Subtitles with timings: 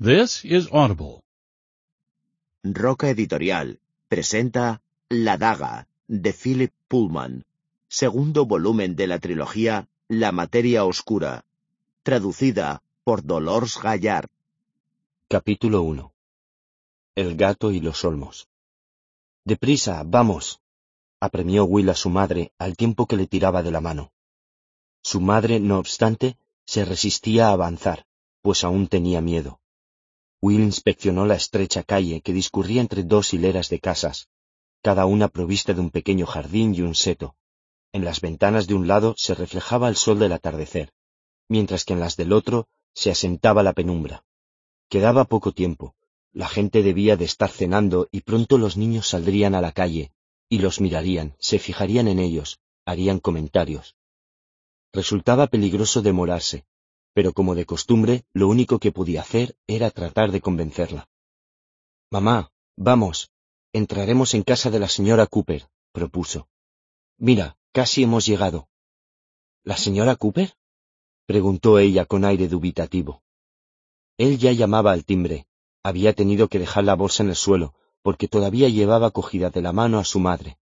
[0.00, 1.22] This is Audible.
[2.64, 7.44] Roca Editorial presenta La Daga de Philip Pullman,
[7.88, 11.44] segundo volumen de la trilogía La Materia Oscura,
[12.02, 14.28] traducida por Dolores Gallard.
[15.28, 16.12] Capítulo 1
[17.14, 18.48] El gato y los olmos.
[19.44, 20.60] Deprisa, vamos,
[21.20, 24.10] apremió Will a su madre al tiempo que le tiraba de la mano.
[25.02, 28.04] Su madre, no obstante, se resistía a avanzar,
[28.40, 29.60] pues aún tenía miedo.
[30.42, 34.28] Will inspeccionó la estrecha calle que discurría entre dos hileras de casas,
[34.82, 37.36] cada una provista de un pequeño jardín y un seto.
[37.92, 40.92] En las ventanas de un lado se reflejaba el sol del atardecer,
[41.48, 44.24] mientras que en las del otro se asentaba la penumbra.
[44.88, 45.94] Quedaba poco tiempo.
[46.32, 50.10] La gente debía de estar cenando y pronto los niños saldrían a la calle,
[50.48, 53.94] y los mirarían, se fijarían en ellos, harían comentarios.
[54.92, 56.64] Resultaba peligroso demorarse,
[57.14, 61.08] pero como de costumbre, lo único que podía hacer era tratar de convencerla.
[62.10, 63.30] Mamá, vamos,
[63.72, 66.48] entraremos en casa de la señora Cooper, propuso.
[67.18, 68.68] Mira, casi hemos llegado.
[69.64, 70.54] ¿La señora Cooper?
[71.26, 73.22] preguntó ella con aire dubitativo.
[74.18, 75.46] Él ya llamaba al timbre.
[75.82, 79.72] Había tenido que dejar la bolsa en el suelo, porque todavía llevaba cogida de la
[79.72, 80.58] mano a su madre.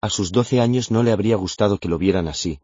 [0.00, 2.60] A sus doce años no le habría gustado que lo vieran así,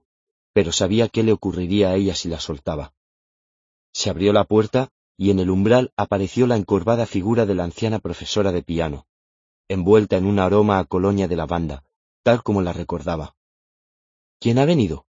[0.53, 2.93] pero sabía qué le ocurriría a ella si la soltaba.
[3.93, 7.99] Se abrió la puerta y en el umbral apareció la encorvada figura de la anciana
[7.99, 9.07] profesora de piano,
[9.69, 11.85] envuelta en un aroma a colonia de lavanda,
[12.23, 13.37] tal como la recordaba.
[14.41, 15.07] ¿Quién ha venido?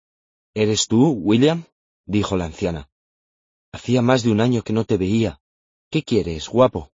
[0.53, 1.65] ¿Eres tú, William?
[2.05, 2.89] dijo la anciana.
[3.71, 5.41] Hacía más de un año que no te veía.
[5.89, 6.91] ¿Qué quieres, guapo?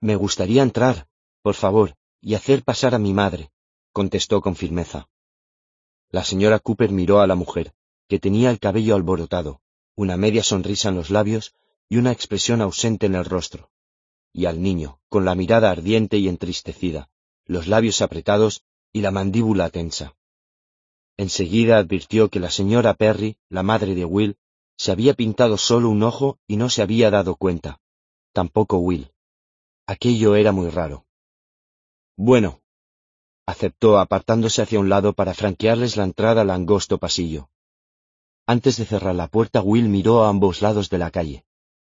[0.00, 1.08] Me gustaría entrar,
[1.42, 3.50] por favor, y hacer pasar a mi madre,
[3.92, 5.08] contestó con firmeza.
[6.10, 7.74] La señora Cooper miró a la mujer,
[8.08, 9.60] que tenía el cabello alborotado,
[9.96, 11.54] una media sonrisa en los labios
[11.88, 13.70] y una expresión ausente en el rostro,
[14.32, 17.08] y al niño, con la mirada ardiente y entristecida,
[17.46, 20.16] los labios apretados y la mandíbula tensa.
[21.16, 24.36] Enseguida advirtió que la señora Perry, la madre de Will,
[24.76, 27.80] se había pintado solo un ojo y no se había dado cuenta.
[28.32, 29.12] Tampoco Will.
[29.86, 31.06] Aquello era muy raro.
[32.16, 32.62] Bueno,
[33.46, 37.50] aceptó apartándose hacia un lado para franquearles la entrada al angosto pasillo.
[38.46, 41.46] Antes de cerrar la puerta, Will miró a ambos lados de la calle,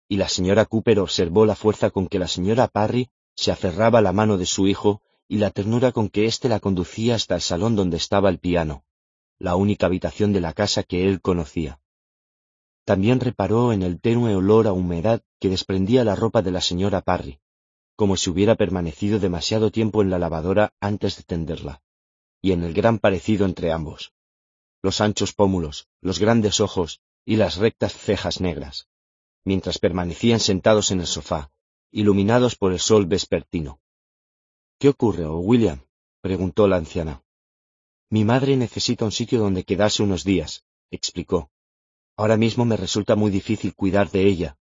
[0.08, 4.02] y la señora Cooper observó la fuerza con que la señora Parry se aferraba a
[4.03, 7.41] la mano de su hijo y la ternura con que éste la conducía hasta el
[7.41, 8.84] salón donde estaba el piano,
[9.40, 11.80] la única habitación de la casa que él conocía.
[12.85, 17.02] También reparó en el tenue olor a humedad que desprendía la ropa de la señora
[17.02, 17.40] Parry,
[17.96, 21.81] como si hubiera permanecido demasiado tiempo en la lavadora antes de tenderla,
[22.44, 24.14] y en el gran parecido entre ambos
[24.84, 28.90] los anchos pómulos, los grandes ojos y las rectas cejas negras,
[29.46, 31.52] mientras permanecían sentados en el sofá,
[31.90, 33.80] iluminados por el sol vespertino.
[34.78, 35.80] ¿Qué ocurre, oh William?
[36.20, 37.24] preguntó la anciana.
[38.10, 41.50] Mi madre necesita un sitio donde quedarse unos días, explicó.
[42.18, 44.58] Ahora mismo me resulta muy difícil cuidar de ella.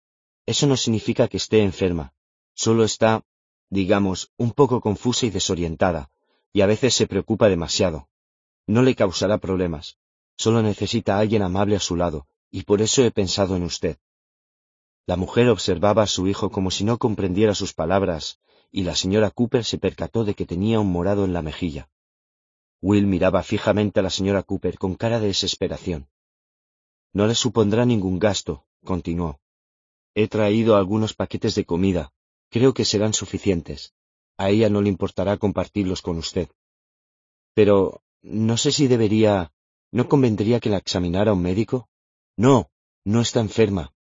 [0.48, 2.14] Eso no significa que esté enferma,
[2.56, 3.24] solo está,
[3.70, 6.10] digamos, un poco confusa y desorientada,
[6.52, 8.10] y a veces se preocupa demasiado.
[8.66, 9.98] No le causará problemas,
[10.38, 13.98] Solo necesita a alguien amable a su lado, y por eso he pensado en usted.
[15.06, 18.40] La mujer observaba a su hijo como si no comprendiera sus palabras,
[18.72, 21.90] y la señora Cooper se percató de que tenía un morado en la mejilla.
[22.82, 26.10] Will miraba fijamente a la señora Cooper con cara de desesperación.
[27.14, 29.40] No le supondrá ningún gasto, continuó.
[30.14, 32.12] He traído algunos paquetes de comida.
[32.50, 33.94] Creo que serán suficientes.
[34.38, 36.50] A ella no le importará compartirlos con usted.
[37.54, 39.52] Pero no sé si debería.
[39.98, 41.90] ¿No convendría que la examinara un médico?
[42.46, 42.70] No,
[43.04, 43.96] no está enferma.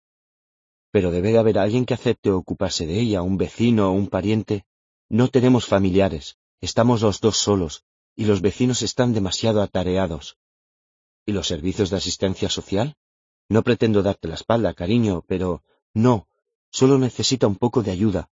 [0.90, 4.66] Pero debe de haber alguien que acepte ocuparse de ella, un vecino o un pariente.
[5.08, 7.82] No tenemos familiares, estamos los dos solos,
[8.14, 10.36] y los vecinos están demasiado atareados.
[11.24, 12.94] ¿Y los servicios de asistencia social?
[13.48, 15.62] No pretendo darte la espalda, cariño, pero
[15.94, 16.28] no,
[16.70, 18.28] solo necesita un poco de ayuda.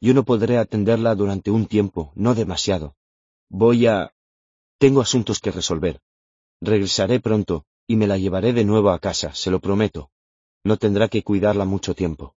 [0.00, 2.94] Yo no podré atenderla durante un tiempo, no demasiado.
[3.48, 4.14] Voy a...
[4.78, 6.00] Tengo asuntos que resolver.
[6.60, 10.10] Regresaré pronto, y me la llevaré de nuevo a casa, se lo prometo.
[10.64, 12.34] No tendrá que cuidarla mucho tiempo.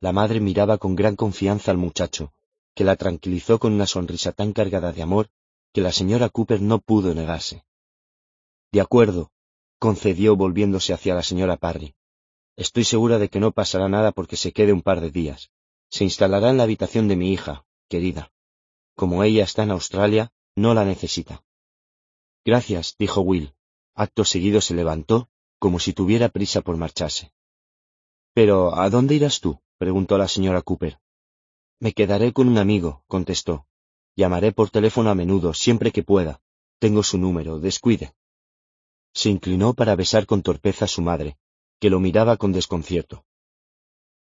[0.00, 2.32] La madre miraba con gran confianza al muchacho,
[2.74, 5.30] que la tranquilizó con una sonrisa tan cargada de amor
[5.72, 7.64] que la señora Cooper no pudo negarse.
[8.70, 9.30] De acuerdo,
[9.78, 11.94] concedió volviéndose hacia la señora Parry.
[12.56, 15.50] Estoy segura de que no pasará nada porque se quede un par de días.
[15.90, 18.32] Se instalará en la habitación de mi hija, querida.
[18.94, 21.43] Como ella está en Australia, no la necesita.
[22.44, 23.54] Gracias, dijo Will.
[23.94, 27.32] Acto seguido se levantó, como si tuviera prisa por marcharse.
[28.34, 29.60] Pero, ¿a dónde irás tú?
[29.78, 30.98] preguntó la señora Cooper.
[31.80, 33.66] Me quedaré con un amigo, contestó.
[34.16, 36.40] Llamaré por teléfono a menudo, siempre que pueda.
[36.78, 38.14] Tengo su número, descuide.
[39.14, 41.38] Se inclinó para besar con torpeza a su madre,
[41.80, 43.24] que lo miraba con desconcierto.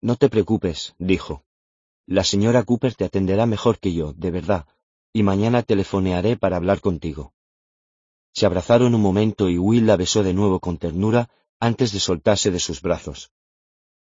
[0.01, 1.43] No te preocupes, dijo.
[2.05, 4.67] La señora Cooper te atenderá mejor que yo, de verdad,
[5.13, 7.33] y mañana telefonearé para hablar contigo.
[8.41, 11.29] Se abrazaron un momento y Will la besó de nuevo con ternura
[11.59, 13.31] antes de soltarse de sus brazos,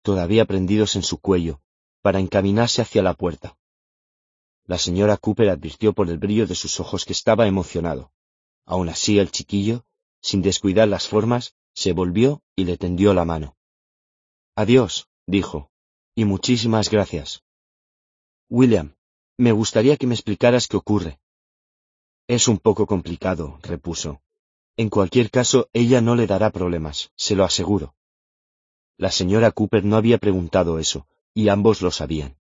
[0.02, 1.60] todavía prendidos en su cuello,
[2.02, 3.58] para encaminarse hacia la puerta.
[4.64, 8.12] La señora Cooper advirtió por el brillo de sus ojos que estaba emocionado.
[8.64, 9.84] Aun así el chiquillo,
[10.22, 13.56] sin descuidar las formas, se volvió y le tendió la mano.
[14.54, 15.68] Adiós, dijo,
[16.14, 17.42] y muchísimas gracias.
[18.48, 18.94] William,
[19.36, 21.18] me gustaría que me explicaras qué ocurre.
[22.28, 24.20] Es un poco complicado, repuso.
[24.78, 27.96] En cualquier caso, ella no le dará problemas, se lo aseguro.
[28.96, 32.36] La señora Cooper no había preguntado eso, y ambos lo sabían.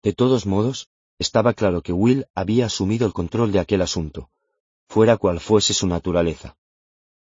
[0.00, 0.88] De todos modos,
[1.18, 4.30] estaba claro que Will había asumido el control de aquel asunto,
[4.86, 6.56] fuera cual fuese su naturaleza.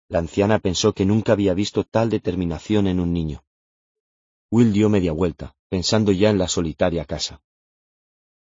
[0.09, 3.45] La anciana pensó que nunca había visto tal determinación en un niño.
[4.51, 7.43] Will dio media vuelta, pensando ya en la solitaria casa.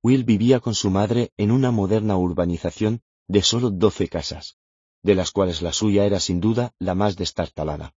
[0.02, 4.56] Will vivía con su madre en una moderna urbanización de solo doce casas,
[5.02, 7.94] de las cuales la suya era sin duda la más destartalada.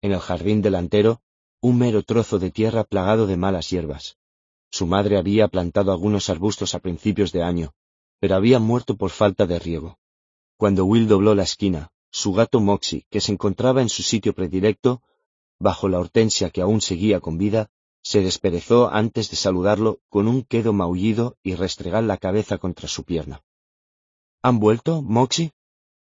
[0.00, 1.20] En el jardín delantero,
[1.60, 4.18] un mero trozo de tierra plagado de malas hierbas.
[4.70, 7.74] Su madre había plantado algunos arbustos a principios de año,
[8.18, 9.98] pero habían muerto por falta de riego.
[10.56, 15.02] Cuando Will dobló la esquina, su gato Moxie, que se encontraba en su sitio predilecto,
[15.58, 17.70] bajo la hortensia que aún seguía con vida,
[18.02, 23.04] se desperezó antes de saludarlo con un quedo maullido y restregar la cabeza contra su
[23.04, 23.42] pierna.
[24.42, 25.52] ¿Han vuelto, Moxie?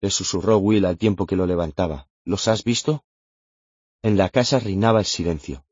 [0.02, 2.08] Le susurró Will al tiempo que lo levantaba.
[2.26, 3.04] ¿Los has visto?
[4.02, 5.64] En la casa reinaba el silencio.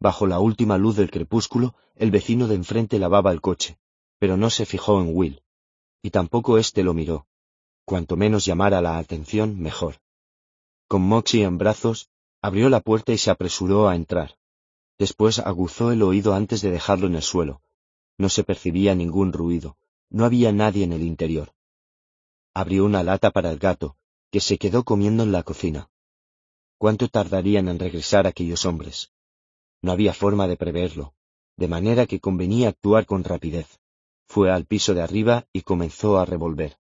[0.00, 3.78] Bajo la última luz del crepúsculo, el vecino de enfrente lavaba el coche,
[4.18, 5.42] pero no se fijó en Will.
[6.02, 7.26] Y tampoco éste lo miró.
[7.84, 9.96] Cuanto menos llamara la atención, mejor.
[10.88, 12.08] Con Moxie en brazos,
[12.40, 14.38] abrió la puerta y se apresuró a entrar.
[14.98, 17.60] Después aguzó el oído antes de dejarlo en el suelo.
[18.16, 19.76] No se percibía ningún ruido.
[20.08, 21.53] No había nadie en el interior
[22.54, 23.96] abrió una lata para el gato,
[24.30, 25.90] que se quedó comiendo en la cocina.
[26.78, 29.12] ¿Cuánto tardarían en regresar aquellos hombres?
[29.82, 31.14] No había forma de preverlo,
[31.56, 33.80] de manera que convenía actuar con rapidez.
[34.26, 36.78] Fue al piso de arriba y comenzó a revolver.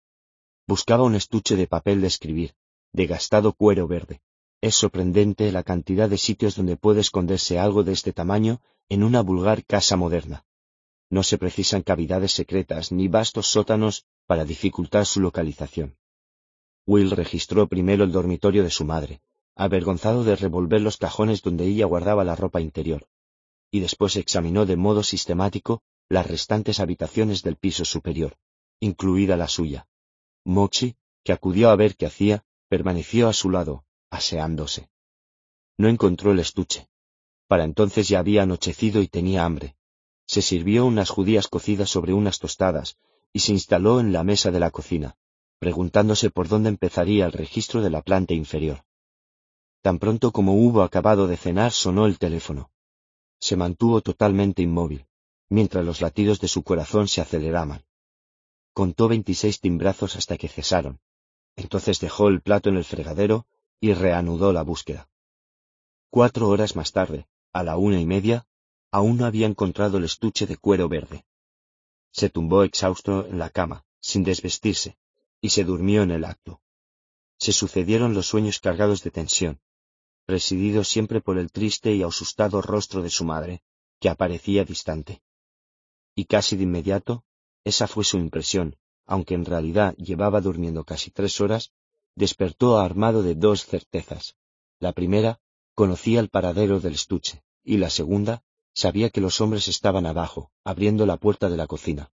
[0.66, 2.54] Buscaba un estuche de papel de escribir,
[2.92, 4.20] de gastado cuero verde.
[4.60, 9.22] Es sorprendente la cantidad de sitios donde puede esconderse algo de este tamaño en una
[9.22, 10.44] vulgar casa moderna.
[11.10, 15.96] No se precisan cavidades secretas ni vastos sótanos para dificultar su localización.
[16.86, 19.22] Will registró primero el dormitorio de su madre,
[19.56, 23.08] avergonzado de revolver los cajones donde ella guardaba la ropa interior,
[23.70, 28.36] y después examinó de modo sistemático las restantes habitaciones del piso superior,
[28.80, 29.88] incluida la suya.
[30.44, 34.90] Mochi, que acudió a ver qué hacía, permaneció a su lado, aseándose.
[35.78, 36.90] No encontró el estuche.
[37.46, 39.74] Para entonces ya había anochecido y tenía hambre.
[40.26, 42.98] Se sirvió unas judías cocidas sobre unas tostadas
[43.32, 45.16] y se instaló en la mesa de la cocina,
[45.58, 48.84] preguntándose por dónde empezaría el registro de la planta inferior.
[49.82, 52.70] Tan pronto como hubo acabado de cenar sonó el teléfono.
[53.40, 55.06] Se mantuvo totalmente inmóvil,
[55.48, 57.84] mientras los latidos de su corazón se aceleraban.
[58.72, 61.00] Contó veintiséis timbrazos hasta que cesaron.
[61.56, 63.46] Entonces dejó el plato en el fregadero
[63.80, 65.08] y reanudó la búsqueda.
[66.10, 68.46] Cuatro horas más tarde, a la una y media,
[68.90, 71.24] aún no había encontrado el estuche de cuero verde.
[72.10, 74.98] Se tumbó exhausto en la cama, sin desvestirse,
[75.40, 76.60] y se durmió en el acto.
[77.38, 79.60] Se sucedieron los sueños cargados de tensión,
[80.26, 83.62] presididos siempre por el triste y asustado rostro de su madre,
[84.00, 85.22] que aparecía distante.
[86.14, 87.24] Y casi de inmediato,
[87.64, 91.72] esa fue su impresión, aunque en realidad llevaba durmiendo casi tres horas,
[92.14, 94.36] despertó armado de dos certezas.
[94.80, 95.40] La primera,
[95.74, 98.42] conocía el paradero del estuche, y la segunda,
[98.78, 102.12] Sabía que los hombres estaban abajo, abriendo la puerta de la cocina.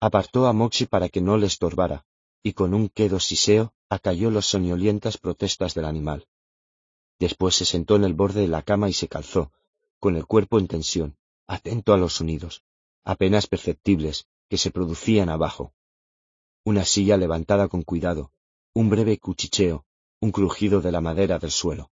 [0.00, 2.06] Apartó a Moxie para que no le estorbara,
[2.42, 6.26] y con un quedo siseo acalló las soñolientas protestas del animal.
[7.18, 9.52] Después se sentó en el borde de la cama y se calzó,
[10.00, 12.62] con el cuerpo en tensión, atento a los sonidos,
[13.04, 15.74] apenas perceptibles, que se producían abajo.
[16.64, 18.32] Una silla levantada con cuidado,
[18.72, 19.84] un breve cuchicheo,
[20.18, 21.90] un crujido de la madera del suelo.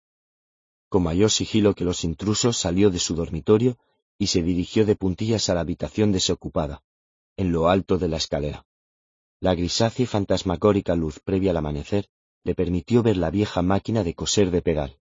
[0.91, 3.79] Con mayor sigilo que los intrusos salió de su dormitorio
[4.19, 6.83] y se dirigió de puntillas a la habitación desocupada,
[7.37, 8.67] en lo alto de la escalera.
[9.39, 12.11] La grisácea y fantasmagórica luz previa al amanecer
[12.43, 14.99] le permitió ver la vieja máquina de coser de pedal.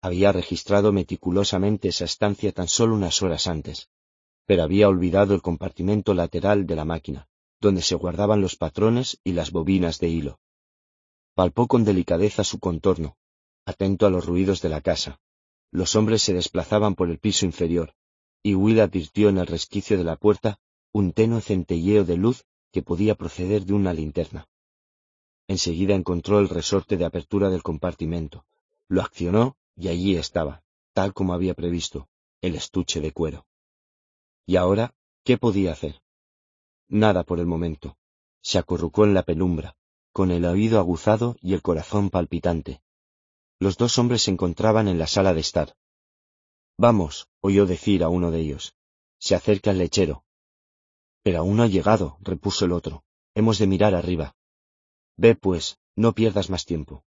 [0.00, 3.88] Había registrado meticulosamente esa estancia tan solo unas horas antes,
[4.46, 7.28] pero había olvidado el compartimento lateral de la máquina,
[7.60, 10.40] donde se guardaban los patrones y las bobinas de hilo.
[11.34, 13.16] Palpó con delicadeza su contorno,
[13.64, 15.20] atento a los ruidos de la casa.
[15.70, 17.94] Los hombres se desplazaban por el piso inferior,
[18.42, 20.58] y Will advirtió en el resquicio de la puerta
[20.92, 24.48] un tenue centelleo de luz que podía proceder de una linterna.
[25.46, 28.44] Enseguida encontró el resorte de apertura del compartimento,
[28.88, 30.62] lo accionó y allí estaba,
[30.92, 32.08] tal como había previsto,
[32.40, 33.46] el estuche de cuero.
[34.46, 36.02] ¿Y ahora qué podía hacer?
[36.88, 37.96] Nada por el momento.
[38.42, 39.76] Se acurrucó en la penumbra,
[40.12, 42.82] con el oído aguzado y el corazón palpitante.
[43.62, 45.76] Los dos hombres se encontraban en la sala de estar.
[46.78, 48.74] Vamos, oyó decir a uno de ellos.
[49.18, 50.24] Se acerca el lechero.
[51.22, 53.04] Pero aún no ha llegado, repuso el otro.
[53.34, 54.34] Hemos de mirar arriba.
[55.18, 57.04] Ve, pues, no pierdas más tiempo.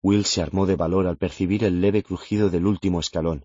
[0.00, 3.44] Will se armó de valor al percibir el leve crujido del último escalón.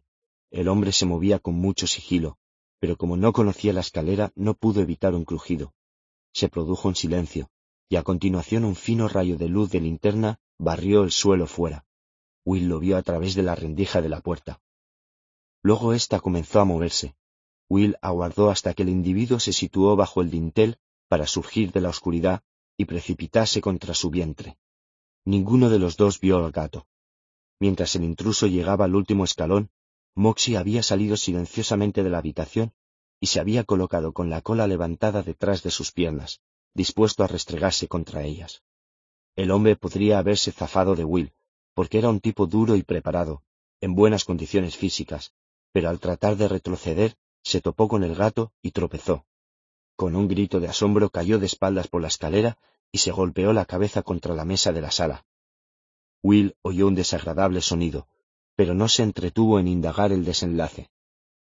[0.52, 2.38] El hombre se movía con mucho sigilo,
[2.80, 5.74] pero como no conocía la escalera no pudo evitar un crujido.
[6.32, 7.50] Se produjo un silencio,
[7.90, 11.88] y a continuación un fino rayo de luz de linterna barrió el suelo fuera.
[12.50, 14.60] Will lo vio a través de la rendija de la puerta.
[15.62, 17.16] Luego ésta comenzó a moverse.
[17.70, 21.90] Will aguardó hasta que el individuo se situó bajo el dintel para surgir de la
[21.90, 22.42] oscuridad
[22.76, 24.58] y precipitarse contra su vientre.
[25.26, 26.88] Ninguno de los dos vio al gato.
[27.60, 29.70] Mientras el intruso llegaba al último escalón,
[30.16, 32.74] Moxie había salido silenciosamente de la habitación
[33.20, 36.42] y se había colocado con la cola levantada detrás de sus piernas,
[36.74, 38.64] dispuesto a restregarse contra ellas.
[39.36, 41.32] El hombre podría haberse zafado de Will,
[41.74, 43.44] porque era un tipo duro y preparado,
[43.82, 45.34] en buenas condiciones físicas,
[45.72, 49.26] pero al tratar de retroceder se topó con el gato y tropezó.
[49.96, 52.58] Con un grito de asombro cayó de espaldas por la escalera
[52.92, 55.26] y se golpeó la cabeza contra la mesa de la sala.
[56.22, 58.08] Will oyó un desagradable sonido,
[58.56, 60.90] pero no se entretuvo en indagar el desenlace.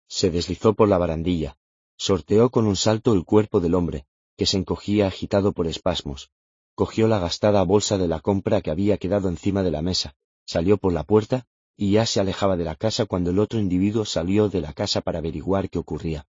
[0.07, 1.57] Se deslizó por la barandilla,
[1.97, 6.31] sorteó con un salto el cuerpo del hombre, que se encogía agitado por espasmos,
[6.81, 10.79] cogió la gastada bolsa de la compra que había quedado encima de la mesa, salió
[10.79, 11.47] por la puerta
[11.77, 15.03] y ya se alejaba de la casa cuando el otro individuo salió de la casa
[15.03, 16.27] para averiguar qué ocurría.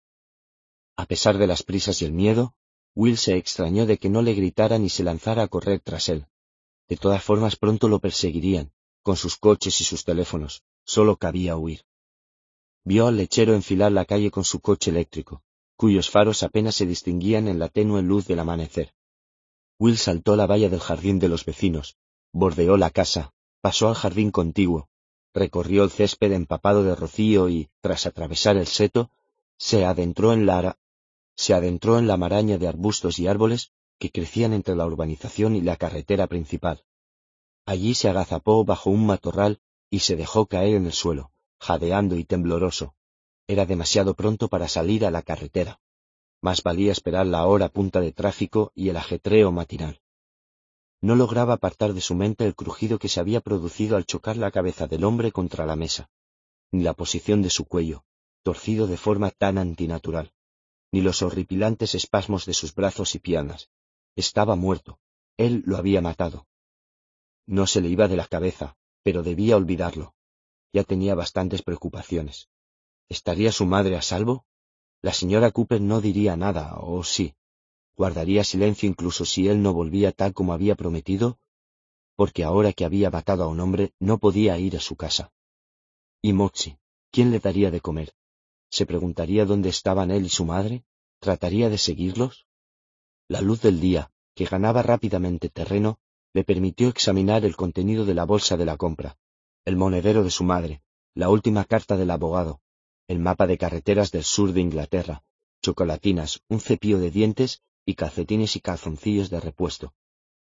[0.96, 2.56] A pesar de las prisas y el miedo,
[2.96, 6.26] Will se extrañó de que no le gritara ni se lanzara a correr tras él.
[6.88, 11.82] De todas formas pronto lo perseguirían, con sus coches y sus teléfonos, Solo cabía huir.
[12.82, 15.44] Vio al lechero enfilar la calle con su coche eléctrico,
[15.76, 18.92] cuyos faros apenas se distinguían en la tenue luz del amanecer.
[19.80, 21.96] Will saltó la valla del jardín de los vecinos,
[22.32, 23.32] bordeó la casa,
[23.62, 24.90] pasó al jardín contiguo,
[25.32, 29.10] recorrió el césped empapado de rocío y, tras atravesar el seto,
[29.56, 30.76] se adentró en la
[31.34, 35.62] se adentró en la maraña de arbustos y árboles que crecían entre la urbanización y
[35.62, 36.84] la carretera principal.
[37.64, 42.24] Allí se agazapó bajo un matorral y se dejó caer en el suelo, jadeando y
[42.24, 42.94] tembloroso.
[43.46, 45.80] Era demasiado pronto para salir a la carretera.
[46.42, 50.00] Más valía esperar la hora punta de tráfico y el ajetreo matinal.
[51.02, 54.50] No lograba apartar de su mente el crujido que se había producido al chocar la
[54.50, 56.10] cabeza del hombre contra la mesa,
[56.72, 58.04] ni la posición de su cuello,
[58.42, 60.32] torcido de forma tan antinatural,
[60.92, 63.70] ni los horripilantes espasmos de sus brazos y piernas.
[64.16, 64.98] Estaba muerto.
[65.36, 66.46] Él lo había matado.
[67.46, 70.14] No se le iba de la cabeza, pero debía olvidarlo.
[70.72, 72.48] Ya tenía bastantes preocupaciones.
[73.08, 74.44] ¿Estaría su madre a salvo?
[75.02, 77.34] La señora Cooper no diría nada, o sí.
[77.96, 81.38] Guardaría silencio incluso si él no volvía tal como había prometido,
[82.16, 85.32] porque ahora que había matado a un hombre no podía ir a su casa.
[86.20, 86.78] ¿Y Moxie?
[87.10, 88.12] ¿Quién le daría de comer?
[88.70, 90.84] ¿Se preguntaría dónde estaban él y su madre?
[91.18, 92.46] ¿Trataría de seguirlos?
[93.26, 95.98] La luz del día, que ganaba rápidamente terreno,
[96.34, 99.16] le permitió examinar el contenido de la bolsa de la compra,
[99.64, 100.82] el monedero de su madre,
[101.14, 102.60] la última carta del abogado,
[103.10, 105.24] el mapa de carreteras del sur de Inglaterra,
[105.62, 109.92] chocolatinas, un cepillo de dientes y calcetines y calzoncillos de repuesto,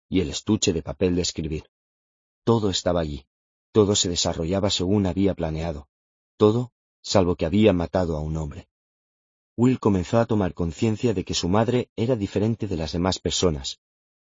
[0.09, 1.71] y el estuche de papel de escribir.
[2.43, 3.25] Todo estaba allí,
[3.71, 5.87] todo se desarrollaba según había planeado,
[6.37, 8.67] todo salvo que había matado a un hombre.
[9.57, 13.79] Will comenzó a tomar conciencia de que su madre era diferente de las demás personas,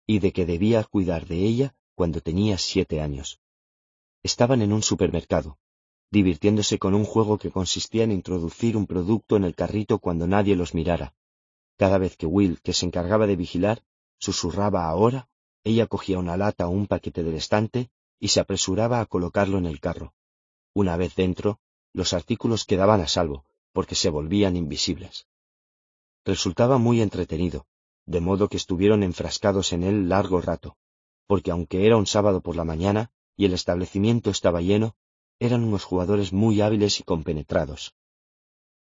[0.06, 3.40] y de que debía cuidar de ella cuando tenía siete años.
[4.24, 5.58] Estaban en un supermercado,
[6.16, 10.56] divirtiéndose con un juego que consistía en introducir un producto en el carrito cuando nadie
[10.56, 11.14] los mirara.
[11.76, 13.84] Cada vez que Will, que se encargaba de vigilar,
[14.18, 15.28] susurraba ahora,
[15.66, 19.66] ella cogía una lata o un paquete del estante y se apresuraba a colocarlo en
[19.66, 20.14] el carro.
[20.74, 21.60] Una vez dentro,
[21.92, 23.44] los artículos quedaban a salvo,
[23.74, 25.28] porque se volvían invisibles.
[26.24, 27.68] Resultaba muy entretenido,
[28.06, 30.78] de modo que estuvieron enfrascados en él largo rato,
[31.28, 34.96] porque aunque era un sábado por la mañana y el establecimiento estaba lleno,
[35.40, 37.94] eran unos jugadores muy hábiles y compenetrados.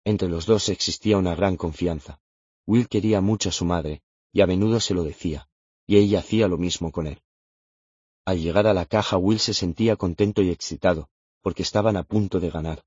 [0.03, 2.19] Entre los dos existía una gran confianza.
[2.67, 5.49] Will quería mucho a su madre, y a menudo se lo decía,
[5.87, 7.21] y ella hacía lo mismo con él.
[8.25, 11.09] Al llegar a la caja Will se sentía contento y excitado,
[11.41, 12.83] porque estaban a punto de ganar.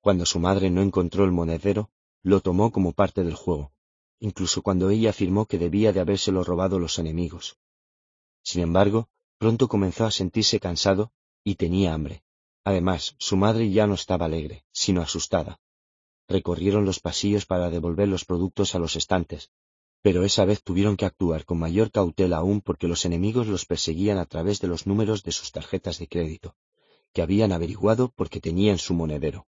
[0.00, 1.90] Cuando su madre no encontró el monedero,
[2.22, 3.72] lo tomó como parte del juego,
[4.18, 7.58] incluso cuando ella afirmó que debía de habérselo robado los enemigos.
[8.42, 11.12] Sin embargo, pronto comenzó a sentirse cansado
[11.44, 12.22] y tenía hambre.
[12.64, 15.60] Además, su madre ya no estaba alegre, sino asustada.
[16.28, 19.50] Recorrieron los pasillos para devolver los productos a los estantes,
[20.02, 24.18] pero esa vez tuvieron que actuar con mayor cautela aún porque los enemigos los perseguían
[24.18, 26.54] a través de los números de sus tarjetas de crédito,
[27.12, 29.46] que habían averiguado porque tenían su monedero.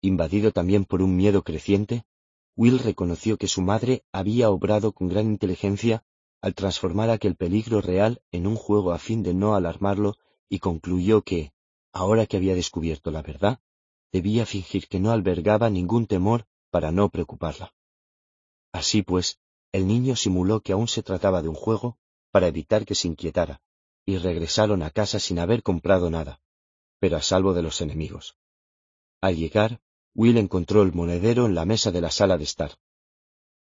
[0.00, 2.04] Invadido también por un miedo creciente,
[2.56, 6.04] Will reconoció que su madre había obrado con gran inteligencia
[6.40, 10.16] al transformar aquel peligro real en un juego a fin de no alarmarlo
[10.48, 11.51] y concluyó que,
[11.92, 13.60] ahora que había descubierto la verdad,
[14.12, 17.74] debía fingir que no albergaba ningún temor para no preocuparla.
[18.72, 19.38] Así pues,
[19.72, 21.98] el niño simuló que aún se trataba de un juego
[22.30, 23.60] para evitar que se inquietara,
[24.04, 26.40] y regresaron a casa sin haber comprado nada,
[26.98, 28.36] pero a salvo de los enemigos.
[29.20, 29.80] Al llegar,
[30.14, 32.72] Will encontró el monedero en la mesa de la sala de estar.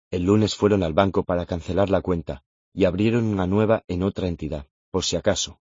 [0.10, 4.28] El lunes fueron al banco para cancelar la cuenta y abrieron una nueva en otra
[4.28, 5.60] entidad, por si acaso.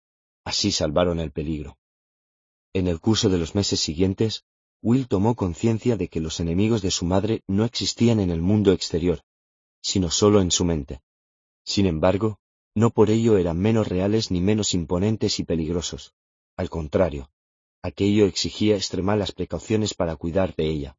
[0.43, 1.77] Así salvaron el peligro.
[2.75, 4.43] En el curso de los meses siguientes,
[4.81, 8.73] Will tomó conciencia de que los enemigos de su madre no existían en el mundo
[8.73, 9.21] exterior,
[9.81, 10.99] sino solo en su mente.
[11.63, 12.37] Sin embargo,
[12.75, 16.15] no por ello eran menos reales ni menos imponentes y peligrosos.
[16.57, 17.31] Al contrario,
[17.81, 20.97] aquello exigía extremar las precauciones para cuidar de ella.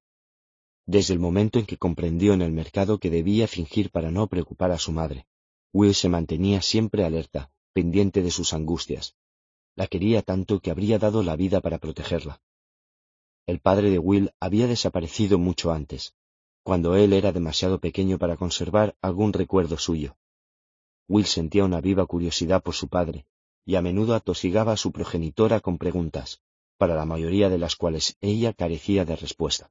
[0.87, 4.71] Desde el momento en que comprendió en el mercado que debía fingir para no preocupar
[4.71, 5.27] a su madre,
[5.75, 9.15] Will se mantenía siempre alerta, pendiente de sus angustias.
[9.77, 12.41] La quería tanto que habría dado la vida para protegerla.
[13.47, 16.15] El padre de Will había desaparecido mucho antes,
[16.63, 20.17] cuando él era demasiado pequeño para conservar algún recuerdo suyo.
[21.09, 23.27] Will sentía una viva curiosidad por su padre,
[23.65, 26.41] y a menudo atosigaba a su progenitora con preguntas
[26.79, 29.71] para la mayoría de las cuales ella carecía de respuesta.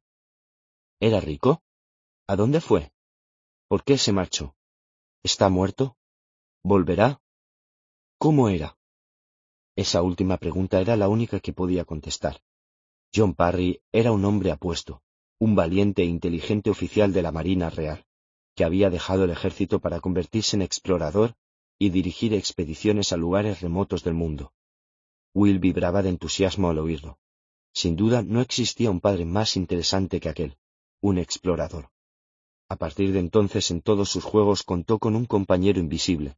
[0.99, 1.61] ¿Era rico?
[2.27, 2.91] ¿A dónde fue?
[3.67, 4.55] ¿Por qué se marchó?
[5.23, 5.97] ¿Está muerto?
[6.63, 7.21] ¿Volverá?
[8.17, 8.77] ¿Cómo era?
[9.75, 12.41] Esa última pregunta era la única que podía contestar.
[13.13, 15.01] John Parry era un hombre apuesto,
[15.37, 18.05] un valiente e inteligente oficial de la Marina Real,
[18.55, 21.35] que había dejado el ejército para convertirse en explorador
[21.77, 24.53] y dirigir expediciones a lugares remotos del mundo.
[25.33, 27.19] Will vibraba de entusiasmo al oírlo.
[27.73, 30.57] Sin duda no existía un padre más interesante que aquel,
[31.01, 31.89] un explorador.
[32.69, 36.37] A partir de entonces en todos sus juegos contó con un compañero invisible.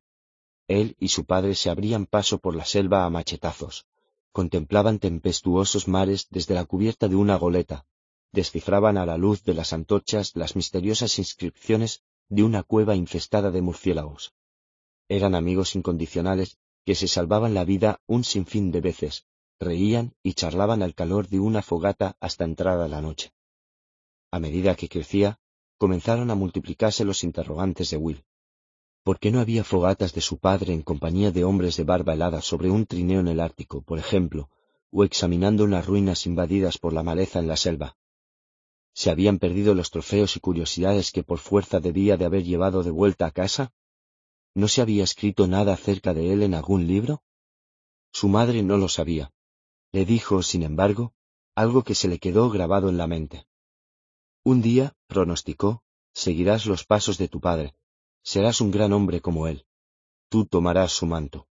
[0.68, 3.88] Él y su padre se abrían paso por la selva a machetazos,
[4.32, 7.86] contemplaban tempestuosos mares desde la cubierta de una goleta,
[8.32, 13.62] descifraban a la luz de las antorchas las misteriosas inscripciones de una cueva infestada de
[13.62, 14.34] murciélagos.
[15.08, 19.26] Eran amigos incondicionales que se salvaban la vida un sinfín de veces,
[19.60, 23.34] reían y charlaban al calor de una fogata hasta entrada la noche.
[24.32, 25.40] A medida que crecía,
[25.78, 28.24] comenzaron a multiplicarse los interrogantes de Will.
[29.08, 32.42] ¿Por qué no había fogatas de su padre en compañía de hombres de barba helada
[32.42, 34.50] sobre un trineo en el Ártico, por ejemplo,
[34.92, 37.96] o examinando unas ruinas invadidas por la maleza en la selva?
[38.94, 42.92] ¿Se habían perdido los trofeos y curiosidades que por fuerza debía de haber llevado de
[42.92, 43.72] vuelta a casa?
[44.54, 47.24] ¿No se había escrito nada acerca de él en algún libro?
[48.12, 49.32] Su madre no lo sabía.
[49.94, 51.14] Le dijo, sin embargo,
[51.56, 53.48] algo que se le quedó grabado en la mente.
[54.44, 57.74] Un día, pronosticó, seguirás los pasos de tu padre,
[58.28, 59.66] serás un gran hombre como él.
[60.28, 61.48] Tú tomarás su manto.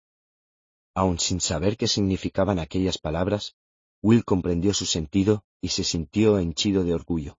[0.95, 3.57] Aun sin saber qué significaban aquellas palabras,
[4.01, 7.37] Will comprendió su sentido y se sintió henchido de orgullo,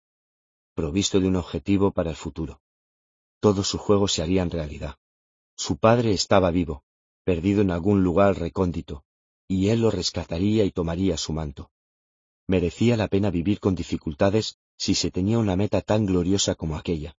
[0.75, 2.61] provisto de un objetivo para el futuro.
[3.41, 4.99] Todos sus juegos se harían realidad.
[5.57, 6.85] Su padre estaba vivo,
[7.25, 9.03] perdido en algún lugar recóndito,
[9.49, 11.71] y él lo rescataría y tomaría su manto.
[12.47, 17.17] Merecía la pena vivir con dificultades si se tenía una meta tan gloriosa como aquella.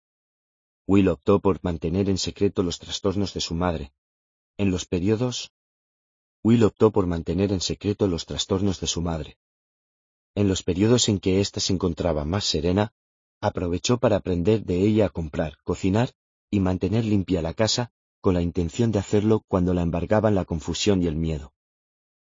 [0.86, 3.94] Will optó por mantener en secreto los trastornos de su madre.
[4.58, 5.54] En los periodos...
[6.44, 9.38] Will optó por mantener en secreto los trastornos de su madre.
[10.36, 12.94] En los periodos en que ésta se encontraba más serena,
[13.40, 16.12] aprovechó para aprender de ella a comprar, cocinar
[16.50, 21.02] y mantener limpia la casa con la intención de hacerlo cuando la embargaban la confusión
[21.02, 21.54] y el miedo.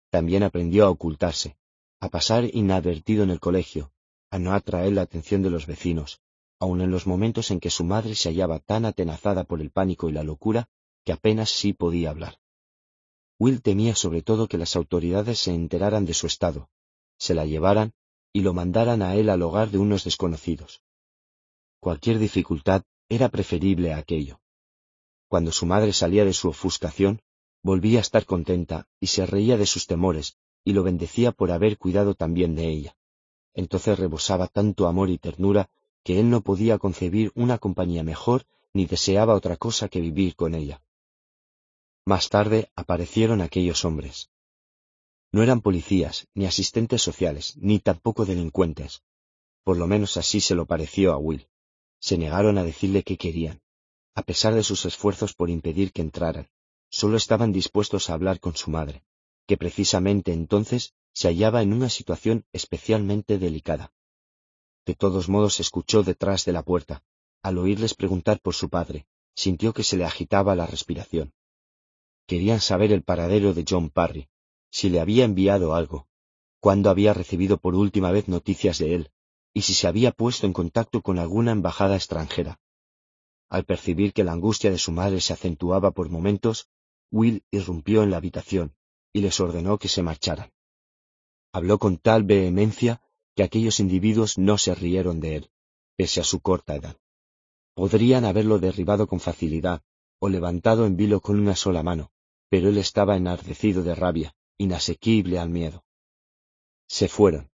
[0.09, 1.57] También aprendió a ocultarse,
[2.01, 3.93] a pasar inadvertido en el colegio,
[4.29, 6.21] a no atraer la atención de los vecinos,
[6.59, 10.09] aun en los momentos en que su madre se hallaba tan atenazada por el pánico
[10.09, 10.69] y la locura
[11.05, 12.37] que apenas sí podía hablar.
[13.39, 16.69] Will temía sobre todo que las autoridades se enteraran de su estado,
[17.17, 17.93] se la llevaran
[18.33, 20.81] y lo mandaran a él al hogar de unos desconocidos.
[21.79, 24.41] Cualquier dificultad era preferible a aquello.
[25.29, 27.21] Cuando su madre salía de su ofuscación,
[27.63, 31.77] volvía a estar contenta y se reía de sus temores y lo bendecía por haber
[31.77, 32.97] cuidado también de ella.
[33.53, 35.69] Entonces rebosaba tanto amor y ternura
[36.03, 40.55] que él no podía concebir una compañía mejor ni deseaba otra cosa que vivir con
[40.55, 40.81] ella.
[42.05, 44.29] Más tarde aparecieron aquellos hombres.
[45.31, 49.03] No eran policías, ni asistentes sociales, ni tampoco delincuentes.
[49.63, 51.47] Por lo menos así se lo pareció a Will.
[51.99, 53.61] Se negaron a decirle qué querían.
[54.15, 56.49] A pesar de sus esfuerzos por impedir que entraran,
[56.89, 59.03] solo estaban dispuestos a hablar con su madre,
[59.45, 63.93] que precisamente entonces se hallaba en una situación especialmente delicada.
[64.85, 67.03] De todos modos escuchó detrás de la puerta.
[67.41, 71.33] Al oírles preguntar por su padre, sintió que se le agitaba la respiración.
[72.27, 74.29] Querían saber el paradero de John Parry,
[74.71, 76.07] si le había enviado algo,
[76.59, 79.11] cuándo había recibido por última vez noticias de él,
[79.53, 82.59] y si se había puesto en contacto con alguna embajada extranjera.
[83.49, 86.67] Al percibir que la angustia de su madre se acentuaba por momentos,
[87.11, 88.75] Will irrumpió en la habitación
[89.11, 90.51] y les ordenó que se marcharan.
[91.51, 93.01] Habló con tal vehemencia
[93.39, 95.49] que aquellos individuos no se rieron de él,
[95.95, 96.97] pese a su corta edad.
[97.73, 99.81] Podrían haberlo derribado con facilidad
[100.19, 102.11] o levantado en vilo con una sola mano,
[102.49, 105.85] pero él estaba enardecido de rabia, inasequible al miedo.
[106.89, 107.49] Se fueron.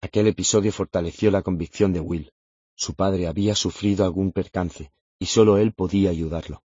[0.00, 2.30] Aquel episodio fortaleció la convicción de Will.
[2.76, 6.62] Su padre había sufrido algún percance, y solo él podía ayudarlo.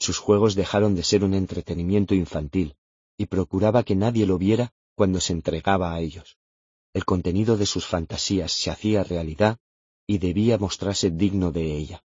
[0.00, 2.74] Sus juegos dejaron de ser un entretenimiento infantil,
[3.16, 6.38] y procuraba que nadie lo viera cuando se entregaba a ellos.
[6.94, 9.58] El contenido de sus fantasías se hacía realidad
[10.06, 12.04] y debía mostrarse digno de ella.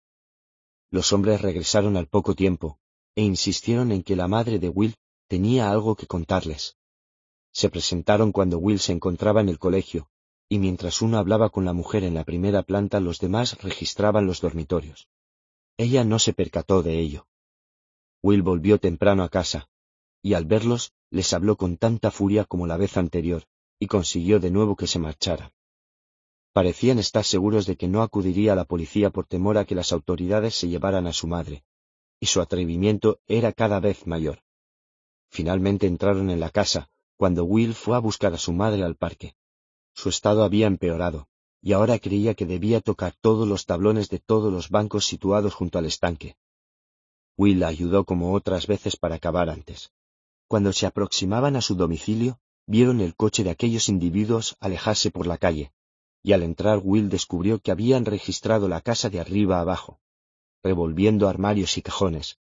[0.90, 2.80] Los hombres regresaron al poco tiempo,
[3.14, 4.96] e insistieron en que la madre de Will
[5.28, 6.76] tenía algo que contarles.
[7.52, 10.08] Se presentaron cuando Will se encontraba en el colegio,
[10.48, 14.40] y mientras uno hablaba con la mujer en la primera planta los demás registraban los
[14.40, 15.08] dormitorios.
[15.76, 17.26] Ella no se percató de ello.
[18.20, 19.68] Will volvió temprano a casa,
[20.22, 23.44] y al verlos les habló con tanta furia como la vez anterior,
[23.82, 25.52] y consiguió de nuevo que se marchara.
[26.52, 29.90] Parecían estar seguros de que no acudiría a la policía por temor a que las
[29.90, 31.64] autoridades se llevaran a su madre,
[32.20, 34.44] y su atrevimiento era cada vez mayor.
[35.30, 39.34] Finalmente entraron en la casa, cuando Will fue a buscar a su madre al parque.
[39.94, 41.26] Su estado había empeorado,
[41.60, 45.78] y ahora creía que debía tocar todos los tablones de todos los bancos situados junto
[45.78, 46.36] al estanque.
[47.36, 49.90] Will la ayudó como otras veces para acabar antes.
[50.46, 55.38] Cuando se aproximaban a su domicilio, vieron el coche de aquellos individuos alejarse por la
[55.38, 55.72] calle,
[56.22, 60.00] y al entrar Will descubrió que habían registrado la casa de arriba abajo
[60.62, 62.38] revolviendo armarios y cajones.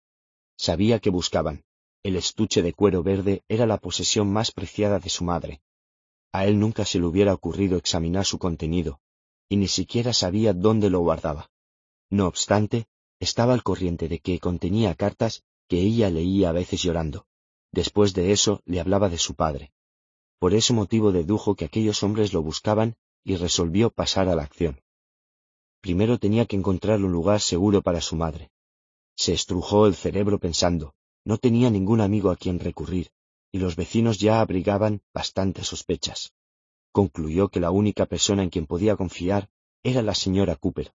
[0.56, 1.64] Sabía que buscaban.
[2.02, 5.62] El estuche de cuero verde era la posesión más preciada de su madre.
[6.32, 9.00] A él nunca se le hubiera ocurrido examinar su contenido,
[9.48, 11.50] y ni siquiera sabía dónde lo guardaba.
[12.08, 12.86] No obstante,
[13.18, 17.26] estaba al corriente de que contenía cartas que ella leía a veces llorando.
[17.72, 19.72] Después de eso le hablaba de su padre.
[20.40, 24.80] Por ese motivo dedujo que aquellos hombres lo buscaban y resolvió pasar a la acción.
[25.82, 28.50] Primero tenía que encontrar un lugar seguro para su madre.
[29.14, 30.94] Se estrujó el cerebro pensando,
[31.26, 33.10] no tenía ningún amigo a quien recurrir,
[33.52, 36.32] y los vecinos ya abrigaban bastantes sospechas.
[36.90, 39.50] Concluyó que la única persona en quien podía confiar
[39.82, 40.94] era la señora Cooper.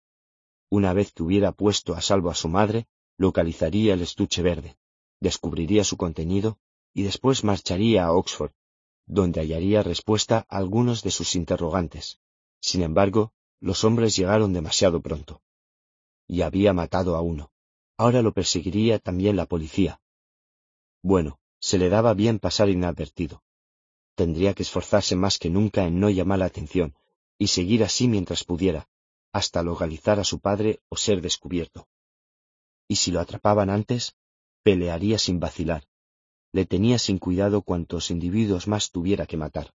[0.69, 4.77] Una vez que hubiera puesto a salvo a su madre, localizaría el estuche verde,
[5.19, 6.59] descubriría su contenido
[6.93, 8.53] y después marcharía a Oxford,
[9.05, 12.19] donde hallaría respuesta a algunos de sus interrogantes.
[12.59, 15.41] Sin embargo, los hombres llegaron demasiado pronto.
[16.27, 17.51] Y había matado a uno.
[17.97, 20.01] Ahora lo perseguiría también la policía.
[21.01, 23.43] Bueno, se le daba bien pasar inadvertido.
[24.15, 26.95] Tendría que esforzarse más que nunca en no llamar la atención,
[27.37, 28.87] y seguir así mientras pudiera,
[29.31, 31.87] hasta localizar a su padre o ser descubierto.
[32.87, 34.15] Y si lo atrapaban antes,
[34.61, 35.83] pelearía sin vacilar.
[36.53, 39.73] Le tenía sin cuidado cuantos individuos más tuviera que matar.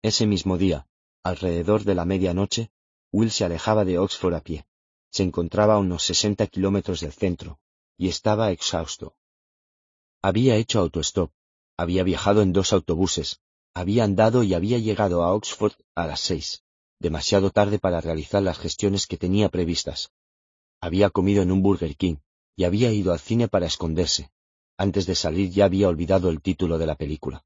[0.00, 0.86] Ese mismo día,
[1.24, 2.70] alrededor de la medianoche,
[3.12, 4.64] Will se alejaba de Oxford a pie.
[5.10, 7.58] Se encontraba a unos sesenta kilómetros del centro,
[7.96, 9.16] y estaba exhausto.
[10.22, 11.32] Había hecho autostop,
[11.76, 13.40] había viajado en dos autobuses,
[13.74, 16.62] había andado y había llegado a Oxford a las seis,
[17.00, 20.12] demasiado tarde para realizar las gestiones que tenía previstas.
[20.80, 22.16] Había comido en un Burger King,
[22.54, 24.30] y había ido al cine para esconderse.
[24.80, 27.44] Antes de salir ya había olvidado el título de la película.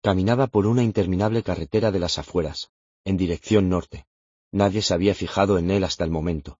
[0.00, 2.70] Caminaba por una interminable carretera de las afueras,
[3.04, 4.06] en dirección norte.
[4.52, 6.58] Nadie se había fijado en él hasta el momento.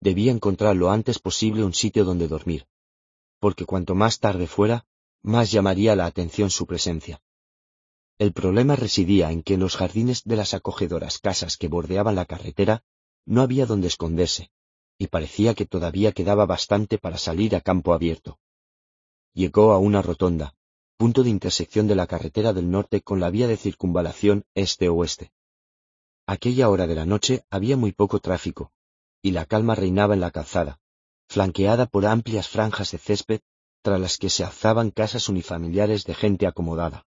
[0.00, 2.66] Debía encontrar lo antes posible un sitio donde dormir,
[3.40, 4.86] porque cuanto más tarde fuera,
[5.22, 7.20] más llamaría la atención su presencia.
[8.18, 12.26] El problema residía en que en los jardines de las acogedoras casas que bordeaban la
[12.26, 12.84] carretera
[13.26, 14.50] no había donde esconderse,
[14.98, 18.38] y parecía que todavía quedaba bastante para salir a campo abierto.
[19.32, 20.54] Llegó a una rotonda,
[20.96, 25.32] punto de intersección de la carretera del norte con la vía de circunvalación este-oeste.
[26.26, 28.72] Aquella hora de la noche había muy poco tráfico,
[29.22, 30.80] y la calma reinaba en la calzada,
[31.28, 33.40] flanqueada por amplias franjas de césped
[33.82, 37.06] tras las que se alzaban casas unifamiliares de gente acomodada.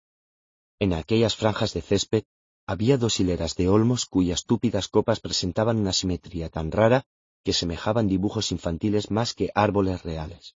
[0.79, 2.23] En aquellas franjas de césped
[2.65, 7.05] había dos hileras de olmos cuyas túpidas copas presentaban una simetría tan rara
[7.43, 10.55] que semejaban dibujos infantiles más que árboles reales.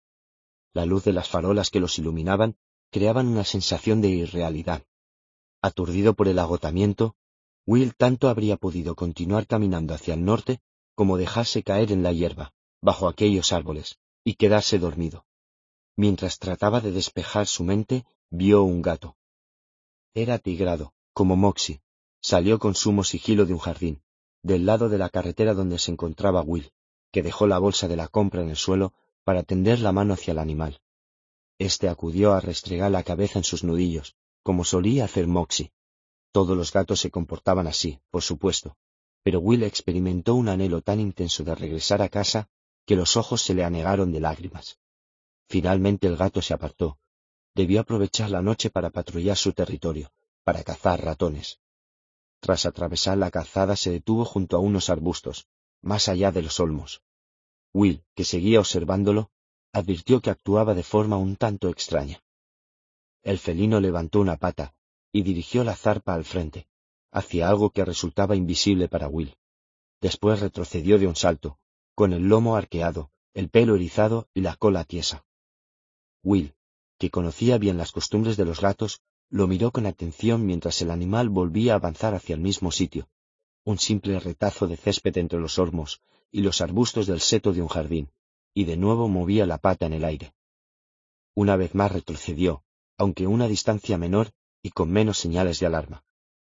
[0.75, 2.57] La luz de las farolas que los iluminaban
[2.91, 4.83] creaban una sensación de irrealidad.
[5.63, 7.17] Aturdido por el agotamiento,
[7.65, 10.61] Will tanto habría podido continuar caminando hacia el norte
[10.95, 15.25] como dejarse caer en la hierba, bajo aquellos árboles, y quedarse dormido.
[15.97, 19.17] Mientras trataba de despejar su mente, vio un gato.
[20.13, 21.81] Era tigrado, como Moxie.
[22.21, 24.03] Salió con sumo sigilo de un jardín,
[24.43, 26.73] del lado de la carretera donde se encontraba Will,
[27.13, 28.93] que dejó la bolsa de la compra en el suelo
[29.25, 30.81] para tender la mano hacia el animal.
[31.59, 35.73] Este acudió a restregar la cabeza en sus nudillos, como solía hacer Moxie.
[36.33, 38.77] Todos los gatos se comportaban así, por supuesto,
[39.23, 42.49] pero Will experimentó un anhelo tan intenso de regresar a casa
[42.85, 44.79] que los ojos se le anegaron de lágrimas.
[45.49, 46.99] Finalmente el gato se apartó.
[47.55, 50.11] Debió aprovechar la noche para patrullar su territorio,
[50.43, 51.61] para cazar ratones.
[52.41, 55.47] Tras atravesar la calzada se detuvo junto a unos arbustos,
[55.81, 57.04] más allá de los olmos.
[57.75, 59.31] Will, que seguía observándolo,
[59.73, 62.23] advirtió que actuaba de forma un tanto extraña.
[63.23, 64.75] El felino levantó una pata
[65.13, 66.69] y dirigió la zarpa al frente,
[67.11, 69.37] hacia algo que resultaba invisible para Will.
[70.01, 71.59] Después retrocedió de un salto,
[71.97, 75.25] con el lomo arqueado, el pelo erizado y la cola tiesa.
[76.23, 76.55] Will,
[76.99, 81.29] que conocía bien las costumbres de los gatos, lo miró con atención mientras el animal
[81.29, 83.09] volvía a avanzar hacia el mismo sitio,
[83.65, 86.01] un simple retazo de césped entre los ormos
[86.35, 88.11] y los arbustos del seto de un jardín,
[88.55, 90.35] y de nuevo movía la pata en el aire.
[91.33, 92.64] Una vez más retrocedió,
[92.99, 96.05] aunque una distancia menor y con menos señales de alarma.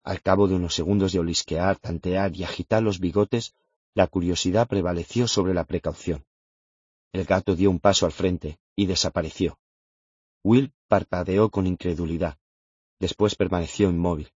[0.03, 3.53] Al cabo de unos segundos de olisquear, tantear y agitar los bigotes,
[3.93, 6.25] la curiosidad prevaleció sobre la precaución.
[7.11, 9.59] El gato dio un paso al frente y desapareció.
[10.43, 12.39] Will parpadeó con incredulidad.
[12.99, 14.31] Después permaneció inmóvil,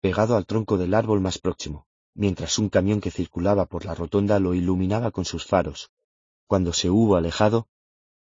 [0.00, 4.38] pegado al tronco del árbol más próximo, mientras un camión que circulaba por la rotonda
[4.38, 5.90] lo iluminaba con sus faros.
[6.46, 7.68] Cuando se hubo alejado,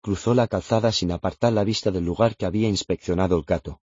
[0.01, 3.81] cruzó la calzada sin apartar la vista del lugar que había inspeccionado el gato.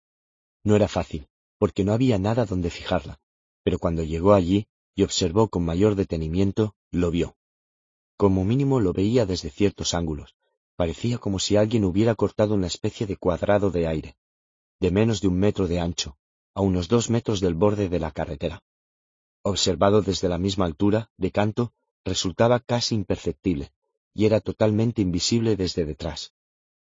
[0.65, 3.21] No era fácil, porque no había nada donde fijarla,
[3.63, 7.37] pero cuando llegó allí y observó con mayor detenimiento, lo vio.
[8.17, 10.35] Como mínimo lo veía desde ciertos ángulos.
[10.75, 14.17] Parecía como si alguien hubiera cortado una especie de cuadrado de aire,
[14.81, 16.17] de menos de un metro de ancho,
[16.55, 18.63] a unos dos metros del borde de la carretera.
[19.43, 21.73] Observado desde la misma altura, de canto,
[22.05, 23.73] resultaba casi imperceptible,
[24.15, 26.33] y era totalmente invisible desde detrás.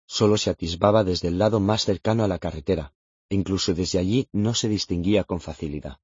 [0.08, 2.94] Solo se atisbaba desde el lado más cercano a la carretera,
[3.30, 6.00] incluso desde allí no se distinguía con facilidad,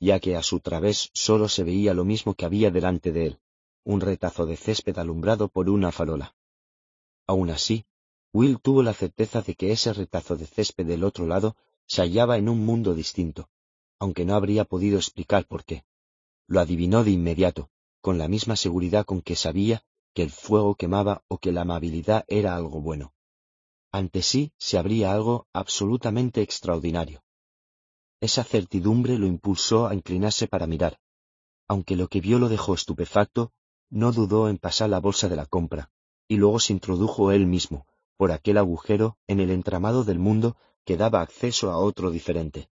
[0.00, 3.40] ya que a su través solo se veía lo mismo que había delante de él,
[3.84, 6.34] un retazo de césped alumbrado por una farola.
[7.26, 7.86] Aun así,
[8.32, 12.36] Will tuvo la certeza de que ese retazo de césped del otro lado se hallaba
[12.36, 13.48] en un mundo distinto,
[13.98, 15.84] aunque no habría podido explicar por qué.
[16.46, 19.82] Lo adivinó de inmediato, con la misma seguridad con que sabía
[20.14, 23.12] que el fuego quemaba o que la amabilidad era algo bueno.
[23.92, 27.22] Ante sí se abría algo absolutamente extraordinario.
[28.20, 30.98] Esa certidumbre lo impulsó a inclinarse para mirar.
[31.68, 33.52] Aunque lo que vio lo dejó estupefacto,
[33.90, 35.90] no dudó en pasar la bolsa de la compra,
[36.26, 40.96] y luego se introdujo él mismo, por aquel agujero en el entramado del mundo que
[40.96, 42.68] daba acceso a otro diferente.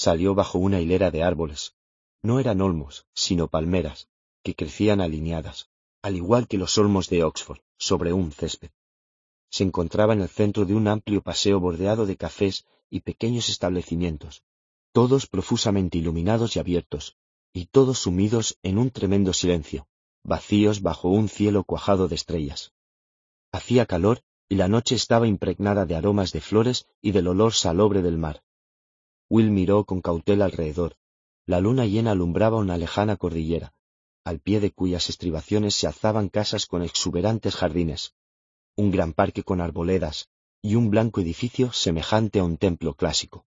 [0.00, 1.74] Salió bajo una hilera de árboles.
[2.22, 4.08] No eran olmos, sino palmeras,
[4.42, 5.68] que crecían alineadas,
[6.00, 8.70] al igual que los olmos de Oxford, sobre un césped.
[9.50, 14.42] Se encontraba en el centro de un amplio paseo bordeado de cafés y pequeños establecimientos,
[14.92, 17.18] todos profusamente iluminados y abiertos,
[17.52, 19.86] y todos sumidos en un tremendo silencio,
[20.24, 22.72] vacíos bajo un cielo cuajado de estrellas.
[23.52, 28.00] Hacía calor y la noche estaba impregnada de aromas de flores y del olor salobre
[28.00, 28.42] del mar.
[29.30, 30.96] Will miró con cautela alrededor.
[31.46, 33.72] La luna llena alumbraba una lejana cordillera,
[34.24, 38.14] al pie de cuyas estribaciones se alzaban casas con exuberantes jardines,
[38.76, 40.28] un gran parque con arboledas
[40.60, 43.46] y un blanco edificio semejante a un templo clásico.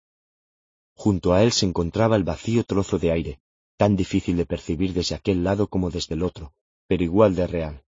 [0.96, 3.40] Junto a él se encontraba el vacío trozo de aire,
[3.78, 6.54] tan difícil de percibir desde aquel lado como desde el otro,
[6.88, 7.84] pero igual de real.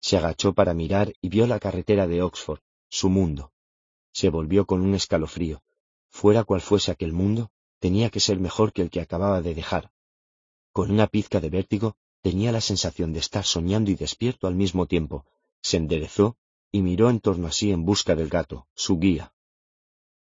[0.00, 3.52] Se agachó para mirar y vio la carretera de Oxford, su mundo.
[4.12, 5.62] Se volvió con un escalofrío.
[6.10, 9.92] Fuera cual fuese aquel mundo, tenía que ser mejor que el que acababa de dejar.
[10.72, 14.86] Con una pizca de vértigo, tenía la sensación de estar soñando y despierto al mismo
[14.86, 15.24] tiempo.
[15.62, 16.36] Se enderezó
[16.70, 19.32] y miró en torno a sí en busca del gato, su guía.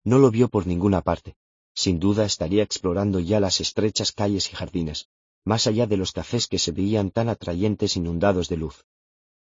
[0.05, 1.37] No lo vio por ninguna parte.
[1.75, 5.09] Sin duda estaría explorando ya las estrechas calles y jardines,
[5.45, 8.85] más allá de los cafés que se veían tan atrayentes inundados de luz.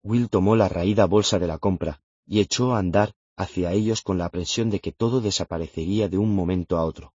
[0.04, 4.18] Will tomó la raída bolsa de la compra y echó a andar hacia ellos con
[4.18, 7.14] la aprensión de que todo desaparecería de un momento a otro.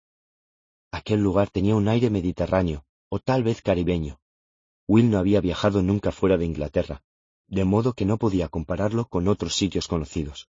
[0.91, 4.19] Aquel lugar tenía un aire mediterráneo, o tal vez caribeño.
[4.89, 7.03] Will no había viajado nunca fuera de Inglaterra,
[7.49, 10.49] de modo que no podía compararlo con otros sitios conocidos.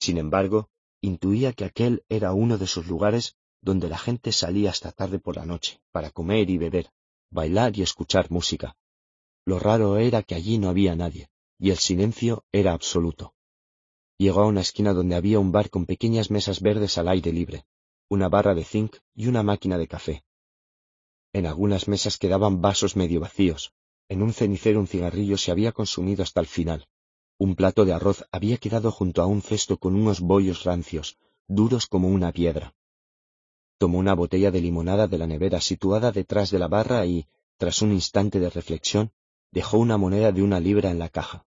[0.00, 0.68] Sin embargo,
[1.00, 5.36] intuía que aquel era uno de esos lugares donde la gente salía hasta tarde por
[5.36, 6.90] la noche, para comer y beber,
[7.30, 8.76] bailar y escuchar música.
[9.44, 13.35] Lo raro era que allí no había nadie, y el silencio era absoluto.
[14.18, 17.66] Llegó a una esquina donde había un bar con pequeñas mesas verdes al aire libre,
[18.08, 20.24] una barra de zinc y una máquina de café.
[21.34, 23.74] En algunas mesas quedaban vasos medio vacíos,
[24.08, 26.88] en un cenicero un cigarrillo se había consumido hasta el final.
[27.38, 31.86] Un plato de arroz había quedado junto a un cesto con unos bollos rancios, duros
[31.86, 32.74] como una piedra.
[33.76, 37.26] Tomó una botella de limonada de la nevera situada detrás de la barra y,
[37.58, 39.12] tras un instante de reflexión,
[39.50, 41.46] dejó una moneda de una libra en la caja.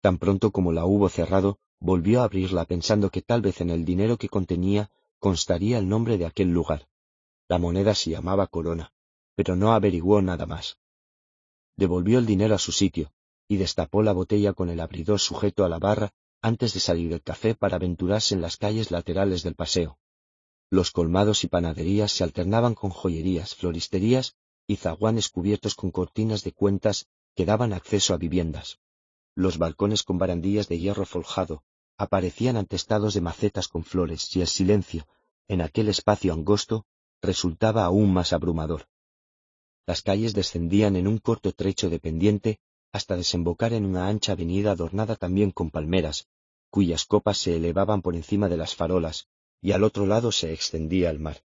[0.00, 3.84] Tan pronto como la hubo cerrado, volvió a abrirla pensando que tal vez en el
[3.84, 6.88] dinero que contenía constaría el nombre de aquel lugar.
[7.48, 8.92] La moneda se llamaba Corona,
[9.34, 10.78] pero no averiguó nada más.
[11.76, 13.12] Devolvió el dinero a su sitio,
[13.48, 16.12] y destapó la botella con el abridor sujeto a la barra
[16.42, 19.98] antes de salir del café para aventurarse en las calles laterales del paseo.
[20.70, 24.34] Los colmados y panaderías se alternaban con joyerías, floristerías
[24.66, 28.80] y zaguanes cubiertos con cortinas de cuentas que daban acceso a viviendas.
[29.36, 31.62] Los balcones con barandillas de hierro forjado
[31.98, 35.06] aparecían antestados de macetas con flores y el silencio,
[35.46, 36.86] en aquel espacio angosto,
[37.20, 38.88] resultaba aún más abrumador.
[39.86, 42.60] Las calles descendían en un corto trecho de pendiente
[42.92, 46.28] hasta desembocar en una ancha avenida adornada también con palmeras,
[46.70, 49.28] cuyas copas se elevaban por encima de las farolas,
[49.60, 51.42] y al otro lado se extendía el mar.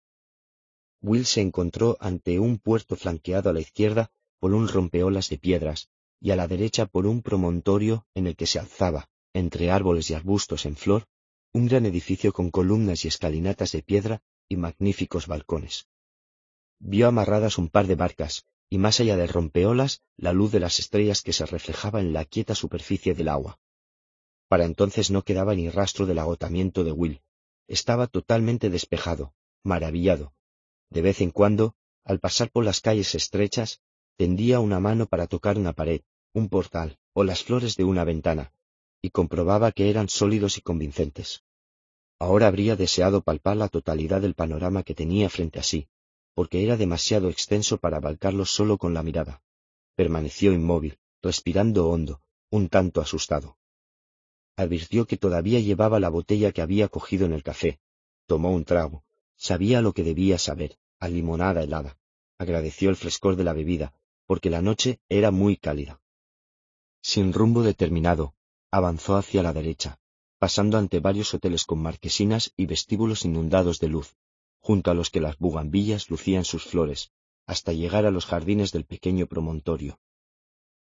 [1.02, 5.90] Will se encontró ante un puerto flanqueado a la izquierda por un rompeolas de piedras,
[6.22, 10.14] y a la derecha por un promontorio en el que se alzaba, entre árboles y
[10.14, 11.06] arbustos en flor,
[11.52, 15.86] un gran edificio con columnas y escalinatas de piedra y magníficos balcones
[16.82, 20.80] vio amarradas un par de barcas, y más allá del rompeolas la luz de las
[20.80, 23.60] estrellas que se reflejaba en la quieta superficie del agua.
[24.48, 27.22] Para entonces no quedaba ni rastro del agotamiento de Will.
[27.68, 29.32] Estaba totalmente despejado,
[29.62, 30.34] maravillado.
[30.90, 33.80] De vez en cuando, al pasar por las calles estrechas,
[34.16, 36.02] tendía una mano para tocar una pared,
[36.34, 38.52] un portal o las flores de una ventana,
[39.02, 41.42] y comprobaba que eran sólidos y convincentes.
[42.18, 45.88] Ahora habría deseado palpar la totalidad del panorama que tenía frente a sí,
[46.34, 49.42] porque era demasiado extenso para abarcarlo solo con la mirada.
[49.96, 53.58] Permaneció inmóvil, respirando hondo, un tanto asustado.
[54.56, 57.80] Advirtió que todavía llevaba la botella que había cogido en el café.
[58.26, 59.04] Tomó un trago.
[59.36, 61.98] Sabía lo que debía saber, a limonada helada.
[62.38, 63.92] Agradeció el frescor de la bebida,
[64.26, 66.01] porque la noche era muy cálida.
[67.02, 68.34] Sin rumbo determinado,
[68.70, 69.98] avanzó hacia la derecha,
[70.38, 74.16] pasando ante varios hoteles con marquesinas y vestíbulos inundados de luz,
[74.60, 77.10] junto a los que las bugambillas lucían sus flores,
[77.46, 79.98] hasta llegar a los jardines del pequeño promontorio.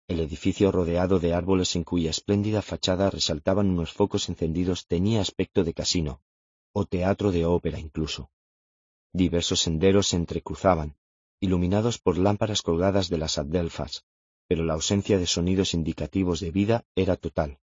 [0.08, 5.64] El edificio rodeado de árboles en cuya espléndida fachada resaltaban unos focos encendidos tenía aspecto
[5.64, 6.22] de casino,
[6.72, 8.30] o teatro de ópera incluso.
[9.12, 10.96] Diversos senderos se entrecruzaban,
[11.40, 14.04] iluminados por lámparas colgadas de las adelfas,
[14.48, 17.58] pero la ausencia de sonidos indicativos de vida era total.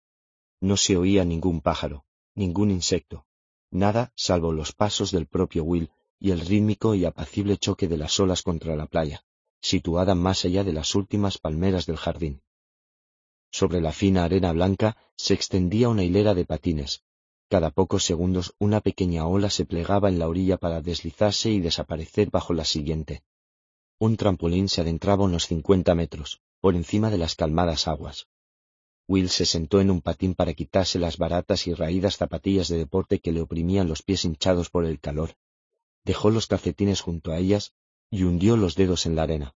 [0.60, 3.26] No se oía ningún pájaro, ningún insecto,
[3.70, 8.18] nada salvo los pasos del propio Will y el rítmico y apacible choque de las
[8.20, 9.24] olas contra la playa,
[9.60, 12.42] situada más allá de las últimas palmeras del jardín.
[13.50, 17.02] Sobre la fina arena blanca se extendía una hilera de patines.
[17.48, 22.30] Cada pocos segundos una pequeña ola se plegaba en la orilla para deslizarse y desaparecer
[22.30, 23.22] bajo la siguiente.
[23.98, 28.26] Un trampolín se adentraba unos cincuenta metros, por encima de las calmadas aguas.
[29.06, 33.18] Will se sentó en un patín para quitarse las baratas y raídas zapatillas de deporte
[33.18, 35.36] que le oprimían los pies hinchados por el calor,
[36.06, 37.74] dejó los calcetines junto a ellas
[38.10, 39.54] y hundió los dedos en la arena.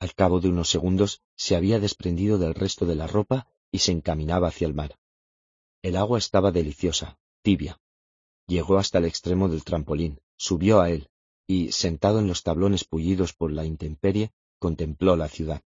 [0.00, 3.92] Al cabo de unos segundos se había desprendido del resto de la ropa y se
[3.92, 4.98] encaminaba hacia el mar.
[5.80, 7.80] El agua estaba deliciosa, tibia.
[8.46, 11.08] Llegó hasta el extremo del trampolín, subió a él,
[11.46, 15.62] y, sentado en los tablones pullidos por la intemperie, contempló la ciudad.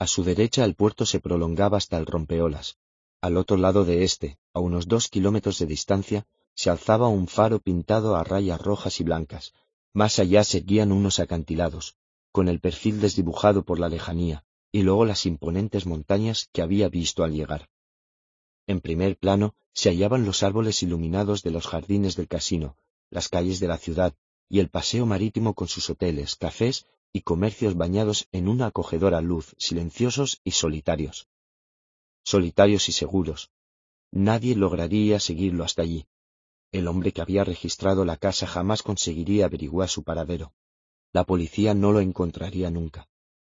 [0.00, 2.78] A su derecha el puerto se prolongaba hasta el rompeolas.
[3.20, 7.60] Al otro lado de éste, a unos dos kilómetros de distancia, se alzaba un faro
[7.60, 9.52] pintado a rayas rojas y blancas.
[9.92, 11.96] Más allá seguían unos acantilados,
[12.32, 14.42] con el perfil desdibujado por la lejanía,
[14.72, 17.68] y luego las imponentes montañas que había visto al llegar.
[18.66, 22.74] En primer plano se hallaban los árboles iluminados de los jardines del casino,
[23.10, 24.14] las calles de la ciudad
[24.48, 29.54] y el paseo marítimo con sus hoteles, cafés y comercios bañados en una acogedora luz,
[29.58, 31.28] silenciosos y solitarios.
[32.22, 33.50] Solitarios y seguros.
[34.12, 36.06] Nadie lograría seguirlo hasta allí.
[36.72, 40.52] El hombre que había registrado la casa jamás conseguiría averiguar su paradero.
[41.12, 43.08] La policía no lo encontraría nunca.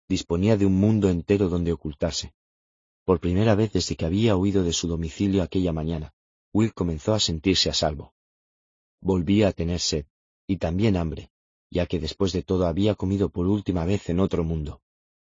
[0.09, 2.33] Disponía de un mundo entero donde ocultarse.
[3.05, 6.15] Por primera vez desde que había huido de su domicilio aquella mañana,
[6.53, 8.15] Will comenzó a sentirse a salvo.
[9.01, 10.07] Volvía a tener sed,
[10.47, 11.31] y también hambre,
[11.71, 14.83] ya que después de todo había comido por última vez en otro mundo.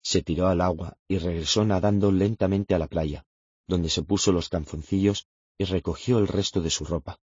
[0.01, 3.25] Se tiró al agua y regresó nadando lentamente a la playa,
[3.67, 5.27] donde se puso los canzoncillos
[5.57, 7.19] y recogió el resto de su ropa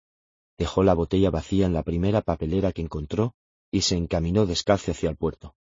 [0.61, 3.33] dejó la botella vacía en la primera papelera que encontró
[3.71, 5.55] y se encaminó descalzo hacia el puerto.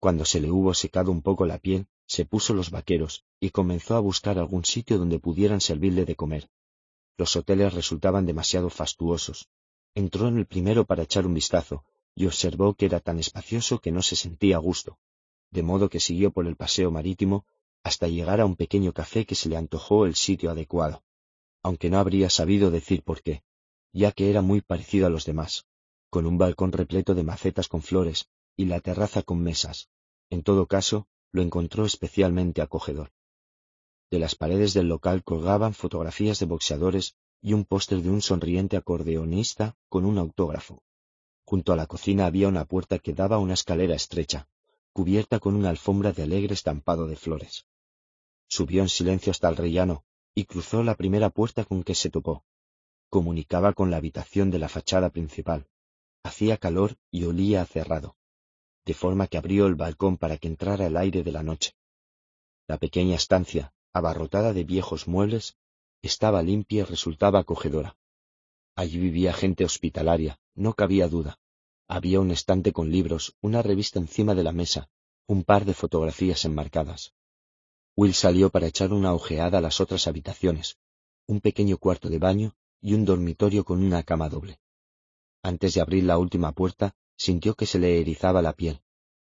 [0.00, 3.96] Cuando se le hubo secado un poco la piel, se puso los vaqueros y comenzó
[3.96, 6.50] a buscar algún sitio donde pudieran servirle de comer.
[7.16, 9.48] Los hoteles resultaban demasiado fastuosos.
[9.94, 11.84] Entró en el primero para echar un vistazo
[12.14, 14.98] y observó que era tan espacioso que no se sentía a gusto,
[15.50, 17.46] de modo que siguió por el paseo marítimo
[17.82, 21.02] hasta llegar a un pequeño café que se le antojó el sitio adecuado,
[21.62, 23.42] aunque no habría sabido decir por qué
[23.92, 25.66] ya que era muy parecido a los demás,
[26.10, 29.88] con un balcón repleto de macetas con flores y la terraza con mesas.
[30.30, 33.12] En todo caso, lo encontró especialmente acogedor.
[34.10, 38.76] De las paredes del local colgaban fotografías de boxeadores y un póster de un sonriente
[38.76, 40.82] acordeonista con un autógrafo.
[41.52, 44.48] Junto a la cocina había una puerta que daba a una escalera estrecha,
[44.94, 47.66] cubierta con una alfombra de alegre estampado de flores.
[48.48, 50.02] Subió en silencio hasta el rellano
[50.34, 52.46] y cruzó la primera puerta con que se topó
[53.12, 55.66] comunicaba con la habitación de la fachada principal.
[56.22, 58.16] Hacía calor y olía a cerrado,
[58.86, 61.74] de forma que abrió el balcón para que entrara el aire de la noche.
[62.66, 65.58] La pequeña estancia, abarrotada de viejos muebles,
[66.00, 67.98] estaba limpia y resultaba acogedora.
[68.74, 71.38] Allí vivía gente hospitalaria, no cabía duda.
[71.94, 74.88] Había un estante con libros, una revista encima de la mesa,
[75.26, 77.12] un par de fotografías enmarcadas.
[77.96, 80.78] Will salió para echar una ojeada a las otras habitaciones,
[81.26, 84.58] un pequeño cuarto de baño y un dormitorio con una cama doble.
[85.42, 88.80] Antes de abrir la última puerta, sintió que se le erizaba la piel.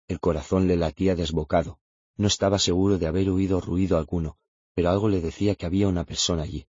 [0.08, 1.78] El corazón le latía desbocado.
[2.16, 4.38] No estaba seguro de haber oído ruido alguno,
[4.74, 6.66] pero algo le decía que había una persona allí.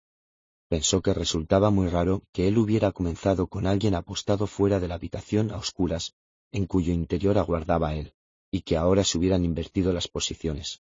[0.75, 4.95] Pensó que resultaba muy raro que él hubiera comenzado con alguien apostado fuera de la
[4.95, 6.15] habitación a oscuras,
[6.51, 8.13] en cuyo interior aguardaba él,
[8.51, 10.81] y que ahora se hubieran invertido las posiciones.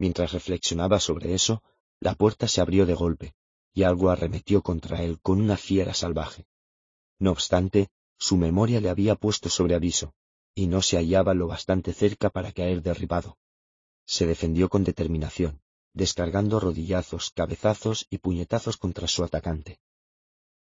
[0.00, 1.62] Mientras reflexionaba sobre eso,
[2.00, 3.36] la puerta se abrió de golpe,
[3.72, 6.48] y algo arremetió contra él con una fiera salvaje.
[7.20, 10.12] No obstante, su memoria le había puesto sobre aviso,
[10.56, 13.38] y no se hallaba lo bastante cerca para caer derribado.
[14.06, 15.62] Se defendió con determinación,
[15.98, 19.80] descargando rodillazos, cabezazos y puñetazos contra su atacante.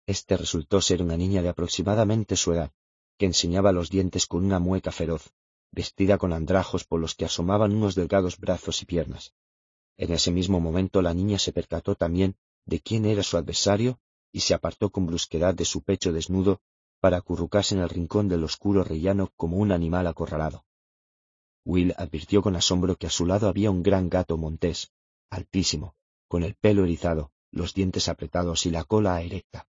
[0.08, 2.72] Este resultó ser una niña de aproximadamente su edad,
[3.20, 5.32] que enseñaba los dientes con una mueca feroz,
[5.72, 9.36] vestida con andrajos por los que asomaban unos delgados brazos y piernas.
[9.96, 12.36] En ese mismo momento la niña se percató también
[12.66, 14.00] de quién era su adversario
[14.32, 16.62] y se apartó con brusquedad de su pecho desnudo
[17.00, 20.66] para acurrucarse en el rincón del oscuro rellano como un animal acorralado.
[21.64, 24.92] Will advirtió con asombro que a su lado había un gran gato montés,
[25.30, 25.96] altísimo,
[26.28, 29.68] con el pelo erizado, los dientes apretados y la cola erecta.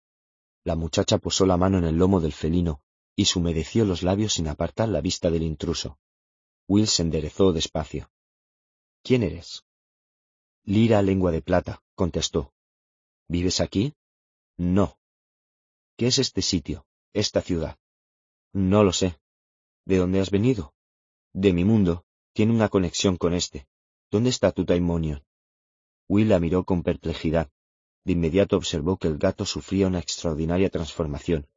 [0.63, 2.81] La muchacha posó la mano en el lomo del felino
[3.15, 5.99] y se humedeció los labios sin apartar la vista del intruso.
[6.67, 8.09] Will se enderezó despacio.
[9.03, 9.63] ¿Quién eres?
[10.63, 12.55] Lira lengua de plata, contestó,
[13.27, 13.95] ¿Vives aquí?
[14.57, 14.99] No.
[15.97, 17.77] ¿Qué es este sitio, esta ciudad?
[18.53, 19.17] No lo sé.
[19.85, 20.73] ¿De dónde has venido?
[21.33, 22.05] De mi mundo.
[22.33, 23.67] Tiene una conexión con este.
[24.11, 25.24] ¿Dónde está tu taimonio?
[26.07, 27.49] Will la miró con perplejidad.
[28.03, 31.47] De inmediato observó que el gato sufría una extraordinaria transformación.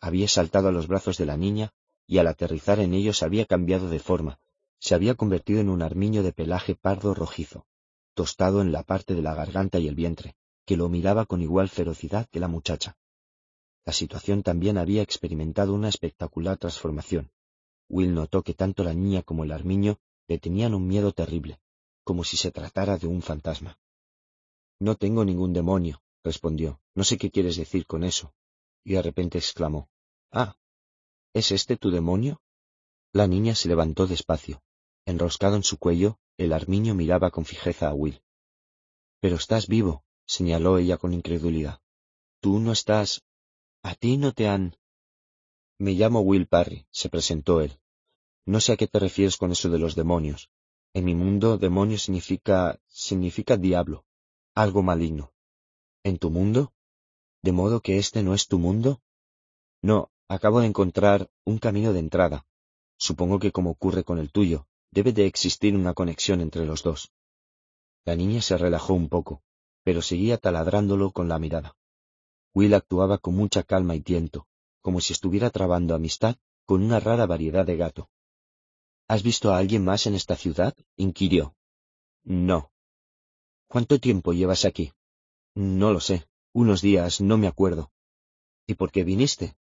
[0.00, 1.72] Había saltado a los brazos de la niña
[2.06, 4.40] y al aterrizar en ellos había cambiado de forma.
[4.80, 7.66] Se había convertido en un armiño de pelaje pardo rojizo,
[8.14, 10.36] tostado en la parte de la garganta y el vientre
[10.68, 12.98] que lo miraba con igual ferocidad que la muchacha.
[13.86, 17.30] La situación también había experimentado una espectacular transformación.
[17.88, 21.58] Will notó que tanto la niña como el armiño le tenían un miedo terrible,
[22.04, 23.78] como si se tratara de un fantasma.
[24.80, 26.80] No tengo ningún demonio, respondió.
[26.94, 28.32] No sé qué quieres decir con eso.
[28.84, 29.88] Y de repente exclamó.
[30.30, 30.56] Ah,
[31.32, 32.40] ¿es este tu demonio?
[33.12, 34.62] La niña se levantó despacio.
[35.04, 38.22] Enroscado en su cuello, el armiño miraba con fijeza a Will.
[39.20, 41.80] Pero estás vivo, señaló ella con incredulidad.
[42.40, 43.24] Tú no estás.
[43.82, 44.76] A ti no te han.
[45.78, 47.80] Me llamo Will Parry, se presentó él.
[48.44, 50.50] No sé a qué te refieres con eso de los demonios.
[50.92, 54.04] En mi mundo, demonio significa significa diablo,
[54.58, 55.32] algo maligno.
[56.02, 56.72] ¿En tu mundo?
[57.42, 59.00] ¿De modo que este no es tu mundo?
[59.82, 62.44] No, acabo de encontrar un camino de entrada.
[62.96, 67.12] Supongo que como ocurre con el tuyo, debe de existir una conexión entre los dos.
[68.04, 69.42] La niña se relajó un poco,
[69.84, 71.76] pero seguía taladrándolo con la mirada.
[72.52, 74.48] Will actuaba con mucha calma y tiento,
[74.82, 76.34] como si estuviera trabando amistad
[76.66, 78.10] con una rara variedad de gato.
[79.06, 80.74] ¿Has visto a alguien más en esta ciudad?
[80.96, 81.54] inquirió.
[82.24, 82.72] No.
[83.68, 84.92] ¿Cuánto tiempo llevas aquí?
[85.54, 86.26] No lo sé.
[86.54, 87.92] Unos días, no me acuerdo.
[88.66, 89.56] ¿Y por qué viniste?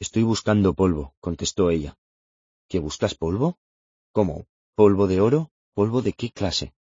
[0.00, 1.98] Estoy buscando polvo, contestó ella.
[2.66, 3.58] ¿Qué buscas polvo?
[4.12, 4.46] ¿Cómo?
[4.74, 5.50] ¿Polvo de oro?
[5.74, 6.72] ¿Polvo de qué clase?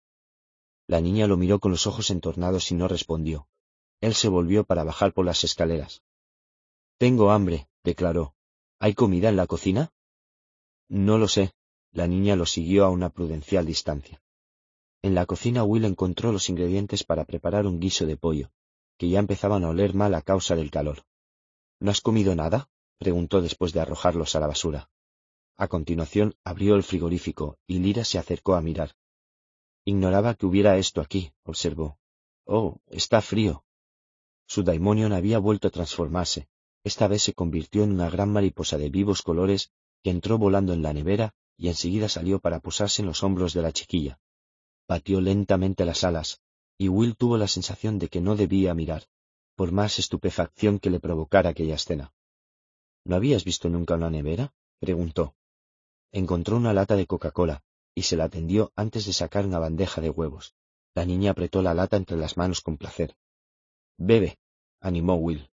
[0.87, 3.49] La niña lo miró con los ojos entornados y no respondió.
[4.01, 6.03] Él se volvió para bajar por las escaleras.
[6.99, 8.35] Tengo hambre, declaró.
[8.79, 9.93] ¿Hay comida en la cocina?
[10.89, 11.53] No lo sé.
[11.91, 14.23] La niña lo siguió a una prudencial distancia.
[15.05, 18.51] En la cocina Will encontró los ingredientes para preparar un guiso de pollo,
[18.97, 21.03] que ya empezaban a oler mal a causa del calor.
[21.79, 22.71] ¿No has comido nada?
[22.97, 24.89] preguntó después de arrojarlos a la basura.
[25.59, 28.97] A continuación abrió el frigorífico y Lira se acercó a mirar.
[29.85, 31.99] Ignoraba que hubiera esto aquí, observó.
[32.47, 33.63] Oh, está frío.
[34.47, 36.49] Su daimonion había vuelto a transformarse.
[36.83, 39.71] Esta vez se convirtió en una gran mariposa de vivos colores
[40.03, 43.61] que entró volando en la nevera y enseguida salió para posarse en los hombros de
[43.61, 44.19] la chiquilla.
[44.87, 46.41] Batió lentamente las alas,
[46.77, 49.05] y Will tuvo la sensación de que no debía mirar,
[49.55, 52.13] por más estupefacción que le provocara aquella escena.
[53.05, 54.53] ¿No habías visto nunca una nevera?
[54.81, 55.35] preguntó.
[56.13, 57.63] Encontró una lata de Coca-Cola,
[57.95, 60.55] y se la tendió antes de sacar una bandeja de huevos.
[60.95, 63.17] La niña apretó la lata entre las manos con placer.
[63.97, 64.39] Bebe,
[64.81, 65.51] animó Will.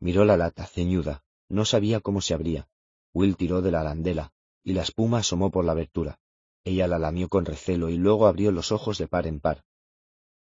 [0.00, 1.24] Miró la lata, ceñuda.
[1.48, 2.68] No sabía cómo se abría.
[3.14, 6.18] Will tiró de la arandela, y la espuma asomó por la abertura.
[6.66, 9.62] Ella la lamió con recelo y luego abrió los ojos de par en par.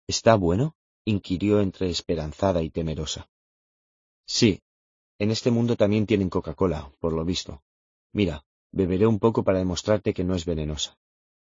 [0.07, 0.75] ¿Está bueno?
[1.05, 3.29] inquirió entre esperanzada y temerosa.
[4.25, 4.63] Sí.
[5.19, 7.61] En este mundo también tienen Coca-Cola, por lo visto.
[8.11, 10.97] Mira, beberé un poco para demostrarte que no es venenosa.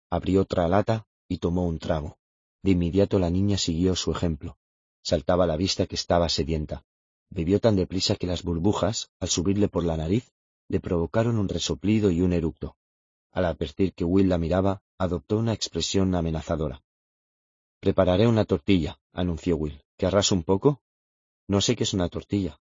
[0.09, 2.17] Abrió otra lata y tomó un trago.
[2.63, 4.57] De inmediato la niña siguió su ejemplo.
[5.03, 6.84] Saltaba a la vista que estaba sedienta.
[7.30, 10.34] Bebió tan deprisa que las burbujas, al subirle por la nariz,
[10.67, 12.76] le provocaron un resoplido y un eructo.
[13.34, 16.84] Al advertir que Will la miraba, adoptó una expresión amenazadora.
[17.79, 19.84] Prepararé una tortilla, anunció Will.
[19.97, 20.81] ¿Querrás un poco?
[21.47, 22.61] No sé qué es una tortilla.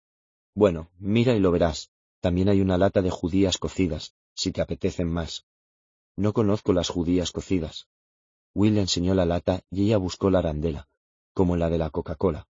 [0.55, 1.91] Bueno, mira y lo verás.
[2.21, 5.47] También hay una lata de judías cocidas, si te apetecen más.
[6.17, 7.89] No conozco las judías cocidas.
[8.55, 10.89] Will le enseñó la lata y ella buscó la arandela,
[11.33, 12.49] como la de la Coca-Cola.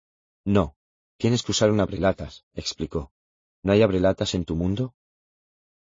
[0.44, 0.76] No,
[1.16, 3.12] tienes que usar un abrelatas, explicó.
[3.62, 4.94] ¿No hay abrelatas en tu mundo?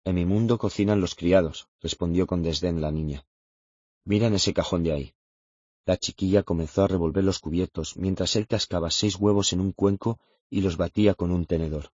[0.08, 3.26] En mi mundo cocinan los criados, respondió con desdén la niña.
[4.06, 5.12] Mira en ese cajón de ahí.
[5.84, 10.18] La chiquilla comenzó a revolver los cubiertos mientras él cascaba seis huevos en un cuenco
[10.48, 11.92] y los batía con un tenedor.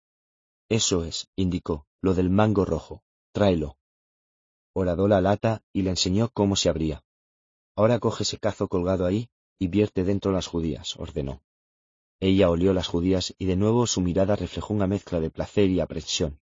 [0.68, 3.04] Eso es, indicó, lo del mango rojo.
[3.30, 3.76] Tráelo.
[4.72, 7.04] Horadó la lata y le enseñó cómo se abría.
[7.76, 11.44] Ahora coge ese cazo colgado ahí y vierte dentro las judías, ordenó.
[12.18, 15.78] Ella olió las judías y de nuevo su mirada reflejó una mezcla de placer y
[15.78, 16.39] aprensión.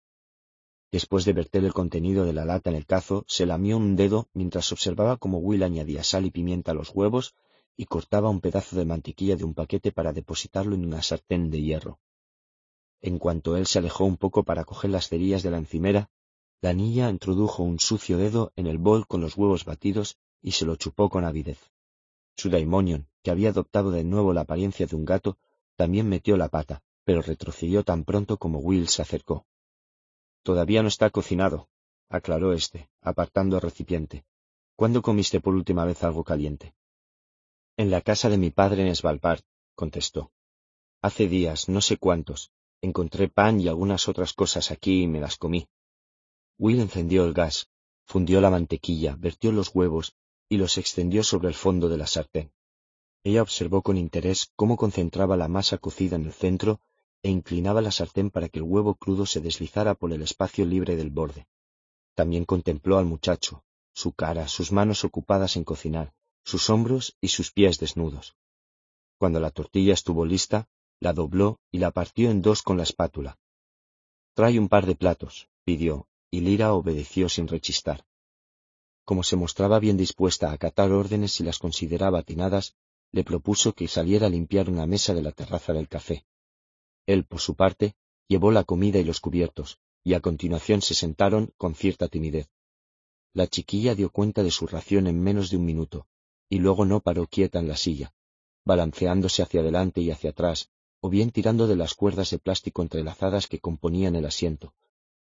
[0.93, 4.28] Después de verter el contenido de la lata en el cazo, se lamió un dedo
[4.32, 7.34] mientras observaba cómo Will añadía sal y pimienta a los huevos
[7.76, 11.61] y cortaba un pedazo de mantequilla de un paquete para depositarlo en una sartén de
[11.61, 12.01] hierro.
[13.03, 16.11] En cuanto él se alejó un poco para coger las cerillas de la encimera,
[16.62, 20.64] la niña introdujo un sucio dedo en el bol con los huevos batidos y se
[20.64, 21.59] lo chupó con avidez.
[22.37, 25.37] Su daimonion, que había adoptado de nuevo la apariencia de un gato,
[25.74, 29.47] también metió la pata, pero retrocedió tan pronto como Will se acercó.
[30.47, 31.68] Todavía no está cocinado,
[32.09, 34.24] aclaró éste, apartando el recipiente.
[34.76, 36.72] ¿Cuándo comiste por última vez algo caliente?
[37.76, 39.40] En la casa de mi padre en Svalbard,
[39.74, 40.30] contestó.
[41.03, 45.36] Hace días, no sé cuántos, encontré pan y algunas otras cosas aquí y me las
[45.36, 45.66] comí.
[46.59, 47.68] Will encendió el gas,
[48.05, 50.14] fundió la mantequilla, vertió los huevos
[50.49, 52.53] y los extendió sobre el fondo de la sartén.
[53.24, 56.80] Ella observó con interés cómo concentraba la masa cocida en el centro
[57.27, 60.95] e inclinaba la sartén para que el huevo crudo se deslizara por el espacio libre
[60.95, 61.43] del borde.
[62.14, 66.12] También contempló al muchacho, su cara, sus manos ocupadas en cocinar,
[66.45, 68.37] sus hombros y sus pies desnudos.
[69.18, 70.68] Cuando la tortilla estuvo lista,
[71.01, 73.37] la dobló y la partió en dos con la espátula.
[74.35, 78.07] Trae un par de platos, pidió, y Lira obedeció sin rechistar.
[79.05, 82.77] Como se mostraba bien dispuesta a acatar órdenes si las consideraba atinadas,
[83.11, 86.24] le propuso que saliera a limpiar una mesa de la terraza del café.
[87.07, 87.94] Él, por su parte,
[88.28, 92.48] llevó la comida y los cubiertos, y a continuación se sentaron con cierta timidez.
[93.32, 96.07] La chiquilla dio cuenta de su ración en menos de un minuto,
[96.48, 98.12] y luego no paró quieta en la silla,
[98.64, 103.46] balanceándose hacia adelante y hacia atrás, o bien tirando de las cuerdas de plástico entrelazadas
[103.46, 104.74] que componían el asiento.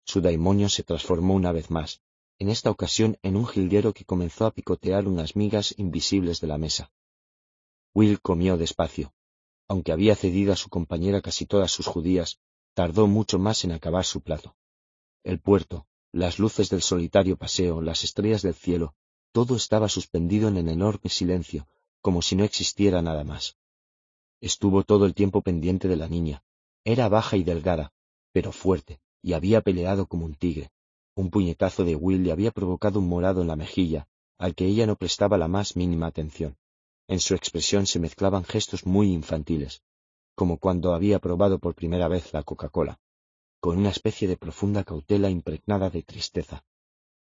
[0.05, 2.01] Su daimonio se transformó una vez más,
[2.39, 6.59] en esta ocasión en un jilguero que comenzó a picotear unas migas invisibles de la
[6.59, 6.93] mesa.
[7.95, 9.13] Will comió despacio.
[9.69, 12.39] Aunque había cedido a su compañera casi todas sus judías,
[12.75, 14.57] tardó mucho más en acabar su plato.
[15.23, 18.95] El puerto, las luces del solitario paseo, las estrellas del cielo,
[19.33, 21.67] todo estaba suspendido en el enorme silencio,
[22.01, 23.57] como si no existiera nada más.
[24.41, 26.45] Estuvo todo el tiempo pendiente de la niña.
[26.85, 27.93] Era baja y delgada,
[28.33, 30.71] pero fuerte, y había peleado como un tigre.
[31.15, 34.07] Un puñetazo de Will le había provocado un morado en la mejilla,
[34.37, 36.59] al que ella no prestaba la más mínima atención.
[37.07, 39.83] En su expresión se mezclaban gestos muy infantiles,
[40.35, 42.99] como cuando había probado por primera vez la Coca-Cola,
[43.61, 46.65] con una especie de profunda cautela impregnada de tristeza.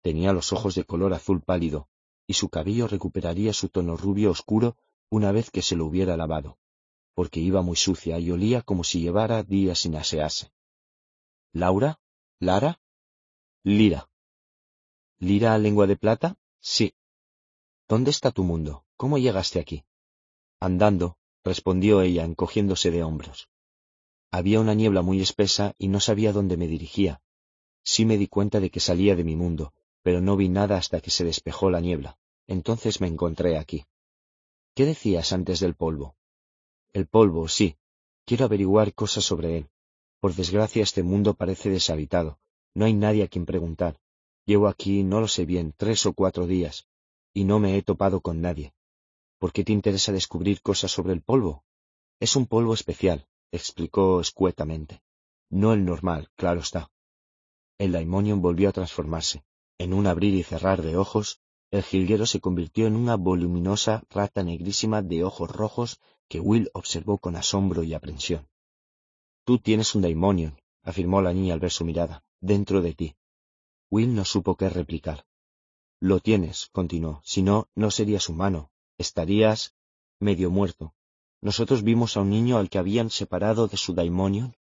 [0.01, 1.89] Tenía los ojos de color azul pálido,
[2.27, 4.77] y su cabello recuperaría su tono rubio oscuro
[5.11, 6.59] una vez que se lo hubiera lavado,
[7.15, 10.53] porque iba muy sucia y olía como si llevara días sin asearse.
[11.53, 12.01] ¿Laura?
[12.39, 12.81] ¿Lara?
[13.63, 14.09] Lira.
[15.19, 16.37] ¿Lira lengua de plata?
[16.61, 16.95] Sí.
[17.89, 18.84] ¿Dónde está tu mundo?
[18.97, 19.85] ¿Cómo llegaste aquí?
[20.61, 23.49] Andando, respondió ella encogiéndose de hombros.
[24.31, 27.21] Había una niebla muy espesa y no sabía dónde me dirigía.
[27.85, 29.73] Sí me di cuenta de que salía de mi mundo,
[30.03, 32.19] pero no vi nada hasta que se despejó la niebla.
[32.47, 33.85] Entonces me encontré aquí.
[34.75, 36.17] ¿Qué decías antes del polvo?
[36.93, 37.77] El polvo, sí.
[38.25, 39.69] Quiero averiguar cosas sobre él.
[40.21, 42.39] Por desgracia este mundo parece deshabitado,
[42.73, 44.01] no hay nadie a quien preguntar.
[44.47, 46.87] Llevo aquí, no lo sé bien, tres o cuatro días,
[47.35, 48.73] y no me he topado con nadie.
[49.45, 51.65] ¿Por qué te interesa descubrir cosas sobre el polvo?
[52.19, 55.03] Es un polvo especial, explicó escuetamente.
[55.51, 56.91] No el normal, claro está.
[57.77, 59.45] El daimonion volvió a transformarse.
[59.77, 64.43] En un abrir y cerrar de ojos, el jilguero se convirtió en una voluminosa rata
[64.43, 68.49] negrísima de ojos rojos que Will observó con asombro y aprensión.
[69.45, 73.17] Tú tienes un daimonion, afirmó la niña al ver su mirada dentro de ti.
[73.91, 75.27] Will no supo qué replicar.
[76.01, 79.75] Lo tienes, continuó, si no, no serías humano, estarías
[80.21, 80.95] medio muerto.
[81.41, 84.57] Nosotros vimos a un niño al que habían separado de su daimonion,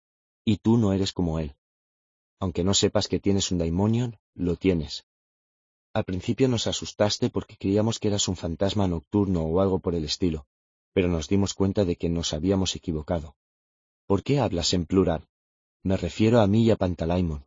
[0.44, 1.54] y tú no eres como él.
[2.40, 5.06] Aunque no sepas que tienes un daimonion, lo tienes.
[5.94, 10.04] Al principio nos asustaste porque creíamos que eras un fantasma nocturno o algo por el
[10.04, 10.46] estilo,
[10.92, 13.36] pero nos dimos cuenta de que nos habíamos equivocado.
[14.06, 15.28] ¿Por qué hablas en plural?
[15.82, 17.46] Me refiero a mí y a Pantalaimon.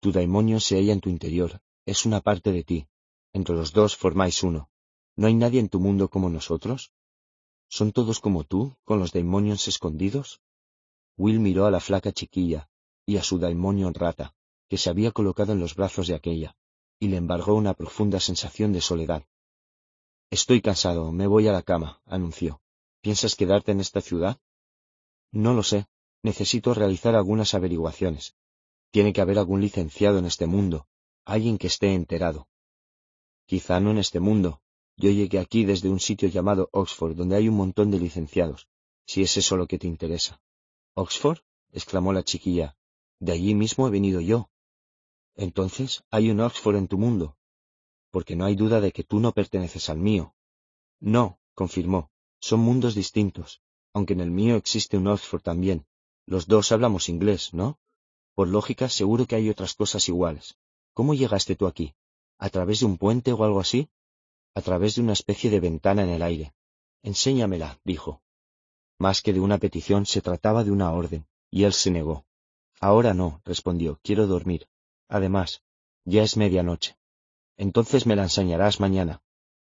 [0.00, 2.86] Tu daimonio se halla en tu interior, es una parte de ti.
[3.32, 4.70] Entre los dos formáis uno.
[5.16, 6.92] ¿No hay nadie en tu mundo como nosotros?
[7.68, 10.40] ¿Son todos como tú, con los daimonios escondidos?
[11.16, 12.68] Will miró a la flaca chiquilla
[13.06, 14.34] y a su daimonio rata,
[14.68, 16.56] que se había colocado en los brazos de aquella,
[16.98, 19.24] y le embargó una profunda sensación de soledad.
[20.30, 22.60] Estoy cansado, me voy a la cama, anunció.
[23.00, 24.38] ¿Piensas quedarte en esta ciudad?
[25.30, 25.86] No lo sé.
[26.22, 28.34] Necesito realizar algunas averiguaciones.
[28.90, 30.86] Tiene que haber algún licenciado en este mundo,
[31.26, 32.48] alguien que esté enterado.
[33.44, 34.62] Quizá no en este mundo.
[34.96, 38.68] Yo llegué aquí desde un sitio llamado Oxford, donde hay un montón de licenciados,
[39.06, 40.40] si es eso lo que te interesa.
[40.94, 41.38] ¿Oxford?
[41.72, 42.76] exclamó la chiquilla.
[43.18, 44.50] De allí mismo he venido yo.
[45.34, 47.36] Entonces, hay un Oxford en tu mundo.
[48.10, 50.34] Porque no hay duda de que tú no perteneces al mío.
[51.00, 52.10] No, confirmó.
[52.40, 55.86] Son mundos distintos, aunque en el mío existe un Oxford también.
[56.26, 57.78] Los dos hablamos inglés, ¿no?
[58.34, 60.56] Por lógica, seguro que hay otras cosas iguales.
[60.92, 61.94] ¿Cómo llegaste tú aquí?
[62.38, 63.88] ¿A través de un puente o algo así?
[64.54, 66.54] A través de una especie de ventana en el aire.
[67.02, 68.22] Enséñamela, dijo.
[68.98, 72.24] Más que de una petición, se trataba de una orden, y él se negó.
[72.80, 74.68] Ahora no, respondió, quiero dormir.
[75.08, 75.62] Además,
[76.04, 76.96] ya es medianoche.
[77.56, 79.22] Entonces me la enseñarás mañana.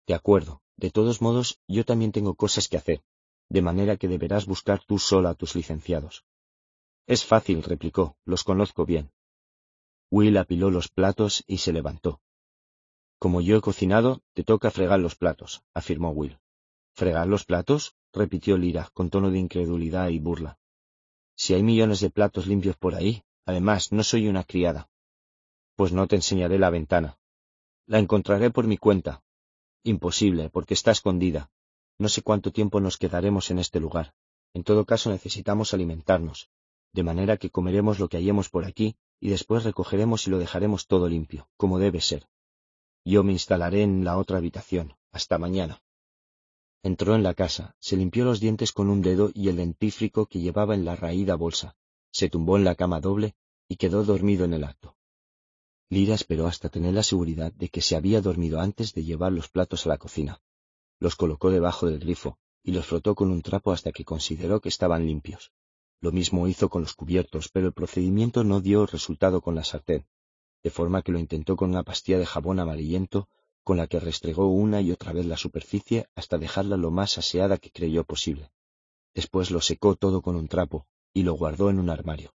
[0.07, 0.63] De acuerdo.
[0.77, 3.03] De todos modos, yo también tengo cosas que hacer,
[3.49, 6.27] de manera que deberás buscar tú sola a tus licenciados.
[7.07, 9.11] Es fácil, replicó, los conozco bien.
[10.11, 12.21] Will apiló los platos y se levantó.
[13.19, 16.39] Como yo he cocinado, te toca fregar los platos, afirmó Will.
[16.93, 17.95] ¿Fregar los platos?
[18.13, 20.59] repitió Lira, con tono de incredulidad y burla.
[21.35, 24.89] Si hay millones de platos limpios por ahí, además, no soy una criada.
[25.77, 27.19] Pues no te enseñaré la ventana.
[27.87, 29.23] La encontraré por mi cuenta.
[29.83, 31.51] Imposible, porque está escondida.
[31.99, 34.15] No sé cuánto tiempo nos quedaremos en este lugar.
[34.53, 36.49] En todo caso necesitamos alimentarnos,
[36.93, 40.87] de manera que comeremos lo que hallemos por aquí y después recogeremos y lo dejaremos
[40.87, 42.27] todo limpio, como debe ser.
[43.09, 44.97] Yo me instalaré en la otra habitación.
[45.13, 45.81] Hasta mañana.
[46.83, 50.41] Entró en la casa, se limpió los dientes con un dedo y el dentífrico que
[50.41, 51.77] llevaba en la raída bolsa,
[52.11, 53.37] se tumbó en la cama doble
[53.69, 54.97] y quedó dormido en el acto.
[55.89, 59.49] Lira esperó hasta tener la seguridad de que se había dormido antes de llevar los
[59.51, 60.43] platos a la cocina.
[60.99, 64.69] Los colocó debajo del grifo y los frotó con un trapo hasta que consideró que
[64.69, 65.53] estaban limpios.
[66.01, 70.07] Lo mismo hizo con los cubiertos, pero el procedimiento no dio resultado con la sartén,
[70.67, 73.29] de forma que lo intentó con una pastilla de jabón amarillento
[73.63, 77.57] con la que restregó una y otra vez la superficie hasta dejarla lo más aseada
[77.57, 78.51] que creyó posible.
[79.15, 82.35] Después lo secó todo con un trapo y lo guardó en un armario.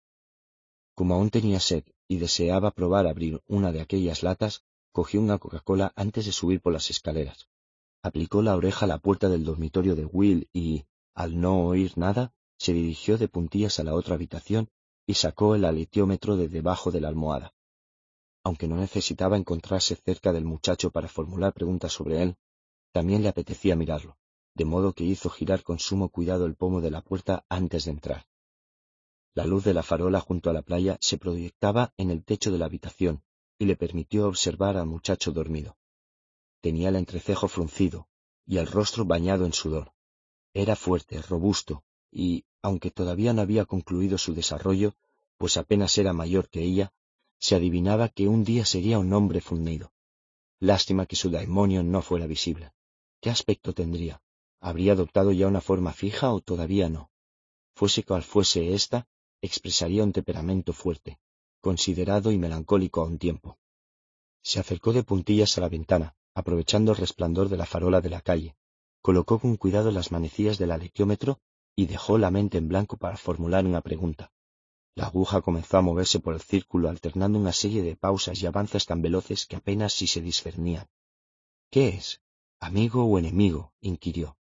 [0.96, 4.64] Como aún tenía sed y deseaba probar abrir una de aquellas latas,
[4.94, 7.50] cogió una Coca-Cola antes de subir por las escaleras.
[8.02, 12.34] Aplicó la oreja a la puerta del dormitorio de Will y, al no oír nada,
[12.58, 14.70] se dirigió de puntillas a la otra habitación
[15.06, 17.54] y sacó el aletiómetro de debajo de la almohada.
[18.44, 22.38] Aunque no necesitaba encontrarse cerca del muchacho para formular preguntas sobre él,
[22.92, 24.18] también le apetecía mirarlo,
[24.56, 27.92] de modo que hizo girar con sumo cuidado el pomo de la puerta antes de
[27.92, 28.26] entrar.
[29.34, 32.58] La luz de la farola junto a la playa se proyectaba en el techo de
[32.58, 33.24] la habitación
[33.58, 35.78] y le permitió observar al muchacho dormido.
[36.62, 38.10] Tenía el entrecejo fruncido
[38.46, 39.94] y el rostro bañado en sudor.
[40.54, 44.96] Era fuerte, robusto, y, aunque todavía no había concluido su desarrollo,
[45.38, 46.92] pues apenas era mayor que ella,
[47.42, 49.92] se adivinaba que un día sería un hombre fundido.
[50.60, 52.72] Lástima que su daimonio no fuera visible.
[53.20, 54.22] ¿Qué aspecto tendría?
[54.60, 57.10] ¿Habría adoptado ya una forma fija o todavía no?
[57.74, 59.08] Fuese cual fuese ésta,
[59.42, 61.20] expresaría un temperamento fuerte,
[61.62, 63.58] considerado y melancólico a un tiempo.
[64.44, 68.22] Se acercó de puntillas a la ventana, aprovechando el resplandor de la farola de la
[68.22, 68.56] calle,
[69.02, 71.40] colocó con cuidado las manecillas del alequiómetro
[71.76, 74.32] y dejó la mente en blanco para formular una pregunta.
[74.94, 78.86] La aguja comenzó a moverse por el círculo alternando una serie de pausas y avances
[78.86, 80.88] tan veloces que apenas si se discernían.
[81.70, 82.22] ¿Qué es?
[82.60, 83.74] ¿Amigo o enemigo?
[83.80, 84.38] inquirió.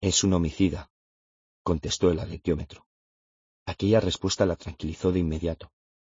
[0.00, 0.90] Es un homicida,
[1.62, 2.86] contestó el alequiómetro.
[3.66, 5.72] Aquella respuesta la tranquilizó de inmediato.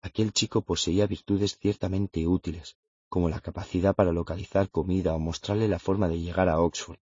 [0.02, 2.76] Aquel chico poseía virtudes ciertamente útiles,
[3.08, 6.98] como la capacidad para localizar comida o mostrarle la forma de llegar a Oxford,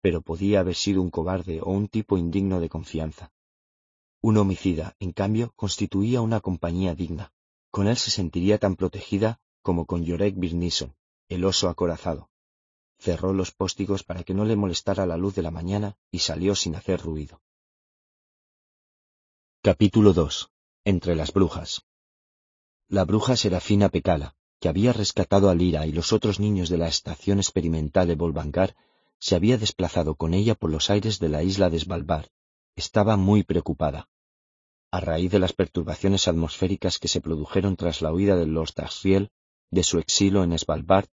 [0.00, 3.32] pero podía haber sido un cobarde o un tipo indigno de confianza.
[4.20, 7.32] Un homicida, en cambio, constituía una compañía digna.
[7.70, 10.94] Con él se sentiría tan protegida como con Yorek Birnison,
[11.28, 12.30] el oso acorazado.
[12.98, 16.54] Cerró los póstigos para que no le molestara la luz de la mañana y salió
[16.54, 17.42] sin hacer ruido.
[19.62, 20.50] Capítulo 2.
[20.84, 21.84] Entre las brujas.
[22.88, 26.88] La bruja Serafina Pecala, que había rescatado a Lira y los otros niños de la
[26.88, 28.76] estación experimental de Volvangar,
[29.18, 32.28] se había desplazado con ella por los aires de la isla de Svalbard.
[32.76, 34.10] Estaba muy preocupada.
[34.92, 39.30] A raíz de las perturbaciones atmosféricas que se produjeron tras la huida de Lord Asriel
[39.70, 41.08] de su exilio en Svalbard,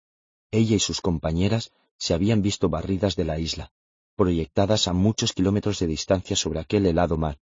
[0.52, 3.72] ella y sus compañeras se habían visto barridas de la isla,
[4.18, 7.40] proyectadas a muchos kilómetros de distancia sobre aquel helado mar.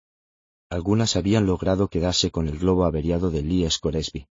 [0.70, 4.28] Algunas habían logrado quedarse con el globo averiado de Lee Scoresby,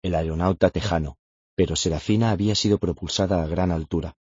[0.00, 1.18] el aeronauta tejano,
[1.54, 4.16] pero Serafina había sido propulsada a gran altura,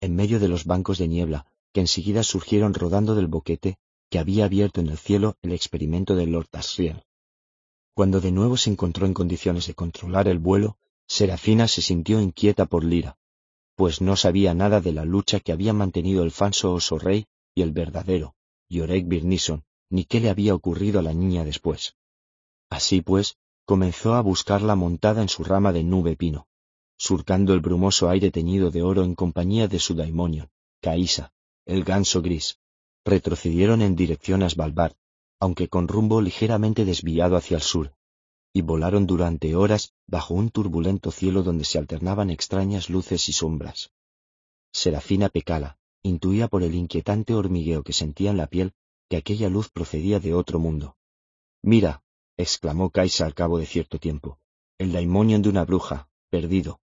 [0.00, 3.78] en medio de los bancos de niebla, que enseguida surgieron rodando del boquete
[4.10, 7.02] que había abierto en el cielo el experimento de Lord Asriel.
[7.94, 12.66] Cuando de nuevo se encontró en condiciones de controlar el vuelo, Serafina se sintió inquieta
[12.66, 13.16] por Lira,
[13.76, 17.62] pues no sabía nada de la lucha que habían mantenido el falso oso rey y
[17.62, 18.34] el verdadero,
[18.68, 21.96] Yorek Birnison, ni qué le había ocurrido a la niña después.
[22.68, 26.46] Así pues, comenzó a buscarla montada en su rama de nube pino
[27.00, 30.50] surcando el brumoso aire teñido de oro en compañía de su daimonion,
[30.82, 31.32] Caísa,
[31.64, 32.59] el ganso gris.
[33.10, 34.94] Retrocedieron en dirección a Svalbard,
[35.40, 37.92] aunque con rumbo ligeramente desviado hacia el sur,
[38.52, 43.90] y volaron durante horas bajo un turbulento cielo donde se alternaban extrañas luces y sombras.
[44.72, 48.74] Serafina Pecala intuía por el inquietante hormigueo que sentía en la piel
[49.08, 50.96] que aquella luz procedía de otro mundo.
[51.62, 52.04] Mira,
[52.36, 54.38] exclamó Kaisa al cabo de cierto tiempo,
[54.78, 56.78] el daimonion de una bruja, perdido,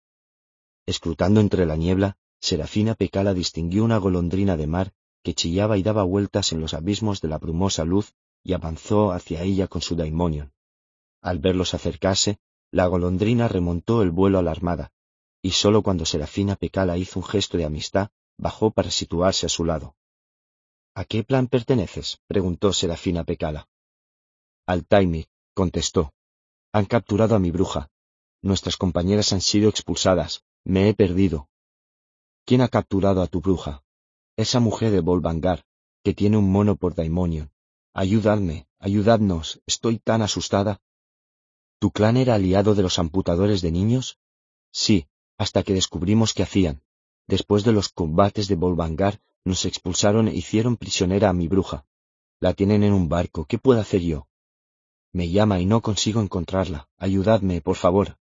[0.85, 4.93] Escrutando entre la niebla, Serafina Pecala distinguió una golondrina de mar
[5.23, 8.13] que chillaba y daba vueltas en los abismos de la brumosa luz
[8.43, 10.53] y avanzó hacia ella con su daimonion.
[11.21, 12.39] Al verlos acercarse,
[12.71, 14.91] la golondrina remontó el vuelo a la armada,
[15.41, 19.65] y sólo cuando Serafina Pecala hizo un gesto de amistad, bajó para situarse a su
[19.65, 19.95] lado.
[20.93, 22.19] ¿A qué plan perteneces?
[22.27, 23.67] preguntó Serafina Pecala.
[24.65, 26.13] Al Taimir, contestó.
[26.73, 27.89] Han capturado a mi bruja.
[28.41, 31.49] Nuestras compañeras han sido expulsadas, me he perdido.
[32.45, 33.83] ¿Quién ha capturado a tu bruja?
[34.37, 35.65] Esa mujer de Volvangar,
[36.03, 37.51] que tiene un mono por daimonion.
[37.91, 40.79] Ayudadme, ayudadnos, estoy tan asustada.
[41.79, 44.19] ¿Tu clan era aliado de los amputadores de niños?
[44.71, 45.07] Sí,
[45.39, 46.83] hasta que descubrimos qué hacían.
[47.25, 51.87] Después de los combates de Volvangar, nos expulsaron e hicieron prisionera a mi bruja.
[52.39, 54.27] La tienen en un barco, ¿qué puedo hacer yo?
[55.13, 56.87] Me llama y no consigo encontrarla.
[56.97, 58.19] Ayudadme, por favor.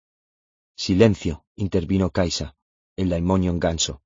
[0.76, 2.58] Silencio, intervino Kaisa,
[2.98, 4.02] el daimonion ganso.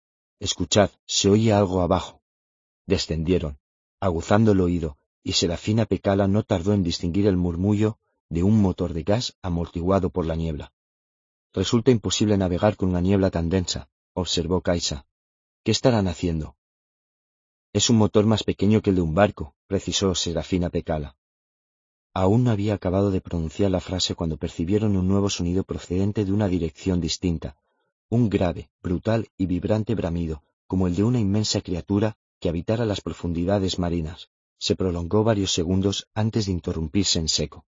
[0.46, 2.22] Escuchad, se oye algo abajo.
[2.86, 3.58] Descendieron,
[4.00, 7.98] aguzando el oído, y Serafina Pecala no tardó en distinguir el murmullo
[8.30, 10.72] de un motor de gas amortiguado por la niebla.
[11.52, 15.08] Resulta imposible navegar con una niebla tan densa, observó Kaisa.
[15.64, 16.56] ¿Qué estarán haciendo?
[17.74, 21.18] Es un motor más pequeño que el de un barco, precisó Serafina Pecala.
[22.14, 26.32] Aún no había acabado de pronunciar la frase cuando percibieron un nuevo sonido procedente de
[26.32, 27.58] una dirección distinta,
[28.10, 33.02] un grave, brutal y vibrante bramido, como el de una inmensa criatura que habitara las
[33.02, 34.30] profundidades marinas.
[34.58, 37.66] Se prolongó varios segundos antes de interrumpirse en seco.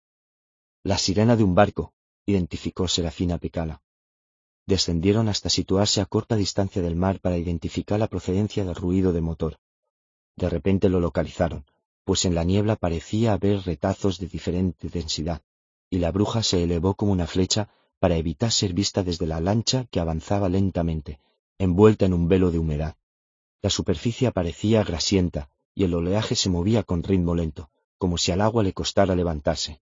[0.84, 1.94] La sirena de un barco,
[2.26, 3.82] identificó Serafina Pecala.
[4.66, 9.22] Descendieron hasta situarse a corta distancia del mar para identificar la procedencia del ruido de
[9.22, 9.60] motor.
[10.36, 11.66] De repente lo localizaron,
[12.06, 15.42] pues en la niebla parecía haber retazos de diferente densidad,
[15.90, 17.70] y la bruja se elevó como una flecha
[18.04, 21.22] para evitar ser vista desde la lancha que avanzaba lentamente,
[21.58, 22.98] envuelta en un velo de humedad.
[23.62, 28.42] La superficie parecía grasienta y el oleaje se movía con ritmo lento, como si al
[28.42, 29.80] agua le costara levantarse.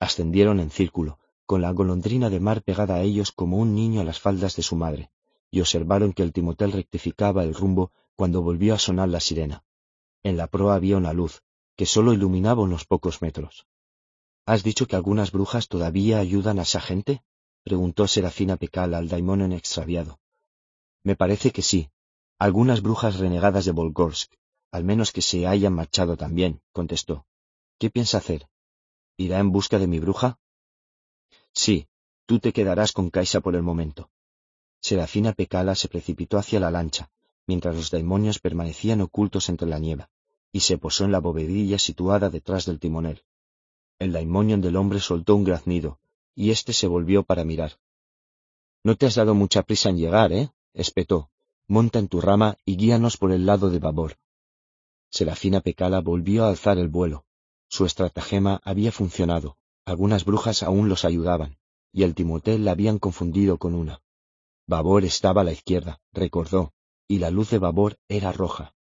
[0.00, 4.04] Ascendieron en círculo, con la golondrina de mar pegada a ellos como un niño a
[4.04, 5.12] las faldas de su madre,
[5.52, 9.62] y observaron que el timotel rectificaba el rumbo cuando volvió a sonar la sirena.
[10.24, 11.44] En la proa había una luz,
[11.76, 13.68] que sólo iluminaba unos pocos metros.
[14.46, 17.22] ¿Has dicho que algunas brujas todavía ayudan a esa gente?
[17.62, 20.18] preguntó Serafina Pecal al daimon extraviado.
[21.02, 21.90] Me parece que sí.
[22.38, 24.32] Algunas brujas renegadas de Volgorsk,
[24.72, 27.26] al menos que se hayan marchado también, contestó.
[27.78, 28.48] ¿Qué piensa hacer?
[29.16, 30.38] ¿Irá en busca de mi bruja?
[31.52, 31.88] Sí,
[32.26, 34.10] tú te quedarás con Kaisa por el momento.
[34.80, 37.10] Serafina Pecala se precipitó hacia la lancha,
[37.46, 40.10] mientras los demonios permanecían ocultos entre la niebla,
[40.52, 43.22] y se posó en la bovedilla situada detrás del timonel.
[44.00, 45.98] El daimonion del hombre soltó un graznido,
[46.34, 47.78] y éste se volvió para mirar.
[48.82, 50.50] No te has dado mucha prisa en llegar, ¿eh?
[50.72, 51.28] espetó.
[51.68, 54.16] Monta en tu rama y guíanos por el lado de babor.
[55.10, 57.26] Serafina Pecala volvió a alzar el vuelo.
[57.68, 61.58] Su estratagema había funcionado, algunas brujas aún los ayudaban,
[61.92, 64.00] y el timotel la habían confundido con una.
[64.66, 66.72] Babor estaba a la izquierda, recordó,
[67.06, 68.74] y la luz de Babor era roja.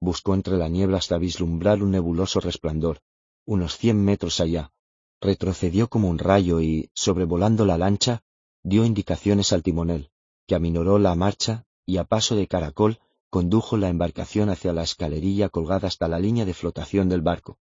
[0.00, 3.00] Buscó entre la niebla hasta vislumbrar un nebuloso resplandor,
[3.44, 4.72] unos cien metros allá.
[5.20, 8.22] Retrocedió como un rayo y, sobrevolando la lancha,
[8.62, 10.10] dio indicaciones al timonel,
[10.46, 12.98] que aminoró la marcha y a paso de caracol
[13.30, 17.58] condujo la embarcación hacia la escalerilla colgada hasta la línea de flotación del barco.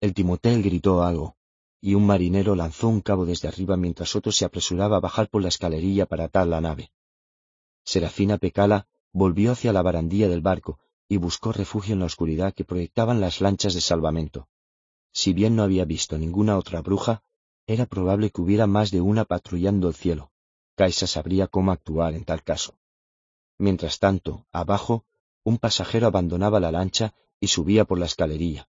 [0.00, 1.36] El timotel gritó algo,
[1.80, 5.42] y un marinero lanzó un cabo desde arriba mientras otro se apresuraba a bajar por
[5.42, 6.90] la escalerilla para atar la nave.
[7.84, 10.78] Serafina Pecala volvió hacia la barandilla del barco
[11.08, 14.48] y buscó refugio en la oscuridad que proyectaban las lanchas de salvamento.
[15.12, 17.22] Si bien no había visto ninguna otra bruja,
[17.66, 20.32] era probable que hubiera más de una patrullando el cielo.
[20.76, 22.78] Kaisa sabría cómo actuar en tal caso.
[23.58, 25.04] Mientras tanto, abajo,
[25.44, 28.68] un pasajero abandonaba la lancha y subía por la escalerilla.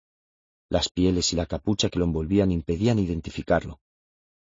[0.70, 3.80] Las pieles y la capucha que lo envolvían impedían identificarlo.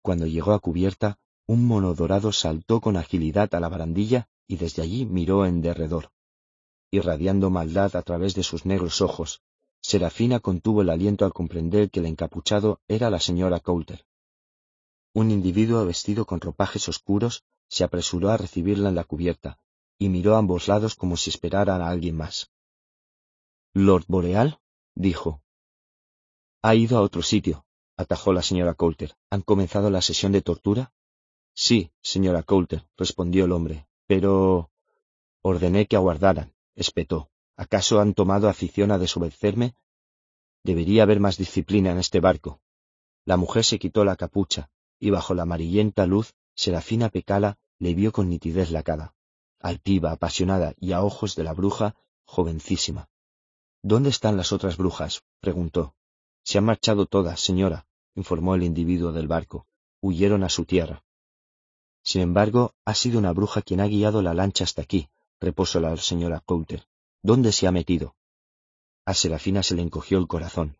[0.01, 4.81] Cuando llegó a cubierta, un mono dorado saltó con agilidad a la barandilla y desde
[4.81, 6.11] allí miró en derredor.
[6.91, 9.41] Irradiando maldad a través de sus negros ojos,
[9.88, 14.03] Serafina contuvo el aliento al comprender que el encapuchado era la señora Coulter.
[15.13, 19.59] Un individuo vestido con ropajes oscuros se apresuró a recibirla en la cubierta,
[19.99, 22.49] y miró a ambos lados como si esperara a alguien más.
[23.75, 24.59] Lord Boreal,
[24.95, 25.43] dijo.
[26.63, 27.63] Ha ido a otro sitio,
[27.95, 29.15] atajó la señora Coulter.
[29.29, 30.93] ¿Han comenzado la sesión de tortura?
[31.53, 34.71] Sí, señora Coulter, respondió el hombre, pero...
[35.43, 37.29] Ordené que aguardaran, espetó.
[37.58, 39.76] ¿Acaso han tomado afición a desobedecerme?
[40.64, 42.60] Debería haber más disciplina en este barco.
[43.26, 48.12] La mujer se quitó la capucha, y bajo la amarillenta luz, Serafina Pecala le vio
[48.12, 49.16] con nitidez la cara
[49.66, 51.95] altiva, apasionada y a ojos de la bruja,
[52.26, 53.10] jovencísima.
[53.82, 55.24] ¿Dónde están las otras brujas?
[55.39, 55.95] preguntó.
[56.43, 59.66] Se han marchado todas, señora, informó el individuo del barco.
[60.01, 61.03] Huyeron a su tierra.
[62.03, 65.97] Sin embargo, ha sido una bruja quien ha guiado la lancha hasta aquí, repuso la
[65.97, 66.86] señora Coulter.
[67.26, 68.13] ¿Dónde se ha metido?
[69.03, 70.78] A Serafina se le encogió el corazón.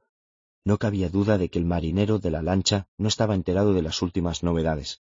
[0.64, 4.04] No cabía duda de que el marinero de la lancha no estaba enterado de las
[4.04, 5.02] últimas novedades,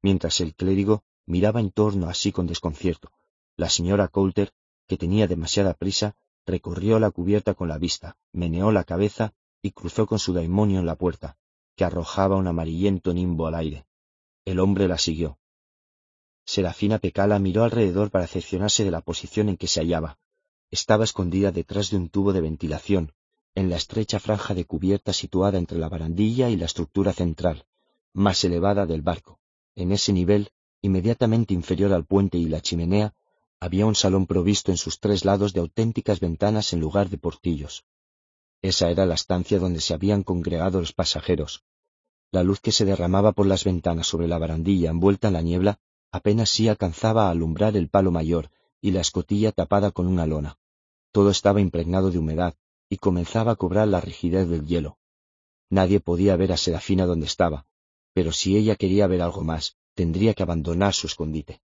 [0.00, 3.12] mientras el clérigo miraba en torno así con desconcierto.
[3.58, 4.54] La señora Coulter,
[4.86, 6.16] que tenía demasiada prisa,
[6.46, 10.86] recorrió la cubierta con la vista, meneó la cabeza y cruzó con su daimonio en
[10.86, 11.36] la puerta,
[11.76, 13.84] que arrojaba un amarillento nimbo al aire.
[14.46, 15.38] El hombre la siguió.
[16.46, 20.18] Serafina Pecala miró alrededor para cerciorarse de la posición en que se hallaba.
[20.70, 23.12] Estaba escondida detrás de un tubo de ventilación,
[23.54, 27.64] en la estrecha franja de cubierta situada entre la barandilla y la estructura central,
[28.12, 29.40] más elevada del barco.
[29.74, 30.50] En ese nivel
[30.80, 33.14] inmediatamente inferior al puente y la chimenea,
[33.60, 37.84] había un salón provisto en sus tres lados de auténticas ventanas en lugar de portillos.
[38.62, 41.64] Esa era la estancia donde se habían congregado los pasajeros.
[42.30, 45.80] La luz que se derramaba por las ventanas sobre la barandilla envuelta en la niebla
[46.12, 48.50] apenas sí alcanzaba a alumbrar el palo mayor
[48.80, 50.58] y la escotilla tapada con una lona.
[51.12, 52.54] Todo estaba impregnado de humedad
[52.88, 54.98] y comenzaba a cobrar la rigidez del hielo.
[55.70, 57.66] Nadie podía ver a Serafina donde estaba,
[58.14, 61.60] pero si ella quería ver algo más, tendría que abandonar su escondite.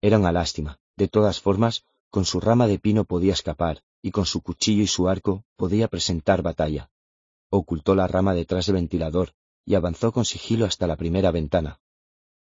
[0.00, 0.78] Era una lástima.
[0.96, 4.86] De todas formas, con su rama de pino podía escapar, y con su cuchillo y
[4.86, 6.90] su arco podía presentar batalla.
[7.50, 9.32] Ocultó la rama detrás del ventilador
[9.64, 11.80] y avanzó con sigilo hasta la primera ventana.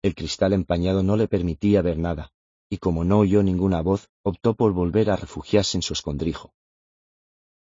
[0.01, 2.31] El cristal empañado no le permitía ver nada,
[2.69, 6.53] y como no oyó ninguna voz, optó por volver a refugiarse en su escondrijo.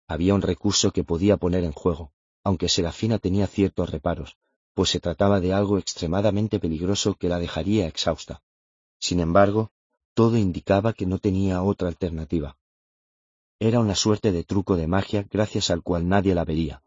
[0.08, 2.12] Había un recurso que podía poner en juego,
[2.44, 4.36] aunque Serafina tenía ciertos reparos,
[4.74, 8.42] pues se trataba de algo extremadamente peligroso que la dejaría exhausta.
[8.98, 9.70] Sin embargo,
[10.14, 12.56] todo indicaba que no tenía otra alternativa.
[13.58, 16.82] Era una suerte de truco de magia gracias al cual nadie la vería.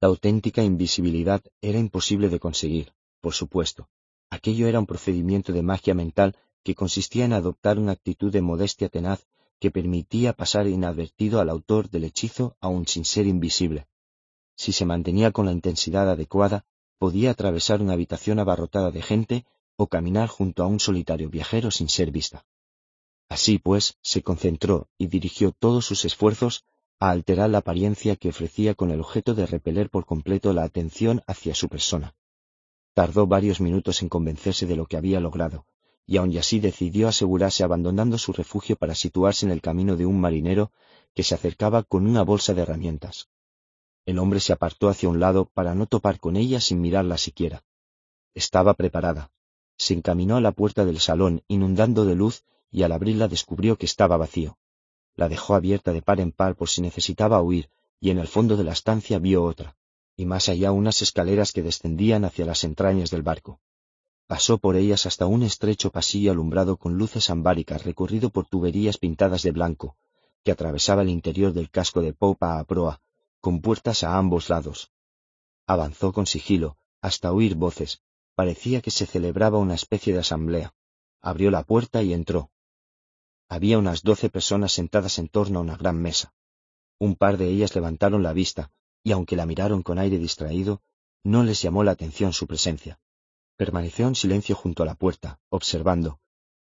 [0.00, 3.88] La auténtica invisibilidad era imposible de conseguir, por supuesto.
[4.30, 8.88] Aquello era un procedimiento de magia mental que consistía en adoptar una actitud de modestia
[8.88, 9.26] tenaz
[9.58, 13.86] que permitía pasar inadvertido al autor del hechizo aun sin ser invisible.
[14.56, 16.64] Si se mantenía con la intensidad adecuada,
[16.98, 19.46] podía atravesar una habitación abarrotada de gente
[19.76, 22.44] o caminar junto a un solitario viajero sin ser vista.
[23.28, 26.64] Así pues, se concentró y dirigió todos sus esfuerzos
[27.00, 31.22] a alterar la apariencia que ofrecía con el objeto de repeler por completo la atención
[31.26, 32.14] hacia su persona.
[32.94, 35.66] Tardó varios minutos en convencerse de lo que había logrado,
[36.06, 40.20] y aun así decidió asegurarse abandonando su refugio para situarse en el camino de un
[40.20, 40.72] marinero
[41.14, 43.28] que se acercaba con una bolsa de herramientas.
[44.04, 47.62] El hombre se apartó hacia un lado para no topar con ella sin mirarla siquiera.
[48.34, 49.30] Estaba preparada.
[49.76, 53.86] Se encaminó a la puerta del salón, inundando de luz, y al abrirla descubrió que
[53.86, 54.58] estaba vacío.
[55.14, 58.56] La dejó abierta de par en par por si necesitaba huir, y en el fondo
[58.56, 59.76] de la estancia vio otra,
[60.16, 63.60] y más allá unas escaleras que descendían hacia las entrañas del barco.
[64.32, 69.42] Pasó por ellas hasta un estrecho pasillo alumbrado con luces ambáricas recorrido por tuberías pintadas
[69.42, 69.98] de blanco,
[70.42, 73.02] que atravesaba el interior del casco de popa a proa,
[73.42, 74.90] con puertas a ambos lados.
[75.66, 78.00] Avanzó con sigilo, hasta oír voces.
[78.34, 80.72] Parecía que se celebraba una especie de asamblea.
[81.20, 82.50] Abrió la puerta y entró.
[83.50, 86.32] Había unas doce personas sentadas en torno a una gran mesa.
[86.98, 88.70] Un par de ellas levantaron la vista,
[89.02, 90.80] y aunque la miraron con aire distraído,
[91.22, 92.98] no les llamó la atención su presencia.
[93.56, 96.20] Permaneció en silencio junto a la puerta, observando.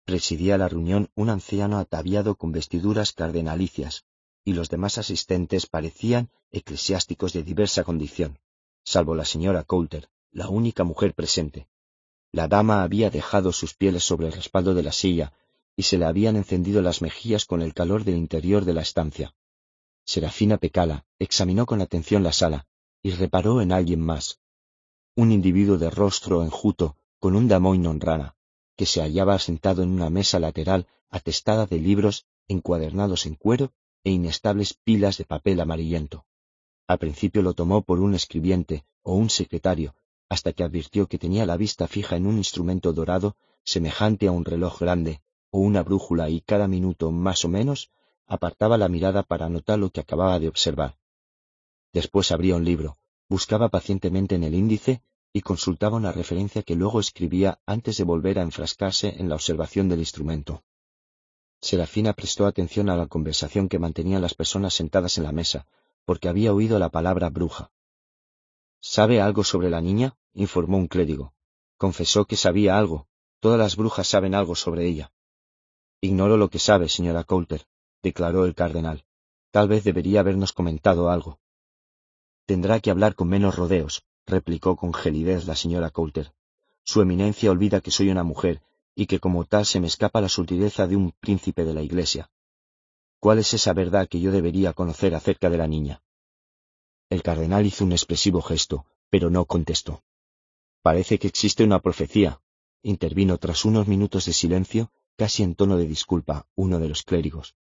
[0.05, 4.05] Presidía la reunión un anciano ataviado con vestiduras cardenalicias,
[4.45, 8.39] y los demás asistentes parecían eclesiásticos de diversa condición,
[8.85, 11.69] salvo la señora Coulter, la única mujer presente.
[12.33, 15.33] La dama había dejado sus pieles sobre el respaldo de la silla
[15.77, 19.35] y se le habían encendido las mejillas con el calor del interior de la estancia.
[20.05, 22.67] Serafina Pecala examinó con atención la sala
[23.03, 24.39] y reparó en alguien más,
[25.17, 28.37] un individuo de rostro enjuto, con un damoinon rana,
[28.77, 34.11] que se hallaba sentado en una mesa lateral atestada de libros encuadernados en cuero e
[34.11, 36.27] inestables pilas de papel amarillento.
[36.89, 39.95] Al principio lo tomó por un escribiente o un secretario,
[40.29, 44.45] hasta que advirtió que tenía la vista fija en un instrumento dorado semejante a un
[44.45, 47.91] reloj grande o una brújula y cada minuto más o menos
[48.27, 50.99] apartaba la mirada para notar lo que acababa de observar.
[51.93, 52.97] Después abría un libro,
[53.35, 58.39] buscaba pacientemente en el índice y consultaba una referencia que luego escribía antes de volver
[58.39, 60.63] a enfrascarse en la observación del instrumento.
[61.61, 65.67] Serafina prestó atención a la conversación que mantenían las personas sentadas en la mesa,
[66.05, 67.73] porque había oído la palabra bruja.
[68.81, 70.17] ¿Sabe algo sobre la niña?
[70.33, 71.35] informó un clérigo.
[71.77, 73.09] Confesó que sabía algo.
[73.41, 75.11] Todas las brujas saben algo sobre ella.
[76.01, 77.67] Ignoro lo que sabe, señora Coulter,
[78.01, 79.05] declaró el cardenal.
[79.51, 81.41] Tal vez debería habernos comentado algo.
[82.47, 86.33] Tendrá que hablar con menos rodeos, replicó con gelidez la señora Coulter.
[86.83, 88.63] Su eminencia olvida que soy una mujer
[88.95, 92.31] y que como tal se me escapa la sutileza de un príncipe de la Iglesia.
[93.19, 96.03] ¿Cuál es esa verdad que yo debería conocer acerca de la niña?
[97.09, 100.03] El cardenal hizo un expresivo gesto, pero no contestó.
[100.83, 102.41] Parece que existe una profecía,
[102.83, 107.55] intervino tras unos minutos de silencio, casi en tono de disculpa, uno de los clérigos.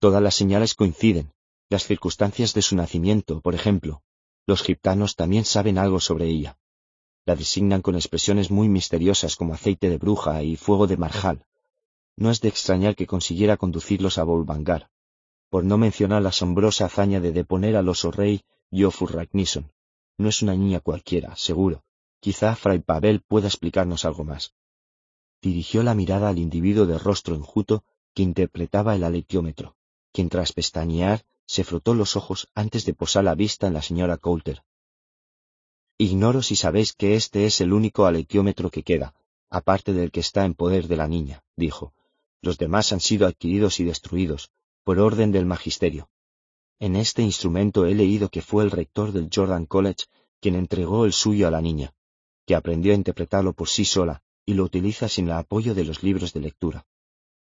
[0.00, 1.32] Todas las señales coinciden,
[1.68, 4.02] las circunstancias de su nacimiento, por ejemplo.
[4.46, 6.56] Los gitanos también saben algo sobre ella
[7.26, 11.44] la designan con expresiones muy misteriosas como aceite de bruja y fuego de marjal.
[12.16, 14.88] No es de extrañar que consiguiera conducirlos a Volvangar,
[15.50, 19.72] por no mencionar la asombrosa hazaña de deponer al oso rey Jofur Ragnisson.
[20.18, 21.82] No es una niña cualquiera, seguro.
[22.20, 24.54] Quizá Fray Pavel pueda explicarnos algo más.
[25.42, 27.84] dirigió la mirada al individuo de rostro enjuto
[28.14, 29.76] que interpretaba el alequiómetro,
[30.12, 34.18] quien tras pestañear se frotó los ojos antes de posar la vista en la señora
[34.18, 34.62] Coulter.
[35.98, 39.14] Ignoro si sabéis que este es el único alequiómetro que queda,
[39.48, 41.94] aparte del que está en poder de la niña, dijo.
[42.42, 44.50] Los demás han sido adquiridos y destruidos,
[44.84, 46.10] por orden del magisterio.
[46.78, 50.04] En este instrumento he leído que fue el rector del Jordan College
[50.40, 51.94] quien entregó el suyo a la niña,
[52.44, 56.02] que aprendió a interpretarlo por sí sola y lo utiliza sin el apoyo de los
[56.02, 56.86] libros de lectura.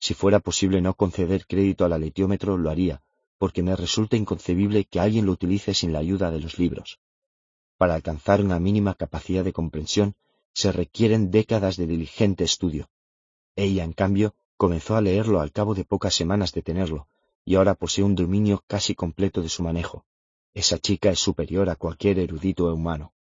[0.00, 3.02] Si fuera posible no conceder crédito al aletiómetro, lo haría,
[3.42, 7.00] porque me resulta inconcebible que alguien lo utilice sin la ayuda de los libros.
[7.76, 10.14] Para alcanzar una mínima capacidad de comprensión
[10.54, 12.88] se requieren décadas de diligente estudio.
[13.56, 17.08] Ella, en cambio, comenzó a leerlo al cabo de pocas semanas de tenerlo,
[17.44, 20.06] y ahora posee un dominio casi completo de su manejo.
[20.54, 23.12] Esa chica es superior a cualquier erudito humano.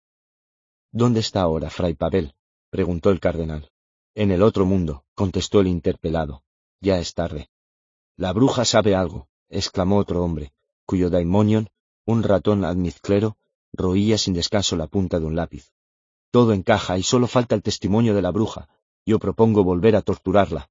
[0.91, 2.36] ¿Dónde está ahora, fray Pavel?
[2.69, 3.72] preguntó el cardenal.
[4.13, 6.43] En el otro mundo, contestó el interpelado.
[6.80, 7.49] Ya es tarde.
[8.17, 10.54] La bruja sabe algo, exclamó otro hombre,
[10.86, 11.70] cuyo daimonion,
[12.06, 13.38] un ratón admizclero,
[13.74, 15.72] roía sin descanso la punta de un lápiz.
[16.32, 18.70] Todo encaja y solo falta el testimonio de la bruja.
[19.06, 20.70] Yo propongo volver a torturarla.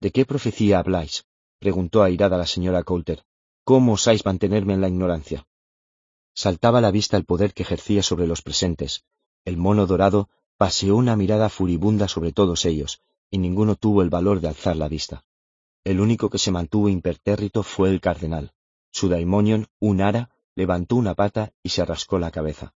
[0.00, 1.26] ¿De qué profecía habláis?
[1.58, 3.24] preguntó airada la señora Coulter.
[3.64, 5.46] ¿Cómo osáis mantenerme en la ignorancia?
[6.34, 9.04] Saltaba a la vista el poder que ejercía sobre los presentes.
[9.44, 13.00] El mono dorado paseó una mirada furibunda sobre todos ellos,
[13.30, 15.24] y ninguno tuvo el valor de alzar la vista.
[15.86, 18.52] El único que se mantuvo impertérrito fue el cardenal.
[18.90, 22.74] Su daimonion, un ara, levantó una pata y se rascó la cabeza.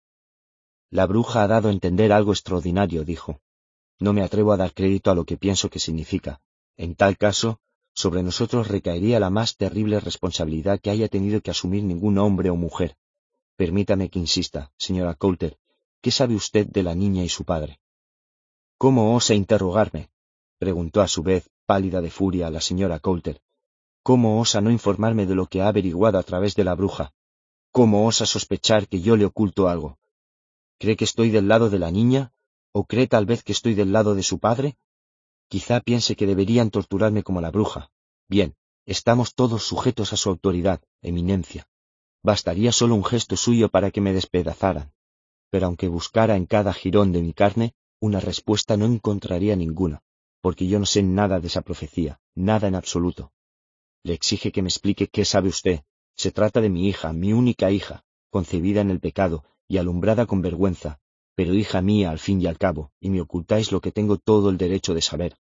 [0.91, 3.41] La bruja ha dado a entender algo extraordinario, dijo.
[3.99, 6.39] No me atrevo a dar crédito a lo que pienso que significa.
[6.77, 7.59] En tal caso,
[7.95, 12.55] sobre nosotros recaería la más terrible responsabilidad que haya tenido que asumir ningún hombre o
[12.55, 12.95] mujer.
[13.55, 15.57] Permítame que insista, señora Coulter,
[16.01, 17.79] ¿qué sabe usted de la niña y su padre?
[18.77, 20.11] ¿Cómo osa interrogarme?
[20.59, 23.41] Preguntó a su vez, pálida de furia, la señora Coulter.
[24.03, 27.13] ¿Cómo osa no informarme de lo que ha averiguado a través de la bruja?
[27.71, 29.97] ¿Cómo osa sospechar que yo le oculto algo?
[30.77, 32.33] ¿Cree que estoy del lado de la niña?
[32.71, 34.77] ¿O cree tal vez que estoy del lado de su padre?
[35.47, 37.89] Quizá piense que deberían torturarme como la bruja.
[38.27, 38.55] Bien,
[38.85, 41.67] estamos todos sujetos a su autoridad, eminencia.
[42.21, 44.91] Bastaría solo un gesto suyo para que me despedazaran.
[45.49, 50.03] Pero aunque buscara en cada jirón de mi carne, una respuesta no encontraría ninguna,
[50.41, 53.31] porque yo no sé nada de esa profecía, nada en absoluto.
[54.03, 55.81] Le exige que me explique qué sabe usted.
[56.15, 60.41] Se trata de mi hija, mi única hija, concebida en el pecado, y alumbrada con
[60.41, 60.99] vergüenza,
[61.35, 64.49] pero hija mía al fin y al cabo, y me ocultáis lo que tengo todo
[64.49, 65.37] el derecho de saber.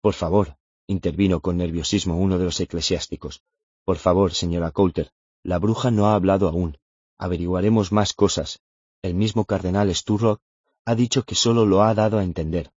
[0.00, 3.42] Por favor, intervino con nerviosismo uno de los eclesiásticos.
[3.84, 6.78] Por favor, señora Coulter, la bruja no ha hablado aún.
[7.18, 8.60] Averiguaremos más cosas.
[9.02, 10.40] El mismo cardenal Sturrock
[10.84, 12.72] ha dicho que solo lo ha dado a entender.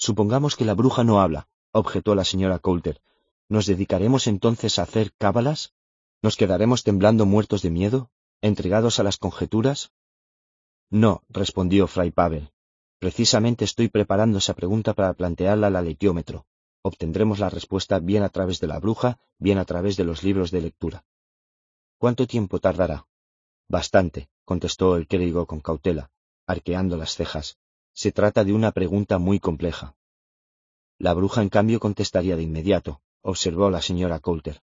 [0.00, 3.02] Supongamos que la bruja no habla, objetó la señora Coulter.
[3.50, 5.74] ¿Nos dedicaremos entonces a hacer cábalas?
[6.22, 8.10] ¿Nos quedaremos temblando muertos de miedo?
[8.42, 9.92] entregados a las conjeturas?
[10.88, 12.50] No, respondió Fray Pavel.
[12.98, 16.46] Precisamente estoy preparando esa pregunta para plantearla al alequiómetro.
[16.82, 20.50] Obtendremos la respuesta bien a través de la bruja, bien a través de los libros
[20.50, 21.04] de lectura.
[21.98, 23.06] ¿Cuánto tiempo tardará?
[23.68, 26.10] Bastante, contestó el clérigo con cautela,
[26.46, 27.58] arqueando las cejas.
[28.02, 29.94] Se trata de una pregunta muy compleja.
[30.98, 34.62] La bruja, en cambio, contestaría de inmediato, observó la señora Coulter.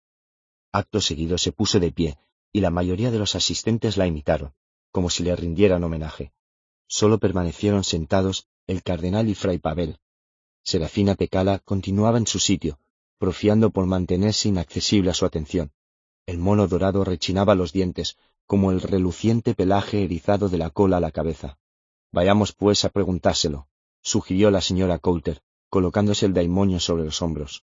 [0.73, 2.19] Acto seguido se puso de pie,
[2.51, 4.55] y la mayoría de los asistentes la imitaron,
[4.91, 6.33] como si le rindieran homenaje.
[6.87, 9.99] Solo permanecieron sentados el cardenal y fray Pavel.
[10.63, 12.79] Serafina Pecala continuaba en su sitio,
[13.19, 15.73] profiando por mantenerse inaccesible a su atención.
[16.25, 21.01] El mono dorado rechinaba los dientes, como el reluciente pelaje erizado de la cola a
[21.01, 21.59] la cabeza.
[22.17, 23.69] Vayamos pues a preguntárselo,
[24.01, 27.67] sugirió la señora Coulter, colocándose el daimonio sobre los hombros.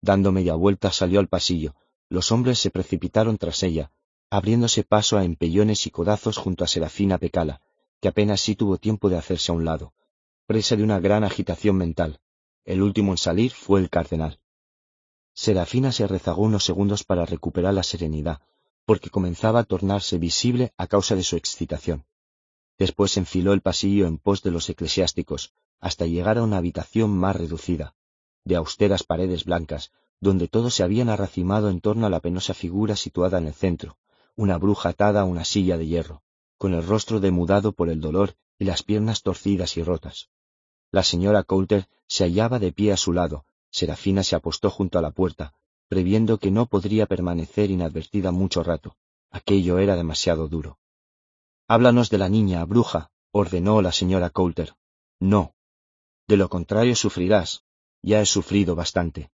[0.00, 1.74] Dando media vuelta salió al pasillo.
[2.08, 3.90] Los hombres se precipitaron tras ella,
[4.30, 7.62] abriéndose paso a empellones y codazos junto a Serafina Pecala,
[8.00, 9.92] que apenas sí tuvo tiempo de hacerse a un lado,
[10.46, 12.20] presa de una gran agitación mental.
[12.64, 14.38] El último en salir fue el cardenal.
[15.32, 18.40] Serafina se rezagó unos segundos para recuperar la serenidad,
[18.84, 22.04] porque comenzaba a tornarse visible a causa de su excitación.
[22.78, 27.36] Después enfiló el pasillo en pos de los eclesiásticos, hasta llegar a una habitación más
[27.36, 27.94] reducida,
[28.44, 32.96] de austeras paredes blancas, donde todos se habían arracimado en torno a la penosa figura
[32.96, 33.98] situada en el centro,
[34.36, 36.22] una bruja atada a una silla de hierro,
[36.58, 40.30] con el rostro demudado por el dolor y las piernas torcidas y rotas.
[40.90, 45.02] La señora Coulter se hallaba de pie a su lado, Serafina se apostó junto a
[45.02, 45.54] la puerta,
[45.88, 48.96] previendo que no podría permanecer inadvertida mucho rato.
[49.30, 50.78] Aquello era demasiado duro.
[51.66, 54.74] Háblanos de la niña, bruja, ordenó la señora Coulter.
[55.18, 55.54] No.
[56.28, 57.64] De lo contrario sufrirás.
[58.02, 59.30] Ya he sufrido bastante.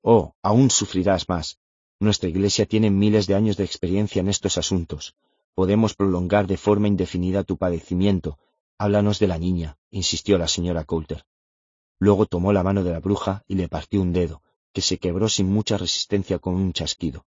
[0.00, 1.58] Oh, aún sufrirás más.
[2.00, 5.14] Nuestra Iglesia tiene miles de años de experiencia en estos asuntos.
[5.54, 8.38] Podemos prolongar de forma indefinida tu padecimiento.
[8.78, 11.26] Háblanos de la niña, insistió la señora Coulter.
[11.98, 14.42] Luego tomó la mano de la bruja y le partió un dedo,
[14.72, 17.26] que se quebró sin mucha resistencia con un chasquido.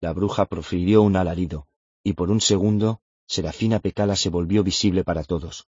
[0.00, 1.68] La bruja profirió un alarido,
[2.02, 5.66] y por un segundo, Serafina Pecala se volvió visible para todos.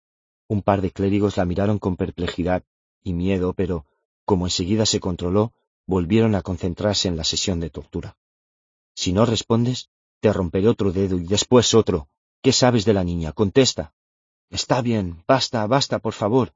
[0.47, 2.63] Un par de clérigos la miraron con perplejidad
[3.03, 3.85] y miedo, pero,
[4.25, 5.53] como enseguida se controló,
[5.85, 8.17] volvieron a concentrarse en la sesión de tortura.
[8.95, 9.89] Si no respondes,
[10.19, 12.07] te romperé otro dedo y después otro.
[12.41, 13.33] ¿Qué sabes de la niña?
[13.33, 13.93] Contesta.
[14.49, 16.53] Está bien, basta, basta, por favor.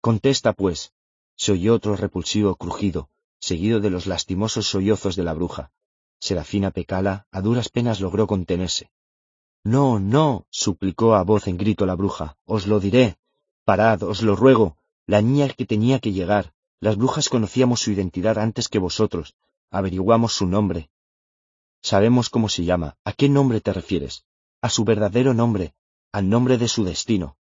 [0.00, 0.92] Contesta, pues.
[1.36, 3.08] Se oyó otro repulsivo crujido,
[3.40, 5.72] seguido de los lastimosos sollozos de la bruja.
[6.20, 8.90] Serafina Pecala a duras penas logró contenerse.
[9.64, 13.16] No, no, suplicó a voz en grito la bruja, os lo diré.
[13.64, 14.76] Parad, os lo ruego,
[15.06, 16.52] la niña que tenía que llegar.
[16.80, 19.36] Las brujas conocíamos su identidad antes que vosotros.
[19.70, 20.90] Averiguamos su nombre.
[21.80, 22.96] Sabemos cómo se llama.
[23.04, 24.24] ¿A qué nombre te refieres?
[24.60, 25.74] A su verdadero nombre,
[26.10, 27.36] al nombre de su destino.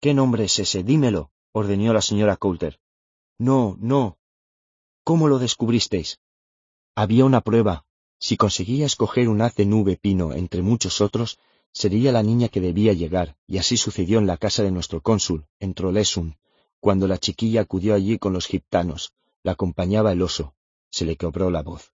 [0.00, 0.82] ¿Qué nombre es ese?
[0.82, 2.80] Dímelo, ordenó la señora Coulter.
[3.38, 4.18] No, no,
[5.10, 6.20] ¿Cómo lo descubristeis?
[6.94, 7.84] Había una prueba.
[8.18, 11.38] Si conseguía escoger un haz de nube pino entre muchos otros,
[11.72, 15.46] sería la niña que debía llegar, y así sucedió en la casa de nuestro cónsul,
[15.58, 16.34] en Trolesum,
[16.80, 20.54] cuando la chiquilla acudió allí con los giptanos, la acompañaba el oso,
[20.90, 21.92] se le quebró la voz.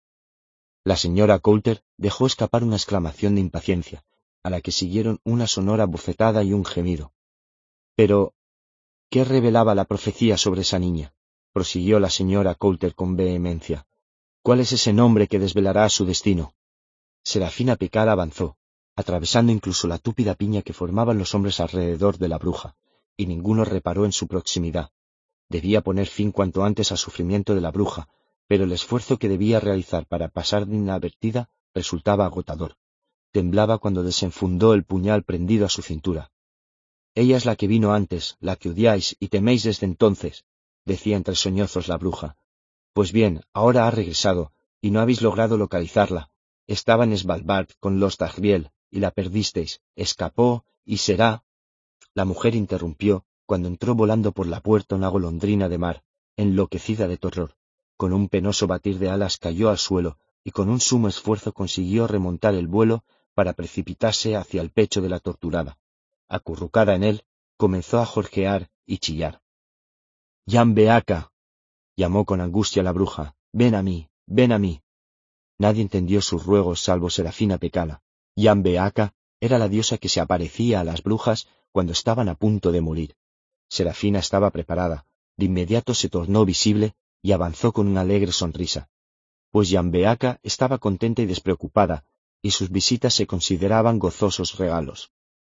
[0.85, 4.05] La señora Coulter dejó escapar una exclamación de impaciencia,
[4.43, 7.13] a la que siguieron una sonora bofetada y un gemido.
[7.97, 8.35] Pero,
[9.09, 11.15] ¿qué revelaba la profecía sobre esa niña?
[11.53, 13.87] prosiguió la señora Coulter con vehemencia.
[14.43, 16.55] ¿Cuál es ese nombre que desvelará su destino?
[17.23, 18.59] Serafina Picada avanzó,
[18.97, 22.77] atravesando incluso la túpida piña que formaban los hombres alrededor de la bruja,
[23.17, 24.91] y ninguno reparó en su proximidad.
[25.49, 28.09] Debía poner fin cuanto antes al sufrimiento de la bruja,
[28.47, 32.77] pero el esfuerzo que debía realizar para pasar de inadvertida resultaba agotador.
[33.33, 36.31] Temblaba cuando desenfundó el puñal prendido a su cintura.
[37.15, 40.45] Ella es la que vino antes, la que odiáis y teméis desde entonces,
[40.85, 42.37] decía entre soñozos la bruja.
[42.93, 46.31] Pues bien, ahora ha regresado, y no habéis logrado localizarla.
[46.67, 49.81] Estaba en Svalbard con los Tagriel, y la perdisteis.
[49.97, 51.43] Escapó, y será.
[52.15, 56.05] La mujer interrumpió, cuando entró volando por la puerta una golondrina de mar,
[56.37, 57.57] enloquecida de terror.
[57.97, 62.07] Con un penoso batir de alas cayó al suelo, y con un sumo esfuerzo consiguió
[62.07, 63.03] remontar el vuelo
[63.35, 65.77] para precipitarse hacia el pecho de la torturada.
[66.29, 67.25] Acurrucada en él,
[67.57, 69.43] comenzó a jorgear y chillar.
[70.47, 71.33] Beaca,
[71.97, 74.83] llamó con angustia la bruja, ven a mí, ven a mí.
[75.59, 78.04] Nadie entendió sus ruegos salvo Serafina Pecala.
[78.37, 82.81] Beaca era la diosa que se aparecía a las brujas cuando estaban a punto de
[82.81, 83.17] morir.
[83.69, 85.07] Serafina estaba preparada,
[85.37, 88.89] de inmediato se tornó visible y avanzó con una alegre sonrisa.
[89.51, 92.05] Pues Beaca estaba contenta y despreocupada,
[92.43, 95.13] y sus visitas se consideraban gozosos regalos.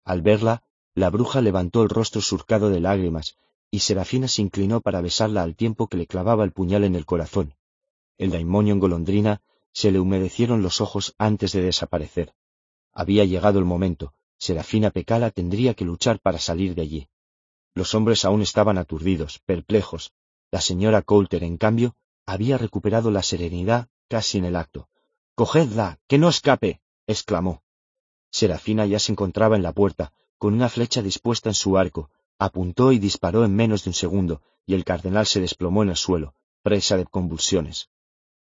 [0.04, 0.62] Al verla,
[0.94, 3.36] la bruja levantó el rostro surcado de lágrimas
[3.70, 7.04] y Serafina se inclinó para besarla al tiempo que le clavaba el puñal en el
[7.04, 7.54] corazón.
[8.16, 9.42] El daimonio en golondrina
[9.72, 12.32] se le humedecieron los ojos antes de desaparecer.
[12.98, 14.14] Había llegado el momento.
[14.38, 17.08] Serafina Pecala tendría que luchar para salir de allí.
[17.74, 20.12] Los hombres aún estaban aturdidos, perplejos.
[20.50, 21.94] La señora Coulter, en cambio,
[22.24, 24.88] había recuperado la serenidad casi en el acto.
[25.34, 26.80] Cogedla, que no escape.
[27.06, 27.62] exclamó.
[28.30, 32.92] Serafina ya se encontraba en la puerta, con una flecha dispuesta en su arco, Apuntó
[32.92, 36.34] y disparó en menos de un segundo, y el cardenal se desplomó en el suelo,
[36.62, 37.90] presa de convulsiones.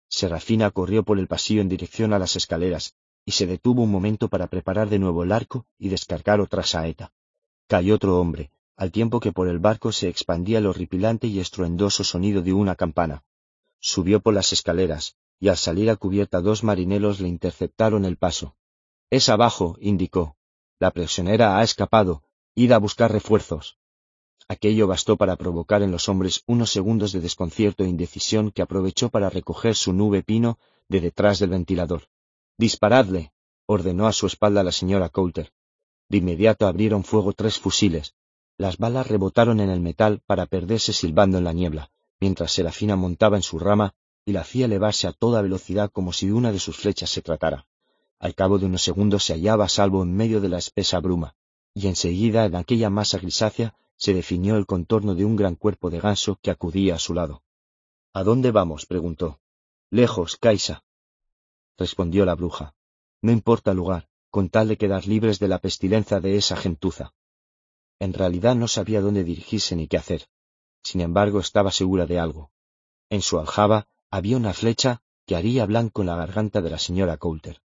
[0.09, 2.95] Serafina corrió por el pasillo en dirección a las escaleras,
[3.29, 7.13] y se detuvo un momento para preparar de nuevo el arco y descargar otra saeta.
[7.67, 12.05] Cayó otro hombre, al tiempo que por el barco se expandía el horripilante y estruendoso
[12.05, 13.25] sonido de una campana.
[13.81, 18.57] Subió por las escaleras, y al salir a cubierta dos marineros le interceptaron el paso.
[19.11, 20.39] Es abajo, indicó.
[20.79, 22.23] La prisionera ha escapado,
[22.55, 23.77] Id a buscar refuerzos.
[24.49, 29.11] Aquello bastó para provocar en los hombres unos segundos de desconcierto e indecisión que aprovechó
[29.11, 32.09] para recoger su nube pino de detrás del ventilador.
[32.59, 33.33] Disparadle,
[33.67, 35.53] ordenó a su espalda la señora Coulter.
[36.09, 38.15] De inmediato abrieron fuego tres fusiles.
[38.57, 41.91] Las balas rebotaron en el metal para perderse silbando en la niebla,
[42.21, 43.95] mientras Serafina montaba en su rama
[44.25, 47.23] y la hacía elevarse a toda velocidad como si de una de sus flechas se
[47.23, 47.67] tratara.
[48.19, 51.37] Al cabo de unos segundos se hallaba a salvo en medio de la espesa bruma
[51.75, 56.01] y enseguida en aquella masa grisácea se definió el contorno de un gran cuerpo de
[56.01, 57.43] ganso que acudía a su lado.
[58.13, 58.85] ¿A dónde vamos?
[58.85, 59.39] preguntó.
[59.91, 60.83] Lejos, Kaisa.
[61.79, 62.75] Respondió la bruja.
[63.23, 67.15] No importa lugar, con tal de quedar libres de la pestilencia de esa gentuza.
[68.01, 70.29] En realidad no sabía dónde dirigirse ni qué hacer.
[70.83, 72.51] sin embargo estaba segura de algo.
[73.11, 77.17] En su aljaba había una flecha que haría blanco en la garganta de la señora
[77.19, 77.61] Coulter.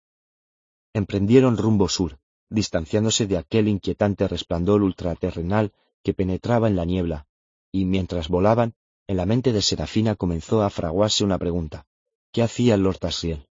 [0.93, 2.18] Emprendieron rumbo sur,
[2.48, 5.72] distanciándose de aquel inquietante resplandor ultraterrenal
[6.02, 7.26] que penetraba en la niebla,
[7.72, 8.74] y mientras volaban,
[9.06, 11.86] en la mente de Serafina comenzó a fraguarse una pregunta.
[12.30, 13.47] ¿Qué hacía Lord Asriel?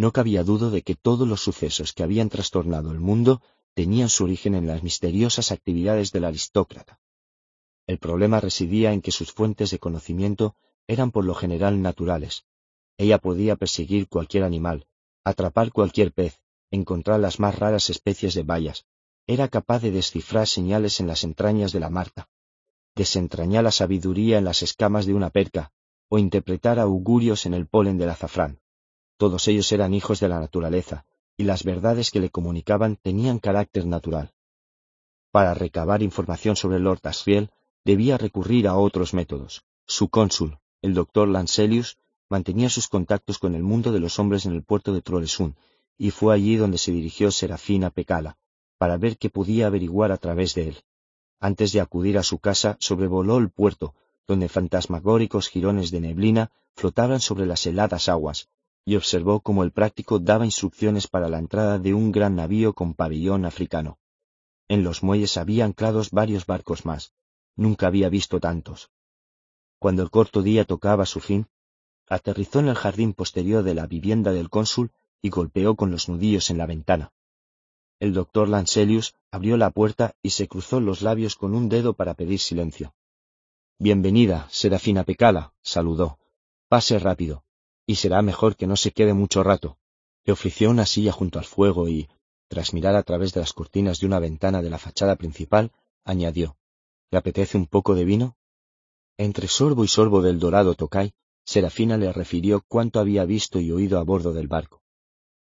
[0.00, 3.42] No cabía duda de que todos los sucesos que habían trastornado el mundo
[3.74, 6.98] tenían su origen en las misteriosas actividades del aristócrata.
[7.86, 10.56] El problema residía en que sus fuentes de conocimiento
[10.86, 12.46] eran por lo general naturales.
[12.96, 14.86] Ella podía perseguir cualquier animal,
[15.22, 16.40] atrapar cualquier pez,
[16.70, 18.86] encontrar las más raras especies de bayas.
[19.26, 22.30] Era capaz de descifrar señales en las entrañas de la marta,
[22.94, 25.72] desentrañar la sabiduría en las escamas de una perca,
[26.08, 28.60] o interpretar augurios en el polen del azafrán.
[29.20, 31.04] Todos ellos eran hijos de la naturaleza,
[31.36, 34.32] y las verdades que le comunicaban tenían carácter natural.
[35.30, 37.50] Para recabar información sobre Lord Asriel,
[37.84, 39.62] debía recurrir a otros métodos.
[39.86, 41.98] Su cónsul, el doctor Lancelius,
[42.30, 45.54] mantenía sus contactos con el mundo de los hombres en el puerto de Trolesun,
[45.98, 48.38] y fue allí donde se dirigió Serafina Pecala,
[48.78, 50.76] para ver qué podía averiguar a través de él.
[51.40, 53.94] Antes de acudir a su casa, sobrevoló el puerto,
[54.26, 58.48] donde fantasmagóricos jirones de neblina flotaban sobre las heladas aguas,
[58.84, 62.94] y observó cómo el práctico daba instrucciones para la entrada de un gran navío con
[62.94, 63.98] pabellón africano.
[64.68, 67.12] En los muelles había anclados varios barcos más.
[67.56, 68.90] Nunca había visto tantos.
[69.78, 71.46] Cuando el corto día tocaba su fin,
[72.08, 74.92] aterrizó en el jardín posterior de la vivienda del cónsul
[75.22, 77.12] y golpeó con los nudillos en la ventana.
[77.98, 82.14] El doctor Lancelius abrió la puerta y se cruzó los labios con un dedo para
[82.14, 82.94] pedir silencio.
[83.78, 86.18] Bienvenida, Serafina Pecala, saludó.
[86.68, 87.44] Pase rápido
[87.90, 89.76] y será mejor que no se quede mucho rato.
[90.24, 92.08] Le ofreció una silla junto al fuego y,
[92.46, 95.72] tras mirar a través de las cortinas de una ventana de la fachada principal,
[96.04, 96.56] añadió
[97.10, 98.36] ¿Le apetece un poco de vino?
[99.18, 101.14] Entre sorbo y sorbo del dorado tocay,
[101.44, 104.82] Serafina le refirió cuánto había visto y oído a bordo del barco.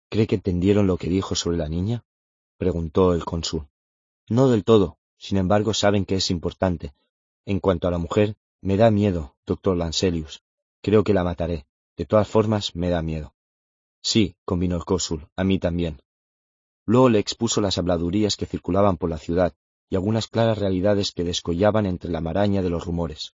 [0.09, 2.03] ¿Cree que entendieron lo que dijo sobre la niña?
[2.57, 3.69] preguntó el cónsul.
[4.27, 6.93] No del todo, sin embargo saben que es importante.
[7.45, 10.43] En cuanto a la mujer, me da miedo, doctor Lancelius.
[10.81, 11.65] Creo que la mataré.
[11.97, 13.33] De todas formas, me da miedo.
[14.01, 16.01] Sí, convino el cónsul, a mí también.
[16.85, 19.53] Luego le expuso las habladurías que circulaban por la ciudad
[19.89, 23.33] y algunas claras realidades que descollaban entre la maraña de los rumores.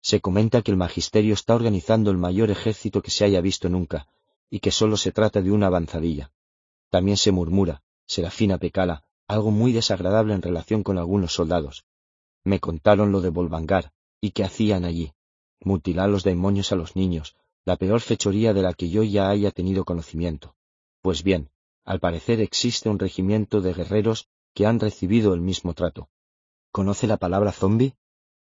[0.00, 4.06] Se comenta que el magisterio está organizando el mayor ejército que se haya visto nunca,
[4.50, 6.30] y que solo se trata de una avanzadilla.
[6.90, 11.84] También se murmura, Serafina Pecala, algo muy desagradable en relación con algunos soldados.
[12.44, 15.12] Me contaron lo de Volvangar, y qué hacían allí.
[15.60, 17.34] Mutilar los demonios a los niños,
[17.68, 20.54] la peor fechoría de la que yo ya haya tenido conocimiento.
[21.02, 21.50] Pues bien,
[21.84, 26.08] al parecer existe un regimiento de guerreros que han recibido el mismo trato.
[26.72, 27.92] ¿Conoce la palabra zombi?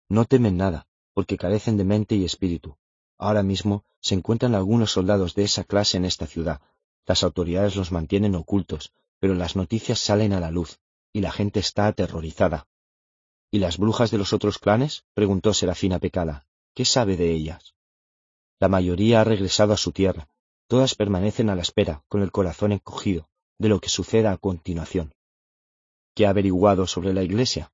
[0.10, 2.76] No temen nada, porque carecen de mente y espíritu.
[3.18, 6.60] Ahora mismo se encuentran algunos soldados de esa clase en esta ciudad.
[7.06, 10.80] Las autoridades los mantienen ocultos, pero las noticias salen a la luz,
[11.14, 12.68] y la gente está aterrorizada.
[13.50, 15.06] ¿Y las brujas de los otros clanes?
[15.14, 16.46] preguntó Serafina Pecada.
[16.74, 17.75] ¿Qué sabe de ellas?
[18.60, 20.28] La mayoría ha regresado a su tierra.
[20.68, 23.28] Todas permanecen a la espera, con el corazón encogido,
[23.60, 25.14] de lo que suceda a continuación.
[26.16, 27.72] ¿Qué ha averiguado sobre la Iglesia?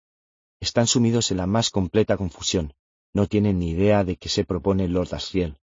[0.59, 2.73] Están sumidos en la más completa confusión.
[3.13, 5.57] No tienen ni idea de qué se propone Lord Asriel.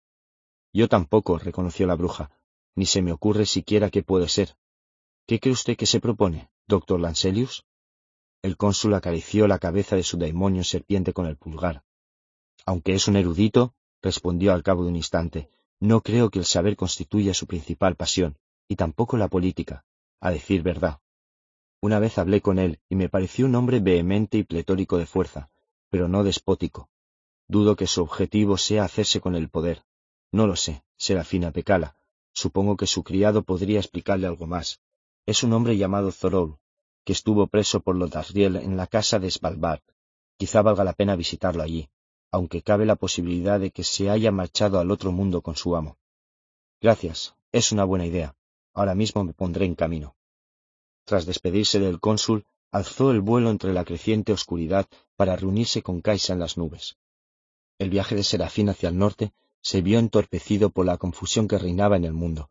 [0.73, 2.31] Yo tampoco, reconoció la bruja,
[2.77, 4.57] ni se me ocurre siquiera qué puede ser.
[5.27, 7.65] ¿Qué cree usted que se propone, doctor Lancelius?
[8.43, 11.83] El cónsul acarició la cabeza de su demonio serpiente con el pulgar.
[12.65, 15.51] Aunque es un erudito, respondió al cabo de un instante,
[15.81, 18.37] no creo que el saber constituya su principal pasión,
[18.69, 19.85] y tampoco la política,
[20.21, 21.01] a decir verdad.
[21.81, 25.51] Una vez hablé con él y me pareció un hombre vehemente y pletórico de fuerza,
[25.91, 26.91] pero no despótico.
[27.47, 29.85] Dudo que su objetivo sea hacerse con el poder.
[30.33, 31.97] No lo sé, Serafina Pecala.
[32.33, 34.81] Supongo que su criado podría explicarle algo más.
[35.25, 36.59] Es un hombre llamado Zorol,
[37.05, 39.83] que estuvo preso por los Dasriel en la casa de Svalbard.
[40.37, 41.89] Quizá valga la pena visitarlo allí
[42.31, 45.97] aunque cabe la posibilidad de que se haya marchado al otro mundo con su amo.
[46.81, 48.37] Gracias, es una buena idea.
[48.75, 50.15] Ahora mismo me pondré en camino.
[51.05, 54.87] Tras despedirse del cónsul, alzó el vuelo entre la creciente oscuridad
[55.17, 56.97] para reunirse con Kaisa en las nubes.
[57.79, 61.97] El viaje de Serafín hacia el norte se vio entorpecido por la confusión que reinaba
[61.97, 62.51] en el mundo.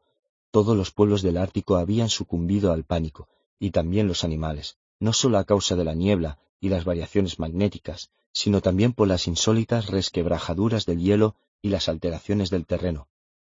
[0.51, 3.27] Todos los pueblos del Ártico habían sucumbido al pánico,
[3.59, 8.09] y también los animales, no solo a causa de la niebla y las variaciones magnéticas,
[8.37, 13.07] sino también por las insólitas resquebrajaduras del hielo y las alteraciones del terreno.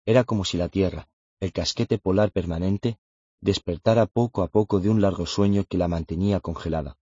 [0.08, 1.08] Era como si la Tierra,
[1.40, 2.98] el casquete polar permanente,
[3.42, 6.98] despertara poco a poco de un largo sueño que la mantenía congelada.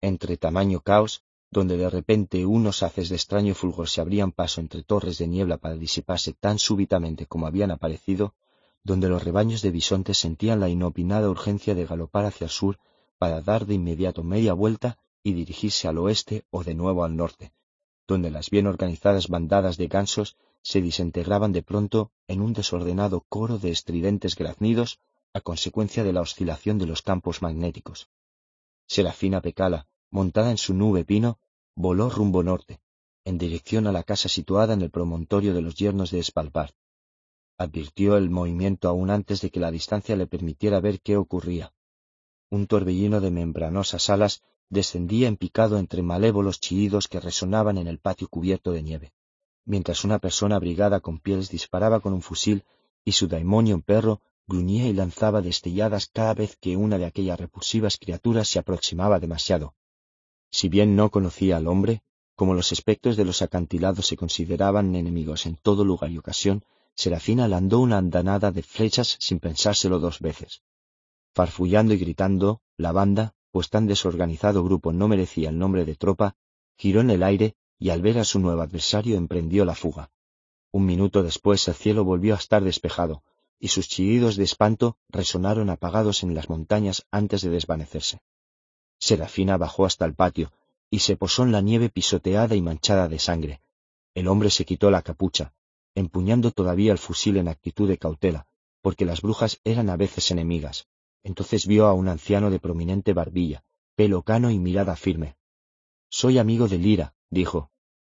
[0.00, 4.84] Entre tamaño caos, donde de repente unos haces de extraño fulgor se abrían paso entre
[4.84, 8.34] torres de niebla para disiparse tan súbitamente como habían aparecido,
[8.84, 12.78] donde los rebaños de bisontes sentían la inopinada urgencia de galopar hacia el sur
[13.18, 17.52] para dar de inmediato media vuelta y dirigirse al oeste o de nuevo al norte,
[18.06, 23.58] donde las bien organizadas bandadas de gansos se desintegraban de pronto en un desordenado coro
[23.58, 25.00] de estridentes graznidos
[25.32, 28.08] a consecuencia de la oscilación de los campos magnéticos.
[28.86, 31.40] Serafina Pecala, montada en su nube pino,
[31.74, 32.78] voló rumbo norte,
[33.24, 36.70] en dirección a la casa situada en el promontorio de los yernos de Spalbard.
[37.58, 41.74] Advirtió el movimiento aún antes de que la distancia le permitiera ver qué ocurría.
[42.48, 47.98] Un torbellino de membranosas alas descendía en picado entre malévolos chillidos que resonaban en el
[47.98, 49.12] patio cubierto de nieve,
[49.64, 52.64] mientras una persona abrigada con pieles disparaba con un fusil
[53.04, 57.96] y su daimonio perro gruñía y lanzaba destelladas cada vez que una de aquellas repulsivas
[57.98, 59.74] criaturas se aproximaba demasiado.
[60.50, 62.02] Si bien no conocía al hombre,
[62.36, 66.64] como los espectros de los acantilados se consideraban enemigos en todo lugar y ocasión,
[66.94, 70.62] Serafina landó una andanada de flechas sin pensárselo dos veces.
[71.34, 76.36] Farfullando y gritando, la banda, pues tan desorganizado grupo no merecía el nombre de tropa,
[76.76, 80.10] giró en el aire y al ver a su nuevo adversario emprendió la fuga.
[80.72, 83.22] Un minuto después el cielo volvió a estar despejado,
[83.58, 88.20] y sus chillidos de espanto resonaron apagados en las montañas antes de desvanecerse.
[88.98, 90.52] Serafina bajó hasta el patio,
[90.90, 93.62] y se posó en la nieve pisoteada y manchada de sangre.
[94.12, 95.54] El hombre se quitó la capucha,
[95.94, 98.48] empuñando todavía el fusil en actitud de cautela,
[98.82, 100.88] porque las brujas eran a veces enemigas.
[101.26, 103.64] Entonces vio a un anciano de prominente barbilla,
[103.96, 105.36] pelo cano y mirada firme.
[106.08, 107.72] Soy amigo de Lira, dijo.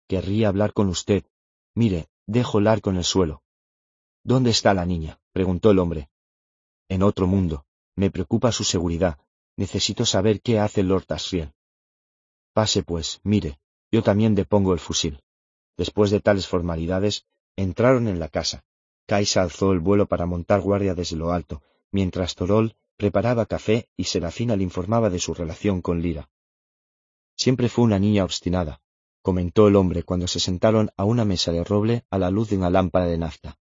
[0.07, 1.23] Querría hablar con usted.
[1.73, 3.41] Mire, dejo el arco en el suelo.
[4.23, 5.19] ¿Dónde está la niña?
[5.31, 6.11] preguntó el hombre.
[6.87, 7.65] En otro mundo.
[7.95, 9.17] Me preocupa su seguridad.
[9.57, 11.51] Necesito saber qué hace Lord Asriel.
[12.53, 13.57] Pase pues, mire,
[13.91, 15.23] yo también depongo el fusil.
[15.77, 17.25] Después de tales formalidades,
[17.55, 18.63] Entraron en la casa.
[19.07, 24.03] Kaisa alzó el vuelo para montar guardia desde lo alto, mientras Torol preparaba café y
[24.03, 26.29] Serafina le informaba de su relación con Lira.
[27.37, 28.81] Siempre fue una niña obstinada,
[29.21, 32.57] comentó el hombre cuando se sentaron a una mesa de roble a la luz de
[32.57, 33.57] una lámpara de nafta.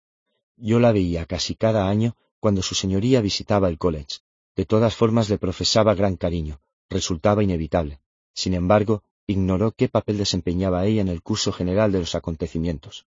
[0.56, 4.20] Yo la veía casi cada año cuando su señoría visitaba el college.
[4.56, 8.00] De todas formas le profesaba gran cariño, resultaba inevitable.
[8.32, 13.04] Sin embargo, ignoró qué papel desempeñaba ella en el curso general de los acontecimientos.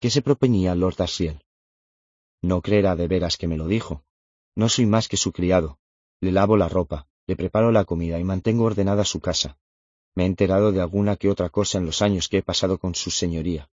[0.00, 1.44] ¿Qué se proponía Lord Asriel?
[2.40, 4.02] No creerá de veras que me lo dijo.
[4.54, 5.78] No soy más que su criado.
[6.20, 9.58] Le lavo la ropa, le preparo la comida y mantengo ordenada su casa.
[10.14, 12.94] Me he enterado de alguna que otra cosa en los años que he pasado con
[12.94, 13.70] su señoría,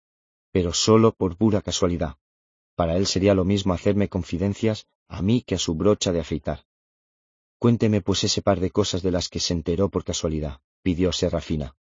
[0.50, 2.16] pero solo por pura casualidad.
[2.74, 6.64] Para él sería lo mismo hacerme confidencias a mí que a su brocha de afeitar.
[7.58, 11.76] Cuénteme pues ese par de cosas de las que se enteró por casualidad, pidió Serafina.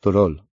[0.00, 0.48] Torol,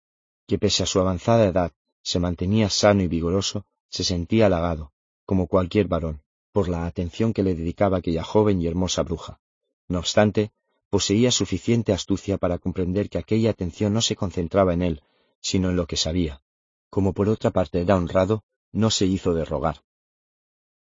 [0.48, 4.94] que pese a su avanzada edad se mantenía sano y vigoroso, se sentía halagado,
[5.26, 6.24] como cualquier varón,
[6.60, 9.40] por la atención que le dedicaba aquella joven y hermosa bruja.
[9.88, 10.52] No obstante,
[10.90, 15.02] poseía suficiente astucia para comprender que aquella atención no se concentraba en él,
[15.40, 16.42] sino en lo que sabía.
[16.90, 19.86] Como por otra parte era honrado, no se hizo de rogar.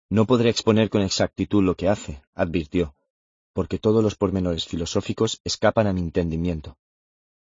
[0.09, 2.95] No podré exponer con exactitud lo que hace, advirtió,
[3.51, 6.77] porque todos los pormenores filosóficos escapan a mi entendimiento.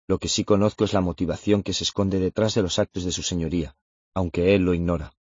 [0.08, 3.12] Lo que sí conozco es la motivación que se esconde detrás de los actos de
[3.12, 3.76] su señoría,
[4.14, 5.12] aunque él lo ignora.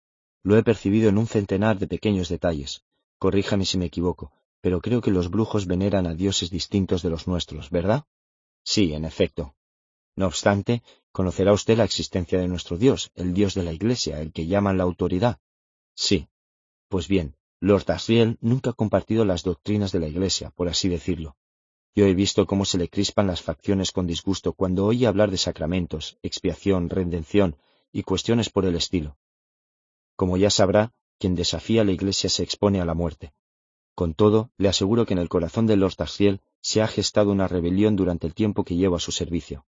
[0.42, 2.82] Lo he percibido en un centenar de pequeños detalles.
[3.24, 7.26] Corríjame si me equivoco, pero creo que los brujos veneran a dioses distintos de los
[7.26, 8.04] nuestros, ¿verdad?
[8.64, 9.54] Sí, en efecto.
[10.14, 14.30] No obstante, conocerá usted la existencia de nuestro Dios, el Dios de la Iglesia, el
[14.30, 15.38] que llaman la autoridad.
[15.94, 16.28] Sí.
[16.88, 21.34] Pues bien, Lord Asriel nunca ha compartido las doctrinas de la Iglesia, por así decirlo.
[21.94, 25.38] Yo he visto cómo se le crispan las facciones con disgusto cuando oye hablar de
[25.38, 27.56] sacramentos, expiación, redención
[27.90, 29.16] y cuestiones por el estilo.
[30.14, 33.32] Como ya sabrá, quien desafía la Iglesia se expone a la muerte.
[33.94, 37.48] Con todo, le aseguro que en el corazón de Lord Tarsiel se ha gestado una
[37.48, 39.66] rebelión durante el tiempo que llevo a su servicio.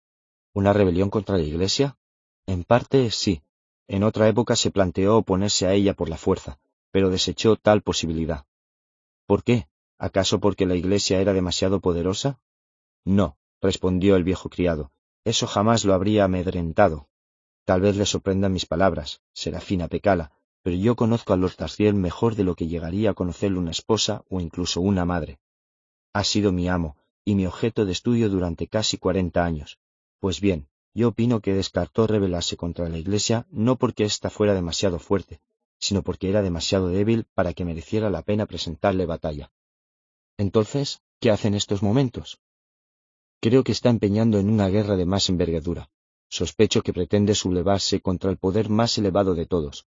[0.53, 1.97] ¿Una rebelión contra la Iglesia?
[2.45, 3.43] En parte, sí.
[3.87, 6.59] En otra época se planteó oponerse a ella por la fuerza,
[6.91, 8.45] pero desechó tal posibilidad.
[9.25, 9.67] ¿Por qué?
[9.97, 12.39] ¿Acaso porque la iglesia era demasiado poderosa?
[13.05, 14.91] No, respondió el viejo criado,
[15.23, 17.09] eso jamás lo habría amedrentado.
[17.65, 20.31] Tal vez le sorprendan mis palabras, Serafina Pecala,
[20.61, 24.23] pero yo conozco a Lord Tarciel mejor de lo que llegaría a conocerle una esposa
[24.29, 25.39] o incluso una madre.
[26.13, 29.79] Ha sido mi amo y mi objeto de estudio durante casi cuarenta años.
[30.19, 34.99] Pues bien, yo opino que descartó rebelarse contra la Iglesia no porque ésta fuera demasiado
[34.99, 35.39] fuerte,
[35.79, 39.51] sino porque era demasiado débil para que mereciera la pena presentarle batalla.
[40.37, 42.39] Entonces, ¿qué hace en estos momentos?
[43.39, 45.89] Creo que está empeñando en una guerra de más envergadura.
[46.27, 49.87] Sospecho que pretende sublevarse contra el poder más elevado de todos.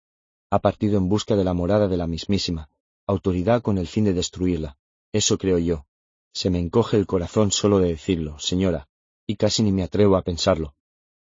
[0.52, 2.70] Ha partido en busca de la morada de la mismísima,
[3.06, 4.78] autoridad con el fin de destruirla.
[5.12, 5.86] Eso creo yo.
[6.34, 8.88] Se me encoge el corazón solo de decirlo, señora,
[9.28, 10.76] y casi ni me atrevo a pensarlo.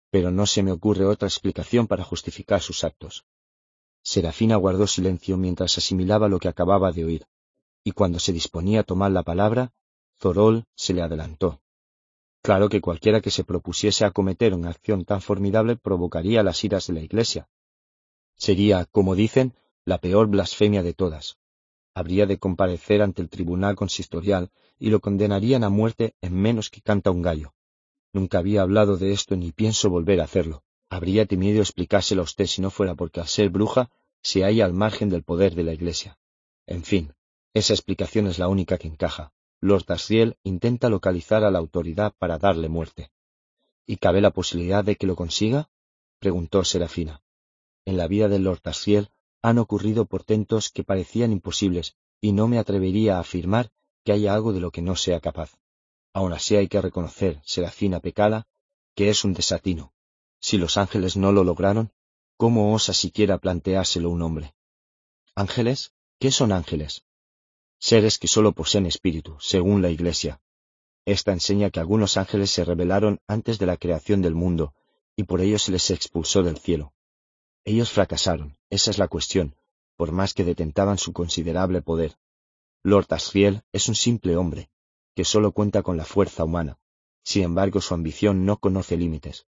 [0.09, 3.25] Pero no se me ocurre otra explicación para justificar sus actos.
[4.03, 7.25] Serafina guardó silencio mientras asimilaba lo que acababa de oír,
[7.83, 9.71] y cuando se disponía a tomar la palabra,
[10.19, 11.61] Zorol se le adelantó.
[12.41, 16.93] Claro que cualquiera que se propusiese acometer una acción tan formidable provocaría las iras de
[16.93, 17.47] la Iglesia.
[18.41, 19.53] Sería, como dicen,
[19.85, 21.37] la peor blasfemia de todas.
[21.93, 24.49] Habría de comparecer ante el tribunal consistorial
[24.79, 27.53] y lo condenarían a muerte en menos que canta un gallo.
[28.13, 30.63] Nunca había hablado de esto ni pienso volver a hacerlo.
[30.89, 33.91] Habría temido explicárselo a usted si no fuera porque al ser bruja
[34.23, 36.17] se halla al margen del poder de la Iglesia.
[36.65, 37.13] En fin,
[37.53, 39.33] esa explicación es la única que encaja.
[39.59, 43.11] Lord Asriel intenta localizar a la autoridad para darle muerte.
[43.85, 45.69] ¿Y cabe la posibilidad de que lo consiga?
[46.19, 47.20] preguntó Serafina.
[47.85, 49.09] En la vida de Lord Asriel
[49.41, 53.71] han ocurrido portentos que parecían imposibles, y no me atrevería a afirmar
[54.03, 55.57] que haya algo de lo que no sea capaz.
[56.13, 58.47] Aun así hay que reconocer, Serafina Pecala,
[58.95, 59.93] que es un desatino.
[60.39, 61.91] Si los ángeles no lo lograron,
[62.37, 64.53] ¿cómo osa siquiera planteárselo un hombre?
[65.35, 65.93] ¿Ángeles?
[66.19, 67.03] ¿Qué son ángeles?
[67.79, 70.41] Seres que solo poseen espíritu, según la Iglesia.
[71.05, 74.75] Esta enseña que algunos ángeles se rebelaron antes de la creación del mundo,
[75.15, 76.93] y por ello se les expulsó del cielo.
[77.65, 79.55] Ellos fracasaron, esa es la cuestión,
[79.95, 82.17] por más que detentaban su considerable poder.
[82.83, 84.69] Lord Asriel es un simple hombre,
[85.15, 86.79] que solo cuenta con la fuerza humana.
[87.23, 89.45] Sin embargo, su ambición no conoce límites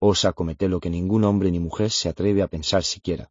[0.00, 3.30] osa cometer lo que ningún hombre ni mujer se atreve a pensar siquiera.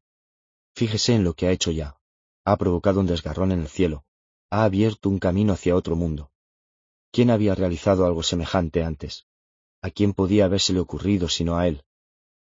[0.75, 1.99] Fíjese en lo que ha hecho ya.
[2.45, 4.05] Ha provocado un desgarrón en el cielo.
[4.51, 6.31] Ha abierto un camino hacia otro mundo.
[7.11, 9.25] ¿Quién había realizado algo semejante antes?
[9.81, 11.83] ¿A quién podía habérsele ocurrido sino a él?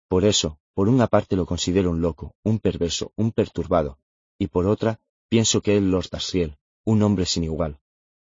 [0.07, 3.98] Por eso, por una parte lo considero un loco, un perverso, un perturbado,
[4.38, 4.99] y por otra,
[5.30, 7.80] pienso que él Lord Asriel, un hombre sin igual.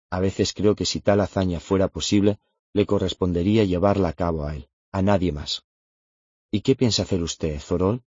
[0.10, 2.40] A veces creo que si tal hazaña fuera posible,
[2.74, 5.66] le correspondería llevarla a cabo a él, a nadie más.
[6.50, 8.04] ¿Y qué piensa hacer usted, Zorol?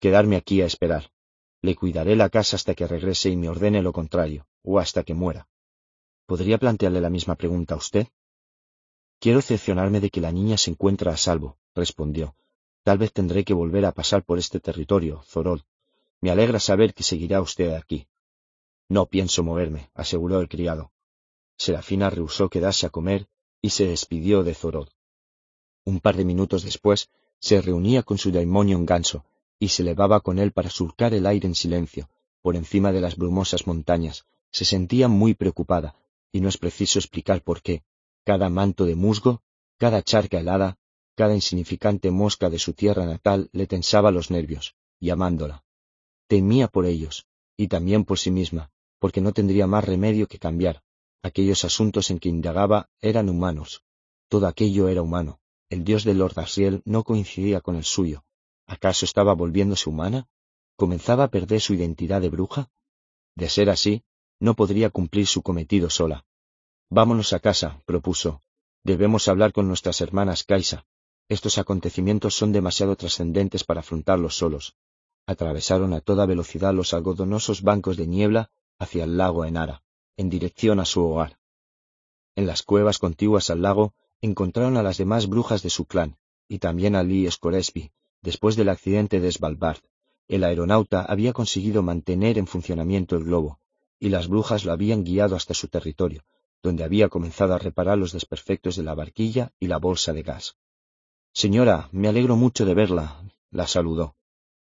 [0.00, 1.10] Quedarme aquí a esperar.
[1.62, 5.14] Le cuidaré la casa hasta que regrese y me ordene lo contrario, o hasta que
[5.14, 5.48] muera.
[6.26, 8.08] ¿Podría plantearle la misma pregunta a usted?
[9.18, 12.34] Quiero cercionarme de que la niña se encuentra a salvo, respondió.
[12.82, 15.64] Tal vez tendré que volver a pasar por este territorio, Zorol.
[16.20, 18.06] Me alegra saber que seguirá usted aquí.
[18.88, 20.92] No pienso moverme, aseguró el criado.
[21.56, 23.28] Serafina rehusó quedarse a comer
[23.62, 24.88] y se despidió de Zorol.
[25.84, 29.24] Un par de minutos después, se reunía con su en ganso,
[29.58, 32.08] y se elevaba con él para surcar el aire en silencio,
[32.42, 34.24] por encima de las brumosas montañas.
[34.50, 35.94] Se sentía muy preocupada,
[36.32, 37.82] y no es preciso explicar por qué.
[38.24, 39.42] Cada manto de musgo,
[39.78, 40.78] cada charca helada,
[41.20, 45.64] cada insignificante mosca de su tierra natal le tensaba los nervios, llamándola.
[46.32, 47.26] Temía por ellos,
[47.56, 50.82] y también por sí misma, porque no tendría más remedio que cambiar.
[51.22, 53.82] Aquellos asuntos en que indagaba eran humanos.
[54.28, 55.40] Todo aquello era humano
[55.70, 58.24] el dios de Lord Asriel no coincidía con el suyo.
[58.66, 60.28] ¿Acaso estaba volviéndose humana?
[60.76, 62.70] ¿Comenzaba a perder su identidad de bruja?
[63.36, 64.02] De ser así,
[64.40, 66.26] no podría cumplir su cometido sola.
[66.90, 68.42] Vámonos a casa, propuso.
[68.82, 70.86] Debemos hablar con nuestras hermanas Kaisa.
[71.30, 74.74] Estos acontecimientos son demasiado trascendentes para afrontarlos solos.
[75.26, 78.50] Atravesaron a toda velocidad los algodonosos bancos de niebla
[78.80, 79.84] hacia el lago Enara,
[80.16, 81.38] en dirección a su hogar.
[82.34, 86.58] En las cuevas contiguas al lago encontraron a las demás brujas de su clan, y
[86.58, 87.92] también a Lee Scoresby,
[88.22, 89.82] después del accidente de Svalbard.
[90.26, 93.60] El aeronauta había conseguido mantener en funcionamiento el globo,
[94.00, 96.24] y las brujas lo habían guiado hasta su territorio,
[96.60, 100.56] donde había comenzado a reparar los desperfectos de la barquilla y la bolsa de gas.
[101.32, 104.16] Señora, me alegro mucho de verla, la saludó.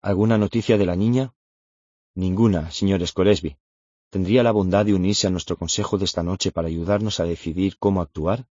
[0.01, 1.33] ¿Alguna noticia de la niña?
[2.15, 3.57] Ninguna, señor Scoresby.
[4.09, 7.77] ¿Tendría la bondad de unirse a nuestro consejo de esta noche para ayudarnos a decidir
[7.77, 8.47] cómo actuar?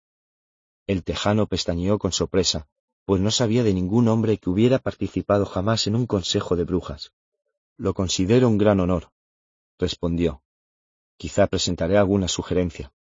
[0.86, 2.68] El tejano pestañeó con sorpresa,
[3.06, 7.12] pues no sabía de ningún hombre que hubiera participado jamás en un consejo de brujas.
[7.78, 9.12] Lo considero un gran honor,
[9.80, 10.44] respondió.
[11.18, 12.94] Quizá presentaré alguna sugerencia.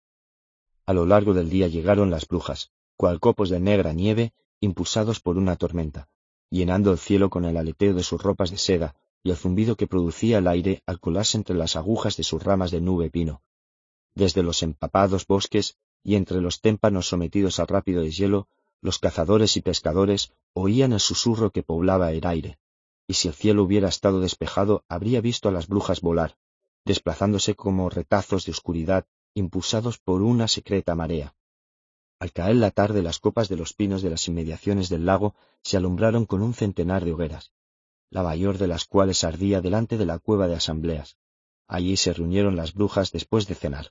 [0.86, 4.32] A lo largo del día llegaron las brujas, cual copos de negra nieve
[4.62, 6.08] impulsados por una tormenta,
[6.48, 8.94] llenando el cielo con el aleteo de sus ropas de seda
[9.24, 12.70] y el zumbido que producía el aire al colarse entre las agujas de sus ramas
[12.70, 13.42] de nube pino.
[14.14, 18.46] Desde los empapados bosques y entre los témpanos sometidos al rápido deshielo,
[18.80, 22.58] los cazadores y pescadores oían el susurro que poblaba el aire,
[23.08, 26.36] y si el cielo hubiera estado despejado habría visto a las brujas volar,
[26.84, 31.34] desplazándose como retazos de oscuridad impulsados por una secreta marea.
[32.22, 35.34] Al caer la tarde las copas de los pinos de las inmediaciones del lago
[35.64, 37.50] se alumbraron con un centenar de hogueras,
[38.10, 41.16] la mayor de las cuales ardía delante de la cueva de asambleas.
[41.66, 43.90] Allí se reunieron las brujas después de cenar.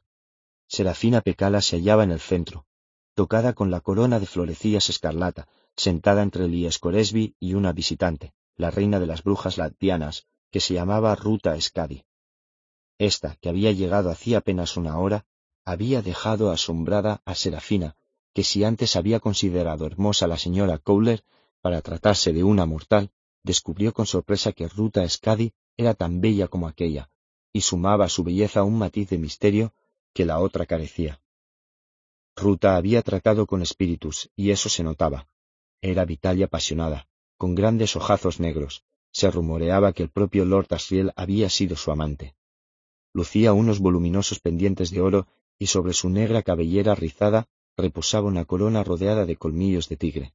[0.66, 2.66] Serafina Pecala se hallaba en el centro,
[3.16, 9.02] tocada con la corona de florecillas escarlata, sentada entre Liescoresby y una visitante, la reina
[9.02, 12.06] de las brujas latvianas, que se llamaba Ruta Skadi.
[12.98, 15.26] Esta, que había llegado hacía apenas una hora,
[15.66, 17.98] había dejado asombrada a Serafina,
[18.34, 21.24] que si antes había considerado hermosa la señora Cowler,
[21.62, 23.12] para tratarse de una mortal,
[23.44, 27.10] descubrió con sorpresa que Ruta Skadi era tan bella como aquella,
[27.54, 29.74] y sumaba a su belleza un matiz de misterio
[30.14, 31.22] que la otra carecía.
[32.36, 35.28] Ruta había tratado con espíritus, y eso se notaba.
[35.82, 38.84] Era vital y apasionada, con grandes ojazos negros.
[39.12, 42.36] Se rumoreaba que el propio Lord Asriel había sido su amante.
[43.14, 45.28] Lucía unos voluminosos pendientes de oro
[45.60, 47.50] y sobre su negra cabellera rizada
[47.82, 50.34] reposaba una corona rodeada de colmillos de tigre.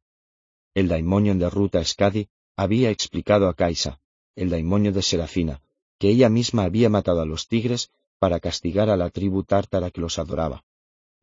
[0.74, 4.00] El daimonion de Ruta Skadi había explicado a Kaisa,
[4.34, 5.62] el daimonio de Serafina,
[5.98, 10.00] que ella misma había matado a los tigres para castigar a la tribu tártara que
[10.00, 10.64] los adoraba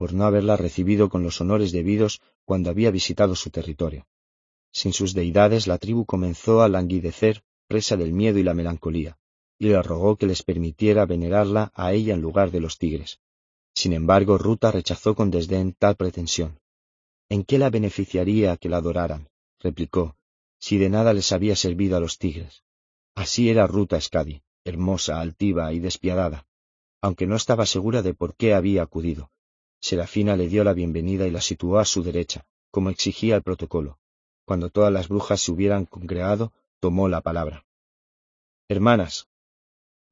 [0.03, 4.05] por no haberla recibido con los honores debidos cuando había visitado su territorio.
[4.71, 9.17] Sin sus deidades la tribu comenzó a languidecer, presa del miedo y la melancolía,
[9.57, 13.19] y le rogó que les permitiera venerarla a ella en lugar de los tigres.
[13.75, 16.59] Sin embargo, Ruta rechazó con desdén tal pretensión.
[17.29, 19.29] ¿En qué la beneficiaría que la adoraran?
[19.59, 20.15] replicó,
[20.59, 22.63] si de nada les había servido a los tigres.
[23.15, 26.45] Así era Ruta Skadi, hermosa, altiva y despiadada,
[27.01, 29.29] aunque no estaba segura de por qué había acudido,
[29.81, 33.99] Serafina le dio la bienvenida y la situó a su derecha, como exigía el protocolo.
[34.45, 37.65] Cuando todas las brujas se hubieran congregado, tomó la palabra.
[38.69, 39.27] Hermanas,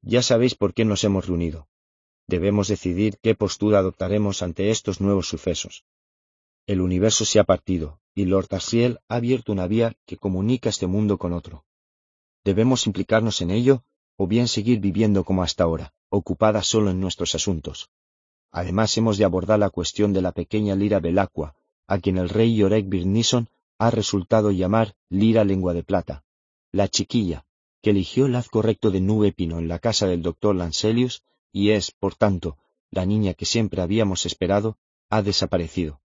[0.02, 1.66] ya sabéis por qué nos hemos reunido.
[2.26, 5.84] Debemos decidir qué postura adoptaremos ante estos nuevos sucesos.
[6.66, 10.86] El universo se ha partido, y Lord Asriel ha abierto una vía que comunica este
[10.86, 11.64] mundo con otro.
[12.44, 13.84] Debemos implicarnos en ello,
[14.16, 17.90] o bien seguir viviendo como hasta ahora, ocupadas solo en nuestros asuntos.
[18.50, 21.54] Además hemos de abordar la cuestión de la pequeña lira Belacqua,
[21.86, 26.24] a quien el rey Yorek Birnison ha resultado llamar lira lengua de plata.
[26.70, 27.46] La chiquilla,
[27.82, 31.22] que eligió el haz correcto de nube pino en la casa del doctor Lancelius,
[31.52, 32.58] y es, por tanto,
[32.90, 36.00] la niña que siempre habíamos esperado, ha desaparecido.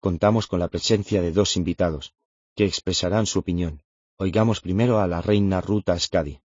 [0.00, 2.14] Contamos con la presencia de dos invitados,
[2.54, 3.82] que expresarán su opinión.
[4.18, 6.40] Oigamos primero a la reina Ruta Skadi.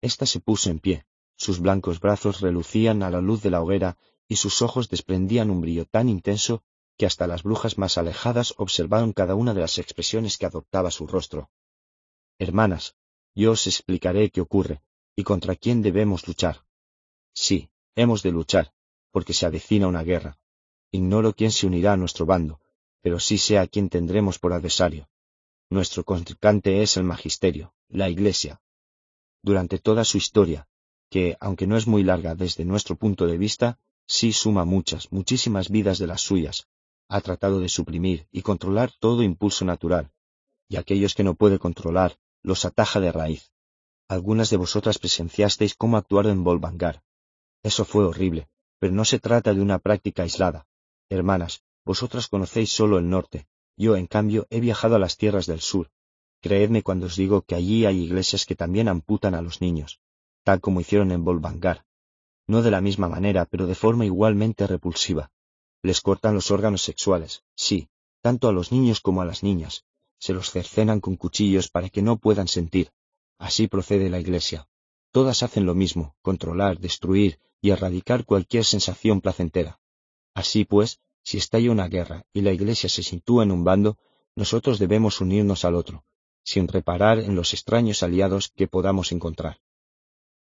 [0.00, 1.06] Esta se puso en pie,
[1.36, 3.98] sus blancos brazos relucían a la luz de la hoguera
[4.28, 6.62] y sus ojos desprendían un brillo tan intenso
[6.96, 11.06] que hasta las brujas más alejadas observaron cada una de las expresiones que adoptaba su
[11.06, 11.50] rostro.
[12.38, 12.94] Hermanas,
[13.34, 14.82] yo os explicaré qué ocurre
[15.14, 16.65] y contra quién debemos luchar.
[17.36, 18.72] Sí, hemos de luchar,
[19.10, 20.38] porque se avecina una guerra.
[20.90, 22.60] Ignoro quién se unirá a nuestro bando,
[23.02, 25.08] pero sí sé a quién tendremos por adversario.
[25.68, 28.62] Nuestro contrincante es el magisterio, la Iglesia.
[29.42, 30.66] Durante toda su historia,
[31.10, 35.68] que, aunque no es muy larga desde nuestro punto de vista, sí suma muchas, muchísimas
[35.68, 36.68] vidas de las suyas,
[37.08, 40.10] ha tratado de suprimir y controlar todo impulso natural,
[40.68, 43.52] y aquellos que no puede controlar, los ataja de raíz.
[44.08, 47.02] Algunas de vosotras presenciasteis cómo actuaron en Volvangar.
[47.62, 50.66] Eso fue horrible, pero no se trata de una práctica aislada.
[51.08, 53.46] Hermanas, vosotras conocéis solo el norte,
[53.76, 55.90] yo, en cambio, he viajado a las tierras del sur.
[56.40, 60.00] Creedme cuando os digo que allí hay iglesias que también amputan a los niños,
[60.44, 61.86] tal como hicieron en Volvangar
[62.46, 65.30] no de la misma manera, pero de forma igualmente repulsiva.
[65.82, 67.88] Les cortan los órganos sexuales, sí,
[68.20, 69.84] tanto a los niños como a las niñas.
[70.18, 72.90] Se los cercenan con cuchillos para que no puedan sentir.
[73.38, 74.68] Así procede la Iglesia.
[75.10, 79.80] Todas hacen lo mismo, controlar, destruir y erradicar cualquier sensación placentera.
[80.34, 83.98] Así pues, si estalla una guerra y la Iglesia se sitúa en un bando,
[84.34, 86.04] nosotros debemos unirnos al otro,
[86.44, 89.58] sin reparar en los extraños aliados que podamos encontrar.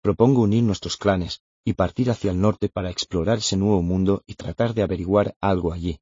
[0.01, 4.35] Propongo unir nuestros clanes, y partir hacia el norte para explorar ese nuevo mundo y
[4.35, 5.99] tratar de averiguar algo allí.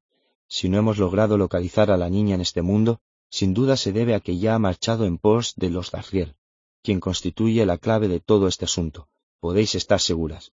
[0.48, 3.00] Si no hemos logrado localizar a la niña en este mundo,
[3.30, 6.34] sin duda se debe a que ya ha marchado en pos de los Darriel,
[6.82, 9.08] quien constituye la clave de todo este asunto.
[9.40, 10.52] Podéis estar seguras.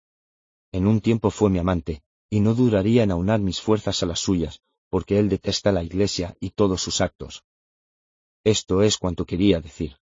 [0.73, 2.01] En un tiempo fue mi amante,
[2.31, 4.59] y no duraría en aunar mis fuerzas a las suyas,
[4.89, 7.43] porque él detesta la Iglesia y todos sus actos.
[8.43, 9.97] Esto es cuanto quería decir.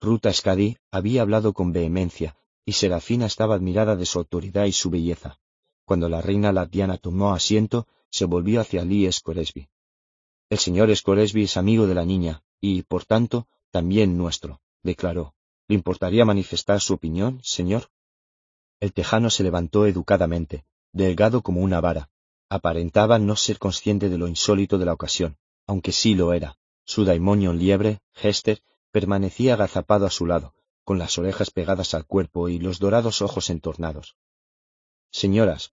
[0.00, 4.90] Ruta Skadi había hablado con vehemencia, y Serafina estaba admirada de su autoridad y su
[4.90, 5.40] belleza.
[5.84, 9.68] Cuando la reina latiana tomó asiento, se volvió hacia Lee Scoresby.
[10.50, 15.34] El señor Scoresby es amigo de la niña, y, por tanto, también nuestro, declaró.
[15.66, 17.90] ¿Le importaría manifestar su opinión, señor?
[18.84, 22.10] El tejano se levantó educadamente, delgado como una vara,
[22.50, 26.58] Aparentaba no ser consciente de lo insólito de la ocasión, aunque sí lo era.
[26.84, 30.52] Su daimonio liebre, Hester, permanecía agazapado a su lado,
[30.84, 34.16] con las orejas pegadas al cuerpo y los dorados ojos entornados.
[35.10, 35.72] Señoras,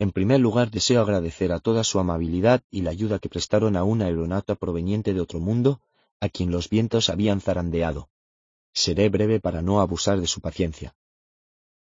[0.00, 3.84] en primer lugar deseo agradecer a toda su amabilidad y la ayuda que prestaron a
[3.84, 5.80] una aeronauta proveniente de otro mundo,
[6.18, 8.10] a quien los vientos habían zarandeado.
[8.72, 10.96] Seré breve para no abusar de su paciencia.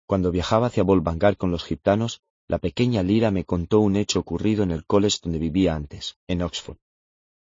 [0.09, 4.63] Cuando viajaba hacia Volvangar con los gitanos, la pequeña Lira me contó un hecho ocurrido
[4.63, 6.77] en el college donde vivía antes, en Oxford.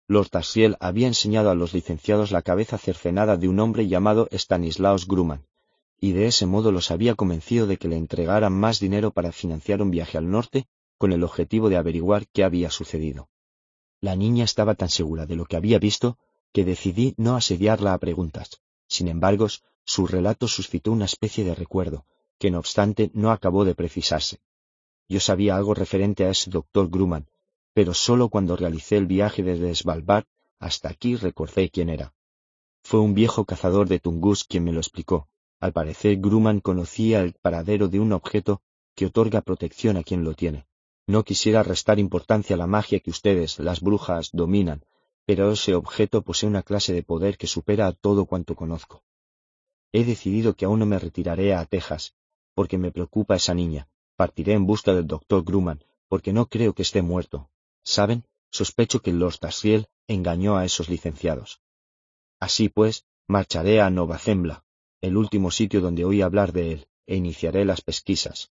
[0.10, 5.07] Lord Tarsiel había enseñado a los licenciados la cabeza cercenada de un hombre llamado Stanislaus
[5.07, 5.45] Grumman,
[6.02, 9.81] y de ese modo los había convencido de que le entregaran más dinero para financiar
[9.81, 10.68] un viaje al norte
[10.98, 13.30] con el objetivo de averiguar qué había sucedido.
[14.02, 16.18] La niña estaba tan segura de lo que había visto
[16.52, 18.60] que decidí no asediarla a preguntas.
[18.89, 19.48] Sin embargo,
[19.85, 22.03] su relato suscitó una especie de recuerdo,
[22.39, 24.39] que no obstante no acabó de precisarse.
[25.09, 27.27] Yo sabía algo referente a ese doctor Grumman,
[27.73, 30.26] pero solo cuando realicé el viaje desde Svalbard
[30.59, 32.14] hasta aquí recordé quién era.
[32.84, 35.27] Fue un viejo cazador de Tungus quien me lo explicó.
[35.59, 38.61] Al parecer Grumman conocía el paradero de un objeto
[38.95, 40.68] que otorga protección a quien lo tiene.
[41.05, 44.84] No quisiera restar importancia a la magia que ustedes, las brujas, dominan,
[45.26, 49.03] pero ese objeto posee una clase de poder que supera a todo cuanto conozco.
[49.91, 52.14] He decidido que aún no me retiraré a Texas,
[52.57, 53.84] porque me preocupa esa niña,
[54.17, 57.51] Partiré en busca del doctor Grumman, porque no creo que esté muerto.
[57.84, 58.25] ¿Saben?
[58.49, 61.61] Sospecho que Lord Tasriel engañó a esos licenciados.
[62.39, 64.65] Así pues, marcharé a Nova Zembla,
[65.01, 68.49] el último sitio donde oí hablar de él, e iniciaré las pesquisas.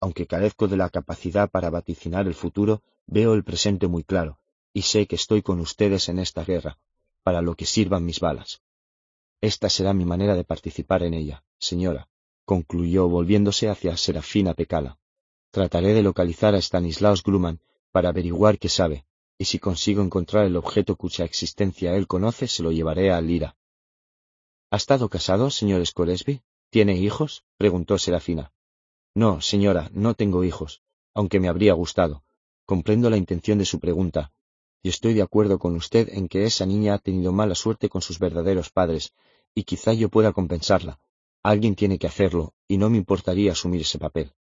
[0.00, 4.38] Aunque carezco de la capacidad para vaticinar el futuro, veo el presente muy claro,
[4.74, 6.76] y sé que estoy con ustedes en esta guerra,
[7.22, 8.60] para lo que sirvan mis balas.
[9.40, 12.10] Esta será mi manera de participar en ella, señora,
[12.46, 14.98] concluyó volviéndose hacia Serafina Pecala.
[15.50, 17.60] Trataré de localizar a Stanislaus Gluman
[17.90, 19.04] para averiguar qué sabe,
[19.36, 23.56] y si consigo encontrar el objeto cuya existencia él conoce, se lo llevaré a Lira.
[24.70, 26.40] ¿Ha estado casado, señor Scoresby?
[26.70, 27.44] ¿Tiene hijos?
[27.58, 28.52] preguntó Serafina.
[29.14, 30.82] No, señora, no tengo hijos,
[31.14, 32.22] aunque me habría gustado.
[32.64, 34.32] Comprendo la intención de su pregunta,
[34.82, 38.02] y estoy de acuerdo con usted en que esa niña ha tenido mala suerte con
[38.02, 39.14] sus verdaderos padres,
[39.52, 41.00] y quizá yo pueda compensarla.
[41.46, 44.32] Alguien tiene que hacerlo, y no me importaría asumir ese papel.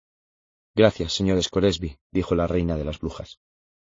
[0.73, 3.39] Gracias, señor Scoresby, dijo la reina de las brujas.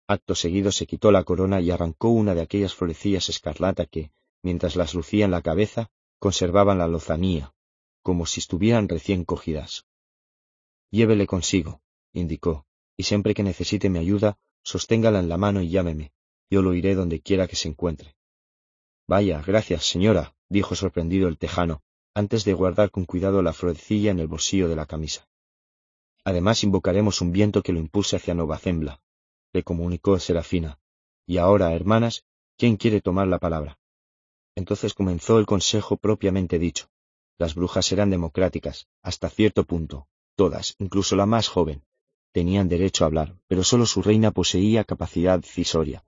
[0.09, 4.11] Acto seguido se quitó la corona y arrancó una de aquellas florecillas escarlata que,
[4.43, 7.55] mientras las lucía en la cabeza, conservaban la lozanía,
[8.03, 9.87] como si estuvieran recién cogidas.
[10.91, 11.83] Llévele consigo,
[12.13, 12.67] indicó,
[12.97, 16.11] y siempre que necesite mi ayuda, sosténgala en la mano y llámeme.
[16.51, 18.17] Yo lo iré donde quiera que se encuentre.
[19.07, 21.85] Vaya, gracias, señora, dijo sorprendido el tejano,
[22.15, 25.29] antes de guardar con cuidado la florecilla en el bolsillo de la camisa.
[26.25, 29.01] Además invocaremos un viento que lo impulse hacia Nova Zembla,
[29.53, 30.79] le comunicó Serafina.
[31.27, 32.25] Y ahora, hermanas,
[32.57, 33.79] ¿quién quiere tomar la palabra?
[34.55, 36.89] Entonces comenzó el consejo propiamente dicho.
[37.39, 41.83] Las brujas eran democráticas, hasta cierto punto, todas, incluso la más joven.
[42.33, 46.05] Tenían derecho a hablar, pero solo su reina poseía capacidad decisoria.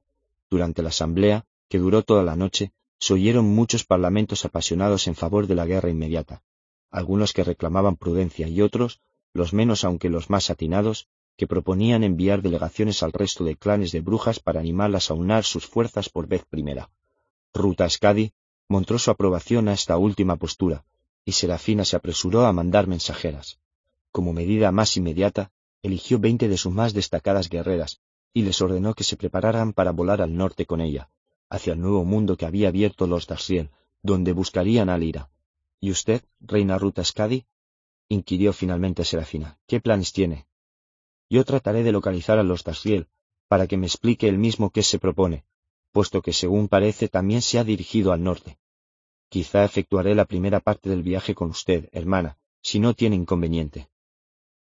[0.49, 5.47] Durante la asamblea, que duró toda la noche, se oyeron muchos parlamentos apasionados en favor
[5.47, 6.43] de la guerra inmediata,
[6.91, 9.01] algunos que reclamaban prudencia y otros
[9.37, 14.01] los menos aunque los más atinados, que proponían enviar delegaciones al resto de clanes de
[14.01, 16.91] brujas para animarlas a unar sus fuerzas por vez primera.
[17.53, 18.33] Ruta Scadi
[18.69, 20.85] mostró su aprobación a esta última postura,
[21.25, 23.59] y Serafina se apresuró a mandar mensajeras.
[24.11, 25.53] Como medida más inmediata,
[25.83, 28.01] eligió veinte de sus más destacadas guerreras,
[28.33, 31.11] y les ordenó que se prepararan para volar al norte con ella,
[31.49, 33.71] hacia el nuevo mundo que había abierto los Darciel,
[34.03, 35.31] donde buscarían a Lira.
[35.81, 37.47] ¿Y usted, reina Ruta Scadi?
[38.09, 39.59] inquirió finalmente Serafina.
[39.67, 40.47] ¿Qué planes tiene?
[41.29, 43.09] Yo trataré de localizar a los Tasriel,
[43.49, 45.45] para que me explique el mismo qué se propone,
[45.91, 48.59] puesto que según parece también se ha dirigido al norte.
[49.29, 53.89] Quizá efectuaré la primera parte del viaje con usted, hermana, si no tiene inconveniente.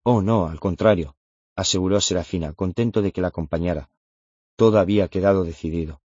[0.03, 1.15] Oh, no, al contrario,
[1.56, 3.89] aseguró Serafina, contento de que la acompañara.
[4.56, 6.02] Todo había quedado decidido.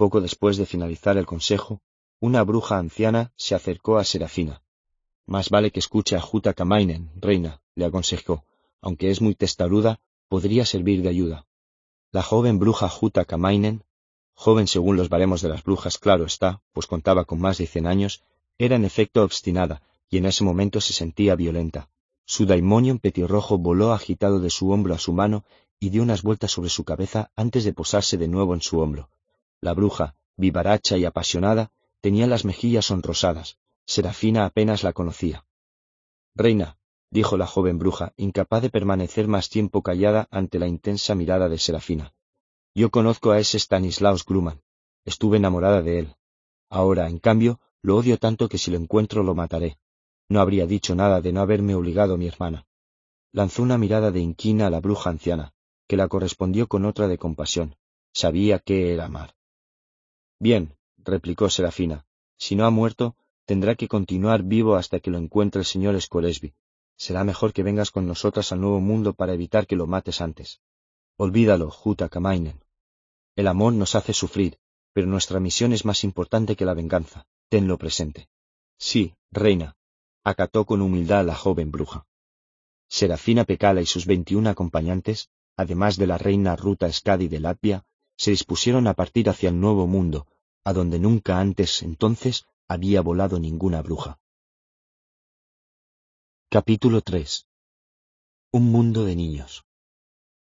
[0.00, 1.82] Poco después de finalizar el consejo,
[2.20, 4.62] una bruja anciana se acercó a Serafina.
[5.26, 8.46] Más vale que escuche a Juta Kamainen, reina, le aconsejó.
[8.80, 11.46] Aunque es muy testaruda, podría servir de ayuda.
[12.12, 13.84] La joven bruja Juta Kamainen,
[14.32, 17.86] joven según los baremos de las brujas, claro está, pues contaba con más de cien
[17.86, 18.22] años,
[18.56, 21.90] era en efecto obstinada, y en ese momento se sentía violenta.
[22.24, 25.44] Su daimonion petirrojo voló agitado de su hombro a su mano
[25.78, 29.10] y dio unas vueltas sobre su cabeza antes de posarse de nuevo en su hombro.
[29.62, 31.70] La bruja, vivaracha y apasionada,
[32.00, 35.44] tenía las mejillas sonrosadas, Serafina apenas la conocía.
[36.34, 36.78] Reina,
[37.10, 41.58] dijo la joven bruja, incapaz de permanecer más tiempo callada ante la intensa mirada de
[41.58, 42.14] Serafina.
[42.74, 44.62] Yo conozco a ese Stanislaus Gruman.
[45.04, 46.14] Estuve enamorada de él.
[46.70, 49.78] Ahora, en cambio, lo odio tanto que si lo encuentro lo mataré.
[50.28, 52.66] No habría dicho nada de no haberme obligado mi hermana.
[53.32, 55.52] Lanzó una mirada de inquina a la bruja anciana,
[55.88, 57.76] que la correspondió con otra de compasión.
[58.12, 59.34] Sabía qué era amar.
[60.40, 62.06] Bien, replicó Serafina,
[62.38, 63.14] si no ha muerto,
[63.44, 66.54] tendrá que continuar vivo hasta que lo encuentre el señor Scoresby.
[66.96, 70.60] Será mejor que vengas con nosotras al nuevo mundo para evitar que lo mates antes.
[71.18, 72.64] Olvídalo, Juta Kamainen.
[73.36, 74.58] El amor nos hace sufrir,
[74.94, 77.26] pero nuestra misión es más importante que la venganza.
[77.50, 78.28] Tenlo presente.
[78.78, 79.76] Sí, reina,
[80.24, 82.06] acató con humildad la joven bruja.
[82.88, 87.84] Serafina Pecala y sus veintiún acompañantes, además de la reina Ruta Skadi de Latvia,
[88.20, 90.26] se dispusieron a partir hacia el nuevo mundo,
[90.62, 94.20] a donde nunca antes entonces había volado ninguna bruja.
[96.50, 97.46] Capítulo 3
[98.52, 99.64] Un mundo de niños.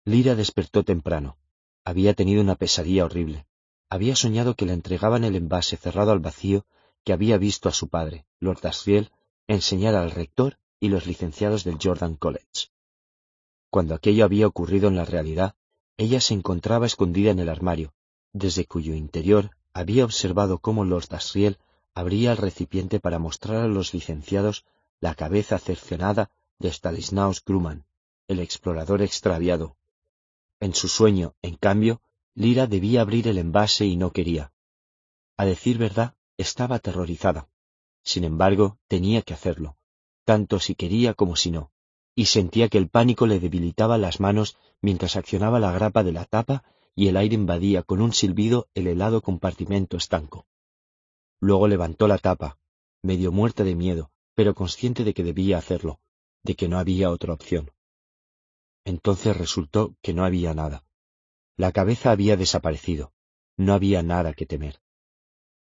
[0.04, 1.36] Lira despertó temprano.
[1.84, 3.46] Había tenido una pesadilla horrible.
[3.88, 6.66] Había soñado que le entregaban el envase cerrado al vacío
[7.04, 9.12] que había visto a su padre, Lord Asriel,
[9.46, 12.72] enseñar al rector y los licenciados del Jordan College.
[13.70, 15.54] Cuando aquello había ocurrido en la realidad,
[15.96, 17.94] ella se encontraba escondida en el armario,
[18.32, 21.58] desde cuyo interior había observado cómo Lord Asriel
[21.94, 24.64] abría el recipiente para mostrar a los licenciados
[25.00, 27.84] la cabeza cercenada de Stanislaus Grumman,
[28.28, 29.76] el explorador extraviado.
[30.60, 32.00] En su sueño, en cambio,
[32.34, 34.52] Lira debía abrir el envase y no quería.
[35.36, 37.48] A decir verdad, estaba aterrorizada.
[38.04, 39.76] Sin embargo, tenía que hacerlo,
[40.24, 41.71] tanto si quería como si no,
[42.14, 46.24] y sentía que el pánico le debilitaba las manos mientras accionaba la grapa de la
[46.24, 46.64] tapa
[46.94, 50.46] y el aire invadía con un silbido el helado compartimento estanco.
[51.40, 52.58] Luego levantó la tapa,
[53.02, 56.00] medio muerta de miedo, pero consciente de que debía hacerlo,
[56.42, 57.70] de que no había otra opción.
[58.84, 60.84] Entonces resultó que no había nada.
[61.56, 63.12] La cabeza había desaparecido,
[63.56, 64.80] no había nada que temer.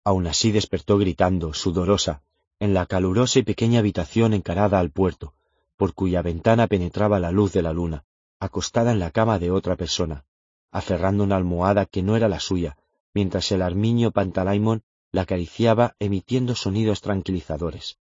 [0.03, 2.23] Aún así despertó gritando, sudorosa,
[2.59, 5.33] en la calurosa y pequeña habitación encarada al puerto,
[5.77, 8.03] por cuya ventana penetraba la luz de la luna,
[8.39, 10.25] acostada en la cama de otra persona,
[10.71, 12.77] aferrando una almohada que no era la suya,
[13.13, 17.97] mientras el armiño Pantalaimon la acariciaba emitiendo sonidos tranquilizadores.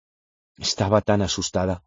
[0.58, 1.84] Estaba tan asustada.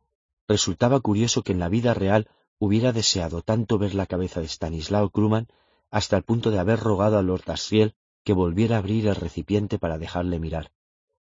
[0.47, 2.29] Resultaba curioso que en la vida real
[2.59, 5.47] hubiera deseado tanto ver la cabeza de Stanislao Kruman
[5.91, 9.79] hasta el punto de haber rogado a Lord Asriel que volviera a abrir el recipiente
[9.79, 10.71] para dejarle mirar,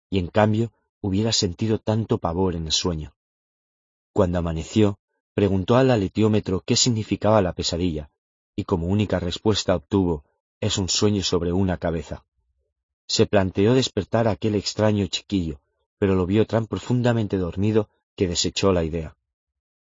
[0.10, 3.17] y en cambio hubiera sentido tanto pavor en el sueño.
[4.18, 4.98] Cuando amaneció,
[5.36, 8.10] preguntó al aletiómetro qué significaba la pesadilla,
[8.56, 10.24] y como única respuesta obtuvo
[10.60, 12.26] es un sueño sobre una cabeza.
[13.08, 15.62] Se planteó despertar a aquel extraño chiquillo,
[16.00, 19.16] pero lo vio tan profundamente dormido que desechó la idea.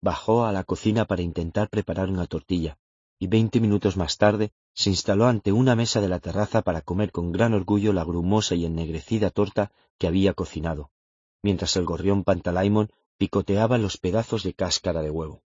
[0.02, 2.76] Bajó a la cocina para intentar preparar una tortilla,
[3.18, 7.10] y veinte minutos más tarde se instaló ante una mesa de la terraza para comer
[7.10, 10.90] con gran orgullo la grumosa y ennegrecida torta que había cocinado,
[11.40, 15.42] mientras el gorrión Pantalaimon picoteaba los pedazos de cáscara de huevo.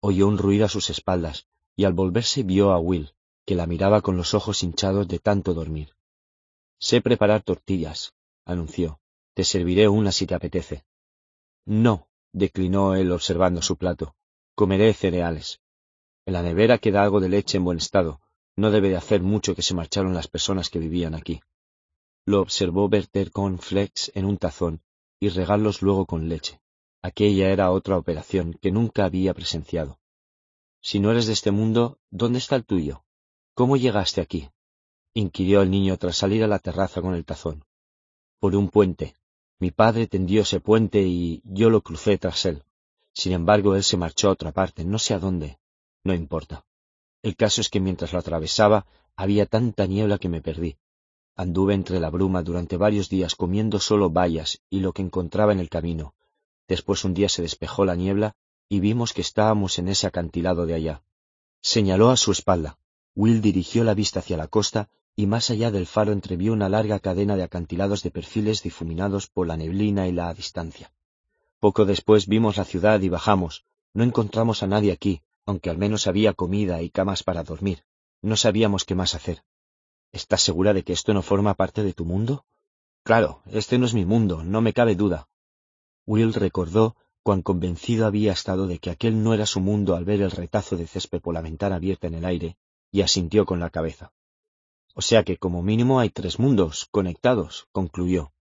[0.00, 3.12] Oyó un ruido a sus espaldas, y al volverse vio a Will,
[3.44, 5.94] que la miraba con los ojos hinchados de tanto dormir.
[6.78, 8.14] Sé preparar tortillas,
[8.44, 9.00] anunció.
[9.34, 10.84] Te serviré una si te apetece.
[11.66, 14.14] No, declinó él observando su plato.
[14.54, 15.60] Comeré cereales.
[16.26, 18.20] En la nevera queda algo de leche en buen estado.
[18.56, 21.40] No debe de hacer mucho que se marcharon las personas que vivían aquí.
[22.24, 24.82] Lo observó verter flex en un tazón
[25.20, 26.60] y regarlos luego con leche.
[27.02, 30.00] Aquella era otra operación que nunca había presenciado.
[30.82, 33.04] Si no eres de este mundo, ¿dónde está el tuyo?
[33.54, 34.48] ¿Cómo llegaste aquí?
[35.12, 37.64] inquirió el niño tras salir a la terraza con el tazón.
[38.38, 39.14] Por un puente.
[39.58, 42.64] Mi padre tendió ese puente y yo lo crucé tras él.
[43.12, 45.58] Sin embargo, él se marchó a otra parte, no sé a dónde.
[46.04, 46.64] No importa.
[47.22, 48.86] El caso es que mientras lo atravesaba
[49.16, 50.78] había tanta niebla que me perdí.
[51.40, 55.58] Anduve entre la bruma durante varios días comiendo solo bayas y lo que encontraba en
[55.58, 56.12] el camino.
[56.68, 58.34] Después un día se despejó la niebla
[58.68, 61.02] y vimos que estábamos en ese acantilado de allá.
[61.62, 62.76] Señaló a su espalda.
[63.14, 66.98] Will dirigió la vista hacia la costa y más allá del faro entrevió una larga
[66.98, 70.92] cadena de acantilados de perfiles difuminados por la neblina y la distancia.
[71.58, 73.64] Poco después vimos la ciudad y bajamos.
[73.94, 77.82] No encontramos a nadie aquí, aunque al menos había comida y camas para dormir.
[78.20, 79.42] No sabíamos qué más hacer.
[80.12, 82.44] ¿Estás segura de que esto no forma parte de tu mundo?
[83.04, 85.28] Claro, este no es mi mundo, no me cabe duda.
[86.06, 90.22] Will recordó cuán convencido había estado de que aquel no era su mundo al ver
[90.22, 92.56] el retazo de césped por la ventana abierta en el aire,
[92.90, 94.12] y asintió con la cabeza.
[94.94, 98.32] O sea que como mínimo hay tres mundos conectados, concluyó.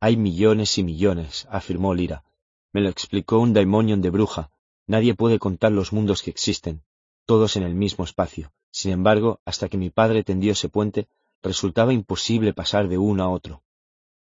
[0.00, 2.24] Hay millones y millones, afirmó Lira,
[2.72, 4.50] Me lo explicó un daimonion de bruja.
[4.86, 6.82] Nadie puede contar los mundos que existen,
[7.26, 8.52] todos en el mismo espacio.
[8.70, 11.08] Sin embargo, hasta que mi padre tendió ese puente,
[11.42, 13.62] resultaba imposible pasar de uno a otro.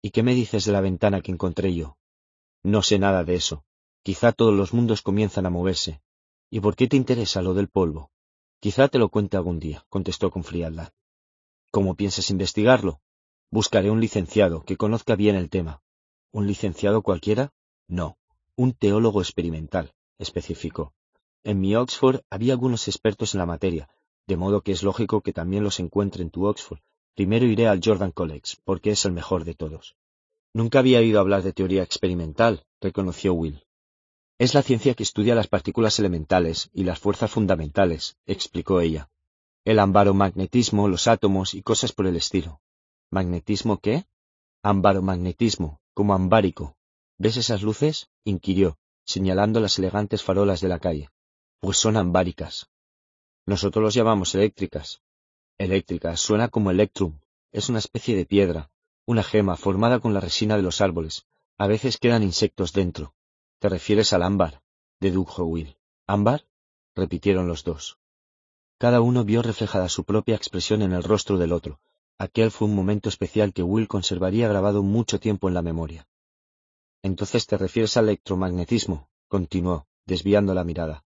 [0.02, 1.98] ¿Y qué me dices de la ventana que encontré yo?
[2.64, 3.64] No sé nada de eso.
[4.04, 6.02] Quizá todos los mundos comienzan a moverse.
[6.50, 8.12] ¿Y por qué te interesa lo del polvo?
[8.60, 10.92] Quizá te lo cuente algún día, contestó con frialdad.
[11.72, 13.02] ¿Cómo piensas investigarlo?
[13.52, 15.82] Buscaré un licenciado que conozca bien el tema.
[16.32, 17.54] ¿Un licenciado cualquiera?
[17.88, 18.18] No,
[18.56, 20.94] un teólogo experimental, especificó.
[21.44, 23.90] En mi Oxford había algunos expertos en la materia,
[24.28, 26.80] de modo que es lógico que también los encuentre en tu Oxford.
[27.16, 29.96] Primero iré al Jordan College, porque es el mejor de todos.
[30.54, 33.64] Nunca había oído hablar de teoría experimental, reconoció Will.
[34.40, 39.10] Es la ciencia que estudia las partículas elementales y las fuerzas fundamentales, explicó ella.
[39.66, 42.62] El ambaromagnetismo, los átomos y cosas por el estilo.
[43.10, 44.06] ¿Magnetismo qué?
[44.62, 46.76] Ambaromagnetismo, como ambárico.
[47.18, 48.10] ¿Ves esas luces?
[48.24, 51.10] inquirió, señalando las elegantes farolas de la calle.
[51.60, 52.70] Pues son ambáricas.
[53.46, 55.02] Nosotros los llamamos eléctricas.
[55.58, 57.20] Eléctricas, suena como electrum.
[57.52, 58.70] Es una especie de piedra,
[59.06, 61.26] una gema formada con la resina de los árboles.
[61.58, 63.16] A veces quedan insectos dentro.
[63.60, 64.62] ¿Te refieres al ámbar?
[65.00, 65.76] dedujo Will.
[66.06, 66.46] ¿Ámbar?
[66.96, 67.98] repitieron los dos.
[68.78, 71.80] Cada uno vio reflejada su propia expresión en el rostro del otro.
[72.20, 76.08] Aquel fue un momento especial que Will conservaría grabado mucho tiempo en la memoria.
[77.02, 81.06] Entonces te refieres al electromagnetismo, continuó, desviando la mirada.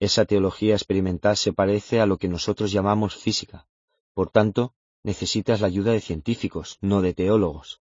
[0.00, 3.66] Esa teología experimental se parece a lo que nosotros llamamos física.
[4.14, 7.82] Por tanto, necesitas la ayuda de científicos, no de teólogos.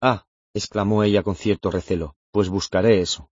[0.00, 3.30] Ah, exclamó ella con cierto recelo, pues buscaré eso.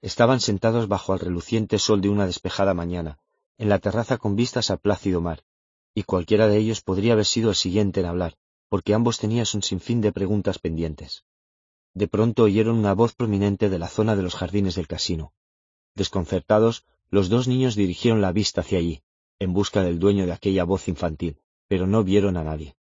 [0.00, 3.18] Estaban sentados bajo el reluciente sol de una despejada mañana,
[3.58, 5.44] en la terraza con vistas al plácido mar,
[5.92, 8.36] y cualquiera de ellos podría haber sido el siguiente en hablar,
[8.68, 11.24] porque ambos tenían un sinfín de preguntas pendientes.
[11.94, 15.32] De pronto oyeron una voz prominente de la zona de los jardines del casino.
[15.94, 16.84] Desconcertados,
[17.14, 19.00] los dos niños dirigieron la vista hacia allí,
[19.38, 21.38] en busca del dueño de aquella voz infantil,
[21.68, 22.74] pero no vieron a nadie.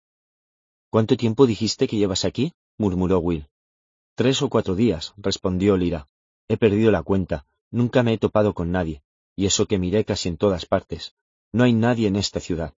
[0.88, 2.52] ¿Cuánto tiempo dijiste que llevas aquí?
[2.78, 3.48] murmuró Will.
[4.14, 6.06] Tres o cuatro días, respondió Lira.
[6.46, 9.02] He perdido la cuenta, nunca me he topado con nadie,
[9.34, 11.16] y eso que miré casi en todas partes.
[11.50, 12.72] No hay nadie en esta ciudad.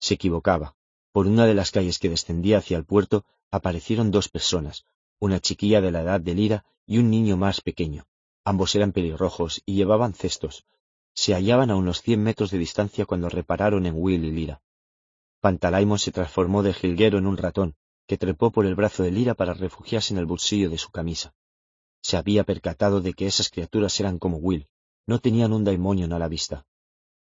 [0.00, 0.74] Se equivocaba.
[1.12, 4.84] Por una de las calles que descendía hacia el puerto aparecieron dos personas,
[5.20, 8.08] una chiquilla de la edad de Lira y un niño más pequeño.
[8.44, 10.64] Ambos eran pelirrojos y llevaban cestos,
[11.20, 14.62] se hallaban a unos cien metros de distancia cuando repararon en Will y Lira.
[15.40, 17.76] Pantalaimon se transformó de jilguero en un ratón,
[18.06, 21.34] que trepó por el brazo de Lira para refugiarse en el bolsillo de su camisa.
[22.00, 24.70] Se había percatado de que esas criaturas eran como Will,
[25.06, 26.64] no tenían un daimonion a la vista.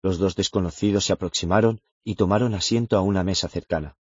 [0.01, 3.97] Los dos desconocidos se aproximaron y tomaron asiento a una mesa cercana.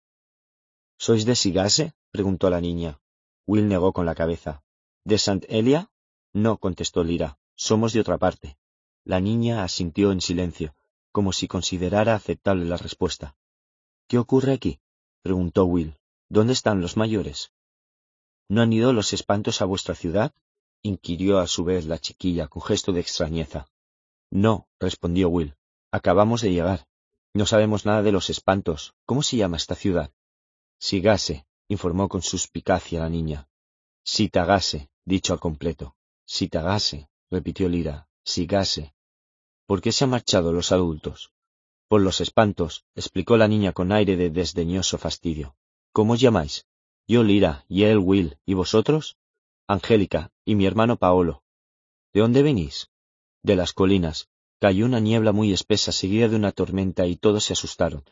[0.97, 1.93] ¿Sois de Sigase?
[2.09, 3.01] preguntó la niña.
[3.45, 4.63] Will negó con la cabeza.
[5.03, 5.91] ¿De Sant Elia?
[6.31, 7.37] No, contestó Lira.
[7.55, 8.57] Somos de otra parte.
[9.05, 10.75] La niña asintió en silencio,
[11.11, 13.35] como si considerara aceptable la respuesta.
[14.07, 14.79] ¿Qué ocurre aquí?
[15.21, 15.97] preguntó Will.
[16.29, 17.51] ¿Dónde están los mayores?
[18.47, 20.33] ¿No han ido los espantos a vuestra ciudad?
[20.81, 23.67] inquirió a su vez la chiquilla con gesto de extrañeza.
[24.29, 25.55] No, respondió Will.
[25.91, 26.87] Acabamos de llegar.
[27.33, 28.93] No sabemos nada de los espantos.
[29.05, 30.11] ¿Cómo se llama esta ciudad?
[30.79, 33.47] Sigase, informó con suspicacia la niña.
[34.03, 35.95] Sitagase, dicho al completo.
[36.25, 38.07] Sitagase, repitió Lira.
[38.25, 38.93] Sigase.
[39.65, 41.31] ¿Por qué se han marchado los adultos?
[41.89, 45.55] Por los espantos, explicó la niña con aire de desdeñoso fastidio.
[45.91, 46.65] ¿Cómo os llamáis?
[47.05, 49.17] Yo Lira, y él Will, ¿y vosotros?
[49.67, 51.43] Angélica, y mi hermano Paolo.
[52.13, 52.89] ¿De dónde venís?
[53.41, 54.29] De las colinas.
[54.59, 58.05] Cayó una niebla muy espesa seguida de una tormenta y todos se asustaron,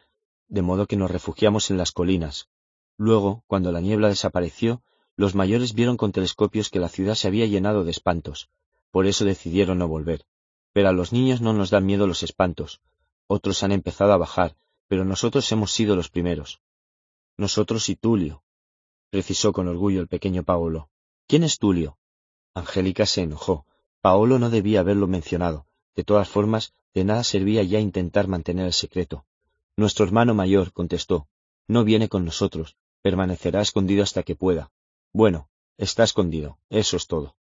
[0.49, 2.49] de modo que nos refugiamos en las colinas.
[2.97, 4.83] Luego, cuando la niebla desapareció,
[5.15, 8.49] los mayores vieron con telescopios que la ciudad se había llenado de espantos,
[8.91, 10.25] por eso decidieron no volver.
[10.73, 12.81] Pero a los niños no nos dan miedo los espantos.
[13.27, 14.55] Otros han empezado a bajar,
[14.87, 16.61] pero nosotros hemos sido los primeros.
[17.37, 18.43] Nosotros y Tulio,
[19.09, 20.89] precisó con orgullo el pequeño Paolo.
[21.27, 21.97] ¿Quién es Tulio?
[22.53, 23.65] Angélica se enojó.
[24.01, 25.65] Paolo no debía haberlo mencionado.
[25.95, 29.25] De todas formas, de nada servía ya intentar mantener el secreto.
[29.77, 31.27] Nuestro hermano mayor, contestó,
[31.67, 34.71] no viene con nosotros, permanecerá escondido hasta que pueda.
[35.13, 37.35] Bueno, está escondido, eso es todo.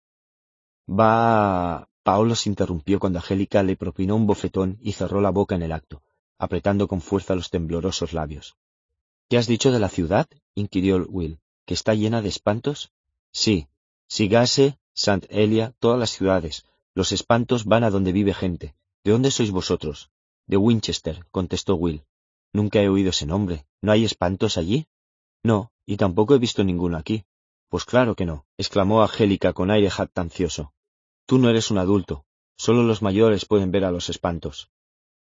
[0.90, 1.88] Va.
[2.02, 5.72] Paolo se interrumpió cuando Angélica le propinó un bofetón y cerró la boca en el
[5.72, 6.02] acto,
[6.40, 8.58] apretando con fuerza los temblorosos labios.
[9.28, 10.28] ¿Qué has dicho de la ciudad?
[10.56, 11.40] inquirió Will.
[11.66, 12.92] ¿Que está llena de espantos?
[13.32, 13.68] Sí.
[14.08, 16.66] Sigase, Sant Elia, todas las ciudades.
[16.96, 18.74] Los espantos van a donde vive gente.
[19.04, 20.10] ¿De dónde sois vosotros?
[20.48, 22.02] De Winchester, contestó Will.
[22.52, 23.68] Nunca he oído ese nombre.
[23.82, 24.88] ¿No hay espantos allí?
[25.44, 27.26] No, y tampoco he visto ninguno aquí.
[27.68, 30.74] Pues claro que no, exclamó Angélica con aire jactancioso.
[31.30, 32.26] Tú no eres un adulto.
[32.58, 34.72] Solo los mayores pueden ver a los espantos.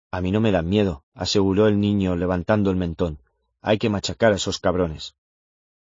[0.10, 3.20] A mí no me dan miedo, aseguró el niño levantando el mentón.
[3.62, 5.16] Hay que machacar a esos cabrones.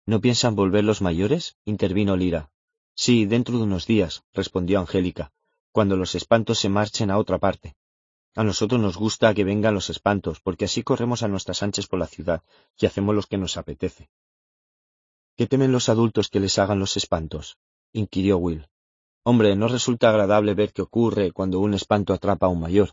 [0.06, 1.58] ¿No piensan volver los mayores?
[1.64, 2.50] intervino Lira.
[2.96, 5.30] Sí, dentro de unos días, respondió Angélica,
[5.70, 7.76] cuando los espantos se marchen a otra parte.
[8.34, 12.00] A nosotros nos gusta que vengan los espantos, porque así corremos a nuestras anchas por
[12.00, 12.42] la ciudad
[12.76, 14.10] y hacemos lo que nos apetece.
[15.36, 17.58] ¿Qué temen los adultos que les hagan los espantos?
[17.92, 18.69] inquirió Will.
[19.22, 22.92] Hombre, no resulta agradable ver qué ocurre cuando un espanto atrapa a un mayor.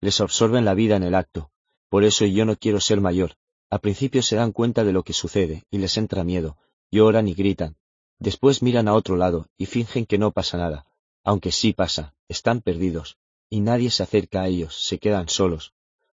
[0.00, 1.50] Les absorben la vida en el acto.
[1.88, 3.36] Por eso yo no quiero ser mayor.
[3.70, 6.56] Al principio se dan cuenta de lo que sucede y les entra miedo,
[6.90, 7.76] lloran y gritan.
[8.18, 10.86] Después miran a otro lado y fingen que no pasa nada,
[11.22, 13.16] aunque sí pasa, están perdidos,
[13.48, 15.74] y nadie se acerca a ellos, se quedan solos.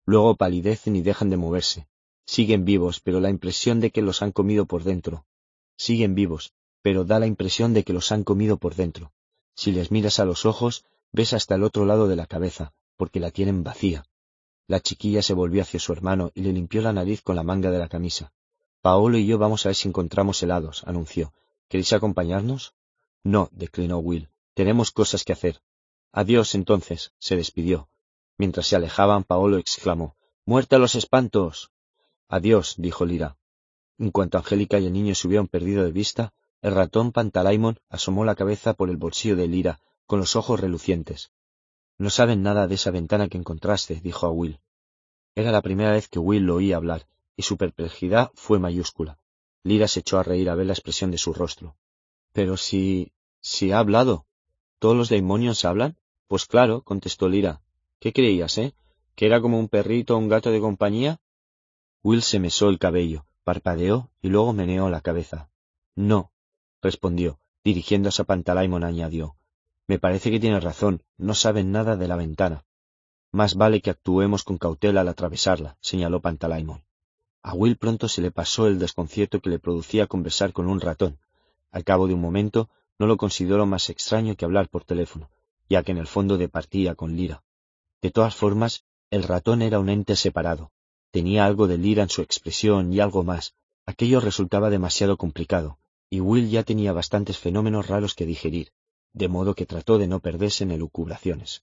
[0.07, 1.89] Luego palidecen y dejan de moverse.
[2.25, 5.27] Siguen vivos, pero la impresión de que los han comido por dentro.
[5.77, 9.13] Siguen vivos, pero da la impresión de que los han comido por dentro.
[9.55, 13.21] Si les miras a los ojos, ves hasta el otro lado de la cabeza, porque
[13.21, 14.05] la tienen vacía.
[14.67, 17.71] La chiquilla se volvió hacia su hermano y le limpió la nariz con la manga
[17.71, 18.33] de la camisa.
[18.83, 21.33] Paolo y yo vamos a ver si encontramos helados, anunció.
[21.69, 22.75] ¿Queréis acompañarnos?
[23.23, 24.29] No, declinó Will.
[24.55, 25.61] Tenemos cosas que hacer.
[26.13, 27.89] Adiós, entonces, se despidió.
[28.39, 30.17] Mientras se alejaban, Paolo exclamó
[30.47, 31.71] Muerte a los espantos.
[32.29, 33.37] Adiós, dijo Lira.
[33.99, 36.33] En cuanto Angélica y el niño se hubieron perdido de vista,
[36.63, 41.31] el ratón Pantalaimon asomó la cabeza por el bolsillo de Lira, con los ojos relucientes.
[41.97, 44.61] No saben nada de esa ventana que encontraste, dijo a Will.
[45.35, 47.07] Era la primera vez que Will lo oía hablar,
[47.37, 49.19] y su perplejidad fue mayúscula.
[49.63, 51.77] Lira se echó a reír a ver la expresión de su rostro.
[52.33, 53.13] Pero si...
[53.41, 54.27] si ha hablado.
[54.79, 55.97] ¿Todos los demonios hablan?
[56.27, 57.61] Pues claro, contestó Lira.
[57.99, 58.75] ¿Qué creías, eh?
[59.15, 61.21] ¿Que era como un perrito o un gato de compañía?
[62.03, 65.51] Will se mesó el cabello, parpadeó y luego meneó la cabeza.
[65.95, 66.30] No,
[66.83, 69.37] respondió, dirigiéndose a Pantalaimon añadió.
[69.87, 72.65] Me parece que tiene razón, no saben nada de la ventana.
[73.33, 76.83] Más vale que actuemos con cautela al atravesarla, señaló Pantalaimon.
[77.43, 81.19] A Will pronto se le pasó el desconcierto que le producía conversar con un ratón.
[81.71, 85.31] Al cabo de un momento no lo consideró más extraño que hablar por teléfono,
[85.69, 87.43] ya que en el fondo departía con Lira.
[88.03, 90.71] De todas formas, el ratón era un ente separado.
[91.11, 93.55] Tenía algo de Lira en su expresión y algo más.
[93.87, 95.79] Aquello resultaba demasiado complicado,
[96.11, 98.73] y Will ya tenía bastantes fenómenos raros que digerir,
[99.13, 101.63] de modo que trató de no perderse en elucubraciones.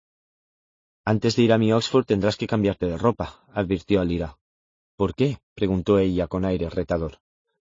[1.03, 4.37] Antes de ir a mi Oxford tendrás que cambiarte de ropa, advirtió Alira.
[4.95, 5.39] ¿Por qué?
[5.53, 7.19] preguntó ella con aire retador.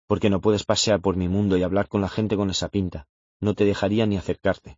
[0.08, 3.08] Porque no puedes pasear por mi mundo y hablar con la gente con esa pinta.
[3.40, 4.78] No te dejaría ni acercarte.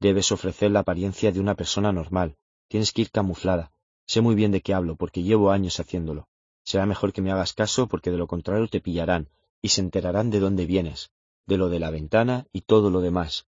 [0.00, 2.36] Debes ofrecer la apariencia de una persona normal.
[2.68, 3.72] Tienes que ir camuflada.
[4.06, 6.28] Sé muy bien de qué hablo, porque llevo años haciéndolo.
[6.62, 9.28] Será mejor que me hagas caso, porque de lo contrario te pillarán,
[9.60, 11.10] y se enterarán de dónde vienes,
[11.48, 13.46] de lo de la ventana y todo lo demás.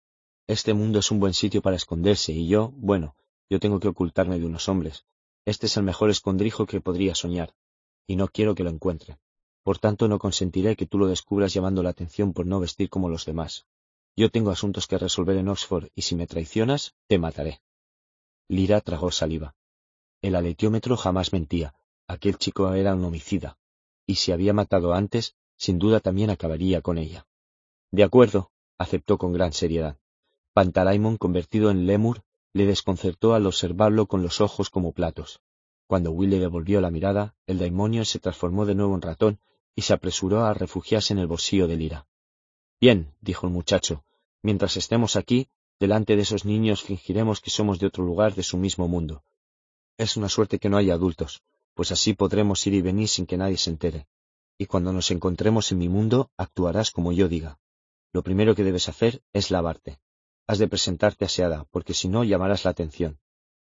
[0.46, 3.16] Este mundo es un buen sitio para esconderse y yo, bueno,
[3.48, 5.06] yo tengo que ocultarme de unos hombres.
[5.46, 7.54] Este es el mejor escondrijo que podría soñar,
[8.06, 9.18] y no quiero que lo encuentre.
[9.62, 13.08] Por tanto, no consentiré que tú lo descubras llamando la atención por no vestir como
[13.08, 13.64] los demás.
[14.14, 17.62] Yo tengo asuntos que resolver en Oxford y si me traicionas, te mataré.
[18.46, 19.56] Lira tragó saliva.
[20.20, 21.74] El aletiómetro jamás mentía.
[22.06, 23.58] Aquel chico era un homicida.
[24.06, 27.26] Y si había matado antes, sin duda también acabaría con ella.
[27.90, 29.98] De acuerdo, aceptó con gran seriedad.
[30.52, 32.22] Pantalaimon, convertido en lémur,
[32.52, 35.40] le desconcertó al observarlo con los ojos como platos.
[35.86, 39.40] Cuando Will le devolvió la mirada, el demonio se transformó de nuevo en ratón
[39.74, 42.06] y se apresuró a refugiarse en el bolsillo de Lira.
[42.80, 44.04] Bien, dijo el muchacho,
[44.42, 45.48] mientras estemos aquí,
[45.78, 49.22] delante de esos niños fingiremos que somos de otro lugar de su mismo mundo.
[49.98, 51.42] Es una suerte que no haya adultos,
[51.74, 54.06] pues así podremos ir y venir sin que nadie se entere.
[54.58, 57.58] Y cuando nos encontremos en mi mundo, actuarás como yo diga.
[58.12, 59.98] Lo primero que debes hacer es lavarte.
[60.46, 63.18] Has de presentarte aseada, porque si no llamarás la atención.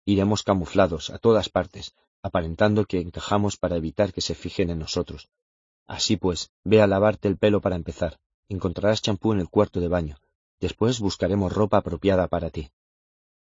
[0.04, 5.28] Iremos camuflados a todas partes, aparentando que encajamos para evitar que se fijen en nosotros.
[5.86, 8.18] Así pues, ve a lavarte el pelo para empezar.
[8.48, 10.18] Encontrarás champú en el cuarto de baño.
[10.60, 12.70] Después buscaremos ropa apropiada para ti.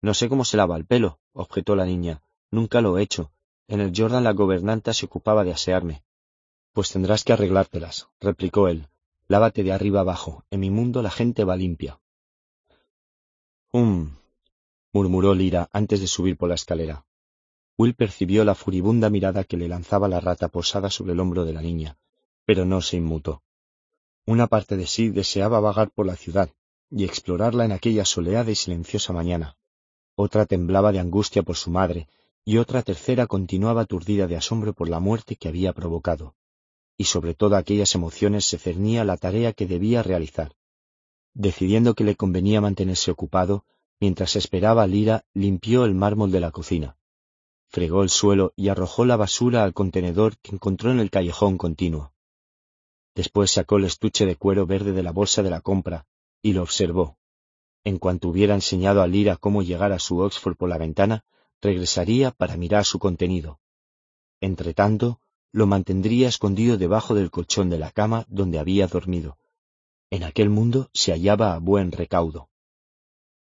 [0.01, 2.21] No sé cómo se lava el pelo, objetó la niña.
[2.51, 3.31] Nunca lo he hecho.
[3.67, 6.03] En el Jordan la gobernanta se ocupaba de asearme.
[6.73, 8.87] Pues tendrás que arreglártelas, replicó él.
[9.31, 10.43] Lávate de arriba abajo.
[10.49, 11.99] En mi mundo la gente va limpia.
[13.71, 14.15] Hum,
[14.91, 17.05] murmuró Lira antes de subir por la escalera.
[17.77, 21.53] Will percibió la furibunda mirada que le lanzaba la rata posada sobre el hombro de
[21.53, 21.99] la niña,
[22.43, 23.43] pero no se inmutó.
[24.25, 26.49] Una parte de sí deseaba vagar por la ciudad
[26.89, 29.57] y explorarla en aquella soleada y silenciosa mañana.
[30.15, 32.07] Otra temblaba de angustia por su madre,
[32.43, 36.33] y otra tercera continuaba aturdida de asombro por la muerte que había provocado
[36.99, 40.53] y sobre todas aquellas emociones se cernía la tarea que debía realizar.
[41.33, 43.65] Decidiendo que le convenía mantenerse ocupado,
[44.01, 46.95] Mientras esperaba a Lira, limpió el mármol de la cocina.
[47.67, 52.13] Fregó el suelo y arrojó la basura al contenedor que encontró en el callejón continuo.
[53.13, 56.07] Después sacó el estuche de cuero verde de la bolsa de la compra
[56.41, 57.17] y lo observó.
[57.83, 61.25] En cuanto hubiera enseñado a Lira cómo llegar a su Oxford por la ventana,
[61.61, 63.59] regresaría para mirar su contenido.
[64.39, 65.19] Entretanto,
[65.51, 69.37] lo mantendría escondido debajo del colchón de la cama donde había dormido.
[70.11, 72.49] En aquel mundo se hallaba a buen recaudo.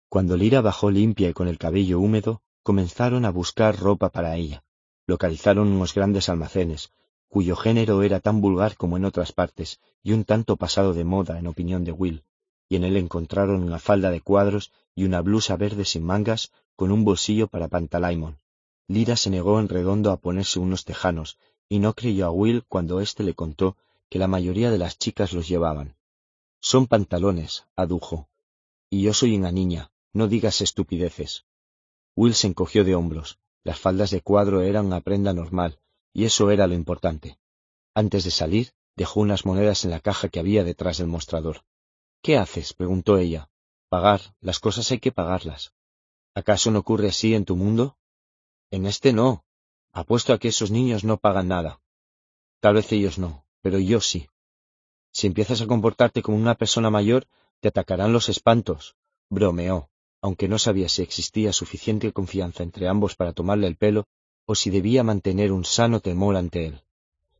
[0.09, 4.63] Cuando Lira bajó limpia y con el cabello húmedo, comenzaron a buscar ropa para ella.
[5.05, 6.91] Localizaron unos grandes almacenes,
[7.27, 11.39] cuyo género era tan vulgar como en otras partes, y un tanto pasado de moda
[11.39, 12.23] en opinión de Will,
[12.69, 16.91] y en él encontraron una falda de cuadros y una blusa verde sin mangas con
[16.91, 18.39] un bolsillo para pantalaimon.
[18.87, 21.37] Lira se negó en redondo a ponerse unos tejanos,
[21.69, 23.77] y no creyó a Will cuando éste le contó
[24.09, 25.97] que la mayoría de las chicas los llevaban.
[26.59, 28.29] Son pantalones, adujo.
[28.89, 31.45] Y yo soy una niña, no digas estupideces.
[32.15, 33.39] Will se encogió de hombros.
[33.63, 35.79] Las faldas de cuadro eran una prenda normal,
[36.13, 37.37] y eso era lo importante.
[37.93, 41.63] Antes de salir, dejó unas monedas en la caja que había detrás del mostrador.
[42.21, 42.73] ¿Qué haces?
[42.73, 43.49] preguntó ella.
[43.89, 44.21] Pagar.
[44.39, 45.73] Las cosas hay que pagarlas.
[46.33, 47.97] ¿Acaso no ocurre así en tu mundo?
[48.71, 49.45] En este no.
[49.93, 51.79] Apuesto a que esos niños no pagan nada.
[52.59, 54.27] Tal vez ellos no, pero yo sí.
[55.11, 57.27] Si empiezas a comportarte como una persona mayor,
[57.59, 58.95] te atacarán los espantos.
[59.29, 59.89] Bromeó,
[60.21, 64.07] aunque no sabía si existía suficiente confianza entre ambos para tomarle el pelo
[64.45, 66.81] o si debía mantener un sano temor ante él.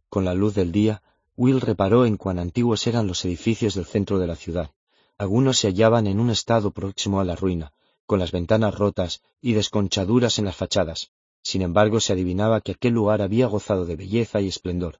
[0.09, 1.01] Con la luz del día,
[1.35, 4.71] Will reparó en cuán antiguos eran los edificios del centro de la ciudad.
[5.17, 7.73] Algunos se hallaban en un estado próximo a la ruina,
[8.05, 11.11] con las ventanas rotas y desconchaduras en las fachadas.
[11.49, 14.99] Sin embargo, se adivinaba que aquel lugar había gozado de belleza y esplendor.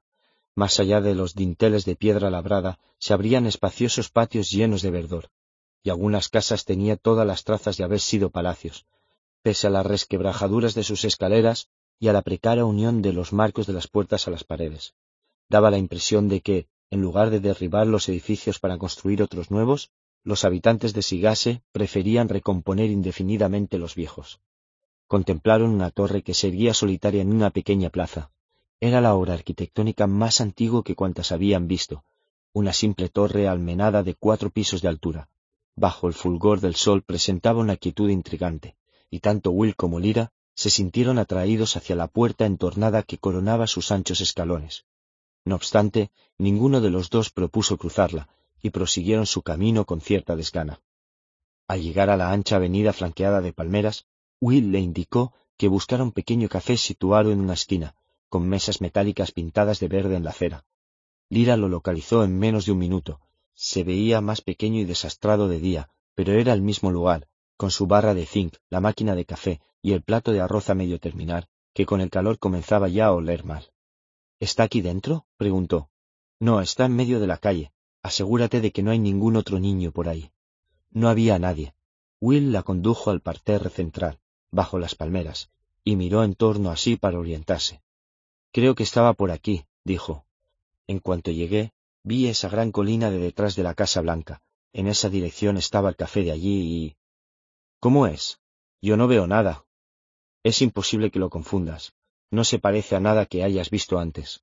[0.54, 5.28] Más allá de los dinteles de piedra labrada se abrían espaciosos patios llenos de verdor,
[5.82, 8.86] y algunas casas tenía todas las trazas de haber sido palacios.
[9.42, 11.68] Pese a las resquebrajaduras de sus escaleras
[11.98, 14.94] y a la precaria unión de los marcos de las puertas a las paredes
[15.50, 19.90] daba la impresión de que, en lugar de derribar los edificios para construir otros nuevos,
[20.24, 24.40] los habitantes de Sigase preferían recomponer indefinidamente los viejos.
[25.08, 28.30] Contemplaron una torre que seguía solitaria en una pequeña plaza.
[28.78, 32.04] Era la obra arquitectónica más antigua que cuantas habían visto,
[32.52, 35.28] una simple torre almenada de cuatro pisos de altura.
[35.74, 38.76] Bajo el fulgor del sol presentaba una quietud intrigante,
[39.10, 43.90] y tanto Will como Lira se sintieron atraídos hacia la puerta entornada que coronaba sus
[43.90, 44.84] anchos escalones.
[45.44, 48.28] No obstante, ninguno de los dos propuso cruzarla,
[48.60, 50.80] y prosiguieron su camino con cierta desgana.
[51.66, 54.04] Al llegar a la ancha avenida flanqueada de palmeras,
[54.40, 57.96] Will le indicó que buscara un pequeño café situado en una esquina,
[58.28, 60.64] con mesas metálicas pintadas de verde en la acera.
[61.28, 63.20] Lira lo localizó en menos de un minuto.
[63.54, 67.86] Se veía más pequeño y desastrado de día, pero era el mismo lugar, con su
[67.86, 71.48] barra de zinc, la máquina de café y el plato de arroz a medio terminar,
[71.74, 73.72] que con el calor comenzaba ya a oler mal.
[74.38, 75.26] ¿Está aquí dentro?
[75.36, 75.90] preguntó.
[76.38, 77.72] No, está en medio de la calle.
[78.02, 80.30] Asegúrate de que no hay ningún otro niño por ahí.
[80.90, 81.74] No había nadie.
[82.20, 84.20] Will la condujo al parterre central,
[84.50, 85.50] bajo las palmeras,
[85.84, 87.82] y miró en torno así para orientarse.
[88.52, 90.24] Creo que estaba por aquí, dijo.
[90.86, 91.72] En cuanto llegué,
[92.02, 94.42] vi esa gran colina de detrás de la Casa Blanca.
[94.72, 96.96] En esa dirección estaba el café de allí y...
[97.80, 98.40] ¿Cómo es?
[98.80, 99.64] Yo no veo nada.
[100.42, 101.94] Es imposible que lo confundas.
[102.30, 104.42] No se parece a nada que hayas visto antes.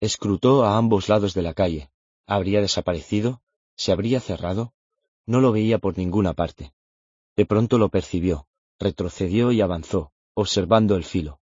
[0.00, 1.90] Escrutó a ambos lados de la calle.
[2.26, 3.42] ¿Habría desaparecido?
[3.76, 4.72] ¿Se habría cerrado?
[5.26, 6.72] No lo veía por ninguna parte.
[7.36, 8.46] De pronto lo percibió,
[8.78, 11.40] retrocedió y avanzó, observando el filo.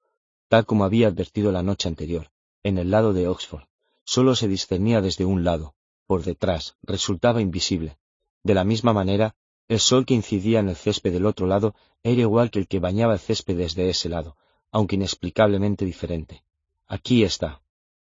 [0.47, 2.29] Tal como había advertido la noche anterior,
[2.63, 3.63] en el lado de Oxford,
[4.03, 5.75] solo se discernía desde un lado,
[6.05, 7.97] por detrás, resultaba invisible.
[8.43, 9.35] De la misma manera,
[9.67, 11.73] el sol que incidía en el césped del otro lado
[12.03, 14.37] era igual que el que bañaba el césped desde ese lado,
[14.71, 16.43] aunque inexplicablemente diferente.
[16.87, 17.61] Aquí está,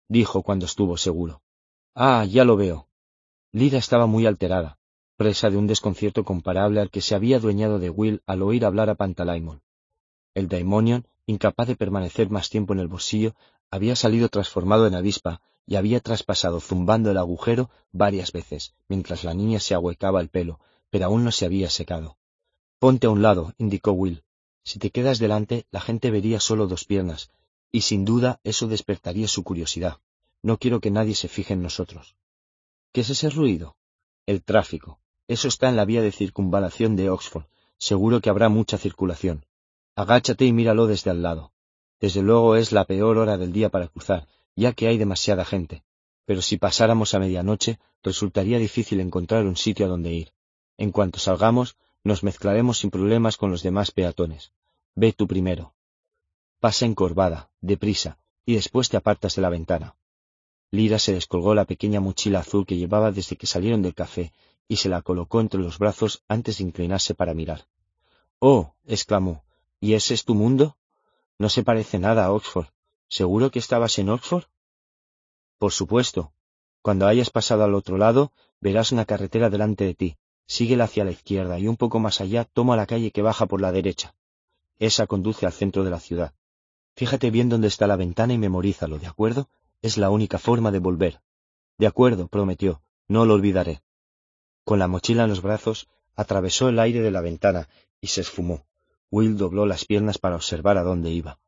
[0.10, 1.41] dijo cuando estuvo seguro.
[1.95, 2.88] Ah, ya lo veo.
[3.54, 4.78] Lira estaba muy alterada,
[5.15, 8.90] presa de un desconcierto comparable al que se había adueñado de Will al oír hablar
[8.90, 9.61] a Pantalaimon.
[10.34, 13.35] El Daimonion, incapaz de permanecer más tiempo en el bolsillo,
[13.69, 19.34] había salido transformado en avispa y había traspasado zumbando el agujero varias veces, mientras la
[19.34, 20.60] niña se ahuecaba el pelo,
[20.90, 22.18] pero aún no se había secado.
[22.80, 24.23] Ponte a un lado, indicó Will.
[24.64, 27.31] Si te quedas delante, la gente vería solo dos piernas,
[27.72, 29.99] y sin duda eso despertaría su curiosidad.
[30.41, 32.15] No quiero que nadie se fije en nosotros.
[32.91, 33.76] ¿Qué es ese ruido?
[34.26, 34.99] El tráfico.
[35.28, 37.45] Eso está en la vía de circunvalación de Oxford.
[37.78, 39.45] Seguro que habrá mucha circulación.
[39.95, 41.54] Agáchate y míralo desde al lado.
[42.00, 45.84] Desde luego es la peor hora del día para cruzar, ya que hay demasiada gente.
[46.26, 50.34] Pero si pasáramos a medianoche, resultaría difícil encontrar un sitio a donde ir.
[50.78, 54.52] En cuanto salgamos, Nos mezclaremos sin problemas con los demás peatones.
[54.94, 55.74] Ve tú primero.
[56.60, 59.95] Pasa encorvada, deprisa, y después te apartas de la ventana.
[60.70, 64.34] Lira se descolgó la pequeña mochila azul que llevaba desde que salieron del café
[64.74, 67.68] y se la colocó entre los brazos antes de inclinarse para mirar.
[68.40, 69.44] Oh, exclamó,
[69.80, 70.78] ¿y ese es tu mundo?
[71.38, 72.66] No se parece nada a Oxford.
[73.08, 74.45] ¿Seguro que estabas en Oxford?
[75.60, 76.34] Por supuesto.
[76.82, 78.32] Cuando hayas pasado al otro lado,
[78.62, 80.18] verás una carretera delante de ti.
[80.48, 83.62] Síguela hacia la izquierda y un poco más allá toma la calle que baja por
[83.62, 84.16] la derecha.
[84.80, 86.34] Esa conduce al centro de la ciudad.
[86.95, 89.50] Fíjate bien dónde está la ventana y memorízalo, ¿de acuerdo?
[89.84, 91.22] Es la única forma de volver.
[91.78, 92.82] De acuerdo, prometió.
[93.08, 93.84] No lo olvidaré.
[94.64, 97.68] Con la mochila en los brazos, atravesó el aire de la ventana
[97.99, 98.65] y se esfumó.
[99.11, 101.40] Will dobló las piernas para observar a dónde iba.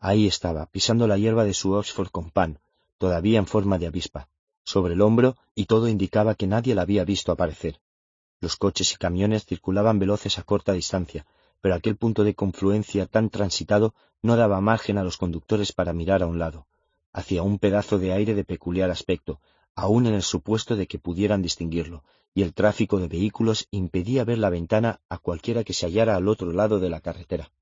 [0.00, 2.60] Ahí estaba, pisando la hierba de su Oxford con pan,
[2.98, 4.28] todavía en forma de avispa,
[4.64, 7.80] sobre el hombro y todo indicaba que nadie la había visto aparecer.
[8.40, 11.26] Los coches y camiones circulaban veloces a corta distancia,
[11.60, 16.22] pero aquel punto de confluencia tan transitado no daba margen a los conductores para mirar
[16.22, 16.66] a un lado,
[17.12, 19.40] hacia un pedazo de aire de peculiar aspecto,
[19.78, 22.02] aun en el supuesto de que pudieran distinguirlo,
[22.34, 26.26] y el tráfico de vehículos impedía ver la ventana a cualquiera que se hallara al
[26.26, 27.52] otro lado de la carretera.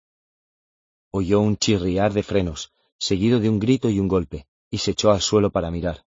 [1.10, 5.10] Oyó un chirriar de frenos, seguido de un grito y un golpe, y se echó
[5.10, 6.06] al suelo para mirar.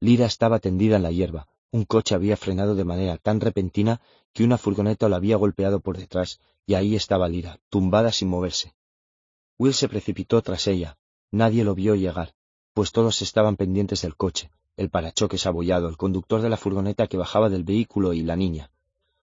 [0.00, 1.46] Lira estaba tendida en la hierba.
[1.72, 4.00] Un coche había frenado de manera tan repentina
[4.32, 8.74] que una furgoneta lo había golpeado por detrás, y ahí estaba Lira, tumbada sin moverse.
[9.58, 10.96] Will se precipitó tras ella.
[11.30, 12.32] Nadie lo vio llegar,
[12.72, 14.50] pues todos estaban pendientes del coche,
[14.80, 18.70] el parachoques abollado, el conductor de la furgoneta que bajaba del vehículo y la niña.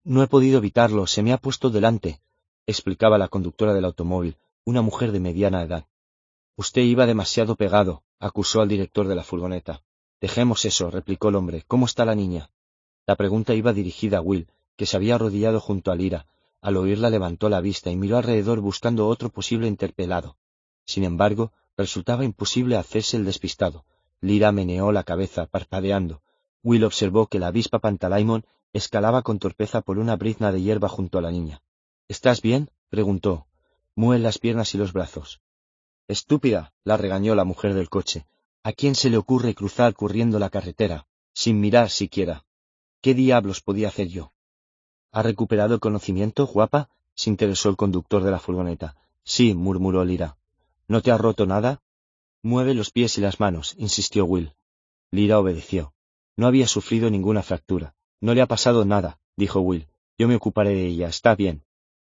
[0.04, 2.20] No he podido evitarlo, se me ha puesto delante,
[2.66, 5.86] explicaba la conductora del automóvil, una mujer de mediana edad.
[6.56, 9.80] Usted iba demasiado pegado, acusó al director de la furgoneta.
[10.20, 11.64] Dejemos eso, replicó el hombre.
[11.66, 12.50] ¿Cómo está la niña?
[13.06, 16.26] La pregunta iba dirigida a Will, que se había arrodillado junto a Lira.
[16.60, 20.36] Al oírla levantó la vista y miró alrededor buscando otro posible interpelado.
[20.84, 23.86] Sin embargo, resultaba imposible hacerse el despistado.
[24.20, 26.22] Lira meneó la cabeza, parpadeando.
[26.62, 31.18] Will observó que la avispa Pantalaimon escalaba con torpeza por una brizna de hierba junto
[31.18, 31.62] a la niña.
[32.08, 32.70] ¿Estás bien?
[32.88, 33.46] preguntó.
[33.94, 35.40] Mueve las piernas y los brazos.
[36.08, 38.26] Estúpida, la regañó la mujer del coche.
[38.62, 42.44] ¿A quién se le ocurre cruzar corriendo la carretera, sin mirar siquiera?
[43.00, 44.32] ¿Qué diablos podía hacer yo?
[45.12, 46.88] ¿Ha recuperado el conocimiento, guapa?
[47.14, 48.96] se interesó el conductor de la furgoneta.
[49.24, 50.36] Sí, murmuró Lira.
[50.86, 51.82] ¿No te ha roto nada?
[52.48, 54.54] Mueve los pies y las manos, insistió Will.
[55.10, 55.92] Lira obedeció.
[56.34, 57.94] No había sufrido ninguna fractura.
[58.22, 59.86] No le ha pasado nada, dijo Will.
[60.16, 61.66] Yo me ocuparé de ella, está bien.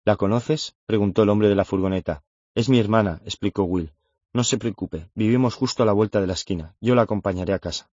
[0.04, 0.76] ¿La conoces?
[0.84, 2.22] preguntó el hombre de la furgoneta.
[2.54, 3.94] Es mi hermana, explicó Will.
[4.34, 6.76] No se preocupe, vivimos justo a la vuelta de la esquina.
[6.82, 7.90] Yo la acompañaré a casa.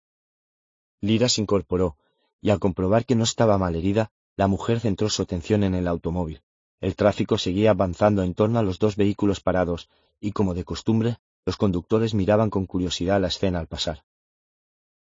[1.02, 1.98] Lira se incorporó,
[2.40, 5.86] y al comprobar que no estaba mal herida, la mujer centró su atención en el
[5.86, 6.40] automóvil.
[6.80, 9.90] El tráfico seguía avanzando en torno a los dos vehículos parados,
[10.20, 14.04] y como de costumbre, los conductores miraban con curiosidad la escena al pasar.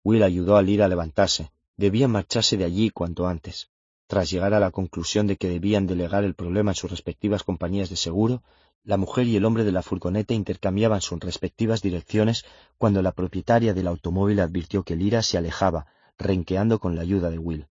[0.04, 1.50] Will ayudó a Lira a levantarse.
[1.76, 3.70] Debían marcharse de allí cuanto antes.
[4.06, 7.90] Tras llegar a la conclusión de que debían delegar el problema en sus respectivas compañías
[7.90, 8.42] de seguro,
[8.84, 12.44] la mujer y el hombre de la furgoneta intercambiaban sus respectivas direcciones
[12.78, 15.86] cuando la propietaria del automóvil advirtió que Lira se alejaba,
[16.16, 17.66] renqueando con la ayuda de Will.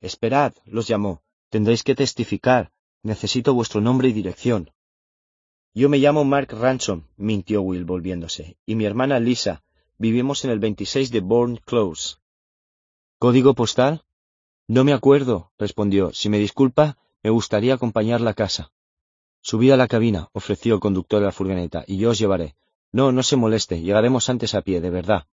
[0.00, 1.22] Esperad, los llamó.
[1.50, 2.72] Tendréis que testificar.
[3.02, 4.70] Necesito vuestro nombre y dirección.
[5.78, 9.62] Yo me llamo Mark Ransom, mintió Will volviéndose, y mi hermana Lisa.
[9.96, 12.16] Vivimos en el 26 de Bourne Close.
[13.20, 14.02] ¿Código postal?
[14.66, 16.12] No me acuerdo, respondió.
[16.12, 18.72] Si me disculpa, me gustaría acompañarla a casa.
[19.40, 22.56] Subid a la cabina, ofreció el conductor de la furgoneta, y yo os llevaré.
[22.90, 25.28] No, no se moleste, llegaremos antes a pie, de verdad.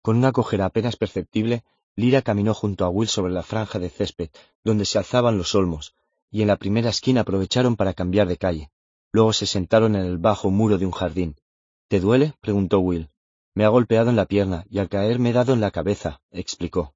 [0.00, 1.64] Con una cojera apenas perceptible,
[1.96, 4.30] Lira caminó junto a Will sobre la franja de césped,
[4.62, 5.96] donde se alzaban los olmos,
[6.30, 8.70] y en la primera esquina aprovecharon para cambiar de calle.
[9.12, 11.36] Luego se sentaron en el bajo muro de un jardín.
[11.88, 12.34] ¿Te duele?
[12.40, 13.08] preguntó Will.
[13.54, 16.20] Me ha golpeado en la pierna y al caer me he dado en la cabeza,
[16.30, 16.94] explicó.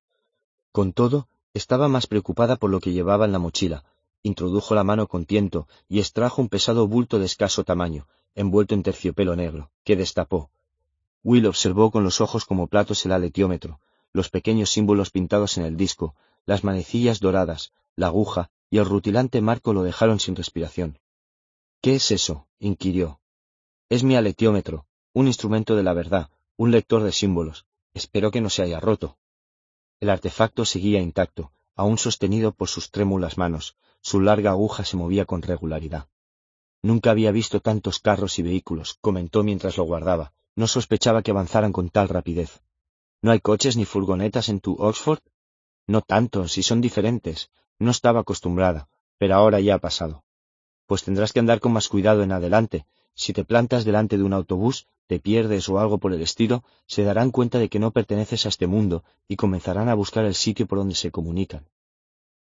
[0.70, 3.84] Con todo, estaba más preocupada por lo que llevaba en la mochila.
[4.22, 8.82] Introdujo la mano con tiento y extrajo un pesado bulto de escaso tamaño, envuelto en
[8.82, 10.50] terciopelo negro, que destapó.
[11.24, 13.80] Will observó con los ojos como platos el aletiómetro,
[14.12, 16.14] los pequeños símbolos pintados en el disco,
[16.46, 20.98] las manecillas doradas, la aguja y el rutilante marco lo dejaron sin respiración.
[21.82, 22.46] ¿Qué es eso?
[22.60, 23.20] inquirió.
[23.88, 27.66] Es mi aletiómetro, un instrumento de la verdad, un lector de símbolos.
[27.92, 29.18] Espero que no se haya roto.
[29.98, 33.76] El artefacto seguía intacto, aún sostenido por sus trémulas manos.
[34.00, 36.06] Su larga aguja se movía con regularidad.
[36.82, 40.34] Nunca había visto tantos carros y vehículos, comentó mientras lo guardaba.
[40.54, 42.62] No sospechaba que avanzaran con tal rapidez.
[43.22, 45.20] ¿No hay coches ni furgonetas en tu Oxford?
[45.88, 47.50] No tanto, si son diferentes.
[47.80, 48.88] No estaba acostumbrada,
[49.18, 50.21] pero ahora ya ha pasado.
[50.92, 52.84] Pues tendrás que andar con más cuidado en adelante.
[53.14, 57.02] Si te plantas delante de un autobús, te pierdes o algo por el estilo, se
[57.02, 60.66] darán cuenta de que no perteneces a este mundo y comenzarán a buscar el sitio
[60.66, 61.64] por donde se comunican.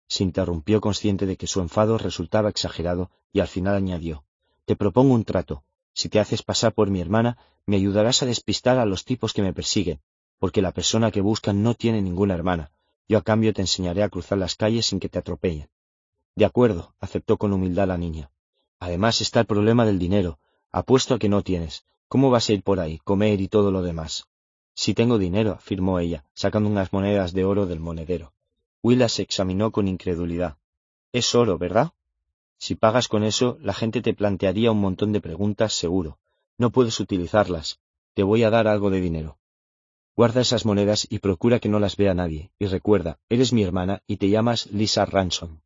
[0.08, 4.24] Se interrumpió consciente de que su enfado resultaba exagerado y al final añadió
[4.66, 5.64] Te propongo un trato.
[5.94, 9.44] Si te haces pasar por mi hermana, me ayudarás a despistar a los tipos que
[9.44, 10.00] me persiguen,
[10.40, 12.72] porque la persona que buscan no tiene ninguna hermana.
[13.08, 15.70] Yo a cambio te enseñaré a cruzar las calles sin que te atropellen.
[16.36, 18.32] De acuerdo, aceptó con humildad la niña.
[18.80, 20.40] Además está el problema del dinero.
[20.72, 21.86] Apuesto a que no tienes.
[22.08, 24.28] ¿Cómo vas a ir por ahí, comer y todo lo demás?
[24.74, 28.34] Si tengo dinero, afirmó ella, sacando unas monedas de oro del monedero.
[28.82, 30.58] Willa se examinó con incredulidad.
[31.12, 31.92] Es oro, ¿verdad?
[32.58, 36.18] Si pagas con eso, la gente te plantearía un montón de preguntas, seguro.
[36.58, 37.80] No puedes utilizarlas.
[38.14, 39.38] Te voy a dar algo de dinero.
[40.16, 42.52] Guarda esas monedas y procura que no las vea nadie.
[42.60, 45.60] Y recuerda, eres mi hermana y te llamas Lisa Ransom.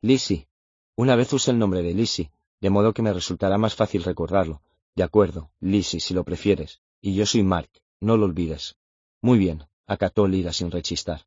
[0.00, 0.48] Lizzie.
[0.94, 4.60] Una vez usé el nombre de Lizzie, de modo que me resultará más fácil recordarlo.
[4.94, 6.80] De acuerdo, Lizzie, si lo prefieres.
[7.00, 7.70] Y yo soy Mark,
[8.00, 8.76] no lo olvides.
[9.22, 11.22] Muy bien, acató Lira sin rechistar.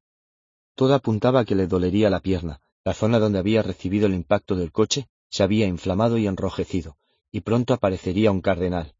[0.76, 2.62] Todo apuntaba a que le dolería la pierna.
[2.84, 6.98] La zona donde había recibido el impacto del coche se había inflamado y enrojecido,
[7.32, 8.94] y pronto aparecería un cardenal.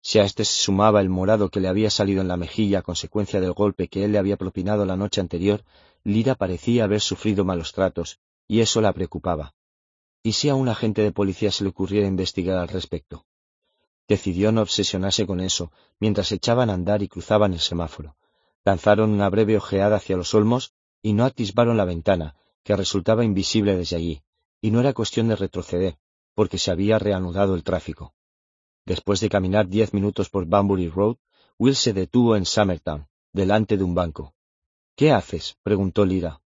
[0.00, 2.82] Si a este se sumaba el morado que le había salido en la mejilla a
[2.82, 5.64] consecuencia del golpe que él le había propinado la noche anterior,
[6.04, 9.54] Lira parecía haber sufrido malos tratos, y eso la preocupaba.
[10.22, 13.26] ¿Y si a un agente de policía se le ocurriera investigar al respecto?
[14.06, 18.16] Decidió no obsesionarse con eso, mientras echaban a andar y cruzaban el semáforo.
[18.64, 23.76] Lanzaron una breve ojeada hacia los olmos y no atisbaron la ventana, que resultaba invisible
[23.76, 24.22] desde allí,
[24.60, 25.98] y no era cuestión de retroceder,
[26.34, 28.14] porque se había reanudado el tráfico.
[28.84, 31.16] Después de caminar diez minutos por Banbury Road,
[31.58, 34.34] Will se detuvo en Summertown, delante de un banco.
[34.94, 35.56] ¿Qué haces?
[35.62, 36.40] preguntó Lira.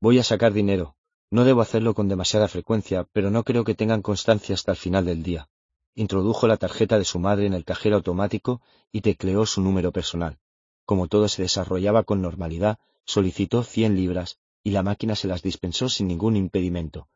[0.00, 0.96] Voy a sacar dinero.
[1.32, 5.04] No debo hacerlo con demasiada frecuencia, pero no creo que tengan constancia hasta el final
[5.06, 5.48] del día
[5.94, 10.38] introdujo la tarjeta de su madre en el cajero automático y tecleó su número personal.
[10.84, 15.88] Como todo se desarrollaba con normalidad, solicitó cien libras y la máquina se las dispensó
[15.88, 17.08] sin ningún impedimento.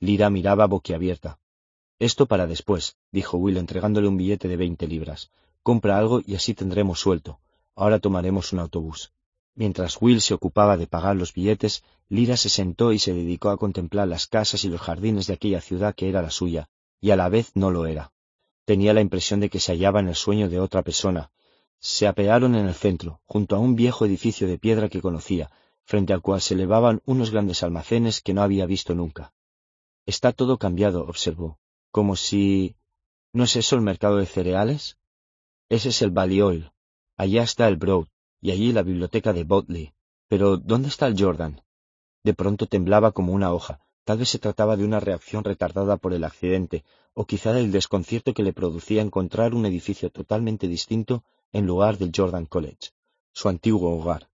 [0.00, 1.38] Lira miraba boquiabierta.
[1.98, 5.30] Esto para después, dijo Will entregándole un billete de veinte libras.
[5.62, 7.40] Compra algo y así tendremos suelto.
[7.76, 9.12] Ahora tomaremos un autobús.
[9.56, 13.56] Mientras Will se ocupaba de pagar los billetes, Lira se sentó y se dedicó a
[13.56, 16.68] contemplar las casas y los jardines de aquella ciudad que era la suya,
[17.00, 18.12] y a la vez no lo era.
[18.64, 21.30] Tenía la impresión de que se hallaba en el sueño de otra persona.
[21.78, 25.50] Se apearon en el centro, junto a un viejo edificio de piedra que conocía,
[25.84, 29.34] frente al cual se elevaban unos grandes almacenes que no había visto nunca.
[30.06, 31.58] Está todo cambiado, observó,
[31.90, 32.76] como si...
[33.32, 34.96] ¿No es eso el mercado de cereales?
[35.68, 36.72] Ese es el Balliol.
[37.16, 38.06] Allá está el Broad,
[38.44, 39.94] y allí la biblioteca de Botley.
[40.28, 41.62] Pero, ¿dónde está el Jordan?
[42.24, 43.80] De pronto temblaba como una hoja.
[44.04, 46.84] Tal vez se trataba de una reacción retardada por el accidente,
[47.14, 52.12] o quizá del desconcierto que le producía encontrar un edificio totalmente distinto en lugar del
[52.14, 52.90] Jordan College,
[53.32, 54.28] su antiguo hogar.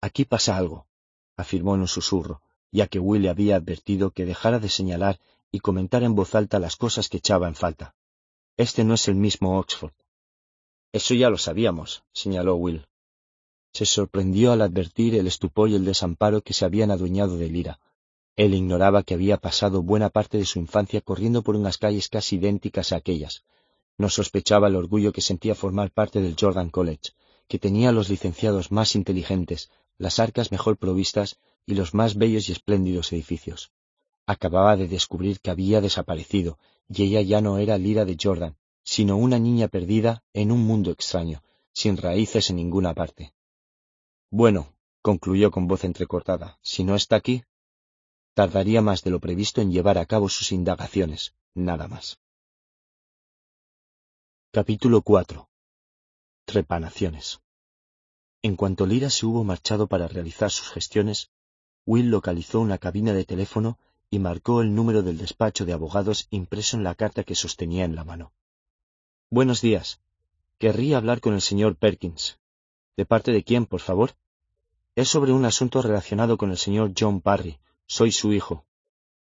[0.00, 0.86] Aquí pasa algo,
[1.36, 2.40] afirmó en un susurro,
[2.72, 6.58] ya que Will le había advertido que dejara de señalar y comentar en voz alta
[6.58, 7.94] las cosas que echaba en falta.
[8.56, 9.92] Este no es el mismo Oxford.
[10.92, 12.86] Eso ya lo sabíamos, señaló Will.
[13.78, 17.78] Se sorprendió al advertir el estupor y el desamparo que se habían adueñado de Lira,
[18.34, 22.34] él ignoraba que había pasado buena parte de su infancia corriendo por unas calles casi
[22.34, 23.44] idénticas a aquellas.
[23.96, 27.12] No sospechaba el orgullo que sentía formar parte del Jordan College,
[27.46, 32.52] que tenía los licenciados más inteligentes, las arcas mejor provistas y los más bellos y
[32.52, 33.70] espléndidos edificios.
[34.26, 39.16] Acababa de descubrir que había desaparecido, y ella ya no era Lira de Jordan, sino
[39.16, 43.34] una niña perdida en un mundo extraño, sin raíces en ninguna parte.
[44.30, 47.44] Bueno, concluyó con voz entrecortada, si no está aquí,
[48.34, 52.20] tardaría más de lo previsto en llevar a cabo sus indagaciones, nada más.
[54.52, 55.48] Capítulo 4.
[56.44, 57.40] Trepanaciones.
[58.42, 61.30] En cuanto Lira se hubo marchado para realizar sus gestiones,
[61.86, 63.78] Will localizó una cabina de teléfono
[64.10, 67.94] y marcó el número del despacho de abogados impreso en la carta que sostenía en
[67.94, 68.32] la mano.
[69.30, 70.00] Buenos días.
[70.58, 72.38] Querría hablar con el señor Perkins.
[72.98, 74.16] ¿De parte de quién, por favor?
[74.96, 78.66] Es sobre un asunto relacionado con el señor John Parry, soy su hijo.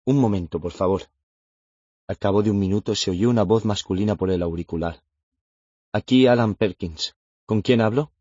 [0.05, 1.09] Un momento, por favor.
[2.07, 5.01] Al cabo de un minuto se oyó una voz masculina por el auricular.
[5.91, 7.15] Aquí Alan Perkins.
[7.47, 8.11] ¿Con quién hablo?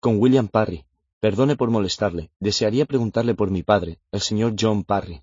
[0.00, 0.84] Con William Parry.
[1.20, 2.32] Perdone por molestarle.
[2.40, 5.22] Desearía preguntarle por mi padre, el señor John Parry.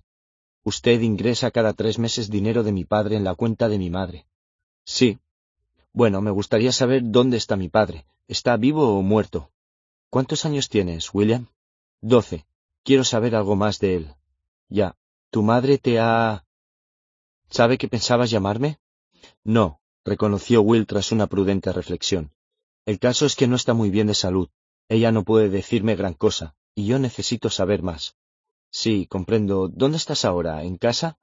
[0.64, 4.24] Usted ingresa cada tres meses dinero de mi padre en la cuenta de mi madre.
[4.86, 5.18] Sí.
[5.92, 8.06] Bueno, me gustaría saber dónde está mi padre.
[8.28, 9.50] ¿Está vivo o muerto?
[10.10, 11.48] ¿Cuántos años tienes, William?
[12.00, 12.46] Doce.
[12.82, 14.14] Quiero saber algo más de él.
[14.68, 14.96] Ya.
[15.30, 16.46] ¿Tu madre te ha...
[17.50, 18.78] ¿Sabe que pensabas llamarme?
[19.44, 22.32] No, reconoció Will tras una prudente reflexión.
[22.86, 24.48] El caso es que no está muy bien de salud.
[24.88, 28.16] Ella no puede decirme gran cosa, y yo necesito saber más.
[28.70, 29.68] Sí, comprendo.
[29.68, 30.62] ¿Dónde estás ahora?
[30.62, 31.18] ¿En casa?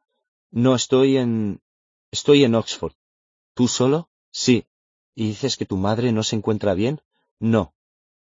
[0.52, 1.62] No, estoy en.
[2.12, 2.94] Estoy en Oxford.
[3.54, 4.10] ¿Tú solo?
[4.32, 4.66] Sí.
[5.16, 7.02] ¿Y dices que tu madre no se encuentra bien?
[7.40, 7.75] No.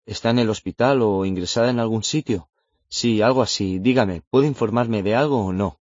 [0.06, 2.48] ¿Está en el hospital o ingresada en algún sitio?
[2.88, 3.78] Sí, algo así.
[3.78, 5.80] Dígame, ¿puedo informarme de algo o no?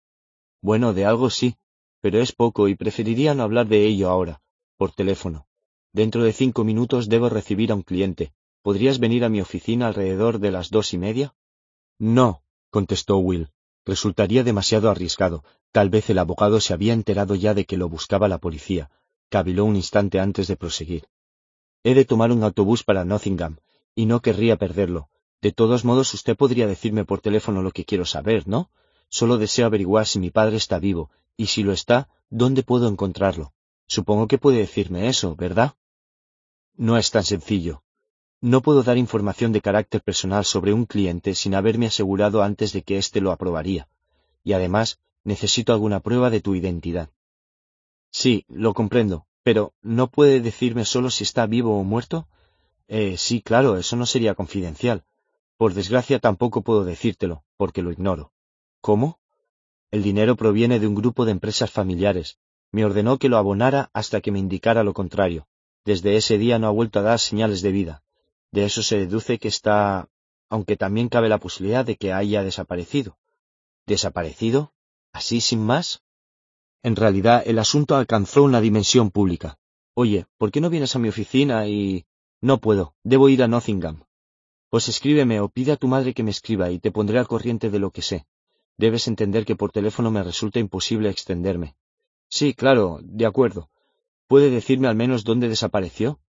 [0.62, 1.56] Bueno, de algo sí,
[2.01, 4.40] pero es poco y preferiría no hablar de ello ahora,
[4.78, 5.47] por teléfono.
[5.93, 8.32] Dentro de cinco minutos debo recibir a un cliente.
[8.62, 11.34] ¿Podrías venir a mi oficina alrededor de las dos y media?
[11.98, 13.51] No, contestó Will.
[13.84, 15.44] Resultaría demasiado arriesgado.
[15.72, 18.90] Tal vez el abogado se había enterado ya de que lo buscaba la policía.
[19.28, 21.06] Caviló un instante antes de proseguir.
[21.84, 23.59] He de tomar un autobús para Nottingham,
[23.97, 25.09] y no querría perderlo.
[25.43, 28.70] De todos modos, usted podría decirme por teléfono lo que quiero saber, ¿no?
[29.09, 33.52] Solo deseo averiguar si mi padre está vivo, y si lo está, ¿dónde puedo encontrarlo?
[33.89, 35.74] Supongo que puede decirme eso, ¿verdad?
[36.77, 37.82] No es tan sencillo.
[38.43, 42.82] No puedo dar información de carácter personal sobre un cliente sin haberme asegurado antes de
[42.82, 43.89] que éste lo aprobaría.
[44.44, 47.09] Y además, necesito alguna prueba de tu identidad.
[48.10, 52.28] Sí, lo comprendo, pero ¿no puede decirme solo si está vivo o muerto?
[52.88, 55.04] Eh, sí, claro, eso no sería confidencial.
[55.56, 58.32] Por desgracia tampoco puedo decírtelo, porque lo ignoro.
[58.80, 59.18] ¿Cómo?
[59.90, 62.38] El dinero proviene de un grupo de empresas familiares.
[62.70, 65.48] Me ordenó que lo abonara hasta que me indicara lo contrario.
[65.84, 68.02] Desde ese día no ha vuelto a dar señales de vida.
[68.52, 70.08] De eso se deduce que está...
[70.48, 73.18] aunque también cabe la posibilidad de que haya desaparecido.
[73.86, 74.72] ¿Desaparecido?
[75.12, 76.02] ¿Así sin más?
[76.82, 79.58] En realidad, el asunto alcanzó una dimensión pública.
[79.94, 82.04] Oye, ¿por qué no vienes a mi oficina y...
[82.47, 84.05] No puedo, debo ir a Nottingham.
[84.70, 87.70] Pues escríbeme o pide a tu madre que me escriba y te pondré al corriente
[87.70, 88.24] de lo que sé.
[88.77, 91.74] Debes entender que por teléfono me resulta imposible extenderme.
[92.28, 93.68] Sí, claro, de acuerdo.
[94.28, 96.20] ¿Puede decirme al menos dónde desapareció?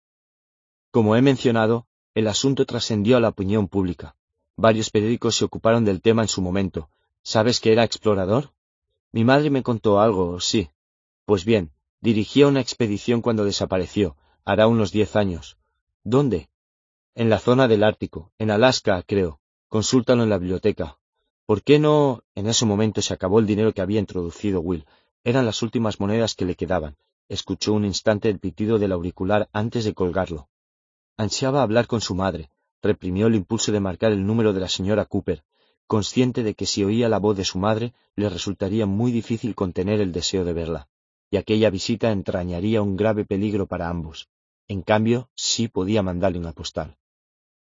[0.90, 1.86] Como he mencionado,
[2.16, 4.16] el asunto trascendió a la opinión pública.
[4.56, 6.90] Varios periódicos se ocuparon del tema en su momento.
[7.22, 8.54] ¿Sabes que era explorador?
[9.12, 10.72] Mi madre me contó algo, sí.
[11.26, 15.60] Pues bien, dirigía una expedición cuando desapareció, hará unos diez años.
[16.10, 16.48] ¿Dónde?
[17.16, 19.42] En la zona del Ártico, en Alaska, creo.
[19.68, 21.00] Consúltalo en la biblioteca.
[21.46, 22.24] ¿Por qué no?
[22.34, 24.86] En ese momento se acabó el dinero que había introducido Will.
[25.26, 26.96] Eran las últimas monedas que le quedaban.
[27.28, 30.48] Escuchó un instante el pitido del auricular antes de colgarlo.
[31.18, 32.52] Ansiaba hablar con su madre.
[32.82, 35.44] Reprimió el impulso de marcar el número de la señora Cooper,
[35.88, 40.00] consciente de que si oía la voz de su madre le resultaría muy difícil contener
[40.00, 40.88] el deseo de verla,
[41.30, 44.30] y aquella visita entrañaría un grave peligro para ambos.
[44.68, 46.98] En cambio, sí podía mandarle una postal.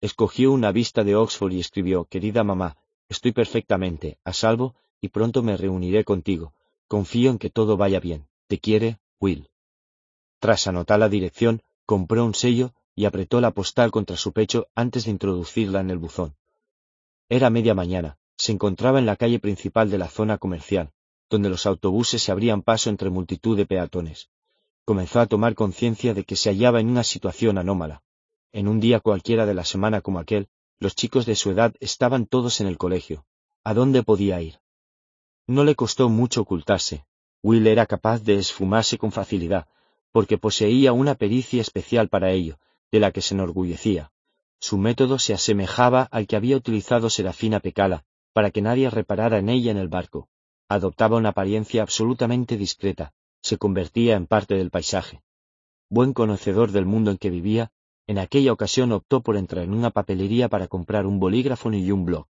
[0.01, 2.77] Escogió una vista de Oxford y escribió Querida mamá,
[3.09, 6.53] estoy perfectamente, a salvo, y pronto me reuniré contigo.
[6.87, 8.27] Confío en que todo vaya bien.
[8.47, 9.49] Te quiere, Will.
[10.39, 15.05] Tras anotar la dirección, compró un sello y apretó la postal contra su pecho antes
[15.05, 16.35] de introducirla en el buzón.
[17.27, 20.91] Era media mañana, se encontraba en la calle principal de la zona comercial,
[21.29, 24.29] donde los autobuses se abrían paso entre multitud de peatones.
[24.85, 28.03] Comenzó a tomar conciencia de que se hallaba en una situación anómala.
[28.51, 30.47] En un día cualquiera de la semana como aquel,
[30.79, 33.25] los chicos de su edad estaban todos en el colegio.
[33.63, 34.59] ¿A dónde podía ir?
[35.47, 37.03] No le costó mucho ocultarse.
[37.41, 39.67] Will era capaz de esfumarse con facilidad,
[40.11, 42.59] porque poseía una pericia especial para ello,
[42.91, 44.11] de la que se enorgullecía.
[44.59, 49.49] Su método se asemejaba al que había utilizado Serafina Pecala, para que nadie reparara en
[49.49, 50.29] ella en el barco.
[50.69, 53.13] Adoptaba una apariencia absolutamente discreta,
[53.45, 55.21] se convertía en parte del paisaje.
[55.87, 57.71] Buen conocedor del mundo en que vivía,
[58.07, 62.05] en aquella ocasión optó por entrar en una papelería para comprar un bolígrafo y un
[62.05, 62.25] blog.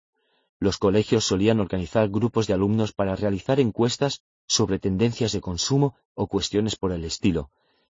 [0.60, 6.28] Los colegios solían organizar grupos de alumnos para realizar encuestas sobre tendencias de consumo o
[6.28, 7.50] cuestiones por el estilo,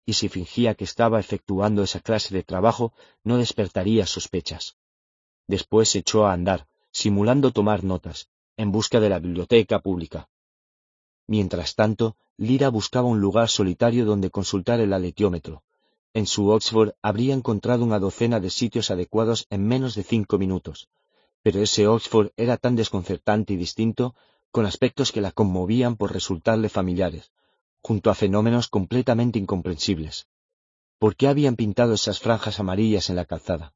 [0.05, 2.93] y si fingía que estaba efectuando esa clase de trabajo
[3.25, 4.77] no despertaría sospechas.
[5.45, 10.29] Después se echó a andar, simulando tomar notas, en busca de la biblioteca pública.
[11.27, 15.61] Mientras tanto, Lira buscaba un lugar solitario donde consultar el aletiómetro,
[16.13, 20.87] en su Oxford habría encontrado una docena de sitios adecuados en menos de cinco minutos,
[21.43, 24.15] pero ese Oxford era tan desconcertante y distinto,
[24.51, 27.29] con aspectos que la conmovían por resultarle familiares,
[27.81, 30.29] junto a fenómenos completamente incomprensibles.
[30.97, 33.73] ¿Por qué habían pintado esas franjas amarillas en la calzada?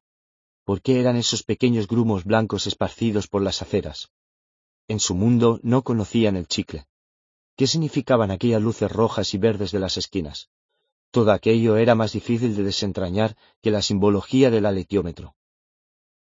[0.64, 4.10] ¿Por qué eran esos pequeños grumos blancos esparcidos por las aceras?
[4.88, 6.86] En su mundo no conocían el chicle.
[7.56, 10.50] ¿Qué significaban aquellas luces rojas y verdes de las esquinas?
[11.12, 15.36] Todo aquello era más difícil de desentrañar que la simbología del aletiómetro.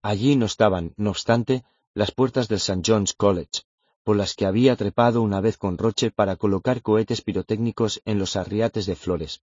[0.00, 2.82] Allí no estaban, no obstante, las puertas del St.
[2.86, 3.62] John's College,
[4.04, 8.36] por las que había trepado una vez con Roche para colocar cohetes pirotécnicos en los
[8.36, 9.42] arriates de flores,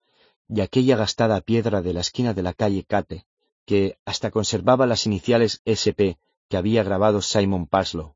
[0.47, 3.25] y aquella gastada piedra de la esquina de la calle Cate,
[3.65, 6.15] que hasta conservaba las iniciales SP
[6.47, 8.15] que había grabado Simon Parslow.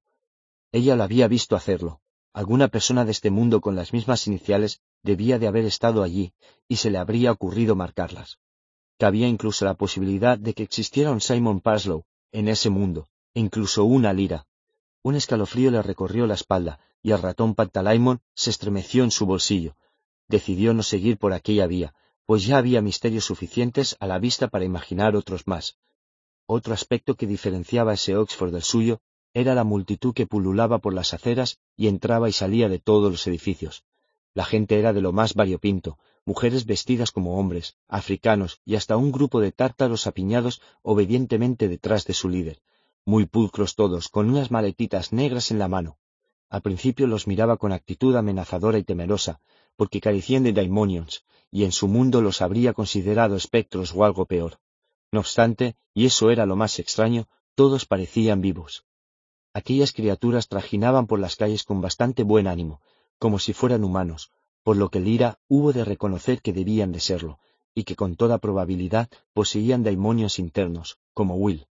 [0.72, 2.00] Ella lo había visto hacerlo.
[2.34, 6.34] Alguna persona de este mundo con las mismas iniciales debía de haber estado allí
[6.68, 8.38] y se le habría ocurrido marcarlas.
[8.98, 13.86] Cabía incluso la posibilidad de que existiera un Simon Parslow en ese mundo, e incluso
[13.86, 14.46] una lira.
[15.04, 19.76] Un escalofrío le recorrió la espalda y el ratón Pantalaimon se estremeció en su bolsillo.
[20.28, 21.94] Decidió no seguir por aquella vía,
[22.26, 25.78] pues ya había misterios suficientes a la vista para imaginar otros más.
[26.46, 29.02] Otro aspecto que diferenciaba ese Oxford del suyo
[29.40, 33.28] era la multitud que pululaba por las aceras y entraba y salía de todos los
[33.28, 33.84] edificios.
[34.34, 39.12] La gente era de lo más variopinto, mujeres vestidas como hombres, africanos y hasta un
[39.12, 42.64] grupo de tártaros apiñados obedientemente detrás de su líder,
[43.06, 46.00] muy pulcros todos, con unas maletitas negras en la mano.
[46.50, 49.40] Al principio los miraba con actitud amenazadora y temerosa,
[49.76, 54.58] porque carecían de daimonions, y en su mundo los habría considerado espectros o algo peor.
[55.12, 58.87] No obstante, y eso era lo más extraño, todos parecían vivos.
[59.58, 62.80] Aquellas criaturas trajinaban por las calles con bastante buen ánimo,
[63.18, 64.30] como si fueran humanos,
[64.62, 67.40] por lo que Lira hubo de reconocer que debían de serlo,
[67.74, 71.66] y que con toda probabilidad poseían daimonios internos, como Will.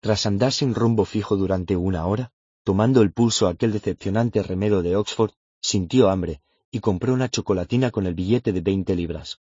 [0.00, 2.32] Tras andar sin rumbo fijo durante una hora,
[2.64, 5.30] tomando el pulso aquel decepcionante remedo de Oxford,
[5.62, 9.40] sintió hambre y compró una chocolatina con el billete de veinte libras.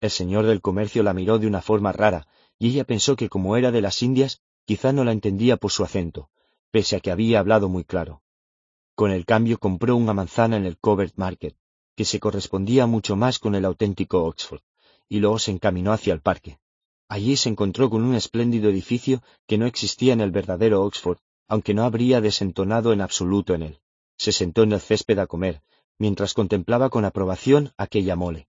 [0.00, 2.26] El señor del comercio la miró de una forma rara,
[2.58, 5.84] y ella pensó que como era de las Indias, quizá no la entendía por su
[5.84, 6.30] acento,
[6.70, 8.22] pese a que había hablado muy claro.
[8.94, 11.56] Con el cambio compró una manzana en el Covert Market,
[11.96, 14.62] que se correspondía mucho más con el auténtico Oxford,
[15.08, 16.58] y luego se encaminó hacia el parque.
[17.08, 21.18] Allí se encontró con un espléndido edificio que no existía en el verdadero Oxford,
[21.48, 23.80] aunque no habría desentonado en absoluto en él.
[24.16, 25.62] Se sentó en el césped a comer,
[25.98, 28.48] mientras contemplaba con aprobación aquella mole.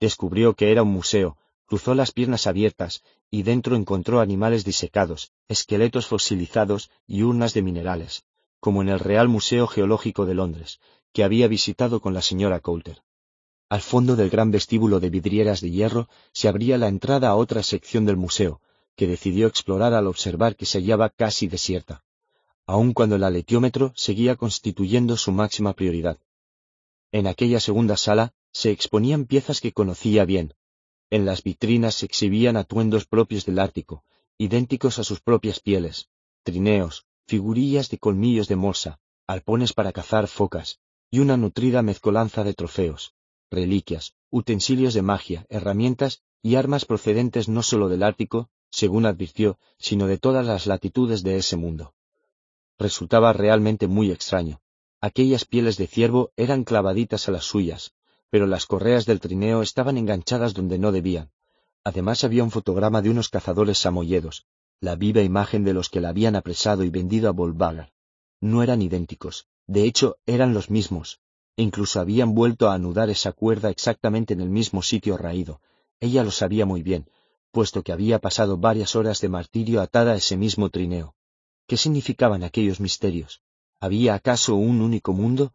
[0.00, 1.36] Descubrió que era un museo,
[1.72, 8.24] cruzó las piernas abiertas y dentro encontró animales disecados, esqueletos fosilizados y urnas de minerales,
[8.60, 10.80] como en el Real Museo Geológico de Londres,
[11.14, 13.00] que había visitado con la señora Coulter.
[13.70, 17.62] Al fondo del gran vestíbulo de vidrieras de hierro se abría la entrada a otra
[17.62, 18.60] sección del museo,
[18.94, 22.04] que decidió explorar al observar que se hallaba casi desierta,
[22.66, 26.18] aun cuando el aletiómetro seguía constituyendo su máxima prioridad.
[27.12, 30.52] En aquella segunda sala se exponían piezas que conocía bien.
[31.12, 34.02] En las vitrinas se exhibían atuendos propios del Ártico,
[34.38, 36.08] idénticos a sus propias pieles,
[36.42, 42.54] trineos, figurillas de colmillos de morsa, alpones para cazar focas, y una nutrida mezcolanza de
[42.54, 43.14] trofeos,
[43.50, 50.06] reliquias, utensilios de magia, herramientas y armas procedentes no sólo del Ártico, según advirtió, sino
[50.06, 51.92] de todas las latitudes de ese mundo.
[52.78, 54.62] Resultaba realmente muy extraño,
[55.04, 57.92] Aquellas pieles de ciervo eran clavaditas a las suyas,
[58.32, 61.30] pero las correas del trineo estaban enganchadas donde no debían.
[61.84, 64.46] Además había un fotograma de unos cazadores samoyedos,
[64.80, 67.92] la viva imagen de los que la habían apresado y vendido a Volvagar.
[68.40, 71.20] No eran idénticos, de hecho eran los mismos,
[71.58, 75.60] e incluso habían vuelto a anudar esa cuerda exactamente en el mismo sitio raído.
[76.00, 77.10] Ella lo sabía muy bien,
[77.50, 81.16] puesto que había pasado varias horas de martirio atada a ese mismo trineo.
[81.66, 83.42] ¿Qué significaban aquellos misterios?
[83.78, 85.52] ¿Había acaso un único mundo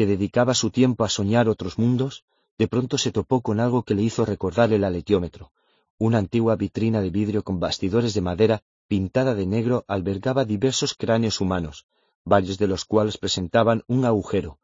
[0.00, 2.24] que dedicaba su tiempo a soñar otros mundos?
[2.56, 5.52] De pronto se topó con algo que le hizo recordar el aletiómetro.
[5.98, 11.42] Una antigua vitrina de vidrio con bastidores de madera pintada de negro albergaba diversos cráneos
[11.42, 11.84] humanos,
[12.24, 14.58] varios de los cuales presentaban un agujero,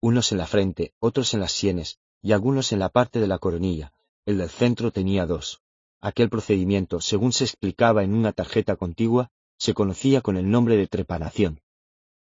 [0.00, 3.40] unos en la frente, otros en las sienes y algunos en la parte de la
[3.40, 3.92] coronilla.
[4.24, 5.62] El del centro tenía dos.
[6.00, 10.86] Aquel procedimiento, según se explicaba en una tarjeta contigua, se conocía con el nombre de
[10.86, 11.60] trepanación.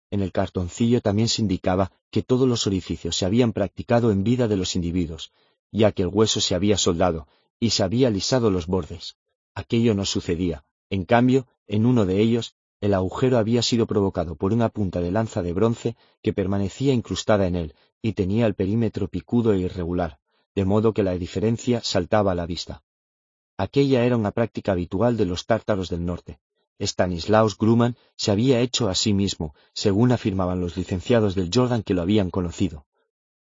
[0.09, 4.47] En el cartoncillo también se indicaba que todos los orificios se habían practicado en vida
[4.47, 5.33] de los individuos,
[5.71, 7.27] ya que el hueso se había soldado
[7.59, 9.17] y se había lisado los bordes.
[9.53, 10.63] Aquello no sucedía.
[10.89, 15.11] En cambio, en uno de ellos, el agujero había sido provocado por una punta de
[15.11, 20.19] lanza de bronce que permanecía incrustada en él y tenía el perímetro picudo e irregular,
[20.55, 22.83] de modo que la diferencia saltaba a la vista.
[23.57, 26.39] Aquella era una práctica habitual de los tártaros del norte,
[26.79, 31.95] Stanislaus Grumman se había hecho a sí mismo, según afirmaban los licenciados del Jordan que
[31.95, 32.85] lo habían conocido.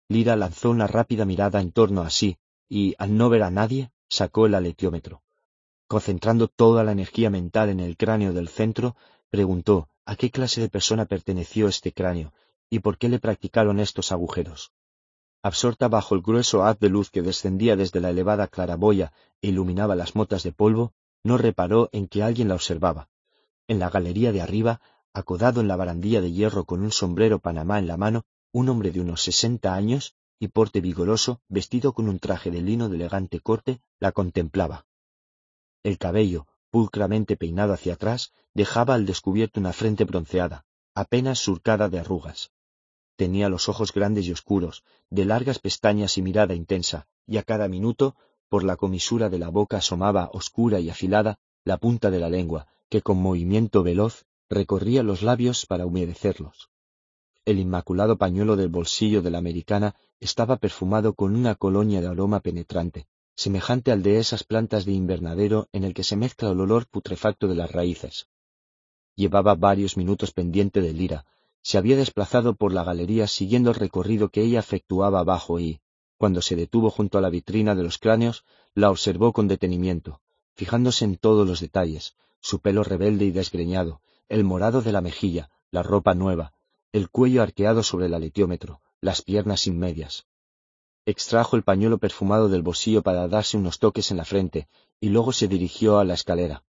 [0.08, 2.38] Lira lanzó una rápida mirada en torno a sí,
[2.70, 5.24] y, al no ver a nadie, sacó el aletiómetro.
[5.88, 8.96] Concentrando toda la energía mental en el cráneo del centro,
[9.30, 12.34] preguntó a qué clase de persona perteneció este cráneo,
[12.70, 14.72] y por qué le practicaron estos agujeros.
[15.44, 19.96] Absorta bajo el grueso haz de luz que descendía desde la elevada claraboya e iluminaba
[19.96, 23.10] las motas de polvo, no reparó en que alguien la observaba
[23.68, 24.82] en la galería de arriba
[25.14, 28.92] acodado en la barandilla de hierro con un sombrero panamá en la mano, un hombre
[28.92, 33.40] de unos sesenta años y porte vigoroso, vestido con un traje de lino de elegante
[33.40, 34.86] corte, la contemplaba.
[35.82, 42.00] El cabello, pulcramente peinado hacia atrás, dejaba al descubierto una frente bronceada, apenas surcada de
[42.00, 42.52] arrugas.
[43.16, 47.68] Tenía los ojos grandes y oscuros, de largas pestañas y mirada intensa, y a cada
[47.68, 48.16] minuto,
[48.50, 52.68] por la comisura de la boca asomaba, oscura y afilada, la punta de la lengua,
[52.90, 56.70] que con movimiento veloz recorría los labios para humedecerlos.
[57.46, 62.40] El inmaculado pañuelo del bolsillo de la americana estaba perfumado con una colonia de aroma
[62.40, 66.88] penetrante, semejante al de esas plantas de invernadero en el que se mezcla el olor
[66.88, 68.28] putrefacto de las raíces.
[69.16, 71.26] Llevaba varios minutos pendiente de Lira,
[71.62, 75.82] se había desplazado por la galería siguiendo el recorrido que ella efectuaba abajo y,
[76.18, 80.22] cuando se detuvo junto a la vitrina de los cráneos, la observó con detenimiento,
[80.56, 85.50] fijándose en todos los detalles, su pelo rebelde y desgreñado, el morado de la mejilla,
[85.72, 86.54] la ropa nueva,
[86.92, 90.26] el cuello arqueado sobre el aletiómetro, las piernas sin medias.
[91.06, 94.68] Extrajo el pañuelo perfumado del bolsillo para darse unos toques en la frente,
[95.00, 96.64] y luego se dirigió a la escalera.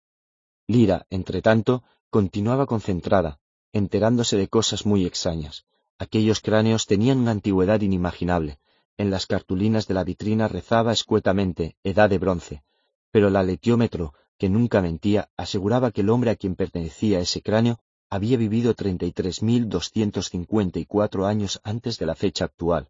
[0.67, 3.39] Lira, entre tanto, continuaba concentrada,
[3.73, 5.67] enterándose de cosas muy extrañas.
[5.99, 8.59] Aquellos cráneos tenían una antigüedad inimaginable.
[8.97, 12.63] En las cartulinas de la vitrina rezaba escuetamente, edad de bronce,
[13.11, 17.81] pero el aletiómetro, que nunca mentía, aseguraba que el hombre a quien pertenecía ese cráneo
[18.11, 22.89] había vivido 33.254 años antes de la fecha actual,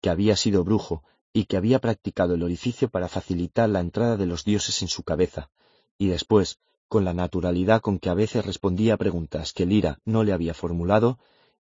[0.00, 1.02] que había sido brujo
[1.32, 5.02] y que había practicado el orificio para facilitar la entrada de los dioses en su
[5.02, 5.50] cabeza,
[5.98, 10.24] y después, con la naturalidad con que a veces respondía a preguntas que Lira no
[10.24, 11.18] le había formulado,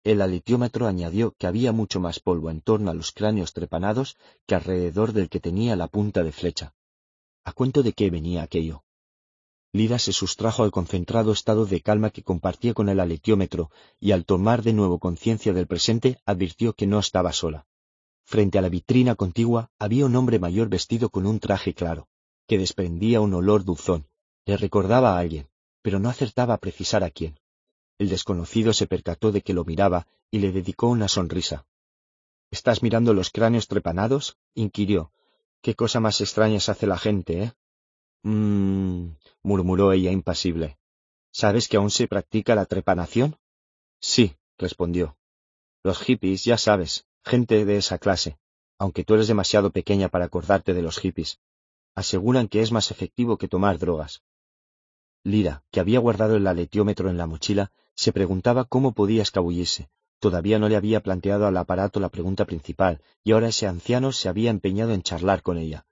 [0.04, 4.54] el aletiómetro añadió que había mucho más polvo en torno a los cráneos trepanados que
[4.54, 6.74] alrededor del que tenía la punta de flecha.
[7.44, 8.84] ¿A cuento de qué venía aquello?
[9.72, 14.24] Lira se sustrajo al concentrado estado de calma que compartía con el aletiómetro y al
[14.24, 17.66] tomar de nuevo conciencia del presente advirtió que no estaba sola.
[18.24, 22.08] Frente a la vitrina contigua había un hombre mayor vestido con un traje claro,
[22.46, 24.06] que desprendía un olor dulzón.
[24.46, 25.48] Le recordaba a alguien,
[25.82, 27.38] pero no acertaba a precisar a quién.
[27.98, 31.66] El desconocido se percató de que lo miraba y le dedicó una sonrisa.
[32.50, 34.38] ¿Estás mirando los cráneos trepanados?
[34.54, 35.12] inquirió.
[35.60, 37.52] Qué cosa más extraña se hace la gente, ¿eh?
[38.22, 39.10] Mmm,
[39.42, 40.78] murmuró ella impasible.
[41.32, 43.36] ¿Sabes que aún se practica la trepanación?
[44.00, 45.16] Sí, respondió.
[45.84, 48.38] Los hippies, ya sabes, gente de esa clase,
[48.78, 51.40] aunque tú eres demasiado pequeña para acordarte de los hippies,
[51.94, 54.22] aseguran que es más efectivo que tomar drogas.
[55.24, 59.90] Lira, que había guardado el aletiómetro en la mochila, se preguntaba cómo podía escabullirse.
[60.20, 64.28] Todavía no le había planteado al aparato la pregunta principal, y ahora ese anciano se
[64.28, 65.86] había empeñado en charlar con ella.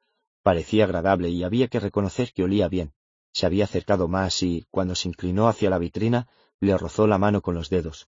[0.46, 2.92] Parecía agradable y había que reconocer que olía bien.
[3.32, 6.28] Se había acercado más y, cuando se inclinó hacia la vitrina,
[6.60, 8.06] le rozó la mano con los dedos.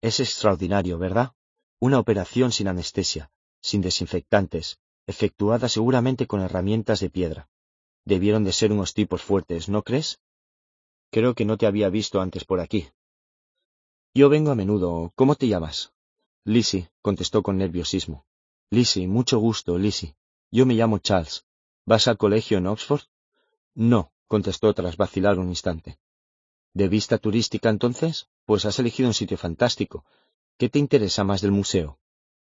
[0.00, 1.32] Es extraordinario, ¿verdad?
[1.80, 7.48] Una operación sin anestesia, sin desinfectantes, efectuada seguramente con herramientas de piedra.
[8.04, 10.20] Debieron de ser unos tipos fuertes, ¿no crees?
[11.10, 12.90] Creo que no te había visto antes por aquí.
[14.14, 15.10] Yo vengo a menudo.
[15.16, 15.92] ¿Cómo te llamas?
[16.44, 18.24] Lizzie, contestó con nerviosismo.
[18.70, 20.14] Lizzie, mucho gusto, Lizzie.
[20.52, 21.44] Yo me llamo Charles.
[21.86, 23.02] ¿Vas al colegio en Oxford?
[23.74, 25.98] No, contestó tras vacilar un instante.
[26.74, 28.28] ¿De vista turística entonces?
[28.46, 30.04] Pues has elegido un sitio fantástico.
[30.58, 31.98] ¿Qué te interesa más del museo?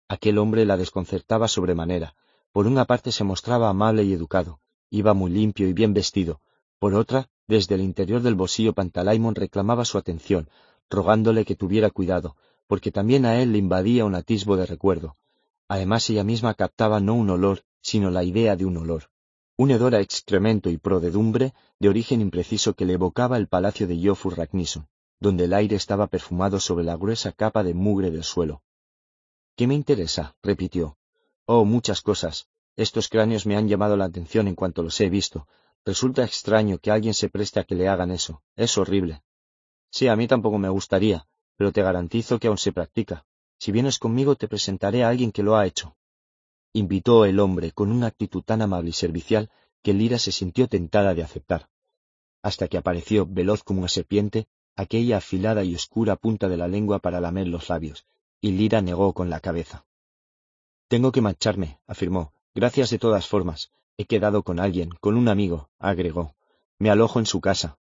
[0.09, 2.15] Aquel hombre la desconcertaba sobremanera.
[2.51, 4.59] Por una parte se mostraba amable y educado,
[4.89, 6.41] iba muy limpio y bien vestido.
[6.79, 10.49] Por otra, desde el interior del bolsillo Pantalaimon reclamaba su atención,
[10.89, 12.35] rogándole que tuviera cuidado,
[12.67, 15.17] porque también a él le invadía un atisbo de recuerdo.
[15.67, 17.63] Además ella misma captaba no un olor,
[17.95, 19.03] sino la idea de un olor.
[19.55, 23.97] Un hedor a excremento y prodedumbre de origen impreciso que le evocaba el palacio de
[23.97, 24.89] Yofur Raknison,
[25.21, 28.63] donde el aire estaba perfumado sobre la gruesa capa de mugre del suelo.
[29.55, 30.35] ¿Qué me interesa?
[30.43, 30.97] repitió.
[31.45, 32.49] Oh, muchas cosas.
[32.75, 35.47] Estos cráneos me han llamado la atención en cuanto los he visto.
[35.85, 38.41] Resulta extraño que alguien se preste a que le hagan eso.
[38.57, 39.23] Es horrible.
[39.89, 43.25] Sí, a mí tampoco me gustaría, pero te garantizo que aún se practica.
[43.57, 45.95] Si vienes conmigo te presentaré a alguien que lo ha hecho
[46.75, 49.49] invitó el hombre con una actitud tan amable y servicial
[49.81, 51.69] que Lira se sintió tentada de aceptar,
[52.41, 56.99] hasta que apareció, veloz como una serpiente, aquella afilada y oscura punta de la lengua
[56.99, 58.05] para lamer los labios,
[58.41, 59.85] y Lira negó con la cabeza.
[60.89, 62.33] Tengo que marcharme, afirmó.
[62.53, 63.71] Gracias de todas formas.
[63.97, 66.35] He quedado con alguien, con un amigo, agregó.
[66.77, 67.77] Me alojo en su casa.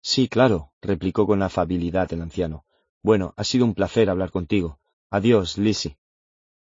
[0.00, 2.64] Sí, claro, replicó con afabilidad el anciano.
[3.02, 4.78] Bueno, ha sido un placer hablar contigo.
[5.10, 5.98] Adiós, Lizzie.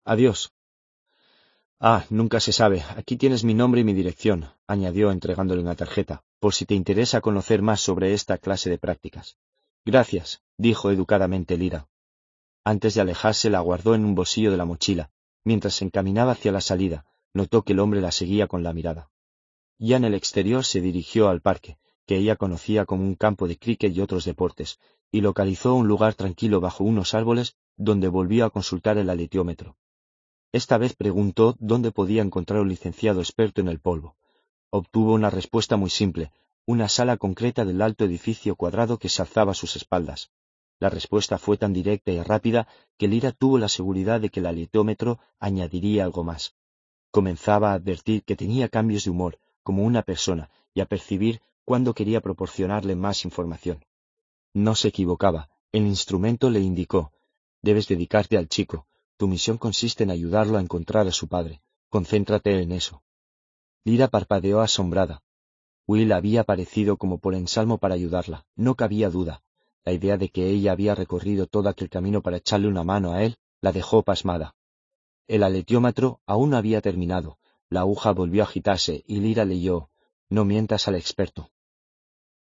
[0.05, 0.53] Adiós.
[1.85, 2.85] Ah, nunca se sabe.
[2.97, 7.21] Aquí tienes mi nombre y mi dirección, añadió entregándole una tarjeta, por si te interesa
[7.21, 9.37] conocer más sobre esta clase de prácticas.
[9.85, 11.89] Gracias, dijo educadamente Lira.
[12.63, 15.11] Antes de alejarse la guardó en un bolsillo de la mochila.
[15.43, 17.05] Mientras se encaminaba hacia la salida,
[17.35, 19.11] notó que el hombre la seguía con la mirada.
[19.77, 23.59] Ya en el exterior se dirigió al parque, que ella conocía como un campo de
[23.59, 24.79] cricket y otros deportes,
[25.11, 29.77] y localizó un lugar tranquilo bajo unos árboles donde volvió a consultar el aletiómetro.
[30.53, 34.17] Esta vez preguntó dónde podía encontrar un licenciado experto en el polvo.
[34.69, 36.31] Obtuvo una respuesta muy simple,
[36.67, 40.31] una sala concreta del alto edificio cuadrado que se alzaba a sus espaldas.
[40.79, 44.47] La respuesta fue tan directa y rápida que Lira tuvo la seguridad de que el
[44.47, 46.55] aletiómetro añadiría algo más.
[47.11, 51.95] Comenzaba a advertir que tenía cambios de humor, como una persona, y a percibir cuándo
[51.95, 53.85] quería proporcionarle más información.
[54.53, 55.49] No se equivocaba.
[55.73, 57.13] El instrumento le indicó,
[57.63, 58.87] debes dedicarte al chico.
[59.23, 61.63] Tu misión consiste en ayudarlo a encontrar a su padre.
[61.91, 63.05] Concéntrate en eso.
[63.85, 65.23] Lira parpadeó asombrada.
[65.87, 68.47] Will había aparecido como por ensalmo para ayudarla.
[68.57, 69.45] No cabía duda.
[69.85, 73.23] La idea de que ella había recorrido todo aquel camino para echarle una mano a
[73.23, 74.57] él la dejó pasmada.
[75.29, 77.39] El aletiómetro aún no había terminado.
[77.69, 79.89] La aguja volvió a agitarse y Lira leyó,
[80.31, 81.49] no mientas al experto.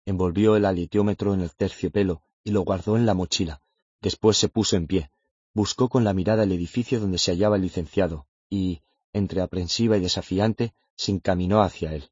[0.04, 3.62] Envolvió el aletiómetro en el terciopelo y lo guardó en la mochila.
[4.02, 5.10] Después se puso en pie.
[5.56, 8.82] Buscó con la mirada el edificio donde se hallaba el licenciado, y,
[9.14, 12.10] entre aprensiva y desafiante, se encaminó hacia él.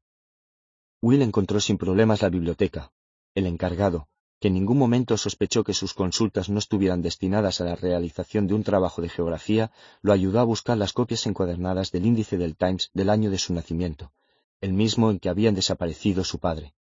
[1.02, 2.90] Will encontró sin problemas la biblioteca.
[3.34, 4.08] El encargado,
[4.40, 8.54] que en ningún momento sospechó que sus consultas no estuvieran destinadas a la realización de
[8.54, 12.90] un trabajo de geografía, lo ayudó a buscar las copias encuadernadas del índice del Times
[12.94, 14.10] del año de su nacimiento,
[14.62, 16.72] el mismo en que habían desaparecido su padre.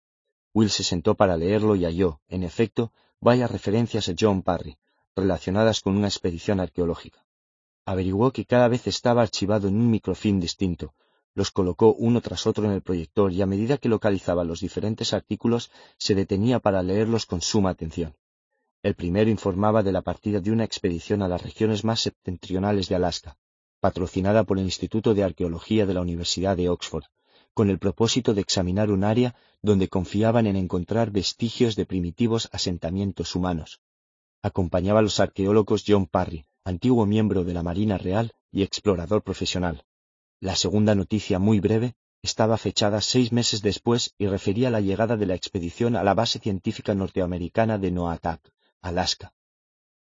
[0.53, 4.77] Will se sentó para leerlo y halló, en efecto, varias referencias a John Parry,
[5.15, 7.25] relacionadas con una expedición arqueológica.
[7.85, 10.93] Averiguó que cada vez estaba archivado en un microfilm distinto,
[11.35, 15.13] los colocó uno tras otro en el proyector y a medida que localizaba los diferentes
[15.13, 18.15] artículos se detenía para leerlos con suma atención.
[18.83, 22.95] El primero informaba de la partida de una expedición a las regiones más septentrionales de
[22.95, 23.37] Alaska,
[23.79, 27.05] patrocinada por el Instituto de Arqueología de la Universidad de Oxford,
[27.53, 33.35] con el propósito de examinar un área donde confiaban en encontrar vestigios de primitivos asentamientos
[33.35, 33.81] humanos.
[34.45, 39.85] Acompañaba a los arqueólogos John Parry, antiguo miembro de la Marina Real y explorador profesional.
[40.41, 45.27] La segunda noticia, muy breve, estaba fechada seis meses después y refería la llegada de
[45.27, 48.41] la expedición a la base científica norteamericana de Noatak,
[48.81, 49.33] Alaska.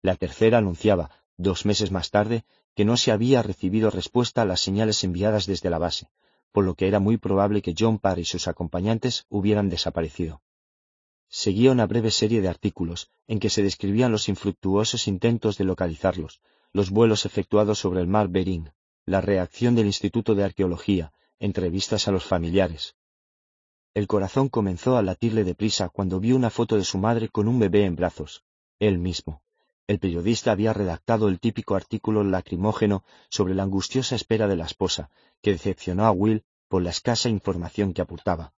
[0.01, 2.43] La tercera anunciaba, dos meses más tarde,
[2.75, 6.09] que no se había recibido respuesta a las señales enviadas desde la base,
[6.51, 10.41] por lo que era muy probable que John Parr y sus acompañantes hubieran desaparecido.
[11.29, 16.41] Seguía una breve serie de artículos en que se describían los infructuosos intentos de localizarlos,
[16.71, 18.71] los vuelos efectuados sobre el mar Bering,
[19.05, 22.95] la reacción del Instituto de Arqueología, entrevistas a los familiares.
[23.93, 27.59] El corazón comenzó a latirle deprisa cuando vio una foto de su madre con un
[27.59, 28.43] bebé en brazos,
[28.79, 29.41] él mismo.
[29.87, 35.11] El periodista había redactado el típico artículo lacrimógeno sobre la angustiosa espera de la esposa,
[35.41, 38.53] que decepcionó a Will por la escasa información que aportaba.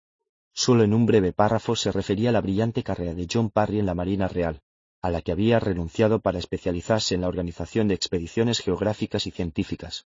[0.59, 3.85] Solo en un breve párrafo se refería a la brillante carrera de John Parry en
[3.85, 4.63] la Marina Real,
[5.03, 10.07] a la que había renunciado para especializarse en la organización de expediciones geográficas y científicas.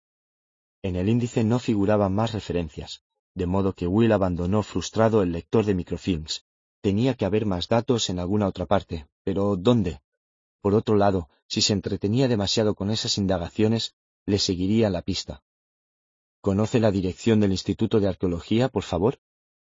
[0.82, 3.04] En el índice no figuraban más referencias,
[3.36, 6.48] de modo que Will abandonó frustrado el lector de microfilms.
[6.82, 10.02] Tenía que haber más datos en alguna otra parte, pero ¿dónde?
[10.62, 13.94] Por otro lado, si se entretenía demasiado con esas indagaciones,
[14.26, 15.44] le seguiría la pista.
[16.42, 19.20] ¿Conoce la dirección del Instituto de Arqueología, por favor?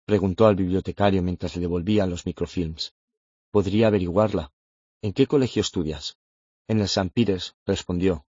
[0.05, 2.93] Preguntó al bibliotecario mientras le devolvía los microfilms.
[3.51, 4.51] Podría averiguarla.
[5.01, 6.17] ¿En qué colegio estudias?
[6.67, 7.11] En el St.
[7.13, 8.25] Peters, respondió.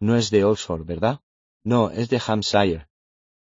[0.00, 1.20] No es de Oxford, ¿verdad?
[1.62, 2.88] No, es de Hampshire.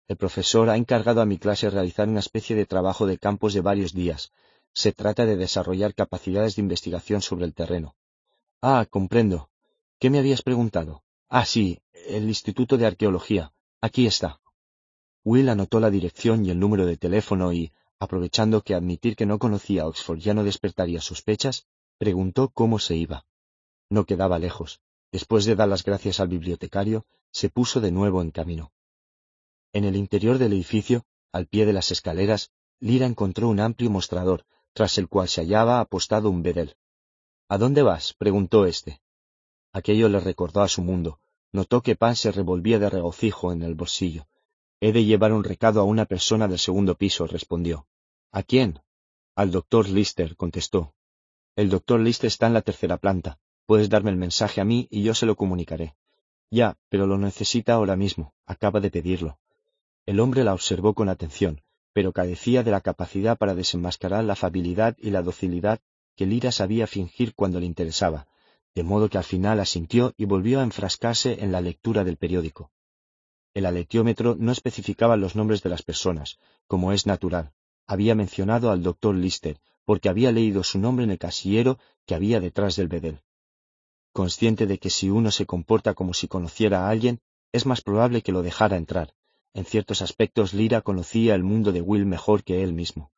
[0.08, 3.60] El profesor ha encargado a mi clase realizar una especie de trabajo de campos de
[3.60, 4.32] varios días.
[4.72, 7.94] Se trata de desarrollar capacidades de investigación sobre el terreno.
[8.62, 9.50] Ah, comprendo.
[9.98, 11.02] ¿Qué me habías preguntado?
[11.28, 13.52] Ah, sí, el Instituto de Arqueología.
[13.80, 14.40] Aquí está.
[15.24, 19.38] Will anotó la dirección y el número de teléfono y, aprovechando que admitir que no
[19.38, 21.66] conocía Oxford ya no despertaría sospechas,
[21.98, 23.26] preguntó cómo se iba.
[23.90, 24.80] No quedaba lejos.
[25.10, 28.72] Después de dar las gracias al bibliotecario, se puso de nuevo en camino.
[29.72, 34.44] En el interior del edificio, al pie de las escaleras, Lira encontró un amplio mostrador,
[34.72, 36.76] tras el cual se hallaba apostado un bedel.
[37.48, 38.14] ¿A dónde vas?
[38.14, 39.00] preguntó éste.
[39.72, 41.20] Aquello le recordó a su mundo.
[41.52, 44.26] Notó que Pan se revolvía de regocijo en el bolsillo.
[44.80, 47.86] He de llevar un recado a una persona del segundo piso, respondió.
[48.30, 48.80] ¿A quién?
[49.34, 50.94] Al doctor Lister, contestó.
[51.56, 53.40] El doctor Lister está en la tercera planta.
[53.66, 55.96] Puedes darme el mensaje a mí y yo se lo comunicaré.
[56.50, 58.34] Ya, pero lo necesita ahora mismo.
[58.46, 59.38] Acaba de pedirlo.
[60.06, 61.60] El hombre la observó con atención,
[61.92, 65.80] pero carecía de la capacidad para desenmascarar la afabilidad y la docilidad
[66.14, 68.28] que Lira sabía fingir cuando le interesaba,
[68.74, 72.70] de modo que al final asintió y volvió a enfrascarse en la lectura del periódico.
[73.54, 77.52] El aletiómetro no especificaba los nombres de las personas, como es natural.
[77.86, 82.40] Había mencionado al doctor Lister, porque había leído su nombre en el casillero que había
[82.40, 83.20] detrás del bedel.
[84.12, 87.20] Consciente de que si uno se comporta como si conociera a alguien,
[87.52, 89.14] es más probable que lo dejara entrar.
[89.54, 93.10] En ciertos aspectos Lira conocía el mundo de Will mejor que él mismo.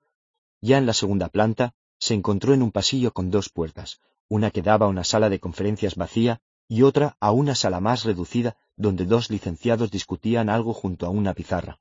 [0.60, 4.62] Ya en la segunda planta, se encontró en un pasillo con dos puertas, una que
[4.62, 9.04] daba a una sala de conferencias vacía y otra a una sala más reducida donde
[9.04, 11.78] dos licenciados discutían algo junto a una pizarra.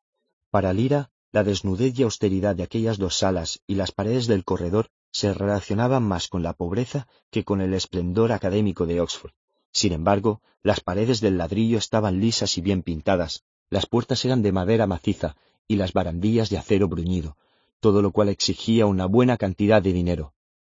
[0.51, 4.89] Para Lira, la desnudez y austeridad de aquellas dos salas y las paredes del corredor
[5.11, 9.31] se relacionaban más con la pobreza que con el esplendor académico de Oxford.
[9.71, 14.51] Sin embargo, las paredes del ladrillo estaban lisas y bien pintadas, las puertas eran de
[14.51, 15.37] madera maciza
[15.67, 17.37] y las barandillas de acero bruñido,
[17.79, 20.33] todo lo cual exigía una buena cantidad de dinero.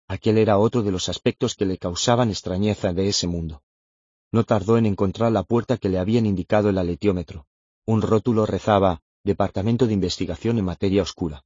[0.07, 3.63] Aquel era otro de los aspectos que le causaban extrañeza de ese mundo.
[4.31, 7.47] No tardó en encontrar la puerta que le habían indicado el aletiómetro.
[7.85, 11.43] Un rótulo rezaba Departamento de Investigación en Materia Oscura.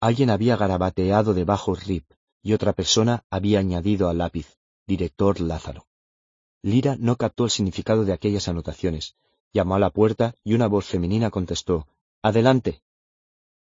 [0.00, 2.04] Alguien había garabateado debajo RIP
[2.42, 5.86] y otra persona había añadido al lápiz Director Lázaro.
[6.62, 9.16] Lira no captó el significado de aquellas anotaciones.
[9.52, 11.86] Llamó a la puerta y una voz femenina contestó
[12.22, 12.82] Adelante.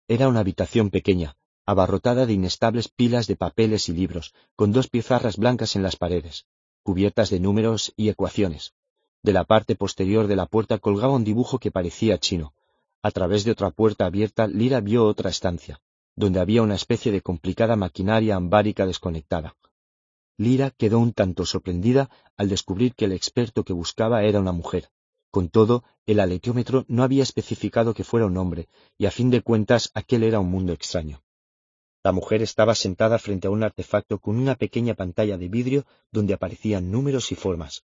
[0.07, 5.37] Era una habitación pequeña, abarrotada de inestables pilas de papeles y libros, con dos pizarras
[5.37, 6.47] blancas en las paredes,
[6.83, 8.73] cubiertas de números y ecuaciones.
[9.21, 12.53] De la parte posterior de la puerta colgaba un dibujo que parecía chino.
[13.01, 15.81] A través de otra puerta abierta, Lira vio otra estancia,
[16.15, 19.55] donde había una especie de complicada maquinaria ambárica desconectada.
[20.37, 24.89] Lira quedó un tanto sorprendida al descubrir que el experto que buscaba era una mujer.
[25.31, 28.67] Con todo, el aletiómetro no había especificado que fuera un hombre,
[28.97, 31.21] y a fin de cuentas aquel era un mundo extraño.
[32.03, 36.33] La mujer estaba sentada frente a un artefacto con una pequeña pantalla de vidrio donde
[36.33, 37.83] aparecían números y formas.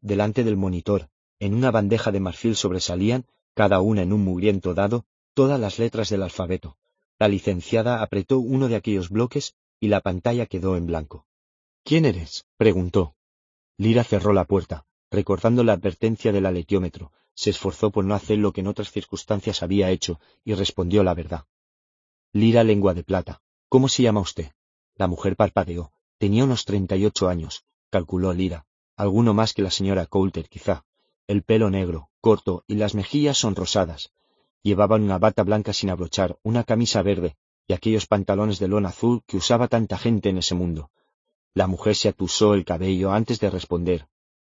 [0.00, 1.08] Delante del monitor,
[1.38, 6.08] en una bandeja de marfil sobresalían, cada una en un mugriento dado, todas las letras
[6.08, 6.76] del alfabeto.
[7.18, 11.26] La licenciada apretó uno de aquellos bloques y la pantalla quedó en blanco.
[11.84, 12.46] ¿Quién eres?
[12.56, 13.14] preguntó.
[13.76, 18.52] Lira cerró la puerta recordando la advertencia del aletiómetro, se esforzó por no hacer lo
[18.52, 21.44] que en otras circunstancias había hecho, y respondió la verdad.
[22.32, 23.41] Lira lengua de plata.
[23.72, 24.52] ¿Cómo se llama usted?
[24.96, 25.92] La mujer parpadeó.
[26.18, 28.66] Tenía unos treinta y ocho años, calculó Lira.
[28.98, 30.84] Alguno más que la señora Coulter, quizá.
[31.26, 34.12] El pelo negro, corto, y las mejillas sonrosadas.
[34.62, 39.22] Llevaban una bata blanca sin abrochar, una camisa verde, y aquellos pantalones de lona azul
[39.26, 40.90] que usaba tanta gente en ese mundo.
[41.54, 44.06] La mujer se atusó el cabello antes de responder.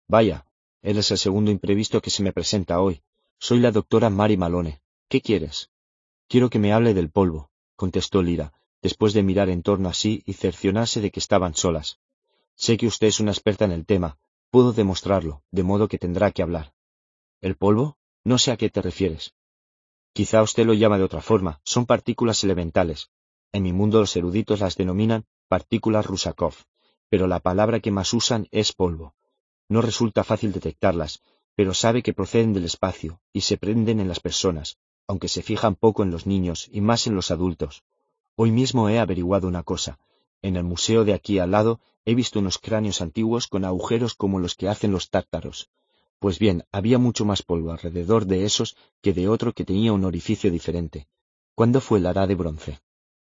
[0.09, 0.47] Vaya,
[0.81, 3.03] Eres el segundo imprevisto que se me presenta hoy.
[3.39, 4.81] Soy la doctora Mary Malone.
[5.11, 5.69] ¿Qué quieres?
[6.27, 10.23] Quiero que me hable del polvo, contestó Lira, después de mirar en torno a sí
[10.27, 11.99] y cercionarse de que estaban solas.
[12.55, 14.19] Sé que usted es una experta en el tema.
[14.51, 16.75] Puedo demostrarlo, de modo que tendrá que hablar.
[17.41, 17.97] ¿El polvo?
[18.25, 19.35] No sé a qué te refieres.
[20.13, 21.61] Quizá usted lo llama de otra forma.
[21.65, 23.11] Son partículas elementales.
[23.53, 26.55] En mi mundo los eruditos las denominan partículas Rusakov,
[27.09, 29.15] pero la palabra que más usan es polvo.
[29.69, 31.23] No resulta fácil detectarlas,
[31.55, 35.75] pero sabe que proceden del espacio y se prenden en las personas, aunque se fijan
[35.75, 37.83] poco en los niños y más en los adultos.
[38.37, 39.99] Hoy mismo he averiguado una cosa.
[40.43, 44.39] En el museo de aquí al lado he visto unos cráneos antiguos con agujeros como
[44.39, 45.71] los que hacen los tártaros.
[46.19, 50.05] Pues bien, había mucho más polvo alrededor de esos que de otro que tenía un
[50.05, 51.09] orificio diferente.
[51.55, 52.81] ¿Cuándo fue la edad de bronce?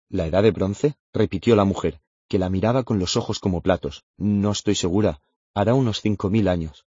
[0.09, 0.97] ¿La edad de bronce?
[1.13, 4.05] repitió la mujer, que la miraba con los ojos como platos.
[4.17, 5.21] No estoy segura
[5.55, 6.87] hará unos cinco mil años.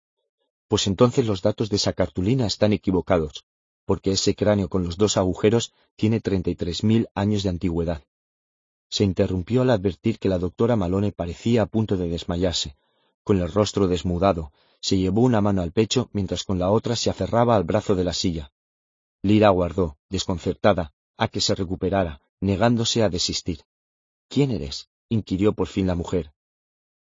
[0.68, 3.46] Pues entonces los datos de esa cartulina están equivocados,
[3.86, 8.04] porque ese cráneo con los dos agujeros tiene treinta y tres mil años de antigüedad.
[8.90, 12.76] Se interrumpió al advertir que la doctora Malone parecía a punto de desmayarse.
[13.24, 17.10] Con el rostro desmudado, se llevó una mano al pecho mientras con la otra se
[17.10, 18.52] aferraba al brazo de la silla.
[19.22, 23.62] Lira aguardó, desconcertada, a que se recuperara, negándose a desistir.
[24.28, 24.90] ¿Quién eres?
[25.10, 26.34] inquirió por fin la mujer.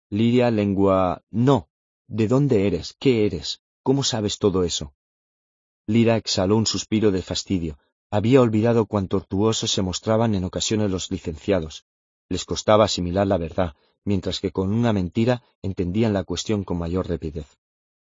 [0.10, 1.24] Lidia lengua.
[1.30, 1.70] No.
[2.08, 2.96] ¿De dónde eres?
[3.00, 3.62] ¿Qué eres?
[3.84, 4.94] ¿Cómo sabes todo eso?
[5.90, 7.80] Lira exhaló un suspiro de fastidio.
[8.12, 11.86] Había olvidado cuán tortuosos se mostraban en ocasiones los licenciados.
[12.28, 17.08] Les costaba asimilar la verdad, mientras que con una mentira entendían la cuestión con mayor
[17.08, 17.58] rapidez.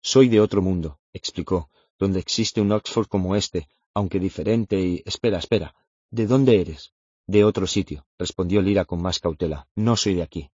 [0.02, 5.02] Soy de otro mundo, explicó, donde existe un Oxford como este, aunque diferente y...
[5.06, 5.74] Espera, espera.
[6.11, 6.93] ¿De dónde eres?
[7.26, 9.68] De otro sitio, respondió Lira con más cautela.
[9.76, 10.52] No soy de aquí.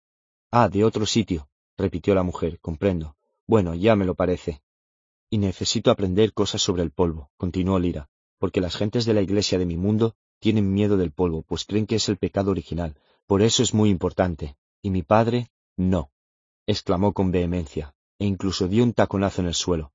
[0.52, 3.18] Ah, de otro sitio, repitió la mujer, comprendo.
[3.46, 4.62] Bueno, ya me lo parece.
[5.30, 8.09] Y necesito aprender cosas sobre el polvo, continuó Lira,
[8.40, 11.85] porque las gentes de la iglesia de mi mundo tienen miedo del polvo, pues creen
[11.85, 12.95] que es el pecado original.
[13.27, 14.58] Por eso es muy importante.
[14.82, 16.11] Y mi padre, No,
[16.66, 19.91] exclamó con vehemencia, e incluso dio un taconazo en el suelo.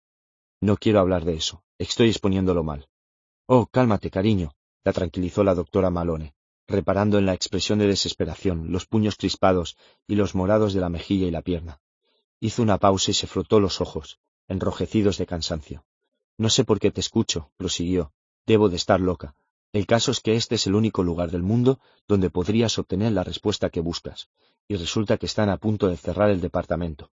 [0.60, 2.88] No quiero hablar de eso, estoy exponiéndolo mal.
[3.46, 4.54] Oh, cálmate, cariño,
[4.84, 6.34] la tranquilizó la doctora Malone,
[6.66, 11.26] reparando en la expresión de desesperación, los puños crispados y los morados de la mejilla
[11.26, 11.80] y la pierna.
[12.40, 15.84] Hizo una pausa y se frotó los ojos, enrojecidos de cansancio.
[16.36, 18.12] No sé por qué te escucho, prosiguió.
[18.46, 19.36] Debo de estar loca.
[19.72, 23.24] El caso es que este es el único lugar del mundo donde podrías obtener la
[23.24, 24.28] respuesta que buscas,
[24.68, 27.10] y resulta que están a punto de cerrar el departamento.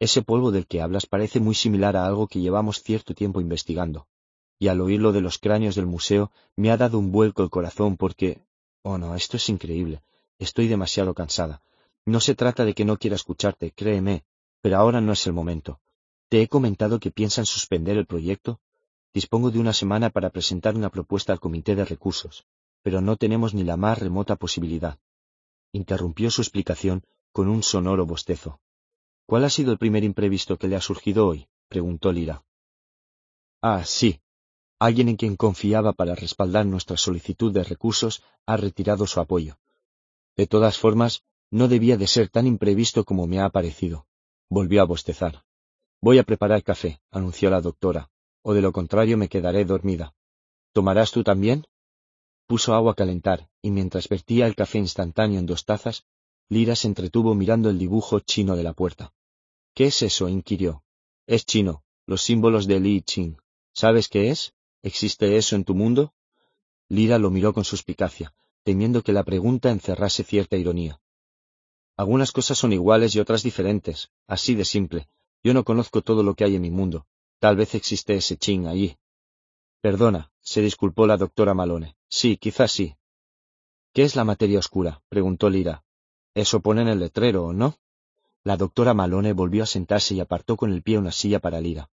[0.00, 4.08] Ese polvo del que hablas parece muy similar a algo que llevamos cierto tiempo investigando,
[4.58, 7.96] y al oírlo de los cráneos del museo me ha dado un vuelco el corazón
[7.96, 8.42] porque...
[8.82, 10.02] Oh no, esto es increíble.
[10.38, 11.62] Estoy demasiado cansada.
[12.04, 14.24] No se trata de que no quiera escucharte, créeme,
[14.60, 15.80] pero ahora no es el momento.
[16.32, 18.58] ¿Te he comentado que piensan suspender el proyecto?
[19.12, 22.46] Dispongo de una semana para presentar una propuesta al Comité de Recursos,
[22.80, 24.98] pero no tenemos ni la más remota posibilidad.
[25.72, 28.60] Interrumpió su explicación con un sonoro bostezo.
[29.26, 31.48] ¿Cuál ha sido el primer imprevisto que le ha surgido hoy?
[31.68, 32.42] preguntó Lira.
[33.60, 34.22] Ah, sí.
[34.78, 39.58] Alguien en quien confiaba para respaldar nuestra solicitud de recursos ha retirado su apoyo.
[40.34, 44.06] De todas formas, no debía de ser tan imprevisto como me ha parecido.
[44.48, 45.44] Volvió a bostezar.
[46.04, 48.10] Voy a preparar café, anunció la doctora,
[48.42, 50.16] o de lo contrario me quedaré dormida.
[50.72, 51.64] ¿Tomarás tú también?
[52.48, 56.04] Puso agua a calentar, y mientras vertía el café instantáneo en dos tazas,
[56.48, 59.14] Lira se entretuvo mirando el dibujo chino de la puerta.
[59.74, 60.28] ¿Qué es eso?
[60.28, 60.82] inquirió.
[61.28, 63.36] Es chino, los símbolos de Li Ching.
[63.72, 64.54] ¿Sabes qué es?
[64.82, 66.14] ¿Existe eso en tu mundo?
[66.88, 71.00] Lira lo miró con suspicacia, temiendo que la pregunta encerrase cierta ironía.
[71.96, 75.08] Algunas cosas son iguales y otras diferentes, así de simple.
[75.44, 77.06] Yo no conozco todo lo que hay en mi mundo.
[77.38, 78.96] Tal vez existe ese ching allí.
[79.80, 81.96] Perdona, se disculpó la doctora Malone.
[82.08, 82.94] Sí, quizás sí.
[83.92, 85.02] ¿Qué es la materia oscura?
[85.08, 85.84] preguntó Lira.
[86.34, 87.76] Eso pone en el letrero, ¿no?
[88.44, 91.90] La doctora Malone volvió a sentarse y apartó con el pie una silla para Lira.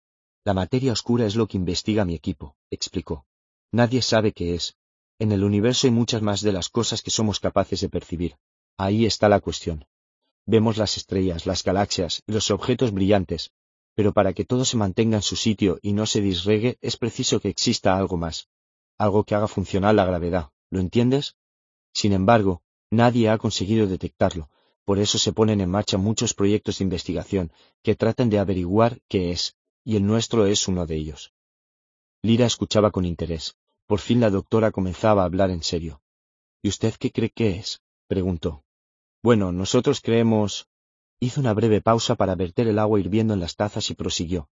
[0.43, 3.25] La materia oscura es lo que investiga mi equipo, explicó.
[3.71, 4.77] Nadie sabe qué es.
[5.17, 8.37] En el universo hay muchas más de las cosas que somos capaces de percibir.
[8.77, 9.85] Ahí está la cuestión.
[10.45, 13.51] Vemos las estrellas, las galaxias y los objetos brillantes,
[13.95, 17.39] pero para que todo se mantenga en su sitio y no se disregue es preciso
[17.39, 18.47] que exista algo más,
[18.97, 21.35] algo que haga funcionar la gravedad, ¿lo entiendes?
[21.93, 24.49] Sin embargo, nadie ha conseguido detectarlo,
[24.83, 27.51] por eso se ponen en marcha muchos proyectos de investigación
[27.81, 31.33] que tratan de averiguar qué es, y el nuestro es uno de ellos.
[32.21, 33.55] Lira escuchaba con interés.
[33.87, 36.01] Por fin la doctora comenzaba a hablar en serio.
[36.61, 37.81] ¿Y usted qué cree que es?
[38.07, 38.64] preguntó.
[39.25, 40.67] Bueno, nosotros creemos.
[41.19, 44.49] Hizo una breve pausa para verter el agua hirviendo en las tazas y prosiguió.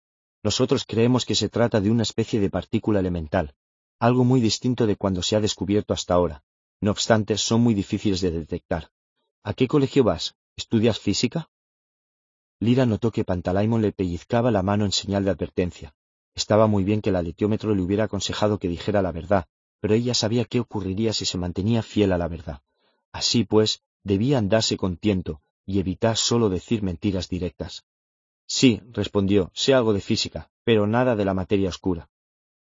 [0.44, 3.56] Nosotros creemos que se trata de una especie de partícula elemental,
[3.98, 6.44] algo muy distinto de cuando se ha descubierto hasta ahora.
[6.80, 8.92] No obstante, son muy difíciles de detectar.
[9.42, 10.36] ¿A qué colegio vas?
[10.54, 11.50] ¿Estudias física?
[12.60, 15.96] Lira notó que Pantalaimon le pellizcaba la mano en señal de advertencia.
[16.36, 19.48] Estaba muy bien que el aletiómetro le hubiera aconsejado que dijera la verdad,
[19.80, 22.62] pero ella sabía qué ocurriría si se mantenía fiel a la verdad.
[23.10, 27.84] Así pues, debía andarse con tiento y evitar solo decir mentiras directas.
[28.46, 32.08] Sí, respondió, sé algo de física, pero nada de la materia oscura.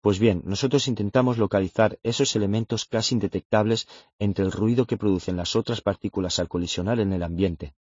[0.00, 3.88] Pues bien, nosotros intentamos localizar esos elementos casi indetectables
[4.18, 7.74] entre el ruido que producen las otras partículas al colisionar en el ambiente.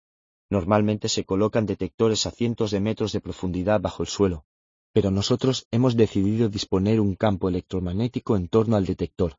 [0.49, 4.45] Normalmente se colocan detectores a cientos de metros de profundidad bajo el suelo,
[4.93, 9.37] pero nosotros hemos decidido disponer un campo electromagnético en torno al detector,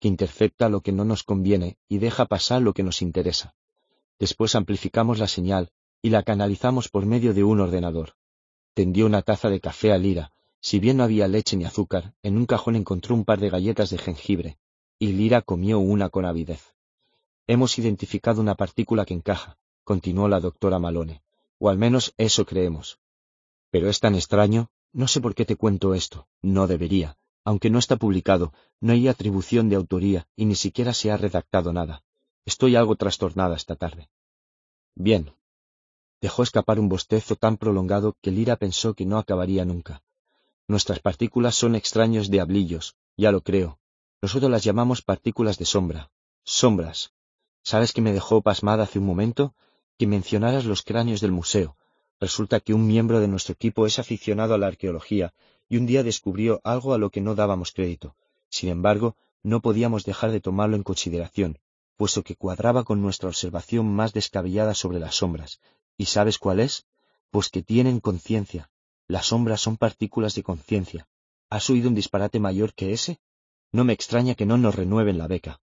[0.00, 3.54] que intercepta lo que no nos conviene y deja pasar lo que nos interesa.
[4.18, 5.70] Después amplificamos la señal
[6.02, 8.14] y la canalizamos por medio de un ordenador.
[8.74, 10.32] Tendió una taza de café a Lira.
[10.60, 13.90] Si bien no había leche ni azúcar, en un cajón encontró un par de galletas
[13.90, 14.58] de jengibre,
[14.98, 16.74] y Lira comió una con avidez.
[17.46, 21.22] Hemos identificado una partícula que encaja, continuó la doctora Malone,
[21.58, 22.98] o al menos eso creemos.
[23.70, 27.78] Pero es tan extraño, no sé por qué te cuento esto, no debería, aunque no
[27.78, 32.02] está publicado, no hay atribución de autoría y ni siquiera se ha redactado nada.
[32.46, 34.08] Estoy algo trastornada esta tarde.
[34.94, 35.34] Bien.
[36.20, 40.02] Dejó escapar un bostezo tan prolongado que Lira pensó que no acabaría nunca.
[40.66, 43.78] Nuestras partículas son extraños diablillos, ya lo creo.
[44.22, 46.10] Nosotros las llamamos partículas de sombra.
[46.44, 47.12] Sombras.
[47.62, 49.54] ¿Sabes que me dejó pasmada hace un momento?
[49.98, 51.76] Que mencionaras los cráneos del museo.
[52.26, 55.34] Resulta que un miembro de nuestro equipo es aficionado a la arqueología
[55.68, 58.16] y un día descubrió algo a lo que no dábamos crédito.
[58.48, 61.58] Sin embargo, no podíamos dejar de tomarlo en consideración,
[61.96, 65.60] puesto que cuadraba con nuestra observación más descabellada sobre las sombras.
[65.98, 66.86] ¿Y sabes cuál es?
[67.30, 68.70] Pues que tienen conciencia.
[69.06, 71.06] Las sombras son partículas de conciencia.
[71.50, 73.20] ¿Has oído un disparate mayor que ese?
[73.70, 75.60] No me extraña que no nos renueven la beca.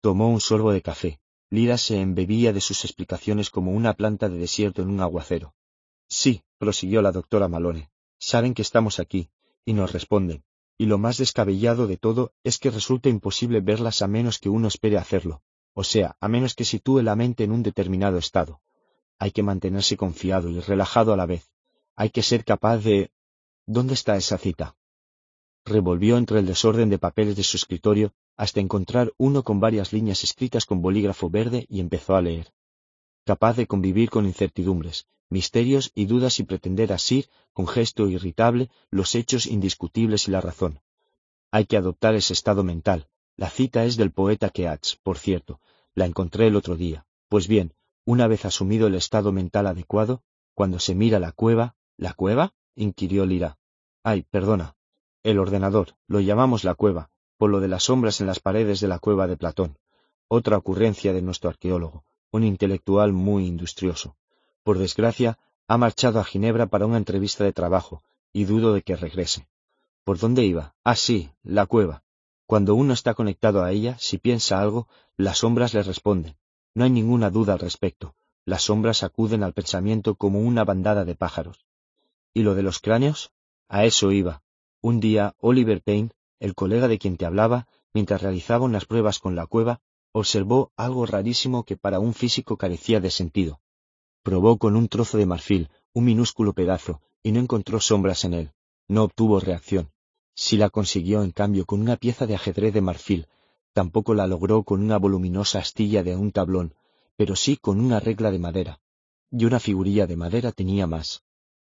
[0.00, 1.18] Tomó un sorbo de café,
[1.50, 5.54] Lira se embebía de sus explicaciones como una planta de desierto en un aguacero.
[6.08, 9.30] Sí, prosiguió la doctora Malone, saben que estamos aquí,
[9.64, 10.42] y nos responden,
[10.78, 14.68] y lo más descabellado de todo es que resulta imposible verlas a menos que uno
[14.68, 15.42] espere hacerlo,
[15.74, 18.62] o sea, a menos que sitúe la mente en un determinado estado.
[19.18, 21.50] Hay que mantenerse confiado y relajado a la vez.
[21.96, 23.10] Hay que ser capaz de...
[23.66, 24.76] ¿Dónde está esa cita?
[25.64, 30.22] Revolvió entre el desorden de papeles de su escritorio hasta encontrar uno con varias líneas
[30.22, 32.52] escritas con bolígrafo verde y empezó a leer.
[33.28, 39.14] Capaz de convivir con incertidumbres, misterios y dudas y pretender asir, con gesto irritable, los
[39.14, 40.80] hechos indiscutibles y la razón.
[41.50, 43.06] Hay que adoptar ese estado mental.
[43.36, 45.60] La cita es del poeta Keats, por cierto.
[45.94, 47.04] La encontré el otro día.
[47.28, 47.74] Pues bien,
[48.06, 50.22] una vez asumido el estado mental adecuado,
[50.54, 52.54] cuando se mira la cueva, ¿la cueva?
[52.76, 53.58] inquirió Lira.
[54.02, 54.74] Ay, perdona.
[55.22, 58.88] El ordenador, lo llamamos la cueva, por lo de las sombras en las paredes de
[58.88, 59.76] la cueva de Platón.
[60.28, 64.16] Otra ocurrencia de nuestro arqueólogo, un intelectual muy industrioso
[64.68, 68.02] por desgracia, ha marchado a Ginebra para una entrevista de trabajo,
[68.34, 69.48] y dudo de que regrese.
[70.04, 70.74] ¿Por dónde iba?
[70.84, 72.02] Ah, sí, la cueva.
[72.44, 76.36] Cuando uno está conectado a ella, si piensa algo, las sombras le responden.
[76.74, 78.14] No hay ninguna duda al respecto.
[78.44, 81.64] Las sombras acuden al pensamiento como una bandada de pájaros.
[82.34, 83.32] ¿Y lo de los cráneos?
[83.68, 84.42] A eso iba.
[84.82, 89.34] Un día, Oliver Payne, el colega de quien te hablaba, mientras realizaba unas pruebas con
[89.34, 89.80] la cueva,
[90.12, 93.60] observó algo rarísimo que para un físico carecía de sentido.
[94.22, 98.52] Probó con un trozo de marfil, un minúsculo pedazo, y no encontró sombras en él.
[98.88, 99.90] No obtuvo reacción.
[100.34, 103.26] Si la consiguió, en cambio, con una pieza de ajedrez de marfil.
[103.72, 106.74] Tampoco la logró con una voluminosa astilla de un tablón,
[107.16, 108.80] pero sí con una regla de madera.
[109.30, 111.22] Y una figurilla de madera tenía más.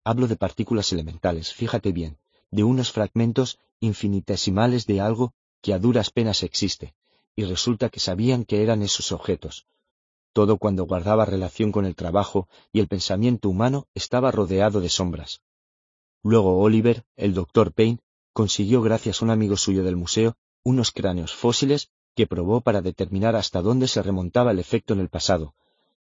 [0.04, 2.18] Hablo de partículas elementales, fíjate bien,
[2.50, 6.94] de unos fragmentos infinitesimales de algo que a duras penas existe,
[7.40, 9.64] y resulta que sabían que eran esos objetos,
[10.34, 15.40] todo cuando guardaba relación con el trabajo y el pensamiento humano estaba rodeado de sombras.
[16.22, 18.00] Luego Oliver, el doctor Payne,
[18.34, 23.34] consiguió gracias a un amigo suyo del museo unos cráneos fósiles que probó para determinar
[23.36, 25.54] hasta dónde se remontaba el efecto en el pasado.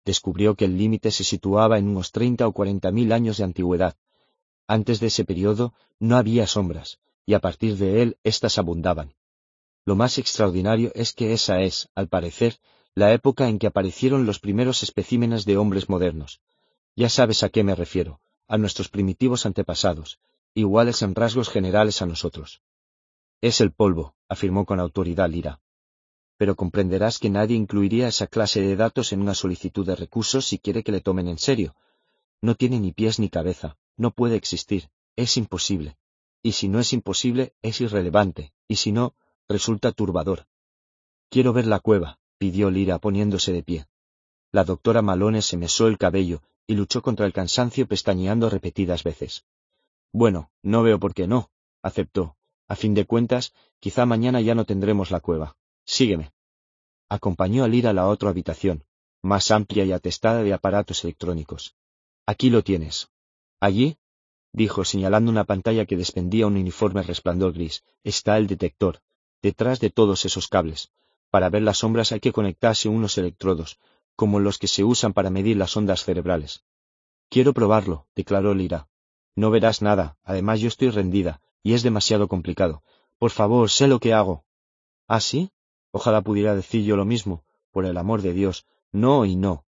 [0.05, 3.95] Descubrió que el límite se situaba en unos treinta o cuarenta mil años de antigüedad.
[4.67, 9.15] Antes de ese periodo no había sombras, y a partir de él éstas abundaban.
[9.85, 12.59] Lo más extraordinario es que esa es, al parecer,
[12.95, 16.41] la época en que aparecieron los primeros especímenes de hombres modernos.
[16.95, 20.19] Ya sabes a qué me refiero, a nuestros primitivos antepasados,
[20.53, 22.61] iguales en rasgos generales a nosotros.
[23.41, 25.59] Es el polvo, afirmó con autoridad Lira.
[26.37, 30.59] Pero comprenderás que nadie incluiría esa clase de datos en una solicitud de recursos si
[30.59, 31.75] quiere que le tomen en serio.
[32.41, 35.97] No tiene ni pies ni cabeza, no puede existir, es imposible.
[36.41, 39.15] Y si no es imposible, es irrelevante, y si no,
[39.49, 40.45] resulta turbador.
[41.29, 43.85] Quiero ver la cueva, pidió Lira poniéndose de pie.
[44.51, 49.45] La doctora Malone se mesó el cabello y luchó contra el cansancio pestañeando repetidas veces.
[50.11, 51.49] Bueno, no veo por qué no,
[51.81, 52.35] aceptó.
[52.67, 55.57] A fin de cuentas, quizá mañana ya no tendremos la cueva.
[55.85, 56.31] Sígueme.
[57.09, 58.85] Acompañó a Lira a la otra habitación,
[59.21, 61.75] más amplia y atestada de aparatos electrónicos.
[62.25, 63.09] Aquí lo tienes.
[63.59, 63.97] ¿Allí?
[64.53, 67.83] dijo, señalando una pantalla que despendía un uniforme resplandor gris.
[68.03, 69.01] Está el detector,
[69.43, 70.89] detrás de todos esos cables.
[71.29, 73.77] Para ver las sombras hay que conectarse unos electrodos,
[74.15, 76.63] como los que se usan para medir las ondas cerebrales.
[77.29, 78.87] Quiero probarlo, declaró Lira.
[79.35, 82.83] No verás nada, además yo estoy rendida, y es demasiado complicado.
[83.19, 84.45] Por favor, sé lo que hago.
[85.07, 85.51] ¿Ah, sí?
[85.91, 87.43] Ojalá pudiera decir yo lo mismo.
[87.71, 89.65] Por el amor de Dios, no y no.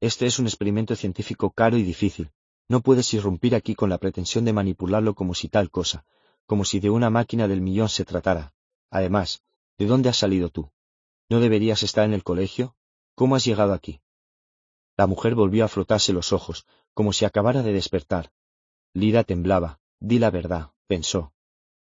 [0.00, 2.30] Este es un experimento científico caro y difícil.
[2.66, 6.06] No puedes irrumpir aquí con la pretensión de manipularlo como si tal cosa,
[6.46, 8.54] como si de una máquina del millón se tratara.
[8.92, 9.42] Además,
[9.78, 10.70] ¿de dónde has salido tú?
[11.30, 12.76] ¿No deberías estar en el colegio?
[13.14, 14.02] ¿Cómo has llegado aquí?
[14.98, 18.30] La mujer volvió a frotarse los ojos, como si acabara de despertar.
[18.92, 19.80] Lira temblaba.
[19.98, 21.32] Di la verdad, pensó.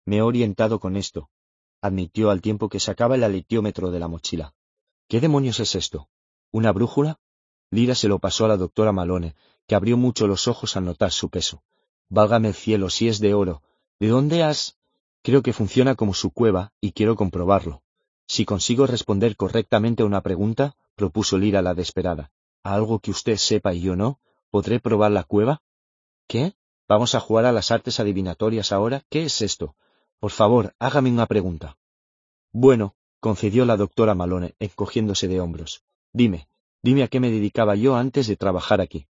[0.06, 1.30] Me he orientado con esto,
[1.82, 4.54] admitió al tiempo que sacaba el aletiómetro de la mochila.
[5.08, 6.10] ¿Qué demonios es esto?
[6.52, 7.20] ¿Una brújula?
[7.72, 11.12] Lira se lo pasó a la doctora Malone, que abrió mucho los ojos al notar
[11.12, 11.64] su peso.
[12.10, 13.64] Válgame el cielo, si es de oro.
[14.00, 14.78] ¿De dónde has?
[15.24, 17.82] Creo que funciona como su cueva, y quiero comprobarlo.
[18.28, 23.38] Si consigo responder correctamente a una pregunta, propuso Lira la desesperada, a algo que usted
[23.38, 24.20] sepa y yo no,
[24.52, 25.62] ¿podré probar la cueva?
[26.28, 26.54] ¿Qué?
[26.90, 29.04] ¿Vamos a jugar a las artes adivinatorias ahora?
[29.10, 29.76] ¿Qué es esto?
[30.20, 31.78] Por favor, hágame una pregunta.
[32.52, 35.84] Bueno, concedió la doctora Malone, encogiéndose de hombros.
[36.12, 36.50] Dime,
[36.82, 39.08] dime a qué me dedicaba yo antes de trabajar aquí.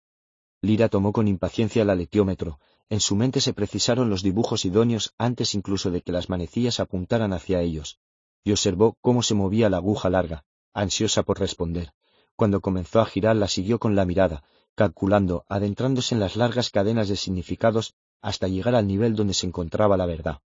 [0.63, 2.59] Lira tomó con impaciencia el aletiómetro.
[2.91, 7.33] En su mente se precisaron los dibujos idóneos antes incluso de que las manecillas apuntaran
[7.33, 7.99] hacia ellos
[8.45, 11.93] y observó cómo se movía la aguja larga, ansiosa por responder.
[12.35, 14.43] Cuando comenzó a girar la siguió con la mirada,
[14.75, 19.97] calculando, adentrándose en las largas cadenas de significados hasta llegar al nivel donde se encontraba
[19.97, 20.41] la verdad.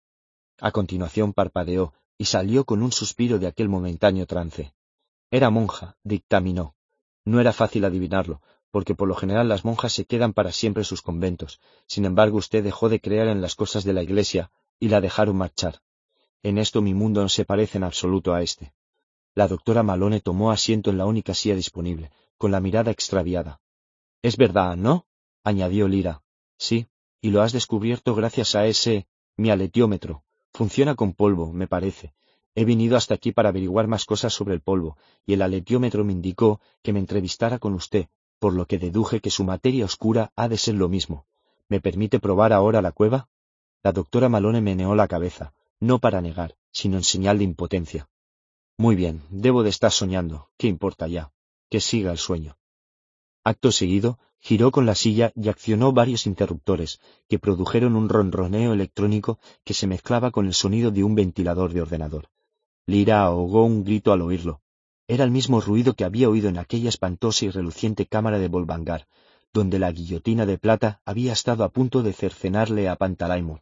[0.59, 4.73] A continuación parpadeó y salió con un suspiro de aquel momentáneo trance.
[5.31, 6.75] Era monja, dictaminó.
[7.25, 8.41] No era fácil adivinarlo,
[8.73, 11.61] porque por lo general las monjas se quedan para siempre en sus conventos.
[11.85, 15.35] Sin embargo, usted dejó de creer en las cosas de la Iglesia y la dejaron
[15.37, 15.81] marchar.
[16.41, 18.73] En esto mi mundo no se parece en absoluto a este.
[19.35, 23.61] La doctora Malone tomó asiento en la única silla disponible, con la mirada extraviada.
[24.23, 25.05] Es verdad, ¿no?
[25.43, 26.23] añadió Lira.
[26.57, 26.87] Sí,
[27.21, 29.05] y lo has descubierto gracias a ese
[29.37, 30.23] mi aletiómetro.
[30.51, 32.15] Funciona con polvo, me parece.
[32.55, 36.13] He venido hasta aquí para averiguar más cosas sobre el polvo, y el aletiómetro me
[36.13, 38.07] indicó que me entrevistara con usted,
[38.43, 41.25] por lo que deduje que su materia oscura ha de ser lo mismo.
[41.69, 43.29] ¿Me permite probar ahora la cueva?
[43.83, 48.09] La doctora Malone meneó la cabeza, no para negar, sino en señal de impotencia.
[48.77, 50.49] Muy bien, debo de estar soñando.
[50.57, 51.31] ¿Qué importa ya?
[51.69, 52.57] Que siga el sueño.
[53.45, 56.99] Acto seguido, giró con la silla y accionó varios interruptores,
[57.29, 61.81] que produjeron un ronroneo electrónico que se mezclaba con el sonido de un ventilador de
[61.81, 62.27] ordenador.
[62.87, 64.59] Lira ahogó un grito al oírlo,
[65.07, 69.07] era el mismo ruido que había oído en aquella espantosa y reluciente cámara de Volvangar,
[69.51, 73.61] donde la guillotina de plata había estado a punto de cercenarle a Pantalaimon.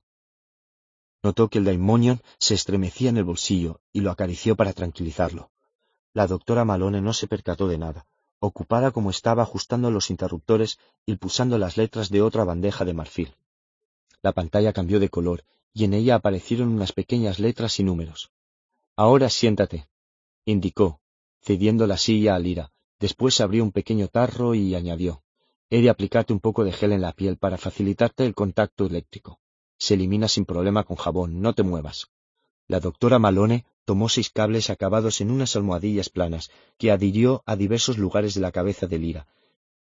[1.23, 5.51] Notó que el daimonion se estremecía en el bolsillo y lo acarició para tranquilizarlo.
[6.13, 8.05] La doctora Malone no se percató de nada,
[8.39, 13.35] ocupada como estaba ajustando los interruptores y pulsando las letras de otra bandeja de marfil.
[14.21, 18.31] La pantalla cambió de color y en ella aparecieron unas pequeñas letras y números.
[18.95, 19.87] Ahora siéntate,
[20.45, 21.00] indicó,
[21.41, 22.71] cediendo la silla a Lira.
[22.99, 25.23] Después abrió un pequeño tarro y añadió,
[25.69, 29.39] he de aplicarte un poco de gel en la piel para facilitarte el contacto eléctrico.
[29.77, 32.07] Se elimina sin problema con jabón, no te muevas.
[32.67, 37.97] La doctora Malone tomó seis cables acabados en unas almohadillas planas que adhirió a diversos
[37.97, 39.27] lugares de la cabeza de Lira.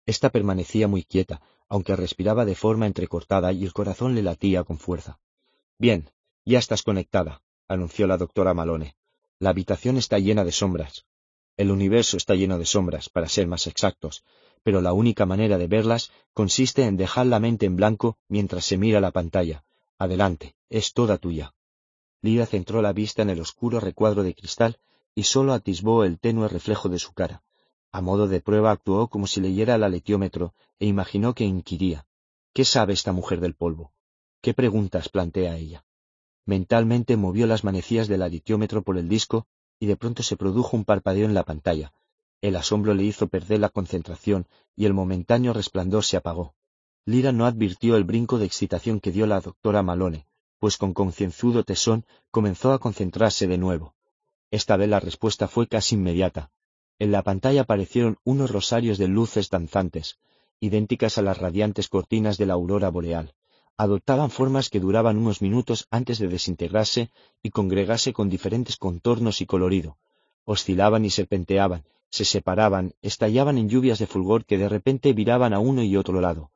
[0.06, 4.78] Esta permanecía muy quieta, aunque respiraba de forma entrecortada y el corazón le latía con
[4.78, 5.18] fuerza.
[5.78, 6.10] Bien,
[6.44, 8.96] ya estás conectada, anunció la doctora Malone.
[9.38, 11.06] La habitación está llena de sombras.
[11.56, 14.24] El universo está lleno de sombras, para ser más exactos,
[14.62, 18.76] pero la única manera de verlas consiste en dejar la mente en blanco mientras se
[18.76, 19.64] mira la pantalla.
[19.98, 21.54] Adelante, es toda tuya.
[22.22, 24.78] Lira centró la vista en el oscuro recuadro de cristal
[25.14, 27.42] y sólo atisbó el tenue reflejo de su cara.
[27.92, 32.06] A modo de prueba actuó como si leyera el aletiómetro e imaginó que inquiría.
[32.52, 33.92] ¿Qué sabe esta mujer del polvo?
[34.40, 35.84] ¿Qué preguntas plantea ella?
[36.44, 39.46] Mentalmente movió las manecillas del aletiómetro por el disco
[39.80, 41.92] y de pronto se produjo un parpadeo en la pantalla.
[42.42, 46.54] El asombro le hizo perder la concentración y el momentáneo resplandor se apagó.
[47.06, 50.26] Lira no advirtió el brinco de excitación que dio la doctora Malone,
[50.58, 53.94] pues con concienzudo tesón comenzó a concentrarse de nuevo.
[54.50, 56.50] Esta vez la respuesta fue casi inmediata.
[56.98, 60.18] En la pantalla aparecieron unos rosarios de luces danzantes,
[60.60, 63.34] idénticas a las radiantes cortinas de la aurora boreal
[63.82, 67.10] adoptaban formas que duraban unos minutos antes de desintegrarse
[67.42, 69.96] y congregarse con diferentes contornos y colorido.
[70.44, 75.60] Oscilaban y serpenteaban, se separaban, estallaban en lluvias de fulgor que de repente viraban a
[75.60, 76.50] uno y otro lado,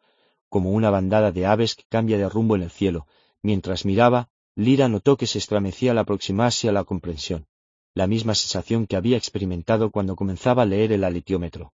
[0.50, 3.06] como una bandada de aves que cambia de rumbo en el cielo.
[3.40, 7.46] Mientras miraba, Lira notó que se estremecía al aproximarse a la comprensión,
[7.94, 11.72] la misma sensación que había experimentado cuando comenzaba a leer el aletiómetro.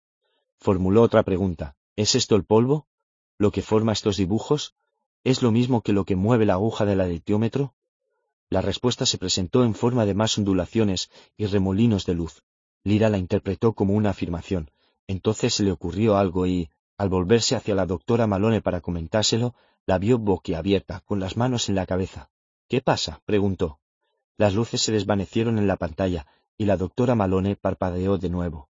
[0.59, 1.75] Formuló otra pregunta.
[1.95, 2.85] ¿Es esto el polvo?
[3.39, 4.75] ¿Lo que forma estos dibujos?
[5.23, 7.73] ¿Es lo mismo que lo que mueve la aguja del aletiómetro?
[8.49, 12.41] La respuesta se presentó en forma de más ondulaciones y remolinos de luz.
[12.85, 14.71] Lira la interpretó como una afirmación.
[15.07, 19.97] Entonces se le ocurrió algo y, al volverse hacia la doctora Malone para comentárselo, la
[19.97, 22.29] vio boquiabierta, con las manos en la cabeza.
[22.69, 23.21] ¿Qué pasa?
[23.25, 23.79] preguntó.
[24.37, 28.69] Las luces se desvanecieron en la pantalla y la doctora Malone parpadeó de nuevo.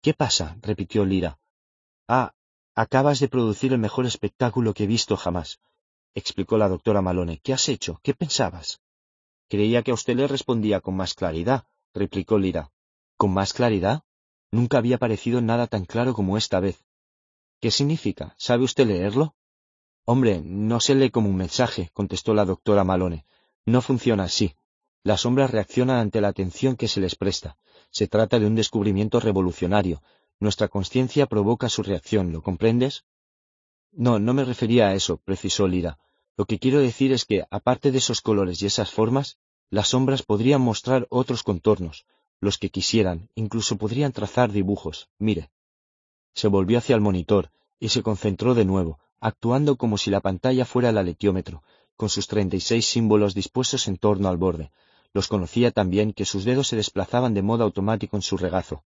[0.00, 0.56] ¿Qué pasa?
[0.62, 1.38] repitió Lira.
[2.08, 2.32] Ah,
[2.74, 5.60] acabas de producir el mejor espectáculo que he visto jamás
[6.14, 7.40] explicó la doctora Malone.
[7.42, 8.00] ¿Qué has hecho?
[8.02, 8.80] ¿Qué pensabas?
[9.48, 12.70] Creía que a usted le respondía con más claridad, replicó Lira.
[13.16, 14.04] ¿Con más claridad?
[14.50, 16.84] Nunca había parecido nada tan claro como esta vez.
[17.60, 18.34] ¿Qué significa?
[18.38, 19.34] ¿Sabe usted leerlo?
[20.04, 23.26] Hombre, no se lee como un mensaje, contestó la doctora Malone.
[23.66, 24.54] No funciona así.
[25.02, 27.56] Las sombras reaccionan ante la atención que se les presta.
[27.90, 30.02] Se trata de un descubrimiento revolucionario.
[30.40, 33.04] Nuestra conciencia provoca su reacción, ¿lo comprendes?
[33.92, 35.98] No, no me refería a eso, precisó Lira.
[36.36, 39.36] Lo que quiero decir es que, aparte de esos colores y esas formas,
[39.68, 42.06] las sombras podrían mostrar otros contornos,
[42.40, 45.10] los que quisieran, incluso podrían trazar dibujos.
[45.18, 45.50] Mire.
[46.34, 50.64] Se volvió hacia el monitor y se concentró de nuevo, actuando como si la pantalla
[50.64, 51.62] fuera el aletiómetro,
[51.96, 54.70] con sus treinta y seis símbolos dispuestos en torno al borde.
[55.12, 58.84] Los conocía también que sus dedos se desplazaban de modo automático en su regazo.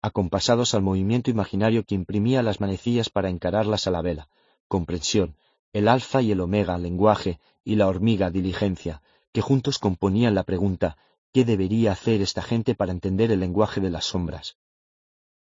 [0.00, 4.28] acompasados al movimiento imaginario que imprimía las manecillas para encararlas a la vela,
[4.68, 5.36] comprensión,
[5.72, 9.02] el alfa y el omega, lenguaje, y la hormiga, diligencia,
[9.32, 10.96] que juntos componían la pregunta
[11.32, 14.56] ¿qué debería hacer esta gente para entender el lenguaje de las sombras?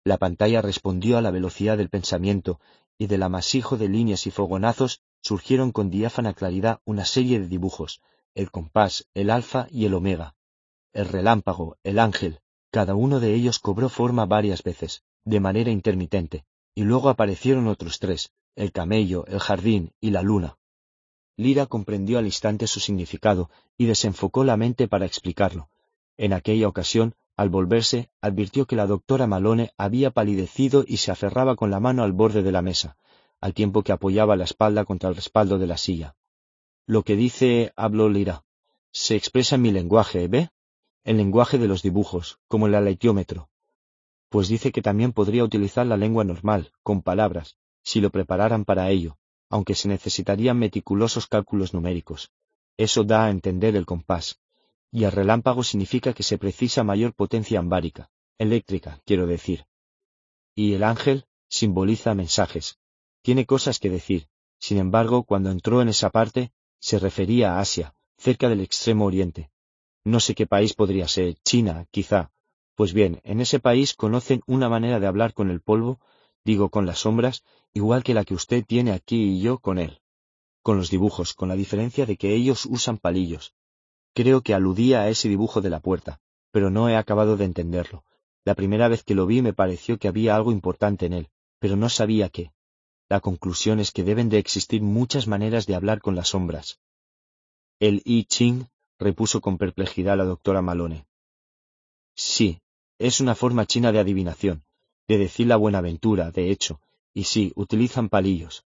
[0.03, 2.59] La pantalla respondió a la velocidad del pensamiento,
[2.97, 8.01] y del amasijo de líneas y fogonazos surgieron con diáfana claridad una serie de dibujos,
[8.35, 10.37] el compás, el alfa y el omega.
[10.93, 16.45] El relámpago, el ángel, cada uno de ellos cobró forma varias veces, de manera intermitente,
[16.75, 20.57] y luego aparecieron otros tres, el camello, el jardín y la luna.
[21.37, 25.69] Lira comprendió al instante su significado y desenfocó la mente para explicarlo.
[26.17, 31.57] En aquella ocasión, al volverse, advirtió que la doctora Malone había palidecido y se aferraba
[31.57, 32.97] con la mano al borde de la mesa,
[33.41, 36.15] al tiempo que apoyaba la espalda contra el respaldo de la silla.
[36.87, 38.45] Lo que dice, habló Lira,
[38.93, 40.51] se expresa en mi lenguaje, ¿ve?
[41.03, 43.49] El lenguaje de los dibujos, como el aleitiómetro.
[44.29, 48.91] Pues dice que también podría utilizar la lengua normal, con palabras, si lo prepararan para
[48.91, 49.17] ello,
[49.49, 52.33] aunque se necesitarían meticulosos cálculos numéricos.
[52.77, 54.41] Eso da a entender el compás.
[54.91, 59.67] Y el relámpago significa que se precisa mayor potencia ambárica, eléctrica, quiero decir.
[60.55, 62.79] Y el ángel simboliza mensajes.
[63.23, 64.29] Tiene cosas que decir.
[64.59, 69.51] Sin embargo, cuando entró en esa parte, se refería a Asia, cerca del extremo oriente.
[70.05, 72.31] No sé qué país podría ser, China, quizá.
[72.75, 76.01] Pues bien, en ese país conocen una manera de hablar con el polvo,
[76.45, 77.43] digo con las sombras,
[77.73, 80.01] igual que la que usted tiene aquí y yo con él.
[80.63, 83.55] Con los dibujos, con la diferencia de que ellos usan palillos.
[84.15, 88.05] Creo que aludía a ese dibujo de la puerta, pero no he acabado de entenderlo.
[88.45, 91.77] La primera vez que lo vi me pareció que había algo importante en él, pero
[91.77, 92.53] no sabía qué.
[93.09, 96.79] La conclusión es que deben de existir muchas maneras de hablar con las sombras.
[97.81, 101.07] El I Ching, repuso con perplejidad la doctora Malone.
[102.15, 102.61] Sí,
[102.99, 104.64] es una forma china de adivinación,
[105.09, 106.81] de decir la buenaventura, de hecho,
[107.13, 108.65] y sí, utilizan palillos.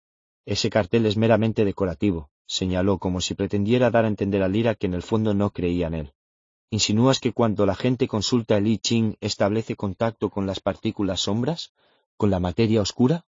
[0.46, 4.86] Ese cartel es meramente decorativo, señaló como si pretendiera dar a entender a Lira que
[4.86, 6.12] en el fondo no creía en él.
[6.70, 11.72] ¿Insinúas que cuando la gente consulta el I Ching establece contacto con las partículas sombras?
[12.16, 13.24] ¿Con la materia oscura?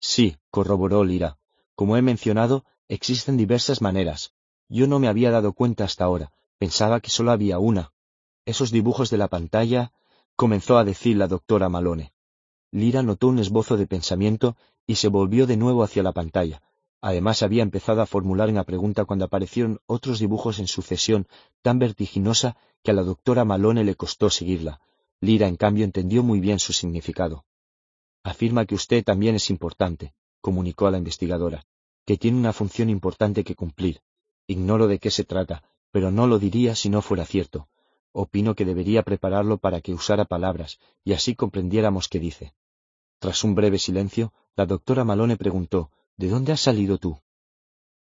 [0.00, 1.38] Sí, corroboró Lira.
[1.74, 4.32] Como he mencionado, existen diversas maneras.
[4.68, 6.32] Yo no me había dado cuenta hasta ahora.
[6.58, 7.92] Pensaba que solo había una.
[8.44, 9.92] Esos dibujos de la pantalla,
[10.38, 12.12] comenzó a decir la doctora Malone.
[12.70, 16.62] Lira notó un esbozo de pensamiento y se volvió de nuevo hacia la pantalla.
[17.00, 21.26] Además había empezado a formular una pregunta cuando aparecieron otros dibujos en sucesión
[21.60, 24.80] tan vertiginosa que a la doctora Malone le costó seguirla.
[25.20, 27.44] Lira, en cambio, entendió muy bien su significado.
[28.22, 31.66] Afirma que usted también es importante, comunicó a la investigadora,
[32.06, 34.02] que tiene una función importante que cumplir.
[34.46, 37.66] Ignoro de qué se trata, pero no lo diría si no fuera cierto.
[38.12, 42.54] Opino que debería prepararlo para que usara palabras, y así comprendiéramos qué dice.
[43.18, 47.20] Tras un breve silencio, la doctora Malone preguntó, ¿De dónde has salido tú?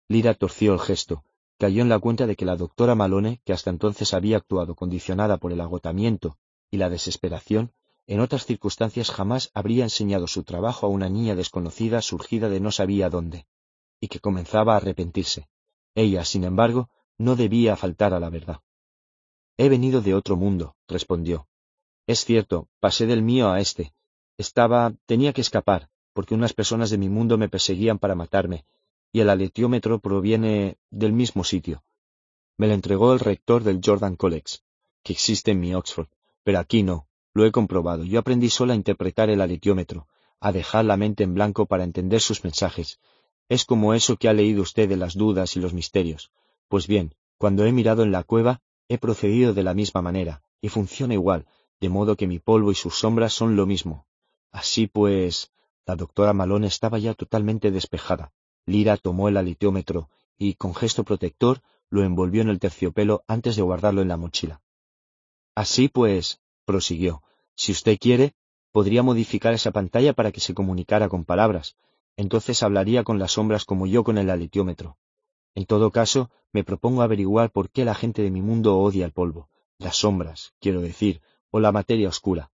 [0.08, 1.24] Lira torció el gesto,
[1.58, 5.38] cayó en la cuenta de que la doctora Malone, que hasta entonces había actuado condicionada
[5.38, 6.38] por el agotamiento
[6.70, 7.72] y la desesperación,
[8.08, 12.72] en otras circunstancias jamás habría enseñado su trabajo a una niña desconocida surgida de no
[12.72, 13.46] sabía dónde,
[14.00, 15.48] y que comenzaba a arrepentirse.
[15.96, 18.62] Ella, sin embargo, no debía faltar a la verdad.
[19.58, 21.48] He venido de otro mundo, respondió.
[22.08, 23.94] Es cierto, pasé del mío a este,
[24.38, 28.66] estaba, tenía que escapar, porque unas personas de mi mundo me perseguían para matarme,
[29.12, 31.84] y el aletiómetro proviene del mismo sitio.
[32.58, 34.60] Me lo entregó el rector del Jordan College,
[35.04, 36.08] que existe en mi Oxford,
[36.44, 38.04] pero aquí no, lo he comprobado.
[38.04, 40.08] Yo aprendí solo a interpretar el aletiómetro,
[40.40, 43.00] a dejar la mente en blanco para entender sus mensajes.
[43.48, 46.32] Es como eso que ha leído usted de las dudas y los misterios.
[46.68, 50.68] Pues bien, cuando he mirado en la cueva, he procedido de la misma manera, y
[50.68, 51.46] funciona igual,
[51.80, 54.06] de modo que mi polvo y sus sombras son lo mismo.
[54.52, 55.52] Así pues,
[55.86, 58.34] la doctora Malone estaba ya totalmente despejada.
[58.66, 63.62] Lira tomó el alitiómetro y, con gesto protector, lo envolvió en el terciopelo antes de
[63.62, 64.62] guardarlo en la mochila.
[65.56, 67.24] Así pues, prosiguió,
[67.56, 68.34] si usted quiere,
[68.74, 71.78] podría modificar esa pantalla para que se comunicara con palabras.
[72.18, 74.98] Entonces hablaría con las sombras como yo con el alitiómetro.
[75.56, 79.12] En todo caso, me propongo averiguar por qué la gente de mi mundo odia el
[79.12, 82.52] polvo, las sombras, quiero decir, o la materia oscura.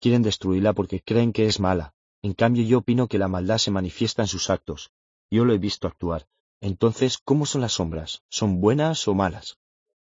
[0.00, 1.94] Quieren destruirla porque creen que es mala.
[2.22, 4.92] En cambio yo opino que la maldad se manifiesta en sus actos.
[5.30, 6.26] Yo lo he visto actuar.
[6.60, 8.22] Entonces, ¿cómo son las sombras?
[8.28, 9.58] ¿Son buenas o malas?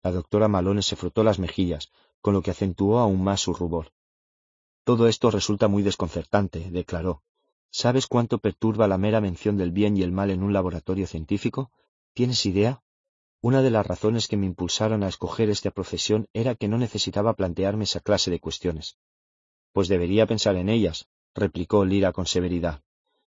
[0.04, 3.92] La doctora Malone se frotó las mejillas, con lo que acentuó aún más su rubor.
[4.84, 7.22] Todo esto resulta muy desconcertante, declaró.
[7.70, 11.72] ¿Sabes cuánto perturba la mera mención del bien y el mal en un laboratorio científico?
[12.14, 12.84] ¿Tienes idea?
[13.42, 17.34] Una de las razones que me impulsaron a escoger esta profesión era que no necesitaba
[17.34, 18.98] plantearme esa clase de cuestiones.
[19.72, 22.84] Pues debería pensar en ellas, replicó Lira con severidad.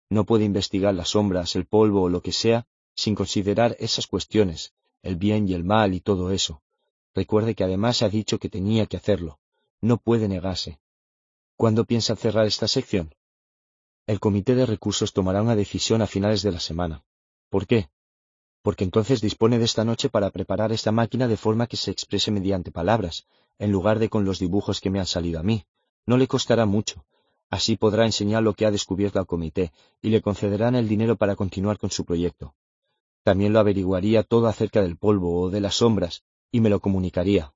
[0.09, 4.73] No puede investigar las sombras, el polvo o lo que sea sin considerar esas cuestiones,
[5.03, 6.61] el bien y el mal y todo eso.
[7.13, 9.39] Recuerde que además ha dicho que tenía que hacerlo.
[9.81, 10.79] No puede negarse.
[11.55, 13.13] ¿Cuándo piensa cerrar esta sección?
[14.07, 17.03] El comité de recursos tomará una decisión a finales de la semana.
[17.49, 17.89] ¿Por qué?
[18.61, 22.31] Porque entonces dispone de esta noche para preparar esta máquina de forma que se exprese
[22.31, 23.25] mediante palabras,
[23.57, 25.65] en lugar de con los dibujos que me han salido a mí.
[26.05, 27.05] No le costará mucho.
[27.49, 29.71] Así podrá enseñar lo que ha descubierto al comité
[30.01, 32.53] y le concederán el dinero para continuar con su proyecto.
[33.23, 37.53] También lo averiguaría todo acerca del polvo o de las sombras y me lo comunicaría.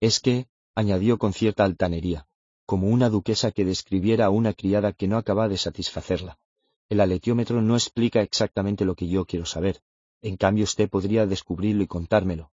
[0.00, 2.26] Es que, añadió con cierta altanería,
[2.66, 6.38] como una duquesa que describiera a una criada que no acaba de satisfacerla.
[6.88, 9.82] El aletiómetro no explica exactamente lo que yo quiero saber.
[10.22, 12.52] En cambio usted podría descubrirlo y contármelo.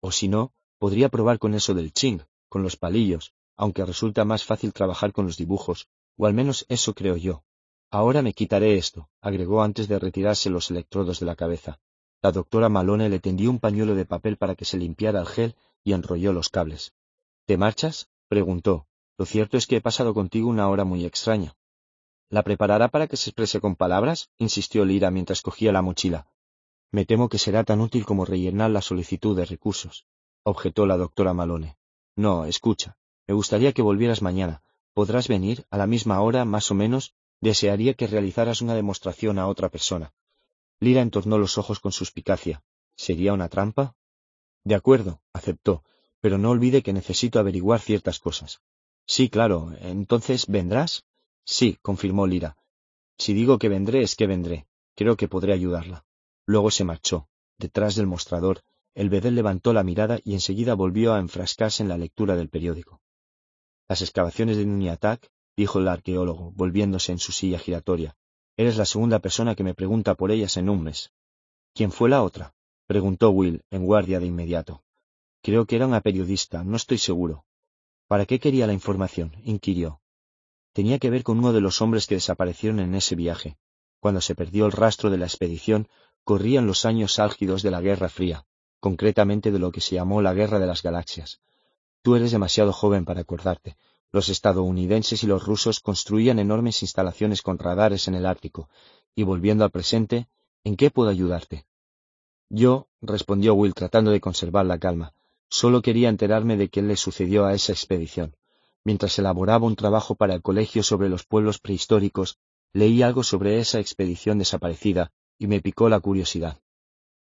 [0.00, 4.44] O si no, podría probar con eso del ching, con los palillos, aunque resulta más
[4.44, 7.44] fácil trabajar con los dibujos, o al menos eso creo yo.
[7.90, 11.80] Ahora me quitaré esto, agregó antes de retirarse los electrodos de la cabeza.
[12.22, 15.56] La doctora Malone le tendió un pañuelo de papel para que se limpiara el gel
[15.82, 16.92] y enrolló los cables.
[17.46, 18.08] ¿Te marchas?
[18.28, 18.86] preguntó.
[19.18, 21.56] Lo cierto es que he pasado contigo una hora muy extraña.
[22.28, 24.30] ¿La preparará para que se exprese con palabras?
[24.38, 26.28] insistió Lira mientras cogía la mochila.
[26.92, 30.06] Me temo que será tan útil como rellenar la solicitud de recursos,
[30.42, 31.76] objetó la doctora Malone.
[32.16, 32.96] No, escucha.
[33.26, 34.62] Me gustaría que volvieras mañana.
[34.92, 39.46] Podrás venir, a la misma hora, más o menos, Desearía que realizaras una demostración a
[39.46, 40.12] otra persona.
[40.78, 42.62] Lira entornó los ojos con suspicacia.
[42.96, 43.96] ¿Sería una trampa?
[44.62, 45.82] De acuerdo, aceptó,
[46.20, 48.60] pero no olvide que necesito averiguar ciertas cosas.
[49.06, 49.72] Sí, claro.
[49.80, 51.06] Entonces, ¿vendrás?
[51.44, 52.58] Sí, confirmó Lira.
[53.16, 54.66] Si digo que vendré, es que vendré.
[54.94, 56.04] Creo que podré ayudarla.
[56.50, 57.28] Luego se marchó.
[57.58, 58.62] Detrás del mostrador,
[58.96, 63.00] el bedel levantó la mirada y enseguida volvió a enfrascarse en la lectura del periódico.
[63.88, 68.16] Las excavaciones de Nuniatak dijo el arqueólogo, volviéndose en su silla giratoria.
[68.56, 71.12] Eres la segunda persona que me pregunta por ellas en un mes.
[71.72, 72.52] ¿Quién fue la otra?
[72.88, 74.82] preguntó Will, en guardia de inmediato.
[75.42, 77.44] Creo que era una periodista, no estoy seguro.
[78.08, 79.36] ¿Para qué quería la información?
[79.44, 80.00] inquirió.
[80.72, 83.56] Tenía que ver con uno de los hombres que desaparecieron en ese viaje.
[84.00, 85.86] Cuando se perdió el rastro de la expedición,
[86.24, 88.44] corrían los años álgidos de la Guerra Fría,
[88.80, 91.40] concretamente de lo que se llamó la Guerra de las Galaxias.
[92.02, 93.76] Tú eres demasiado joven para acordarte,
[94.12, 98.68] los estadounidenses y los rusos construían enormes instalaciones con radares en el Ártico,
[99.14, 100.28] y volviendo al presente,
[100.64, 101.66] ¿en qué puedo ayudarte?
[102.48, 105.12] Yo, respondió Will tratando de conservar la calma,
[105.48, 108.34] solo quería enterarme de qué le sucedió a esa expedición.
[108.82, 112.38] Mientras elaboraba un trabajo para el colegio sobre los pueblos prehistóricos,
[112.72, 116.60] leí algo sobre esa expedición desaparecida y me picó la curiosidad.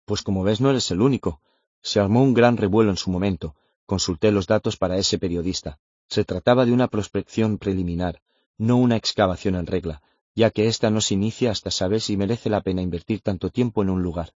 [0.05, 1.41] Pues como ves no eres el único.
[1.81, 3.53] Se armó un gran revuelo en su momento.
[3.85, 5.77] Consulté los datos para ese periodista.
[6.07, 8.21] Se trataba de una prospección preliminar,
[8.57, 10.01] no una excavación en regla,
[10.35, 13.81] ya que ésta no se inicia hasta saber si merece la pena invertir tanto tiempo
[13.81, 14.31] en un lugar.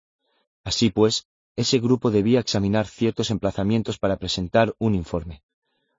[0.64, 5.42] Así pues, ese grupo debía examinar ciertos emplazamientos para presentar un informe.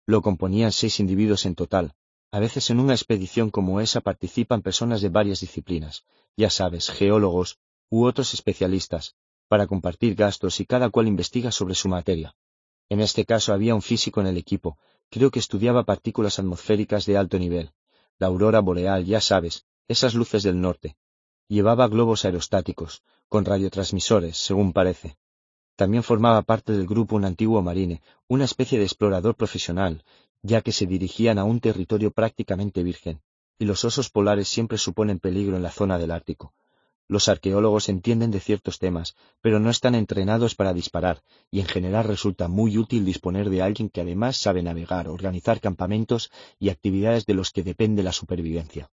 [0.08, 1.94] Lo componían seis individuos en total.
[2.32, 6.06] A veces en una expedición como esa participan personas de varias disciplinas,
[6.38, 7.60] ya sabes, geólogos
[7.90, 9.16] u otros especialistas,
[9.48, 12.36] para compartir gastos y cada cual investiga sobre su materia.
[12.88, 14.78] En este caso había un físico en el equipo,
[15.12, 17.72] Creo que estudiaba partículas atmosféricas de alto nivel.
[18.20, 20.98] La aurora boreal, ya sabes, esas luces del norte.
[21.48, 25.18] Llevaba globos aerostáticos, con radiotransmisores, según parece.
[25.80, 30.04] También formaba parte del grupo un antiguo marine, una especie de explorador profesional,
[30.42, 33.22] ya que se dirigían a un territorio prácticamente virgen,
[33.58, 36.54] y los osos polares siempre suponen peligro en la zona del Ártico.
[37.08, 42.04] Los arqueólogos entienden de ciertos temas, pero no están entrenados para disparar, y en general
[42.04, 47.36] resulta muy útil disponer de alguien que además sabe navegar, organizar campamentos y actividades de
[47.36, 48.92] los que depende la supervivencia.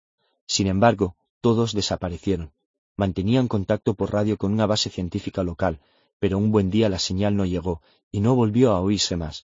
[0.48, 2.54] Sin embargo, todos desaparecieron.
[2.98, 5.80] Mantenían contacto por radio con una base científica local,
[6.22, 9.48] pero un buen día la señal no llegó y no volvió a oírse más.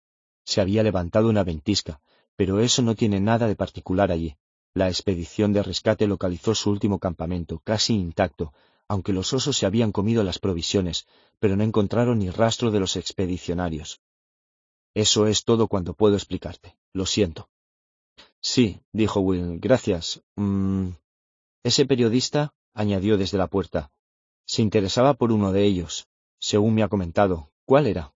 [0.43, 2.01] Se había levantado una ventisca,
[2.35, 4.35] pero eso no tiene nada de particular allí.
[4.73, 8.53] La expedición de rescate localizó su último campamento, casi intacto,
[8.89, 11.07] aunque los osos se habían comido las provisiones,
[11.39, 14.01] pero no encontraron ni rastro de los expedicionarios.
[14.93, 16.75] Eso es todo cuanto puedo explicarte.
[16.91, 17.47] Lo siento.
[18.41, 20.21] Sí, dijo Will, gracias.
[20.35, 20.89] Mm,
[21.63, 23.89] ese periodista, añadió desde la puerta,
[24.45, 27.51] se interesaba por uno de ellos, según me ha comentado.
[27.65, 28.13] ¿Cuál era?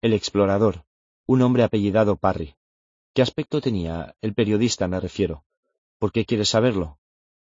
[0.00, 0.84] El explorador,
[1.26, 2.56] un hombre apellidado Parry.
[3.14, 4.16] ¿Qué aspecto tenía?
[4.20, 5.44] El periodista, me refiero.
[5.98, 6.98] ¿Por qué quieres saberlo?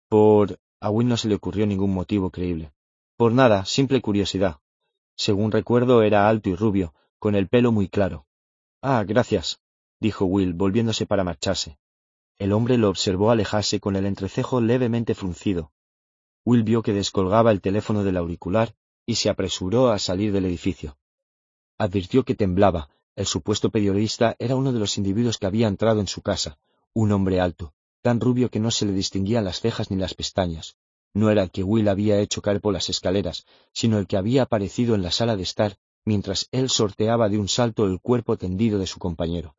[0.08, 0.60] Por...
[0.82, 2.72] A Will no se le ocurrió ningún motivo creíble.
[3.18, 4.60] Por nada, simple curiosidad.
[5.16, 8.26] Según recuerdo, era alto y rubio, con el pelo muy claro.
[8.82, 9.60] Ah, gracias,
[10.00, 11.78] dijo Will, volviéndose para marcharse.
[12.38, 15.74] El hombre lo observó alejarse con el entrecejo levemente fruncido.
[16.46, 18.74] Will vio que descolgaba el teléfono del auricular
[19.10, 20.96] y se apresuró a salir del edificio.
[21.80, 22.90] Advirtió que temblaba.
[23.16, 26.60] El supuesto periodista era uno de los individuos que había entrado en su casa,
[26.94, 27.74] un hombre alto,
[28.04, 30.78] tan rubio que no se le distinguían las cejas ni las pestañas.
[31.16, 34.44] No era el que Will había hecho caer por las escaleras, sino el que había
[34.44, 38.78] aparecido en la sala de estar mientras él sorteaba de un salto el cuerpo tendido
[38.78, 39.56] de su compañero.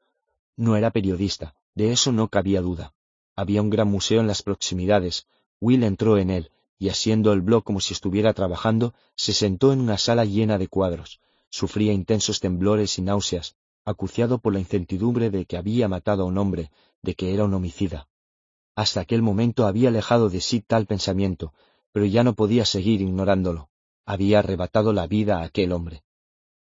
[0.57, 2.95] No era periodista, de eso no cabía duda.
[3.35, 5.27] Había un gran museo en las proximidades.
[5.61, 9.83] Will entró en él, y asiendo el blog como si estuviera trabajando, se sentó en
[9.83, 11.21] una sala llena de cuadros.
[11.51, 16.39] Sufría intensos temblores y náuseas, acuciado por la incertidumbre de que había matado a un
[16.39, 16.71] hombre,
[17.03, 18.09] de que era un homicida.
[18.75, 21.53] Hasta aquel momento había alejado de sí tal pensamiento,
[21.93, 23.69] pero ya no podía seguir ignorándolo.
[24.07, 26.03] Había arrebatado la vida a aquel hombre.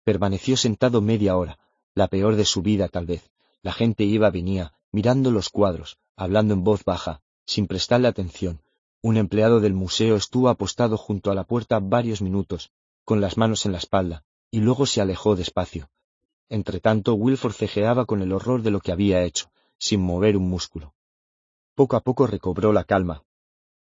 [0.02, 1.58] Permaneció sentado media hora,
[1.94, 3.30] la peor de su vida tal vez.
[3.60, 8.62] La gente iba venía, mirando los cuadros, hablando en voz baja, sin prestarle atención.
[9.02, 12.70] Un empleado del museo estuvo apostado junto a la puerta varios minutos,
[13.04, 15.90] con las manos en la espalda, y luego se alejó despacio.
[16.48, 20.94] Entretanto, Will forcejeaba con el horror de lo que había hecho, sin mover un músculo.
[21.74, 23.24] Poco a poco recobró la calma.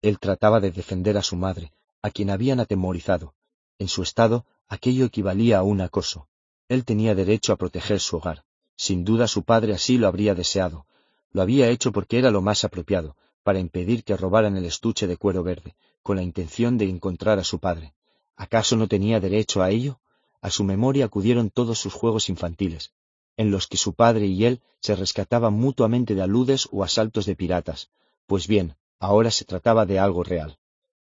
[0.02, 3.34] Él trataba de defender a su madre, a quien habían atemorizado.
[3.78, 6.28] En su estado, aquello equivalía a un acoso.
[6.68, 8.44] Él tenía derecho a proteger su hogar.
[8.76, 10.86] Sin duda su padre así lo habría deseado.
[11.30, 15.16] Lo había hecho porque era lo más apropiado, para impedir que robaran el estuche de
[15.16, 17.94] cuero verde, con la intención de encontrar a su padre.
[18.34, 20.00] ¿Acaso no tenía derecho a ello?
[20.40, 22.92] A su memoria acudieron todos sus juegos infantiles,
[23.36, 27.36] en los que su padre y él se rescataban mutuamente de aludes o asaltos de
[27.36, 27.90] piratas.
[28.26, 30.58] Pues bien, ahora se trataba de algo real.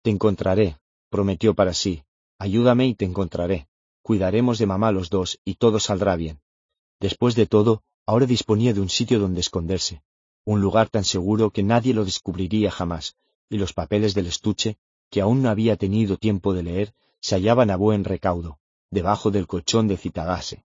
[0.02, 0.76] Te encontraré,
[1.08, 2.02] prometió para sí,
[2.38, 3.66] Ayúdame y te encontraré.
[4.02, 6.40] Cuidaremos de mamá los dos y todo saldrá bien.
[7.00, 10.02] Después de todo, ahora disponía de un sitio donde esconderse,
[10.46, 13.16] un lugar tan seguro que nadie lo descubriría jamás,
[13.50, 14.78] y los papeles del estuche,
[15.10, 19.48] que aún no había tenido tiempo de leer, se hallaban a buen recaudo, debajo del
[19.48, 20.64] colchón de Citagase.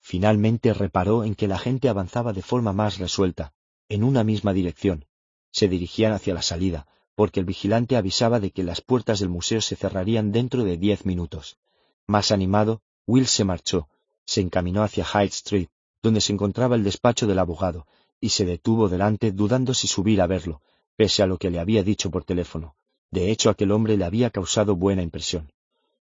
[0.00, 3.52] Finalmente reparó en que la gente avanzaba de forma más resuelta,
[3.88, 5.06] en una misma dirección.
[5.52, 9.60] Se dirigían hacia la salida, porque el vigilante avisaba de que las puertas del museo
[9.60, 11.58] se cerrarían dentro de diez minutos.
[12.08, 13.88] Más animado, Will se marchó,
[14.24, 15.68] se encaminó hacia Hyde Street,
[16.02, 17.86] donde se encontraba el despacho del abogado,
[18.22, 20.62] y se detuvo delante dudando si subir a verlo,
[20.96, 22.76] pese a lo que le había dicho por teléfono.
[23.10, 25.52] De hecho, aquel hombre le había causado buena impresión.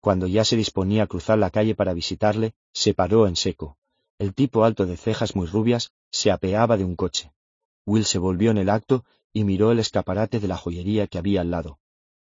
[0.01, 3.79] Cuando ya se disponía a cruzar la calle para visitarle, se paró en seco.
[4.19, 7.33] El tipo alto de cejas muy rubias se apeaba de un coche.
[7.87, 11.43] Will se volvió en el acto y miró el escaparate de la joyería que había
[11.43, 11.79] al lado.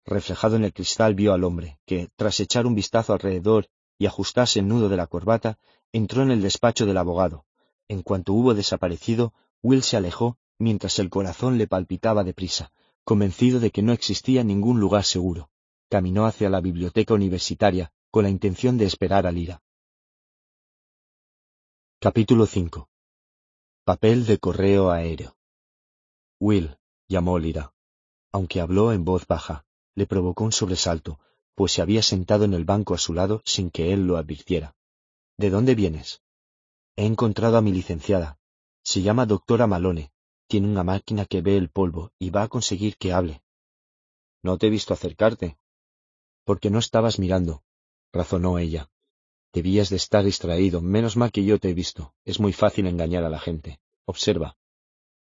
[0.05, 4.59] Reflejado en el cristal vio al hombre, que, tras echar un vistazo alrededor y ajustarse
[4.59, 5.57] el nudo de la corbata,
[5.93, 7.45] entró en el despacho del abogado.
[7.87, 12.71] En cuanto hubo desaparecido, Will se alejó mientras el corazón le palpitaba deprisa,
[13.03, 15.49] convencido de que no existía ningún lugar seguro.
[15.89, 19.61] Caminó hacia la biblioteca universitaria con la intención de esperar a Lira.
[21.99, 22.89] Capítulo 5
[23.83, 25.37] Papel de correo aéreo
[26.39, 26.77] Will,
[27.07, 27.73] llamó Lira.
[28.31, 31.19] Aunque habló en voz baja, le provocó un sobresalto,
[31.55, 34.75] pues se había sentado en el banco a su lado sin que él lo advirtiera.
[35.37, 36.21] ¿De dónde vienes?
[36.95, 38.36] He encontrado a mi licenciada.
[38.89, 40.13] Se llama doctora Malone.
[40.47, 43.43] Tiene una máquina que ve el polvo y va a conseguir que hable.
[44.41, 45.57] No te he visto acercarte.
[46.45, 47.63] Porque no estabas mirando,
[48.13, 48.89] razonó ella.
[49.51, 50.79] Debías de estar distraído.
[50.79, 52.13] Menos mal que yo te he visto.
[52.23, 53.81] Es muy fácil engañar a la gente.
[54.05, 54.55] Observa.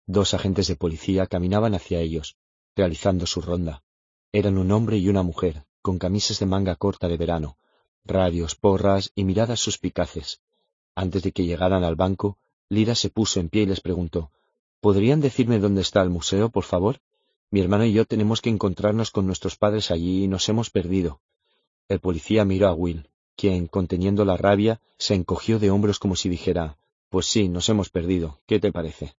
[0.07, 2.37] Dos agentes de policía caminaban hacia ellos,
[2.75, 3.85] realizando su ronda.
[4.33, 7.59] Eran un hombre y una mujer, con camisas de manga corta de verano,
[8.05, 10.43] radios, porras y miradas suspicaces.
[10.97, 14.31] Antes de que llegaran al banco, Lira se puso en pie y les preguntó
[14.81, 17.01] ¿Podrían decirme dónde está el museo, por favor?
[17.51, 21.21] Mi hermano y yo tenemos que encontrarnos con nuestros padres allí y nos hemos perdido.
[21.89, 26.29] El policía miró a Will, quien, conteniendo la rabia, se encogió de hombros como si
[26.29, 26.79] dijera
[27.11, 28.41] Pues sí, nos hemos perdido.
[28.47, 29.15] ¿Qué te parece?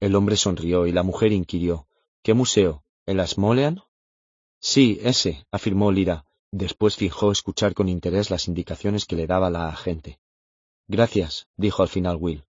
[0.00, 1.86] El hombre sonrió y la mujer inquirió.
[2.22, 2.82] ¿Qué museo?
[3.04, 3.82] ¿El Asmolean?
[4.60, 6.24] Sí, ese, afirmó Lira.
[6.52, 10.20] Después fijó escuchar con interés las indicaciones que le daba la agente.
[10.88, 12.45] Gracias, dijo al final Will.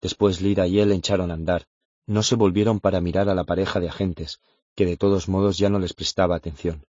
[0.00, 1.66] Después Lira y él echaron a andar.
[2.06, 4.40] No se volvieron para mirar a la pareja de agentes,
[4.74, 6.84] que de todos modos ya no les prestaba atención.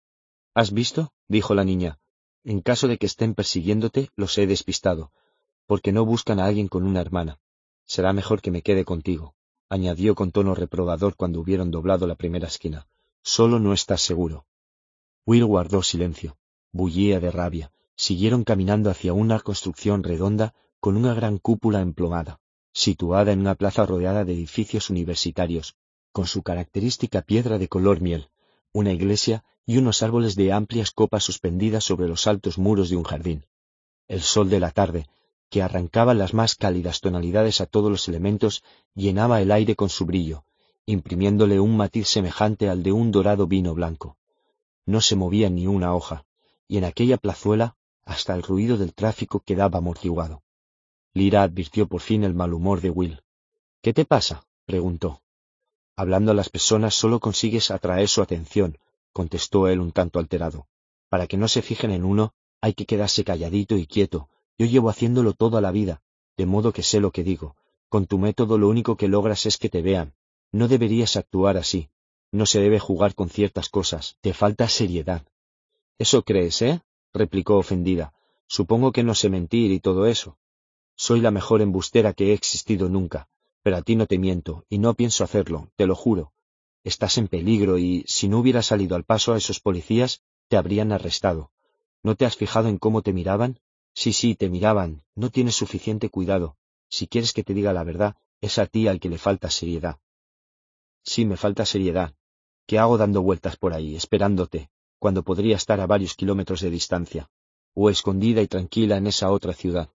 [0.53, 1.11] ¿Has visto?
[1.27, 1.99] dijo la niña.
[2.43, 5.11] En caso de que estén persiguiéndote, los he despistado,
[5.65, 7.39] porque no buscan a alguien con una hermana.
[7.85, 9.35] Será mejor que me quede contigo
[9.69, 12.87] añadió con tono reprobador cuando hubieron doblado la primera esquina.
[13.21, 14.45] Solo no estás seguro.
[15.25, 16.37] Will guardó silencio.
[16.71, 17.71] Bullía de rabia.
[17.95, 22.39] Siguieron caminando hacia una construcción redonda con una gran cúpula emplomada,
[22.77, 25.75] situada en una plaza rodeada de edificios universitarios,
[26.11, 28.29] con su característica piedra de color miel,
[28.71, 33.03] una iglesia y unos árboles de amplias copas suspendidas sobre los altos muros de un
[33.03, 33.45] jardín.
[34.07, 35.07] El sol de la tarde,
[35.49, 40.05] que arrancaba las más cálidas tonalidades a todos los elementos, llenaba el aire con su
[40.05, 40.43] brillo,
[40.85, 44.17] imprimiéndole un matiz semejante al de un dorado vino blanco.
[44.85, 46.25] No se movía ni una hoja,
[46.67, 47.75] y en aquella plazuela
[48.05, 50.43] hasta el ruido del tráfico quedaba amortiguado.
[51.17, 53.21] Lira advirtió por fin el mal humor de Will.
[53.81, 54.45] ¿Qué te pasa?
[54.65, 55.23] preguntó.
[55.95, 58.77] Hablando a las personas solo consigues atraer su atención,
[59.13, 60.67] contestó él un tanto alterado.
[61.09, 64.29] Para que no se fijen en uno, hay que quedarse calladito y quieto.
[64.59, 66.03] Yo llevo haciéndolo toda la vida,
[66.37, 67.55] de modo que sé lo que digo.
[67.89, 70.13] Con tu método lo único que logras es que te vean.
[70.51, 71.89] No deberías actuar así.
[72.31, 74.17] No se debe jugar con ciertas cosas.
[74.21, 75.25] Te falta seriedad.
[75.97, 76.81] Eso crees, ¿eh?
[77.11, 78.13] replicó ofendida.
[78.45, 80.37] Supongo que no sé mentir y todo eso.
[80.99, 83.29] Soy la mejor embustera que he existido nunca,
[83.61, 86.33] pero a ti no te miento, y no pienso hacerlo, te lo juro.
[86.83, 90.91] Estás en peligro y, si no hubieras salido al paso a esos policías, te habrían
[90.91, 91.51] arrestado.
[92.01, 93.59] ¿No te has fijado en cómo te miraban?
[93.93, 95.03] Sí, sí, te miraban.
[95.13, 96.57] No tienes suficiente cuidado.
[96.89, 99.99] Si quieres que te diga la verdad, es a ti al que le falta seriedad.
[101.03, 102.15] Sí, me falta seriedad.
[102.65, 107.29] ¿Qué hago dando vueltas por ahí, esperándote, cuando podría estar a varios kilómetros de distancia,
[107.75, 109.89] o escondida y tranquila en esa otra ciudad?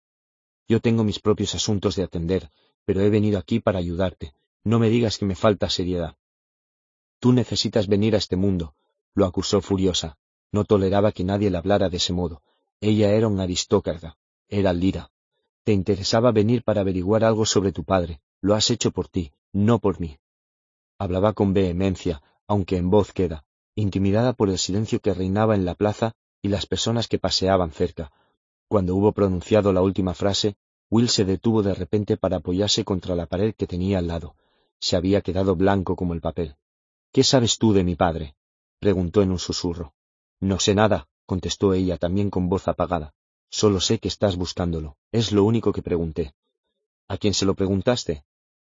[0.71, 2.49] Yo tengo mis propios asuntos de atender,
[2.85, 4.33] pero he venido aquí para ayudarte.
[4.63, 6.15] No me digas que me falta seriedad.
[7.19, 8.73] Tú necesitas venir a este mundo,
[9.13, 10.17] lo acusó furiosa.
[10.49, 12.41] No toleraba que nadie le hablara de ese modo.
[12.79, 14.17] Ella era un aristócrata,
[14.47, 15.11] era Lira.
[15.65, 18.21] Te interesaba venir para averiguar algo sobre tu padre.
[18.39, 20.19] Lo has hecho por ti, no por mí.
[20.97, 23.43] Hablaba con vehemencia, aunque en voz queda,
[23.75, 28.13] intimidada por el silencio que reinaba en la plaza y las personas que paseaban cerca.
[28.71, 30.55] Cuando hubo pronunciado la última frase,
[30.89, 34.37] Will se detuvo de repente para apoyarse contra la pared que tenía al lado.
[34.79, 36.55] Se había quedado blanco como el papel.
[37.11, 38.33] ¿Qué sabes tú de mi padre?
[38.79, 39.93] preguntó en un susurro.
[40.39, 43.13] No sé nada, contestó ella también con voz apagada.
[43.49, 44.95] Solo sé que estás buscándolo.
[45.11, 46.33] Es lo único que pregunté.
[47.09, 48.23] ¿A quién se lo preguntaste?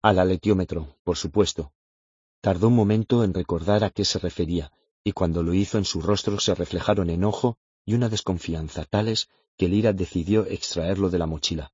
[0.02, 1.72] Al aletiómetro, por supuesto.
[2.40, 4.72] Tardó un momento en recordar a qué se refería,
[5.04, 9.68] y cuando lo hizo en su rostro se reflejaron enojo y una desconfianza tales que
[9.68, 11.72] Lira decidió extraerlo de la mochila.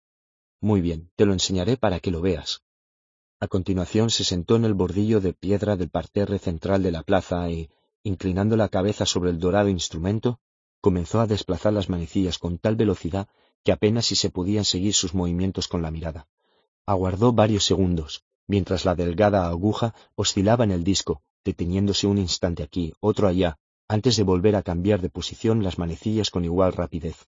[0.61, 2.63] Muy bien, te lo enseñaré para que lo veas.
[3.41, 7.51] A continuación se sentó en el bordillo de piedra del parterre central de la plaza
[7.51, 7.71] y,
[8.03, 10.41] inclinando la cabeza sobre el dorado instrumento,
[10.81, 13.29] comenzó a desplazar las manecillas con tal velocidad
[13.65, 16.29] que apenas si se podían seguir sus movimientos con la mirada.
[16.87, 22.93] Aguardó varios segundos, mientras la delgada aguja oscilaba en el disco, deteniéndose un instante aquí,
[23.01, 27.27] otro allá, antes de volver a cambiar de posición las manecillas con igual rapidez.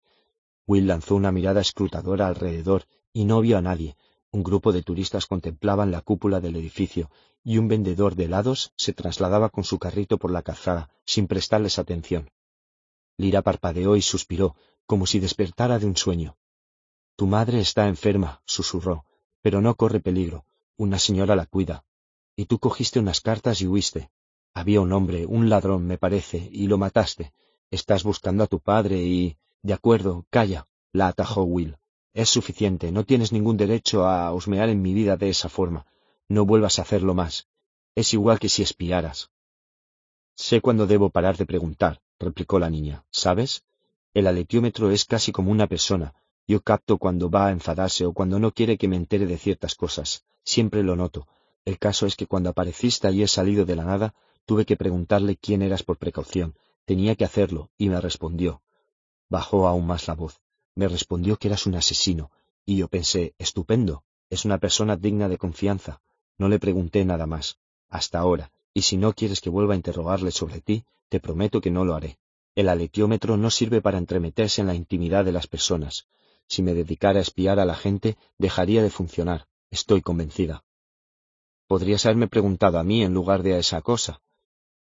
[0.68, 3.96] Will lanzó una mirada escrutadora alrededor y no vio a nadie,
[4.30, 7.10] un grupo de turistas contemplaban la cúpula del edificio
[7.42, 11.78] y un vendedor de helados se trasladaba con su carrito por la calzada, sin prestarles
[11.78, 12.30] atención.
[13.16, 16.36] Lira parpadeó y suspiró, como si despertara de un sueño.
[17.16, 19.06] Tu madre está enferma, susurró,
[19.40, 20.44] pero no corre peligro.
[20.76, 21.84] Una señora la cuida.
[22.36, 24.10] Y tú cogiste unas cartas y huiste.
[24.52, 27.32] Había un hombre, un ladrón, me parece, y lo mataste.
[27.70, 29.36] Estás buscando a tu padre y...
[29.62, 31.76] De acuerdo, calla, la atajó Will.
[32.14, 35.86] Es suficiente, no tienes ningún derecho a husmear en mi vida de esa forma.
[36.28, 37.48] No vuelvas a hacerlo más.
[37.94, 39.30] Es igual que si espiaras.
[40.34, 43.04] Sé cuándo debo parar de preguntar, replicó la niña.
[43.10, 43.64] ¿Sabes?
[44.14, 46.14] El aletiómetro es casi como una persona.
[46.46, 49.74] Yo capto cuando va a enfadarse o cuando no quiere que me entere de ciertas
[49.74, 50.24] cosas.
[50.44, 51.26] Siempre lo noto.
[51.64, 54.14] El caso es que cuando apareciste y he salido de la nada,
[54.46, 56.54] tuve que preguntarle quién eras por precaución.
[56.86, 58.62] Tenía que hacerlo, y me respondió.
[59.28, 60.40] Bajó aún más la voz
[60.78, 62.30] me respondió que eras un asesino,
[62.64, 66.00] y yo pensé, estupendo, es una persona digna de confianza.
[66.38, 67.58] No le pregunté nada más,
[67.88, 71.72] hasta ahora, y si no quieres que vuelva a interrogarle sobre ti, te prometo que
[71.72, 72.20] no lo haré.
[72.54, 76.06] El aletiómetro no sirve para entremeterse en la intimidad de las personas.
[76.46, 80.62] Si me dedicara a espiar a la gente, dejaría de funcionar, estoy convencida.
[81.66, 84.22] Podrías haberme preguntado a mí en lugar de a esa cosa.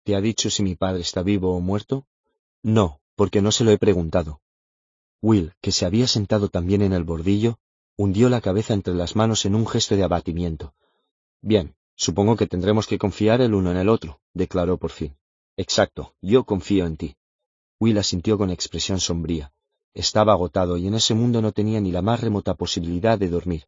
[0.05, 2.07] ¿Te ha dicho si mi padre está vivo o muerto?
[2.62, 4.41] No, porque no se lo he preguntado.
[5.20, 7.60] Will, que se había sentado también en el bordillo,
[7.97, 10.75] hundió la cabeza entre las manos en un gesto de abatimiento.
[11.41, 15.15] Bien, supongo que tendremos que confiar el uno en el otro, declaró por fin.
[15.57, 17.15] Exacto, yo confío en ti.
[17.78, 19.52] Will asintió con expresión sombría.
[19.94, 23.67] Estaba agotado y en ese mundo no tenía ni la más remota posibilidad de dormir.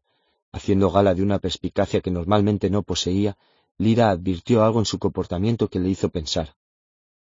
[0.51, 3.37] Haciendo gala de una perspicacia que normalmente no poseía,
[3.77, 6.57] Lira advirtió algo en su comportamiento que le hizo pensar.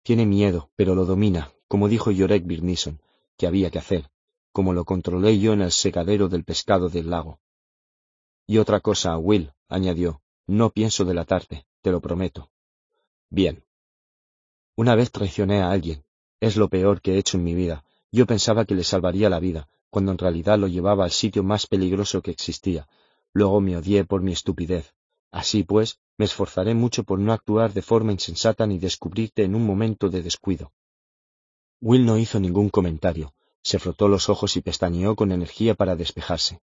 [0.02, 3.00] Tiene miedo, pero lo domina, como dijo Yorek Birnison,
[3.38, 4.10] que había que hacer
[4.52, 7.40] como lo controlé yo en el secadero del pescado del lago.
[8.46, 11.64] Y otra cosa, Will, añadió, no pienso delatarte.
[11.80, 12.50] te lo prometo.
[13.30, 13.64] Bien.
[14.76, 16.04] Una vez traicioné a alguien.
[16.40, 17.86] Es lo peor que he hecho en mi vida.
[18.10, 21.66] Yo pensaba que le salvaría la vida, cuando en realidad lo llevaba al sitio más
[21.66, 22.86] peligroso que existía.
[23.32, 24.92] Luego me odié por mi estupidez.
[25.30, 29.64] Así pues, me esforzaré mucho por no actuar de forma insensata ni descubrirte en un
[29.64, 30.70] momento de descuido.
[31.82, 33.34] Will no hizo ningún comentario.
[33.64, 36.60] Se frotó los ojos y pestañeó con energía para despejarse.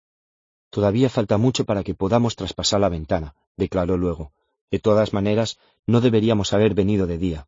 [0.69, 4.33] Todavía falta mucho para que podamos traspasar la ventana, declaró luego.
[4.69, 7.47] De todas maneras, no deberíamos haber venido de día.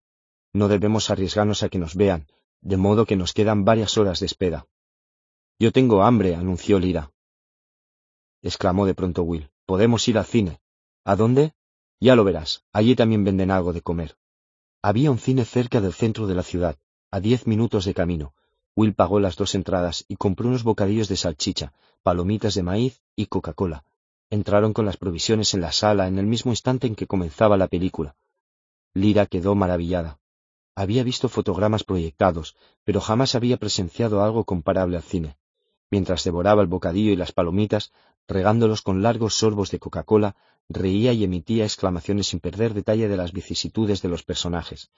[0.54, 2.28] No debemos arriesgarnos a que nos vean,
[2.62, 4.66] de modo que nos quedan varias horas de espera.
[5.60, 7.12] Yo tengo hambre, anunció Lira.
[8.42, 9.50] exclamó de pronto Will.
[9.66, 10.62] Podemos ir al cine.
[11.04, 11.54] ¿A dónde?
[12.00, 12.64] Ya lo verás.
[12.72, 14.18] Allí también venden algo de comer.
[14.82, 16.78] Había un cine cerca del centro de la ciudad,
[17.10, 18.34] a diez minutos de camino.
[18.76, 23.28] Will pagó las dos entradas y compró unos bocadillos de salchicha, palomitas de maíz y
[23.28, 23.86] Coca-Cola.
[24.30, 27.68] Entraron con las provisiones en la sala en el mismo instante en que comenzaba la
[27.68, 28.16] película.
[28.94, 30.20] Lira quedó maravillada.
[30.76, 35.38] Había visto fotogramas proyectados, pero jamás había presenciado algo comparable al cine.
[35.90, 37.94] Mientras devoraba el bocadillo y las palomitas,
[38.28, 40.36] regándolos con largos sorbos de Coca-Cola,
[40.68, 44.92] reía y emitía exclamaciones sin perder detalle de las vicisitudes de los personajes.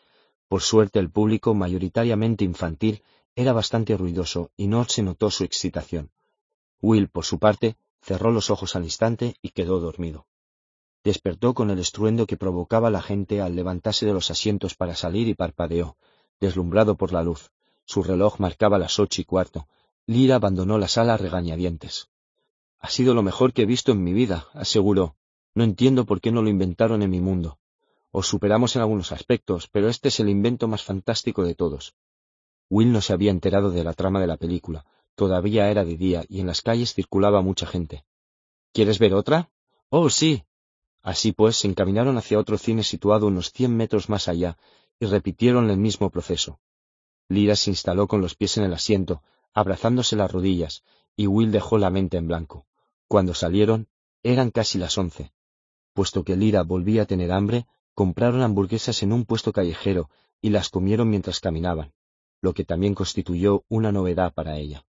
[0.50, 3.04] Por suerte el público, mayoritariamente infantil,
[3.36, 6.10] era bastante ruidoso y no se notó su excitación.
[6.82, 10.26] Will, por su parte, cerró los ojos al instante y quedó dormido.
[11.04, 15.28] Despertó con el estruendo que provocaba la gente al levantarse de los asientos para salir
[15.28, 15.98] y parpadeó,
[16.40, 17.52] deslumbrado por la luz.
[17.86, 19.68] Su reloj marcaba las ocho y cuarto.
[20.08, 22.10] Lira abandonó la sala regañadientes.
[22.80, 25.16] Ha sido lo mejor que he visto en mi vida, aseguró.
[25.54, 27.60] No entiendo por qué no lo inventaron en mi mundo.
[28.12, 31.96] Os superamos en algunos aspectos, pero este es el invento más fantástico de todos.
[32.70, 34.86] Will no se había enterado de la trama de la película.
[35.16, 38.06] Todavía era de día y en las calles circulaba mucha gente.
[38.74, 39.52] ¿Quieres ver otra?
[39.90, 40.44] Oh, sí.
[41.02, 44.58] Así pues, se encaminaron hacia otro cine situado unos cien metros más allá
[45.00, 46.60] y repitieron el mismo proceso.
[47.28, 49.24] Lira se instaló con los pies en el asiento,
[49.54, 50.84] abrazándose las rodillas,
[51.16, 52.66] y Will dejó la mente en blanco.
[53.08, 53.88] Cuando salieron,
[54.24, 55.32] eran casi las once.
[55.94, 57.66] Puesto que Lira volvía a tener hambre,
[58.00, 60.10] compraron hamburguesas en un puesto callejero
[60.42, 61.92] y las comieron mientras caminaban,
[62.40, 64.86] lo que también constituyó una novedad para ella.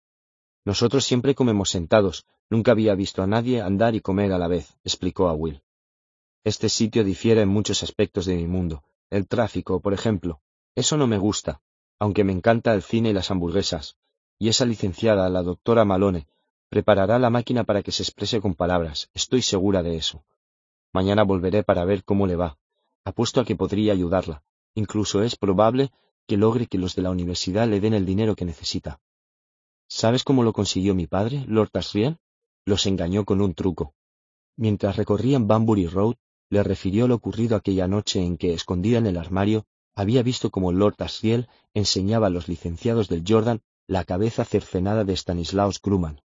[0.66, 4.76] Nosotros siempre comemos sentados, nunca había visto a nadie andar y comer a la vez,
[4.84, 5.62] explicó a Will.
[6.44, 8.84] Este sitio difiere en muchos aspectos de mi mundo.
[9.08, 10.42] El tráfico, por ejemplo.
[10.74, 11.62] Eso no me gusta,
[11.98, 13.96] aunque me encanta el cine y las hamburguesas.
[14.38, 16.28] Y esa licenciada, la doctora Malone,
[16.68, 20.26] preparará la máquina para que se exprese con palabras, estoy segura de eso.
[20.92, 22.58] Mañana volveré para ver cómo le va.
[23.08, 24.42] Apuesto a que podría ayudarla.
[24.74, 25.92] Incluso es probable
[26.26, 29.00] que logre que los de la universidad le den el dinero que necesita.
[29.88, 32.18] ¿Sabes cómo lo consiguió mi padre, Lord Asriel?
[32.66, 33.94] Los engañó con un truco.
[34.58, 36.16] Mientras recorrían Banbury Road,
[36.50, 39.64] le refirió lo ocurrido aquella noche en que, escondida en el armario,
[39.94, 45.16] había visto como Lord Asriel enseñaba a los licenciados del Jordan la cabeza cercenada de
[45.16, 46.20] Stanislaus Grumman.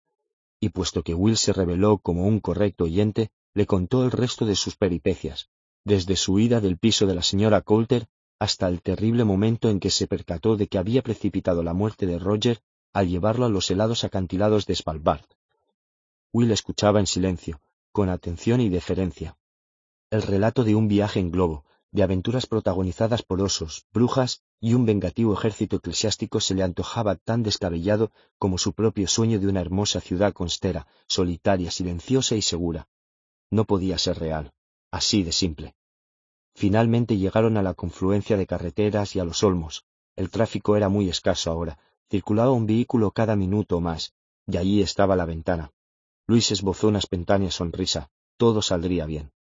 [0.58, 4.56] Y puesto que Will se reveló como un correcto oyente, le contó el resto de
[4.56, 5.48] sus peripecias,
[5.84, 8.06] desde su huida del piso de la señora Coulter
[8.38, 12.18] hasta el terrible momento en que se percató de que había precipitado la muerte de
[12.18, 12.60] Roger
[12.92, 15.24] al llevarlo a los helados acantilados de Spalbard.
[16.32, 17.60] Will escuchaba en silencio,
[17.92, 19.36] con atención y deferencia.
[20.10, 24.86] El relato de un viaje en globo, de aventuras protagonizadas por osos, brujas y un
[24.86, 30.00] vengativo ejército eclesiástico se le antojaba tan descabellado como su propio sueño de una hermosa
[30.00, 32.88] ciudad constera, solitaria, silenciosa y segura.
[33.50, 34.52] No podía ser real,
[34.92, 35.74] así de simple.
[36.54, 39.84] Finalmente llegaron a la confluencia de carreteras y a los olmos.
[40.14, 44.12] El tráfico era muy escaso ahora, circulaba un vehículo cada minuto o más,
[44.46, 45.72] y allí estaba la ventana.
[46.26, 48.10] Luis esbozó una espontánea sonrisa.
[48.36, 49.32] Todo saldría bien.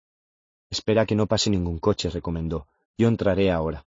[0.70, 2.68] Espera que no pase ningún coche, recomendó.
[2.98, 3.86] Yo entraré ahora.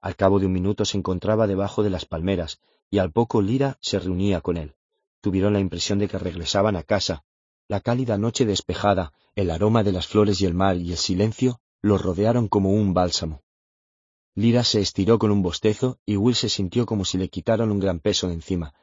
[0.00, 2.60] Al cabo de un minuto se encontraba debajo de las palmeras,
[2.90, 4.74] y al poco Lira se reunía con él.
[5.20, 7.24] Tuvieron la impresión de que regresaban a casa.
[7.68, 11.60] La cálida noche despejada, el aroma de las flores y el mar y el silencio
[11.82, 13.42] los rodearon como un bálsamo.
[14.36, 17.80] Lira se estiró con un bostezo y Will se sintió como si le quitaran un
[17.80, 18.74] gran peso de encima.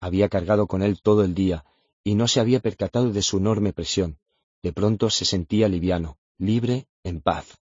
[0.00, 1.66] Había cargado con él todo el día
[2.02, 4.18] y no se había percatado de su enorme presión.
[4.62, 7.58] De pronto se sentía liviano, libre, en paz.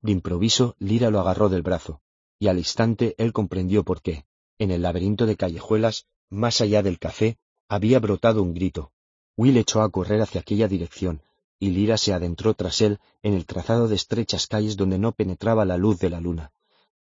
[0.00, 2.00] De improviso, Lira lo agarró del brazo,
[2.38, 4.24] y al instante él comprendió por qué.
[4.58, 8.92] En el laberinto de callejuelas, más allá del café, había brotado un grito.
[9.40, 11.22] Will echó a correr hacia aquella dirección,
[11.58, 15.64] y Lira se adentró tras él en el trazado de estrechas calles donde no penetraba
[15.64, 16.52] la luz de la luna.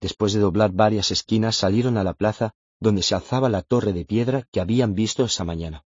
[0.00, 4.05] Después de doblar varias esquinas salieron a la plaza donde se alzaba la torre de
[4.05, 5.84] piedra que habían visto esa mañana.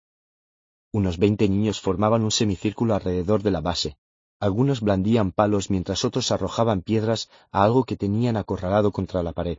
[0.92, 3.98] Unos veinte niños formaban un semicírculo alrededor de la base.
[4.40, 9.58] Algunos blandían palos mientras otros arrojaban piedras a algo que tenían acorralado contra la pared.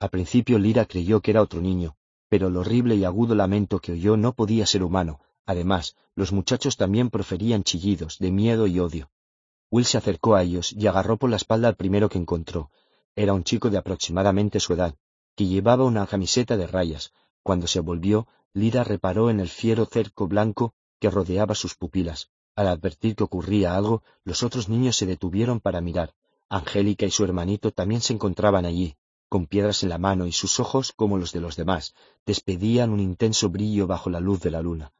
[0.00, 1.94] Al principio Lira creyó que era otro niño,
[2.28, 5.20] pero el horrible y agudo lamento que oyó no podía ser humano.
[5.46, 9.10] Además, los muchachos también proferían chillidos de miedo y odio.
[9.70, 12.70] Will se acercó a ellos y agarró por la espalda al primero que encontró.
[13.14, 14.94] Era un chico de aproximadamente su edad,
[15.36, 17.12] que llevaba una camiseta de rayas.
[17.42, 22.30] Cuando se volvió, Lira reparó en el fiero cerco blanco que rodeaba sus pupilas.
[22.56, 26.14] Al advertir que ocurría algo, los otros niños se detuvieron para mirar.
[26.48, 28.96] Angélica y su hermanito también se encontraban allí,
[29.28, 31.94] con piedras en la mano y sus ojos, como los de los demás,
[32.24, 34.92] despedían un intenso brillo bajo la luz de la luna.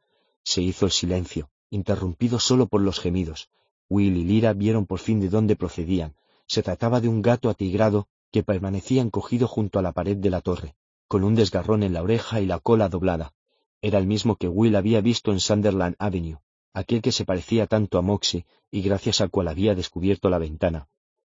[0.47, 3.49] Se hizo el silencio, interrumpido solo por los gemidos.
[3.89, 6.15] Will y Lira vieron por fin de dónde procedían.
[6.45, 10.39] Se trataba de un gato atigrado que permanecía encogido junto a la pared de la
[10.39, 10.75] torre,
[11.09, 13.33] con un desgarrón en la oreja y la cola doblada.
[13.81, 16.39] Era el mismo que Will había visto en Sunderland Avenue
[16.77, 20.87] aquel que se parecía tanto a Moxie y gracias al cual había descubierto la ventana.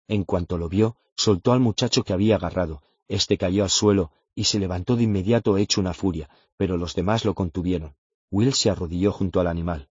[0.07, 4.45] En cuanto lo vio, soltó al muchacho que había agarrado, este cayó al suelo y
[4.45, 7.93] se levantó de inmediato hecho una furia, pero los demás lo contuvieron.
[8.31, 9.89] Will se arrodilló junto al animal.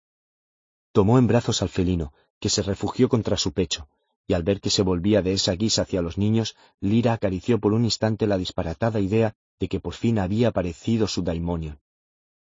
[0.93, 3.89] Tomó en brazos al felino, que se refugió contra su pecho,
[4.27, 7.73] y al ver que se volvía de esa guisa hacia los niños, Lira acarició por
[7.73, 11.81] un instante la disparatada idea de que por fin había aparecido su daimonion.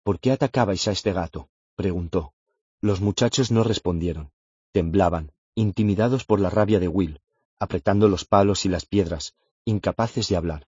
[0.02, 1.48] ¿Por qué atacabais a este gato?
[1.74, 2.34] preguntó.
[2.80, 4.32] Los muchachos no respondieron.
[4.72, 7.20] Temblaban, intimidados por la rabia de Will,
[7.58, 10.66] apretando los palos y las piedras, incapaces de hablar.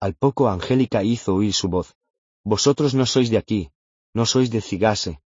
[0.00, 1.94] Al poco Angélica hizo oír su voz.
[2.44, 3.70] Vosotros no sois de aquí,
[4.14, 5.20] no sois de Cigase.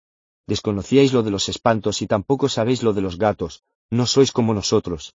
[0.46, 4.52] Desconocíais lo de los espantos y tampoco sabéis lo de los gatos, no sois como
[4.52, 5.14] nosotros.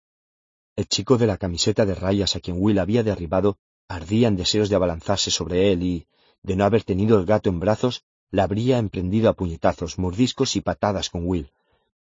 [0.75, 3.57] El chico de la camiseta de rayas a quien Will había derribado
[3.88, 6.07] ardía en deseos de abalanzarse sobre él y,
[6.41, 10.61] de no haber tenido el gato en brazos, la habría emprendido a puñetazos, mordiscos y
[10.61, 11.51] patadas con Will,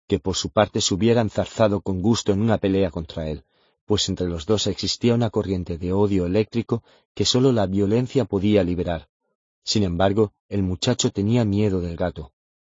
[0.08, 3.44] que por su parte se hubiera enzarzado con gusto en una pelea contra él,
[3.86, 8.64] pues entre los dos existía una corriente de odio eléctrico que sólo la violencia podía
[8.64, 9.08] liberar.
[9.64, 12.34] Sin embargo, el muchacho tenía miedo del gato.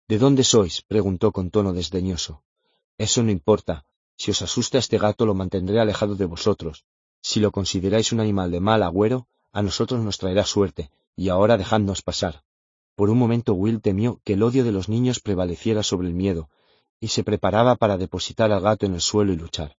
[0.07, 0.81] ¿De dónde sois?
[0.81, 2.43] preguntó con tono desdeñoso.
[2.97, 3.85] Eso no importa.
[4.15, 6.85] Si os asusta este gato lo mantendré alejado de vosotros.
[7.21, 11.57] Si lo consideráis un animal de mal agüero, a nosotros nos traerá suerte, y ahora
[11.57, 12.43] dejadnos pasar.
[12.95, 16.49] Por un momento Will temió que el odio de los niños prevaleciera sobre el miedo,
[16.99, 19.77] y se preparaba para depositar al gato en el suelo y luchar.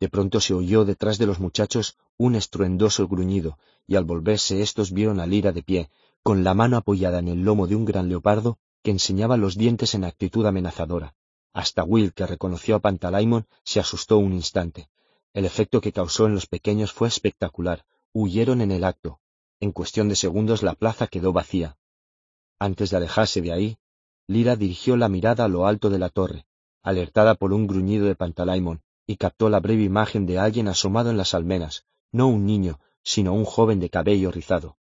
[0.00, 4.92] De pronto se oyó detrás de los muchachos un estruendoso gruñido, y al volverse éstos
[4.92, 5.90] vieron a Lira de pie,
[6.26, 9.94] con la mano apoyada en el lomo de un gran leopardo que enseñaba los dientes
[9.94, 11.14] en actitud amenazadora.
[11.52, 14.88] Hasta Will, que reconoció a Pantalaimon, se asustó un instante.
[15.34, 17.84] El efecto que causó en los pequeños fue espectacular.
[18.12, 19.20] Huyeron en el acto.
[19.60, 21.76] En cuestión de segundos la plaza quedó vacía.
[22.58, 23.78] Antes de alejarse de ahí,
[24.26, 26.44] Lira dirigió la mirada a lo alto de la torre,
[26.82, 31.18] alertada por un gruñido de Pantalaimon, y captó la breve imagen de alguien asomado en
[31.18, 34.76] las almenas, no un niño, sino un joven de cabello rizado.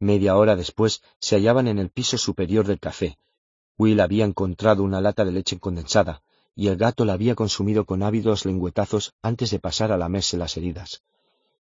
[0.00, 3.18] Media hora después se hallaban en el piso superior del café.
[3.76, 6.22] Will había encontrado una lata de leche condensada,
[6.54, 10.56] y el gato la había consumido con ávidos lengüetazos antes de pasar a lamerse las
[10.56, 11.02] heridas.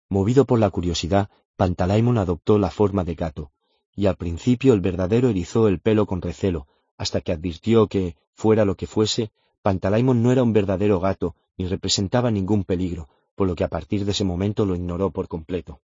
[0.08, 3.50] Movido por la curiosidad, Pantalaimon adoptó la forma de gato,
[3.94, 6.66] y al principio el verdadero erizó el pelo con recelo,
[6.98, 9.30] hasta que advirtió que, fuera lo que fuese,
[9.62, 14.05] Pantalaimon no era un verdadero gato, ni representaba ningún peligro, por lo que a partir
[14.05, 15.80] de ese momento lo ignoró por completo.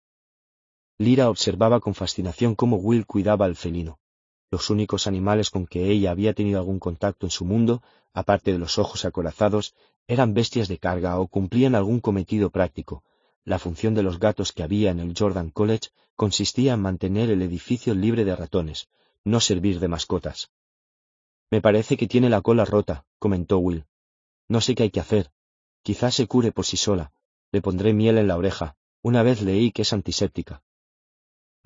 [0.98, 4.00] Lira observaba con fascinación cómo Will cuidaba al felino.
[4.50, 8.60] Los únicos animales con que ella había tenido algún contacto en su mundo, aparte de
[8.60, 9.76] los ojos acorazados,
[10.08, 13.04] eran bestias de carga o cumplían algún cometido práctico,
[13.48, 17.42] la función de los gatos que había en el Jordan College consistía en mantener el
[17.42, 18.90] edificio libre de ratones,
[19.24, 20.52] no servir de mascotas.
[21.50, 23.86] Me parece que tiene la cola rota, comentó Will.
[24.50, 25.32] No sé qué hay que hacer.
[25.82, 27.14] Quizás se cure por sí sola.
[27.54, 28.76] Le pondré miel en la oreja.
[29.02, 30.62] Una vez leí que es antiséptica.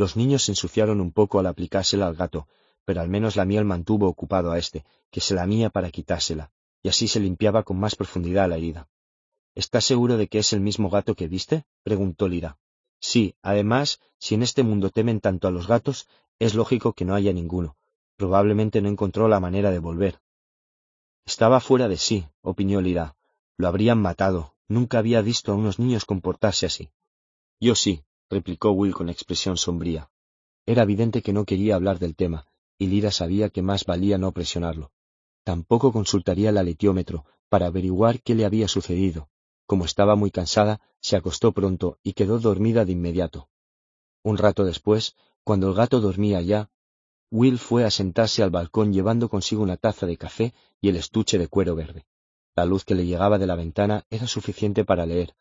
[0.02, 2.48] Los niños se ensuciaron un poco al aplicársela al gato,
[2.86, 6.90] pero al menos la miel mantuvo ocupado a éste, que se lamía para quitársela, y
[6.90, 8.90] así se limpiaba con más profundidad la herida.
[9.54, 11.66] ¿Estás seguro de que es el mismo gato que viste?
[11.84, 12.58] preguntó Lira.
[13.00, 16.08] Sí, además, si en este mundo temen tanto a los gatos,
[16.40, 17.78] es lógico que no haya ninguno.
[18.16, 20.20] Probablemente no encontró la manera de volver.
[21.28, 23.16] Estaba fuera de sí, opinó Lira.
[23.56, 24.56] Lo habrían matado.
[24.68, 26.90] Nunca había visto a unos niños comportarse así.
[27.60, 30.10] Yo sí, replicó Will con expresión sombría.
[30.66, 32.48] Era evidente que no quería hablar del tema,
[32.80, 34.92] y Lira sabía que más valía no presionarlo.
[35.44, 39.30] Tampoco consultaría el aletiómetro para averiguar qué le había sucedido,
[39.72, 43.48] como estaba muy cansada, se acostó pronto y quedó dormida de inmediato.
[44.22, 46.70] Un rato después, cuando el gato dormía ya,
[47.30, 51.38] Will fue a sentarse al balcón llevando consigo una taza de café y el estuche
[51.38, 52.06] de cuero verde.
[52.54, 55.36] La luz que le llegaba de la ventana era suficiente para leer.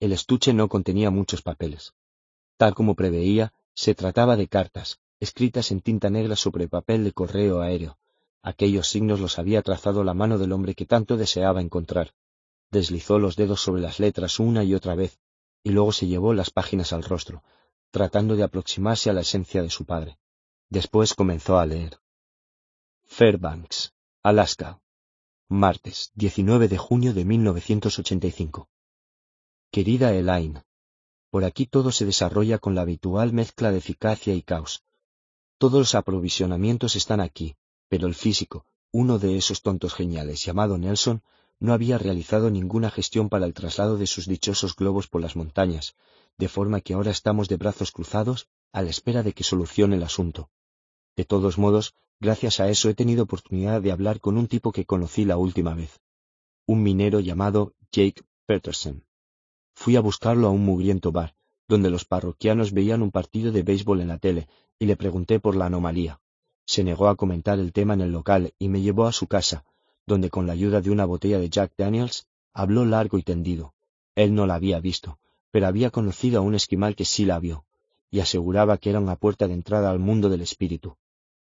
[0.00, 1.92] El estuche no contenía muchos papeles.
[2.56, 7.60] Tal como preveía, se trataba de cartas, escritas en tinta negra sobre papel de correo
[7.60, 7.98] aéreo.
[8.42, 12.14] Aquellos signos los había trazado la mano del hombre que tanto deseaba encontrar.
[12.70, 15.18] Deslizó los dedos sobre las letras una y otra vez,
[15.62, 17.42] y luego se llevó las páginas al rostro,
[17.90, 20.18] tratando de aproximarse a la esencia de su padre.
[20.68, 21.98] Después comenzó a leer.
[23.04, 23.92] Fairbanks,
[24.22, 24.80] Alaska,
[25.48, 28.68] martes 19 de junio de 1985.
[29.70, 30.64] Querida Elaine,
[31.34, 34.84] por aquí todo se desarrolla con la habitual mezcla de eficacia y caos.
[35.58, 37.56] Todos los aprovisionamientos están aquí,
[37.88, 41.24] pero el físico, uno de esos tontos geniales llamado Nelson,
[41.58, 45.96] no había realizado ninguna gestión para el traslado de sus dichosos globos por las montañas,
[46.38, 50.04] de forma que ahora estamos de brazos cruzados a la espera de que solucione el
[50.04, 50.50] asunto.
[51.16, 54.86] De todos modos, gracias a eso he tenido oportunidad de hablar con un tipo que
[54.86, 56.00] conocí la última vez.
[56.64, 59.03] Un minero llamado Jake Peterson.
[59.74, 61.34] Fui a buscarlo a un mugriento bar,
[61.68, 65.56] donde los parroquianos veían un partido de béisbol en la tele, y le pregunté por
[65.56, 66.20] la anomalía.
[66.66, 69.64] Se negó a comentar el tema en el local y me llevó a su casa,
[70.06, 73.74] donde con la ayuda de una botella de Jack Daniels habló largo y tendido.
[74.14, 75.18] Él no la había visto,
[75.50, 77.64] pero había conocido a un esquimal que sí la vio,
[78.10, 80.96] y aseguraba que era una puerta de entrada al mundo del espíritu.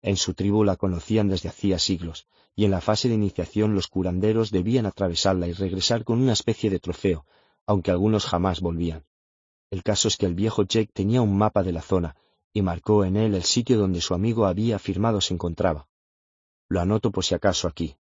[0.01, 3.87] En su tribu la conocían desde hacía siglos, y en la fase de iniciación los
[3.87, 7.25] curanderos debían atravesarla y regresar con una especie de trofeo,
[7.65, 9.05] aunque algunos jamás volvían.
[9.71, 12.15] El caso es que el viejo Jake tenía un mapa de la zona,
[12.53, 15.87] y marcó en él el sitio donde su amigo había afirmado se encontraba.
[16.69, 17.95] Lo anoto por si acaso aquí.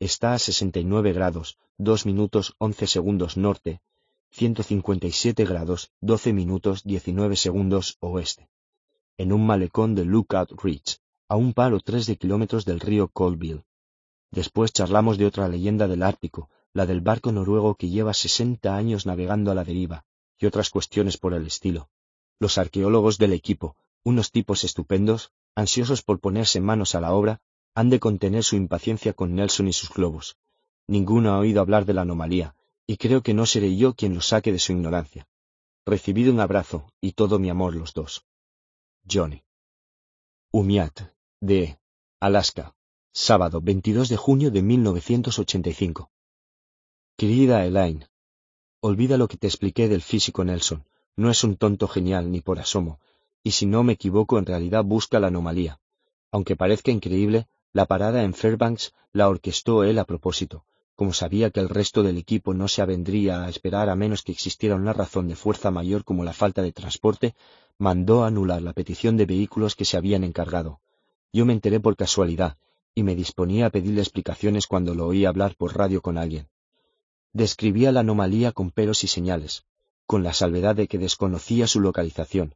[0.00, 3.80] Está a 69 grados, 2 minutos 11 segundos norte,
[4.30, 8.48] 157 grados, 12 minutos 19 segundos oeste.
[9.16, 10.98] En un malecón de Lookout Ridge,
[11.28, 13.64] a un par o tres de kilómetros del río Colville.
[14.30, 19.06] Después charlamos de otra leyenda del Ártico, la del barco noruego que lleva 60 años
[19.06, 20.04] navegando a la deriva,
[20.38, 21.88] y otras cuestiones por el estilo.
[22.40, 27.40] Los arqueólogos del equipo, unos tipos estupendos, ansiosos por ponerse manos a la obra,
[27.74, 30.36] han de contener su impaciencia con Nelson y sus globos.
[30.88, 34.26] Ninguno ha oído hablar de la anomalía, y creo que no seré yo quien los
[34.26, 35.28] saque de su ignorancia.
[35.86, 38.24] Recibido un abrazo y todo mi amor los dos.
[39.08, 39.44] Johnny.
[40.50, 41.00] Umiat,
[41.40, 41.78] de
[42.20, 42.74] Alaska,
[43.12, 46.10] sábado 22 de junio de 1985.
[47.16, 48.08] Querida Elaine,
[48.80, 50.84] olvida lo que te expliqué del físico Nelson.
[51.14, 52.98] No es un tonto genial ni por asomo,
[53.44, 55.78] y si no me equivoco en realidad busca la anomalía.
[56.32, 60.64] Aunque parezca increíble, la parada en Fairbanks la orquestó él a propósito,
[60.96, 64.32] como sabía que el resto del equipo no se avendría a esperar a menos que
[64.32, 67.36] existiera una razón de fuerza mayor como la falta de transporte,
[67.78, 70.80] mandó anular la petición de vehículos que se habían encargado.
[71.32, 72.56] Yo me enteré por casualidad,
[72.92, 76.48] y me disponía a pedirle explicaciones cuando lo oí hablar por radio con alguien.
[77.34, 79.64] Describía la anomalía con pelos y señales,
[80.06, 82.54] con la salvedad de que desconocía su localización.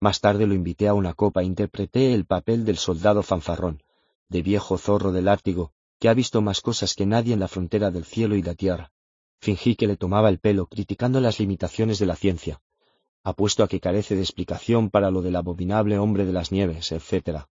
[0.00, 3.82] Más tarde lo invité a una copa e interpreté el papel del soldado fanfarrón,
[4.28, 7.90] de viejo zorro del Ártigo, que ha visto más cosas que nadie en la frontera
[7.90, 8.92] del cielo y la tierra.
[9.40, 12.62] Fingí que le tomaba el pelo, criticando las limitaciones de la ciencia.
[13.24, 17.46] Apuesto a que carece de explicación para lo del abominable hombre de las nieves, etc.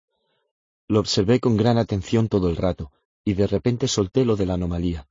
[0.88, 2.90] Lo observé con gran atención todo el rato,
[3.24, 5.06] y de repente solté lo de la anomalía.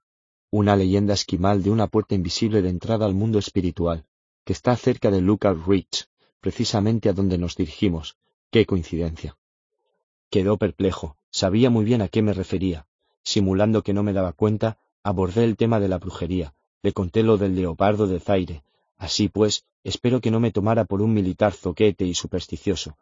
[0.56, 4.06] Una leyenda esquimal de una puerta invisible de entrada al mundo espiritual,
[4.45, 6.06] que está cerca de Lookout Ridge,
[6.41, 8.17] precisamente a donde nos dirigimos.
[8.51, 9.35] ¡Qué coincidencia!
[10.30, 12.85] Quedó perplejo, Sabía muy bien a qué me refería.
[13.23, 17.40] Simulando que no me daba cuenta, abordé el tema de la brujería, le conté lo
[17.40, 18.64] del leopardo de Zaire.
[18.99, 22.95] Así pues, espero que no me tomara por un militar zoquete y supersticioso.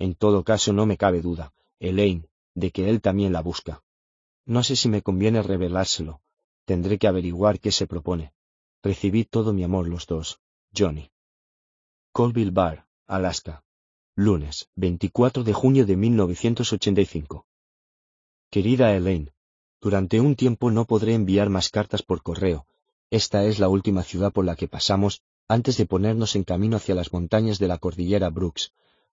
[0.00, 2.26] En todo caso, no me cabe duda, Elaine,
[2.56, 3.84] de que él también la busca.
[4.44, 6.20] No sé si me conviene revelárselo.
[6.66, 8.32] Tendré que averiguar qué se propone.
[8.82, 10.40] Recibí todo mi amor los dos.
[10.76, 11.10] Johnny.
[12.12, 13.62] Colville Bar, Alaska.
[14.16, 17.46] Lunes, 24 de junio de 1985.
[18.50, 19.32] Querida Elaine,
[19.80, 22.66] durante un tiempo no podré enviar más cartas por correo.
[23.10, 26.96] Esta es la última ciudad por la que pasamos antes de ponernos en camino hacia
[26.96, 28.72] las montañas de la cordillera Brooks.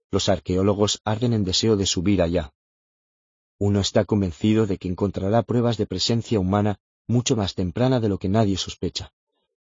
[0.10, 2.52] Los arqueólogos arden en deseo de subir allá.
[3.60, 8.18] Uno está convencido de que encontrará pruebas de presencia humana mucho más temprana de lo
[8.18, 9.14] que nadie sospecha.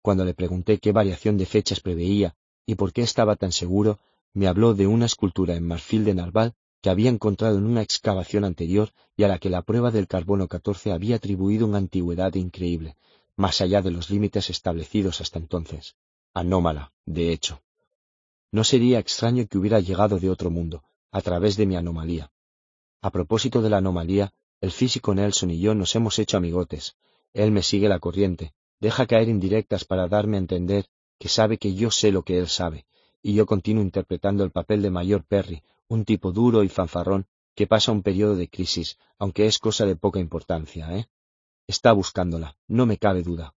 [0.03, 2.35] Cuando le pregunté qué variación de fechas preveía
[2.67, 3.99] y por qué estaba tan seguro,
[4.33, 8.45] me habló de una escultura en marfil de Narval que había encontrado en una excavación
[8.45, 12.97] anterior y a la que la prueba del carbono 14 había atribuido una antigüedad increíble,
[13.37, 15.97] más allá de los límites establecidos hasta entonces.
[16.35, 17.63] Anómala, de hecho.
[18.53, 22.31] No sería extraño que hubiera llegado de otro mundo, a través de mi anomalía.
[23.01, 26.97] A propósito de la anomalía, el físico Nelson y yo nos hemos hecho amigotes.
[27.33, 30.87] Él me sigue la corriente, deja caer indirectas para darme a entender
[31.19, 32.87] que sabe que yo sé lo que él sabe,
[33.23, 37.67] y yo continúo interpretando el papel de Mayor Perry, un tipo duro y fanfarrón que
[37.67, 41.09] pasa un periodo de crisis, aunque es cosa de poca importancia, ¿eh?
[41.67, 43.55] Está buscándola, no me cabe duda.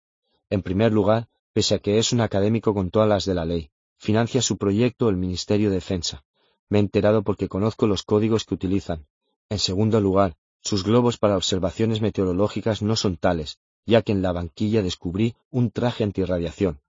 [0.49, 3.69] En primer lugar, pese a que es un académico con todas las de la ley,
[3.97, 6.25] financia su proyecto el Ministerio de Defensa.
[6.67, 9.05] Me he enterado porque conozco los códigos que utilizan.
[9.49, 14.31] En segundo lugar, sus globos para observaciones meteorológicas no son tales, ya que en la
[14.31, 16.79] banquilla descubrí un traje antirradiación.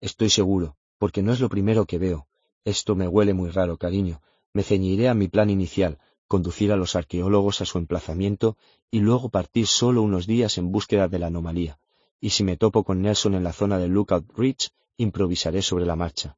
[0.00, 2.26] Estoy seguro, porque no es lo primero que veo.
[2.64, 4.20] Esto me huele muy raro, cariño.
[4.52, 8.56] Me ceñiré a mi plan inicial, conducir a los arqueólogos a su emplazamiento
[8.90, 11.78] y luego partir solo unos días en búsqueda de la anomalía.
[12.20, 15.96] Y si me topo con Nelson en la zona de Lookout Ridge, improvisaré sobre la
[15.96, 16.36] marcha.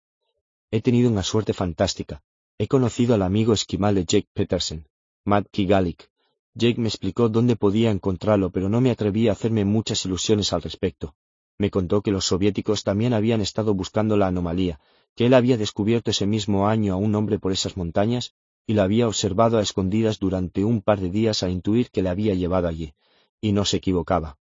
[0.70, 2.22] He tenido una suerte fantástica.
[2.58, 4.86] He conocido al amigo esquimal de Jake Peterson,
[5.24, 6.11] Matt Kigalik,
[6.54, 10.62] Jake me explicó dónde podía encontrarlo, pero no me atreví a hacerme muchas ilusiones al
[10.62, 11.14] respecto.
[11.58, 14.80] Me contó que los soviéticos también habían estado buscando la anomalía,
[15.14, 18.34] que él había descubierto ese mismo año a un hombre por esas montañas
[18.66, 22.08] y lo había observado a escondidas durante un par de días a intuir que le
[22.08, 22.94] había llevado allí,
[23.40, 24.38] y no se equivocaba.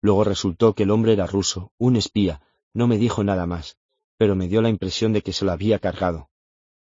[0.00, 2.42] Luego resultó que el hombre era ruso, un espía,
[2.74, 3.76] no me dijo nada más,
[4.16, 6.28] pero me dio la impresión de que se lo había cargado.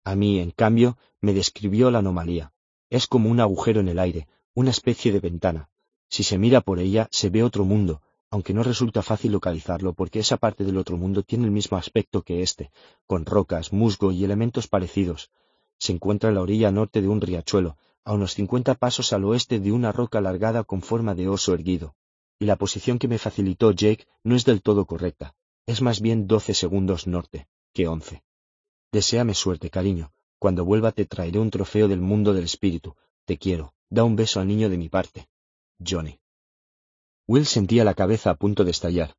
[0.06, 2.54] A mí, en cambio, me describió la anomalía.
[2.90, 4.28] Es como un agujero en el aire,
[4.60, 5.70] una especie de ventana.
[6.10, 10.20] Si se mira por ella, se ve otro mundo, aunque no resulta fácil localizarlo porque
[10.20, 12.70] esa parte del otro mundo tiene el mismo aspecto que este,
[13.08, 15.32] con rocas, musgo y elementos parecidos.
[15.78, 19.62] Se encuentra en la orilla norte de un riachuelo, a unos cincuenta pasos al oeste
[19.62, 21.96] de una roca alargada con forma de oso erguido.
[22.38, 25.36] Y la posición que me facilitó Jake no es del todo correcta,
[25.68, 28.24] es más bien doce segundos norte, que once.
[28.92, 30.12] Deseame suerte, cariño.
[30.38, 32.98] Cuando vuelva te traeré un trofeo del mundo del espíritu.
[33.24, 33.74] Te quiero.
[33.92, 35.28] Da un beso al niño de mi parte.
[35.80, 36.20] Johnny.
[37.28, 39.16] Will sentía la cabeza a punto de estallar.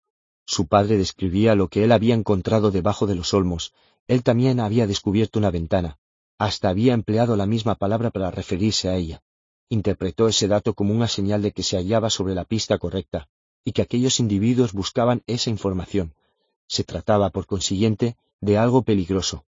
[0.47, 3.73] Su padre describía lo que él había encontrado debajo de los olmos.
[4.07, 5.99] Él también había descubierto una ventana.
[6.39, 9.23] Hasta había empleado la misma palabra para referirse a ella.
[9.69, 13.29] Interpretó ese dato como una señal de que se hallaba sobre la pista correcta,
[13.65, 16.15] y que aquellos individuos buscaban esa información.
[16.67, 19.45] Se trataba, por consiguiente, de algo peligroso.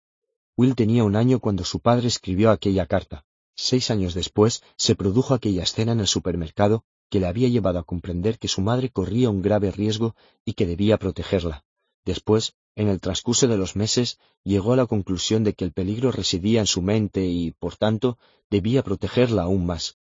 [0.58, 3.26] Will tenía un año cuando su padre escribió aquella carta.
[3.62, 7.84] Seis años después se produjo aquella escena en el supermercado que le había llevado a
[7.84, 10.16] comprender que su madre corría un grave riesgo
[10.46, 11.66] y que debía protegerla.
[12.06, 16.14] Después, en el transcurso de los meses, llegó a la conclusión de que el peligro
[16.14, 18.18] residía en su mente y, por tanto,
[18.50, 19.98] debía protegerla aún más.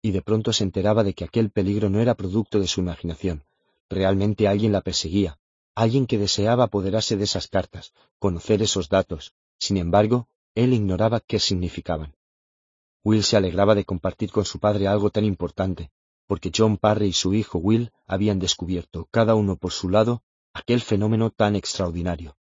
[0.00, 3.44] Y de pronto se enteraba de que aquel peligro no era producto de su imaginación.
[3.90, 5.38] Realmente alguien la perseguía,
[5.74, 9.34] alguien que deseaba apoderarse de esas cartas, conocer esos datos.
[9.58, 12.14] Sin embargo, él ignoraba qué significaban.
[13.04, 15.90] Will se alegraba de compartir con su padre algo tan importante,
[16.26, 20.22] porque John Parry y su hijo Will habían descubierto, cada uno por su lado,
[20.52, 22.36] aquel fenómeno tan extraordinario.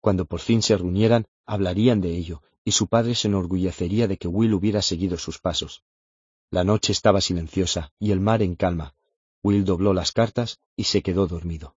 [0.00, 4.28] Cuando por fin se reunieran, hablarían de ello, y su padre se enorgullecería de que
[4.28, 5.84] Will hubiera seguido sus pasos.
[6.50, 8.94] La noche estaba silenciosa y el mar en calma.
[9.42, 11.76] Will dobló las cartas y se quedó dormido.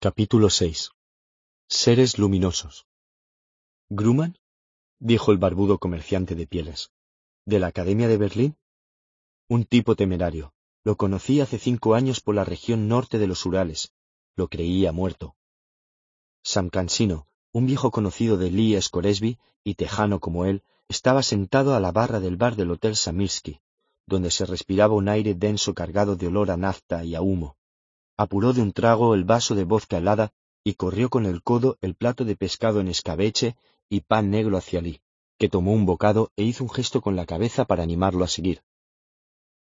[0.00, 0.90] Capítulo 6
[1.68, 2.86] Seres luminosos.
[3.88, 4.38] Grumman
[4.98, 6.90] dijo el barbudo comerciante de pieles.
[7.44, 8.56] ¿De la Academia de Berlín?
[9.48, 10.52] Un tipo temerario.
[10.84, 13.92] Lo conocí hace cinco años por la región norte de los Urales.
[14.36, 15.36] Lo creía muerto.
[16.42, 21.80] Sam Cansino, un viejo conocido de Lee Scoresby y tejano como él, estaba sentado a
[21.80, 23.60] la barra del bar del Hotel Samirsky,
[24.06, 27.56] donde se respiraba un aire denso cargado de olor a nafta y a humo.
[28.16, 31.94] Apuró de un trago el vaso de vodka helada y corrió con el codo el
[31.94, 33.56] plato de pescado en escabeche
[33.88, 35.00] y pan negro hacia Lee,
[35.38, 38.62] que tomó un bocado e hizo un gesto con la cabeza para animarlo a seguir.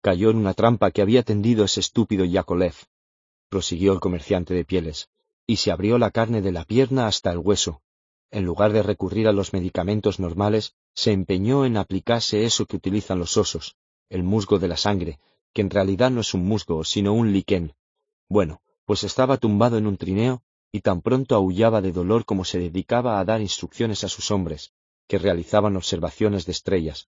[0.01, 2.75] Cayó en una trampa que había tendido ese estúpido Yakolev,
[3.49, 5.09] prosiguió el comerciante de pieles,
[5.45, 7.81] y se abrió la carne de la pierna hasta el hueso.
[8.31, 13.19] En lugar de recurrir a los medicamentos normales, se empeñó en aplicarse eso que utilizan
[13.19, 13.75] los osos,
[14.09, 15.19] el musgo de la sangre,
[15.53, 17.73] que en realidad no es un musgo, sino un liquen.
[18.29, 22.59] Bueno, pues estaba tumbado en un trineo y tan pronto aullaba de dolor como se
[22.59, 24.73] dedicaba a dar instrucciones a sus hombres,
[25.07, 27.09] que realizaban observaciones de estrellas.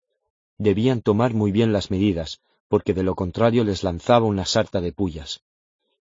[0.57, 4.93] Debían tomar muy bien las medidas, porque de lo contrario les lanzaba una sarta de
[4.93, 5.43] pullas.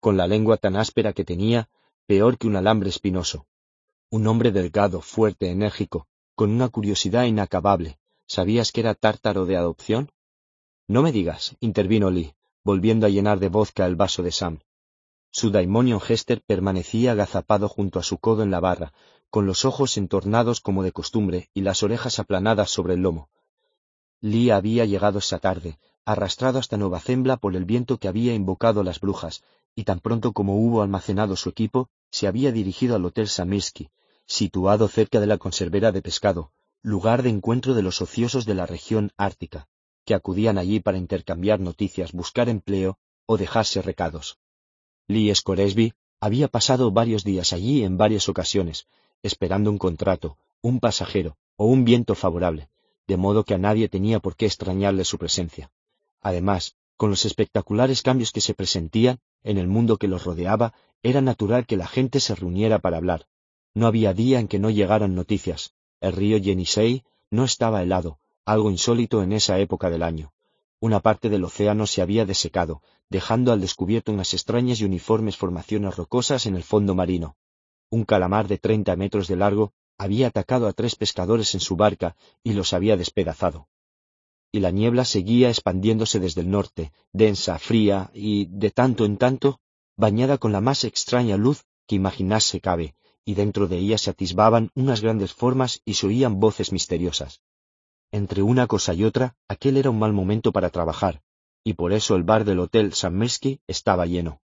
[0.01, 1.69] Con la lengua tan áspera que tenía,
[2.07, 3.47] peor que un alambre espinoso.
[4.11, 7.99] Un hombre delgado, fuerte, enérgico, con una curiosidad inacabable.
[8.27, 10.11] ¿Sabías que era tártaro de adopción?
[10.89, 12.35] No me digas, intervino Lee,
[12.65, 14.61] volviendo a llenar de vodka el vaso de Sam.
[15.39, 18.95] Su daimonion Hester permanecía agazapado junto a su codo en la barra,
[19.29, 23.29] con los ojos entornados como de costumbre y las orejas aplanadas sobre el lomo.
[24.23, 28.83] Lee había llegado esa tarde, arrastrado hasta Nueva Zembla por el viento que había invocado
[28.83, 29.43] las brujas,
[29.75, 33.91] y tan pronto como hubo almacenado su equipo, se había dirigido al Hotel Samirsky,
[34.25, 36.51] situado cerca de la conservera de pescado,
[36.81, 39.69] lugar de encuentro de los ociosos de la región ártica,
[40.07, 44.39] que acudían allí para intercambiar noticias, buscar empleo o dejarse recados.
[45.09, 48.89] Lee Scoresby había pasado varios días allí en varias ocasiones,
[49.23, 52.69] esperando un contrato, un pasajero o un viento favorable,
[53.07, 55.71] de modo que a nadie tenía por qué extrañarle su presencia.
[56.21, 61.21] Además, con los espectaculares cambios que se presentían en el mundo que los rodeaba, era
[61.21, 63.27] natural que la gente se reuniera para hablar.
[63.75, 65.75] No había día en que no llegaran noticias.
[66.01, 70.33] El río Yenisei no estaba helado, algo insólito en esa época del año.
[70.81, 75.97] Una parte del océano se había desecado, dejando al descubierto unas extrañas y uniformes formaciones
[75.97, 77.37] rocosas en el fondo marino.
[77.91, 82.17] Un calamar de treinta metros de largo había atacado a tres pescadores en su barca
[82.43, 83.69] y los había despedazado.
[84.53, 89.61] Y la niebla seguía expandiéndose desde el norte, densa, fría y, de tanto en tanto,
[89.97, 92.95] bañada con la más extraña luz que imaginarse cabe,
[93.25, 97.41] y dentro de ella se atisbaban unas grandes formas y se oían voces misteriosas.
[98.13, 101.23] Entre una cosa y otra, aquel era un mal momento para trabajar,
[101.67, 104.41] y por eso el bar del Hotel Mesky estaba lleno.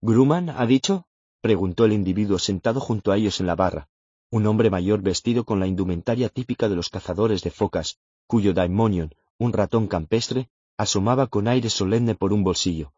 [0.00, 1.08] ¿Gruman ha dicho?
[1.40, 3.88] preguntó el individuo sentado junto a ellos en la barra,
[4.30, 9.12] un hombre mayor vestido con la indumentaria típica de los cazadores de focas, cuyo daimonion,
[9.38, 12.92] un ratón campestre, asomaba con aire solemne por un bolsillo.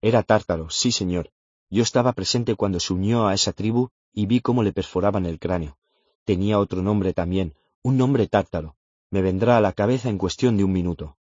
[0.00, 1.32] Era tártaro, sí señor.
[1.70, 5.40] Yo estaba presente cuando se unió a esa tribu y vi cómo le perforaban el
[5.40, 5.76] cráneo.
[6.24, 8.76] Tenía otro nombre también, un nombre tártaro.
[9.10, 11.16] Me vendrá a la cabeza en cuestión de un minuto.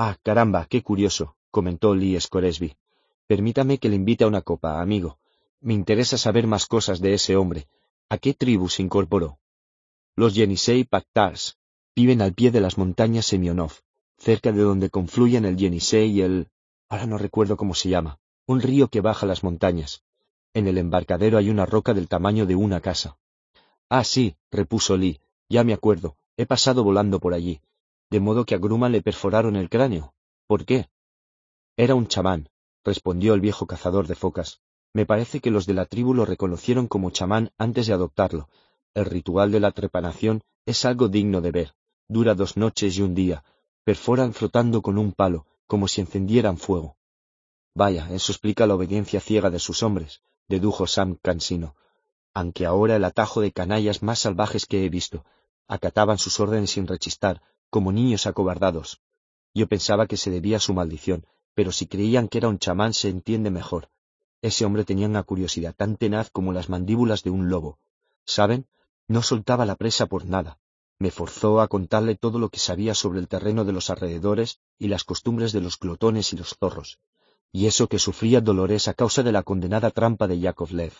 [0.00, 2.76] Ah, caramba, qué curioso, comentó Lee Scoresby.
[3.26, 5.18] Permítame que le invite a una copa, amigo.
[5.60, 7.66] Me interesa saber más cosas de ese hombre.
[8.08, 9.40] ¿A qué tribu se incorporó?
[10.14, 11.56] Los Yenisei Pactars
[11.96, 13.72] viven al pie de las montañas Semionov,
[14.18, 16.46] cerca de donde confluyen el Yenisei y el...
[16.88, 20.04] ahora no recuerdo cómo se llama, un río que baja las montañas.
[20.54, 23.18] En el embarcadero hay una roca del tamaño de una casa.
[23.88, 25.18] Ah, sí, repuso Lee,
[25.48, 27.60] ya me acuerdo, he pasado volando por allí
[28.10, 30.14] de modo que a Gruma le perforaron el cráneo.
[30.46, 30.88] ¿Por qué?
[31.76, 32.48] Era un chamán,
[32.84, 34.60] respondió el viejo cazador de focas.
[34.92, 38.48] Me parece que los de la tribu lo reconocieron como chamán antes de adoptarlo.
[38.94, 41.74] El ritual de la trepanación es algo digno de ver.
[42.08, 43.44] Dura dos noches y un día.
[43.84, 46.96] Perforan flotando con un palo, como si encendieran fuego.
[47.74, 51.76] Vaya, eso explica la obediencia ciega de sus hombres, dedujo Sam Cansino.
[52.34, 55.24] Aunque ahora el atajo de canallas más salvajes que he visto
[55.68, 59.00] acataban sus órdenes sin rechistar, como niños acobardados.
[59.54, 62.94] Yo pensaba que se debía a su maldición, pero si creían que era un chamán
[62.94, 63.88] se entiende mejor.
[64.42, 67.78] Ese hombre tenía una curiosidad tan tenaz como las mandíbulas de un lobo.
[68.24, 68.66] ¿Saben?
[69.08, 70.60] No soltaba la presa por nada.
[71.00, 74.88] Me forzó a contarle todo lo que sabía sobre el terreno de los alrededores y
[74.88, 76.98] las costumbres de los glotones y los zorros.
[77.52, 80.92] Y eso que sufría dolores a causa de la condenada trampa de Yakovlev.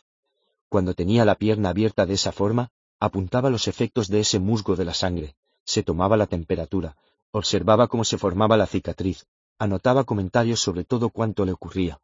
[0.68, 4.84] Cuando tenía la pierna abierta de esa forma, apuntaba los efectos de ese musgo de
[4.84, 5.36] la sangre,
[5.68, 6.97] se tomaba la temperatura,
[7.30, 9.26] observaba cómo se formaba la cicatriz,
[9.58, 12.00] anotaba comentarios sobre todo cuanto le ocurría.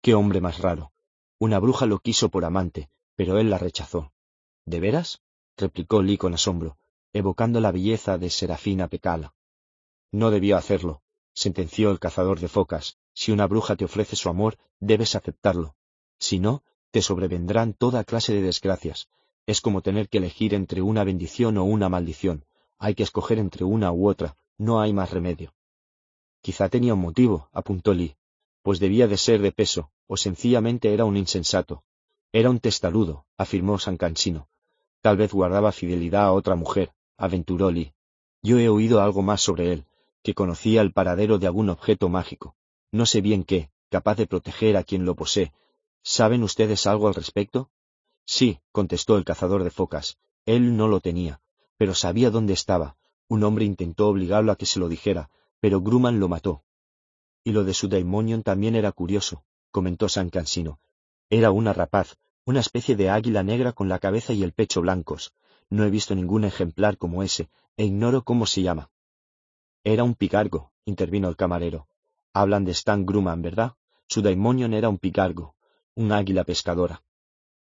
[0.00, 0.92] Qué hombre más raro.
[1.40, 4.12] Una bruja lo quiso por amante, pero él la rechazó.
[4.66, 5.20] ¿De veras?
[5.56, 6.76] replicó Lee con asombro,
[7.12, 9.34] evocando la belleza de Serafina Pecala.
[10.12, 11.02] No debió hacerlo,
[11.34, 12.98] sentenció el cazador de focas.
[13.14, 15.74] Si una bruja te ofrece su amor, debes aceptarlo.
[16.20, 19.08] Si no, te sobrevendrán toda clase de desgracias.
[19.44, 22.44] Es como tener que elegir entre una bendición o una maldición.
[22.80, 25.52] Hay que escoger entre una u otra, no hay más remedio.
[26.40, 28.16] Quizá tenía un motivo, apuntó Lee,
[28.62, 31.82] pues debía de ser de peso, o sencillamente era un insensato.
[32.32, 34.48] Era un testarudo, afirmó San Cansino.
[35.00, 37.94] Tal vez guardaba fidelidad a otra mujer, aventuró Lee.
[38.42, 39.86] Yo he oído algo más sobre él,
[40.22, 42.54] que conocía el paradero de algún objeto mágico.
[42.92, 45.52] No sé bien qué, capaz de proteger a quien lo posee.
[46.04, 47.70] ¿Saben ustedes algo al respecto?
[48.24, 50.16] Sí, contestó el cazador de focas.
[50.46, 51.40] Él no lo tenía
[51.78, 52.96] pero sabía dónde estaba.
[53.28, 56.64] Un hombre intentó obligarlo a que se lo dijera, pero Grumman lo mató.
[57.44, 60.80] Y lo de su daimonion también era curioso, comentó San Cansino.
[61.30, 65.32] Era una rapaz, una especie de águila negra con la cabeza y el pecho blancos.
[65.70, 68.90] No he visto ningún ejemplar como ese, e ignoro cómo se llama.
[69.84, 71.86] Era un picargo, intervino el camarero.
[72.32, 73.74] Hablan de Stan Grumman, ¿verdad?
[74.08, 75.54] Su daimonion era un picargo,
[75.94, 77.02] un águila pescadora.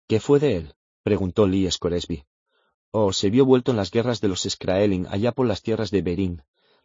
[0.09, 0.75] ¿Qué fue de él?
[1.03, 2.25] preguntó Lee Scoresby.
[2.97, 6.01] Oh, se vio vuelto en las guerras de los Skraelin allá por las tierras de
[6.01, 6.43] Berín,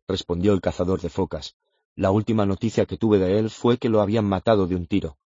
[0.07, 1.55] respondió el cazador de focas.
[1.95, 5.19] La última noticia que tuve de él fue que lo habían matado de un tiro.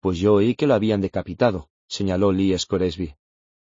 [0.00, 3.14] Pues yo oí que lo habían decapitado, señaló Lee Scoresby.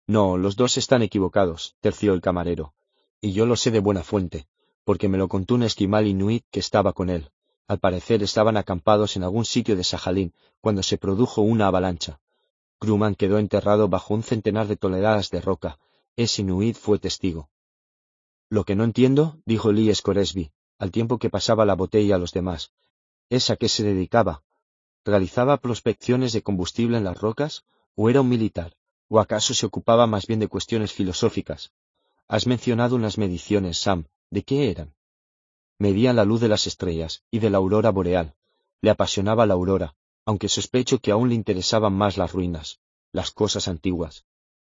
[0.07, 2.73] No, los dos están equivocados, terció el camarero.
[3.21, 4.49] Y yo lo sé de buena fuente.
[4.85, 7.29] porque me lo contó un esquimal inuit que estaba con él.
[7.67, 12.21] Al parecer estaban acampados en algún sitio de Sajalín cuando se produjo una avalancha.
[12.81, 15.79] Grumman quedó enterrado bajo un centenar de toneladas de roca.
[16.17, 17.51] Ese inuit fue testigo.
[18.49, 22.33] Lo que no entiendo, dijo Lee Scoresby, al tiempo que pasaba la botella a los
[22.33, 22.73] demás,
[23.29, 24.43] es a qué se dedicaba.
[25.05, 27.65] ¿Realizaba prospecciones de combustible en las rocas?
[27.95, 28.75] ¿O era un militar?
[29.09, 31.73] ¿O acaso se ocupaba más bien de cuestiones filosóficas?
[32.29, 34.07] Has mencionado unas mediciones, Sam.
[34.31, 34.95] ¿De qué eran?
[35.79, 38.35] Medían la luz de las estrellas y de la aurora boreal.
[38.81, 42.81] Le apasionaba la aurora, aunque sospecho que aún le interesaban más las ruinas,
[43.13, 44.25] las cosas antiguas.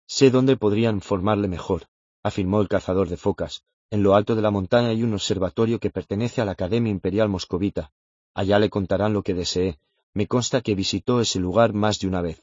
[0.07, 1.87] Sé dónde podrían formarle mejor,
[2.23, 3.65] afirmó el cazador de focas.
[3.89, 7.27] En lo alto de la montaña hay un observatorio que pertenece a la Academia Imperial
[7.27, 7.91] Moscovita.
[8.33, 9.79] Allá le contarán lo que desee.
[10.13, 12.41] Me consta que visitó ese lugar más de una vez.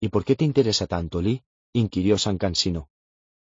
[0.00, 1.42] ¿Y por qué te interesa tanto, Lee?
[1.74, 2.88] inquirió San Cansino.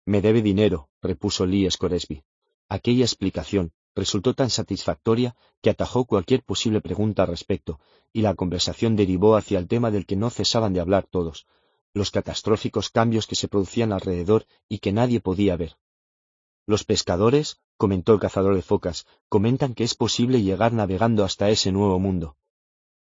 [0.05, 2.23] Me debe dinero, repuso Lee Scoresby.
[2.69, 7.79] Aquella explicación resultó tan satisfactoria que atajó cualquier posible pregunta al respecto,
[8.13, 11.47] y la conversación derivó hacia el tema del que no cesaban de hablar todos,
[11.93, 15.77] los catastróficos cambios que se producían alrededor y que nadie podía ver.
[16.65, 21.71] Los pescadores, comentó el cazador de focas, comentan que es posible llegar navegando hasta ese
[21.71, 22.37] nuevo mundo.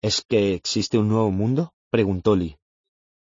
[0.02, 1.74] ¿Es que existe un nuevo mundo?
[1.90, 2.58] preguntó Lee.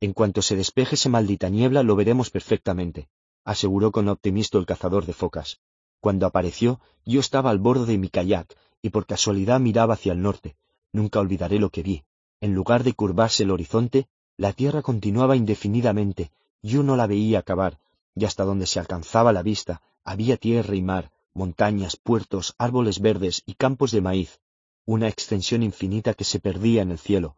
[0.00, 3.08] En cuanto se despeje esa maldita niebla lo veremos perfectamente,
[3.44, 5.60] aseguró con optimismo el cazador de focas.
[6.00, 10.20] Cuando apareció, yo estaba al borde de mi kayak, y por casualidad miraba hacia el
[10.20, 10.56] norte.
[10.92, 12.04] Nunca olvidaré lo que vi.
[12.40, 16.32] En lugar de curvarse el horizonte, la tierra continuaba indefinidamente,
[16.62, 17.78] yo no la veía acabar,
[18.14, 23.42] y hasta donde se alcanzaba la vista, había tierra y mar, montañas, puertos, árboles verdes
[23.46, 24.40] y campos de maíz,
[24.84, 27.36] una extensión infinita que se perdía en el cielo.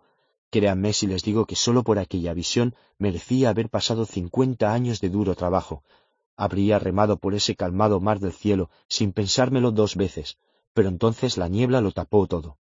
[0.51, 5.11] Créanme si les digo que sólo por aquella visión merecía haber pasado cincuenta años de
[5.11, 5.83] duro trabajo.
[6.37, 10.39] Habría remado por ese calmado mar del cielo sin pensármelo dos veces,
[10.73, 12.59] pero entonces la niebla lo tapó todo.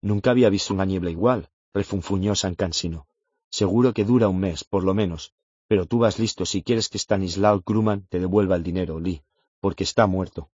[0.00, 3.07] Nunca había visto una niebla igual, refunfuñó San Cansino.
[3.50, 5.32] Seguro que dura un mes, por lo menos.
[5.68, 9.22] Pero tú vas listo si quieres que Stanislaw Kruman te devuelva el dinero, Lee,
[9.60, 10.50] porque está muerto.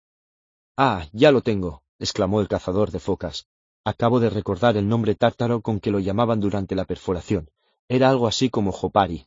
[0.76, 3.47] Ah, ya lo tengo, exclamó el cazador de focas.
[3.84, 7.50] Acabo de recordar el nombre tártaro con que lo llamaban durante la perforación.
[7.89, 9.26] Era algo así como Jopari.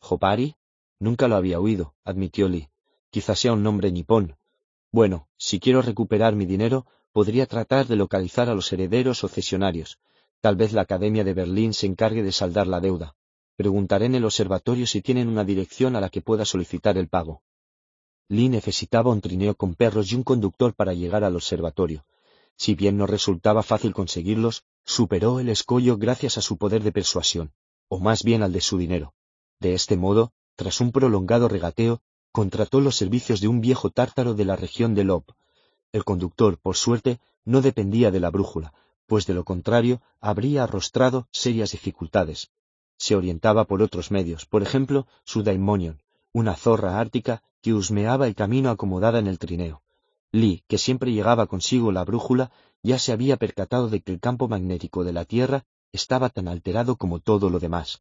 [0.00, 0.56] ¿Jopari?
[0.98, 2.68] Nunca lo había oído, admitió Lee.
[3.10, 4.36] Quizás sea un nombre nipón.
[4.90, 9.98] Bueno, si quiero recuperar mi dinero, podría tratar de localizar a los herederos o cesionarios,
[10.42, 13.14] Tal vez la Academia de Berlín se encargue de saldar la deuda.
[13.54, 17.42] Preguntaré en el observatorio si tienen una dirección a la que pueda solicitar el pago.
[18.28, 22.04] Lee necesitaba un trineo con perros y un conductor para llegar al observatorio.
[22.56, 27.52] Si bien no resultaba fácil conseguirlos, superó el escollo gracias a su poder de persuasión,
[27.86, 29.14] o más bien al de su dinero.
[29.60, 32.00] De este modo, tras un prolongado regateo,
[32.32, 35.30] contrató los servicios de un viejo tártaro de la región de Lop.
[35.92, 38.72] El conductor, por suerte, no dependía de la brújula,
[39.12, 42.50] pues de lo contrario habría arrostrado serias dificultades.
[42.96, 46.00] Se orientaba por otros medios, por ejemplo, su daimonion,
[46.32, 49.82] una zorra ártica que husmeaba el camino acomodada en el trineo.
[50.30, 54.48] Lee, que siempre llegaba consigo la brújula, ya se había percatado de que el campo
[54.48, 58.00] magnético de la Tierra estaba tan alterado como todo lo demás.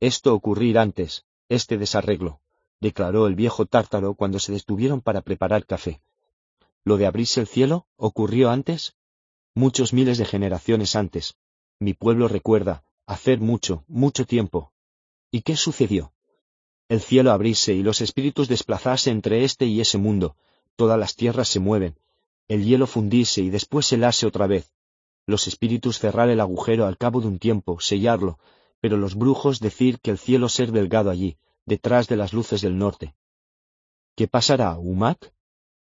[0.00, 2.40] Esto ocurrir antes, este desarreglo,
[2.80, 6.00] declaró el viejo tártaro cuando se detuvieron para preparar café.
[6.82, 8.96] ¿Lo de abrirse el cielo ocurrió antes?
[9.54, 11.36] Muchos miles de generaciones antes.
[11.78, 14.72] Mi pueblo recuerda, hacer mucho, mucho tiempo.
[15.30, 16.12] ¿Y qué sucedió?
[16.88, 20.36] El cielo abrirse y los espíritus desplazarse entre este y ese mundo,
[20.76, 21.96] todas las tierras se mueven,
[22.48, 24.72] el hielo fundirse y después helarse otra vez,
[25.26, 28.38] los espíritus cerrar el agujero al cabo de un tiempo, sellarlo,
[28.80, 32.76] pero los brujos decir que el cielo ser delgado allí, detrás de las luces del
[32.76, 33.14] norte.
[34.14, 35.32] ¿Qué pasará, Umak?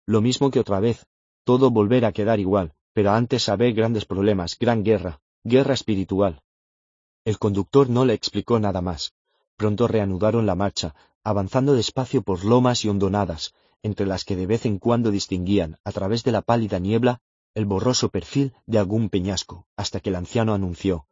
[0.06, 1.06] Lo mismo que otra vez,
[1.44, 6.42] todo volver a quedar igual, pero antes haber grandes problemas, gran guerra, guerra espiritual.
[7.24, 9.14] El conductor no le explicó nada más.
[9.56, 10.94] Pronto reanudaron la marcha,
[11.24, 15.92] avanzando despacio por lomas y hondonadas, entre las que de vez en cuando distinguían, a
[15.92, 17.20] través de la pálida niebla,
[17.54, 21.06] el borroso perfil de algún peñasco, hasta que el anciano anunció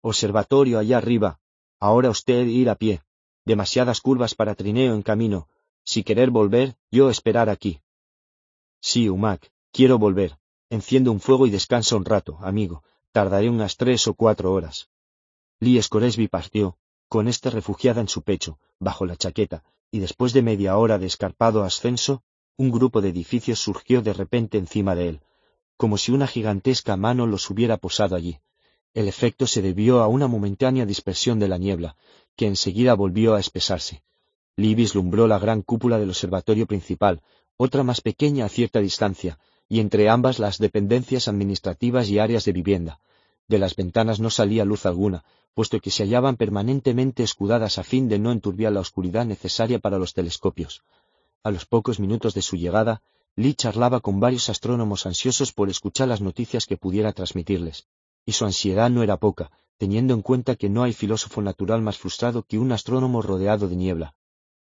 [0.00, 1.40] Observatorio allá arriba.
[1.80, 3.02] Ahora usted ir a pie.
[3.44, 5.48] Demasiadas curvas para trineo en camino.
[5.84, 7.80] Si querer volver, yo esperar aquí.
[8.80, 10.38] Sí, Umac, quiero volver.
[10.70, 12.82] Enciendo un fuego y descansa un rato, amigo.
[13.12, 14.90] Tardaré unas tres o cuatro horas.
[15.60, 16.76] Lee Scoresby partió,
[17.08, 21.06] con este refugiada en su pecho, bajo la chaqueta, y después de media hora de
[21.06, 22.22] escarpado ascenso,
[22.58, 25.20] un grupo de edificios surgió de repente encima de él,
[25.78, 28.38] como si una gigantesca mano los hubiera posado allí.
[28.92, 31.96] El efecto se debió a una momentánea dispersión de la niebla,
[32.36, 34.02] que enseguida volvió a espesarse.
[34.56, 37.22] Lee vislumbró la gran cúpula del observatorio principal,
[37.56, 39.38] otra más pequeña a cierta distancia,
[39.68, 43.00] y entre ambas las dependencias administrativas y áreas de vivienda.
[43.48, 45.24] De las ventanas no salía luz alguna,
[45.54, 49.98] puesto que se hallaban permanentemente escudadas a fin de no enturbiar la oscuridad necesaria para
[49.98, 50.82] los telescopios.
[51.42, 53.02] A los pocos minutos de su llegada,
[53.36, 57.86] Lee charlaba con varios astrónomos ansiosos por escuchar las noticias que pudiera transmitirles,
[58.26, 61.98] y su ansiedad no era poca, teniendo en cuenta que no hay filósofo natural más
[61.98, 64.14] frustrado que un astrónomo rodeado de niebla.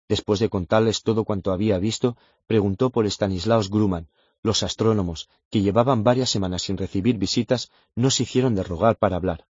[0.08, 4.08] Después de contarles todo cuanto había visto, preguntó por Stanislaus Grumman.
[4.42, 9.16] Los astrónomos, que llevaban varias semanas sin recibir visitas, no se hicieron de rogar para
[9.16, 9.46] hablar.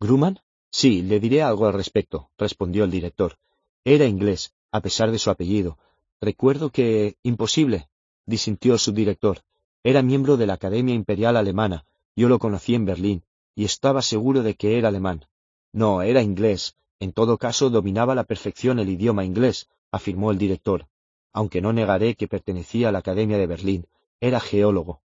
[0.00, 0.40] ¿Grumman?
[0.70, 3.38] Sí, le diré algo al respecto, respondió el director.
[3.84, 5.78] Era inglés, a pesar de su apellido.
[6.20, 7.16] Recuerdo que...
[7.22, 7.88] imposible,
[8.26, 9.40] disintió su director.
[9.82, 11.84] Era miembro de la Academia Imperial Alemana.
[12.14, 13.22] Yo lo conocí en Berlín,
[13.54, 15.26] y estaba seguro de que era alemán.
[15.72, 16.76] No, era inglés.
[17.00, 20.86] En todo caso, dominaba a la perfección el idioma inglés, afirmó el director,
[21.32, 23.86] aunque no negaré que pertenecía a la Academia de Berlín.
[24.20, 25.02] Era geólogo.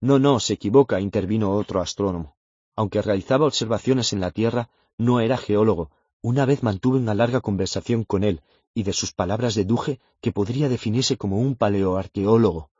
[0.00, 2.36] No, no, se equivoca, intervino otro astrónomo.
[2.76, 5.90] Aunque realizaba observaciones en la Tierra, no era geólogo.
[6.20, 8.42] Una vez mantuve una larga conversación con él,
[8.74, 12.70] y de sus palabras deduje que podría definirse como un paleoarqueólogo.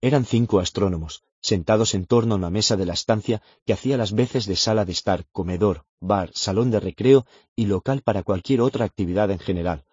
[0.00, 4.12] Eran cinco astrónomos, sentados en torno a una mesa de la estancia que hacía las
[4.12, 8.84] veces de sala de estar, comedor, bar, salón de recreo y local para cualquier otra
[8.84, 9.84] actividad en general.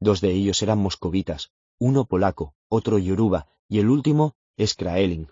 [0.00, 5.28] Dos de ellos eran moscovitas, uno polaco, otro yoruba y el último Skraeling.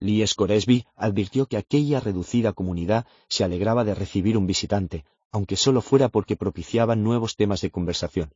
[0.00, 5.80] Lee Scoresby advirtió que aquella reducida comunidad se alegraba de recibir un visitante, aunque solo
[5.80, 8.34] fuera porque propiciaban nuevos temas de conversación.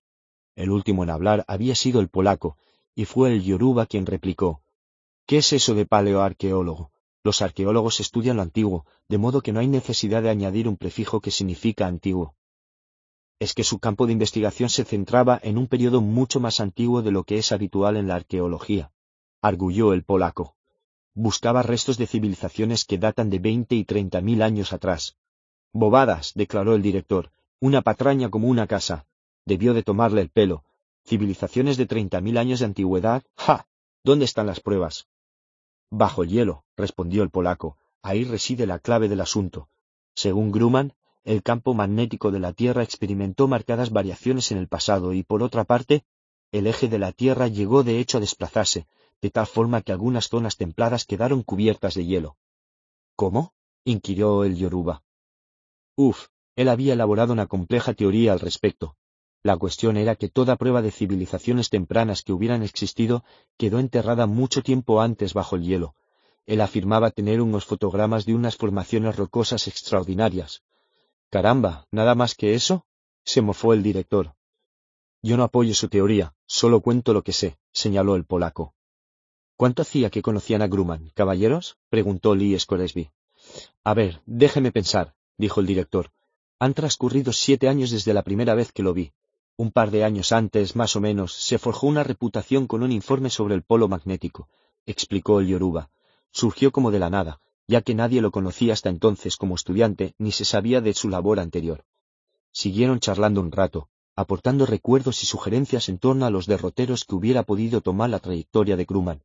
[0.57, 2.57] El último en hablar había sido el polaco,
[2.94, 4.62] y fue el yoruba quien replicó
[5.26, 6.91] ¿Qué es eso de paleoarqueólogo?
[7.23, 11.20] Los arqueólogos estudian lo antiguo, de modo que no hay necesidad de añadir un prefijo
[11.20, 12.34] que significa antiguo.
[13.39, 17.10] Es que su campo de investigación se centraba en un periodo mucho más antiguo de
[17.10, 18.91] lo que es habitual en la arqueología,
[19.41, 20.57] arguyó el polaco.
[21.15, 25.17] Buscaba restos de civilizaciones que datan de veinte y treinta mil años atrás.
[25.73, 29.07] Bobadas, declaró el director, una patraña como una casa.
[29.44, 30.65] Debió de tomarle el pelo.
[31.07, 33.23] Civilizaciones de treinta mil años de antigüedad.
[33.36, 33.67] ¡Ja!
[34.05, 35.08] ¿Dónde están las pruebas?
[35.91, 37.78] Bajo el hielo, respondió el polaco.
[38.02, 39.68] Ahí reside la clave del asunto.
[40.15, 40.94] Según Grumman,
[41.25, 45.65] el campo magnético de la Tierra experimentó marcadas variaciones en el pasado y, por otra
[45.65, 46.05] parte,
[46.52, 48.86] el eje de la Tierra llegó de hecho a desplazarse,
[49.20, 52.36] de tal forma que algunas zonas templadas quedaron cubiertas de hielo.
[53.16, 53.52] ¿Cómo?
[53.84, 55.02] inquirió el Yoruba.
[55.97, 58.97] Uf, él había elaborado una compleja teoría al respecto,
[59.42, 63.24] la cuestión era que toda prueba de civilizaciones tempranas que hubieran existido
[63.56, 65.94] quedó enterrada mucho tiempo antes bajo el hielo.
[66.47, 70.62] Él afirmaba tener unos fotogramas de unas formaciones rocosas extraordinarias.
[71.30, 72.84] Caramba, ¿nada más que eso?
[73.24, 74.34] se mofó el director.
[75.22, 78.74] Yo no apoyo su teoría, solo cuento lo que sé, señaló el polaco.
[79.58, 81.78] ¿Cuánto hacía que conocían a Grumman, caballeros?
[81.90, 83.10] preguntó Lee Scoresby.
[83.82, 86.12] A ver, déjeme pensar, dijo el director.
[86.60, 89.10] Han transcurrido siete años desde la primera vez que lo vi.
[89.56, 93.30] Un par de años antes, más o menos, se forjó una reputación con un informe
[93.30, 94.48] sobre el polo magnético,
[94.86, 95.90] explicó el Yoruba.
[96.30, 100.30] Surgió como de la nada, ya que nadie lo conocía hasta entonces como estudiante ni
[100.30, 101.84] se sabía de su labor anterior.
[102.52, 107.42] Siguieron charlando un rato, aportando recuerdos y sugerencias en torno a los derroteros que hubiera
[107.42, 109.22] podido tomar la trayectoria de Grumman,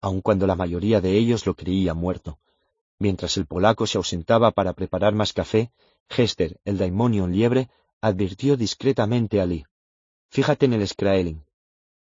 [0.00, 2.38] aun cuando la mayoría de ellos lo creía muerto.
[2.98, 5.70] Mientras el polaco se ausentaba para preparar más café,
[6.08, 7.68] Hester, el daimonion liebre,
[8.00, 9.66] advirtió discretamente a Lee.
[10.30, 11.44] Fíjate en el Skraeling.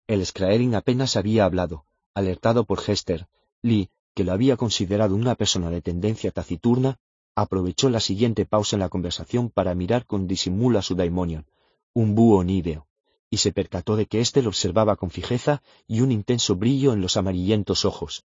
[0.07, 1.85] El Skraeling apenas había hablado.
[2.13, 3.27] Alertado por Hester,
[3.61, 6.97] Lee, que lo había considerado una persona de tendencia taciturna,
[7.35, 11.45] aprovechó la siguiente pausa en la conversación para mirar con disimulo a su daimonion,
[11.93, 12.86] un búho níveo,
[13.29, 17.01] y se percató de que éste lo observaba con fijeza y un intenso brillo en
[17.01, 18.25] los amarillentos ojos.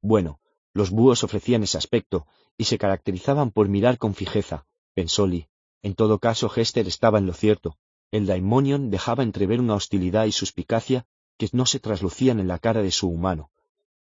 [0.00, 0.40] Bueno,
[0.74, 2.26] los búhos ofrecían ese aspecto,
[2.58, 5.48] y se caracterizaban por mirar con fijeza, pensó Lee,
[5.82, 7.76] en todo caso, Hester estaba en lo cierto.
[8.12, 11.06] El Daimonion dejaba entrever una hostilidad y suspicacia
[11.36, 13.50] que no se traslucían en la cara de su humano.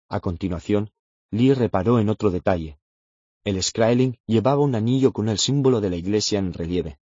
[0.10, 0.92] A continuación,
[1.32, 2.80] Lee reparó en otro detalle.
[3.46, 7.00] El Skraeling llevaba un anillo con el símbolo de la iglesia en relieve.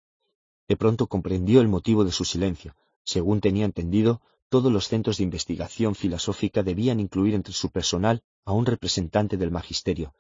[0.67, 2.75] De pronto comprendió el motivo de su silencio.
[3.07, 8.51] Según tenía entendido, todos los centros de investigación filosófica debían incluir entre su personal a
[8.51, 10.13] un representante del magisterio,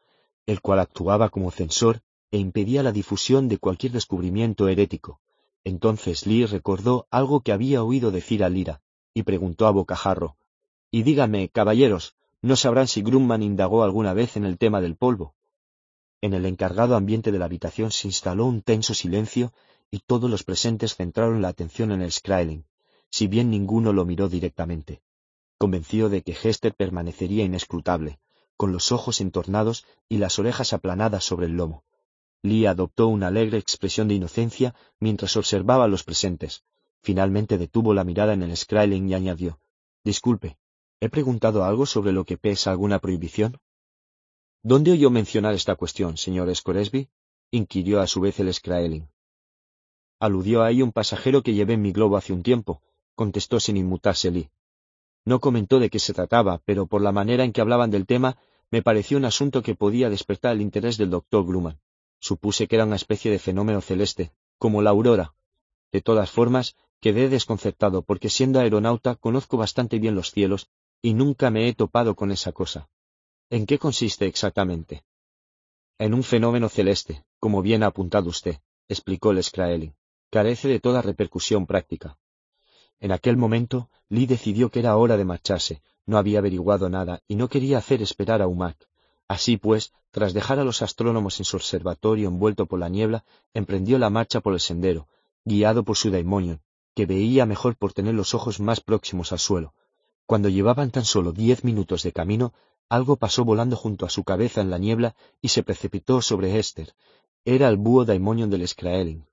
[0.45, 2.01] el cual actuaba como censor
[2.31, 5.19] e impedía la difusión de cualquier descubrimiento herético.
[5.65, 8.81] Entonces Lee recordó algo que había oído decir a Lira,
[9.13, 10.37] y preguntó a bocajarro,
[10.89, 15.35] Y dígame, caballeros, ¿no sabrán si Grumman indagó alguna vez en el tema del polvo?
[16.21, 19.51] En el encargado ambiente de la habitación se instaló un tenso silencio
[19.91, 22.63] y todos los presentes centraron la atención en el Skraeling,
[23.09, 25.01] si bien ninguno lo miró directamente.
[25.57, 28.19] convencido de que Hester permanecería inescrutable,
[28.57, 31.83] con los ojos entornados y las orejas aplanadas sobre el lomo.
[32.43, 36.63] Lee adoptó una alegre expresión de inocencia mientras observaba a los presentes.
[37.01, 39.59] Finalmente detuvo la mirada en el Skryling y añadió,
[40.03, 40.57] Disculpe,
[40.99, 43.57] ¿he preguntado algo sobre lo que pesa alguna prohibición?
[44.63, 47.09] ¿Dónde oyó mencionar esta cuestión, señor Scoresby?
[47.51, 49.07] inquirió a su vez el Skraeling.
[50.19, 52.81] Aludió ahí un pasajero que llevé en mi globo hace un tiempo,
[53.17, 54.51] contestó sin inmutarse Lee.
[55.25, 58.37] No comentó de qué se trataba, pero por la manera en que hablaban del tema,
[58.69, 61.79] me pareció un asunto que podía despertar el interés del doctor Grumman.
[62.19, 65.33] Supuse que era una especie de fenómeno celeste, como la aurora.
[65.91, 70.69] De todas formas, quedé desconcertado porque siendo aeronauta conozco bastante bien los cielos
[71.01, 72.87] y nunca me he topado con esa cosa.
[73.49, 75.03] ¿En qué consiste exactamente?
[75.97, 79.95] En un fenómeno celeste, como bien ha apuntado usted, explicó el Scraeling.
[80.29, 82.17] Carece de toda repercusión práctica.
[82.99, 87.35] En aquel momento, Lee decidió que era hora de marcharse, no había averiguado nada y
[87.35, 88.77] no quería hacer esperar a Umac.
[89.27, 93.99] Así pues, tras dejar a los astrónomos en su observatorio envuelto por la niebla, emprendió
[93.99, 95.07] la marcha por el sendero,
[95.43, 96.61] guiado por su daimonion,
[96.95, 99.73] que veía mejor por tener los ojos más próximos al suelo.
[100.25, 102.53] Cuando llevaban tan solo diez minutos de camino,
[102.89, 106.93] algo pasó volando junto a su cabeza en la niebla y se precipitó sobre Hester.
[107.43, 109.25] Era el búho daimonion del Skraeling.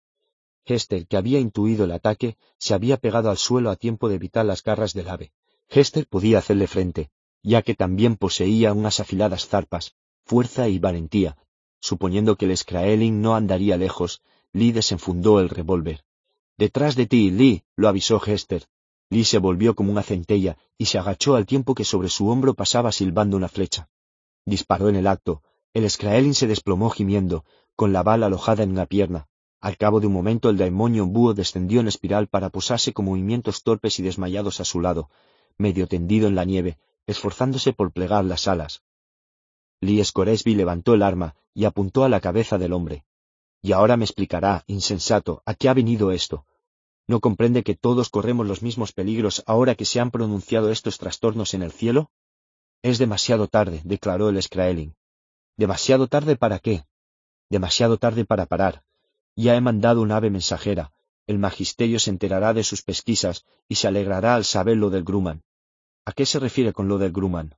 [0.65, 4.45] Hester, que había intuido el ataque, se había pegado al suelo a tiempo de evitar
[4.45, 5.33] las garras del ave.
[5.69, 7.11] Hester podía hacerle frente,
[7.43, 9.95] ya que también poseía unas afiladas zarpas,
[10.25, 11.37] fuerza y valentía.
[11.81, 16.05] Suponiendo que el Skraeling no andaría lejos, Lee desenfundó el revólver.
[16.57, 18.67] Detrás de ti, Lee, lo avisó Hester.
[19.11, 22.55] Lee se volvió como una centella y se agachó al tiempo que sobre su hombro
[22.55, 23.89] pasaba silbando una flecha.
[24.47, 25.43] Disparó en el acto.
[25.75, 27.45] El Skraelin se desplomó gimiendo,
[27.77, 29.29] con la bala alojada en una pierna.
[29.65, 33.63] Al cabo de un momento el demonio búho descendió en espiral para posarse con movimientos
[33.63, 35.09] torpes y desmayados a su lado,
[35.57, 36.77] medio tendido en la nieve,
[37.07, 38.83] esforzándose por plegar las alas.
[39.81, 43.07] Lee Scoresby levantó el arma y apuntó a la cabeza del hombre.
[43.63, 46.45] Y ahora me explicará, insensato, a qué ha venido esto.
[47.07, 51.55] ¿No comprende que todos corremos los mismos peligros ahora que se han pronunciado estos trastornos
[51.55, 52.11] en el cielo?
[52.83, 54.95] Es demasiado tarde, declaró el Skraeling.
[55.57, 56.85] ¿Demasiado tarde para qué?
[57.49, 58.85] Demasiado tarde para parar.
[59.37, 60.93] Ya he mandado un ave mensajera.
[61.27, 65.43] El magisterio se enterará de sus pesquisas y se alegrará al saber lo del Grumman.
[66.05, 67.57] ¿A qué se refiere con lo del Grumman?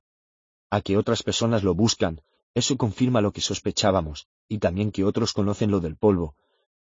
[0.69, 2.21] A que otras personas lo buscan.
[2.53, 6.35] Eso confirma lo que sospechábamos, y también que otros conocen lo del polvo.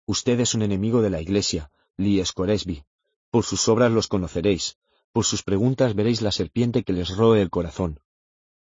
[0.05, 2.83] Usted es un enemigo de la Iglesia, Lee Scoresby.
[3.31, 4.77] Por sus obras los conoceréis,
[5.13, 7.99] por sus preguntas veréis la serpiente que les roe el corazón.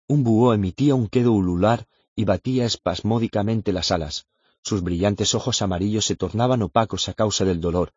[0.06, 4.26] Un búho emitía un quedo ulular y batía espasmódicamente las alas.
[4.64, 7.92] Sus brillantes ojos amarillos se tornaban opacos a causa del dolor.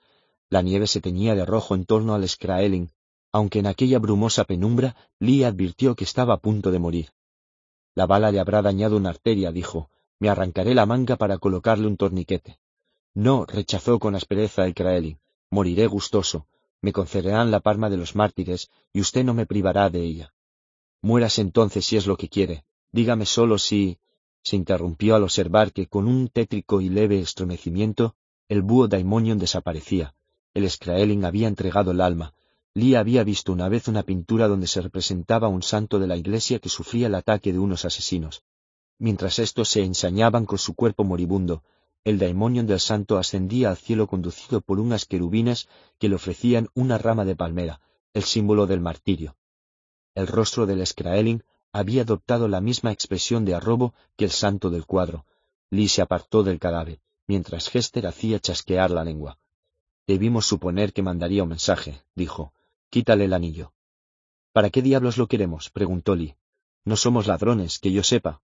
[0.49, 2.91] La nieve se teñía de rojo en torno al Skraeling,
[3.31, 7.09] aunque en aquella brumosa penumbra Lee advirtió que estaba a punto de morir.
[7.95, 9.89] La bala le habrá dañado una arteria, dijo.
[10.19, 12.59] Me arrancaré la manga para colocarle un torniquete.
[13.13, 15.17] No, rechazó con aspereza el Craeli.
[15.49, 16.47] Moriré gustoso.
[16.81, 20.33] Me concederán la palma de los mártires, y usted no me privará de ella.
[21.01, 22.65] Mueras entonces si es lo que quiere.
[22.91, 23.99] Dígame solo si...
[24.47, 28.15] Se interrumpió al observar que con un tétrico y leve estremecimiento
[28.47, 30.15] el búho daimonion desaparecía.
[30.53, 32.33] El Skraeling había entregado el alma.
[32.73, 36.59] Lee había visto una vez una pintura donde se representaba un santo de la iglesia
[36.59, 38.41] que sufría el ataque de unos asesinos.
[38.97, 41.61] Mientras estos se ensañaban con su cuerpo moribundo,
[42.05, 45.67] el daimonion del santo ascendía al cielo conducido por unas querubines
[45.99, 47.81] que le ofrecían una rama de palmera,
[48.13, 49.35] el símbolo del martirio.
[50.15, 51.43] El rostro del Skraeling
[51.77, 55.25] había adoptado la misma expresión de arrobo que el santo del cuadro.
[55.69, 59.37] Lee se apartó del cadáver, mientras Hester hacía chasquear la lengua.
[60.07, 62.53] Debimos suponer que mandaría un mensaje, dijo.
[62.89, 63.73] Quítale el anillo.
[64.53, 65.69] ¿Para qué diablos lo queremos?
[65.69, 66.35] preguntó Lee.
[66.85, 68.41] No somos ladrones, que yo sepa.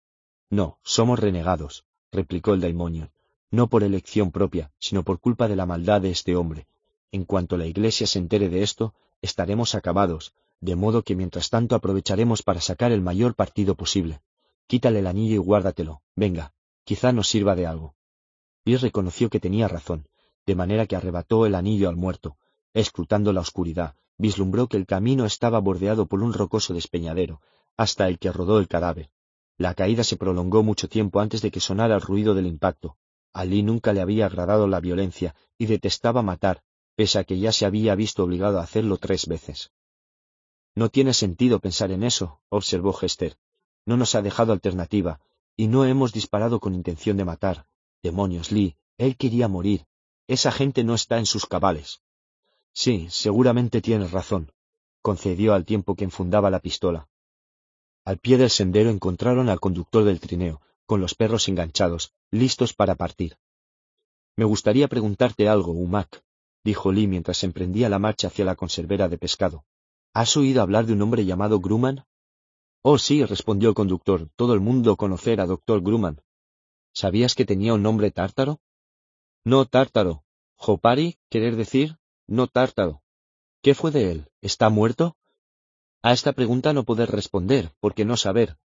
[0.51, 3.11] No, somos renegados, replicó el daimonion
[3.51, 6.67] no por elección propia, sino por culpa de la maldad de este hombre.
[7.13, 11.75] En cuanto la Iglesia se entere de esto, estaremos acabados, de modo que mientras tanto
[11.75, 14.21] aprovecharemos para sacar el mayor partido posible.
[14.67, 16.03] Quítale el anillo y guárdatelo.
[16.15, 16.53] Venga,
[16.85, 17.95] quizá nos sirva de algo.
[18.65, 20.09] Y reconoció que tenía razón,
[20.47, 22.37] de manera que arrebató el anillo al muerto.
[22.75, 27.41] Escrutando la oscuridad, vislumbró que el camino estaba bordeado por un rocoso despeñadero,
[27.77, 29.11] hasta el que rodó el cadáver.
[29.59, 32.97] La caída se prolongó mucho tiempo antes de que sonara el ruido del impacto.
[33.33, 36.63] Ali nunca le había agradado la violencia y detestaba matar,
[36.95, 39.71] pese a que ya se había visto obligado a hacerlo tres veces.
[40.77, 43.39] No tiene sentido pensar en eso, observó Hester.
[43.87, 45.21] No nos ha dejado alternativa,
[45.57, 47.67] y no hemos disparado con intención de matar.
[48.03, 49.87] Demonios, Lee, él quería morir.
[50.29, 52.03] Esa gente no está en sus cabales.
[52.75, 54.53] Sí, seguramente tienes razón.
[55.01, 57.09] concedió al tiempo que enfundaba la pistola.
[58.05, 62.97] Al pie del sendero encontraron al conductor del trineo, con los perros enganchados, listos para
[62.97, 63.39] partir.
[64.37, 66.23] Me gustaría preguntarte algo, Umak,
[66.65, 69.65] dijo Lee mientras emprendía la marcha hacia la conservera de pescado.
[70.19, 72.07] ¿Has oído hablar de un hombre llamado Grumman?
[72.81, 74.31] Oh, sí, respondió el conductor.
[74.35, 76.23] Todo el mundo conocer a doctor Grumman.
[76.95, 78.59] ¿Sabías que tenía un nombre tártaro?
[79.45, 80.25] No tártaro.
[80.55, 83.03] Jopari, querer decir, no tártaro.
[83.61, 84.31] ¿Qué fue de él?
[84.41, 85.19] ¿Está muerto?
[86.01, 88.57] A esta pregunta no poder responder, porque no saber.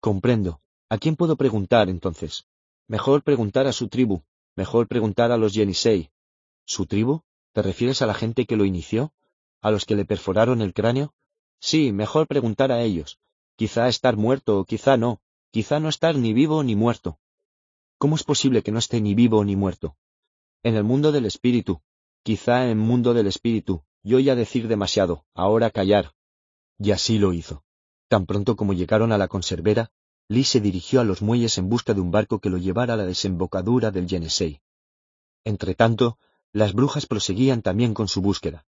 [0.00, 0.62] Comprendo.
[0.88, 2.46] ¿A quién puedo preguntar entonces?
[2.86, 4.22] Mejor preguntar a su tribu,
[4.56, 6.10] mejor preguntar a los Yenisei.
[6.64, 7.24] ¿Su tribu?
[7.52, 9.12] ¿Te refieres a la gente que lo inició?
[9.60, 11.14] ¿A los que le perforaron el cráneo?
[11.60, 13.18] Sí, mejor preguntar a ellos.
[13.56, 15.20] Quizá estar muerto o quizá no.
[15.50, 17.18] Quizá no estar ni vivo ni muerto.
[17.98, 19.96] ¿Cómo es posible que no esté ni vivo ni muerto?
[20.62, 21.82] En el mundo del espíritu.
[22.22, 23.82] Quizá en mundo del espíritu.
[24.04, 26.12] Yo ya decir demasiado, ahora callar.
[26.78, 27.64] Y así lo hizo.
[28.06, 29.90] Tan pronto como llegaron a la conservera,
[30.28, 32.96] Lee se dirigió a los muelles en busca de un barco que lo llevara a
[32.96, 34.60] la desembocadura del Yenisei.
[35.44, 36.18] Entretanto,
[36.52, 38.66] las brujas proseguían también con su búsqueda.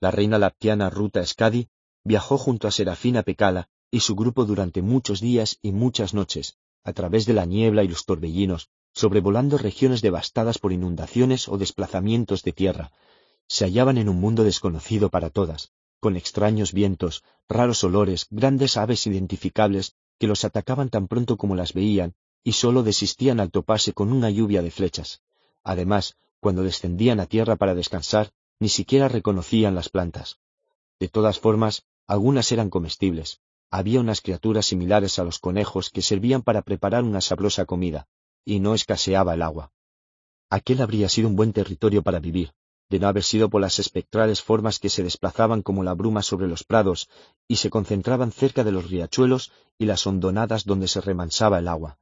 [0.00, 1.68] La reina laptiana Ruta Skadi
[2.04, 6.94] viajó junto a Serafina Pecala y su grupo durante muchos días y muchas noches, a
[6.94, 12.52] través de la niebla y los torbellinos, sobrevolando regiones devastadas por inundaciones o desplazamientos de
[12.52, 12.92] tierra.
[13.46, 19.06] Se hallaban en un mundo desconocido para todas, con extraños vientos, raros olores, grandes aves
[19.06, 24.12] identificables que los atacaban tan pronto como las veían y sólo desistían al toparse con
[24.12, 25.20] una lluvia de flechas.
[25.62, 30.38] Además, cuando descendían a tierra para descansar, ni siquiera reconocían las plantas.
[31.00, 33.40] De todas formas, algunas eran comestibles.
[33.70, 38.06] Había unas criaturas similares a los conejos que servían para preparar una sabrosa comida,
[38.44, 39.72] y no escaseaba el agua.
[40.50, 42.52] Aquel habría sido un buen territorio para vivir,
[42.90, 46.48] de no haber sido por las espectrales formas que se desplazaban como la bruma sobre
[46.48, 47.08] los prados
[47.46, 51.98] y se concentraban cerca de los riachuelos y las hondonadas donde se remansaba el agua.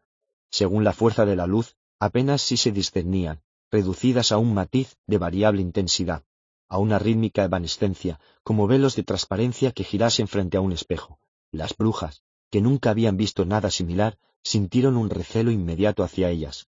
[0.51, 5.19] Según la fuerza de la luz, apenas si se discernían, reducidas a un matiz de
[5.19, 6.25] variable intensidad,
[6.69, 11.19] a una rítmica evanescencia, como velos de transparencia que girasen frente a un espejo.
[11.51, 16.69] Las brujas, que nunca habían visto nada similar, sintieron un recelo inmediato hacia ellas.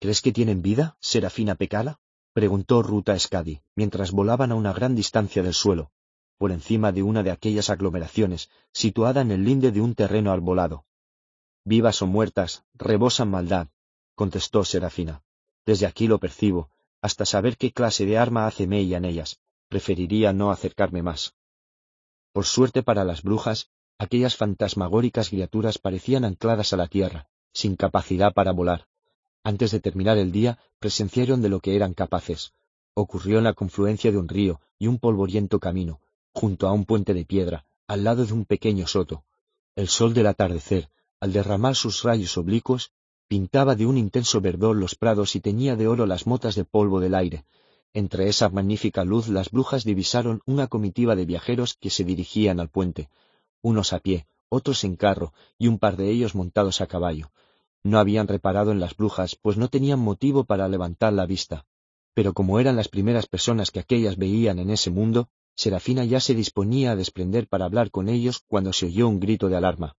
[0.00, 2.00] ¿Crees que tienen vida, Serafina Pecala?
[2.32, 5.90] preguntó Ruta Skadi, mientras volaban a una gran distancia del suelo,
[6.38, 10.86] por encima de una de aquellas aglomeraciones, situada en el linde de un terreno arbolado.
[11.64, 13.68] Vivas o muertas, rebosan maldad,
[14.14, 15.22] contestó Serafina.
[15.64, 16.70] Desde aquí lo percibo,
[17.02, 19.40] hasta saber qué clase de arma hace mella en ellas.
[19.68, 21.34] Preferiría no acercarme más.
[22.32, 28.32] Por suerte para las brujas, aquellas fantasmagóricas criaturas parecían ancladas a la tierra, sin capacidad
[28.32, 28.86] para volar.
[29.42, 32.52] Antes de terminar el día, presenciaron de lo que eran capaces.
[32.94, 36.00] Ocurrió en la confluencia de un río y un polvoriento camino,
[36.32, 39.24] junto a un puente de piedra, al lado de un pequeño soto.
[39.74, 42.92] El sol del atardecer, al derramar sus rayos oblicuos,
[43.32, 47.00] pintaba de un intenso verdor los prados y teñía de oro las motas de polvo
[47.00, 47.46] del aire.
[47.94, 52.68] Entre esa magnífica luz las brujas divisaron una comitiva de viajeros que se dirigían al
[52.68, 53.08] puente,
[53.62, 57.32] unos a pie, otros en carro y un par de ellos montados a caballo.
[57.82, 61.64] No habían reparado en las brujas, pues no tenían motivo para levantar la vista.
[62.12, 66.34] Pero como eran las primeras personas que aquellas veían en ese mundo, Serafina ya se
[66.34, 69.96] disponía a desprender para hablar con ellos cuando se oyó un grito de alarma.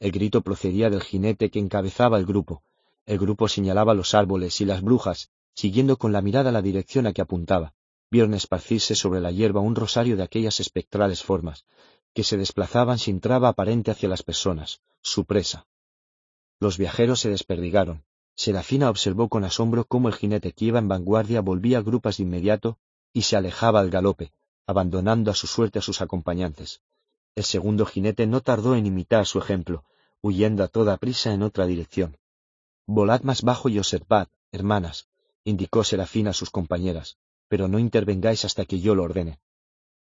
[0.00, 2.62] El grito procedía del jinete que encabezaba el grupo.
[3.04, 7.12] El grupo señalaba los árboles y las brujas, siguiendo con la mirada la dirección a
[7.12, 7.74] que apuntaba,
[8.10, 11.66] vieron esparcirse sobre la hierba un rosario de aquellas espectrales formas,
[12.14, 15.66] que se desplazaban sin traba aparente hacia las personas, su presa.
[16.58, 18.04] Los viajeros se desperdigaron.
[18.34, 22.78] Serafina observó con asombro cómo el jinete que iba en vanguardia volvía grupas de inmediato
[23.12, 24.32] y se alejaba al galope,
[24.66, 26.80] abandonando a su suerte a sus acompañantes.
[27.34, 29.84] El segundo jinete no tardó en imitar su ejemplo,
[30.20, 32.18] huyendo a toda prisa en otra dirección.
[32.86, 35.08] Volad más bajo y observad, hermanas,
[35.44, 37.18] indicó Serafina a sus compañeras,
[37.48, 39.38] pero no intervengáis hasta que yo lo ordene.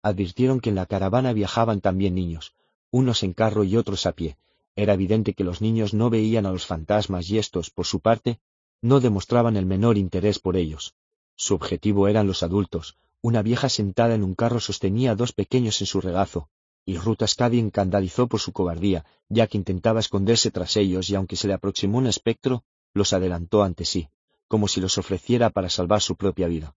[0.02, 2.54] Advirtieron que en la caravana viajaban también niños,
[2.92, 4.38] unos en carro y otros a pie,
[4.76, 8.40] era evidente que los niños no veían a los fantasmas y estos, por su parte,
[8.82, 10.96] no demostraban el menor interés por ellos.
[11.36, 12.98] Su objetivo eran los adultos.
[13.22, 16.50] Una vieja sentada en un carro sostenía a dos pequeños en su regazo,
[16.86, 21.36] y Ruta Scadi encandalizó por su cobardía, ya que intentaba esconderse tras ellos y aunque
[21.36, 24.10] se le aproximó un espectro, los adelantó ante sí,
[24.48, 26.76] como si los ofreciera para salvar su propia vida.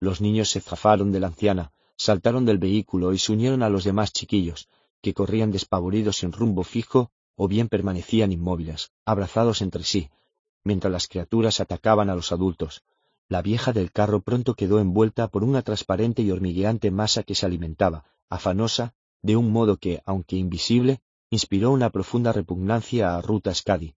[0.00, 3.84] Los niños se zafaron de la anciana, saltaron del vehículo y se unieron a los
[3.84, 4.68] demás chiquillos,
[5.00, 10.10] que corrían despavoridos sin rumbo fijo o bien permanecían inmóviles, abrazados entre sí,
[10.64, 12.82] mientras las criaturas atacaban a los adultos.
[13.28, 17.46] La vieja del carro pronto quedó envuelta por una transparente y hormigueante masa que se
[17.46, 18.94] alimentaba, afanosa,
[19.26, 23.96] de un modo que, aunque invisible, inspiró una profunda repugnancia a Ruta Scadi.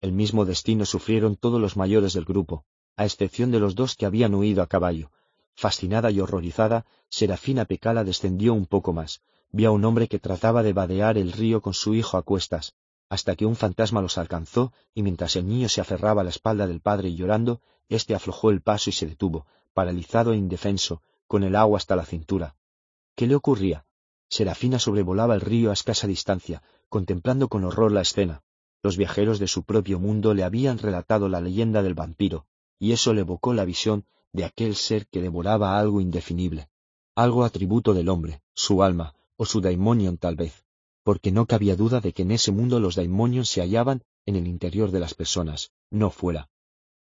[0.00, 2.64] El mismo destino sufrieron todos los mayores del grupo,
[2.96, 5.10] a excepción de los dos que habían huido a caballo.
[5.54, 9.20] Fascinada y horrorizada, Serafina Pecala descendió un poco más,
[9.50, 12.74] vio a un hombre que trataba de vadear el río con su hijo a cuestas,
[13.10, 16.66] hasta que un fantasma los alcanzó, y mientras el niño se aferraba a la espalda
[16.66, 17.60] del padre llorando,
[17.90, 19.44] éste aflojó el paso y se detuvo,
[19.74, 22.56] paralizado e indefenso, con el agua hasta la cintura.
[23.14, 23.84] ¿Qué le ocurría?
[24.32, 28.42] Serafina sobrevolaba el río a escasa distancia, contemplando con horror la escena.
[28.82, 32.46] Los viajeros de su propio mundo le habían relatado la leyenda del vampiro,
[32.78, 36.70] y eso le evocó la visión de aquel ser que devoraba algo indefinible,
[37.14, 40.64] algo atributo del hombre, su alma, o su daimonion tal vez,
[41.02, 44.46] porque no cabía duda de que en ese mundo los daimonios se hallaban en el
[44.46, 46.48] interior de las personas, no fuera.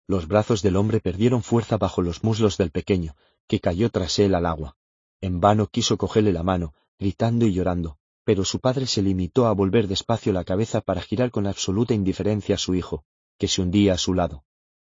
[0.07, 3.15] Los brazos del hombre perdieron fuerza bajo los muslos del pequeño,
[3.47, 4.79] que cayó tras él al agua.
[5.21, 9.53] En vano quiso cogerle la mano, gritando y llorando, pero su padre se limitó a
[9.53, 13.05] volver despacio la cabeza para girar con absoluta indiferencia a su hijo,
[13.39, 14.45] que se hundía a su lado.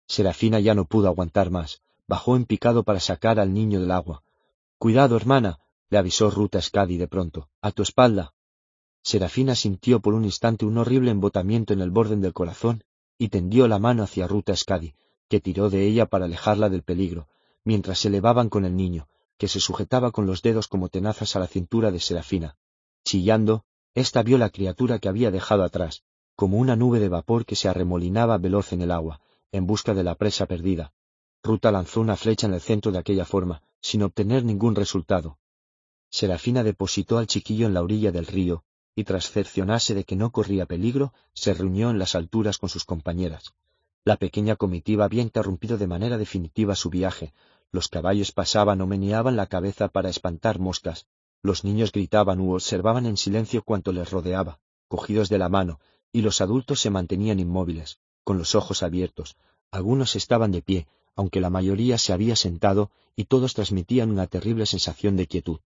[0.09, 4.25] Serafina ya no pudo aguantar más, bajó en picado para sacar al niño del agua.
[4.79, 8.35] Cuidado, hermana, le avisó Ruta Scadi de pronto, a tu espalda.
[9.05, 12.83] Serafina sintió por un instante un horrible embotamiento en el borde del corazón
[13.17, 14.95] y tendió la mano hacia Ruta Scadi,
[15.29, 17.29] que tiró de ella para alejarla del peligro,
[17.63, 19.09] mientras se elevaban con el niño,
[19.43, 22.55] que se sujetaba con los dedos como tenazas a la cintura de Serafina.
[23.05, 26.05] Chillando, ésta vio la criatura que había dejado atrás,
[26.37, 30.05] como una nube de vapor que se arremolinaba veloz en el agua, en busca de
[30.05, 30.93] la presa perdida.
[31.43, 35.41] Ruta lanzó una flecha en el centro de aquella forma, sin obtener ningún resultado.
[36.09, 38.63] Serafina depositó al chiquillo en la orilla del río,
[38.95, 42.85] y tras cercionarse de que no corría peligro, se reunió en las alturas con sus
[42.85, 43.55] compañeras.
[44.05, 47.35] La pequeña comitiva había interrumpido de manera definitiva su viaje,
[47.73, 51.07] los caballos pasaban o meneaban la cabeza para espantar moscas,
[51.43, 55.81] los niños gritaban u observaban en silencio cuanto les rodeaba, cogidos de la mano,
[56.13, 59.37] y los adultos se mantenían inmóviles, con los ojos abiertos,
[59.71, 60.87] algunos estaban de pie,
[61.17, 65.61] aunque la mayoría se había sentado, y todos transmitían una terrible sensación de quietud.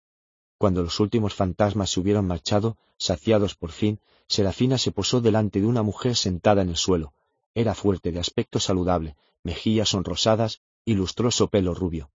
[0.59, 5.67] Cuando los últimos fantasmas se hubieron marchado, saciados por fin, Serafina se posó delante de
[5.67, 7.13] una mujer sentada en el suelo.
[7.55, 12.11] Era fuerte, de aspecto saludable, mejillas sonrosadas, y lustroso pelo rubio.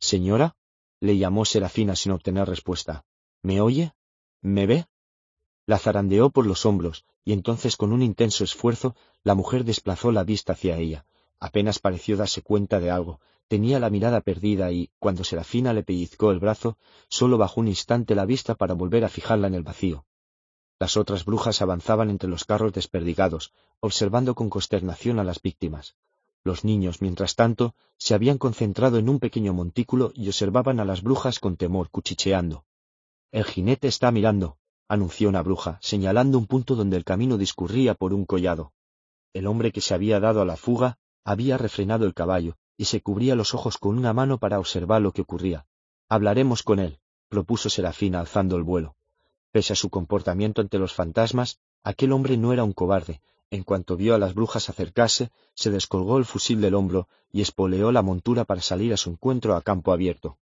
[0.00, 0.56] Señora,
[1.00, 3.04] le llamó Serafina sin obtener respuesta.
[3.42, 3.92] ¿Me oye?
[4.40, 4.86] ¿Me ve?
[5.66, 10.24] La zarandeó por los hombros, y entonces con un intenso esfuerzo la mujer desplazó la
[10.24, 11.06] vista hacia ella.
[11.40, 16.30] Apenas pareció darse cuenta de algo, tenía la mirada perdida y, cuando Serafina le pellizcó
[16.30, 16.78] el brazo,
[17.08, 20.06] solo bajó un instante la vista para volver a fijarla en el vacío.
[20.80, 25.96] Las otras brujas avanzaban entre los carros desperdigados, observando con consternación a las víctimas.
[26.44, 31.02] Los niños, mientras tanto, se habían concentrado en un pequeño montículo y observaban a las
[31.02, 32.64] brujas con temor, cuchicheando.
[33.30, 34.56] El jinete está mirando,
[34.88, 38.72] anunció una bruja, señalando un punto donde el camino discurría por un collado.
[39.34, 43.02] El hombre que se había dado a la fuga había refrenado el caballo, y se
[43.02, 45.66] cubría los ojos con una mano para observar lo que ocurría.
[46.08, 48.96] Hablaremos con él, propuso Serafina alzando el vuelo.
[49.50, 53.20] Pese a su comportamiento ante los fantasmas, aquel hombre no era un cobarde,
[53.50, 57.92] en cuanto vio a las brujas acercarse, se descolgó el fusil del hombro y espoleó
[57.92, 60.38] la montura para salir a su encuentro a campo abierto,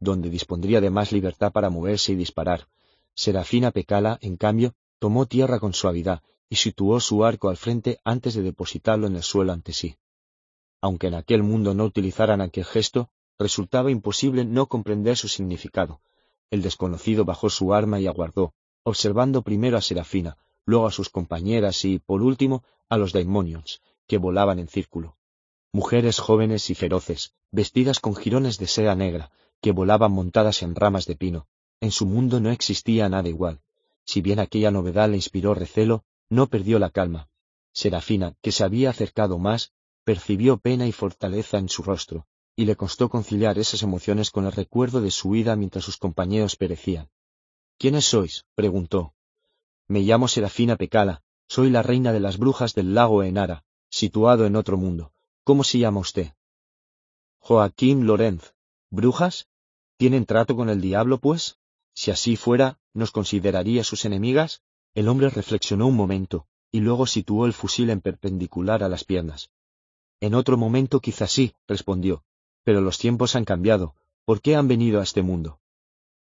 [0.00, 2.68] donde dispondría de más libertad para moverse y disparar.
[3.14, 8.34] Serafina Pecala, en cambio, tomó tierra con suavidad y situó su arco al frente antes
[8.34, 9.96] de depositarlo en el suelo ante sí.
[10.80, 16.00] Aunque en aquel mundo no utilizaran aquel gesto, resultaba imposible no comprender su significado.
[16.50, 20.36] El desconocido bajó su arma y aguardó, observando primero a Serafina,
[20.66, 25.16] luego a sus compañeras y, por último, a los daimonions, que volaban en círculo.
[25.72, 29.30] Mujeres jóvenes y feroces, vestidas con jirones de seda negra,
[29.62, 31.46] que volaban montadas en ramas de pino.
[31.80, 33.60] En su mundo no existía nada igual.
[34.04, 37.28] Si bien aquella novedad le inspiró recelo, no perdió la calma.
[37.72, 39.72] Serafina, que se había acercado más,
[40.04, 44.52] percibió pena y fortaleza en su rostro, y le costó conciliar esas emociones con el
[44.52, 47.10] recuerdo de su vida mientras sus compañeros perecían.
[47.76, 48.46] ¿Quiénes sois?
[48.54, 49.15] preguntó.
[49.88, 54.56] Me llamo Serafina Pecala, soy la reina de las brujas del lago Enara, situado en
[54.56, 55.12] otro mundo.
[55.44, 56.32] ¿Cómo se llama usted?
[57.38, 58.52] Joaquín Lorenz.
[58.90, 59.46] ¿Brujas?
[59.96, 61.58] ¿Tienen trato con el diablo, pues?
[61.94, 64.60] Si así fuera, ¿nos consideraría sus enemigas?
[64.94, 69.50] El hombre reflexionó un momento, y luego situó el fusil en perpendicular a las piernas.
[70.20, 72.24] En otro momento quizás sí, respondió,
[72.64, 73.94] pero los tiempos han cambiado.
[74.24, 75.60] ¿Por qué han venido a este mundo?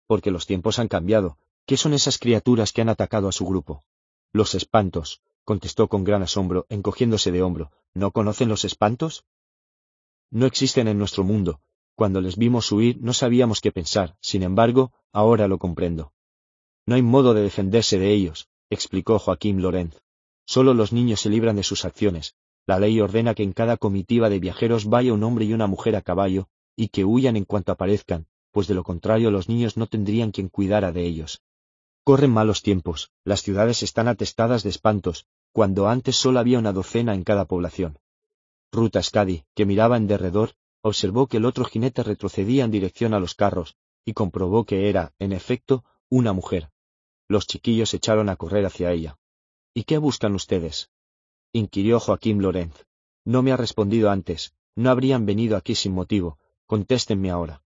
[0.08, 3.84] Porque los tiempos han cambiado, ¿Qué son esas criaturas que han atacado a su grupo?
[4.32, 7.72] Los espantos, contestó con gran asombro, encogiéndose de hombro.
[7.94, 9.26] ¿No conocen los espantos?
[10.32, 11.62] no existen en nuestro mundo.
[11.96, 16.12] Cuando les vimos huir no sabíamos qué pensar, sin embargo, ahora lo comprendo.
[16.86, 19.98] No hay modo de defenderse de ellos, explicó Joaquín Lorenz.
[20.46, 22.36] Solo los niños se libran de sus acciones.
[22.68, 25.96] La ley ordena que en cada comitiva de viajeros vaya un hombre y una mujer
[25.96, 29.88] a caballo, y que huyan en cuanto aparezcan, pues de lo contrario los niños no
[29.88, 31.42] tendrían quien cuidara de ellos.
[32.06, 37.16] Corren malos tiempos, las ciudades están atestadas de espantos, cuando antes solo había una docena
[37.16, 37.98] en cada población.
[38.72, 40.52] Ruta Scadi, que miraba en derredor,
[40.84, 43.76] observó que el otro jinete retrocedía en dirección a los carros,
[44.06, 46.70] y comprobó que era, en efecto, una mujer.
[47.28, 49.18] Los chiquillos echaron a correr hacia ella.
[49.74, 50.92] ¿Y qué buscan ustedes?
[51.54, 52.86] inquirió Joaquín Lorenz.
[53.24, 57.64] No me ha respondido antes, no habrían venido aquí sin motivo, contéstenme ahora.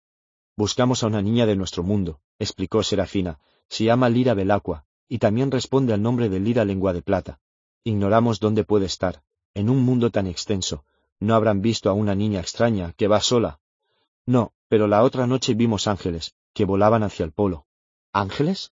[0.56, 3.38] Buscamos a una niña de nuestro mundo, explicó Serafina,
[3.68, 7.40] se llama Lira Belacqua, y también responde al nombre de Lira Lengua de Plata.
[7.84, 9.22] Ignoramos dónde puede estar,
[9.54, 10.84] en un mundo tan extenso,
[11.20, 13.60] no habrán visto a una niña extraña que va sola.
[14.26, 17.66] No, pero la otra noche vimos ángeles, que volaban hacia el polo.
[18.12, 18.72] ¿Ángeles?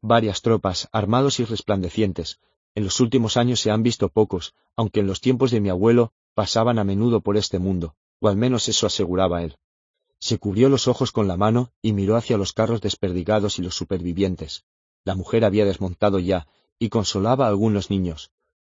[0.00, 2.40] Varias tropas, armados y resplandecientes.
[2.74, 6.12] En los últimos años se han visto pocos, aunque en los tiempos de mi abuelo
[6.34, 9.56] pasaban a menudo por este mundo, o al menos eso aseguraba él.
[10.22, 13.74] Se cubrió los ojos con la mano y miró hacia los carros desperdigados y los
[13.74, 14.64] supervivientes.
[15.04, 16.46] La mujer había desmontado ya,
[16.78, 18.30] y consolaba a algunos niños.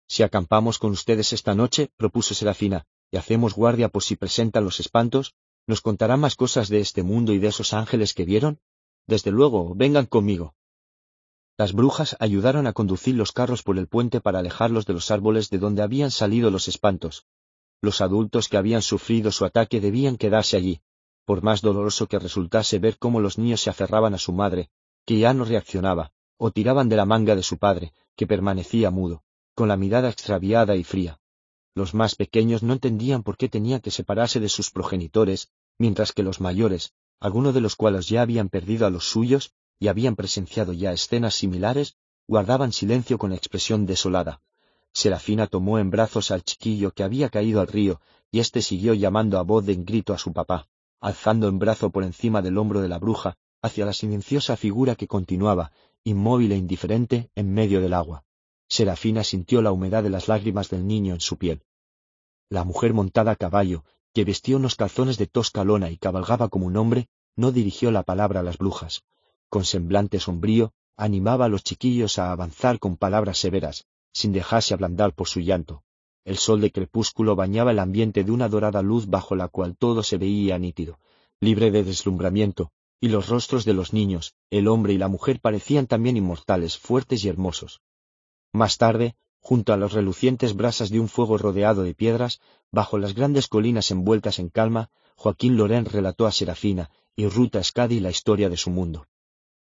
[0.08, 4.80] Si acampamos con ustedes esta noche, propuso Serafina, y hacemos guardia por si presentan los
[4.80, 5.36] espantos,
[5.68, 8.58] ¿nos contarán más cosas de este mundo y de esos ángeles que vieron?
[9.06, 10.56] Desde luego, vengan conmigo.
[11.56, 15.48] Las brujas ayudaron a conducir los carros por el puente para alejarlos de los árboles
[15.50, 17.24] de donde habían salido los espantos.
[17.80, 20.82] Los adultos que habían sufrido su ataque debían quedarse allí,
[21.26, 24.70] por más doloroso que resultase ver cómo los niños se aferraban a su madre,
[25.04, 29.24] que ya no reaccionaba, o tiraban de la manga de su padre, que permanecía mudo,
[29.54, 31.18] con la mirada extraviada y fría.
[31.74, 36.22] Los más pequeños no entendían por qué tenía que separarse de sus progenitores, mientras que
[36.22, 40.72] los mayores, algunos de los cuales ya habían perdido a los suyos y habían presenciado
[40.72, 41.96] ya escenas similares,
[42.28, 44.40] guardaban silencio con expresión desolada.
[44.92, 49.38] Serafina tomó en brazos al chiquillo que había caído al río, y éste siguió llamando
[49.38, 50.68] a voz de en grito a su papá,
[51.00, 55.06] alzando en brazo por encima del hombro de la bruja, hacia la silenciosa figura que
[55.06, 55.72] continuaba,
[56.04, 58.24] inmóvil e indiferente, en medio del agua.
[58.68, 61.62] Serafina sintió la humedad de las lágrimas del niño en su piel.
[62.48, 66.66] La mujer montada a caballo, que vestía unos calzones de tosca lona y cabalgaba como
[66.66, 69.02] un hombre, no dirigió la palabra a las brujas.
[69.48, 75.12] Con semblante sombrío, animaba a los chiquillos a avanzar con palabras severas, sin dejarse ablandar
[75.12, 75.82] por su llanto.
[76.26, 80.02] El sol de crepúsculo bañaba el ambiente de una dorada luz bajo la cual todo
[80.02, 80.98] se veía nítido,
[81.38, 85.86] libre de deslumbramiento, y los rostros de los niños, el hombre y la mujer parecían
[85.86, 87.80] también inmortales, fuertes y hermosos.
[88.52, 92.40] Más tarde, junto a las relucientes brasas de un fuego rodeado de piedras,
[92.72, 98.00] bajo las grandes colinas envueltas en calma, Joaquín Lorén relató a Serafina y Ruta Scadi
[98.00, 99.06] la historia de su mundo.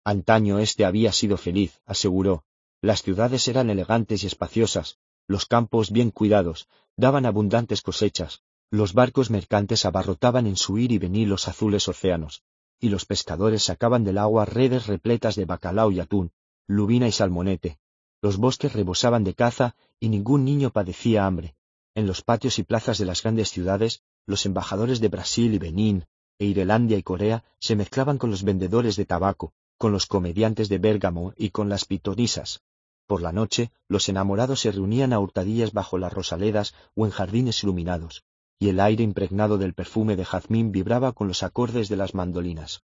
[0.02, 2.42] Antaño éste había sido feliz, aseguró.
[2.80, 4.98] Las ciudades eran elegantes y espaciosas,
[5.28, 10.98] los campos bien cuidados, daban abundantes cosechas, los barcos mercantes abarrotaban en su ir y
[10.98, 12.42] venir los azules océanos,
[12.80, 16.32] y los pescadores sacaban del agua redes repletas de bacalao y atún,
[16.66, 17.78] lubina y salmonete,
[18.20, 21.54] los bosques rebosaban de caza y ningún niño padecía hambre.
[21.94, 26.06] En los patios y plazas de las grandes ciudades, los embajadores de Brasil y Benín,
[26.38, 30.78] e Irelandia y Corea se mezclaban con los vendedores de tabaco, con los comediantes de
[30.78, 32.62] Bérgamo y con las pitonisas.
[33.08, 37.62] Por la noche, los enamorados se reunían a hurtadillas bajo las rosaledas o en jardines
[37.62, 38.22] iluminados,
[38.58, 42.82] y el aire impregnado del perfume de jazmín vibraba con los acordes de las mandolinas.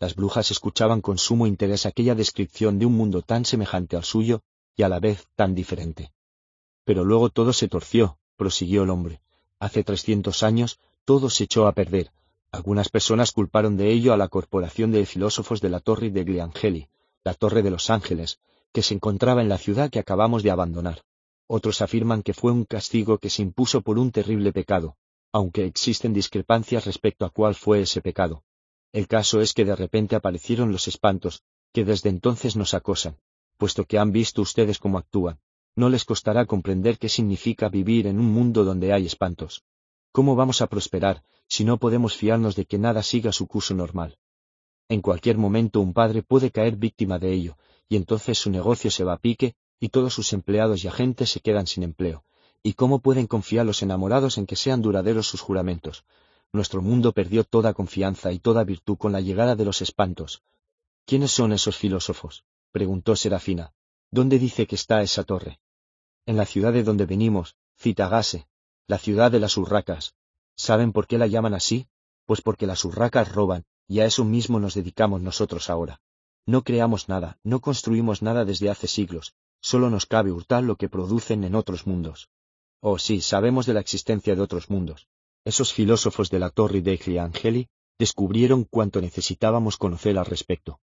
[0.00, 4.40] Las brujas escuchaban con sumo interés aquella descripción de un mundo tan semejante al suyo
[4.74, 6.10] y a la vez tan diferente.
[6.84, 9.20] Pero luego todo se torció, prosiguió el hombre.
[9.58, 12.12] Hace trescientos años todo se echó a perder.
[12.50, 16.88] Algunas personas culparon de ello a la corporación de filósofos de la Torre de Gliangeli,
[17.24, 18.40] la Torre de los Ángeles,
[18.72, 21.02] que se encontraba en la ciudad que acabamos de abandonar.
[21.46, 24.96] Otros afirman que fue un castigo que se impuso por un terrible pecado,
[25.32, 28.44] aunque existen discrepancias respecto a cuál fue ese pecado.
[28.92, 33.18] El caso es que de repente aparecieron los espantos, que desde entonces nos acosan,
[33.56, 35.38] puesto que han visto ustedes cómo actúan.
[35.76, 39.62] No les costará comprender qué significa vivir en un mundo donde hay espantos.
[40.12, 44.18] ¿Cómo vamos a prosperar si no podemos fiarnos de que nada siga su curso normal?
[44.88, 49.04] En cualquier momento un padre puede caer víctima de ello, y entonces su negocio se
[49.04, 52.24] va a pique, y todos sus empleados y agentes se quedan sin empleo.
[52.62, 56.04] ¿Y cómo pueden confiar los enamorados en que sean duraderos sus juramentos?
[56.52, 60.42] nuestro mundo perdió toda confianza y toda virtud con la llegada de los espantos.
[61.04, 62.44] ¿Quiénes son esos filósofos?
[62.72, 63.72] preguntó Serafina.
[64.10, 65.60] ¿Dónde dice que está esa torre?
[66.26, 68.46] En la ciudad de donde venimos, Citagase,
[68.86, 70.14] la ciudad de las urracas.
[70.56, 71.86] ¿Saben por qué la llaman así?
[72.24, 76.00] Pues porque las urracas roban, y a eso mismo nos dedicamos nosotros ahora.
[76.48, 80.88] No creamos nada, no construimos nada desde hace siglos, solo nos cabe hurtar lo que
[80.88, 82.30] producen en otros mundos.
[82.80, 85.08] Oh sí, sabemos de la existencia de otros mundos.
[85.44, 87.68] Esos filósofos de la Torre de Angeli
[87.98, 90.80] descubrieron cuanto necesitábamos conocer al respecto.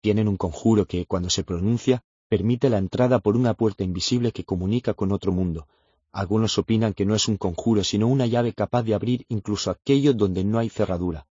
[0.00, 4.44] Tienen un conjuro que, cuando se pronuncia, permite la entrada por una puerta invisible que
[4.44, 5.68] comunica con otro mundo.
[6.10, 10.14] Algunos opinan que no es un conjuro, sino una llave capaz de abrir incluso aquello
[10.14, 11.26] donde no hay cerradura.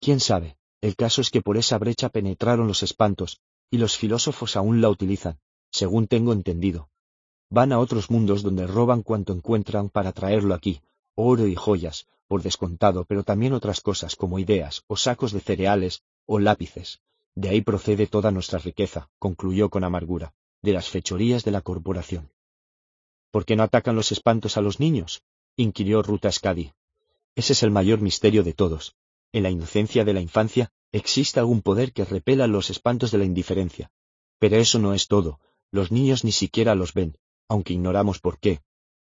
[0.00, 0.56] ¿Quién sabe?
[0.80, 3.40] El caso es que por esa brecha penetraron los espantos,
[3.70, 5.38] y los filósofos aún la utilizan,
[5.70, 6.88] según tengo entendido.
[7.50, 10.80] Van a otros mundos donde roban cuanto encuentran para traerlo aquí,
[11.14, 16.02] oro y joyas, por descontado, pero también otras cosas como ideas, o sacos de cereales,
[16.26, 17.00] o lápices.
[17.34, 22.30] De ahí procede toda nuestra riqueza, concluyó con amargura de las fechorías de la corporación.
[23.30, 25.22] ¿Por qué no atacan los espantos a los niños?
[25.56, 26.72] inquirió Ruta Scadi.
[27.34, 28.96] Ese es el mayor misterio de todos.
[29.32, 33.24] En la inocencia de la infancia existe algún poder que repela los espantos de la
[33.24, 33.90] indiferencia.
[34.38, 35.40] Pero eso no es todo.
[35.70, 38.62] Los niños ni siquiera los ven, aunque ignoramos por qué.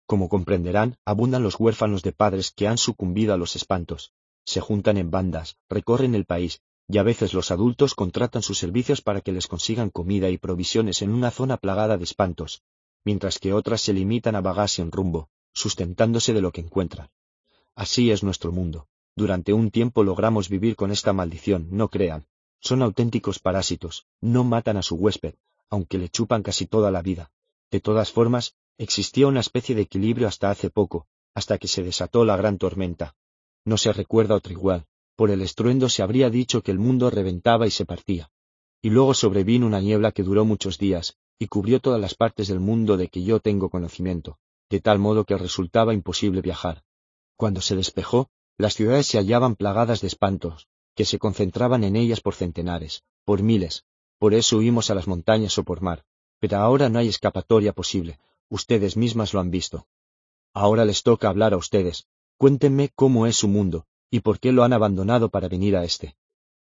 [0.07, 4.13] Como comprenderán, abundan los huérfanos de padres que han sucumbido a los espantos.
[4.45, 9.01] Se juntan en bandas, recorren el país, y a veces los adultos contratan sus servicios
[9.01, 12.63] para que les consigan comida y provisiones en una zona plagada de espantos,
[13.05, 17.09] mientras que otras se limitan a vagar sin rumbo, sustentándose de lo que encuentran.
[17.75, 18.87] Así es nuestro mundo.
[19.17, 22.27] Durante un tiempo logramos vivir con esta maldición, no crean.
[22.61, 25.35] Son auténticos parásitos, no matan a su huésped,
[25.71, 27.31] aunque le chupan casi toda la vida.
[27.71, 32.25] De todas formas, existía una especie de equilibrio hasta hace poco, hasta que se desató
[32.25, 33.15] la gran tormenta.
[33.65, 34.87] No se recuerda otro igual,
[35.17, 38.31] por el estruendo se habría dicho que el mundo reventaba y se partía.
[38.83, 42.61] Y luego sobrevino una niebla que duró muchos días, y cubrió todas las partes del
[42.61, 44.39] mundo de que yo tengo conocimiento,
[44.71, 46.83] de tal modo que resultaba imposible viajar.
[47.37, 52.21] Cuando se despejó, las ciudades se hallaban plagadas de espantos, que se concentraban en ellas
[52.21, 53.85] por centenares, por miles,
[54.19, 56.05] por eso huimos a las montañas o por mar.
[56.39, 58.19] Pero ahora no hay escapatoria posible,
[58.49, 59.87] ustedes mismas lo han visto.
[60.53, 62.07] Ahora les toca hablar a ustedes.
[62.37, 66.17] Cuéntenme cómo es su mundo, y por qué lo han abandonado para venir a este.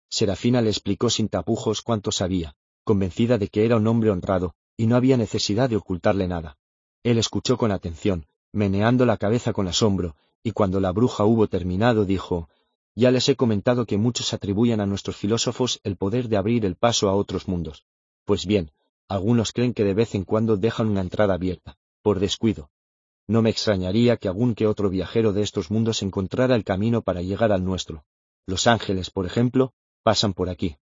[0.09, 2.55] Serafina le explicó sin tapujos cuánto sabía,
[2.85, 6.57] convencida de que era un hombre honrado, y no había necesidad de ocultarle nada.
[7.03, 12.05] Él escuchó con atención, meneando la cabeza con asombro, y cuando la bruja hubo terminado
[12.05, 12.49] dijo,
[12.95, 16.77] Ya les he comentado que muchos atribuyen a nuestros filósofos el poder de abrir el
[16.77, 17.85] paso a otros mundos.
[18.25, 18.73] Pues bien,
[19.09, 22.71] algunos creen que de vez en cuando dejan una entrada abierta, por descuido,
[23.29, 27.23] no me extrañaría que algún que otro viajero de estos mundos encontrara el camino para
[27.23, 28.05] llegar al nuestro.
[28.47, 29.73] Los ángeles, por ejemplo,
[30.03, 30.77] pasan por aquí.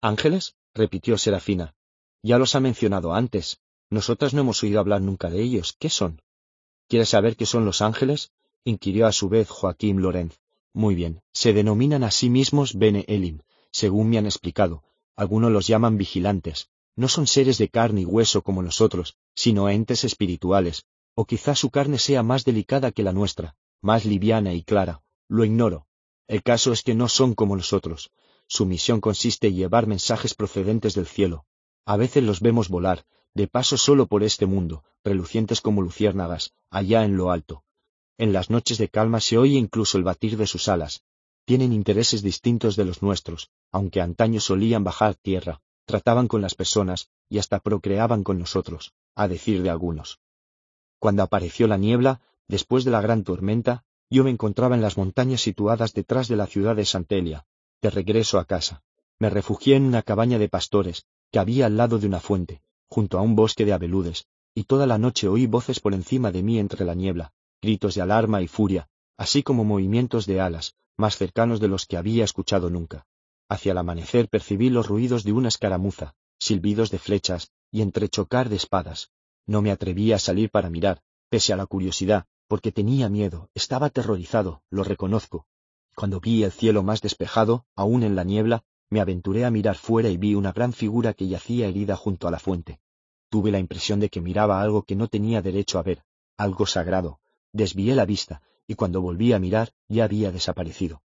[0.00, 0.56] ¿Ángeles?
[0.74, 1.74] repitió Serafina.
[2.22, 3.60] Ya los ha mencionado antes.
[3.90, 5.76] Nosotras no hemos oído hablar nunca de ellos.
[5.78, 6.20] ¿Qué son?
[6.88, 8.32] ¿Quieres saber qué son los ángeles?
[8.64, 10.38] Inquirió a su vez Joaquín Lorenz.
[10.72, 14.82] Muy bien, se denominan a sí mismos Bene Elim, según me han explicado.
[15.16, 16.70] Algunos los llaman vigilantes.
[16.94, 21.70] No son seres de carne y hueso como nosotros, sino entes espirituales, o quizá su
[21.70, 25.86] carne sea más delicada que la nuestra, más liviana y clara, lo ignoro.
[26.26, 28.10] El caso es que no son como nosotros.
[28.46, 31.46] Su misión consiste en llevar mensajes procedentes del cielo.
[31.84, 33.04] A veces los vemos volar,
[33.34, 37.62] de paso solo por este mundo, relucientes como luciérnagas, allá en lo alto.
[38.18, 41.04] En las noches de calma se oye incluso el batir de sus alas.
[41.44, 47.10] Tienen intereses distintos de los nuestros, aunque antaño solían bajar tierra, trataban con las personas
[47.28, 50.18] y hasta procreaban con nosotros, a decir de algunos.
[50.98, 55.40] Cuando apareció la niebla, después de la gran tormenta, yo me encontraba en las montañas
[55.40, 57.46] situadas detrás de la ciudad de Santelia,
[57.80, 58.82] de regreso a casa.
[59.20, 63.16] Me refugié en una cabaña de pastores, que había al lado de una fuente, junto
[63.16, 66.58] a un bosque de abeludes, y toda la noche oí voces por encima de mí
[66.58, 71.60] entre la niebla, gritos de alarma y furia, así como movimientos de alas, más cercanos
[71.60, 73.06] de los que había escuchado nunca.
[73.48, 78.56] Hacia el amanecer percibí los ruidos de una escaramuza, silbidos de flechas y entrechocar de
[78.56, 79.10] espadas,
[79.48, 83.86] no me atrevía a salir para mirar, pese a la curiosidad, porque tenía miedo, estaba
[83.86, 85.46] aterrorizado, lo reconozco.
[85.94, 90.10] Cuando vi el cielo más despejado, aún en la niebla, me aventuré a mirar fuera
[90.10, 92.78] y vi una gran figura que yacía herida junto a la fuente.
[93.30, 96.04] Tuve la impresión de que miraba algo que no tenía derecho a ver,
[96.36, 97.20] algo sagrado.
[97.52, 101.02] Desvié la vista, y cuando volví a mirar ya había desaparecido.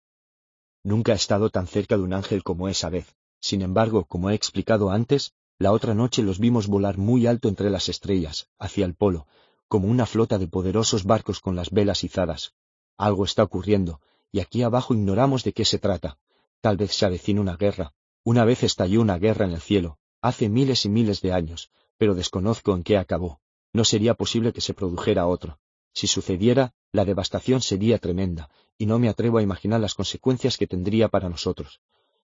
[0.83, 3.15] Nunca he estado tan cerca de un ángel como esa vez.
[3.39, 7.69] Sin embargo, como he explicado antes, la otra noche los vimos volar muy alto entre
[7.69, 9.27] las estrellas, hacia el polo,
[9.67, 12.53] como una flota de poderosos barcos con las velas izadas.
[12.97, 16.17] Algo está ocurriendo, y aquí abajo ignoramos de qué se trata.
[16.61, 17.93] Tal vez se avecina una guerra.
[18.23, 22.15] Una vez estalló una guerra en el cielo, hace miles y miles de años, pero
[22.15, 23.39] desconozco en qué acabó.
[23.73, 25.59] No sería posible que se produjera otro.
[25.93, 30.67] Si sucediera, La devastación sería tremenda, y no me atrevo a imaginar las consecuencias que
[30.67, 31.79] tendría para nosotros.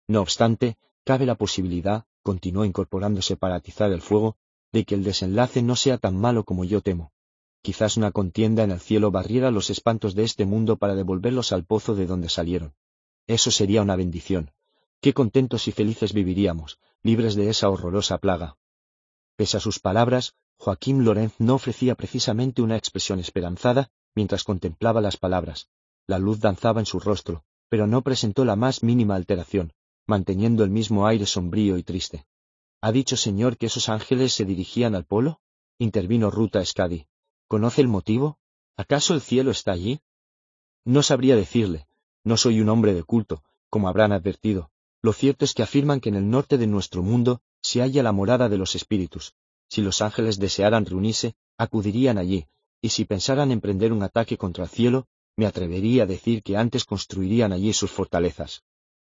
[0.08, 4.36] No obstante, cabe la posibilidad, continuó incorporándose para atizar el fuego,
[4.72, 7.12] de que el desenlace no sea tan malo como yo temo.
[7.62, 11.64] Quizás una contienda en el cielo barriera los espantos de este mundo para devolverlos al
[11.64, 12.74] pozo de donde salieron.
[13.28, 14.50] Eso sería una bendición.
[15.00, 18.56] Qué contentos y felices viviríamos, libres de esa horrorosa plaga.
[19.36, 25.16] Pese a sus palabras, Joaquín Lorenz no ofrecía precisamente una expresión esperanzada mientras contemplaba las
[25.16, 25.68] palabras.
[26.06, 29.72] La luz danzaba en su rostro, pero no presentó la más mínima alteración,
[30.06, 32.26] manteniendo el mismo aire sombrío y triste.
[32.80, 35.40] ¿Ha dicho señor que esos ángeles se dirigían al polo?
[35.78, 37.06] intervino Ruta Scadi.
[37.48, 38.38] ¿Conoce el motivo?
[38.76, 40.00] ¿Acaso el cielo está allí?
[40.84, 41.86] No sabría decirle.
[42.24, 44.70] No soy un hombre de culto, como habrán advertido.
[45.02, 48.12] Lo cierto es que afirman que en el norte de nuestro mundo se halla la
[48.12, 49.34] morada de los espíritus.
[49.68, 52.46] Si los ángeles desearan reunirse, acudirían allí,
[52.80, 56.84] y si pensaran emprender un ataque contra el cielo, me atrevería a decir que antes
[56.84, 58.64] construirían allí sus fortalezas.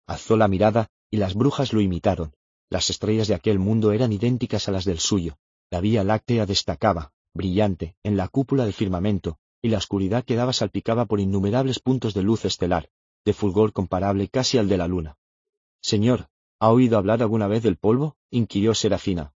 [0.08, 2.34] Alzó la mirada, y las brujas lo imitaron.
[2.69, 5.38] Las estrellas de aquel mundo eran idénticas a las del suyo.
[5.69, 11.06] La vía láctea destacaba, brillante, en la cúpula del firmamento, y la oscuridad quedaba salpicada
[11.06, 12.90] por innumerables puntos de luz estelar,
[13.24, 15.17] de fulgor comparable casi al de la luna.
[15.82, 18.16] Señor, ¿ha oído hablar alguna vez del polvo?
[18.30, 19.34] inquirió Serafina.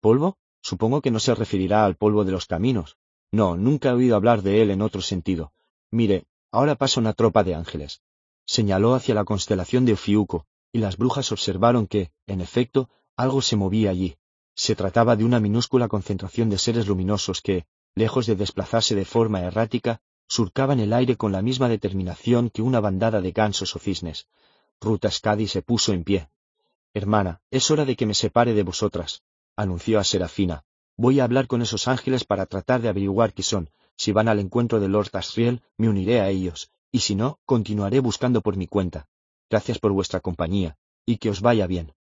[0.00, 0.38] ¿Polvo?
[0.62, 2.96] Supongo que no se referirá al polvo de los caminos.
[3.32, 5.52] No, nunca he oído hablar de él en otro sentido.
[5.90, 8.00] Mire, ahora pasa una tropa de ángeles.
[8.46, 13.56] Señaló hacia la constelación de Ofiuco, y las brujas observaron que, en efecto, algo se
[13.56, 14.16] movía allí.
[14.54, 19.40] Se trataba de una minúscula concentración de seres luminosos que, lejos de desplazarse de forma
[19.40, 24.28] errática, surcaban el aire con la misma determinación que una bandada de gansos o cisnes.
[24.80, 26.28] Ruta Scadi se puso en pie.
[26.94, 29.22] Hermana, es hora de que me separe de vosotras,
[29.56, 30.64] anunció a Serafina.
[30.96, 33.70] Voy a hablar con esos ángeles para tratar de averiguar qué son.
[33.96, 38.00] Si van al encuentro de Lord Asriel, me uniré a ellos, y si no, continuaré
[38.00, 39.06] buscando por mi cuenta.
[39.50, 41.92] Gracias por vuestra compañía, y que os vaya bien.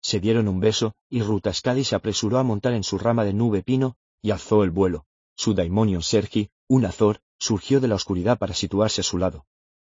[0.00, 3.62] Se dieron un beso, y Rutascadi se apresuró a montar en su rama de nube
[3.62, 5.06] pino, y alzó el vuelo.
[5.36, 9.46] Su daimonion Sergi, un azor, surgió de la oscuridad para situarse a su lado.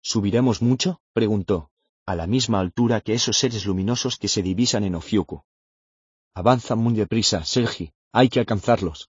[0.03, 1.01] ¿Subiremos mucho?
[1.13, 1.71] preguntó.
[2.07, 5.45] A la misma altura que esos seres luminosos que se divisan en Ofiuco.
[6.35, 9.11] Avanza muy deprisa, Sergi, hay que alcanzarlos.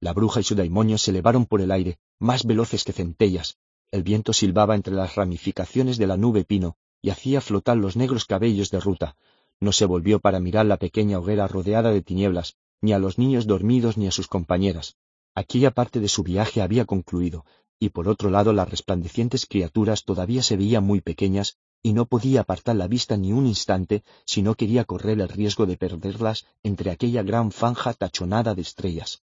[0.00, 3.56] La bruja y su daimonio se elevaron por el aire, más veloces que centellas.
[3.90, 8.24] El viento silbaba entre las ramificaciones de la nube pino, y hacía flotar los negros
[8.24, 9.16] cabellos de ruta,
[9.60, 13.46] no se volvió para mirar la pequeña hoguera rodeada de tinieblas, ni a los niños
[13.46, 14.96] dormidos ni a sus compañeras.
[15.34, 17.44] Aquella parte de su viaje había concluido,
[17.78, 21.56] y por otro lado las resplandecientes criaturas todavía se veían muy pequeñas,
[21.86, 25.66] y no podía apartar la vista ni un instante si no quería correr el riesgo
[25.66, 29.22] de perderlas entre aquella gran fanja tachonada de estrellas.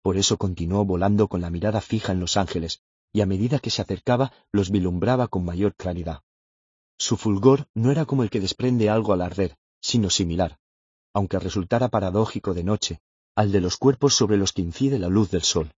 [0.00, 2.80] Por eso continuó volando con la mirada fija en los ángeles,
[3.12, 6.22] y a medida que se acercaba los vilumbraba con mayor claridad.
[6.96, 10.58] Su fulgor no era como el que desprende algo al arder, sino similar,
[11.12, 13.00] aunque resultara paradójico de noche,
[13.34, 15.74] al de los cuerpos sobre los que incide la luz del sol.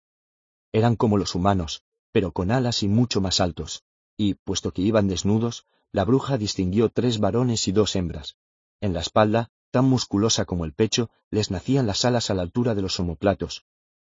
[0.72, 3.84] Eran como los humanos, pero con alas y mucho más altos,
[4.16, 8.36] y, puesto que iban desnudos, la bruja distinguió tres varones y dos hembras.
[8.82, 12.76] En la espalda, tan musculosa como el pecho, les nacían las alas a la altura
[12.76, 13.66] de los omoplatos.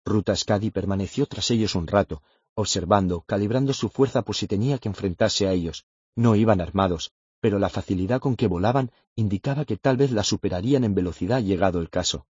[0.05, 2.23] Ruta Scadi permaneció tras ellos un rato,
[2.55, 7.59] observando, calibrando su fuerza por si tenía que enfrentarse a ellos, no iban armados, pero
[7.59, 11.91] la facilidad con que volaban indicaba que tal vez la superarían en velocidad llegado el
[11.91, 12.27] caso.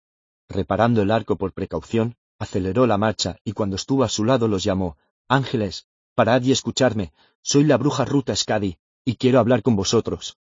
[0.48, 4.64] Reparando el arco por precaución, aceleró la marcha y cuando estuvo a su lado los
[4.64, 8.78] llamó Ángeles, parad y escuchadme, soy la bruja Ruta Scadi,
[9.10, 10.38] y quiero hablar con vosotros.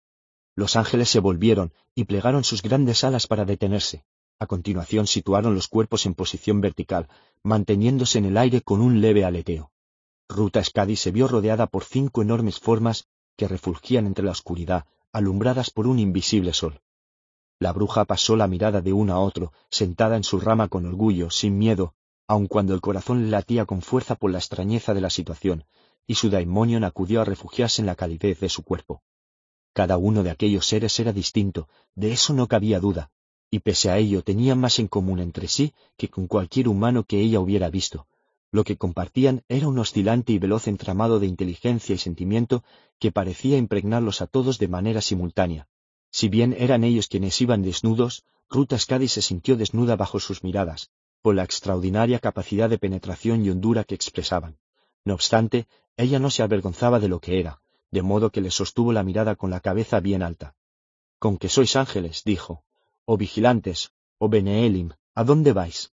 [0.55, 4.05] Los ángeles se volvieron y plegaron sus grandes alas para detenerse.
[4.39, 7.09] A continuación situaron los cuerpos en posición vertical,
[7.43, 9.73] manteniéndose en el aire con un leve aleteo.
[10.29, 15.69] Ruta Scadi se vio rodeada por cinco enormes formas que refulgían entre la oscuridad, alumbradas
[15.69, 16.79] por un invisible sol.
[17.59, 21.29] La bruja pasó la mirada de uno a otro, sentada en su rama con orgullo,
[21.29, 21.95] sin miedo,
[22.29, 25.65] aun cuando el corazón latía con fuerza por la extrañeza de la situación,
[26.07, 29.01] y su daimonion acudió a refugiarse en la calidez de su cuerpo.
[29.73, 33.11] Cada uno de aquellos seres era distinto, de eso no cabía duda,
[33.49, 37.19] y pese a ello tenían más en común entre sí que con cualquier humano que
[37.19, 38.07] ella hubiera visto,
[38.51, 42.63] lo que compartían era un oscilante y veloz entramado de inteligencia y sentimiento
[42.99, 45.67] que parecía impregnarlos a todos de manera simultánea.
[46.11, 50.91] Si bien eran ellos quienes iban desnudos, Ruta Scadi se sintió desnuda bajo sus miradas,
[51.23, 54.57] por la extraordinaria capacidad de penetración y hondura que expresaban.
[55.05, 55.67] No obstante,
[55.97, 59.35] ella no se avergonzaba de lo que era, de modo que le sostuvo la mirada
[59.35, 60.55] con la cabeza bien alta.
[61.19, 62.63] Con que sois ángeles, dijo,
[63.05, 65.93] o vigilantes, o Beneelim, ¿a dónde vais?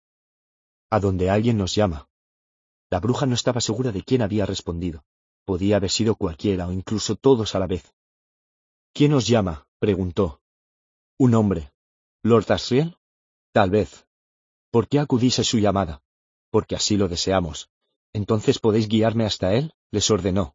[0.90, 2.08] A donde alguien nos llama.
[2.90, 5.04] La bruja no estaba segura de quién había respondido.
[5.44, 7.94] Podía haber sido cualquiera o incluso todos a la vez.
[8.92, 9.66] ¿Quién os llama?
[9.78, 10.40] preguntó.
[11.18, 11.72] Un hombre.
[12.22, 12.96] ¿Lord Asriel?
[13.52, 14.06] Tal vez.
[14.70, 16.02] ¿Por qué acudís a su llamada?
[16.50, 17.70] Porque así lo deseamos.
[18.16, 20.54] Entonces podéis guiarme hasta él, les ordenó.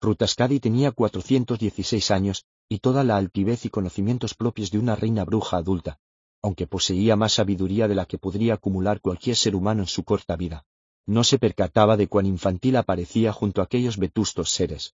[0.00, 5.56] Rutascadi tenía 416 años y toda la altivez y conocimientos propios de una reina bruja
[5.56, 5.98] adulta,
[6.40, 10.36] aunque poseía más sabiduría de la que podría acumular cualquier ser humano en su corta
[10.36, 10.66] vida.
[11.04, 14.94] No se percataba de cuán infantil aparecía junto a aquellos vetustos seres.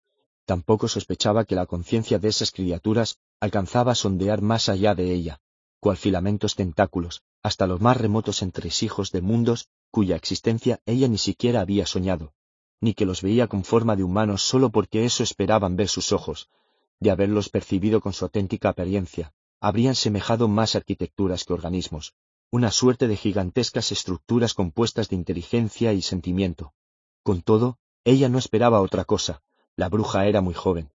[0.47, 5.39] Tampoco sospechaba que la conciencia de esas criaturas alcanzaba a sondear más allá de ella,
[5.79, 11.61] cual filamentos tentáculos, hasta los más remotos entresijos de mundos cuya existencia ella ni siquiera
[11.61, 12.35] había soñado,
[12.81, 16.49] ni que los veía con forma de humanos solo porque eso esperaban ver sus ojos,
[16.99, 22.13] de haberlos percibido con su auténtica apariencia, habrían semejado más arquitecturas que organismos,
[22.51, 26.75] una suerte de gigantescas estructuras compuestas de inteligencia y sentimiento.
[27.23, 29.43] Con todo, ella no esperaba otra cosa,
[29.77, 30.91] la bruja era muy joven.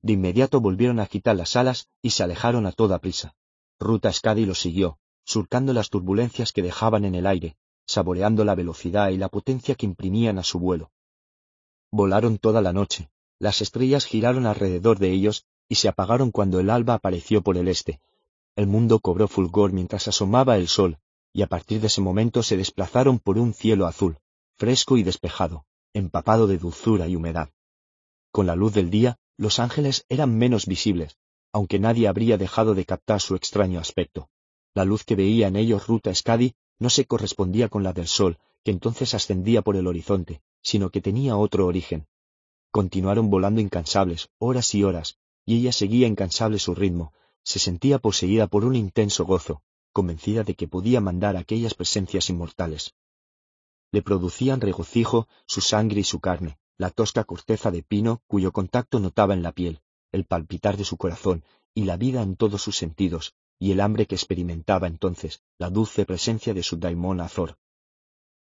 [0.00, 3.34] De inmediato volvieron a quitar las alas y se alejaron a toda prisa.
[3.80, 9.10] Ruta Scadi los siguió, surcando las turbulencias que dejaban en el aire, saboreando la velocidad
[9.10, 10.90] y la potencia que imprimían a su vuelo.
[11.90, 16.70] Volaron toda la noche, las estrellas giraron alrededor de ellos y se apagaron cuando el
[16.70, 18.00] alba apareció por el este.
[18.56, 20.98] El mundo cobró fulgor mientras asomaba el sol,
[21.32, 24.18] y a partir de ese momento se desplazaron por un cielo azul,
[24.56, 27.50] fresco y despejado, empapado de dulzura y humedad.
[28.30, 31.16] Con la luz del día, los ángeles eran menos visibles,
[31.52, 34.28] aunque nadie habría dejado de captar su extraño aspecto.
[34.74, 38.38] La luz que veía en ellos Ruta Scadi no se correspondía con la del sol,
[38.64, 42.06] que entonces ascendía por el horizonte, sino que tenía otro origen.
[42.70, 47.12] Continuaron volando incansables, horas y horas, y ella seguía incansable su ritmo,
[47.42, 49.62] se sentía poseída por un intenso gozo,
[49.92, 52.94] convencida de que podía mandar aquellas presencias inmortales.
[53.92, 58.98] Le producían regocijo su sangre y su carne, la tosca corteza de pino cuyo contacto
[58.98, 59.80] notaba en la piel,
[60.10, 61.44] el palpitar de su corazón
[61.74, 66.04] y la vida en todos sus sentidos, y el hambre que experimentaba entonces, la dulce
[66.04, 67.56] presencia de su daimón Azor.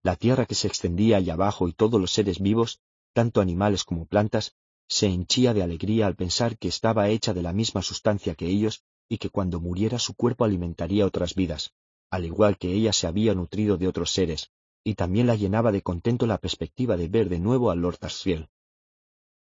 [0.03, 2.81] La tierra que se extendía allá abajo y todos los seres vivos,
[3.13, 4.57] tanto animales como plantas,
[4.89, 8.83] se henchía de alegría al pensar que estaba hecha de la misma sustancia que ellos
[9.09, 11.73] y que cuando muriera su cuerpo alimentaría otras vidas,
[12.11, 14.51] al igual que ella se había nutrido de otros seres,
[14.83, 18.49] y también la llenaba de contento la perspectiva de ver de nuevo al Lord Asriel.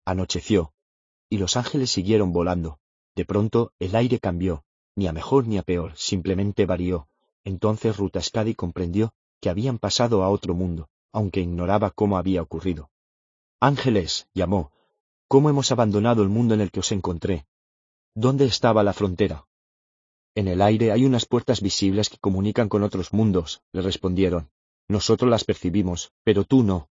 [0.05, 0.75] Anocheció,
[1.31, 2.81] y los ángeles siguieron volando.
[3.17, 4.63] De pronto el aire cambió,
[4.97, 7.09] ni a mejor ni a peor, simplemente varió.
[7.45, 12.91] Entonces Rutascadi comprendió que habían pasado a otro mundo, aunque ignoraba cómo había ocurrido.
[13.61, 14.73] Ángeles, llamó,
[15.29, 17.47] ¿cómo hemos abandonado el mundo en el que os encontré?
[18.15, 19.47] ¿Dónde estaba la frontera?
[20.35, 24.51] En el aire hay unas puertas visibles que comunican con otros mundos, le respondieron.
[24.89, 26.89] Nosotros las percibimos, pero tú no.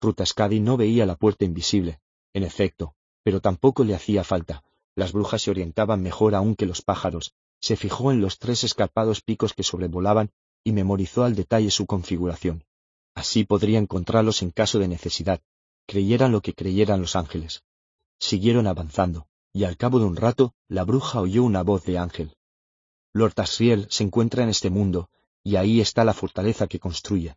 [0.00, 2.00] Rutascadi no veía la puerta invisible.
[2.32, 4.62] En efecto, pero tampoco le hacía falta.
[4.96, 7.34] Las brujas se orientaban mejor aún que los pájaros.
[7.60, 10.30] Se fijó en los tres escarpados picos que sobrevolaban
[10.64, 12.64] y memorizó al detalle su configuración.
[13.14, 15.40] Así podría encontrarlos en caso de necesidad,
[15.86, 17.62] creyeran lo que creyeran los ángeles.
[18.18, 22.34] Siguieron avanzando, y al cabo de un rato la bruja oyó una voz de ángel.
[23.12, 25.08] Lord Asriel se encuentra en este mundo,
[25.42, 27.36] y ahí está la fortaleza que construye.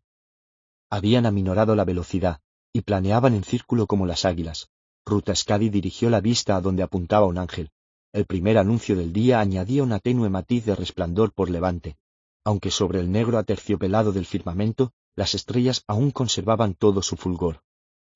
[0.89, 2.41] Habían aminorado la velocidad,
[2.73, 4.69] y planeaban en círculo como las águilas.
[5.05, 7.71] Rutascadi dirigió la vista a donde apuntaba un ángel.
[8.11, 11.97] El primer anuncio del día añadía una tenue matiz de resplandor por levante,
[12.43, 17.61] aunque sobre el negro aterciopelado del firmamento las estrellas aún conservaban todo su fulgor.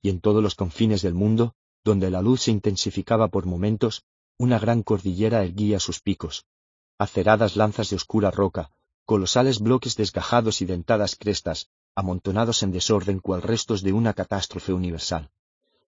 [0.02, 1.54] Y en todos los confines del mundo,
[1.84, 4.04] donde la luz se intensificaba por momentos,
[4.38, 6.46] una gran cordillera erguía sus picos.
[6.98, 8.72] Aceradas lanzas de oscura roca,
[9.06, 15.30] colosales bloques desgajados y dentadas crestas, amontonados en desorden cual restos de una catástrofe universal.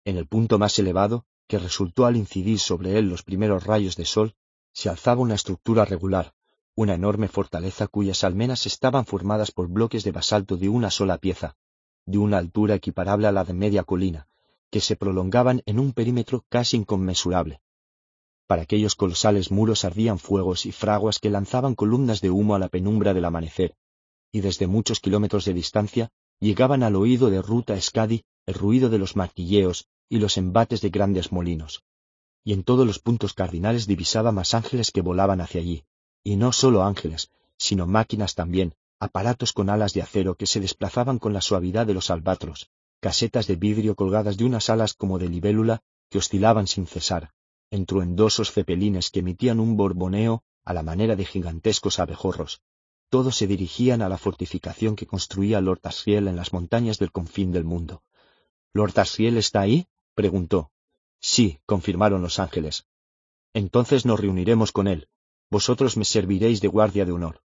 [0.07, 4.05] En el punto más elevado, que resultó al incidir sobre él los primeros rayos de
[4.05, 4.34] sol,
[4.73, 6.34] se alzaba una estructura regular,
[6.74, 11.57] una enorme fortaleza cuyas almenas estaban formadas por bloques de basalto de una sola pieza,
[12.05, 14.28] de una altura equiparable a la de media colina,
[14.70, 17.62] que se prolongaban en un perímetro casi inconmensurable.
[18.47, 22.68] Para aquellos colosales muros ardían fuegos y fraguas que lanzaban columnas de humo a la
[22.68, 23.74] penumbra del amanecer,
[24.33, 26.10] y desde muchos kilómetros de distancia
[26.41, 30.91] llegaban al oído de Ruta Escadi el ruido de los martilleos y los embates de
[30.91, 31.83] grandes molinos.
[32.44, 35.84] Y en todos los puntos cardinales divisaba más ángeles que volaban hacia allí,
[36.23, 41.18] y no solo ángeles, sino máquinas también, aparatos con alas de acero que se desplazaban
[41.18, 45.28] con la suavidad de los albatros, casetas de vidrio colgadas de unas alas como de
[45.28, 47.33] libélula que oscilaban sin cesar,
[47.70, 52.62] entruendosos cepelines que emitían un borboneo a la manera de gigantescos abejorros.
[53.10, 57.52] Todos se dirigían a la fortificación que construía Lord Asriel en las montañas del confín
[57.52, 58.02] del mundo,
[58.76, 59.86] ¿Lord Asriel está ahí?
[60.15, 60.70] Preguntó.
[61.20, 62.86] Sí, confirmaron los ángeles.
[63.52, 65.09] Entonces nos reuniremos con él.
[65.51, 67.43] Vosotros me serviréis de guardia de honor.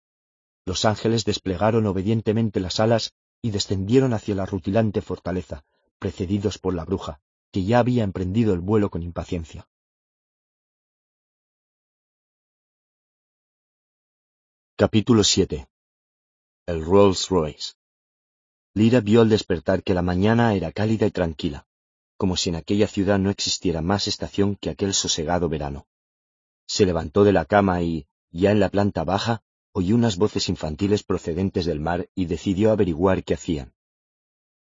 [0.66, 5.64] Los ángeles desplegaron obedientemente las alas y descendieron hacia la rutilante fortaleza,
[5.98, 7.20] precedidos por la bruja,
[7.50, 9.68] que ya había emprendido el vuelo con impaciencia.
[14.76, 15.68] Capítulo 7
[16.66, 17.74] El Rolls Royce
[18.74, 21.66] Lira vio al despertar que la mañana era cálida y tranquila,
[22.16, 25.86] como si en aquella ciudad no existiera más estación que aquel sosegado verano.
[26.66, 31.02] Se levantó de la cama y, ya en la planta baja, oyó unas voces infantiles
[31.02, 33.74] procedentes del mar y decidió averiguar qué hacían.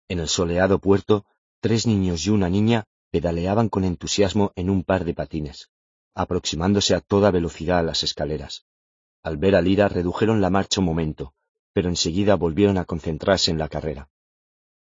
[0.07, 1.25] En el soleado puerto,
[1.59, 5.69] tres niños y una niña pedaleaban con entusiasmo en un par de patines,
[6.13, 8.65] aproximándose a toda velocidad a las escaleras.
[9.23, 11.33] Al ver a Lira redujeron la marcha un momento,
[11.73, 14.09] pero enseguida volvieron a concentrarse en la carrera.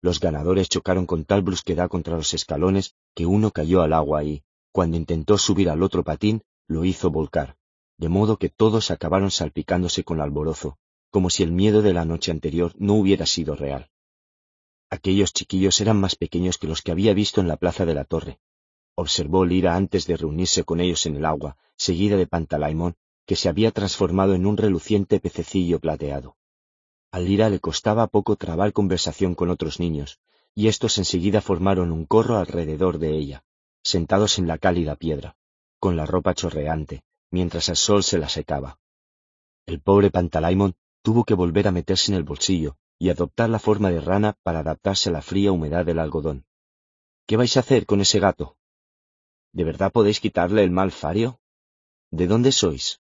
[0.00, 4.42] Los ganadores chocaron con tal brusquedad contra los escalones que uno cayó al agua y,
[4.70, 7.56] cuando intentó subir al otro patín, lo hizo volcar,
[7.96, 10.78] de modo que todos acabaron salpicándose con alborozo,
[11.10, 13.90] como si el miedo de la noche anterior no hubiera sido real.
[14.88, 18.04] Aquellos chiquillos eran más pequeños que los que había visto en la plaza de la
[18.04, 18.38] torre.
[18.94, 22.96] Observó Lira antes de reunirse con ellos en el agua, seguida de Pantalaimón,
[23.26, 26.37] que se había transformado en un reluciente pececillo plateado.
[27.10, 30.20] A Lira le costaba poco trabar conversación con otros niños,
[30.54, 33.44] y estos enseguida formaron un corro alrededor de ella,
[33.82, 35.36] sentados en la cálida piedra,
[35.78, 38.78] con la ropa chorreante, mientras el sol se la secaba.
[39.66, 43.90] El pobre Pantalaimon tuvo que volver a meterse en el bolsillo, y adoptar la forma
[43.90, 46.44] de rana para adaptarse a la fría humedad del algodón.
[47.26, 48.56] ¿Qué vais a hacer con ese gato?
[49.52, 51.40] ¿De verdad podéis quitarle el mal fario?
[52.10, 53.00] ¿De dónde sois?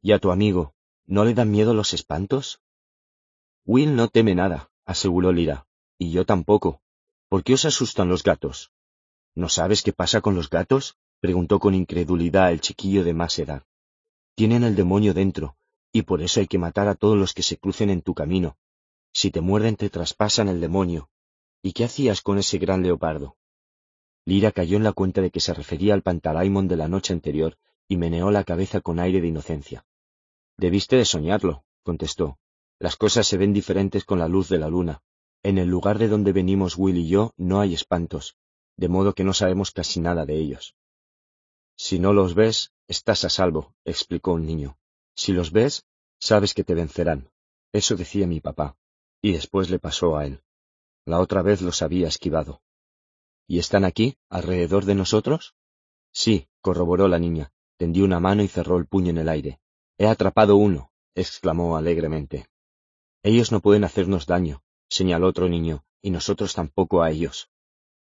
[0.00, 0.74] ¿Y a tu amigo,
[1.06, 2.60] no le dan miedo los espantos?
[3.64, 5.66] Will no teme nada, aseguró Lira,
[5.98, 6.80] y yo tampoco.
[7.28, 8.72] ¿Por qué os asustan los gatos?
[9.34, 10.96] ¿No sabes qué pasa con los gatos?
[11.20, 13.62] preguntó con incredulidad el chiquillo de más edad.
[14.34, 15.56] Tienen el demonio dentro,
[15.92, 18.56] y por eso hay que matar a todos los que se crucen en tu camino,
[19.12, 21.10] si te muerden te traspasan el demonio.
[21.62, 23.36] ¿Y qué hacías con ese gran leopardo?
[24.24, 27.56] Lira cayó en la cuenta de que se refería al pantalaimon de la noche anterior
[27.88, 29.84] y meneó la cabeza con aire de inocencia.
[30.56, 32.38] Debiste de soñarlo, contestó.
[32.82, 35.04] Las cosas se ven diferentes con la luz de la luna.
[35.44, 38.36] En el lugar de donde venimos Will y yo no hay espantos,
[38.76, 40.74] de modo que no sabemos casi nada de ellos.
[41.76, 44.78] Si no los ves, estás a salvo, explicó un niño.
[45.14, 45.86] Si los ves,
[46.18, 47.30] sabes que te vencerán.
[47.70, 48.76] Eso decía mi papá
[49.20, 50.42] y después le pasó a él.
[51.04, 52.62] La otra vez los había esquivado.
[53.46, 55.54] ¿Y están aquí, alrededor de nosotros?
[56.10, 57.52] Sí, corroboró la niña.
[57.76, 59.60] Tendió una mano y cerró el puño en el aire.
[59.98, 62.48] He atrapado uno, exclamó alegremente.
[63.22, 67.50] Ellos no pueden hacernos daño, señaló otro niño, y nosotros tampoco a ellos.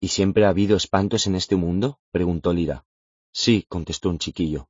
[0.00, 1.98] ¿Y siempre ha habido espantos en este mundo?
[2.10, 2.86] preguntó Lira.
[3.32, 4.68] Sí, contestó un chiquillo.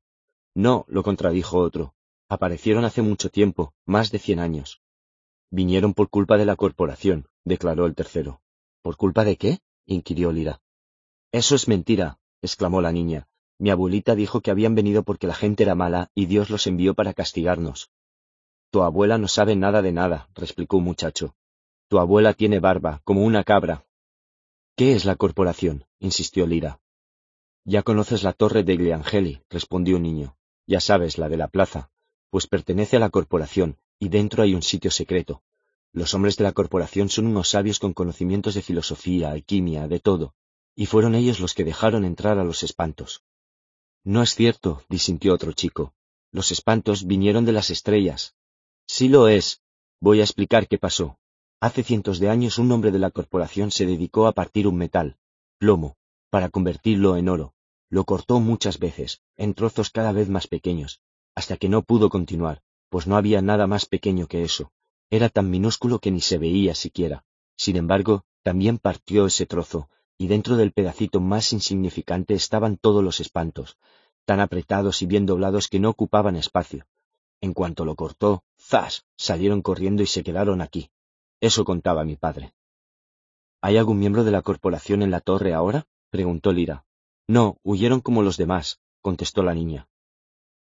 [0.55, 1.95] No, lo contradijo otro.
[2.29, 4.81] Aparecieron hace mucho tiempo, más de cien años.
[5.51, 8.41] Vinieron por culpa de la corporación, declaró el tercero.
[8.83, 9.61] ¿Por culpa de qué?
[9.87, 10.61] inquirió Lira.
[11.31, 13.29] Eso es mentira, exclamó la niña.
[13.59, 16.95] Mi abuelita dijo que habían venido porque la gente era mala y Dios los envió
[16.95, 17.91] para castigarnos.
[18.75, 21.37] Tu abuela no sabe nada de nada, replicó un muchacho.
[21.87, 23.87] Tu abuela tiene barba, como una cabra.
[24.75, 25.87] ¿Qué es la corporación?
[26.01, 26.81] insistió Lira.
[27.65, 30.37] Ya conoces la torre de Gliangeli, respondió un niño.
[30.67, 31.93] Ya sabes, la de la plaza,
[32.31, 35.45] pues pertenece a la corporación, y dentro hay un sitio secreto.
[35.93, 40.35] Los hombres de la corporación son unos sabios con conocimientos de filosofía, alquimia, de todo,
[40.75, 43.23] y fueron ellos los que dejaron entrar a los espantos.
[44.03, 45.95] No es cierto, disintió otro chico.
[46.33, 48.35] Los espantos vinieron de las estrellas.
[48.87, 49.63] Sí lo es.
[50.01, 51.19] Voy a explicar qué pasó.
[51.61, 55.17] Hace cientos de años un hombre de la corporación se dedicó a partir un metal,
[55.59, 55.97] plomo,
[56.31, 57.55] para convertirlo en oro.
[57.89, 61.01] Lo cortó muchas veces, en trozos cada vez más pequeños,
[61.35, 64.73] hasta que no pudo continuar, pues no había nada más pequeño que eso.
[65.11, 67.25] Era tan minúsculo que ni se veía siquiera.
[67.57, 69.89] Sin embargo, también partió ese trozo,
[70.19, 73.79] y dentro del pedacito más insignificante estaban todos los espantos,
[74.25, 76.87] tan apretados y bien doblados que no ocupaban espacio.
[77.41, 79.05] En cuanto lo cortó, ¡zas!
[79.17, 80.91] salieron corriendo y se quedaron aquí.
[81.41, 82.55] Eso contaba mi padre.
[83.61, 85.87] ¿Hay algún miembro de la corporación en la torre ahora?
[86.11, 86.85] preguntó Lira.
[87.27, 89.89] No, huyeron como los demás, contestó la niña.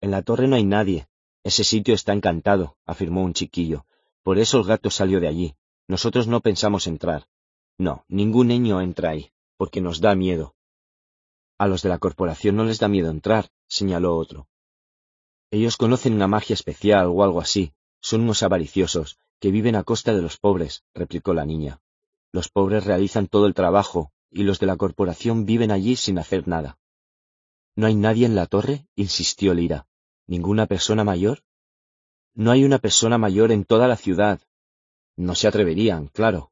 [0.02, 1.08] En la torre no hay nadie,
[1.46, 3.86] ese sitio está encantado, afirmó un chiquillo.
[4.24, 5.56] Por eso el gato salió de allí.
[5.88, 7.28] Nosotros no pensamos entrar.
[7.78, 10.56] No, ningún niño entra ahí, porque nos da miedo.
[11.60, 14.48] A los de la corporación no les da miedo entrar, señaló otro.
[15.52, 17.74] Ellos conocen una magia especial o algo así.
[18.02, 21.82] Son unos avariciosos, que viven a costa de los pobres, replicó la niña.
[22.32, 26.48] Los pobres realizan todo el trabajo, y los de la corporación viven allí sin hacer
[26.48, 26.78] nada.
[27.76, 28.88] ¿No hay nadie en la torre?
[28.96, 29.88] insistió Lira.
[30.28, 31.44] ¿Ninguna persona mayor?
[32.34, 34.42] No hay una persona mayor en toda la ciudad.
[35.16, 36.52] No se atreverían, claro.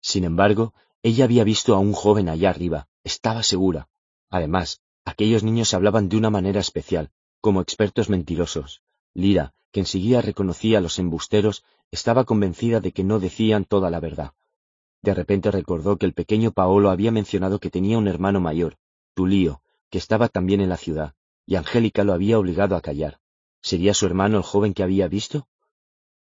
[0.00, 3.88] Sin embargo, ella había visto a un joven allá arriba, estaba segura.
[4.30, 7.10] Además, aquellos niños hablaban de una manera especial,
[7.46, 8.82] como expertos mentirosos.
[9.14, 14.00] Lira, que enseguida reconocía a los embusteros, estaba convencida de que no decían toda la
[14.00, 14.32] verdad.
[15.00, 18.78] De repente recordó que el pequeño Paolo había mencionado que tenía un hermano mayor,
[19.14, 21.14] Tulio, que estaba también en la ciudad,
[21.46, 23.20] y Angélica lo había obligado a callar.
[23.62, 25.46] ¿Sería su hermano el joven que había visto?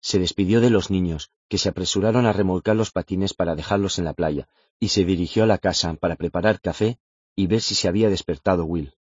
[0.00, 4.06] Se despidió de los niños, que se apresuraron a remolcar los patines para dejarlos en
[4.06, 6.98] la playa, y se dirigió a la casa para preparar café
[7.36, 8.94] y ver si se había despertado Will.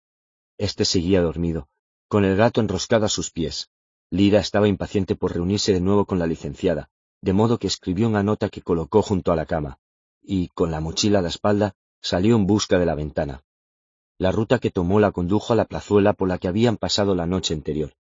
[0.58, 1.70] Este seguía dormido,
[2.10, 3.70] con el gato enroscado a sus pies.
[4.10, 6.90] Lira estaba impaciente por reunirse de nuevo con la licenciada,
[7.20, 9.78] de modo que escribió una nota que colocó junto a la cama,
[10.20, 13.44] y, con la mochila a la espalda, salió en busca de la ventana.
[14.18, 17.26] La ruta que tomó la condujo a la plazuela por la que habían pasado la
[17.26, 17.92] noche anterior.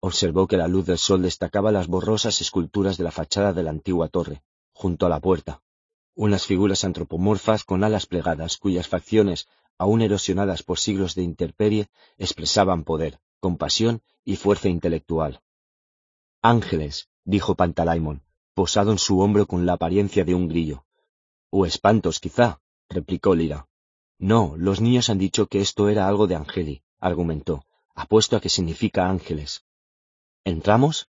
[0.00, 3.70] Observó que la luz del sol destacaba las borrosas esculturas de la fachada de la
[3.70, 5.60] antigua torre, junto a la puerta.
[6.14, 12.84] Unas figuras antropomorfas con alas plegadas, cuyas facciones, aún erosionadas por siglos de interperie, expresaban
[12.84, 15.42] poder, compasión y fuerza intelectual.
[16.42, 18.22] Ángeles, dijo Pantalaimon,
[18.54, 20.84] posado en su hombro con la apariencia de un grillo.
[21.50, 23.66] O espantos, quizá, replicó Lira.
[24.16, 27.64] No, los niños han dicho que esto era algo de Angeli, argumentó.
[27.96, 29.64] Apuesto a que significa ángeles.
[30.44, 31.08] ¿Entramos?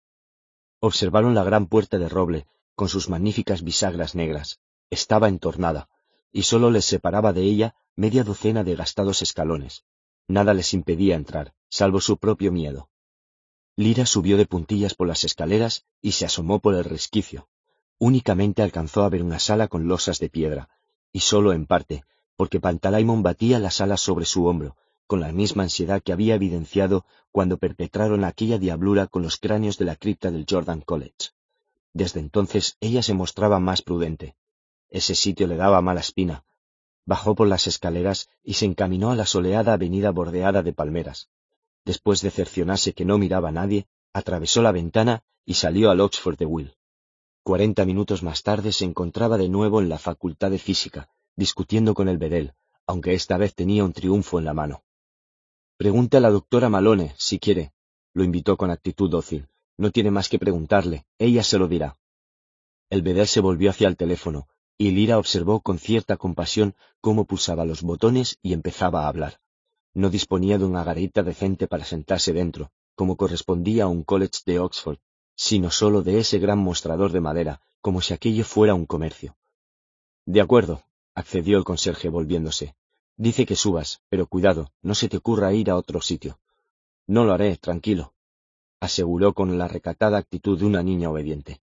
[0.80, 4.60] Observaron la gran puerta de roble, con sus magníficas bisagras negras.
[4.90, 5.88] Estaba entornada,
[6.32, 9.86] y sólo les separaba de ella media docena de gastados escalones.
[10.28, 12.88] Nada les impedía entrar, salvo su propio miedo.
[13.76, 17.50] Lira subió de puntillas por las escaleras y se asomó por el resquicio.
[17.98, 20.70] Únicamente alcanzó a ver una sala con losas de piedra,
[21.12, 22.04] y sólo en parte,
[22.36, 24.78] porque Pantalaimon batía las alas sobre su hombro,
[25.08, 29.86] con la misma ansiedad que había evidenciado cuando perpetraron aquella diablura con los cráneos de
[29.86, 31.32] la cripta del Jordan College.
[31.92, 34.36] Desde entonces ella se mostraba más prudente.
[34.92, 36.46] Ese sitio le daba mala espina.
[37.08, 41.30] Bajó por las escaleras y se encaminó a la soleada avenida bordeada de palmeras.
[41.86, 46.38] Después de cercionarse que no miraba a nadie, atravesó la ventana y salió al Oxford
[46.38, 46.76] de Will.
[47.44, 52.08] Cuarenta minutos más tarde se encontraba de nuevo en la Facultad de Física, discutiendo con
[52.08, 52.54] el Bedel,
[52.88, 54.84] aunque esta vez tenía un triunfo en la mano.
[55.78, 57.74] Pregunte a la doctora Malone, si quiere,
[58.14, 59.48] lo invitó con actitud dócil.
[59.76, 61.98] No tiene más que preguntarle, ella se lo dirá.
[62.90, 64.48] El Bedel se volvió hacia el teléfono,
[64.78, 69.40] y Lira observó con cierta compasión cómo pulsaba los botones y empezaba a hablar.
[69.94, 74.60] No disponía de una garita decente para sentarse dentro, como correspondía a un college de
[74.60, 74.98] Oxford,
[75.36, 79.36] sino sólo de ese gran mostrador de madera, como si aquello fuera un comercio.
[80.26, 80.84] De acuerdo,
[81.16, 82.76] accedió el conserje volviéndose.
[83.18, 86.40] Dice que subas, pero cuidado, no se te ocurra ir a otro sitio.
[87.06, 88.14] No lo haré, tranquilo,
[88.80, 91.62] aseguró con la recatada actitud de una niña obediente.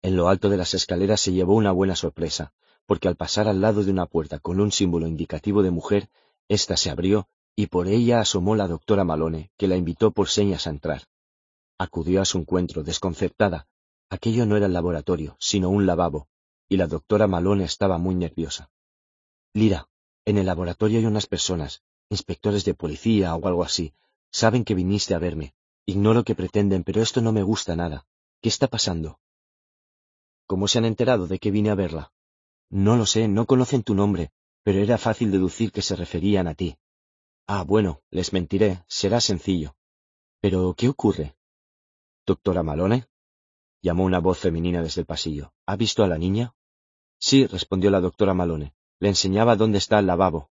[0.00, 2.52] En lo alto de las escaleras se llevó una buena sorpresa,
[2.86, 6.08] porque al pasar al lado de una puerta con un símbolo indicativo de mujer,
[6.48, 10.66] ésta se abrió y por ella asomó la doctora Malone, que la invitó por señas
[10.66, 11.02] a entrar.
[11.78, 13.66] Acudió a su encuentro, desconcertada.
[14.08, 16.28] Aquello no era el laboratorio, sino un lavabo,
[16.68, 18.70] y la doctora Malone estaba muy nerviosa.
[19.52, 19.88] Lira,
[20.24, 23.92] en el laboratorio hay unas personas, inspectores de policía o algo así.
[24.30, 25.54] Saben que viniste a verme.
[25.84, 28.06] Ignoro qué pretenden, pero esto no me gusta nada.
[28.40, 29.18] ¿Qué está pasando?
[30.46, 32.12] ¿Cómo se han enterado de que vine a verla?
[32.70, 34.32] No lo sé, no conocen tu nombre,
[34.62, 36.76] pero era fácil deducir que se referían a ti.
[37.46, 39.74] Ah, bueno, les mentiré, será sencillo.
[40.40, 41.34] Pero, ¿qué ocurre?
[42.26, 43.06] Doctora Malone,
[43.82, 45.52] llamó una voz femenina desde el pasillo.
[45.66, 46.54] ¿Ha visto a la niña?
[47.18, 48.74] Sí, respondió la doctora Malone.
[49.00, 50.50] Le enseñaba dónde está el lavabo.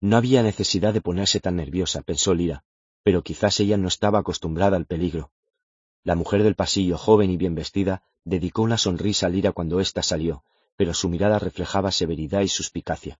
[0.00, 2.64] No había necesidad de ponerse tan nerviosa, pensó Lira,
[3.02, 5.30] pero quizás ella no estaba acostumbrada al peligro.
[6.02, 10.02] La mujer del pasillo, joven y bien vestida, dedicó una sonrisa a Lira cuando ésta
[10.02, 10.44] salió,
[10.76, 13.18] pero su mirada reflejaba severidad y suspicacia.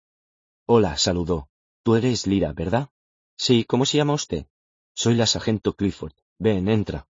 [0.67, 1.51] Hola, saludó.
[1.83, 2.89] Tú eres Lira, ¿verdad?
[3.36, 4.47] Sí, ¿cómo se llama usted?
[4.94, 6.15] Soy la sargento Clifford.
[6.39, 7.07] Ven, entra.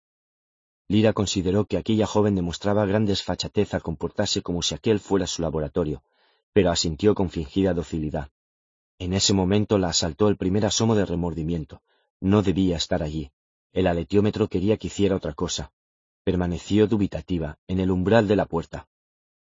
[0.88, 5.42] Lira consideró que aquella joven demostraba gran desfachatez al comportarse como si aquel fuera su
[5.42, 6.02] laboratorio,
[6.54, 8.30] pero asintió con fingida docilidad.
[9.00, 11.82] En ese momento la asaltó el primer asomo de remordimiento.
[12.22, 13.34] No debía estar allí.
[13.74, 15.74] El aletiómetro quería que hiciera otra cosa.
[16.24, 18.88] Permaneció dubitativa, en el umbral de la puerta.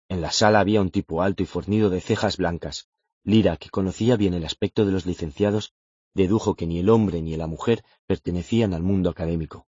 [0.09, 2.87] En la sala había un tipo alto y fornido de cejas blancas.
[3.23, 5.73] Lira, que conocía bien el aspecto de los licenciados,
[6.13, 9.65] dedujo que ni el hombre ni la mujer pertenecían al mundo académico.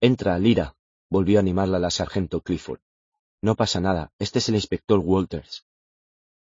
[0.00, 0.76] Entra, Lira,
[1.08, 2.80] volvió a animarla la sargento Clifford.
[3.40, 5.66] No pasa nada, este es el inspector Walters.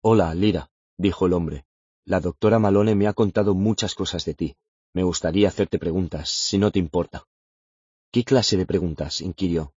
[0.02, 1.66] Hola, Lira, dijo el hombre.
[2.06, 4.56] La doctora Malone me ha contado muchas cosas de ti.
[4.94, 7.28] Me gustaría hacerte preguntas, si no te importa.
[8.12, 9.22] ¿Qué clase de preguntas?
[9.22, 9.74] inquirió.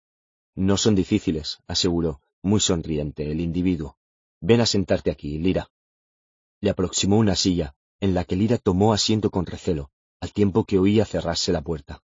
[0.56, 3.98] No son difíciles, aseguró, muy sonriente, el individuo.
[4.42, 5.70] Ven a sentarte aquí, Lira.
[6.60, 10.80] Le aproximó una silla, en la que Lira tomó asiento con recelo, al tiempo que
[10.80, 12.04] oía cerrarse la puerta.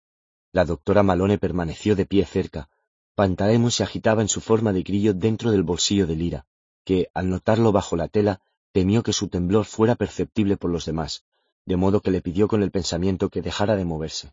[0.52, 2.68] La doctora Malone permaneció de pie cerca.
[3.14, 6.46] Pantaleón se agitaba en su forma de grillo dentro del bolsillo de Lira,
[6.84, 8.40] que, al notarlo bajo la tela,
[8.72, 11.24] temió que su temblor fuera perceptible por los demás,
[11.66, 14.32] de modo que le pidió con el pensamiento que dejara de moverse.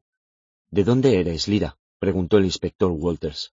[0.72, 1.78] ¿De dónde eres, Lira?
[2.00, 3.54] preguntó el inspector Walters.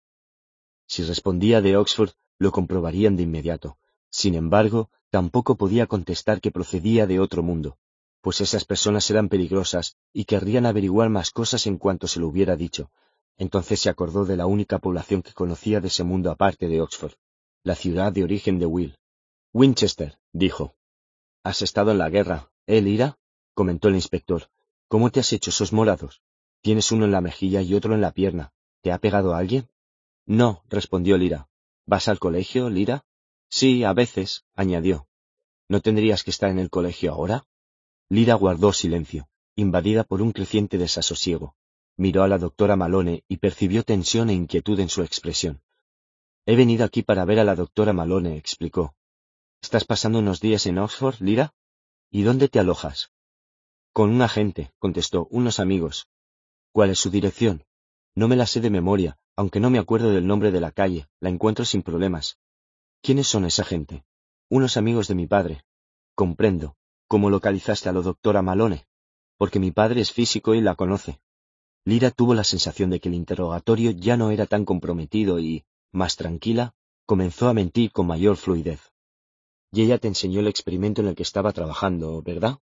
[0.87, 3.79] Si respondía de Oxford, lo comprobarían de inmediato.
[4.11, 7.77] Sin embargo, tampoco podía contestar que procedía de otro mundo,
[8.21, 12.57] pues esas personas eran peligrosas y querrían averiguar más cosas en cuanto se lo hubiera
[12.57, 12.91] dicho.
[13.37, 17.15] Entonces se acordó de la única población que conocía de ese mundo aparte de Oxford,
[17.63, 18.97] la ciudad de origen de Will.
[19.53, 20.75] Winchester, dijo.
[21.43, 23.19] ¿Has estado en la guerra, eh, Lira?
[23.55, 24.49] comentó el inspector.
[24.89, 26.23] ¿Cómo te has hecho esos morados?
[26.61, 28.53] Tienes uno en la mejilla y otro en la pierna.
[28.83, 29.69] ¿Te ha pegado alguien?
[30.27, 31.49] No, respondió Lira.
[31.87, 33.05] ¿Vas al colegio, Lira?
[33.51, 35.09] Sí, a veces, añadió.
[35.69, 37.47] ¿No tendrías que estar en el colegio ahora?
[38.09, 41.57] Lira guardó silencio, invadida por un creciente desasosiego.
[41.97, 45.62] Miró a la doctora Malone y percibió tensión e inquietud en su expresión.
[46.47, 48.95] He venido aquí para ver a la doctora Malone, explicó.
[49.61, 51.53] ¿Estás pasando unos días en Oxford, Lira?
[52.11, 53.11] ¿Y dónde te alojas?
[53.93, 56.09] Con un agente, contestó, unos amigos.
[56.73, 57.65] ¿Cuál es su dirección?
[58.15, 61.09] No me la sé de memoria, aunque no me acuerdo del nombre de la calle,
[61.19, 62.39] la encuentro sin problemas.
[63.11, 64.05] ¿Quiénes son esa gente?
[64.49, 65.65] Unos amigos de mi padre.
[66.15, 66.77] Comprendo.
[67.09, 68.87] ¿Cómo localizaste a la doctora Malone?
[69.37, 71.21] Porque mi padre es físico y la conoce.
[71.85, 76.15] Lira tuvo la sensación de que el interrogatorio ya no era tan comprometido y, más
[76.15, 78.93] tranquila, comenzó a mentir con mayor fluidez.
[79.73, 82.59] Y ella te enseñó el experimento en el que estaba trabajando, ¿verdad?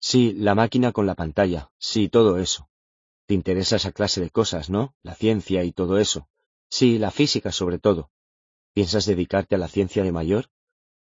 [0.00, 2.70] Sí, la máquina con la pantalla, sí, todo eso.
[3.26, 4.94] Te interesa esa clase de cosas, ¿no?
[5.02, 6.26] La ciencia y todo eso.
[6.70, 8.08] Sí, la física sobre todo.
[8.74, 10.46] ¿Piensas dedicarte a la ciencia de mayor?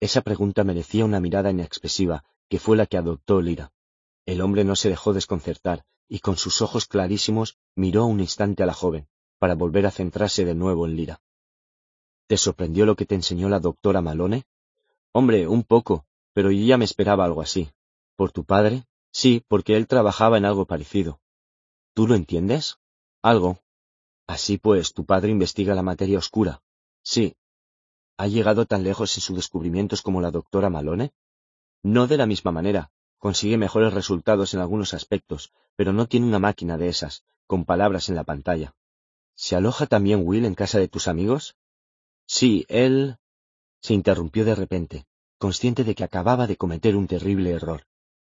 [0.00, 3.72] Esa pregunta merecía una mirada inexpresiva, que fue la que adoptó Lira.
[4.26, 8.66] El hombre no se dejó desconcertar, y con sus ojos clarísimos miró un instante a
[8.66, 9.08] la joven,
[9.38, 11.22] para volver a centrarse de nuevo en Lira.
[12.26, 14.44] ¿Te sorprendió lo que te enseñó la doctora Malone?
[15.12, 17.70] Hombre, un poco, pero yo ya me esperaba algo así.
[18.16, 18.84] ¿Por tu padre?
[19.12, 21.20] Sí, porque él trabajaba en algo parecido.
[21.94, 22.78] ¿Tú lo entiendes?
[23.22, 23.60] Algo.
[24.26, 26.62] Así pues, tu padre investiga la materia oscura.
[27.02, 27.36] Sí.
[28.22, 31.12] ¿Ha llegado tan lejos en sus descubrimientos como la doctora Malone?
[31.82, 32.92] No de la misma manera.
[33.18, 38.08] Consigue mejores resultados en algunos aspectos, pero no tiene una máquina de esas, con palabras
[38.10, 38.76] en la pantalla.
[39.34, 41.56] ¿Se aloja también Will en casa de tus amigos?
[42.24, 43.16] Sí, él.
[43.80, 45.04] Se interrumpió de repente,
[45.38, 47.86] consciente de que acababa de cometer un terrible error.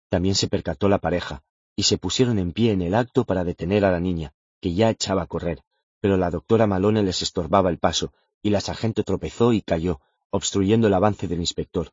[0.08, 1.42] También se percató la pareja,
[1.76, 4.92] y se pusieron en pie en el acto para detener a la niña, que ya
[4.92, 5.64] echaba a correr,
[6.00, 10.88] pero la doctora Malone les estorbaba el paso, y la sargento tropezó y cayó, obstruyendo
[10.88, 11.92] el avance del inspector.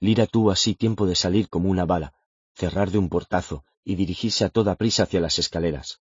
[0.00, 2.12] Lira tuvo así tiempo de salir como una bala,
[2.54, 6.00] cerrar de un portazo y dirigirse a toda prisa hacia las escaleras.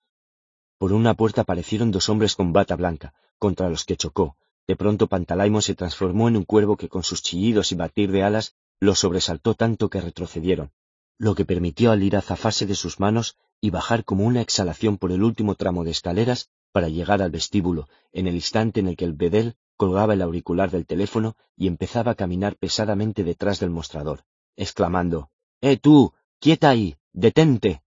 [0.78, 4.36] Por una puerta aparecieron dos hombres con bata blanca, contra los que chocó.
[4.66, 8.22] De pronto Pantalaimo se transformó en un cuervo que con sus chillidos y batir de
[8.22, 10.72] alas los sobresaltó tanto que retrocedieron,
[11.16, 15.10] lo que permitió a Lira zafarse de sus manos y bajar como una exhalación por
[15.10, 19.04] el último tramo de escaleras para llegar al vestíbulo, en el instante en el que
[19.04, 24.24] el bedel colgaba el auricular del teléfono y empezaba a caminar pesadamente detrás del mostrador,
[24.56, 26.12] exclamando ¡Eh tú!
[26.40, 26.96] ¡Quieta ahí!
[27.12, 27.82] ¡Detente!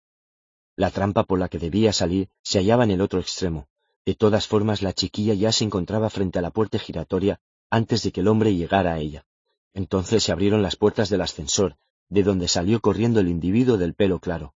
[0.76, 3.68] La trampa por la que debía salir se hallaba en el otro extremo.
[4.04, 8.12] De todas formas, la chiquilla ya se encontraba frente a la puerta giratoria antes de
[8.12, 9.26] que el hombre llegara a ella.
[9.72, 11.76] Entonces se abrieron las puertas del ascensor,
[12.10, 14.54] de donde salió corriendo el individuo del pelo claro.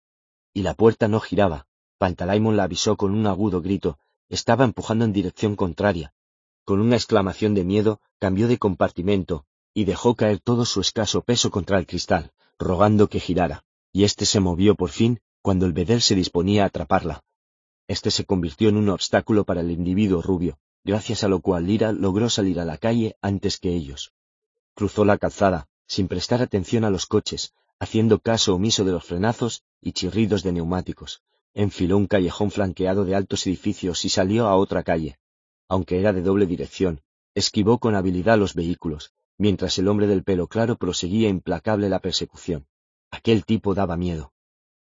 [0.52, 1.68] Y la puerta no giraba.
[1.98, 3.98] Pantalaimon la avisó con un agudo grito.
[4.28, 6.12] Estaba empujando en dirección contraria,
[6.64, 9.44] con una exclamación de miedo, cambió de compartimento,
[9.74, 14.26] y dejó caer todo su escaso peso contra el cristal, rogando que girara, y éste
[14.26, 17.22] se movió por fin, cuando el bedel se disponía a atraparla.
[17.88, 21.92] Este se convirtió en un obstáculo para el individuo rubio, gracias a lo cual Lira
[21.92, 24.12] logró salir a la calle antes que ellos.
[24.74, 29.64] Cruzó la calzada, sin prestar atención a los coches, haciendo caso omiso de los frenazos
[29.80, 31.22] y chirridos de neumáticos.
[31.52, 35.18] Enfiló un callejón flanqueado de altos edificios y salió a otra calle,
[35.70, 37.00] aunque era de doble dirección,
[37.32, 42.66] esquivó con habilidad los vehículos, mientras el hombre del pelo claro proseguía implacable la persecución.
[43.12, 44.32] Aquel tipo daba miedo.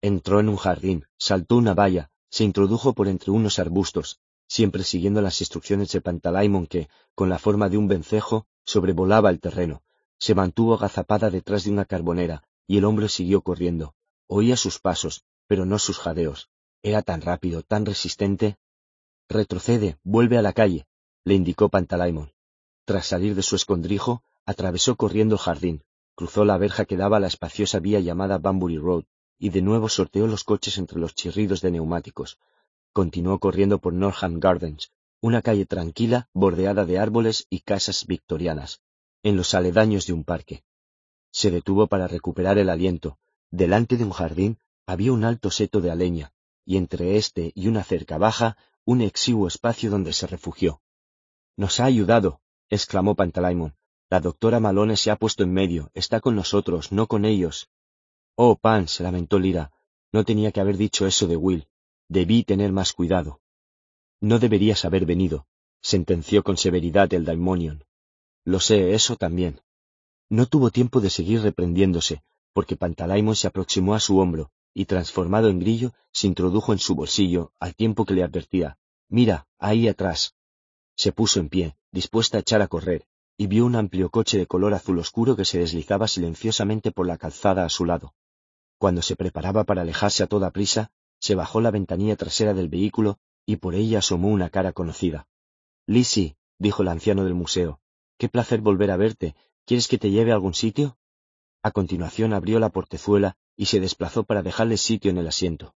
[0.01, 5.21] Entró en un jardín, saltó una valla, se introdujo por entre unos arbustos, siempre siguiendo
[5.21, 9.83] las instrucciones de Pantalaimon que, con la forma de un vencejo, sobrevolaba el terreno,
[10.19, 13.95] Se mantuvo agazapada detrás de una carbonera, y el hombre siguió corriendo.
[14.29, 16.49] Oía sus pasos, pero no sus jadeos.
[16.83, 18.57] Era tan rápido, tan resistente.
[19.31, 20.89] Retrocede, vuelve a la calle,
[21.25, 22.33] le indicó Pantalaimon.
[22.85, 25.85] Tras salir de su escondrijo, atravesó corriendo el jardín,
[26.17, 29.05] cruzó la verja que daba a la espaciosa vía llamada Banbury Road,
[29.39, 32.41] y de nuevo sorteó los coches entre los chirridos de neumáticos.
[32.93, 38.81] Continuó corriendo por Norham Gardens, una calle tranquila, bordeada de árboles y casas victorianas,
[39.23, 40.65] en los aledaños de un parque.
[41.31, 43.17] Se detuvo para recuperar el aliento.
[43.53, 46.33] Delante de un jardín había un alto seto de aleña,
[46.65, 50.81] y entre éste y una cerca baja un exiguo espacio donde se refugió.
[51.57, 53.75] Nos ha ayudado, exclamó Pantalaimon.
[54.09, 57.69] La doctora Malone se ha puesto en medio, está con nosotros, no con ellos.
[58.35, 59.73] Oh, Pan, se lamentó Lira,
[60.13, 61.69] no tenía que haber dicho eso de Will.
[62.09, 63.41] Debí tener más cuidado.
[64.21, 65.47] No deberías haber venido,
[65.81, 67.85] sentenció con severidad el Daimonion.
[68.45, 69.61] Lo sé, eso también.
[70.29, 75.49] No tuvo tiempo de seguir reprendiéndose, porque Pantalaimon se aproximó a su hombro, y transformado
[75.49, 80.37] en grillo, se introdujo en su bolsillo, al tiempo que le advertía, Mira, ahí atrás.
[80.97, 84.47] Se puso en pie, dispuesta a echar a correr, y vio un amplio coche de
[84.47, 88.15] color azul oscuro que se deslizaba silenciosamente por la calzada a su lado.
[88.79, 93.19] Cuando se preparaba para alejarse a toda prisa, se bajó la ventanilla trasera del vehículo
[93.45, 95.27] y por ella asomó una cara conocida.
[95.87, 97.81] Lizzie, dijo el anciano del museo,
[98.17, 99.35] qué placer volver a verte.
[99.65, 100.99] ¿Quieres que te lleve a algún sitio?
[101.63, 105.75] A continuación abrió la portezuela y se desplazó para dejarle sitio en el asiento.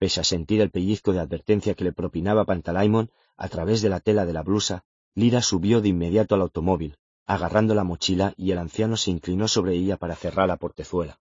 [0.00, 4.00] Pese a sentir el pellizco de advertencia que le propinaba Pantalaimon a través de la
[4.00, 4.82] tela de la blusa,
[5.14, 6.96] Lira subió de inmediato al automóvil,
[7.26, 11.20] agarrando la mochila y el anciano se inclinó sobre ella para cerrar la portezuela.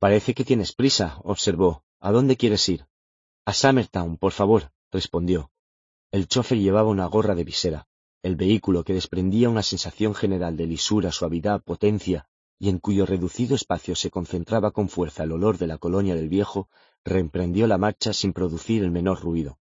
[0.00, 1.84] Parece que tienes prisa, observó.
[2.00, 2.86] ¿A dónde quieres ir?
[3.44, 5.52] A Summertown, por favor, respondió.
[6.10, 7.86] El chofer llevaba una gorra de visera.
[8.24, 12.26] El vehículo, que desprendía una sensación general de lisura, suavidad, potencia,
[12.62, 16.28] y en cuyo reducido espacio se concentraba con fuerza el olor de la colonia del
[16.28, 16.68] viejo,
[17.04, 19.58] reemprendió la marcha sin producir el menor ruido.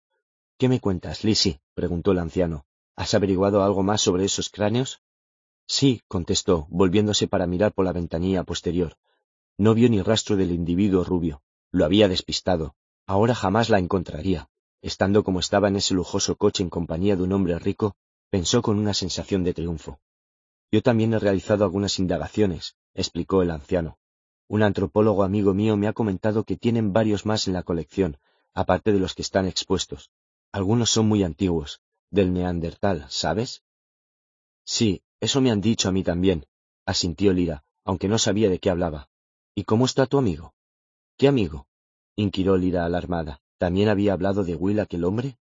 [0.58, 1.62] ¿Qué me cuentas, Lizzie?
[1.76, 2.66] preguntó el anciano.
[2.98, 5.02] ¿Has averiguado algo más sobre esos cráneos?
[5.66, 8.98] Sí, contestó, volviéndose para mirar por la ventanilla posterior.
[9.58, 11.42] No vio ni rastro del individuo rubio.
[11.72, 12.76] Lo había despistado.
[13.06, 14.50] Ahora jamás la encontraría.
[14.82, 17.96] Estando como estaba en ese lujoso coche en compañía de un hombre rico,
[18.30, 20.02] pensó con una sensación de triunfo.
[20.70, 23.98] Yo también he realizado algunas indagaciones, explicó el anciano.
[24.48, 28.18] Un antropólogo amigo mío me ha comentado que tienen varios más en la colección,
[28.54, 30.12] aparte de los que están expuestos.
[30.52, 33.64] Algunos son muy antiguos, del Neandertal, ¿sabes?
[34.64, 36.46] Sí, eso me han dicho a mí también,
[36.86, 39.10] asintió Lira, aunque no sabía de qué hablaba.
[39.54, 40.54] ¿Y cómo está tu amigo?
[41.18, 41.68] ¿Qué amigo?
[42.16, 43.42] inquirió Lira alarmada.
[43.58, 45.38] ¿También había hablado de Will aquel hombre?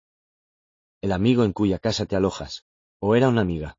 [1.02, 2.66] El amigo en cuya casa te alojas.
[3.00, 3.78] ¿O era una amiga?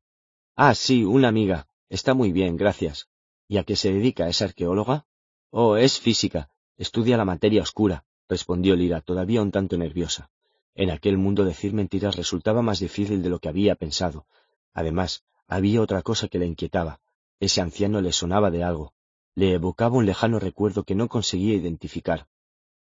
[0.55, 1.67] Ah, sí, una amiga.
[1.89, 3.09] Está muy bien, gracias.
[3.47, 4.27] ¿Y a qué se dedica?
[4.27, 5.05] ¿Es arqueóloga?
[5.49, 6.49] Oh, es física.
[6.77, 10.29] Estudia la materia oscura, respondió Lira, todavía un tanto nerviosa.
[10.75, 14.27] En aquel mundo decir mentiras resultaba más difícil de lo que había pensado.
[14.73, 16.99] Además, había otra cosa que le inquietaba.
[17.39, 18.93] Ese anciano le sonaba de algo.
[19.33, 22.27] Le evocaba un lejano recuerdo que no conseguía identificar.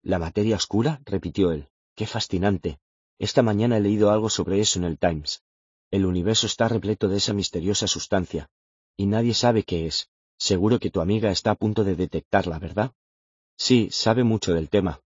[0.01, 1.01] ¿La materia oscura?
[1.05, 1.67] repitió él.
[1.95, 2.79] ¡Qué fascinante!
[3.19, 5.43] Esta mañana he leído algo sobre eso en el Times.
[5.91, 8.49] El universo está repleto de esa misteriosa sustancia,
[8.97, 10.09] y nadie sabe qué es.
[10.49, 12.91] Seguro que tu amiga está a punto de detectarla, ¿verdad?
[13.57, 15.01] Sí, sabe mucho del tema.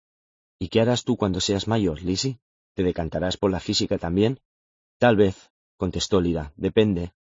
[0.60, 2.38] ¿Y qué harás tú cuando seas mayor, Lizzie?
[2.74, 4.38] ¿Te decantarás por la física también?
[4.98, 7.14] Tal vez, contestó Lida, depende.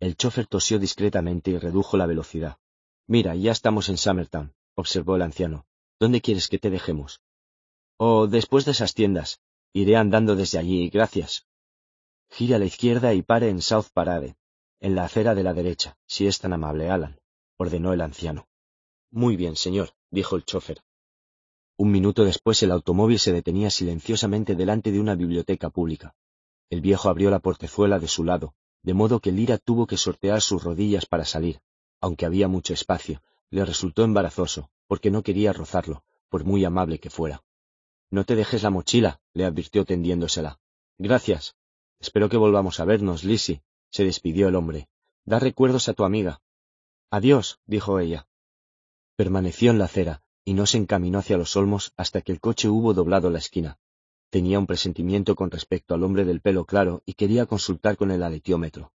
[0.00, 2.56] El chofer tosió discretamente y redujo la velocidad.
[3.06, 5.66] Mira, ya estamos en Summertown, observó el anciano.
[6.00, 7.20] ¿Dónde quieres que te dejemos?
[7.98, 9.42] Oh, después de esas tiendas.
[9.74, 11.46] Iré andando desde allí, gracias.
[12.30, 14.38] Gira a la izquierda y pare en South Parade
[14.80, 17.18] en la acera de la derecha, si es tan amable, Alan,
[17.56, 18.48] ordenó el anciano.
[19.10, 20.82] Muy bien, señor, dijo el chofer.
[21.76, 26.14] Un minuto después el automóvil se detenía silenciosamente delante de una biblioteca pública.
[26.70, 30.40] El viejo abrió la portezuela de su lado, de modo que Lira tuvo que sortear
[30.40, 31.60] sus rodillas para salir.
[32.00, 37.10] Aunque había mucho espacio, le resultó embarazoso, porque no quería rozarlo, por muy amable que
[37.10, 37.42] fuera.
[38.10, 40.58] No te dejes la mochila, le advirtió tendiéndosela.
[40.98, 41.56] Gracias.
[42.00, 44.88] Espero que volvamos a vernos, Lizzie, se despidió el hombre.
[45.24, 46.40] Da recuerdos a tu amiga.
[47.10, 48.26] Adiós, dijo ella.
[49.16, 52.68] Permaneció en la acera, y no se encaminó hacia los olmos hasta que el coche
[52.68, 53.78] hubo doblado la esquina.
[54.30, 58.22] Tenía un presentimiento con respecto al hombre del pelo claro y quería consultar con el
[58.22, 58.92] aletiómetro.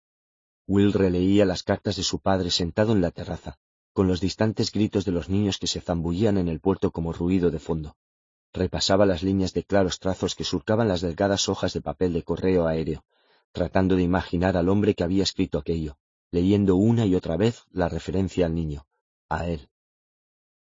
[0.67, 3.57] Will releía las cartas de su padre sentado en la terraza,
[3.93, 7.51] con los distantes gritos de los niños que se zambullían en el puerto como ruido
[7.51, 7.95] de fondo.
[8.53, 12.67] Repasaba las líneas de claros trazos que surcaban las delgadas hojas de papel de correo
[12.67, 13.03] aéreo,
[13.51, 15.97] tratando de imaginar al hombre que había escrito aquello,
[16.31, 18.85] leyendo una y otra vez la referencia al niño,
[19.29, 19.69] a él.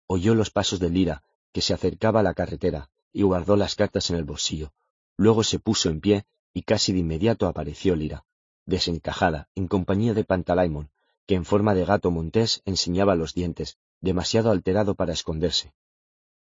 [0.07, 4.09] Oyó los pasos de Lira, que se acercaba a la carretera, y guardó las cartas
[4.09, 4.73] en el bolsillo.
[5.17, 8.25] Luego se puso en pie y casi de inmediato apareció Lira,
[8.65, 10.89] desencajada, en compañía de Pantalaimon,
[11.25, 15.73] que en forma de gato montés enseñaba los dientes, demasiado alterado para esconderse.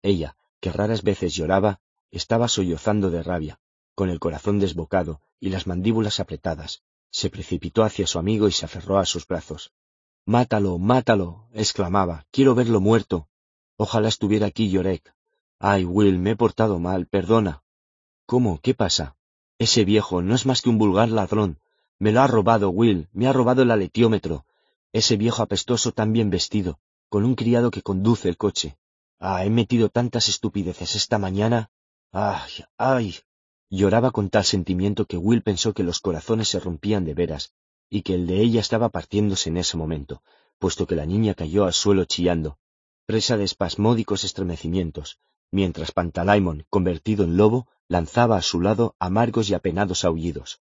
[0.02, 1.80] Ella, que raras veces lloraba,
[2.10, 3.60] estaba sollozando de rabia,
[3.94, 6.82] con el corazón desbocado y las mandíbulas apretadas.
[7.12, 9.72] Se precipitó hacia su amigo y se aferró a sus brazos.
[10.24, 13.28] Mátalo, mátalo, exclamaba, quiero verlo muerto.
[13.76, 15.14] Ojalá estuviera aquí Yorek.
[15.58, 17.62] Ay, Will, me he portado mal, perdona.
[18.24, 18.60] ¿Cómo?
[18.62, 19.16] ¿Qué pasa?
[19.58, 21.60] Ese viejo no es más que un vulgar ladrón.
[21.98, 24.46] Me lo ha robado, Will, me ha robado el aletiómetro.
[24.92, 26.78] Ese viejo apestoso tan bien vestido,
[27.10, 28.76] con un criado que conduce el coche.
[29.18, 31.70] Ah, he metido tantas estupideces esta mañana.
[32.10, 33.16] Ay, ay.
[33.74, 37.54] Lloraba con tal sentimiento que Will pensó que los corazones se rompían de veras,
[37.88, 40.22] y que el de ella estaba partiéndose en ese momento,
[40.58, 42.58] puesto que la niña cayó al suelo chillando,
[43.06, 49.54] presa de espasmódicos estremecimientos, mientras Pantalaimon, convertido en lobo, lanzaba a su lado amargos y
[49.54, 50.60] apenados aullidos.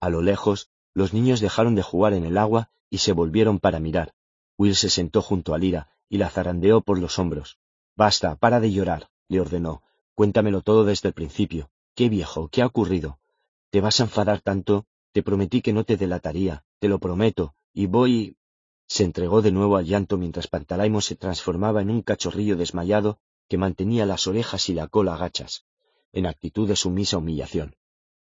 [0.00, 3.78] A lo lejos, los niños dejaron de jugar en el agua y se volvieron para
[3.78, 4.14] mirar.
[4.56, 7.58] Will se sentó junto a Lira y la zarandeó por los hombros.
[7.94, 9.82] Basta, para de llorar, le ordenó.
[10.14, 11.68] Cuéntamelo todo desde el principio.
[11.98, 12.46] ¿Qué viejo?
[12.46, 13.18] ¿Qué ha ocurrido?
[13.70, 14.86] ¿Te vas a enfadar tanto?
[15.10, 18.36] Te prometí que no te delataría, te lo prometo, y voy...
[18.86, 23.58] Se entregó de nuevo al llanto mientras Pantalaimo se transformaba en un cachorrillo desmayado que
[23.58, 25.64] mantenía las orejas y la cola agachas,
[26.12, 27.74] en actitud de sumisa humillación.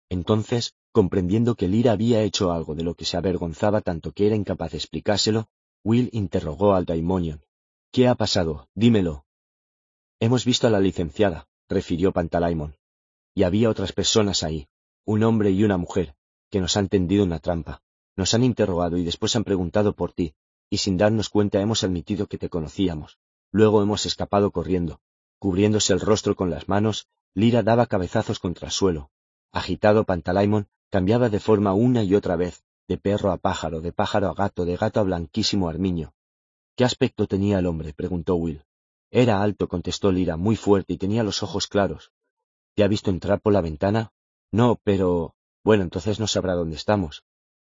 [0.09, 4.35] Entonces, comprendiendo que Lira había hecho algo de lo que se avergonzaba tanto que era
[4.35, 5.47] incapaz de explicárselo,
[5.85, 7.45] Will interrogó al Daimonion.
[7.93, 8.67] ¿Qué ha pasado?
[8.75, 9.25] Dímelo.
[10.19, 12.75] Hemos visto a la licenciada, refirió Pantalaimon
[13.35, 14.69] y había otras personas ahí,
[15.05, 16.15] un hombre y una mujer,
[16.51, 17.83] que nos han tendido una trampa.
[18.15, 20.35] Nos han interrogado y después han preguntado por ti,
[20.69, 23.19] y sin darnos cuenta hemos admitido que te conocíamos.
[23.51, 25.01] Luego hemos escapado corriendo.
[25.39, 29.11] Cubriéndose el rostro con las manos, Lira daba cabezazos contra el suelo.
[29.51, 34.29] Agitado Pantalaimon cambiaba de forma una y otra vez, de perro a pájaro, de pájaro
[34.29, 36.15] a gato, de gato a blanquísimo armiño.
[36.77, 37.93] ¿Qué aspecto tenía el hombre?
[37.93, 38.65] preguntó Will.
[39.11, 42.13] Era alto, contestó Lira, muy fuerte y tenía los ojos claros.
[42.74, 44.12] ¿Te ha visto entrar por la ventana?
[44.51, 45.35] No, pero...
[45.65, 47.22] Bueno, entonces no sabrá dónde estamos.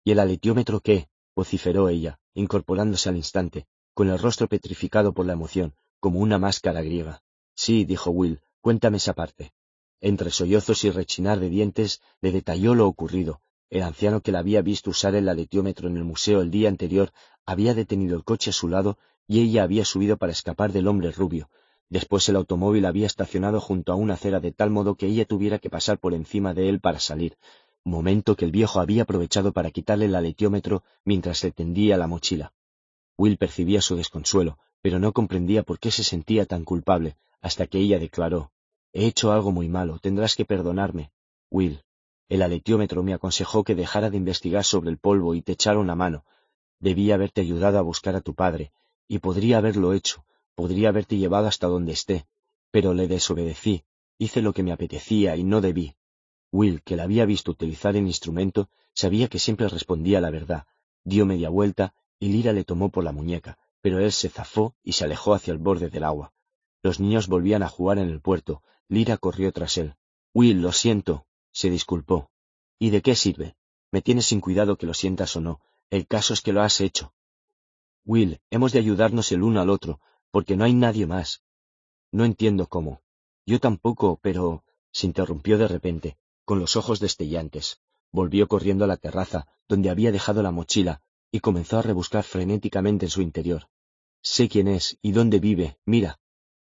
[0.04, 1.08] ¿Y el aletiómetro qué?
[1.34, 6.82] vociferó ella, incorporándose al instante, con el rostro petrificado por la emoción, como una máscara
[6.82, 7.22] griega.
[7.54, 9.52] Sí, dijo Will, cuéntame esa parte.
[10.00, 13.40] Entre sollozos y rechinar de dientes, le detalló lo ocurrido.
[13.70, 17.12] El anciano que la había visto usar el aletiómetro en el museo el día anterior
[17.46, 21.12] había detenido el coche a su lado y ella había subido para escapar del hombre
[21.12, 21.48] rubio,
[21.90, 25.58] Después el automóvil había estacionado junto a una acera de tal modo que ella tuviera
[25.58, 27.36] que pasar por encima de él para salir,
[27.84, 32.52] momento que el viejo había aprovechado para quitarle el aletiómetro mientras le tendía la mochila.
[33.18, 37.78] Will percibía su desconsuelo, pero no comprendía por qué se sentía tan culpable, hasta que
[37.78, 38.52] ella declaró
[38.92, 41.10] He hecho algo muy malo, tendrás que perdonarme.
[41.50, 41.82] Will,
[42.28, 45.96] el aletiómetro me aconsejó que dejara de investigar sobre el polvo y te echara una
[45.96, 46.24] mano.
[46.78, 48.72] Debía haberte ayudado a buscar a tu padre,
[49.08, 52.26] y podría haberlo hecho, Podría haberte llevado hasta donde esté,
[52.70, 53.84] pero le desobedecí,
[54.18, 55.96] hice lo que me apetecía y no debí.
[56.52, 60.66] Will, que la había visto utilizar el instrumento, sabía que siempre respondía la verdad,
[61.04, 64.92] dio media vuelta y Lira le tomó por la muñeca, pero él se zafó y
[64.92, 66.32] se alejó hacia el borde del agua.
[66.82, 69.94] Los niños volvían a jugar en el puerto, Lira corrió tras él.
[70.34, 72.30] Will, lo siento, se disculpó.
[72.78, 73.56] ¿Y de qué sirve?
[73.90, 75.60] Me tienes sin cuidado que lo sientas o no.
[75.90, 77.12] El caso es que lo has hecho.
[78.04, 81.42] Will, hemos de ayudarnos el uno al otro, porque no hay nadie más.
[82.12, 83.02] No entiendo cómo.
[83.46, 84.64] Yo tampoco, pero...
[84.92, 87.80] se interrumpió de repente, con los ojos destellantes.
[88.12, 93.06] Volvió corriendo a la terraza, donde había dejado la mochila, y comenzó a rebuscar frenéticamente
[93.06, 93.68] en su interior.
[94.22, 96.18] Sé quién es y dónde vive, mira,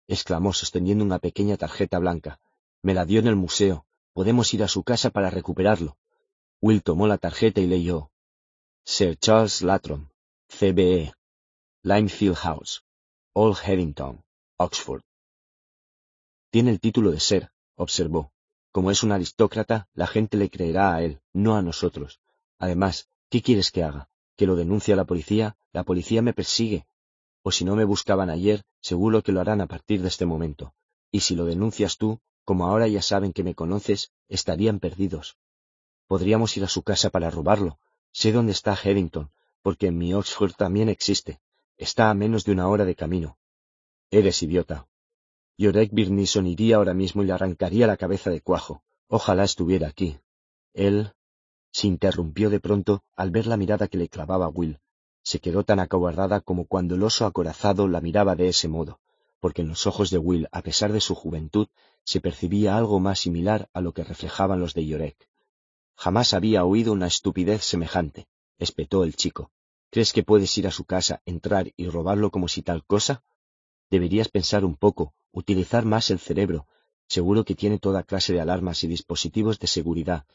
[0.07, 2.39] exclamó sosteniendo una pequeña tarjeta blanca.
[2.81, 3.85] Me la dio en el museo.
[4.13, 5.97] Podemos ir a su casa para recuperarlo.
[6.61, 8.11] Will tomó la tarjeta y leyó.
[8.85, 10.09] Sir Charles Latrom,
[10.47, 11.13] CBE,
[11.83, 12.82] Limefield House.
[13.35, 14.23] Old Headington,
[14.57, 15.01] Oxford.
[16.51, 18.31] Tiene el título de ser, observó.
[18.71, 22.19] Como es un aristócrata, la gente le creerá a él, no a nosotros.
[22.59, 24.07] Además, ¿qué quieres que haga?
[24.35, 25.57] ¿Que lo denuncie a la policía?
[25.71, 26.85] La policía me persigue.
[27.41, 30.75] O si no me buscaban ayer, seguro que lo harán a partir de este momento.
[31.11, 35.37] Y si lo denuncias tú, como ahora ya saben que me conoces, estarían perdidos.
[36.05, 37.79] Podríamos ir a su casa para robarlo.
[38.11, 39.31] Sé dónde está Headington,
[39.63, 41.39] porque en mi Oxford también existe.
[41.77, 43.37] Está a menos de una hora de camino.
[44.11, 44.87] Eres idiota.
[45.57, 48.83] Yorek Birnison iría ahora mismo y le arrancaría la cabeza de cuajo.
[49.07, 50.17] Ojalá estuviera aquí.
[50.73, 51.13] Él
[51.71, 54.79] se interrumpió de pronto al ver la mirada que le clavaba Will.
[55.23, 58.99] Se quedó tan acobardada como cuando el oso acorazado la miraba de ese modo,
[59.39, 61.67] porque en los ojos de Will, a pesar de su juventud,
[62.03, 65.29] se percibía algo más similar a lo que reflejaban los de Yorek.
[65.95, 69.51] Jamás había oído una estupidez semejante, espetó el chico.
[69.93, 73.23] ¿Crees que puedes ir a su casa, entrar y robarlo como si tal cosa?
[73.91, 76.65] Deberías pensar un poco, utilizar más el cerebro.
[77.07, 80.25] Seguro que tiene toda clase de alarmas y dispositivos de seguridad.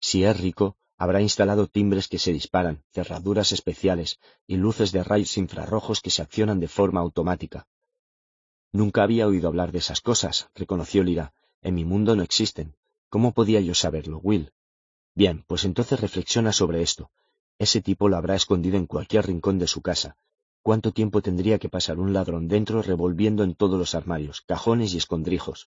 [0.00, 5.36] Si es rico, habrá instalado timbres que se disparan, cerraduras especiales y luces de rayos
[5.36, 7.66] infrarrojos que se accionan de forma automática.
[8.70, 11.34] Nunca había oído hablar de esas cosas, reconoció Lira.
[11.60, 12.76] En mi mundo no existen.
[13.08, 14.52] ¿Cómo podía yo saberlo, Will?
[15.16, 17.10] Bien, pues entonces reflexiona sobre esto.
[17.58, 20.16] Ese tipo lo habrá escondido en cualquier rincón de su casa.
[20.62, 24.98] ¿Cuánto tiempo tendría que pasar un ladrón dentro revolviendo en todos los armarios, cajones y
[24.98, 25.68] escondrijos?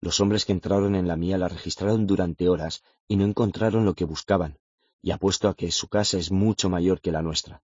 [0.00, 3.94] Los hombres que entraron en la mía la registraron durante horas y no encontraron lo
[3.94, 4.58] que buscaban,
[5.02, 7.62] y apuesto a que su casa es mucho mayor que la nuestra.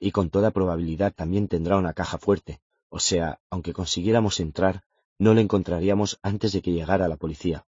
[0.00, 4.82] Y con toda probabilidad también tendrá una caja fuerte, o sea, aunque consiguiéramos entrar,
[5.18, 7.66] no lo encontraríamos antes de que llegara la policía.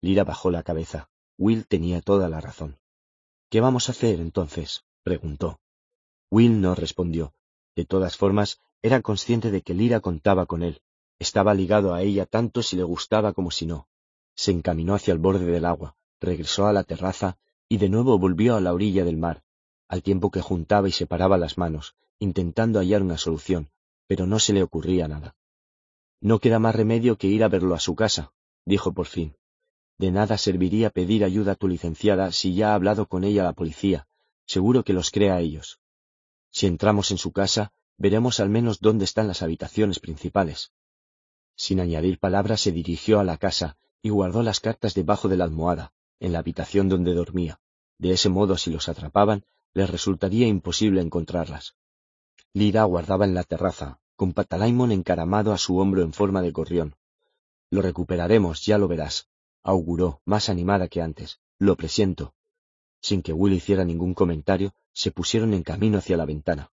[0.00, 1.08] Lira bajó la cabeza.
[1.38, 2.78] Will tenía toda la razón.
[3.48, 4.84] ¿Qué vamos a hacer entonces?
[5.02, 5.60] preguntó.
[6.30, 7.32] Will no respondió.
[7.76, 10.82] De todas formas, era consciente de que Lira contaba con él.
[11.18, 13.88] Estaba ligado a ella tanto si le gustaba como si no.
[14.34, 18.56] Se encaminó hacia el borde del agua, regresó a la terraza y de nuevo volvió
[18.56, 19.42] a la orilla del mar,
[19.88, 23.70] al tiempo que juntaba y separaba las manos, intentando hallar una solución,
[24.06, 25.36] pero no se le ocurría nada.
[26.20, 28.32] No queda más remedio que ir a verlo a su casa,
[28.64, 29.36] dijo por fin.
[29.98, 33.54] De nada serviría pedir ayuda a tu licenciada si ya ha hablado con ella la
[33.54, 34.06] policía.
[34.46, 35.80] Seguro que los crea a ellos.
[36.50, 40.72] Si entramos en su casa, veremos al menos dónde están las habitaciones principales.
[41.56, 45.44] Sin añadir palabras se dirigió a la casa y guardó las cartas debajo de la
[45.44, 47.60] almohada, en la habitación donde dormía.
[47.98, 51.74] De ese modo, si los atrapaban, les resultaría imposible encontrarlas.
[52.52, 56.96] Lira guardaba en la terraza, con Patalaimon encaramado a su hombro en forma de gorrión.
[57.70, 59.28] Lo recuperaremos, ya lo verás,
[59.66, 61.40] auguró, más animada que antes.
[61.58, 62.34] Lo presiento.
[63.00, 66.70] Sin que Will hiciera ningún comentario, se pusieron en camino hacia la ventana.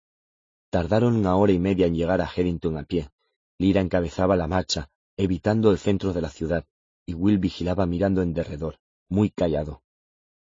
[0.71, 3.11] Tardaron una hora y media en llegar a Headington a pie.
[3.59, 6.65] Lira encabezaba la marcha, evitando el centro de la ciudad,
[7.05, 9.83] y Will vigilaba mirando en derredor, muy callado.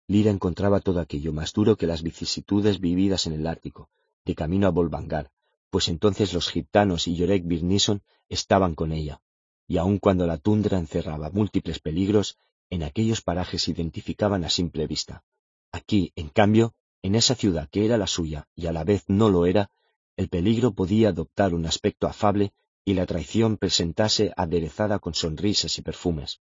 [0.07, 3.89] Lira encontraba todo aquello más duro que las vicisitudes vividas en el Ártico,
[4.23, 5.31] de camino a Volvangar,
[5.71, 9.19] pues entonces los gitanos y Yorek Birnison estaban con ella
[9.67, 12.37] y aun cuando la tundra encerraba múltiples peligros,
[12.69, 15.23] en aquellos parajes se identificaban a simple vista.
[15.71, 19.29] Aquí, en cambio, en esa ciudad que era la suya y a la vez no
[19.29, 19.69] lo era,
[20.17, 22.53] el peligro podía adoptar un aspecto afable
[22.85, 26.41] y la traición presentarse aderezada con sonrisas y perfumes.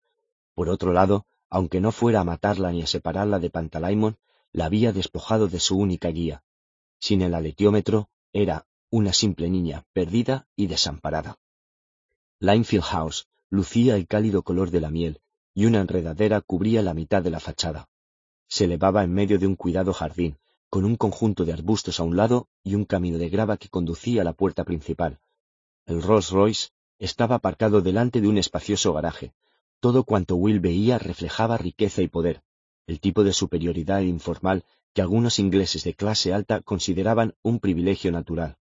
[0.55, 4.19] Por otro lado, aunque no fuera a matarla ni a separarla de Pantalaimon,
[4.53, 6.42] la había despojado de su única guía.
[6.99, 11.38] Sin el aletiómetro, era una simple niña, perdida y desamparada.
[12.44, 15.21] Linefield House lucía el cálido color de la miel,
[15.55, 17.89] y una enredadera cubría la mitad de la fachada.
[18.49, 22.17] Se elevaba en medio de un cuidado jardín, con un conjunto de arbustos a un
[22.17, 25.21] lado y un camino de grava que conducía a la puerta principal.
[25.87, 29.35] El Rolls Royce estaba aparcado delante de un espacioso garaje.
[29.78, 32.42] Todo cuanto Will veía reflejaba riqueza y poder,
[32.89, 38.57] el tipo de superioridad informal que algunos ingleses de clase alta consideraban un privilegio natural.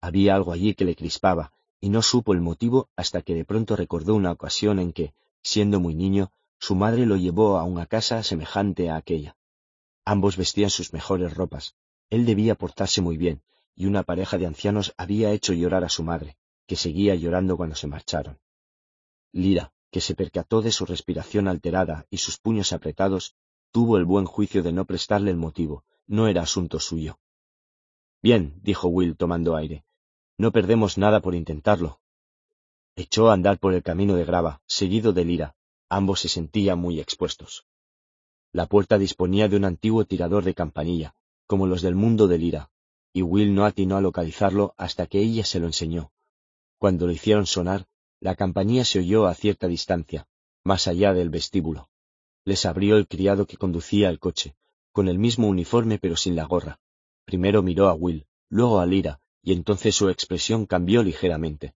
[0.00, 3.76] Había algo allí que le crispaba, y no supo el motivo hasta que de pronto
[3.76, 8.22] recordó una ocasión en que, siendo muy niño, su madre lo llevó a una casa
[8.22, 9.36] semejante a aquella.
[10.04, 11.74] Ambos vestían sus mejores ropas.
[12.10, 13.42] Él debía portarse muy bien,
[13.74, 17.76] y una pareja de ancianos había hecho llorar a su madre, que seguía llorando cuando
[17.76, 18.38] se marcharon.
[19.32, 23.36] Lira, que se percató de su respiración alterada y sus puños apretados,
[23.70, 27.18] tuvo el buen juicio de no prestarle el motivo, no era asunto suyo.
[28.22, 29.84] Bien, dijo Will tomando aire,
[30.40, 32.00] no perdemos nada por intentarlo.
[32.96, 35.54] Echó a andar por el camino de grava, seguido de Lira.
[35.90, 37.66] Ambos se sentían muy expuestos.
[38.50, 41.14] La puerta disponía de un antiguo tirador de campanilla,
[41.46, 42.70] como los del mundo de Lira,
[43.12, 46.10] y Will no atinó a localizarlo hasta que ella se lo enseñó.
[46.78, 47.86] Cuando lo hicieron sonar,
[48.18, 50.26] la campanilla se oyó a cierta distancia,
[50.64, 51.90] más allá del vestíbulo.
[52.46, 54.56] Les abrió el criado que conducía el coche,
[54.90, 56.80] con el mismo uniforme pero sin la gorra.
[57.26, 61.74] Primero miró a Will, luego a Lira, y entonces su expresión cambió ligeramente.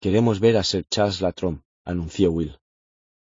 [0.00, 2.58] Queremos ver a Sir Charles Latrom, anunció Will.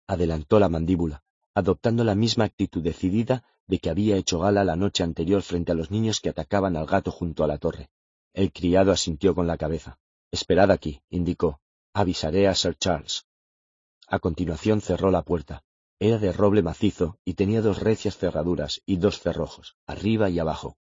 [0.08, 5.04] Adelantó la mandíbula, adoptando la misma actitud decidida de que había hecho gala la noche
[5.04, 7.90] anterior frente a los niños que atacaban al gato junto a la torre.
[8.34, 10.00] El criado asintió con la cabeza.
[10.32, 11.60] Esperad aquí, indicó.
[11.94, 13.26] Avisaré a Sir Charles.
[14.08, 15.64] A continuación cerró la puerta.
[16.00, 20.78] Era de roble macizo y tenía dos recias cerraduras y dos cerrojos, arriba y abajo.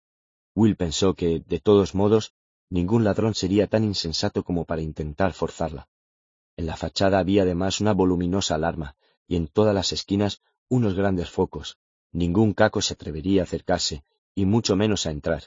[0.55, 2.35] Will pensó que, de todos modos,
[2.72, 5.88] ningún ladrón sería tan insensato como para intentar forzarla.
[6.56, 11.28] En la fachada había además una voluminosa alarma, y en todas las esquinas unos grandes
[11.28, 11.76] focos.
[12.12, 15.44] Ningún caco se atrevería a acercarse, y mucho menos a entrar.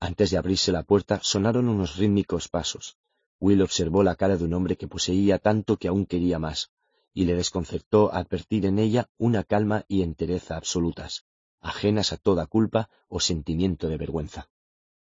[0.00, 2.98] Antes de abrirse la puerta sonaron unos rítmicos pasos.
[3.38, 6.72] Will observó la cara de un hombre que poseía tanto que aún quería más,
[7.14, 11.24] y le desconcertó advertir en ella una calma y entereza absolutas,
[11.60, 14.48] ajenas a toda culpa o sentimiento de vergüenza.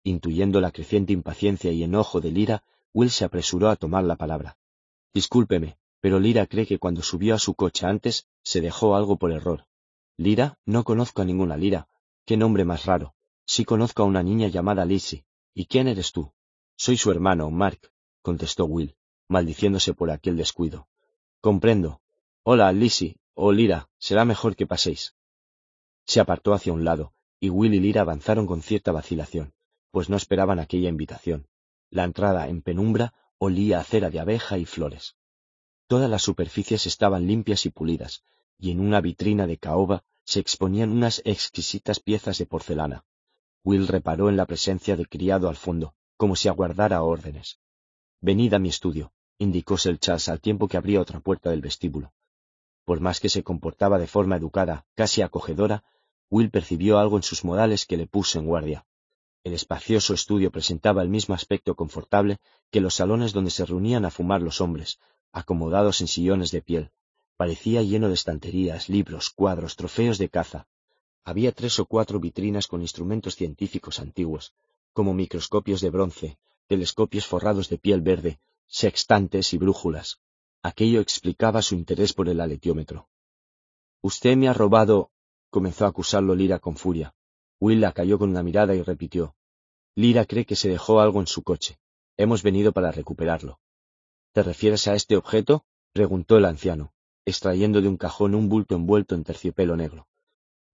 [0.02, 4.56] Intuyendo la creciente impaciencia y enojo de Lira, Will se apresuró a tomar la palabra.
[5.12, 9.32] Discúlpeme, pero Lira cree que cuando subió a su coche antes se dejó algo por
[9.32, 9.66] error.
[10.16, 11.88] Lira, no conozco a ninguna Lira.
[12.24, 13.14] Qué nombre más raro.
[13.44, 15.24] Sí conozco a una niña llamada Lizzie.
[15.54, 16.32] ¿Y quién eres tú?
[16.76, 18.94] Soy su hermano, Mark, contestó Will,
[19.28, 20.88] maldiciéndose por aquel descuido.
[21.40, 22.00] Comprendo.
[22.42, 25.14] Hola, Lizzie, o Lira, será mejor que paséis.
[26.06, 29.52] Se apartó hacia un lado, y Will y Lira avanzaron con cierta vacilación,
[29.90, 31.48] pues no esperaban aquella invitación.
[31.90, 35.16] La entrada en penumbra olía a cera de abeja y flores.
[35.86, 38.22] Todas las superficies estaban limpias y pulidas,
[38.58, 43.04] y en una vitrina de caoba se exponían unas exquisitas piezas de porcelana.
[43.64, 47.58] Will reparó en la presencia de criado al fondo, como si aguardara órdenes.
[48.20, 52.12] Venid a mi estudio, indicó Sir Charles al tiempo que abría otra puerta del vestíbulo.
[52.84, 55.82] Por más que se comportaba de forma educada, casi acogedora,
[56.28, 58.86] Will percibió algo en sus modales que le puso en guardia.
[59.42, 62.38] El espacioso estudio presentaba el mismo aspecto confortable
[62.70, 64.98] que los salones donde se reunían a fumar los hombres,
[65.32, 66.90] acomodados en sillones de piel.
[67.38, 70.68] Parecía lleno de estanterías, libros, cuadros, trofeos de caza.
[71.24, 74.52] Había tres o cuatro vitrinas con instrumentos científicos antiguos,
[74.92, 80.20] como microscopios de bronce, telescopios forrados de piel verde, sextantes y brújulas.
[80.62, 83.08] Aquello explicaba su interés por el aletiómetro.
[84.02, 85.10] Usted me ha robado.
[85.48, 87.14] comenzó a acusarlo Lira con furia.
[87.60, 89.36] Will la cayó con una mirada y repitió.
[89.94, 91.78] Lira cree que se dejó algo en su coche.
[92.16, 93.60] Hemos venido para recuperarlo.
[94.32, 95.64] ¿Te refieres a este objeto?
[95.92, 96.92] preguntó el anciano,
[97.24, 100.08] extrayendo de un cajón un bulto envuelto en terciopelo negro.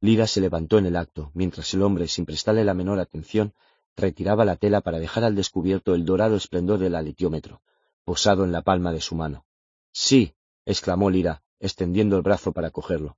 [0.01, 3.55] Lira se levantó en el acto, mientras el hombre, sin prestarle la menor atención,
[3.97, 7.63] retiraba la tela para dejar al descubierto el dorado esplendor del alitiómetro,
[8.05, 9.45] posado en la palma de su mano.
[9.93, 13.17] Sí, exclamó Lira, extendiendo el brazo para cogerlo.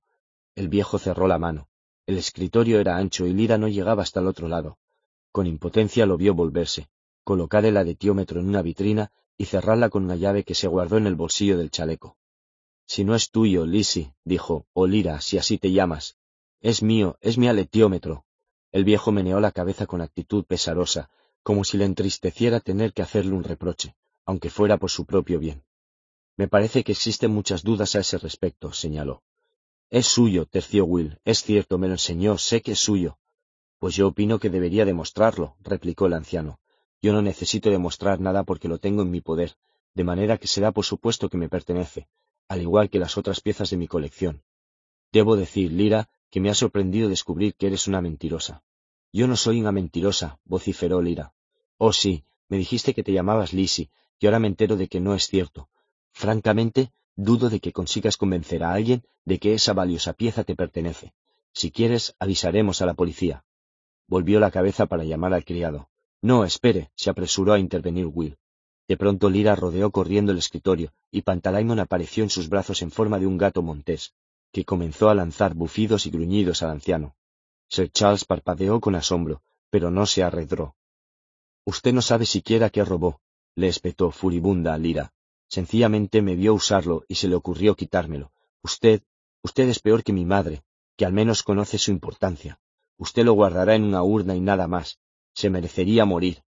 [0.55, 1.68] El viejo cerró la mano.
[2.09, 4.79] El escritorio era ancho y Lira no llegaba hasta el otro lado.
[5.31, 6.89] Con impotencia lo vio volverse,
[7.23, 11.05] colocar el aletiómetro en una vitrina y cerrarla con una llave que se guardó en
[11.05, 12.17] el bolsillo del chaleco.
[12.87, 16.17] Si no es tuyo, Lisi, dijo, o Lira, si así te llamas.
[16.61, 18.25] Es mío, es mi aletiómetro.
[18.71, 21.11] El viejo meneó la cabeza con actitud pesarosa,
[21.43, 25.63] como si le entristeciera tener que hacerle un reproche, aunque fuera por su propio bien.
[26.37, 29.21] Me parece que existen muchas dudas a ese respecto, señaló.
[29.89, 31.17] Es suyo, terció Will.
[31.25, 33.17] Es cierto, me lo enseñó, sé que es suyo.
[33.79, 36.59] Pues yo opino que debería demostrarlo, replicó el anciano.
[37.01, 39.55] Yo no necesito demostrar nada porque lo tengo en mi poder,
[39.95, 42.07] de manera que será por supuesto que me pertenece,
[42.47, 44.43] al igual que las otras piezas de mi colección.
[45.11, 48.63] Debo decir, Lira, que me ha sorprendido descubrir que eres una mentirosa.
[49.11, 51.33] Yo no soy una mentirosa, vociferó Lira.
[51.77, 53.89] Oh sí, me dijiste que te llamabas Lisi,
[54.19, 55.69] y ahora me entero de que no es cierto.
[56.11, 61.13] Francamente, dudo de que consigas convencer a alguien de que esa valiosa pieza te pertenece.
[61.53, 63.43] Si quieres, avisaremos a la policía.
[64.07, 65.89] Volvió la cabeza para llamar al criado.
[66.21, 68.37] No, espere, se apresuró a intervenir Will.
[68.87, 73.19] De pronto Lira rodeó corriendo el escritorio, y Pantalaimon apareció en sus brazos en forma
[73.19, 74.13] de un gato montés,
[74.51, 77.15] que comenzó a lanzar bufidos y gruñidos al anciano.
[77.67, 80.75] Sir Charles parpadeó con asombro, pero no se arredró.
[81.65, 83.19] Usted no sabe siquiera qué robó,
[83.55, 85.13] le espetó furibunda a Lira.
[85.49, 88.31] Sencillamente me vio usarlo y se le ocurrió quitármelo.
[88.63, 89.01] Usted,
[89.41, 90.63] usted es peor que mi madre,
[90.95, 92.59] que al menos conoce su importancia.
[92.97, 94.99] Usted lo guardará en una urna y nada más,
[95.33, 96.43] se merecería morir.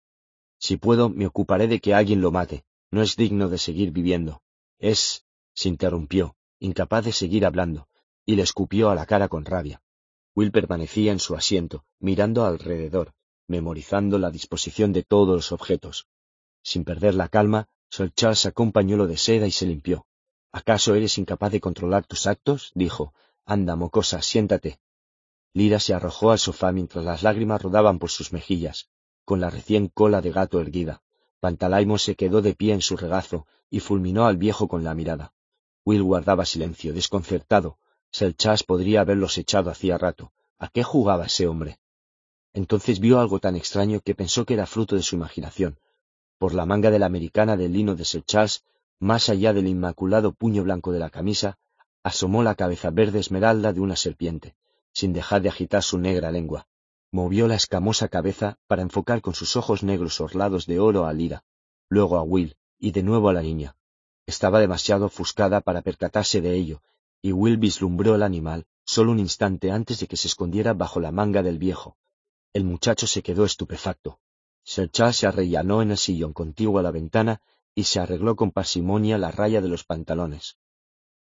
[0.59, 2.65] Si puedo, me ocuparé de que alguien lo mate.
[2.91, 4.41] No es digno de seguir viviendo.
[4.79, 7.87] Es, se interrumpió, incapaz de seguir hablando,
[8.25, 9.81] y le escupió a la cara con rabia.
[10.35, 13.13] Will permanecía en su asiento, mirando alrededor,
[13.47, 16.07] memorizando la disposición de todos los objetos.
[16.63, 20.05] Sin perder la calma, Sir Charles sacó un pañuelo de seda y se limpió.
[20.51, 22.71] ¿Acaso eres incapaz de controlar tus actos?
[22.75, 23.13] dijo.
[23.45, 24.79] Anda, mocosa, siéntate.
[25.53, 28.89] Lira se arrojó al sofá mientras las lágrimas rodaban por sus mejillas,
[29.25, 31.01] con la recién cola de gato erguida.
[31.39, 35.33] Pantalaimo se quedó de pie en su regazo y fulminó al viejo con la mirada.
[35.85, 37.79] Will guardaba silencio, desconcertado.
[38.11, 40.31] Selchas podría haberlos echado hacía rato.
[40.57, 41.79] ¿A qué jugaba ese hombre?
[42.53, 45.79] Entonces vio algo tan extraño que pensó que era fruto de su imaginación.
[46.39, 48.63] Por la manga de la americana del lino de Selchas,
[48.99, 51.59] más allá del inmaculado puño blanco de la camisa,
[52.01, 54.55] asomó la cabeza verde esmeralda de una serpiente
[54.99, 56.67] sin dejar de agitar su negra lengua.
[57.11, 61.43] Movió la escamosa cabeza para enfocar con sus ojos negros orlados de oro a Lira,
[61.89, 63.75] luego a Will, y de nuevo a la niña.
[64.25, 66.81] Estaba demasiado ofuscada para percatarse de ello,
[67.21, 71.11] y Will vislumbró el animal solo un instante antes de que se escondiera bajo la
[71.11, 71.95] manga del viejo.
[72.53, 74.19] El muchacho se quedó estupefacto.
[74.63, 77.41] Charles se arrellanó en el sillón contiguo a la ventana
[77.75, 80.57] y se arregló con parsimonia la raya de los pantalones.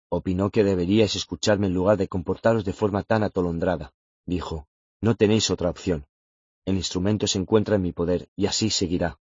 [0.09, 3.93] Opinó que deberíais escucharme en lugar de comportaros de forma tan atolondrada,
[4.25, 4.69] dijo.
[5.01, 6.07] No tenéis otra opción.
[6.65, 9.19] El instrumento se encuentra en mi poder y así seguirá.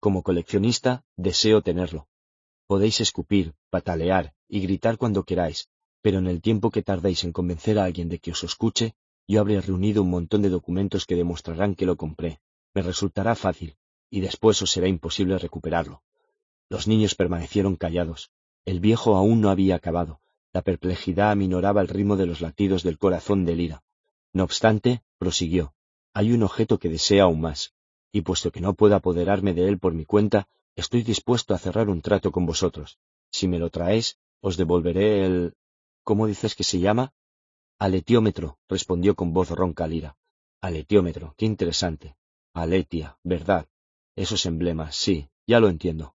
[0.00, 2.08] Como coleccionista, deseo tenerlo.
[2.66, 5.68] Podéis escupir, patalear y gritar cuando queráis,
[6.02, 8.94] pero en el tiempo que tardéis en convencer a alguien de que os escuche,
[9.26, 12.40] yo habré reunido un montón de documentos que demostrarán que lo compré.
[12.78, 13.76] Me resultará fácil,
[14.08, 16.04] y después os será imposible recuperarlo.
[16.68, 18.30] Los niños permanecieron callados.
[18.64, 20.20] El viejo aún no había acabado.
[20.52, 23.82] La perplejidad aminoraba el ritmo de los latidos del corazón de Lira.
[24.32, 25.74] No obstante, prosiguió,
[26.14, 27.74] hay un objeto que desea aún más,
[28.12, 30.46] y puesto que no puedo apoderarme de él por mi cuenta,
[30.76, 33.00] estoy dispuesto a cerrar un trato con vosotros.
[33.32, 35.54] Si me lo traéis, os devolveré el...
[36.04, 37.12] ¿Cómo dices que se llama?
[37.80, 40.16] Aletiómetro, respondió con voz ronca Lira.
[40.60, 42.14] Aletiómetro, qué interesante.
[42.54, 43.68] Aletia, verdad.
[44.16, 46.14] Esos emblemas, sí, ya lo entiendo.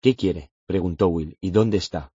[0.00, 0.50] ¿Qué quiere?
[0.66, 1.36] preguntó Will.
[1.40, 2.12] ¿Y dónde está?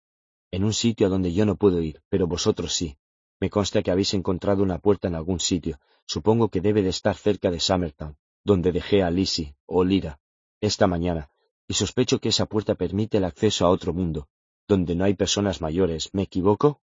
[0.51, 2.97] En un sitio a donde yo no puedo ir, pero vosotros sí.
[3.41, 5.79] Me consta que habéis encontrado una puerta en algún sitio.
[6.07, 10.21] Supongo que debe de estar cerca de Summertown, donde dejé a Lizzie, o Lira,
[10.61, 11.31] esta mañana,
[11.69, 14.29] y sospecho que esa puerta permite el acceso a otro mundo,
[14.69, 16.15] donde no hay personas mayores.
[16.15, 16.81] ¿Me equivoco?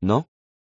[0.00, 0.28] ¿No?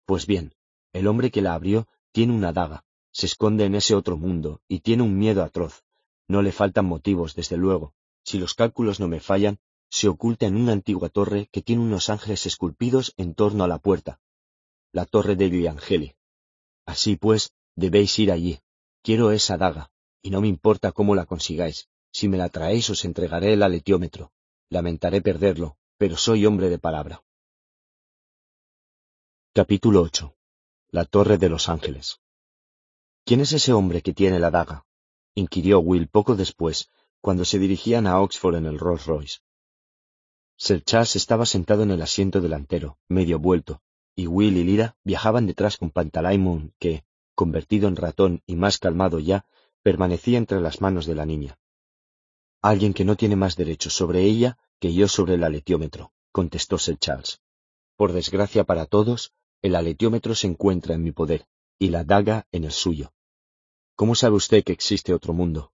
[0.06, 0.54] Pues bien,
[0.92, 4.80] el hombre que la abrió tiene una daga, se esconde en ese otro mundo, y
[4.80, 5.84] tiene un miedo atroz.
[6.28, 7.94] No le faltan motivos, desde luego.
[8.24, 12.10] Si los cálculos no me fallan, se oculta en una antigua torre que tiene unos
[12.10, 14.20] ángeles esculpidos en torno a la puerta,
[14.90, 16.16] la torre de Viangeli.
[16.86, 18.58] Así pues, debéis ir allí.
[19.02, 21.88] Quiero esa daga, y no me importa cómo la consigáis.
[22.12, 24.32] Si me la traéis os entregaré el aletiómetro.
[24.70, 27.22] Lamentaré perderlo, pero soy hombre de palabra.
[29.52, 30.34] Capítulo 8.
[30.90, 32.20] La Torre de los Ángeles.
[33.26, 34.84] ¿Quién es ese hombre que tiene la daga?
[35.34, 36.90] inquirió Will poco después,
[37.22, 39.38] cuando se dirigían a Oxford en el Rolls Royce.
[40.58, 43.80] Sir Charles estaba sentado en el asiento delantero, medio vuelto,
[44.14, 49.18] y Will y Lira viajaban detrás con Pantalaimon, que, convertido en ratón y más calmado
[49.18, 49.46] ya,
[49.82, 51.58] permanecía entre las manos de la niña.
[52.60, 56.98] Alguien que no tiene más derechos sobre ella que yo sobre el aletiómetro, contestó Sir
[56.98, 57.40] Charles.
[57.96, 61.46] Por desgracia para todos, el aletiómetro se encuentra en mi poder,
[61.78, 63.13] y la daga en el suyo.
[63.96, 65.72] ¿Cómo sabe usted que existe otro mundo?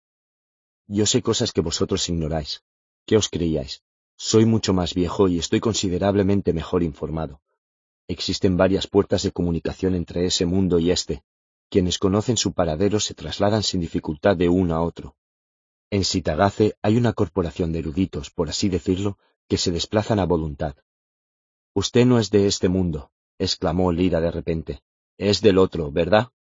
[0.87, 2.63] Yo sé cosas que vosotros ignoráis.
[3.05, 3.81] ¿Qué os creíais?
[4.17, 7.41] Soy mucho más viejo y estoy considerablemente mejor informado.
[8.09, 11.23] Existen varias puertas de comunicación entre ese mundo y este.
[11.69, 15.15] Quienes conocen su paradero se trasladan sin dificultad de uno a otro.
[15.89, 20.75] En Sitagace hay una corporación de eruditos, por así decirlo, que se desplazan a voluntad.
[21.73, 24.81] Usted no es de este mundo, exclamó Lira de repente.
[25.17, 26.31] Es del otro, ¿verdad?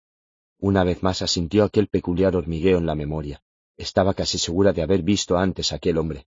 [0.60, 3.42] Una vez más asintió aquel peculiar hormigueo en la memoria.
[3.76, 6.26] Estaba casi segura de haber visto antes a aquel hombre.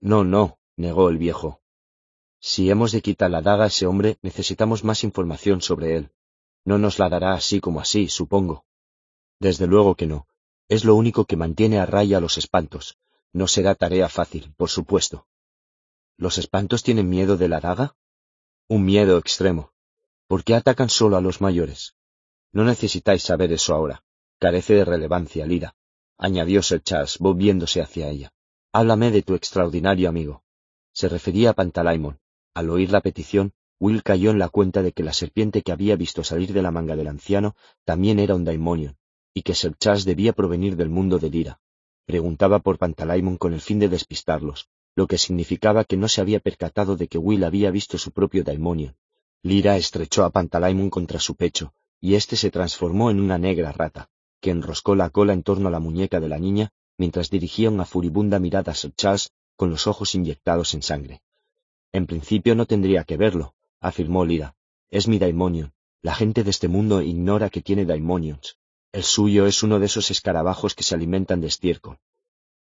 [0.00, 1.60] No, no, negó el viejo.
[2.40, 6.12] Si hemos de quitar la daga a ese hombre, necesitamos más información sobre él.
[6.64, 8.64] No nos la dará así como así, supongo.
[9.40, 10.28] Desde luego que no.
[10.68, 12.96] Es lo único que mantiene a raya los espantos.
[13.32, 15.26] No será tarea fácil, por supuesto.
[16.16, 17.96] ¿Los espantos tienen miedo de la daga?
[18.68, 19.72] Un miedo extremo.
[20.28, 21.96] ¿Por qué atacan solo a los mayores?
[22.52, 24.02] No necesitáis saber eso ahora.
[24.38, 25.74] Carece de relevancia, Lira,
[26.16, 28.32] añadió Sir Charles, volviéndose hacia ella.
[28.72, 30.42] Háblame de tu extraordinario amigo.
[30.92, 32.18] Se refería a Pantalaimon,
[32.54, 35.94] al oír la petición, Will cayó en la cuenta de que la serpiente que había
[35.96, 38.96] visto salir de la manga del anciano también era un daimonion,
[39.34, 41.60] y que Sir Charles debía provenir del mundo de Lira.
[42.04, 46.40] Preguntaba por Pantalaimon con el fin de despistarlos, lo que significaba que no se había
[46.40, 48.96] percatado de que Will había visto su propio daimonion.
[49.42, 54.08] Lira estrechó a Pantalaimon contra su pecho, y éste se transformó en una negra rata,
[54.40, 57.84] que enroscó la cola en torno a la muñeca de la niña mientras dirigía una
[57.84, 61.22] furibunda mirada a Sir Charles con los ojos inyectados en sangre.
[61.92, 64.54] En principio no tendría que verlo, afirmó Lira.
[64.90, 65.72] Es mi daimonion.
[66.02, 68.58] La gente de este mundo ignora que tiene daimonions.
[68.92, 71.98] El suyo es uno de esos escarabajos que se alimentan de estiércol.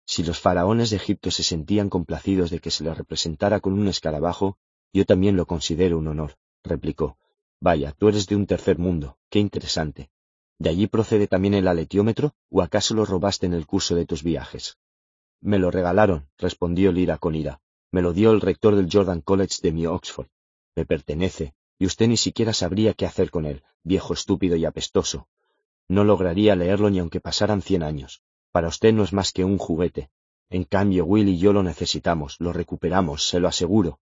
[0.05, 3.87] Si los faraones de Egipto se sentían complacidos de que se les representara con un
[3.87, 4.57] escarabajo,
[4.93, 7.17] yo también lo considero un honor, replicó.
[7.59, 9.17] Vaya, tú eres de un tercer mundo.
[9.29, 10.09] Qué interesante.
[10.57, 14.23] ¿De allí procede también el aletiómetro, o acaso lo robaste en el curso de tus
[14.23, 14.77] viajes?
[15.41, 17.61] Me lo regalaron, respondió Lira con ira.
[17.91, 20.27] Me lo dio el rector del Jordan College de mi Oxford.
[20.75, 25.27] Me pertenece, y usted ni siquiera sabría qué hacer con él, viejo estúpido y apestoso.
[25.87, 28.21] No lograría leerlo ni aunque pasaran cien años.
[28.51, 30.09] Para usted no es más que un juguete.
[30.49, 33.99] En cambio, Will y yo lo necesitamos, lo recuperamos, se lo aseguro.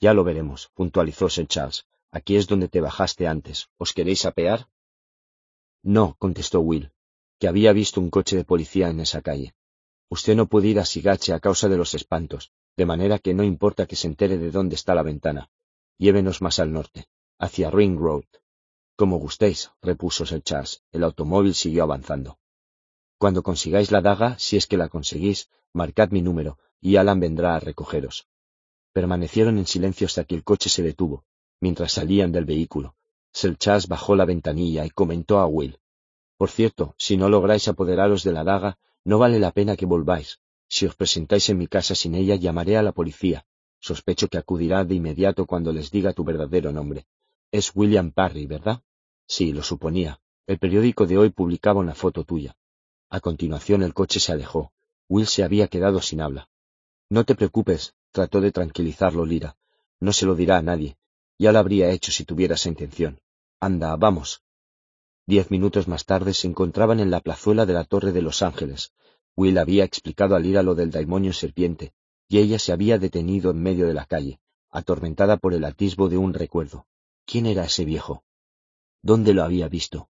[0.00, 1.86] Ya lo veremos, puntualizó Sir Charles.
[2.12, 3.70] Aquí es donde te bajaste antes.
[3.78, 4.68] ¿Os queréis apear?
[5.82, 6.92] No, contestó Will,
[7.38, 9.54] que había visto un coche de policía en esa calle.
[10.10, 13.42] Usted no puede ir a Sigache a causa de los espantos, de manera que no
[13.42, 15.50] importa que se entere de dónde está la ventana.
[15.96, 17.06] Llévenos más al norte,
[17.38, 18.24] hacia Ring Road.
[18.94, 20.82] Como gustéis, repuso Sir Charles.
[20.92, 22.38] El automóvil siguió avanzando.
[23.16, 27.56] Cuando consigáis la daga, si es que la conseguís, marcad mi número, y Alan vendrá
[27.56, 28.28] a recogeros.
[28.92, 31.24] Permanecieron en silencio hasta que el coche se detuvo,
[31.62, 32.96] mientras salían del vehículo.
[33.32, 35.78] Sir Charles bajó la ventanilla y comentó a Will.
[36.36, 40.40] Por cierto, si no lográis apoderaros de la daga, no vale la pena que volváis.
[40.68, 43.46] Si os presentáis en mi casa sin ella, llamaré a la policía.
[43.78, 47.06] Sospecho que acudirá de inmediato cuando les diga tu verdadero nombre.
[47.52, 48.82] Es William Parry, ¿verdad?
[49.26, 50.20] Sí, lo suponía.
[50.46, 52.56] El periódico de hoy publicaba una foto tuya.
[53.08, 54.72] A continuación el coche se alejó.
[55.08, 56.48] Will se había quedado sin habla.
[57.08, 59.56] No te preocupes, trató de tranquilizarlo Lira.
[60.00, 60.96] No se lo dirá a nadie.
[61.38, 63.20] Ya lo habría hecho si tuviera intención.
[63.60, 64.42] Anda, vamos.
[65.26, 68.92] Diez minutos más tarde se encontraban en la plazuela de la Torre de los Ángeles.
[69.36, 71.94] Will había explicado a Lira lo del daimonio serpiente,
[72.28, 76.18] y ella se había detenido en medio de la calle, atormentada por el atisbo de
[76.18, 76.86] un recuerdo.
[77.24, 78.24] ¿Quién era ese viejo?
[79.00, 80.08] ¿Dónde lo había visto?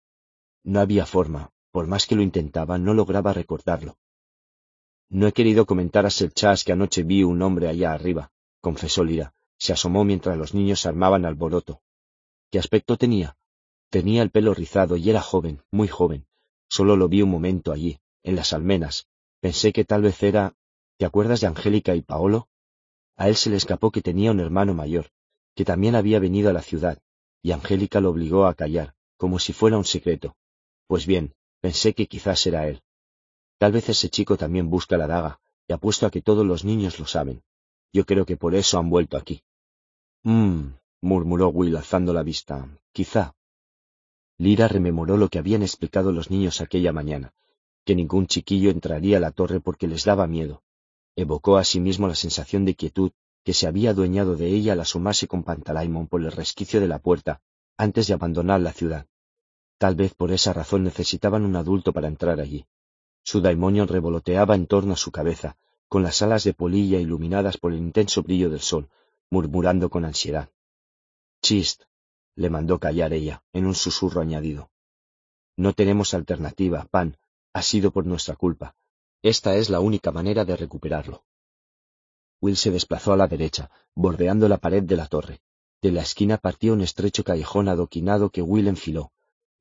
[0.65, 3.97] No había forma, por más que lo intentaba, no lograba recordarlo.
[5.09, 9.05] No he querido comentar a Sir Charles que anoche vi un hombre allá arriba, confesó
[9.05, 9.35] Lira.
[9.63, 11.83] Se asomó mientras los niños armaban alboroto.
[12.51, 13.37] ¿Qué aspecto tenía?
[13.91, 16.27] Tenía el pelo rizado y era joven, muy joven.
[16.69, 19.07] Solo lo vi un momento allí, en las almenas.
[19.39, 20.57] Pensé que tal vez era...
[20.97, 22.49] ¿Te acuerdas de Angélica y Paolo?
[23.15, 25.13] A él se le escapó que tenía un hermano mayor,
[25.55, 26.99] que también había venido a la ciudad,
[27.41, 30.35] y Angélica lo obligó a callar, como si fuera un secreto.
[30.89, 32.83] Pues bien, pensé que quizás era él.
[33.59, 36.99] Tal vez ese chico también busca la daga, y apuesto a que todos los niños
[36.99, 37.45] lo saben.
[37.93, 39.45] Yo creo que por eso han vuelto aquí.
[40.25, 42.69] Mmm, murmuró Will alzando la vista.
[42.93, 43.35] Quizá.
[44.39, 47.33] Lira rememoró lo que habían explicado los niños aquella mañana,
[47.85, 50.63] que ningún chiquillo entraría a la torre porque les daba miedo.
[51.17, 53.11] Evocó a sí la sensación de quietud
[53.45, 57.01] que se había adueñado de ella al asomarse con Pantalaimon por el resquicio de la
[57.01, 57.43] puerta
[57.77, 59.07] antes de abandonar la ciudad.
[59.79, 62.67] Tal vez por esa razón necesitaban un adulto para entrar allí.
[63.25, 65.57] Su daimonio revoloteaba en torno a su cabeza,
[65.89, 68.89] con las alas de polilla iluminadas por el intenso brillo del sol,
[69.33, 70.51] murmurando con ansiedad.
[71.41, 71.85] Chist,
[72.37, 74.71] le mandó callar ella, en un susurro añadido.
[75.57, 77.17] No tenemos alternativa, Pan,
[77.55, 78.77] ha sido por nuestra culpa.
[79.23, 81.25] Esta es la única manera de recuperarlo.
[82.43, 85.41] Will se desplazó a la derecha, bordeando la pared de la torre.
[85.81, 89.13] De la esquina partía un estrecho callejón adoquinado que Will enfiló,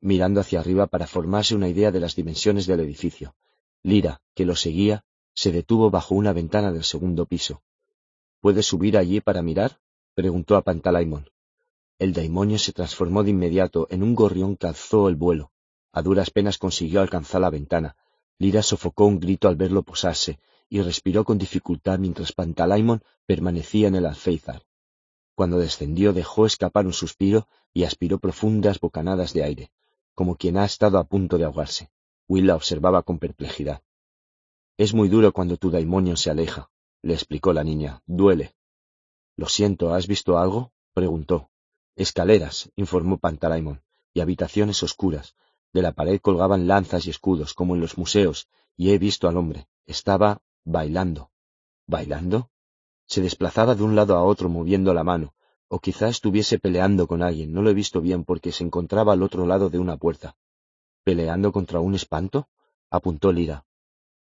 [0.02, 3.36] mirando hacia arriba para formarse una idea de las dimensiones del edificio.
[3.84, 7.64] Lira, que lo seguía, se detuvo bajo una ventana del segundo piso.
[8.41, 9.79] ¿Puedes subir allí para mirar?
[10.15, 11.29] preguntó a Pantalaimon.
[11.99, 15.51] El daimonio se transformó de inmediato en un gorrión que alzó el vuelo.
[15.91, 17.95] A duras penas consiguió alcanzar la ventana.
[18.40, 23.95] Lira sofocó un grito al verlo posarse y respiró con dificultad mientras Pantalaimon permanecía en
[23.95, 24.63] el alféizar.
[25.35, 29.72] Cuando descendió dejó escapar un suspiro y aspiró profundas bocanadas de aire,
[30.15, 31.91] como quien ha estado a punto de ahogarse.
[32.27, 33.83] Will la observaba con perplejidad.
[34.77, 38.01] Es muy duro cuando tu daimonio se aleja, le explicó la niña.
[38.06, 38.53] Duele.
[39.35, 40.72] Lo siento, ¿has visto algo?
[40.94, 41.50] preguntó.
[41.96, 43.82] Escaleras, informó Pantalaimon,
[44.14, 45.35] y habitaciones oscuras.
[45.74, 49.38] De la pared colgaban lanzas y escudos, como en los museos, y he visto al
[49.38, 49.67] hombre.
[49.85, 51.32] Estaba bailando.
[51.88, 52.50] ¿Bailando?
[53.08, 55.34] Se desplazaba de un lado a otro moviendo la mano,
[55.67, 59.24] o quizá estuviese peleando con alguien, no lo he visto bien porque se encontraba al
[59.24, 60.35] otro lado de una puerta.
[61.03, 62.48] ¿Peleando contra un espanto?
[62.90, 63.66] apuntó Lira.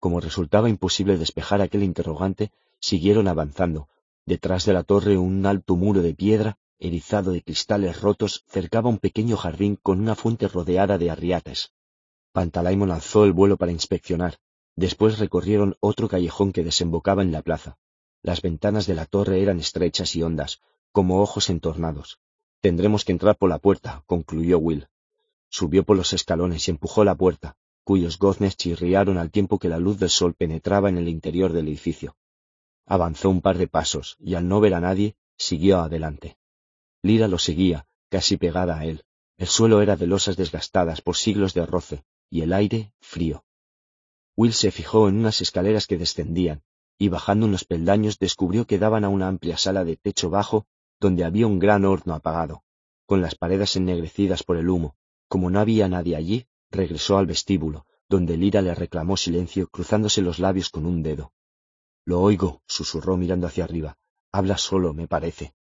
[0.05, 3.89] Como resultaba imposible despejar aquel interrogante, siguieron avanzando.
[4.27, 8.99] Detrás de la torre un alto muro de piedra, erizado de cristales rotos, cercaba un
[8.99, 11.73] pequeño jardín con una fuente rodeada de arriates.
[12.33, 14.37] Pantalaimon alzó el vuelo para inspeccionar.
[14.77, 17.79] Después recorrieron otro callejón que desembocaba en la plaza.
[18.21, 20.61] Las ventanas de la torre eran estrechas y hondas,
[20.93, 22.21] como ojos entornados.
[22.61, 24.87] Tendremos que entrar por la puerta, concluyó Will.
[25.49, 29.79] Subió por los escalones y empujó la puerta, cuyos goznes chirriaron al tiempo que la
[29.79, 32.17] luz del sol penetraba en el interior del edificio.
[32.87, 36.39] Avanzó un par de pasos y al no ver a nadie, siguió adelante.
[37.03, 39.05] Lira lo seguía, casi pegada a él.
[39.37, 43.45] El suelo era de losas desgastadas por siglos de roce, y el aire frío.
[44.37, 46.63] Will se fijó en unas escaleras que descendían,
[46.99, 50.67] y bajando unos peldaños descubrió que daban a una amplia sala de techo bajo,
[51.01, 52.63] donde había un gran horno apagado,
[53.07, 54.97] con las paredes ennegrecidas por el humo,
[55.29, 60.39] como no había nadie allí, regresó al vestíbulo, donde Lira le reclamó silencio cruzándose los
[60.39, 61.33] labios con un dedo.
[62.05, 63.97] Lo oigo, susurró mirando hacia arriba.
[64.31, 65.55] Habla solo, me parece.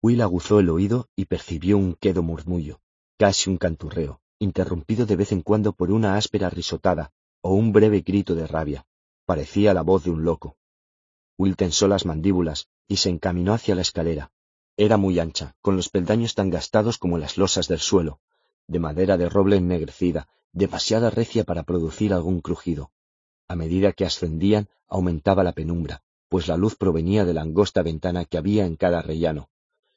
[0.00, 2.80] Will aguzó el oído y percibió un quedo murmullo,
[3.16, 8.02] casi un canturreo, interrumpido de vez en cuando por una áspera risotada o un breve
[8.02, 8.86] grito de rabia.
[9.26, 10.56] Parecía la voz de un loco.
[11.36, 14.30] Will tensó las mandíbulas y se encaminó hacia la escalera.
[14.76, 18.20] Era muy ancha, con los peldaños tan gastados como las losas del suelo,
[18.68, 22.92] de madera de roble ennegrecida, demasiada recia para producir algún crujido.
[23.48, 28.26] A medida que ascendían, aumentaba la penumbra, pues la luz provenía de la angosta ventana
[28.26, 29.48] que había en cada rellano.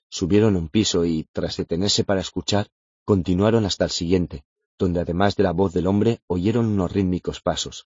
[0.09, 2.69] Subieron un piso y, tras detenerse para escuchar,
[3.05, 4.45] continuaron hasta el siguiente,
[4.77, 7.87] donde además de la voz del hombre oyeron unos rítmicos pasos.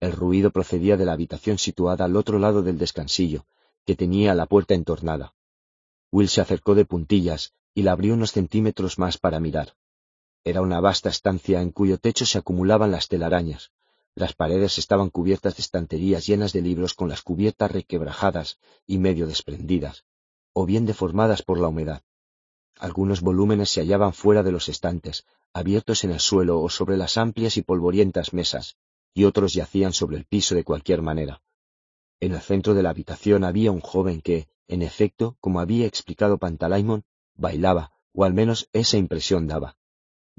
[0.00, 3.46] El ruido procedía de la habitación situada al otro lado del descansillo,
[3.84, 5.34] que tenía la puerta entornada.
[6.12, 9.74] Will se acercó de puntillas y la abrió unos centímetros más para mirar.
[10.44, 13.72] Era una vasta estancia en cuyo techo se acumulaban las telarañas,
[14.14, 19.26] las paredes estaban cubiertas de estanterías llenas de libros con las cubiertas requebrajadas y medio
[19.26, 20.04] desprendidas,
[20.52, 22.02] o bien deformadas por la humedad.
[22.76, 27.18] Algunos volúmenes se hallaban fuera de los estantes, abiertos en el suelo o sobre las
[27.18, 28.76] amplias y polvorientas mesas,
[29.14, 31.42] y otros yacían sobre el piso de cualquier manera.
[32.18, 36.38] En el centro de la habitación había un joven que, en efecto, como había explicado
[36.38, 39.76] Pantalaimon, bailaba, o al menos esa impresión daba.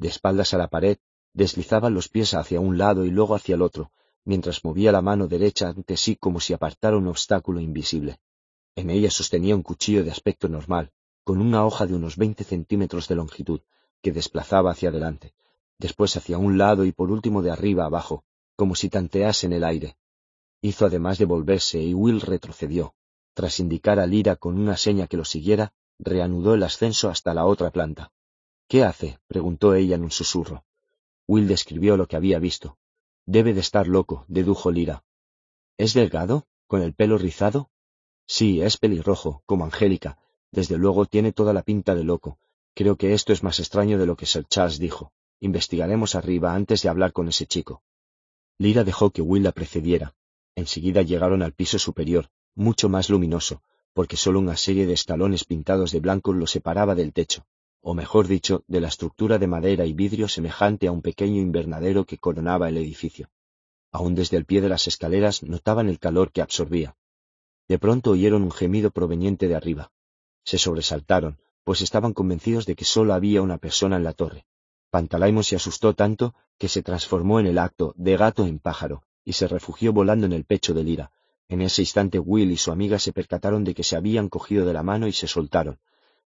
[0.01, 0.97] De espaldas a la pared,
[1.31, 3.91] deslizaba los pies hacia un lado y luego hacia el otro,
[4.25, 8.17] mientras movía la mano derecha ante sí como si apartara un obstáculo invisible.
[8.75, 10.91] En ella sostenía un cuchillo de aspecto normal,
[11.23, 13.61] con una hoja de unos veinte centímetros de longitud,
[14.01, 15.35] que desplazaba hacia adelante,
[15.77, 18.23] después hacia un lado y por último de arriba abajo,
[18.55, 19.97] como si tantease en el aire.
[20.63, 22.95] Hizo además de volverse y Will retrocedió.
[23.35, 27.45] Tras indicar a Lira con una seña que lo siguiera, reanudó el ascenso hasta la
[27.45, 28.11] otra planta.
[28.71, 29.19] ¿Qué hace?
[29.27, 30.63] preguntó ella en un susurro.
[31.27, 32.77] Will describió lo que había visto.
[33.25, 35.03] Debe de estar loco, dedujo Lira.
[35.77, 36.47] ¿Es delgado?
[36.67, 37.69] ¿Con el pelo rizado?
[38.25, 40.19] Sí, es pelirrojo, como Angélica.
[40.53, 42.39] Desde luego tiene toda la pinta de loco.
[42.73, 45.11] Creo que esto es más extraño de lo que Sir Charles dijo.
[45.41, 47.83] Investigaremos arriba antes de hablar con ese chico.
[48.57, 50.15] Lira dejó que Will la precediera.
[50.55, 55.91] Enseguida llegaron al piso superior, mucho más luminoso, porque solo una serie de estalones pintados
[55.91, 57.45] de blanco lo separaba del techo
[57.81, 62.05] o mejor dicho, de la estructura de madera y vidrio semejante a un pequeño invernadero
[62.05, 63.29] que coronaba el edificio.
[63.91, 66.95] Aún desde el pie de las escaleras notaban el calor que absorbía.
[67.67, 69.91] De pronto oyeron un gemido proveniente de arriba.
[70.43, 74.45] Se sobresaltaron, pues estaban convencidos de que sólo había una persona en la torre.
[74.91, 79.33] Pantalaimon se asustó tanto que se transformó en el acto de gato en pájaro y
[79.33, 81.11] se refugió volando en el pecho de Lira.
[81.47, 84.73] En ese instante Will y su amiga se percataron de que se habían cogido de
[84.73, 85.79] la mano y se soltaron,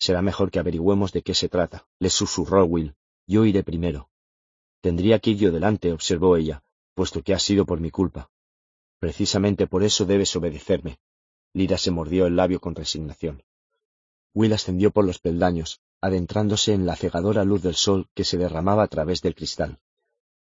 [0.00, 2.94] Será mejor que averigüemos de qué se trata, le susurró Will.
[3.26, 4.08] Yo iré primero.
[4.80, 6.62] Tendría que ir yo delante, observó ella,
[6.94, 8.30] puesto que ha sido por mi culpa.
[8.98, 10.98] Precisamente por eso debes obedecerme.
[11.52, 13.42] Lira se mordió el labio con resignación.
[14.32, 18.84] Will ascendió por los peldaños, adentrándose en la cegadora luz del sol que se derramaba
[18.84, 19.80] a través del cristal.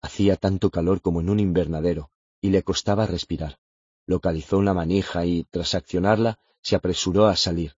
[0.03, 3.57] Hacía tanto calor como en un invernadero, y le costaba respirar.
[4.05, 7.76] Localizó una manija y, tras accionarla, se apresuró a salir,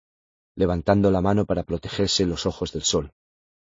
[0.57, 3.13] levantando la mano para protegerse los ojos del sol.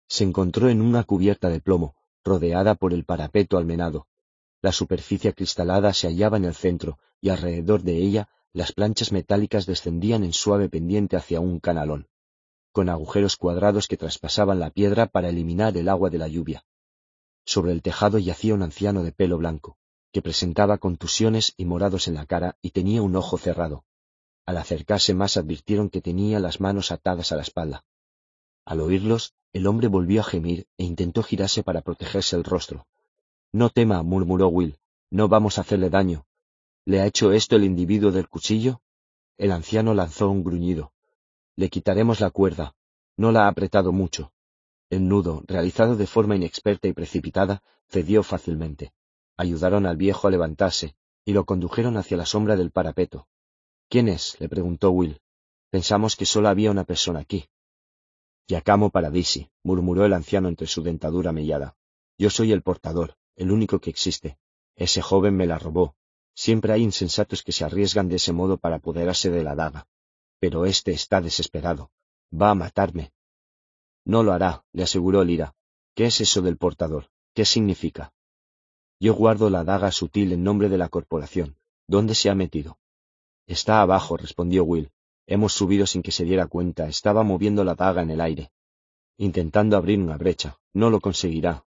[0.09, 4.07] Se encontró en una cubierta de plomo, rodeada por el parapeto almenado.
[4.63, 9.67] La superficie cristalada se hallaba en el centro, y alrededor de ella las planchas metálicas
[9.67, 12.09] descendían en suave pendiente hacia un canalón,
[12.73, 16.65] con agujeros cuadrados que traspasaban la piedra para eliminar el agua de la lluvia.
[17.45, 19.77] Sobre el tejado yacía un anciano de pelo blanco,
[20.13, 23.85] que presentaba contusiones y morados en la cara y tenía un ojo cerrado.
[24.47, 27.85] Al acercarse más advirtieron que tenía las manos atadas a la espalda.
[28.65, 32.87] Al oírlos, el hombre volvió a gemir e intentó girarse para protegerse el rostro.
[33.53, 34.79] No tema, murmuró Will,
[35.11, 36.27] no vamos a hacerle daño.
[36.85, 38.81] ¿Le ha hecho esto el individuo del cuchillo?
[39.37, 40.93] El anciano lanzó un gruñido.
[41.57, 42.75] Le quitaremos la cuerda.
[43.17, 44.33] No la ha apretado mucho.
[44.89, 48.93] El nudo, realizado de forma inexperta y precipitada, cedió fácilmente.
[49.37, 53.27] Ayudaron al viejo a levantarse y lo condujeron hacia la sombra del parapeto.
[53.91, 54.37] ¿Quién es?
[54.39, 55.21] le preguntó Will.
[55.69, 57.49] Pensamos que solo había una persona aquí.
[58.47, 61.77] Giacomo Paradisi, murmuró el anciano entre su dentadura mellada.
[62.17, 64.39] Yo soy el portador, el único que existe.
[64.77, 65.97] Ese joven me la robó.
[66.37, 69.89] Siempre hay insensatos que se arriesgan de ese modo para apoderarse de la daga.
[70.39, 71.91] Pero éste está desesperado.
[72.33, 73.13] Va a matarme.
[74.05, 75.57] No lo hará, le aseguró Lira.
[75.97, 77.11] ¿Qué es eso del portador?
[77.35, 78.13] ¿Qué significa?
[79.01, 81.57] Yo guardo la daga sutil en nombre de la corporación.
[81.89, 82.80] ¿Dónde se ha metido?
[83.51, 84.93] Está abajo, respondió Will.
[85.27, 86.87] Hemos subido sin que se diera cuenta.
[86.87, 88.53] Estaba moviendo la daga en el aire.
[89.17, 90.61] Intentando abrir una brecha.
[90.73, 91.65] No lo conseguirá.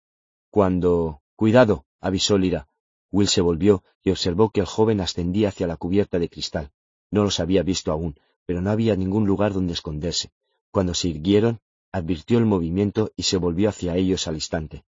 [0.51, 1.23] Cuando...
[1.37, 2.67] Cuidado, avisó Lira.
[3.13, 6.73] Will se volvió y observó que el joven ascendía hacia la cubierta de cristal.
[7.13, 10.33] No los había visto aún, pero no había ningún lugar donde esconderse.
[10.73, 11.61] Cuando se irguieron,
[11.93, 14.85] advirtió el movimiento y se volvió hacia ellos al instante.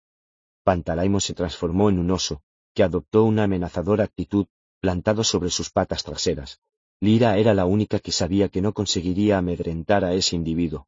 [0.63, 2.41] Pantalaimo se transformó en un oso,
[2.73, 4.47] que adoptó una amenazadora actitud
[4.79, 6.59] plantado sobre sus patas traseras.
[7.01, 10.87] Lira era la única que sabía que no conseguiría amedrentar a ese individuo.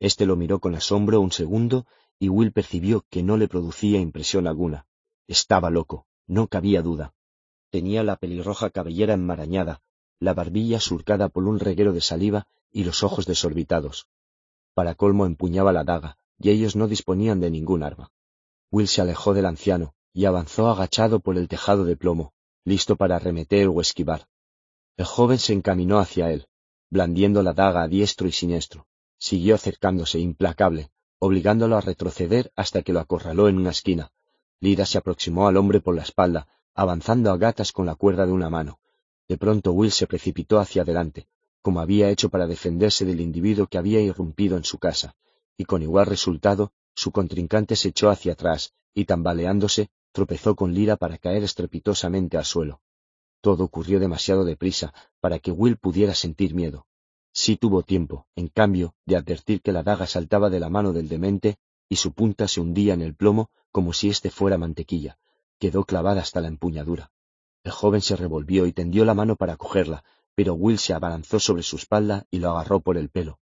[0.00, 1.86] Este lo miró con asombro un segundo
[2.18, 4.86] y Will percibió que no le producía impresión alguna.
[5.28, 7.14] Estaba loco, no cabía duda.
[7.70, 9.80] Tenía la pelirroja cabellera enmarañada,
[10.18, 14.08] la barbilla surcada por un reguero de saliva y los ojos desorbitados.
[14.74, 18.10] Para colmo empuñaba la daga, y ellos no disponían de ningún arma.
[18.72, 22.32] Will se alejó del anciano y avanzó agachado por el tejado de plomo,
[22.64, 24.26] listo para arremeter o esquivar.
[24.96, 26.46] El joven se encaminó hacia él,
[26.90, 28.86] blandiendo la daga a diestro y siniestro.
[29.18, 34.12] Siguió acercándose, implacable, obligándolo a retroceder hasta que lo acorraló en una esquina.
[34.60, 38.32] Lira se aproximó al hombre por la espalda, avanzando a gatas con la cuerda de
[38.32, 38.80] una mano.
[39.28, 41.26] De pronto Will se precipitó hacia adelante,
[41.62, 45.14] como había hecho para defenderse del individuo que había irrumpido en su casa,
[45.56, 50.96] y con igual resultado, su contrincante se echó hacia atrás, y tambaleándose, tropezó con Lira
[50.96, 52.80] para caer estrepitosamente al suelo.
[53.42, 56.86] Todo ocurrió demasiado deprisa para que Will pudiera sentir miedo.
[57.34, 61.08] Sí tuvo tiempo, en cambio, de advertir que la daga saltaba de la mano del
[61.08, 61.58] demente
[61.88, 65.18] y su punta se hundía en el plomo como si éste fuera mantequilla.
[65.58, 67.10] Quedó clavada hasta la empuñadura.
[67.64, 70.04] El joven se revolvió y tendió la mano para cogerla,
[70.36, 73.40] pero Will se abalanzó sobre su espalda y lo agarró por el pelo.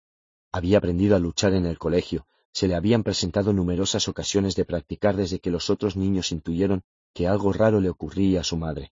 [0.54, 5.18] Había aprendido a luchar en el colegio, se le habían presentado numerosas ocasiones de practicar
[5.18, 6.84] desde que los otros niños intuyeron
[7.14, 8.94] que algo raro le ocurría a su madre.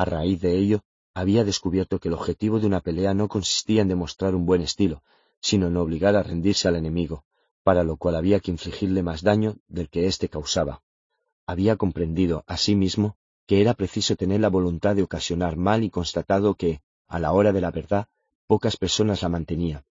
[0.00, 0.80] A raíz de ello,
[1.12, 5.02] había descubierto que el objetivo de una pelea no consistía en demostrar un buen estilo,
[5.42, 7.22] sino en obligar a rendirse al enemigo,
[7.64, 10.82] para lo cual había que infligirle más daño del que éste causaba.
[11.44, 16.80] Había comprendido, asimismo, que era preciso tener la voluntad de ocasionar mal y constatado que,
[17.06, 18.08] a la hora de la verdad,
[18.46, 19.84] pocas personas la mantenían,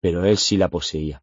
[0.00, 1.22] pero él sí la poseía.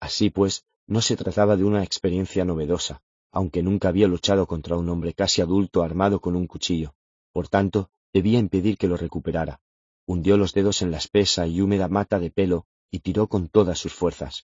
[0.00, 4.88] Así pues, no se trataba de una experiencia novedosa, aunque nunca había luchado contra un
[4.88, 6.94] hombre casi adulto armado con un cuchillo,
[7.32, 9.60] por tanto, debía impedir que lo recuperara.
[10.06, 13.78] Hundió los dedos en la espesa y húmeda mata de pelo y tiró con todas
[13.78, 14.46] sus fuerzas.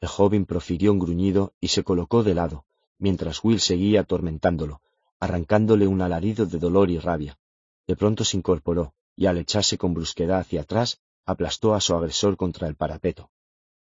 [0.00, 2.64] El joven profirió un gruñido y se colocó de lado,
[2.98, 4.80] mientras Will seguía atormentándolo,
[5.18, 7.38] arrancándole un alarido de dolor y rabia.
[7.86, 12.36] De pronto se incorporó, y al echarse con brusquedad hacia atrás, aplastó a su agresor
[12.36, 13.30] contra el parapeto.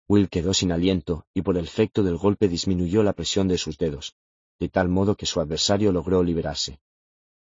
[0.07, 4.15] Will quedó sin aliento y por efecto del golpe disminuyó la presión de sus dedos,
[4.59, 6.79] de tal modo que su adversario logró liberarse.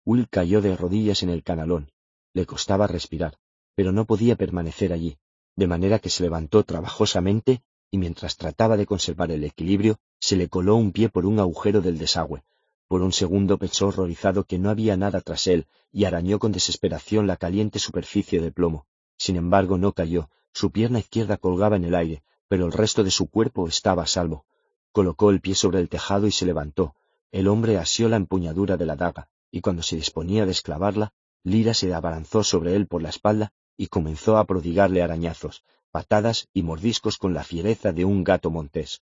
[0.05, 1.91] Will cayó de rodillas en el canalón.
[2.33, 3.37] Le costaba respirar,
[3.73, 5.17] pero no podía permanecer allí,
[5.55, 10.47] de manera que se levantó trabajosamente y mientras trataba de conservar el equilibrio, se le
[10.47, 12.43] coló un pie por un agujero del desagüe.
[12.87, 17.25] Por un segundo pensó horrorizado que no había nada tras él y arañó con desesperación
[17.25, 18.85] la caliente superficie de plomo.
[19.17, 23.11] Sin embargo, no cayó, su pierna izquierda colgaba en el aire, pero el resto de
[23.11, 24.45] su cuerpo estaba a salvo.
[24.91, 26.95] Colocó el pie sobre el tejado y se levantó.
[27.31, 31.13] El hombre asió la empuñadura de la daga, y cuando se disponía a desclavarla,
[31.45, 36.61] Lira se abalanzó sobre él por la espalda y comenzó a prodigarle arañazos, patadas y
[36.61, 39.01] mordiscos con la fiereza de un gato montés.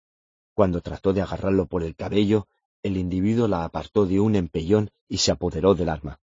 [0.53, 2.49] Cuando trató de agarrarlo por el cabello,
[2.83, 6.21] el individuo la apartó de un empellón y se apoderó del arma.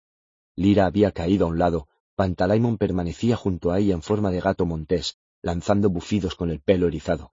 [0.58, 4.66] Lira había caído a un lado, Pantalaimon permanecía junto a ella en forma de gato
[4.66, 7.32] montés, lanzando bufidos con el pelo erizado.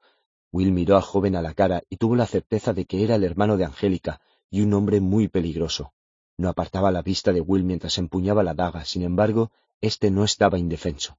[0.52, 3.24] Will miró al joven a la cara y tuvo la certeza de que era el
[3.24, 5.92] hermano de Angélica y un hombre muy peligroso.
[6.36, 10.58] No apartaba la vista de Will mientras empuñaba la daga, sin embargo, éste no estaba
[10.58, 11.16] indefenso.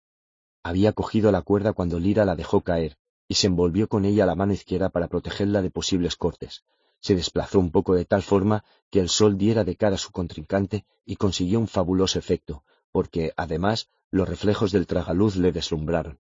[0.63, 4.35] Había cogido la cuerda cuando Lira la dejó caer, y se envolvió con ella la
[4.35, 6.63] mano izquierda para protegerla de posibles cortes.
[6.99, 10.11] Se desplazó un poco de tal forma que el sol diera de cara a su
[10.11, 16.19] contrincante y consiguió un fabuloso efecto, porque, además, los reflejos del tragaluz le deslumbraron.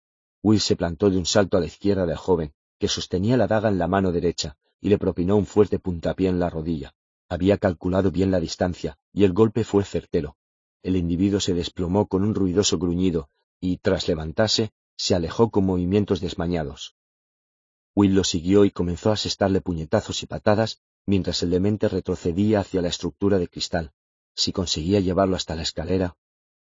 [0.44, 3.70] Will se plantó de un salto a la izquierda del joven, que sostenía la daga
[3.70, 6.94] en la mano derecha, y le propinó un fuerte puntapié en la rodilla.
[7.30, 10.38] Había calculado bien la distancia, y el golpe fue certero.
[10.84, 13.30] El individuo se desplomó con un ruidoso gruñido,
[13.60, 16.96] y, tras levantarse, se alejó con movimientos desmañados.
[17.96, 22.82] Will lo siguió y comenzó a asestarle puñetazos y patadas, mientras el demente retrocedía hacia
[22.82, 23.92] la estructura de cristal.
[24.36, 26.16] Si conseguía llevarlo hasta la escalera.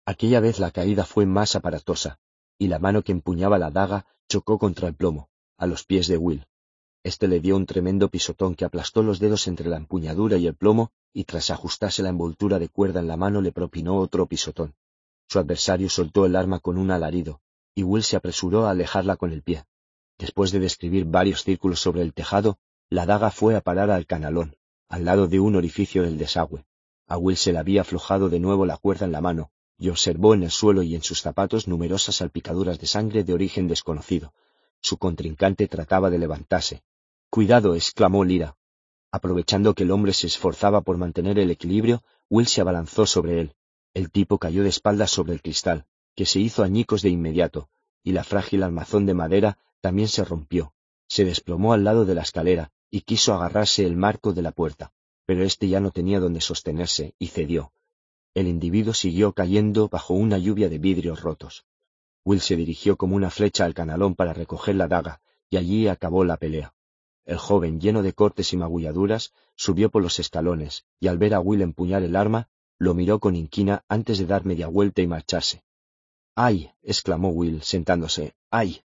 [0.07, 2.19] Aquella vez la caída fue más aparatosa,
[2.59, 6.17] y la mano que empuñaba la daga chocó contra el plomo, a los pies de
[6.17, 6.47] Will.
[7.03, 10.55] Este le dio un tremendo pisotón que aplastó los dedos entre la empuñadura y el
[10.55, 14.75] plomo, y tras ajustarse la envoltura de cuerda en la mano le propinó otro pisotón.
[15.27, 17.41] Su adversario soltó el arma con un alarido,
[17.75, 19.65] y Will se apresuró a alejarla con el pie.
[20.19, 22.59] Después de describir varios círculos sobre el tejado,
[22.91, 24.57] la daga fue a parar al canalón,
[24.89, 26.67] al lado de un orificio del desagüe.
[27.07, 30.35] A Will se le había aflojado de nuevo la cuerda en la mano, y observó
[30.35, 34.35] en el suelo y en sus zapatos numerosas salpicaduras de sangre de origen desconocido.
[34.83, 36.83] Su contrincante trataba de levantarse.
[37.33, 38.57] Cuidado, exclamó Lira.
[39.13, 43.55] Aprovechando que el hombre se esforzaba por mantener el equilibrio, Will se abalanzó sobre él.
[43.95, 47.69] El tipo cayó de espaldas sobre el cristal, que se hizo añicos de inmediato,
[48.03, 50.75] y la frágil armazón de madera también se rompió.
[51.07, 54.93] Se desplomó al lado de la escalera y quiso agarrarse el marco de la puerta,
[55.25, 57.73] pero éste ya no tenía donde sostenerse y cedió.
[58.35, 61.65] El individuo siguió cayendo bajo una lluvia de vidrios rotos.
[62.25, 66.25] Will se dirigió como una flecha al canalón para recoger la daga, y allí acabó
[66.25, 66.75] la pelea.
[67.25, 71.41] El joven, lleno de cortes y magulladuras, subió por los escalones, y al ver a
[71.41, 75.63] Will empuñar el arma, lo miró con inquina antes de dar media vuelta y marcharse.
[76.35, 76.71] ¡Ay!
[76.83, 78.35] exclamó Will, sentándose.
[78.51, 78.83] ¡Ay!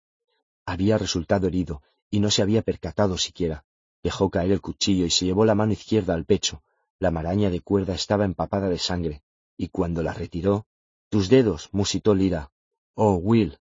[0.66, 3.66] Había resultado herido, y no se había percatado siquiera.
[4.02, 6.64] Dejó caer el cuchillo y se llevó la mano izquierda al pecho.
[7.00, 9.24] La maraña de cuerda estaba empapada de sangre,
[9.58, 10.66] y cuando la retiró,
[11.10, 12.52] tus dedos, musitó Lira.
[12.96, 13.60] Oh, Will.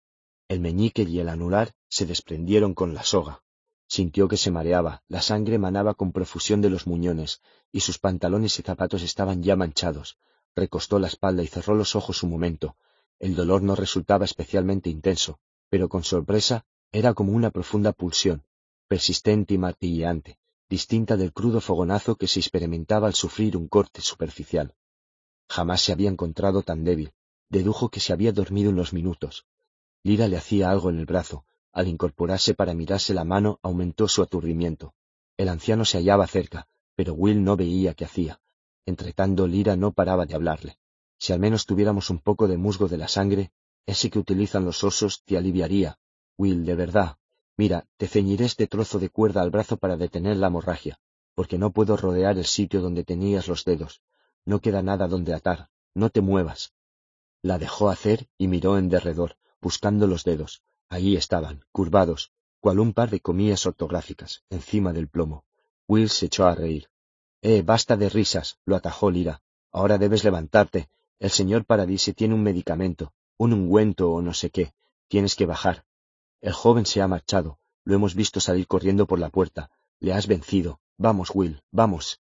[0.48, 3.44] El meñique y el anular se desprendieron con la soga.
[3.88, 8.58] Sintió que se mareaba, la sangre manaba con profusión de los muñones, y sus pantalones
[8.58, 10.18] y zapatos estaban ya manchados.
[10.54, 12.76] Recostó la espalda y cerró los ojos un momento.
[13.18, 15.38] El dolor no resultaba especialmente intenso,
[15.68, 18.44] pero con sorpresa era como una profunda pulsión,
[18.88, 20.38] persistente y martilleante,
[20.68, 24.74] distinta del crudo fogonazo que se experimentaba al sufrir un corte superficial.
[25.48, 27.12] Jamás se había encontrado tan débil.
[27.48, 29.46] Dedujo que se había dormido unos minutos.
[30.02, 31.44] Lira le hacía algo en el brazo,
[31.76, 34.94] al incorporarse para mirarse la mano aumentó su aturdimiento.
[35.36, 38.40] El anciano se hallaba cerca, pero Will no veía qué hacía.
[38.86, 40.78] Entretando, Lira no paraba de hablarle.
[41.18, 43.52] Si al menos tuviéramos un poco de musgo de la sangre,
[43.84, 45.98] ese que utilizan los osos te aliviaría.
[46.38, 47.18] Will, de verdad.
[47.58, 50.98] Mira, te ceñiré este trozo de cuerda al brazo para detener la hemorragia,
[51.34, 54.00] porque no puedo rodear el sitio donde tenías los dedos.
[54.46, 55.68] No queda nada donde atar.
[55.94, 56.72] No te muevas.
[57.42, 60.62] La dejó hacer y miró en derredor, buscando los dedos.
[60.88, 65.44] Allí estaban, curvados, cual un par de comillas ortográficas, encima del plomo.
[65.88, 66.88] Will se echó a reír.
[67.42, 69.42] Eh, basta de risas, lo atajó Lira.
[69.72, 70.88] Ahora debes levantarte.
[71.18, 74.72] El señor Paradise tiene un medicamento, un ungüento o no sé qué.
[75.08, 75.84] Tienes que bajar.
[76.40, 77.58] El joven se ha marchado.
[77.84, 79.70] Lo hemos visto salir corriendo por la puerta.
[80.00, 80.80] Le has vencido.
[80.98, 82.20] Vamos, Will, vamos.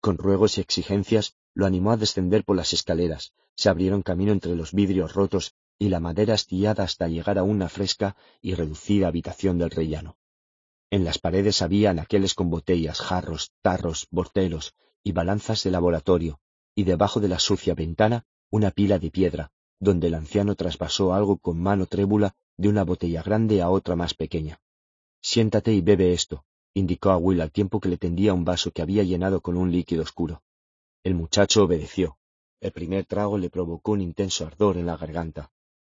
[0.00, 3.32] Con ruegos y exigencias, lo animó a descender por las escaleras.
[3.54, 7.68] Se abrieron camino entre los vidrios rotos y la madera astillada hasta llegar a una
[7.68, 10.16] fresca y reducida habitación del rellano.
[10.92, 16.38] En las paredes había anaqueles con botellas, jarros, tarros, borteros y balanzas de laboratorio,
[16.76, 19.50] y debajo de la sucia ventana una pila de piedra,
[19.80, 24.14] donde el anciano traspasó algo con mano trébula de una botella grande a otra más
[24.14, 24.60] pequeña.
[25.20, 28.82] Siéntate y bebe esto, indicó a Will al tiempo que le tendía un vaso que
[28.82, 30.44] había llenado con un líquido oscuro.
[31.02, 32.18] El muchacho obedeció.
[32.60, 35.50] El primer trago le provocó un intenso ardor en la garganta.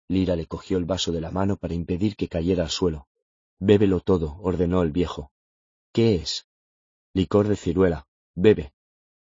[0.08, 3.08] Lira le cogió el vaso de la mano para impedir que cayera al suelo.
[3.58, 5.30] Bébelo todo, ordenó el viejo.
[5.92, 6.46] ¿Qué es?
[7.14, 8.06] Licor de ciruela.
[8.34, 8.72] Bebe.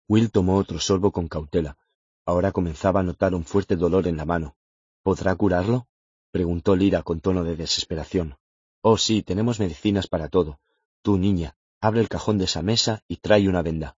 [0.07, 1.77] Will tomó otro sorbo con cautela.
[2.25, 4.55] Ahora comenzaba a notar un fuerte dolor en la mano.
[5.03, 5.87] ¿Podrá curarlo?
[6.31, 8.37] preguntó Lira con tono de desesperación.
[8.81, 10.59] Oh, sí, tenemos medicinas para todo.
[11.01, 13.97] Tú, niña, abre el cajón de esa mesa y trae una venda.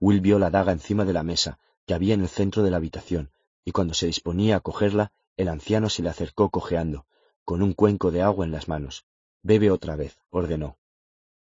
[0.00, 2.78] Will vio la daga encima de la mesa, que había en el centro de la
[2.78, 3.30] habitación,
[3.64, 7.06] y cuando se disponía a cogerla, el anciano se le acercó cojeando,
[7.46, 9.06] con un cuenco de agua en las manos.
[9.42, 10.76] Bebe otra vez, ordenó.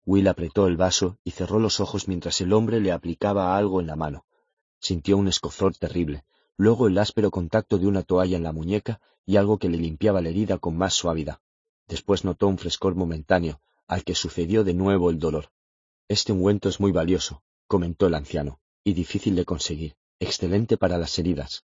[0.07, 3.89] Will apretó el vaso y cerró los ojos mientras el hombre le aplicaba algo en
[3.89, 4.25] la mano.
[4.79, 6.25] Sintió un escozor terrible,
[6.57, 10.21] luego el áspero contacto de una toalla en la muñeca y algo que le limpiaba
[10.21, 11.41] la herida con más suavidad.
[11.89, 15.51] Después notó un frescor momentáneo, al que sucedió de nuevo el dolor.
[16.07, 21.19] Este ungüento es muy valioso, comentó el anciano, y difícil de conseguir, excelente para las
[21.19, 21.65] heridas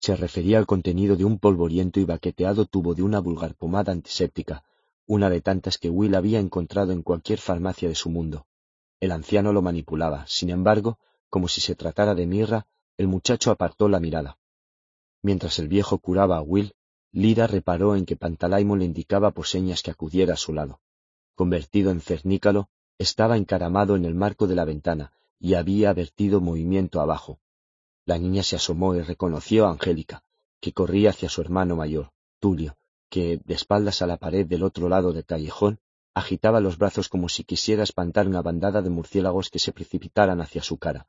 [0.00, 4.64] se refería al contenido de un polvoriento y baqueteado tubo de una vulgar pomada antiséptica,
[5.06, 8.46] una de tantas que Will había encontrado en cualquier farmacia de su mundo.
[8.98, 12.66] El anciano lo manipulaba, sin embargo, como si se tratara de mirra,
[12.96, 14.38] el muchacho apartó la mirada.
[15.22, 16.72] Mientras el viejo curaba a Will,
[17.12, 20.80] Lira reparó en que Pantalaimo le indicaba por señas que acudiera a su lado.
[21.34, 22.68] Convertido en cernícalo,
[22.98, 27.40] estaba encaramado en el marco de la ventana y había vertido movimiento abajo.
[28.04, 30.22] La niña se asomó y reconoció a Angélica,
[30.60, 32.76] que corría hacia su hermano mayor, Tulio,
[33.08, 35.80] que, de espaldas a la pared del otro lado del callejón,
[36.14, 40.62] agitaba los brazos como si quisiera espantar una bandada de murciélagos que se precipitaran hacia
[40.62, 41.06] su cara.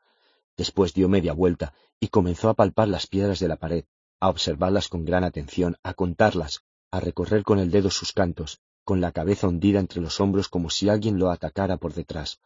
[0.58, 3.86] Después dio media vuelta y comenzó a palpar las piedras de la pared,
[4.20, 9.02] a observarlas con gran atención, a contarlas, a recorrer con el dedo sus cantos, con
[9.02, 12.40] la cabeza hundida entre los hombros como si alguien lo atacara por detrás.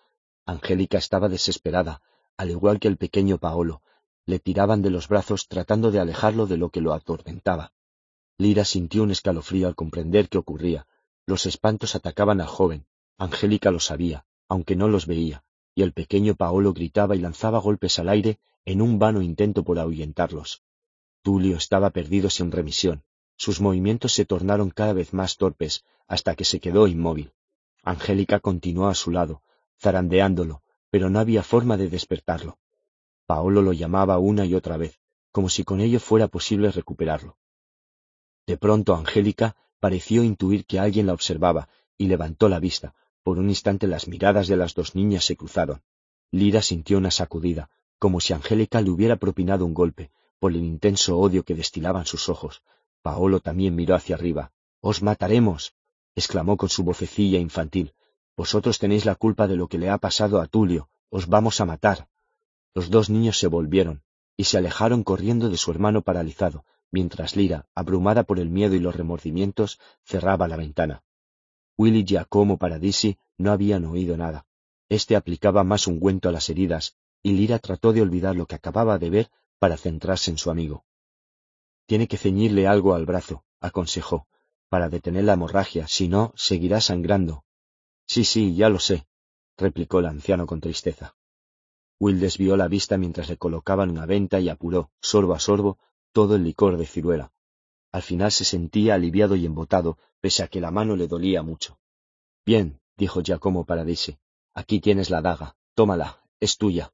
[0.45, 2.01] Angélica estaba desesperada,
[2.37, 3.81] al igual que el pequeño Paolo,
[4.25, 7.73] le tiraban de los brazos tratando de alejarlo de lo que lo atormentaba.
[8.37, 10.87] Lira sintió un escalofrío al comprender qué ocurría.
[11.25, 12.85] Los espantos atacaban al joven.
[13.17, 15.43] Angélica lo sabía, aunque no los veía,
[15.73, 19.79] y el pequeño Paolo gritaba y lanzaba golpes al aire en un vano intento por
[19.79, 20.63] ahuyentarlos.
[21.21, 23.03] Tulio estaba perdido sin remisión.
[23.37, 27.31] Sus movimientos se tornaron cada vez más torpes hasta que se quedó inmóvil.
[27.83, 29.43] Angélica continuó a su lado,
[29.79, 32.57] zarandeándolo, pero no había forma de despertarlo.
[33.25, 34.99] Paolo lo llamaba una y otra vez,
[35.31, 37.37] como si con ello fuera posible recuperarlo.
[38.45, 42.93] De pronto Angélica pareció intuir que alguien la observaba y levantó la vista.
[43.23, 45.81] Por un instante las miradas de las dos niñas se cruzaron.
[46.31, 51.17] Lira sintió una sacudida, como si Angélica le hubiera propinado un golpe, por el intenso
[51.17, 52.61] odio que destilaban sus ojos.
[53.01, 54.51] Paolo también miró hacia arriba.
[54.79, 55.73] Os mataremos.
[56.13, 57.93] exclamó con su vocecilla infantil.
[58.37, 60.89] Vosotros tenéis la culpa de lo que le ha pasado a Tulio.
[61.09, 62.07] Os vamos a matar.
[62.75, 64.03] Los dos niños se volvieron,
[64.35, 68.79] y se alejaron corriendo de su hermano paralizado, mientras Lira, abrumada por el miedo y
[68.79, 71.01] los remordimientos, cerraba la ventana.
[71.77, 74.45] Willy y Giacomo Paradisi no habían oído nada.
[74.89, 78.99] Este aplicaba más ungüento a las heridas, y Lira trató de olvidar lo que acababa
[78.99, 80.83] de ver para centrarse en su amigo.
[81.85, 84.27] Tiene que ceñirle algo al brazo, aconsejó,
[84.67, 87.45] para detener la hemorragia, si no, seguirá sangrando.
[88.05, 89.07] Sí, sí, ya lo sé,
[89.57, 91.15] replicó el anciano con tristeza.
[91.99, 95.77] Will desvió la vista mientras le colocaban una venta y apuró, sorbo a sorbo,
[96.11, 97.31] todo el licor de ciruela.
[97.91, 101.79] Al final se sentía aliviado y embotado, pese a que la mano le dolía mucho.
[102.45, 104.17] Bien, dijo Giacomo Paradisi,
[104.53, 106.93] aquí tienes la daga, tómala, es tuya.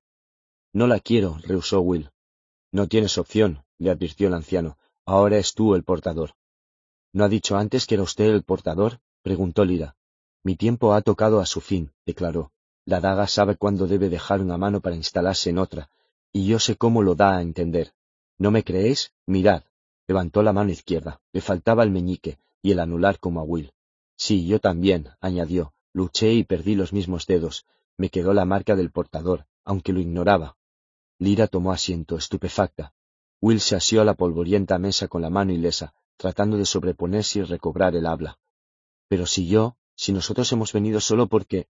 [0.74, 2.12] No la quiero, rehusó Will.
[2.72, 6.36] No tienes opción, le advirtió el anciano, ahora es tú el portador.
[7.12, 9.00] ¿No ha dicho antes que era usted el portador?
[9.22, 9.98] preguntó Lira.
[10.44, 12.52] Mi tiempo ha tocado a su fin, declaró.
[12.92, 15.90] La daga sabe cuándo debe dejar una mano para instalarse en otra,
[16.34, 17.94] y yo sé cómo lo da a entender.
[18.38, 19.14] ¿No me creéis?
[19.26, 19.64] Mirad.
[20.08, 21.22] Levantó la mano izquierda.
[21.32, 23.72] Le faltaba el meñique y el anular como a Will.
[24.18, 25.74] Sí, yo también, añadió.
[25.94, 27.66] Luché y perdí los mismos dedos.
[27.96, 30.58] Me quedó la marca del portador, aunque lo ignoraba.
[31.18, 32.94] Lira tomó asiento, estupefacta.
[33.40, 37.44] Will se asió a la polvorienta mesa con la mano ilesa, tratando de sobreponerse y
[37.44, 38.38] recobrar el habla.
[39.08, 41.70] Pero si yo, si nosotros hemos venido solo porque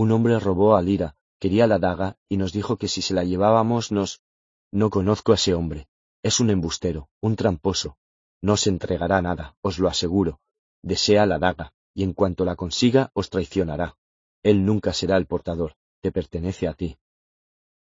[0.00, 3.24] un hombre robó a Lira, quería la daga, y nos dijo que si se la
[3.24, 4.22] llevábamos nos...
[4.70, 5.88] No conozco a ese hombre.
[6.22, 7.96] Es un embustero, un tramposo.
[8.40, 10.38] No se entregará nada, os lo aseguro.
[10.82, 13.96] Desea la daga, y en cuanto la consiga os traicionará.
[14.44, 16.96] Él nunca será el portador, te pertenece a ti.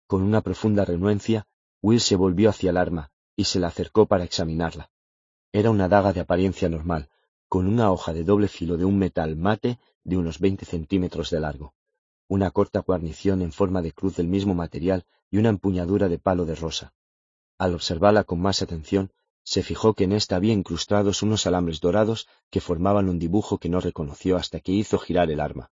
[0.09, 1.47] Con una profunda renuencia,
[1.81, 4.91] Will se volvió hacia el arma, y se la acercó para examinarla.
[5.53, 7.09] Era una daga de apariencia normal,
[7.49, 11.39] con una hoja de doble filo de un metal mate de unos veinte centímetros de
[11.39, 11.73] largo
[12.31, 16.45] una corta guarnición en forma de cruz del mismo material y una empuñadura de palo
[16.45, 16.95] de rosa.
[17.59, 19.11] Al observarla con más atención,
[19.43, 23.69] se fijó que en ésta había incrustados unos alambres dorados que formaban un dibujo que
[23.69, 25.73] no reconoció hasta que hizo girar el arma.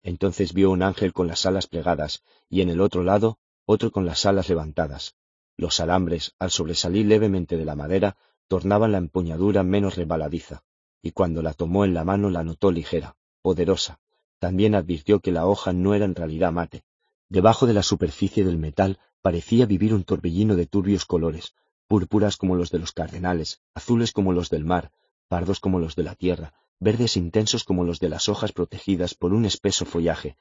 [0.00, 4.06] Entonces vio un ángel con las alas plegadas y en el otro lado otro con
[4.06, 5.16] las alas levantadas.
[5.56, 10.62] Los alambres, al sobresalir levemente de la madera, tornaban la empuñadura menos rebaladiza,
[11.02, 13.98] y cuando la tomó en la mano la notó ligera, poderosa,
[14.38, 16.84] también advirtió que la hoja no era en realidad mate.
[17.28, 21.54] Debajo de la superficie del metal parecía vivir un torbellino de turbios colores,
[21.88, 24.92] púrpuras como los de los cardenales, azules como los del mar,
[25.28, 29.32] pardos como los de la tierra, verdes intensos como los de las hojas protegidas por
[29.32, 30.36] un espeso follaje,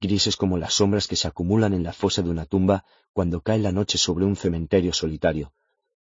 [0.00, 3.58] grises como las sombras que se acumulan en la fosa de una tumba cuando cae
[3.58, 5.52] la noche sobre un cementerio solitario.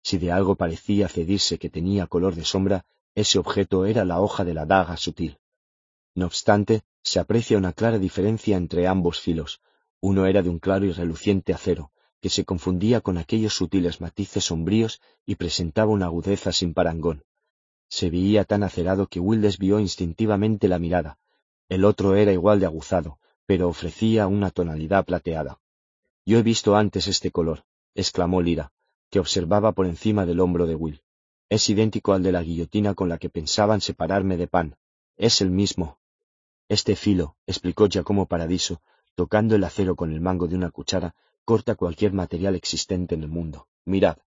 [0.03, 4.43] Si de algo parecía cedirse que tenía color de sombra, ese objeto era la hoja
[4.43, 5.39] de la daga sutil.
[6.19, 9.61] No obstante, se aprecia una clara diferencia entre ambos filos.
[10.01, 14.43] Uno era de un claro y reluciente acero, que se confundía con aquellos sutiles matices
[14.43, 17.23] sombríos y presentaba una agudeza sin parangón.
[17.87, 21.19] Se veía tan acerado que Will desvió instintivamente la mirada.
[21.69, 25.61] El otro era igual de aguzado, pero ofrecía una tonalidad plateada.
[26.25, 27.63] Yo he visto antes este color,
[27.95, 28.73] exclamó Lira,
[29.09, 31.01] que observaba por encima del hombro de Will.
[31.47, 34.75] Es idéntico al de la guillotina con la que pensaban separarme de pan.
[35.15, 35.98] Es el mismo.
[36.69, 38.79] Este filo, explicó Giacomo Paradiso,
[39.15, 43.27] tocando el acero con el mango de una cuchara, corta cualquier material existente en el
[43.27, 43.67] mundo.
[43.85, 44.17] Mirad.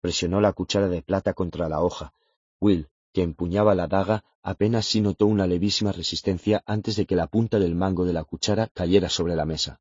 [0.00, 2.12] Presionó la cuchara de plata contra la hoja.
[2.60, 7.26] Will, que empuñaba la daga, apenas sí notó una levísima resistencia antes de que la
[7.26, 9.80] punta del mango de la cuchara cayera sobre la mesa.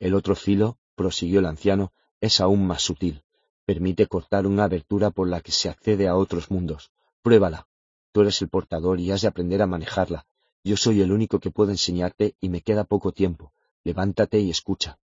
[0.00, 3.22] El otro filo, prosiguió el anciano, es aún más sutil.
[3.64, 6.90] Permite cortar una abertura por la que se accede a otros mundos.
[7.22, 7.68] Pruébala.
[8.10, 10.26] Tú eres el portador y has de aprender a manejarla.
[10.64, 13.52] Yo soy el único que puedo enseñarte y me queda poco tiempo.
[13.84, 14.98] Levántate y escucha.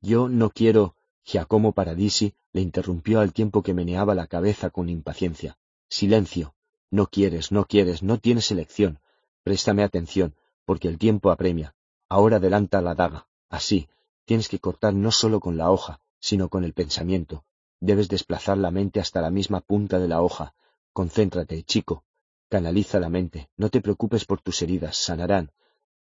[0.00, 5.58] Yo no quiero, Giacomo Paradisi le interrumpió al tiempo que meneaba la cabeza con impaciencia.
[5.88, 6.56] Silencio.
[6.90, 8.98] No quieres, no quieres, no tienes elección.
[9.44, 11.76] Préstame atención, porque el tiempo apremia.
[12.08, 13.28] Ahora adelanta la daga.
[13.48, 13.88] Así,
[14.24, 17.44] tienes que cortar no solo con la hoja, sino con el pensamiento.
[17.78, 20.54] Debes desplazar la mente hasta la misma punta de la hoja.
[20.92, 22.02] Concéntrate, chico.
[22.50, 23.48] Canaliza la mente.
[23.56, 25.52] No te preocupes por tus heridas, sanarán.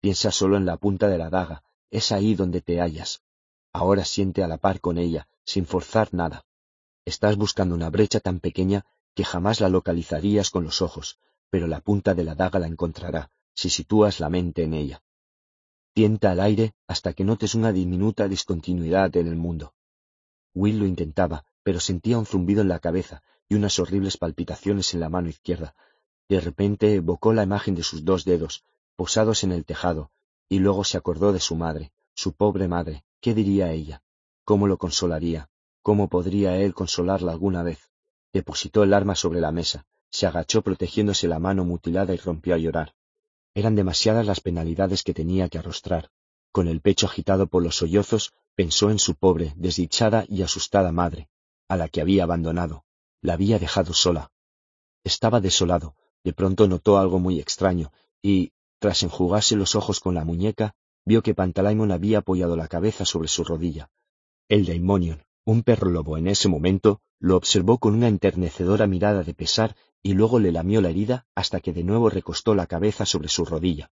[0.01, 1.63] Piensa solo en la punta de la daga.
[1.91, 3.21] Es ahí donde te hallas.
[3.71, 6.47] Ahora siente a la par con ella, sin forzar nada.
[7.05, 8.83] Estás buscando una brecha tan pequeña
[9.13, 11.19] que jamás la localizarías con los ojos,
[11.51, 15.03] pero la punta de la daga la encontrará, si sitúas la mente en ella.
[15.93, 19.75] Tienta al aire hasta que notes una diminuta discontinuidad en el mundo.
[20.55, 24.99] Will lo intentaba, pero sentía un zumbido en la cabeza y unas horribles palpitaciones en
[24.99, 25.75] la mano izquierda.
[26.29, 28.63] De repente evocó la imagen de sus dos dedos,
[28.95, 30.11] posados en el tejado,
[30.47, 34.03] y luego se acordó de su madre, su pobre madre, ¿qué diría ella?
[34.45, 35.49] ¿Cómo lo consolaría?
[35.81, 37.89] ¿Cómo podría él consolarla alguna vez?
[38.31, 42.57] Depositó el arma sobre la mesa, se agachó protegiéndose la mano mutilada y rompió a
[42.57, 42.93] llorar.
[43.55, 46.11] Eran demasiadas las penalidades que tenía que arrostrar.
[46.51, 51.29] Con el pecho agitado por los sollozos, pensó en su pobre, desdichada y asustada madre,
[51.67, 52.85] a la que había abandonado.
[53.21, 54.31] La había dejado sola.
[55.03, 55.95] Estaba desolado.
[56.23, 61.21] De pronto notó algo muy extraño, y, tras enjugarse los ojos con la muñeca, vio
[61.21, 63.89] que Pantalaimon había apoyado la cabeza sobre su rodilla.
[64.47, 69.33] El Daimonion, un perro lobo en ese momento, lo observó con una enternecedora mirada de
[69.33, 73.27] pesar y luego le lamió la herida hasta que de nuevo recostó la cabeza sobre
[73.27, 73.91] su rodilla.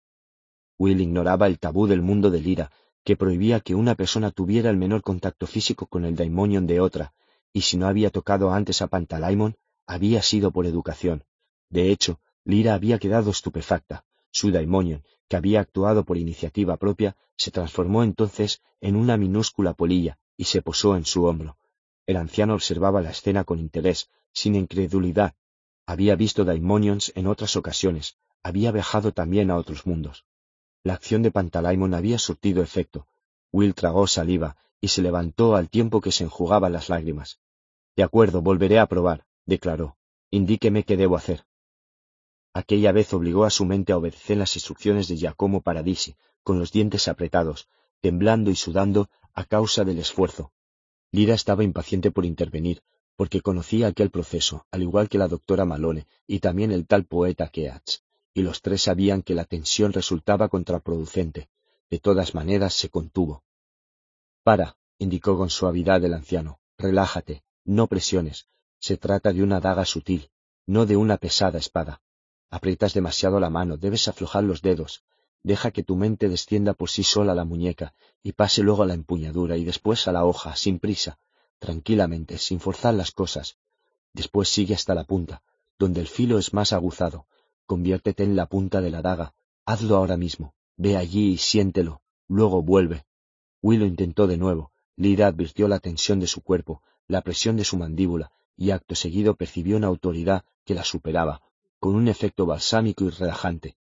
[0.77, 2.71] Will ignoraba el tabú del mundo de Lira,
[3.03, 7.13] que prohibía que una persona tuviera el menor contacto físico con el Daimonion de otra,
[7.51, 11.23] y si no había tocado antes a Pantalaimon, había sido por educación.
[11.69, 14.05] De hecho, Lira había quedado estupefacta.
[14.31, 20.17] Su daimonion, que había actuado por iniciativa propia, se transformó entonces en una minúscula polilla
[20.37, 21.57] y se posó en su hombro.
[22.05, 25.35] El anciano observaba la escena con interés, sin incredulidad.
[25.85, 30.25] Había visto daimonions en otras ocasiones, había viajado también a otros mundos.
[30.83, 33.07] La acción de Pantalaimon había surtido efecto.
[33.51, 37.39] Will tragó saliva y se levantó al tiempo que se enjugaba las lágrimas.
[37.95, 39.97] De acuerdo, volveré a probar, declaró.
[40.29, 41.45] Indíqueme qué debo hacer.
[42.57, 46.71] Aquella vez obligó a su mente a obedecer las instrucciones de Giacomo Paradisi, con los
[46.71, 47.67] dientes apretados,
[48.01, 50.51] temblando y sudando a causa del esfuerzo.
[51.11, 52.81] Lira estaba impaciente por intervenir,
[53.15, 57.47] porque conocía aquel proceso, al igual que la doctora Malone y también el tal poeta
[57.47, 58.01] Keats,
[58.33, 61.49] y los tres sabían que la tensión resultaba contraproducente.
[61.91, 63.43] De todas maneras se contuvo.
[64.41, 68.47] Para, indicó con suavidad el anciano, relájate, no presiones.
[68.79, 70.31] Se trata de una daga sutil,
[70.65, 72.01] no de una pesada espada.
[72.49, 75.03] Aprietas demasiado la mano, debes aflojar los dedos.
[75.43, 78.85] Deja que tu mente descienda por sí sola a la muñeca y pase luego a
[78.85, 81.19] la empuñadura y después a la hoja, sin prisa,
[81.59, 83.57] tranquilamente, sin forzar las cosas.
[84.13, 85.41] Después sigue hasta la punta,
[85.77, 87.27] donde el filo es más aguzado.
[87.65, 89.33] Conviértete en la punta de la daga.
[89.65, 90.53] Hazlo ahora mismo.
[90.77, 92.01] Ve allí y siéntelo.
[92.27, 93.05] Luego vuelve.
[93.61, 94.71] Will lo intentó de nuevo.
[94.95, 99.35] Lira advirtió la tensión de su cuerpo, la presión de su mandíbula, y acto seguido
[99.35, 101.41] percibió una autoridad que la superaba,
[101.79, 103.77] con un efecto balsámico y relajante.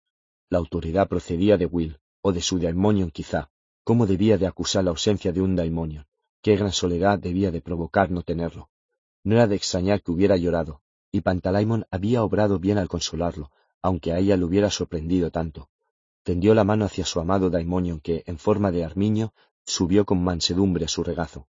[0.51, 3.51] La autoridad procedía de Will, o de su daimonion quizá.
[3.85, 6.07] ¿Cómo debía de acusar la ausencia de un daimonion?
[6.43, 8.69] ¿Qué gran soledad debía de provocar no tenerlo?
[9.25, 14.13] No era de extrañar que hubiera llorado, y Pantalaimon había obrado bien al consolarlo, aunque
[14.13, 15.69] a ella le hubiera sorprendido tanto.
[16.23, 19.33] Tendió la mano hacia su amado daimonion que, en forma de armiño,
[19.65, 21.49] subió con mansedumbre a su regazo.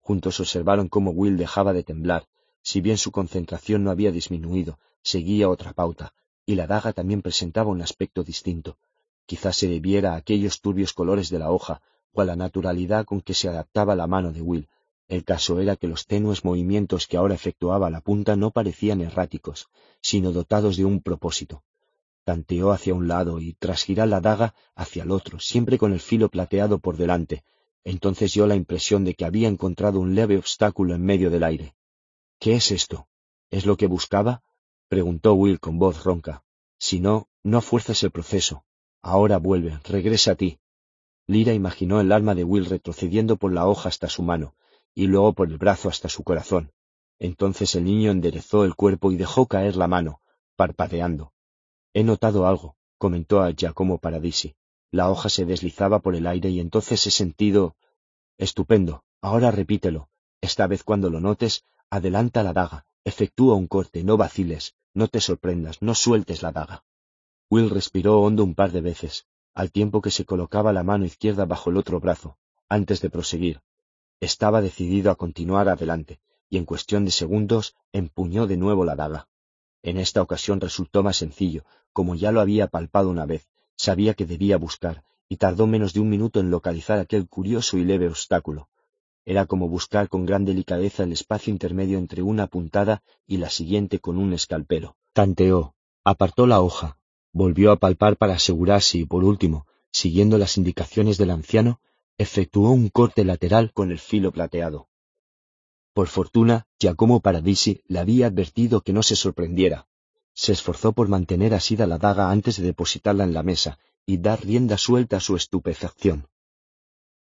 [0.00, 2.26] Juntos observaron cómo Will dejaba de temblar,
[2.62, 7.70] si bien su concentración no había disminuido, seguía otra pauta, y la daga también presentaba
[7.70, 8.78] un aspecto distinto.
[9.26, 11.80] Quizás se debiera a aquellos turbios colores de la hoja,
[12.12, 14.68] o a la naturalidad con que se adaptaba la mano de Will.
[15.06, 19.68] El caso era que los tenues movimientos que ahora efectuaba la punta no parecían erráticos,
[20.00, 21.62] sino dotados de un propósito.
[22.24, 26.00] Tanteó hacia un lado y, tras girar la daga, hacia el otro, siempre con el
[26.00, 27.44] filo plateado por delante.
[27.84, 31.74] Entonces dio la impresión de que había encontrado un leve obstáculo en medio del aire.
[32.38, 33.06] ¿Qué es esto?
[33.50, 34.42] ¿Es lo que buscaba?
[34.88, 36.44] Preguntó Will con voz ronca.
[36.78, 38.64] Si no, no fuerces el proceso.
[39.02, 40.58] Ahora vuelve, regresa a ti.
[41.26, 44.54] Lira imaginó el alma de Will retrocediendo por la hoja hasta su mano,
[44.94, 46.72] y luego por el brazo hasta su corazón.
[47.18, 50.20] Entonces el niño enderezó el cuerpo y dejó caer la mano,
[50.56, 51.32] parpadeando.
[51.92, 54.56] He notado algo, comentó a Giacomo Paradisi.
[54.90, 57.76] La hoja se deslizaba por el aire y entonces he sentido.
[58.38, 59.04] Estupendo.
[59.20, 60.08] Ahora repítelo.
[60.40, 65.20] Esta vez cuando lo notes, Adelanta la daga, efectúa un corte, no vaciles, no te
[65.20, 66.84] sorprendas, no sueltes la daga.
[67.50, 71.44] Will respiró hondo un par de veces, al tiempo que se colocaba la mano izquierda
[71.44, 72.38] bajo el otro brazo,
[72.68, 73.60] antes de proseguir.
[74.20, 79.28] Estaba decidido a continuar adelante, y en cuestión de segundos empuñó de nuevo la daga.
[79.82, 84.24] En esta ocasión resultó más sencillo, como ya lo había palpado una vez, sabía que
[84.24, 88.68] debía buscar, y tardó menos de un minuto en localizar aquel curioso y leve obstáculo.
[89.26, 93.98] Era como buscar con gran delicadeza el espacio intermedio entre una puntada y la siguiente
[93.98, 94.96] con un escalpelo.
[95.12, 95.74] Tanteó,
[96.04, 96.98] apartó la hoja,
[97.32, 101.80] volvió a palpar para asegurarse y, por último, siguiendo las indicaciones del anciano,
[102.18, 104.88] efectuó un corte lateral con el filo plateado.
[105.94, 109.86] Por fortuna, Giacomo Paradisi le había advertido que no se sorprendiera.
[110.34, 114.44] Se esforzó por mantener asida la daga antes de depositarla en la mesa y dar
[114.44, 116.28] rienda suelta a su estupefacción.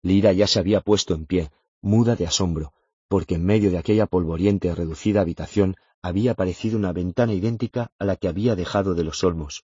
[0.03, 1.51] Lira ya se había puesto en pie,
[1.87, 2.73] muda de asombro,
[3.07, 8.17] porque en medio de aquella polvoriente reducida habitación había aparecido una ventana idéntica a la
[8.17, 9.65] que había dejado de los olmos,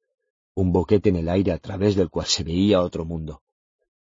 [0.56, 3.42] un boquete en el aire a través del cual se veía otro mundo.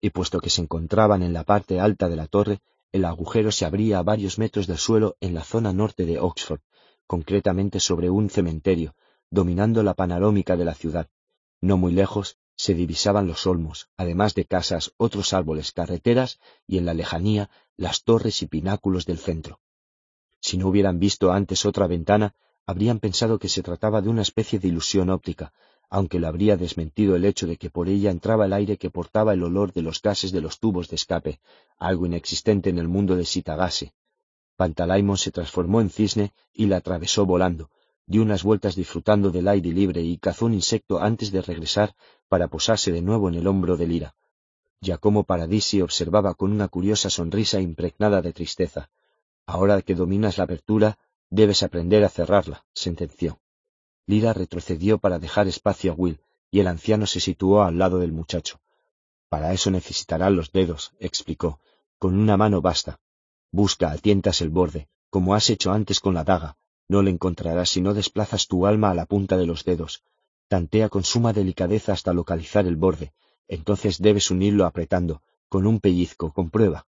[0.03, 2.61] Y puesto que se encontraban en la parte alta de la torre,
[2.93, 6.61] el agujero se abría a varios metros del suelo en la zona norte de Oxford,
[7.07, 8.95] concretamente sobre un cementerio,
[9.31, 11.09] dominando la panorámica de la ciudad.
[11.63, 16.87] No muy lejos se divisaban los olmos, además de casas, otros árboles, carreteras y en
[16.87, 19.61] la lejanía las torres y pináculos del centro.
[20.41, 22.35] Si no hubieran visto antes otra ventana,
[22.67, 25.53] habrían pensado que se trataba de una especie de ilusión óptica,
[25.91, 29.35] aunque lo habría desmentido el hecho de que por ella entraba el aire que portaba
[29.35, 31.41] el olor de los gases de los tubos de escape,
[31.79, 33.93] algo inexistente en el mundo de Sitagase.
[34.57, 37.71] Pantalaimon se transformó en cisne y la atravesó volando,
[38.07, 41.95] dio unas vueltas disfrutando del aire libre y cazó un insecto antes de regresar
[42.29, 44.15] para posarse de nuevo en el hombro de Lira.
[44.81, 48.91] Giacomo Paradisi observaba con una curiosa sonrisa impregnada de tristeza.
[49.47, 50.99] Ahora que dominas la apertura,
[51.31, 53.41] debes aprender a cerrarla, sentenció.
[54.07, 56.21] Lira retrocedió para dejar espacio a Will,
[56.51, 58.61] y el anciano se situó al lado del muchacho.
[59.31, 61.61] Para eso necesitarás los dedos, explicó.
[61.99, 63.01] Con una mano basta.
[63.51, 67.71] Busca a tientas el borde, como has hecho antes con la daga, no le encontrarás
[67.71, 70.03] si no desplazas tu alma a la punta de los dedos.
[70.49, 73.13] Tantea con suma delicadeza hasta localizar el borde.
[73.49, 76.87] Entonces debes unirlo apretando, con un pellizco, comprueba.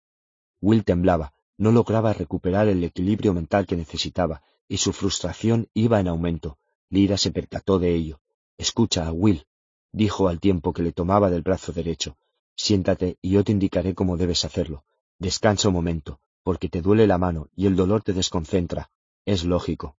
[0.61, 6.09] Will temblaba, no lograba recuperar el equilibrio mental que necesitaba, y su frustración iba en
[6.09, 6.59] aumento.
[6.91, 8.21] Lira se percató de ello.
[8.57, 9.47] Escucha, Will,
[9.93, 12.17] dijo al tiempo que le tomaba del brazo derecho.
[12.57, 14.85] Siéntate y yo te indicaré cómo debes hacerlo.
[15.19, 18.91] Descansa un momento, porque te duele la mano y el dolor te desconcentra.
[19.27, 19.97] Es lógico.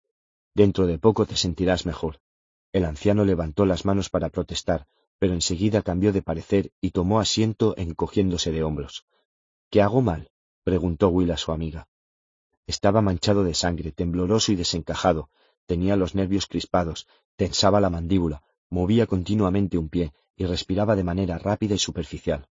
[0.54, 2.20] Dentro de poco te sentirás mejor.
[2.72, 7.74] El anciano levantó las manos para protestar, pero enseguida cambió de parecer y tomó asiento
[7.78, 9.06] encogiéndose de hombros.
[9.70, 10.30] ¿Qué hago mal?
[10.64, 11.88] preguntó Will a su amiga.
[12.68, 15.30] Estaba manchado de sangre, tembloroso y desencajado,
[15.66, 21.38] tenía los nervios crispados, tensaba la mandíbula, movía continuamente un pie y respiraba de manera
[21.38, 22.48] rápida y superficial.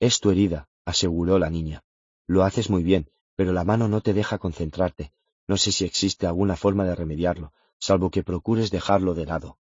[0.00, 1.82] Es tu herida, aseguró la niña.
[2.26, 5.12] Lo haces muy bien, pero la mano no te deja concentrarte,
[5.50, 9.58] no sé si existe alguna forma de remediarlo, salvo que procures dejarlo de lado.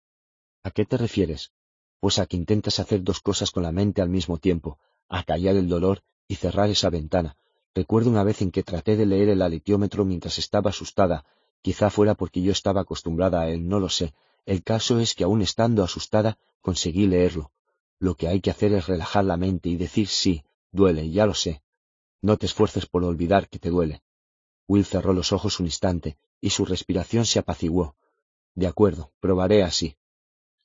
[0.63, 1.51] ¿A qué te refieres?
[1.99, 5.55] Pues a que intentas hacer dos cosas con la mente al mismo tiempo, a callar
[5.55, 7.37] el dolor y cerrar esa ventana.
[7.75, 11.23] Recuerdo una vez en que traté de leer el alitiómetro mientras estaba asustada,
[11.61, 14.15] quizá fuera porque yo estaba acostumbrada a él, no lo sé.
[14.47, 17.51] El caso es que aun estando asustada, conseguí leerlo.
[17.99, 21.35] Lo que hay que hacer es relajar la mente y decir sí, duele, ya lo
[21.35, 21.61] sé.
[22.23, 24.01] No te esfuerces por olvidar que te duele.
[24.67, 27.95] Will cerró los ojos un instante y su respiración se apaciguó.
[28.55, 29.95] De acuerdo, probaré así.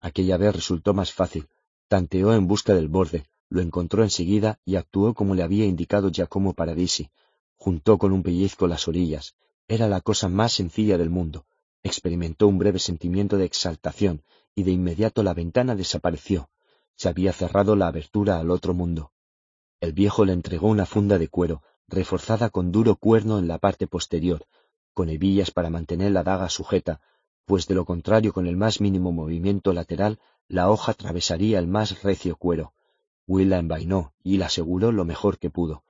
[0.01, 1.49] Aquella vez resultó más fácil.
[1.89, 6.55] Tanteó en busca del borde, lo encontró enseguida y actuó como le había indicado Giacomo
[6.55, 7.11] Paradisi.
[7.57, 9.35] Juntó con un pellizco las orillas.
[9.69, 11.47] Era la cosa más sencilla del mundo.
[11.83, 14.23] Experimentó un breve sentimiento de exaltación
[14.55, 16.49] y de inmediato la ventana desapareció.
[16.97, 19.13] Se había cerrado la abertura al otro mundo.
[19.81, 23.87] El viejo le entregó una funda de cuero, reforzada con duro cuerno en la parte
[23.87, 24.47] posterior,
[24.95, 27.01] con hebillas para mantener la daga sujeta,
[27.45, 32.03] pues de lo contrario con el más mínimo movimiento lateral la hoja atravesaría el más
[32.03, 32.73] recio cuero.
[33.27, 35.85] Will la envainó y la aseguró lo mejor que pudo.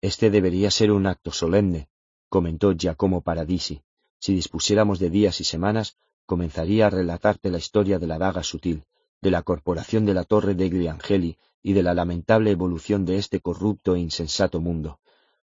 [0.00, 1.88] Este debería ser un acto solemne,
[2.28, 3.82] comentó Giacomo Paradisi.
[4.18, 8.84] Si dispusiéramos de días y semanas, comenzaría a relatarte la historia de la daga sutil,
[9.20, 13.40] de la corporación de la torre de Gliangeli y de la lamentable evolución de este
[13.40, 15.00] corrupto e insensato mundo.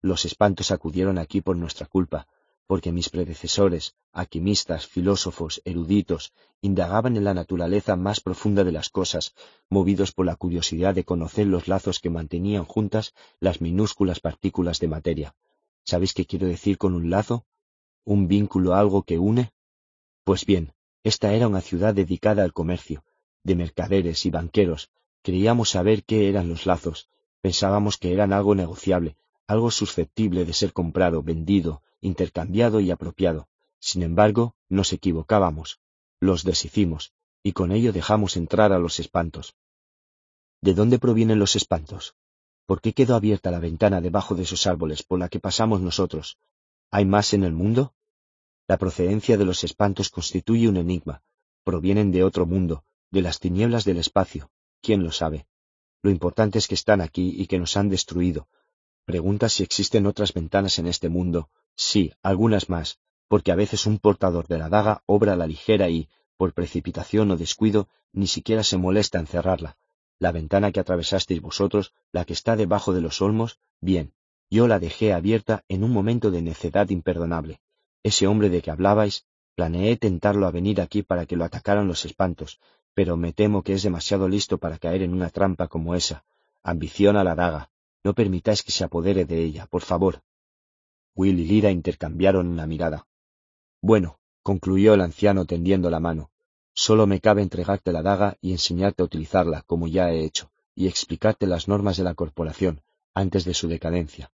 [0.02, 2.26] Los espantos acudieron aquí por nuestra culpa,
[2.66, 9.34] porque mis predecesores, alquimistas, filósofos, eruditos, indagaban en la naturaleza más profunda de las cosas,
[9.68, 14.88] movidos por la curiosidad de conocer los lazos que mantenían juntas las minúsculas partículas de
[14.88, 15.34] materia.
[15.84, 17.44] ¿Sabéis qué quiero decir con un lazo?
[18.04, 19.52] ¿Un vínculo algo que une?
[20.24, 23.02] Pues bien, esta era una ciudad dedicada al comercio,
[23.42, 24.90] de mercaderes y banqueros.
[25.22, 27.08] Creíamos saber qué eran los lazos,
[27.40, 29.16] pensábamos que eran algo negociable,
[29.50, 33.48] algo susceptible de ser comprado, vendido, intercambiado y apropiado.
[33.80, 35.80] Sin embargo, nos equivocábamos,
[36.20, 39.56] los deshicimos, y con ello dejamos entrar a los espantos.
[40.60, 42.14] ¿De dónde provienen los espantos?
[42.64, 46.38] ¿Por qué quedó abierta la ventana debajo de esos árboles por la que pasamos nosotros?
[46.92, 47.94] ¿Hay más en el mundo?
[48.68, 51.22] La procedencia de los espantos constituye un enigma.
[51.64, 54.50] Provienen de otro mundo, de las tinieblas del espacio.
[54.80, 55.48] ¿Quién lo sabe?
[56.02, 58.46] Lo importante es que están aquí y que nos han destruido.
[59.10, 61.48] Pregunta si existen otras ventanas en este mundo.
[61.74, 66.08] Sí, algunas más, porque a veces un portador de la daga obra la ligera y,
[66.36, 69.76] por precipitación o descuido, ni siquiera se molesta en cerrarla.
[70.20, 74.12] La ventana que atravesasteis vosotros, la que está debajo de los olmos, bien,
[74.48, 77.60] yo la dejé abierta en un momento de necedad imperdonable.
[78.04, 79.26] Ese hombre de que hablabais,
[79.56, 82.60] planeé tentarlo a venir aquí para que lo atacaran los espantos,
[82.94, 86.22] pero me temo que es demasiado listo para caer en una trampa como esa.
[86.62, 87.70] Ambición a la daga.
[88.02, 90.22] No permitáis que se apodere de ella, por favor.
[91.14, 93.06] Will y Lira intercambiaron una mirada.
[93.82, 96.30] Bueno, concluyó el anciano tendiendo la mano,
[96.72, 100.86] solo me cabe entregarte la daga y enseñarte a utilizarla, como ya he hecho, y
[100.86, 104.30] explicarte las normas de la corporación, antes de su decadencia.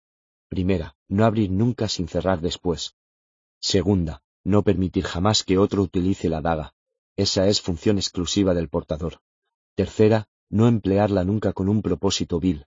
[0.48, 2.94] Primera, no abrir nunca sin cerrar después.
[3.60, 6.74] Segunda, no permitir jamás que otro utilice la daga.
[7.16, 9.20] Esa es función exclusiva del portador.
[9.74, 12.66] Tercera, no emplearla nunca con un propósito vil.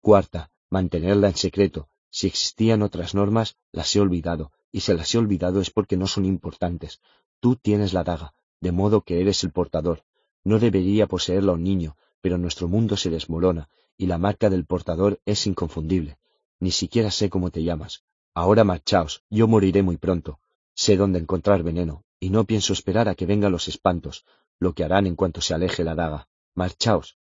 [0.00, 1.88] Cuarta, mantenerla en secreto.
[2.10, 6.06] Si existían otras normas, las he olvidado, y si las he olvidado es porque no
[6.06, 7.00] son importantes.
[7.38, 10.04] Tú tienes la daga, de modo que eres el portador.
[10.42, 15.20] No debería poseerla un niño, pero nuestro mundo se desmorona, y la marca del portador
[15.26, 16.18] es inconfundible.
[16.58, 18.02] Ni siquiera sé cómo te llamas.
[18.34, 20.40] Ahora marchaos, yo moriré muy pronto.
[20.74, 24.24] Sé dónde encontrar veneno, y no pienso esperar a que vengan los espantos,
[24.58, 26.28] lo que harán en cuanto se aleje la daga.
[26.54, 27.18] Marchaos.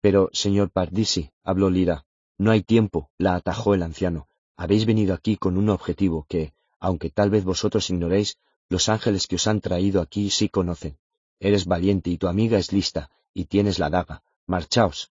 [0.00, 2.06] Pero, señor Pardisi, habló Lira,
[2.38, 4.28] no hay tiempo, la atajó el anciano.
[4.56, 8.38] Habéis venido aquí con un objetivo que, aunque tal vez vosotros ignoréis,
[8.68, 10.98] los ángeles que os han traído aquí sí conocen.
[11.40, 14.22] Eres valiente y tu amiga es lista, y tienes la daga.
[14.46, 15.12] Marchaos.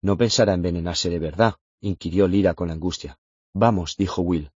[0.00, 3.18] No pensará envenenarse de verdad, inquirió Lira con angustia.
[3.54, 4.50] Vamos, dijo Will.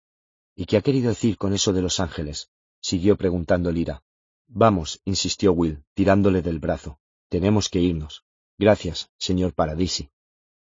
[0.56, 2.50] ¿Y qué ha querido decir con eso de los ángeles?
[2.82, 4.03] siguió preguntando Lira.
[4.48, 7.00] Vamos, insistió Will, tirándole del brazo.
[7.30, 8.24] Tenemos que irnos.
[8.58, 10.10] Gracias, señor Paradisi.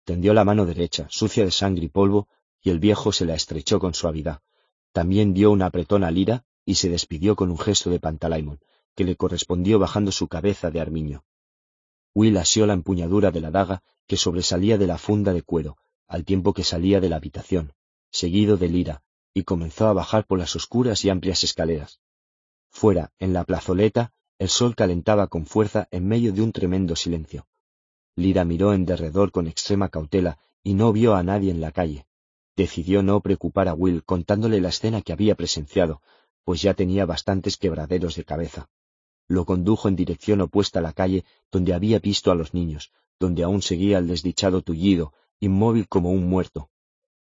[0.04, 2.28] Tendió la mano derecha, sucia de sangre y polvo,
[2.62, 4.40] y el viejo se la estrechó con suavidad.
[4.92, 8.60] También dio un apretón a Lira y se despidió con un gesto de Pantalaimon,
[8.94, 11.24] que le correspondió bajando su cabeza de armiño.
[12.14, 16.24] Will asió la empuñadura de la daga que sobresalía de la funda de cuero, al
[16.24, 17.72] tiempo que salía de la habitación,
[18.10, 22.00] seguido de Lira, y comenzó a bajar por las oscuras y amplias escaleras.
[22.70, 27.46] Fuera, en la plazoleta, el sol calentaba con fuerza en medio de un tremendo silencio.
[28.16, 32.06] Lira miró en derredor con extrema cautela y no vio a nadie en la calle.
[32.56, 36.00] Decidió no preocupar a Will contándole la escena que había presenciado,
[36.44, 38.68] pues ya tenía bastantes quebraderos de cabeza.
[39.26, 43.42] Lo condujo en dirección opuesta a la calle donde había visto a los niños, donde
[43.42, 46.70] aún seguía el desdichado tullido, inmóvil como un muerto.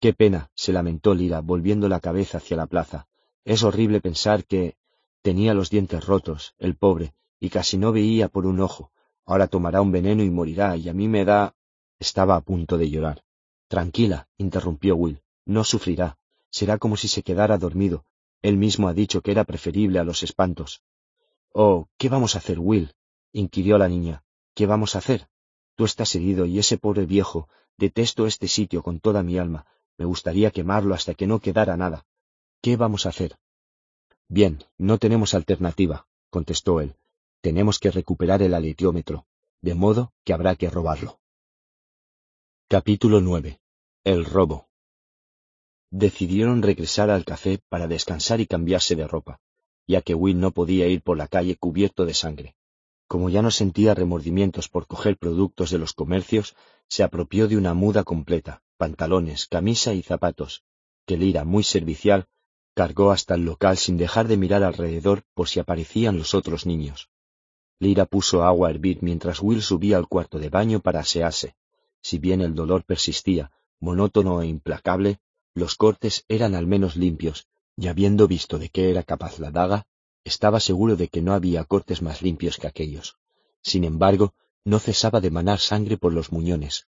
[0.00, 3.08] Qué pena, se lamentó Lira, volviendo la cabeza hacia la plaza.
[3.44, 4.76] Es horrible pensar que
[5.22, 8.90] tenía los dientes rotos, el pobre, y casi no veía por un ojo.
[9.26, 11.54] Ahora tomará un veneno y morirá, y a mí me da.
[11.98, 13.22] Estaba a punto de llorar.
[13.68, 15.20] Tranquila, interrumpió Will.
[15.44, 16.18] No sufrirá.
[16.50, 18.04] Será como si se quedara dormido,
[18.42, 20.82] él mismo ha dicho que era preferible a los espantos.
[21.52, 22.94] Oh, ¿qué vamos a hacer, Will?
[23.32, 24.22] inquirió la niña.
[24.54, 25.28] ¿Qué vamos a hacer?
[25.74, 29.66] Tú estás herido y ese pobre viejo, detesto este sitio con toda mi alma.
[29.98, 32.06] Me gustaría quemarlo hasta que no quedara nada.
[32.62, 33.36] ¿Qué vamos a hacer?
[34.28, 36.94] Bien, no tenemos alternativa, contestó él.
[37.46, 39.24] Tenemos que recuperar el aletriómetro,
[39.62, 41.20] de modo que habrá que robarlo.
[42.66, 43.60] Capítulo 9.
[44.02, 44.66] El robo
[45.92, 49.38] decidieron regresar al café para descansar y cambiarse de ropa,
[49.86, 52.56] ya que Will no podía ir por la calle cubierto de sangre.
[53.06, 56.56] Como ya no sentía remordimientos por coger productos de los comercios,
[56.88, 60.64] se apropió de una muda completa, pantalones, camisa y zapatos,
[61.06, 62.26] que Lira, muy servicial,
[62.74, 67.08] cargó hasta el local sin dejar de mirar alrededor por si aparecían los otros niños.
[67.78, 71.54] Lira puso agua a hervir mientras Will subía al cuarto de baño para asearse.
[72.00, 75.18] Si bien el dolor persistía, monótono e implacable,
[75.54, 79.86] los cortes eran al menos limpios, y habiendo visto de qué era capaz la daga,
[80.24, 83.16] estaba seguro de que no había cortes más limpios que aquellos.
[83.62, 86.86] Sin embargo, no cesaba de manar sangre por los muñones.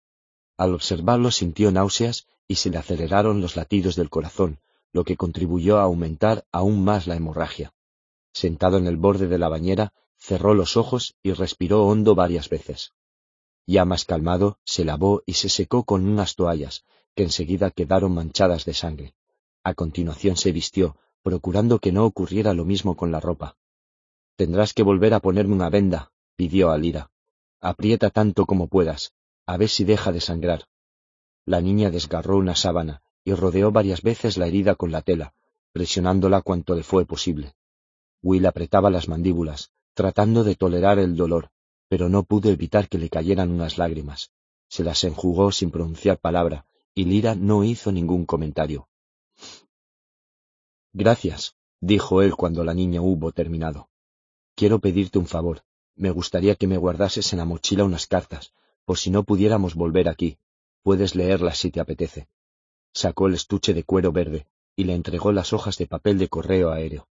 [0.56, 4.60] Al observarlo sintió náuseas y se le aceleraron los latidos del corazón,
[4.92, 7.74] lo que contribuyó a aumentar aún más la hemorragia.
[8.32, 12.92] Sentado en el borde de la bañera, cerró los ojos y respiró hondo varias veces.
[13.66, 16.84] Ya más calmado, se lavó y se secó con unas toallas,
[17.14, 19.14] que enseguida quedaron manchadas de sangre.
[19.64, 23.56] A continuación se vistió, procurando que no ocurriera lo mismo con la ropa.
[24.36, 27.10] Tendrás que volver a ponerme una venda, pidió a Lira.
[27.60, 29.12] Aprieta tanto como puedas,
[29.46, 30.68] a ver si deja de sangrar.
[31.44, 35.34] La niña desgarró una sábana y rodeó varias veces la herida con la tela,
[35.72, 37.54] presionándola cuanto le fue posible.
[38.22, 41.48] Will apretaba las mandíbulas, tratando de tolerar el dolor,
[41.88, 44.30] pero no pudo evitar que le cayeran unas lágrimas.
[44.68, 48.90] Se las enjugó sin pronunciar palabra, y Lira no hizo ningún comentario.
[50.92, 53.88] Gracias, dijo él cuando la niña hubo terminado.
[54.54, 55.62] Quiero pedirte un favor.
[55.94, 58.52] Me gustaría que me guardases en la mochila unas cartas,
[58.84, 60.36] por si no pudiéramos volver aquí.
[60.82, 62.28] Puedes leerlas si te apetece.
[62.92, 64.46] Sacó el estuche de cuero verde
[64.76, 67.08] y le entregó las hojas de papel de correo aéreo.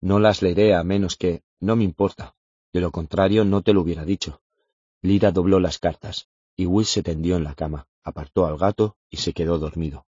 [0.00, 2.34] No las leeré a menos que, no me importa.
[2.72, 4.42] De lo contrario, no te lo hubiera dicho.
[5.00, 9.18] Lira dobló las cartas, y Will se tendió en la cama, apartó al gato y
[9.18, 10.04] se quedó dormido.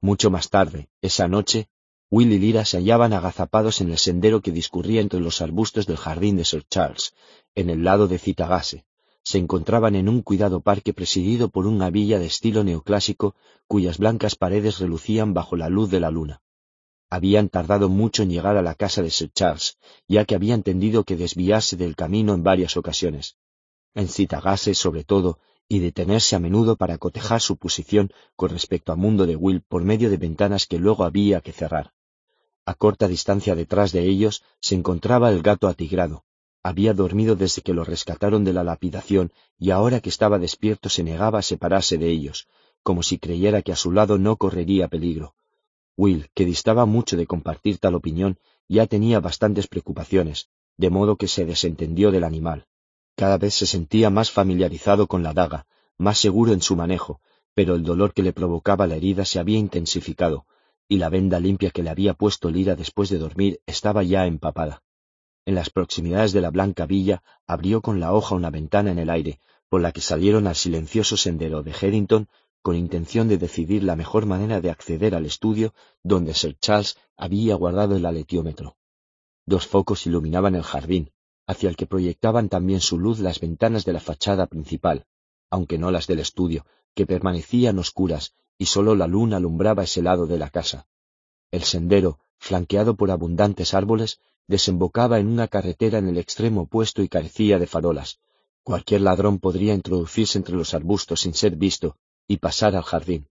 [0.00, 1.68] Mucho más tarde, esa noche,
[2.10, 5.96] Will y Lira se hallaban agazapados en el sendero que discurría entre los arbustos del
[5.96, 7.14] jardín de Sir Charles,
[7.54, 8.84] en el lado de Citagase.
[9.22, 14.34] Se encontraban en un cuidado parque presidido por una villa de estilo neoclásico cuyas blancas
[14.34, 16.42] paredes relucían bajo la luz de la luna.
[17.10, 21.04] Habían tardado mucho en llegar a la casa de Sir Charles, ya que habían tendido
[21.04, 23.36] que desviarse del camino en varias ocasiones.
[23.94, 28.98] En Citagase, sobre todo, y detenerse a menudo para cotejar su posición con respecto al
[28.98, 31.92] mundo de Will por medio de ventanas que luego había que cerrar.
[32.64, 36.24] A corta distancia detrás de ellos se encontraba el gato atigrado.
[36.62, 41.02] Había dormido desde que lo rescataron de la lapidación y ahora que estaba despierto se
[41.02, 42.48] negaba a separarse de ellos,
[42.82, 45.34] como si creyera que a su lado no correría peligro.
[45.98, 51.26] Will, que distaba mucho de compartir tal opinión, ya tenía bastantes preocupaciones, de modo que
[51.26, 52.66] se desentendió del animal.
[53.16, 55.66] Cada vez se sentía más familiarizado con la daga,
[55.96, 57.20] más seguro en su manejo,
[57.52, 60.46] pero el dolor que le provocaba la herida se había intensificado,
[60.88, 64.84] y la venda limpia que le había puesto Lira después de dormir estaba ya empapada.
[65.46, 69.10] En las proximidades de la blanca villa abrió con la hoja una ventana en el
[69.10, 72.28] aire, por la que salieron al silencioso sendero de Headington
[72.68, 77.54] con intención de decidir la mejor manera de acceder al estudio donde Sir Charles había
[77.54, 78.76] guardado el aletiómetro.
[79.46, 81.10] Dos focos iluminaban el jardín,
[81.46, 85.06] hacia el que proyectaban también su luz las ventanas de la fachada principal,
[85.48, 90.26] aunque no las del estudio, que permanecían oscuras y sólo la luna alumbraba ese lado
[90.26, 90.86] de la casa.
[91.50, 97.08] El sendero, flanqueado por abundantes árboles, desembocaba en una carretera en el extremo opuesto y
[97.08, 98.20] carecía de farolas.
[98.62, 101.96] Cualquier ladrón podría introducirse entre los arbustos sin ser visto,
[102.28, 103.26] y pasar al jardín.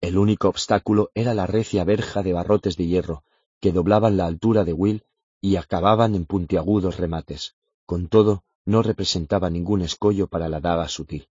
[0.00, 3.22] El único obstáculo era la recia verja de barrotes de hierro,
[3.60, 5.04] que doblaban la altura de Will
[5.40, 7.54] y acababan en puntiagudos remates.
[7.86, 11.28] Con todo, no representaba ningún escollo para la daga sutil.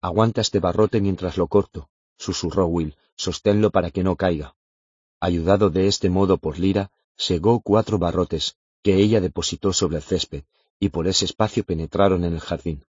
[0.00, 4.54] Aguanta este barrote mientras lo corto, susurró Will, sosténlo para que no caiga.
[5.18, 10.44] Ayudado de este modo por Lira, segó cuatro barrotes, que ella depositó sobre el césped,
[10.78, 12.84] y por ese espacio penetraron en el jardín.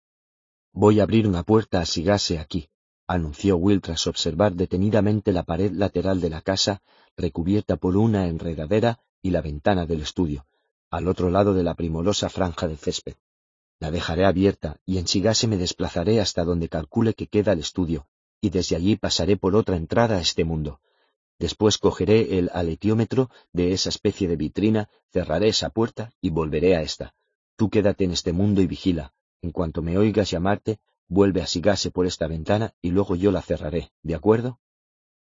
[0.72, 2.70] Voy a abrir una puerta a Sigase aquí,
[3.10, 6.84] anunció Will tras observar detenidamente la pared lateral de la casa,
[7.18, 10.46] recubierta por una enredadera y la ventana del estudio,
[10.92, 13.16] al otro lado de la primorosa franja de césped.
[13.80, 18.06] La dejaré abierta y en Sigase me desplazaré hasta donde calcule que queda el estudio,
[18.42, 20.80] y desde allí pasaré por otra entrada a este mundo.
[21.40, 26.84] Después cogeré el aletiómetro de esa especie de vitrina, cerraré esa puerta y volveré a
[26.84, 27.16] esta.
[27.56, 29.14] Tú quédate en este mundo y vigila.
[29.42, 30.80] En cuanto me oigas llamarte,
[31.12, 34.60] Vuelve a Sigase por esta ventana y luego yo la cerraré, ¿de acuerdo?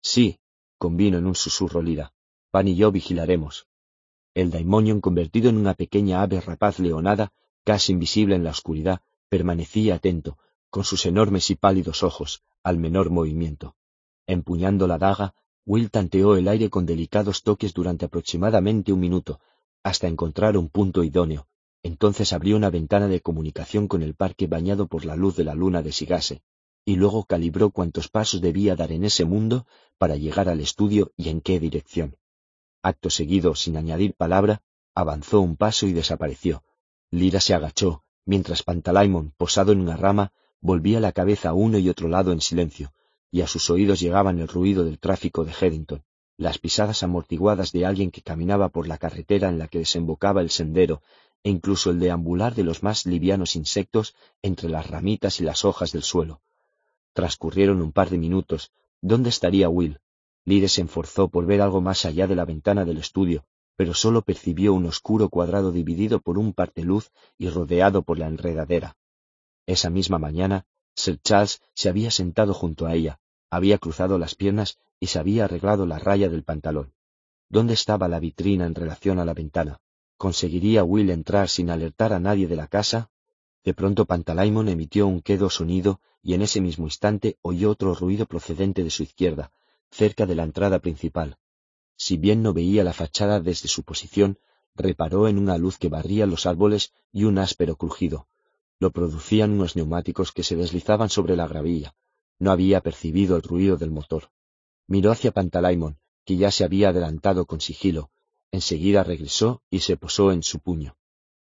[0.02, 0.40] Sí,
[0.80, 2.12] convino en un susurro Lira.
[2.50, 3.68] Pan y yo vigilaremos.
[4.34, 7.32] El daimonion, convertido en una pequeña ave rapaz leonada,
[7.64, 10.40] casi invisible en la oscuridad, permanecía atento,
[10.72, 13.76] con sus enormes y pálidos ojos, al menor movimiento.
[14.26, 15.36] Empuñando la daga,
[15.68, 19.40] Will tanteó el aire con delicados toques durante aproximadamente un minuto,
[19.84, 21.48] hasta encontrar un punto idóneo,
[21.84, 25.56] entonces abrió una ventana de comunicación con el parque bañado por la luz de la
[25.56, 26.42] luna de Sigase,
[26.86, 29.66] y luego calibró cuántos pasos debía dar en ese mundo
[29.98, 32.18] para llegar al estudio y en qué dirección.
[32.82, 34.62] Acto seguido, sin añadir palabra,
[34.96, 36.64] avanzó un paso y desapareció.
[37.12, 41.90] Lira se agachó, mientras Pantalaimon, posado en una rama, volvía la cabeza a uno y
[41.90, 42.94] otro lado en silencio,
[43.32, 46.04] y a sus oídos llegaban el ruido del tráfico de Headington,
[46.38, 50.50] las pisadas amortiguadas de alguien que caminaba por la carretera en la que desembocaba el
[50.50, 51.02] sendero
[51.44, 55.92] e incluso el deambular de los más livianos insectos entre las ramitas y las hojas
[55.92, 56.42] del suelo.
[57.14, 58.72] Transcurrieron un par de minutos.
[59.02, 60.00] ¿Dónde estaría Will?
[60.46, 64.22] Lide se enforzó por ver algo más allá de la ventana del estudio, pero solo
[64.22, 68.98] percibió un oscuro cuadrado dividido por un luz y rodeado por la enredadera.
[69.66, 73.20] Esa misma mañana, Sir Charles se había sentado junto a ella,
[73.52, 76.94] Había cruzado las piernas y se había arreglado la raya del pantalón.
[77.50, 79.82] ¿Dónde estaba la vitrina en relación a la ventana?
[80.20, 83.10] ¿Conseguiría Will entrar sin alertar a nadie de la casa?
[83.64, 88.26] De pronto Pantalaimon emitió un quedo sonido y en ese mismo instante oyó otro ruido
[88.26, 89.54] procedente de su izquierda,
[89.92, 91.38] cerca de la entrada principal.
[91.96, 94.40] Si bien no veía la fachada desde su posición,
[94.76, 98.28] reparó en una luz que barría los árboles y un áspero crujido.
[98.78, 101.96] Lo producían unos neumáticos que se deslizaban sobre la gravilla.
[102.40, 104.32] No había percibido el ruido del motor.
[104.86, 108.12] Miró hacia Pantalaimon, que ya se había adelantado con sigilo.
[108.52, 110.96] Enseguida regresó y se posó en su puño.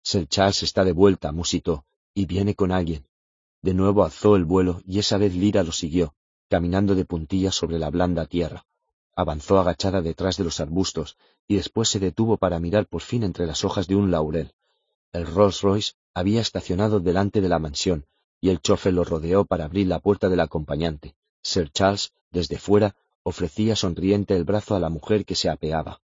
[0.03, 3.07] Sir Charles está de vuelta, musitó, y viene con alguien.
[3.63, 6.15] De nuevo alzó el vuelo y esa vez Lira lo siguió,
[6.49, 8.67] caminando de puntillas sobre la blanda tierra.
[9.15, 11.17] Avanzó agachada detrás de los arbustos
[11.47, 14.53] y después se detuvo para mirar por fin entre las hojas de un laurel.
[15.13, 18.07] El Rolls Royce había estacionado delante de la mansión
[18.41, 21.17] y el chofer lo rodeó para abrir la puerta del acompañante.
[21.43, 26.01] Sir Charles, desde fuera, ofrecía sonriente el brazo a la mujer que se apeaba.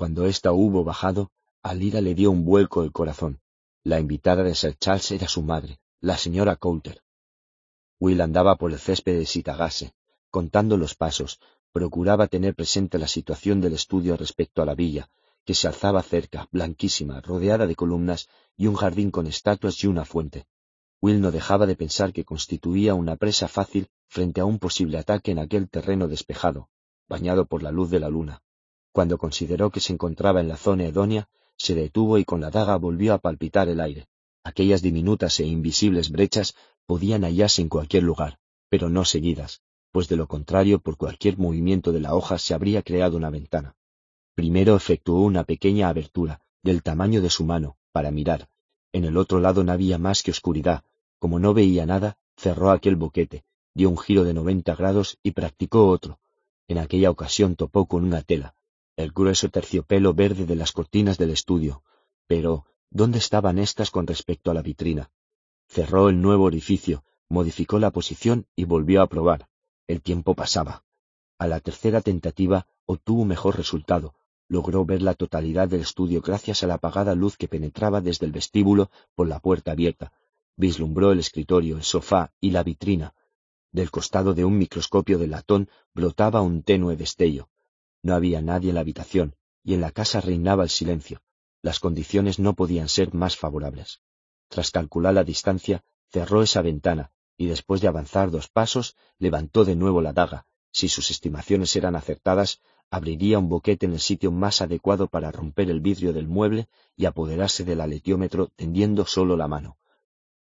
[0.00, 1.30] Cuando ésta hubo bajado,
[1.62, 3.42] a Lira le dio un vuelco el corazón.
[3.84, 7.02] La invitada de Sir Charles era su madre, la señora Coulter.
[7.98, 9.92] Will andaba por el césped de Sitagase,
[10.30, 11.38] contando los pasos,
[11.70, 15.10] procuraba tener presente la situación del estudio respecto a la villa,
[15.44, 20.06] que se alzaba cerca, blanquísima, rodeada de columnas y un jardín con estatuas y una
[20.06, 20.46] fuente.
[21.02, 25.30] Will no dejaba de pensar que constituía una presa fácil frente a un posible ataque
[25.30, 26.70] en aquel terreno despejado,
[27.06, 28.42] bañado por la luz de la luna.
[28.92, 32.76] Cuando consideró que se encontraba en la zona idónea, se detuvo y con la daga
[32.76, 34.08] volvió a palpitar el aire.
[34.42, 36.54] Aquellas diminutas e invisibles brechas
[36.86, 41.92] podían hallarse en cualquier lugar, pero no seguidas, pues de lo contrario por cualquier movimiento
[41.92, 43.76] de la hoja se habría creado una ventana.
[44.34, 48.48] Primero efectuó una pequeña abertura, del tamaño de su mano, para mirar.
[48.92, 50.82] En el otro lado no había más que oscuridad.
[51.18, 55.88] Como no veía nada, cerró aquel boquete, dio un giro de noventa grados y practicó
[55.88, 56.18] otro.
[56.66, 58.54] En aquella ocasión topó con una tela,
[59.02, 61.82] el grueso terciopelo verde de las cortinas del estudio,
[62.26, 65.10] pero ¿dónde estaban éstas con respecto a la vitrina?
[65.66, 69.48] Cerró el nuevo orificio, modificó la posición y volvió a probar.
[69.86, 70.84] El tiempo pasaba.
[71.38, 74.14] A la tercera tentativa obtuvo mejor resultado.
[74.48, 78.32] Logró ver la totalidad del estudio gracias a la apagada luz que penetraba desde el
[78.32, 80.12] vestíbulo por la puerta abierta.
[80.56, 83.14] Vislumbró el escritorio, el sofá y la vitrina.
[83.72, 87.48] Del costado de un microscopio de latón brotaba un tenue destello.
[88.02, 91.22] No había nadie en la habitación, y en la casa reinaba el silencio.
[91.62, 94.00] Las condiciones no podían ser más favorables.
[94.48, 99.76] Tras calcular la distancia, cerró esa ventana, y después de avanzar dos pasos, levantó de
[99.76, 100.46] nuevo la daga.
[100.72, 105.70] Si sus estimaciones eran acertadas, abriría un boquete en el sitio más adecuado para romper
[105.70, 109.78] el vidrio del mueble y apoderarse del aletiómetro tendiendo solo la mano.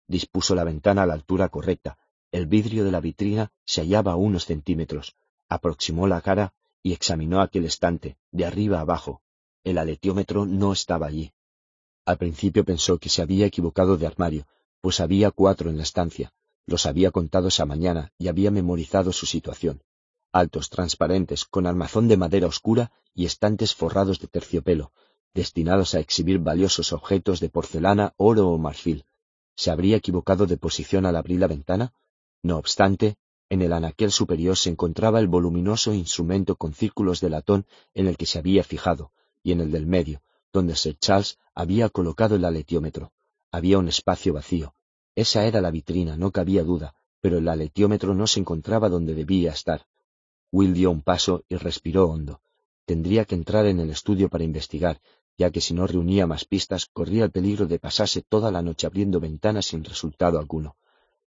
[0.07, 1.99] Dispuso la ventana a la altura correcta.
[2.31, 5.17] El vidrio de la vitrina se hallaba a unos centímetros.
[5.49, 9.23] Aproximó la cara y examinó aquel estante, de arriba abajo.
[9.65, 11.33] El aletiómetro no estaba allí.
[12.05, 14.47] Al principio pensó que se había equivocado de armario,
[14.81, 16.33] pues había cuatro en la estancia.
[16.67, 19.83] Los había contado esa mañana y había memorizado su situación.
[20.33, 24.93] Altos, transparentes, con armazón de madera oscura y estantes forrados de terciopelo,
[25.35, 29.05] destinados a exhibir valiosos objetos de porcelana, oro o marfil.
[29.57, 31.93] ¿Se habría equivocado de posición al abrir la ventana?
[32.43, 33.17] No obstante,
[33.51, 38.17] en el anaquel superior se encontraba el voluminoso instrumento con círculos de latón en el
[38.17, 40.21] que se había fijado, y en el del medio,
[40.53, 43.13] donde Sir Charles había colocado el aletiómetro.
[43.51, 44.75] Había un espacio vacío.
[45.15, 49.53] Esa era la vitrina, no cabía duda, pero el aletiómetro no se encontraba donde debía
[49.53, 49.87] estar.
[50.53, 52.41] Will dio un paso y respiró hondo.
[52.85, 55.01] Tendría que entrar en el estudio para investigar,
[55.39, 58.87] ya que si no reunía más pistas corría el peligro de pasarse toda la noche
[58.87, 60.77] abriendo ventanas sin resultado alguno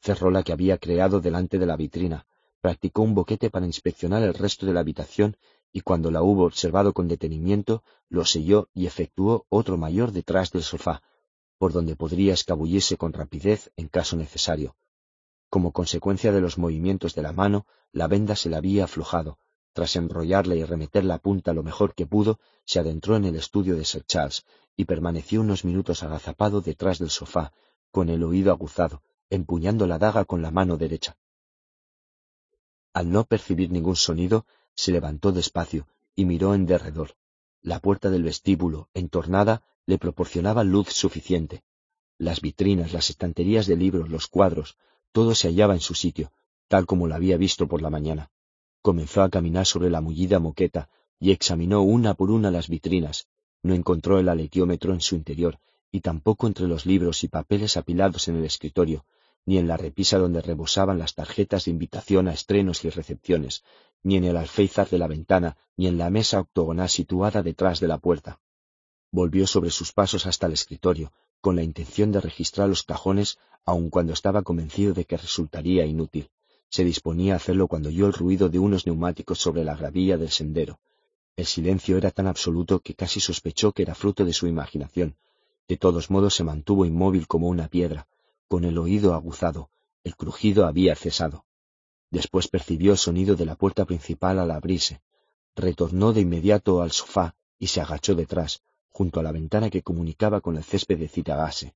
[0.02, 2.26] cerró la que había creado delante de la vitrina,
[2.62, 5.38] practicó un boquete para inspeccionar el resto de la habitación
[5.72, 10.64] y cuando la hubo observado con detenimiento, lo selló y efectuó otro mayor detrás del
[10.64, 11.04] sofá,
[11.58, 14.76] por donde podría escabullirse con rapidez en caso necesario.
[15.50, 19.38] Como consecuencia de los movimientos de la mano, la venda se le había aflojado.
[19.74, 23.76] Tras enrollarla y remeter la punta lo mejor que pudo, se adentró en el estudio
[23.76, 27.54] de Sir Charles y permaneció unos minutos agazapado detrás del sofá,
[27.92, 31.18] con el oído aguzado, empuñando la daga con la mano derecha.
[32.94, 34.46] Al no percibir ningún sonido,
[34.76, 37.16] se levantó despacio y miró en derredor.
[37.62, 41.64] La puerta del vestíbulo, entornada, le proporcionaba luz suficiente.
[42.18, 44.78] Las vitrinas, las estanterías de libros, los cuadros,
[45.12, 46.32] todo se hallaba en su sitio,
[46.68, 48.32] tal como lo había visto por la mañana.
[48.82, 53.28] Comenzó a caminar sobre la mullida moqueta y examinó una por una las vitrinas.
[53.62, 55.60] No encontró el aletiómetro en su interior
[55.92, 59.06] y tampoco entre los libros y papeles apilados en el escritorio,
[59.50, 63.64] ni en la repisa donde rebosaban las tarjetas de invitación a estrenos y recepciones,
[64.04, 67.88] ni en el alféizar de la ventana, ni en la mesa octogonal situada detrás de
[67.88, 68.40] la puerta.
[69.10, 73.90] Volvió sobre sus pasos hasta el escritorio, con la intención de registrar los cajones, aun
[73.90, 76.30] cuando estaba convencido de que resultaría inútil.
[76.70, 80.30] Se disponía a hacerlo cuando oyó el ruido de unos neumáticos sobre la gravilla del
[80.30, 80.80] sendero.
[81.36, 85.16] El silencio era tan absoluto que casi sospechó que era fruto de su imaginación.
[85.68, 88.08] De todos modos se mantuvo inmóvil como una piedra,
[88.50, 89.70] con el oído aguzado.
[90.04, 91.46] El crujido había cesado.
[92.10, 95.02] Después percibió el sonido de la puerta principal al abrirse.
[95.56, 100.42] Retornó de inmediato al sofá y se agachó detrás, junto a la ventana que comunicaba
[100.42, 101.76] con el césped de Citagase.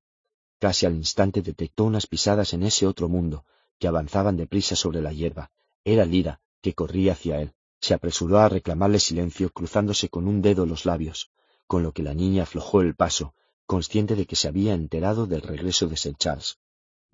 [0.58, 3.46] Casi al instante detectó unas pisadas en ese otro mundo,
[3.78, 5.52] que avanzaban deprisa sobre la hierba.
[5.86, 7.54] Era Lira, que corría hacia él.
[7.82, 11.30] Se apresuró a reclamarle silencio, cruzándose con un dedo los labios,
[11.68, 13.36] con lo que la niña aflojó el paso,
[13.68, 16.16] consciente de que se había enterado del regreso de St.
[16.18, 16.58] Charles.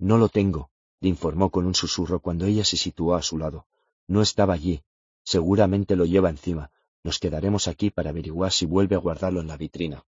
[0.00, 3.66] No lo tengo, le informó con un susurro cuando ella se situó a su lado.
[4.08, 4.82] No estaba allí.
[5.24, 6.72] Seguramente lo lleva encima.
[7.04, 10.06] Nos quedaremos aquí para averiguar si vuelve a guardarlo en la vitrina.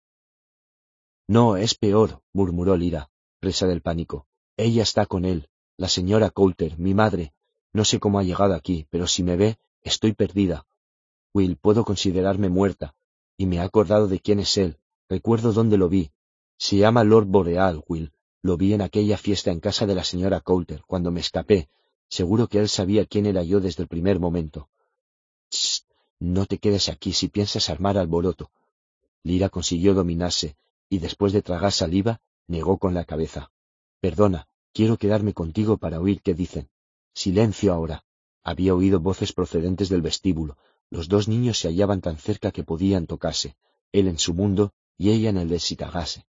[1.27, 4.27] No, es peor, murmuró Lira, presa del pánico.
[4.57, 7.33] Ella está con él, la señora Coulter, mi madre.
[7.73, 10.67] No sé cómo ha llegado aquí, pero si me ve, estoy perdida.
[11.33, 12.95] Will, puedo considerarme muerta.
[13.37, 14.77] Y me he acordado de quién es él.
[15.07, 16.11] Recuerdo dónde lo vi.
[16.57, 18.11] Se llama Lord Boreal, Will.
[18.41, 21.69] Lo vi en aquella fiesta en casa de la señora Coulter, cuando me escapé.
[22.07, 24.69] Seguro que él sabía quién era yo desde el primer momento.
[26.19, 28.51] no te quedes aquí si piensas armar alboroto.
[29.23, 30.55] Lira consiguió dominarse,
[30.89, 33.51] y después de tragar saliva, negó con la cabeza.
[33.99, 36.69] Perdona, quiero quedarme contigo para oír qué dicen.
[37.13, 38.05] Silencio ahora.
[38.41, 40.57] Había oído voces procedentes del vestíbulo.
[40.89, 43.55] Los dos niños se hallaban tan cerca que podían tocarse,
[43.91, 46.25] él en su mundo y ella en el de Sitagase.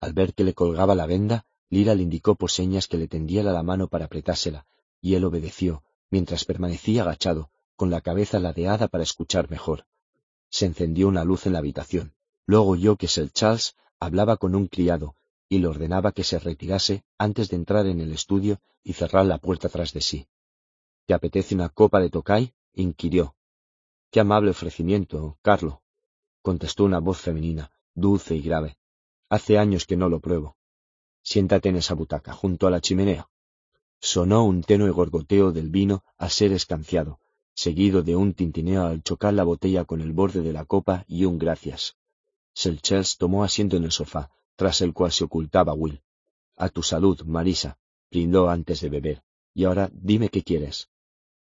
[0.00, 3.52] Al ver que le colgaba la venda, Lira le indicó por señas que le tendiera
[3.52, 4.66] la mano para apretársela,
[5.00, 9.86] y él obedeció, mientras permanecía agachado, con la cabeza ladeada para escuchar mejor.
[10.50, 12.14] Se encendió una luz en la habitación.
[12.46, 15.16] Luego oyó que Sir Charles hablaba con un criado,
[15.48, 19.38] y le ordenaba que se retirase antes de entrar en el estudio y cerrar la
[19.38, 20.26] puerta tras de sí.
[21.06, 22.54] ¿Te apetece una copa de tocay?
[22.74, 23.34] inquirió.
[24.10, 25.82] Qué amable ofrecimiento, Carlo,
[26.42, 28.76] contestó una voz femenina, dulce y grave.
[29.28, 30.56] Hace años que no lo pruebo.
[31.24, 33.28] Siéntate en esa butaca, junto a la chimenea.
[33.98, 37.18] Sonó un tenue gorgoteo del vino a ser escanciado,
[37.54, 41.24] seguido de un tintineo al chocar la botella con el borde de la copa y
[41.24, 41.96] un gracias.
[42.52, 46.02] Selchels tomó asiento en el sofá, tras el cual se ocultaba Will.
[46.56, 47.78] A tu salud, Marisa,
[48.10, 49.22] brindó antes de beber.
[49.54, 50.90] Y ahora dime qué quieres.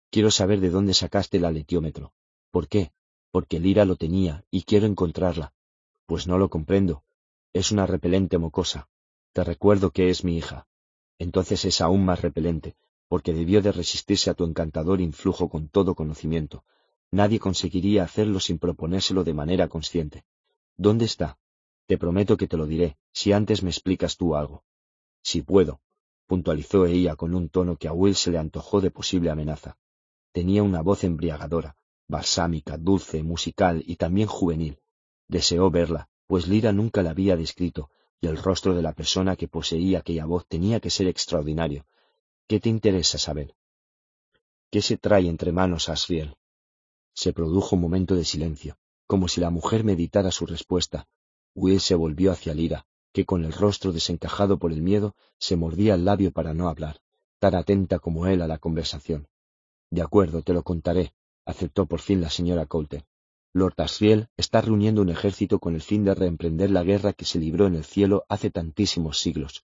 [0.10, 2.13] Quiero saber de dónde sacaste el aletiómetro.
[2.49, 2.92] ¿Por qué?
[3.31, 5.53] Porque Lira lo tenía y quiero encontrarla.
[6.08, 7.03] Pues no lo comprendo.
[7.53, 8.90] Es una repelente mocosa.
[9.38, 10.66] Te recuerdo que es mi hija.
[11.20, 12.76] Entonces es aún más repelente,
[13.08, 16.66] porque debió de resistirse a tu encantador influjo con todo conocimiento.
[17.12, 20.26] Nadie conseguiría hacerlo sin proponérselo de manera consciente.
[20.76, 21.38] ¿Dónde está?
[21.86, 24.64] Te prometo que te lo diré, si antes me explicas tú algo.
[25.22, 25.82] Si puedo,
[26.26, 29.78] puntualizó ella con un tono que a Will se le antojó de posible amenaza.
[30.32, 34.80] Tenía una voz embriagadora, balsámica, dulce, musical y también juvenil.
[35.28, 39.48] Deseó verla, pues Lira nunca la había descrito, y el rostro de la persona que
[39.48, 41.85] poseía aquella voz tenía que ser extraordinario.
[42.48, 43.56] ¿Qué te interesa saber?
[44.72, 46.35] ¿Qué se trae entre manos Asriel?
[47.14, 51.08] Se produjo un momento de silencio, como si la mujer meditara su respuesta.
[51.56, 55.96] Will se volvió hacia Lira, que con el rostro desencajado por el miedo se mordía
[55.96, 57.01] el labio para no hablar,
[57.40, 59.28] tan atenta como él a la conversación.
[59.90, 61.14] De acuerdo, te lo contaré,
[61.46, 63.06] aceptó por fin la señora Coulter.
[63.53, 67.40] Lord Asriel está reuniendo un ejército con el fin de reemprender la guerra que se
[67.40, 69.65] libró en el cielo hace tantísimos siglos.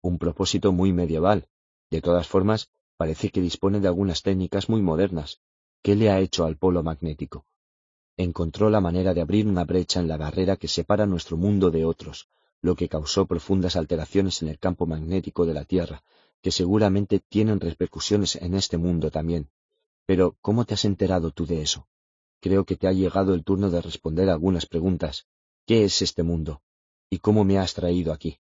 [0.00, 1.48] Un propósito muy medieval.
[1.90, 5.40] De todas formas, parece que dispone de algunas técnicas muy modernas.
[5.82, 7.44] ¿Qué le ha hecho al polo magnético?
[8.16, 11.84] Encontró la manera de abrir una brecha en la barrera que separa nuestro mundo de
[11.84, 12.28] otros,
[12.62, 16.02] lo que causó profundas alteraciones en el campo magnético de la Tierra,
[16.42, 19.50] que seguramente tienen repercusiones en este mundo también.
[20.06, 21.86] Pero, ¿cómo te has enterado tú de eso?
[22.40, 25.26] Creo que te ha llegado el turno de responder algunas preguntas.
[25.66, 26.62] ¿Qué es este mundo?
[27.08, 28.38] ¿Y cómo me has traído aquí?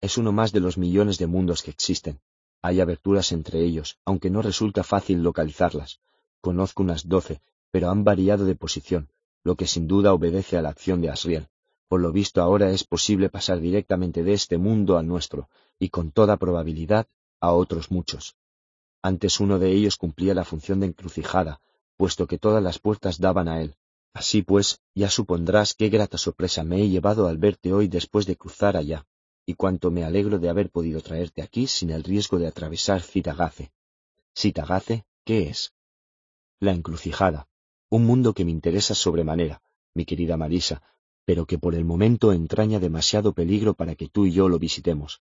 [0.00, 2.20] Es uno más de los millones de mundos que existen.
[2.62, 6.00] Hay aberturas entre ellos, aunque no resulta fácil localizarlas.
[6.40, 9.10] Conozco unas doce, pero han variado de posición,
[9.44, 11.48] lo que sin duda obedece a la acción de Asriel.
[11.88, 16.12] Por lo visto ahora es posible pasar directamente de este mundo al nuestro, y con
[16.12, 17.08] toda probabilidad
[17.40, 18.36] a otros muchos.
[19.02, 21.60] Antes uno de ellos cumplía la función de encrucijada,
[22.00, 23.74] puesto que todas las puertas daban a él.
[24.14, 28.36] Así pues, ya supondrás qué grata sorpresa me he llevado al verte hoy después de
[28.36, 29.06] cruzar allá.
[29.44, 33.72] y cuánto me alegro de haber podido traerte aquí sin el riesgo de atravesar Citagace.
[34.34, 35.04] ¿Citagace?
[35.26, 35.74] ¿Qué es?
[36.58, 37.48] La encrucijada,
[37.90, 39.60] un mundo que me interesa sobremanera,
[39.92, 40.82] mi querida Marisa,
[41.26, 45.20] pero que por el momento entraña demasiado peligro para que tú y yo lo visitemos.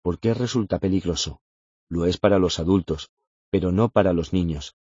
[0.00, 1.42] ¿Por qué resulta peligroso?
[1.90, 3.10] Lo es para los adultos,
[3.50, 4.76] pero no para los niños.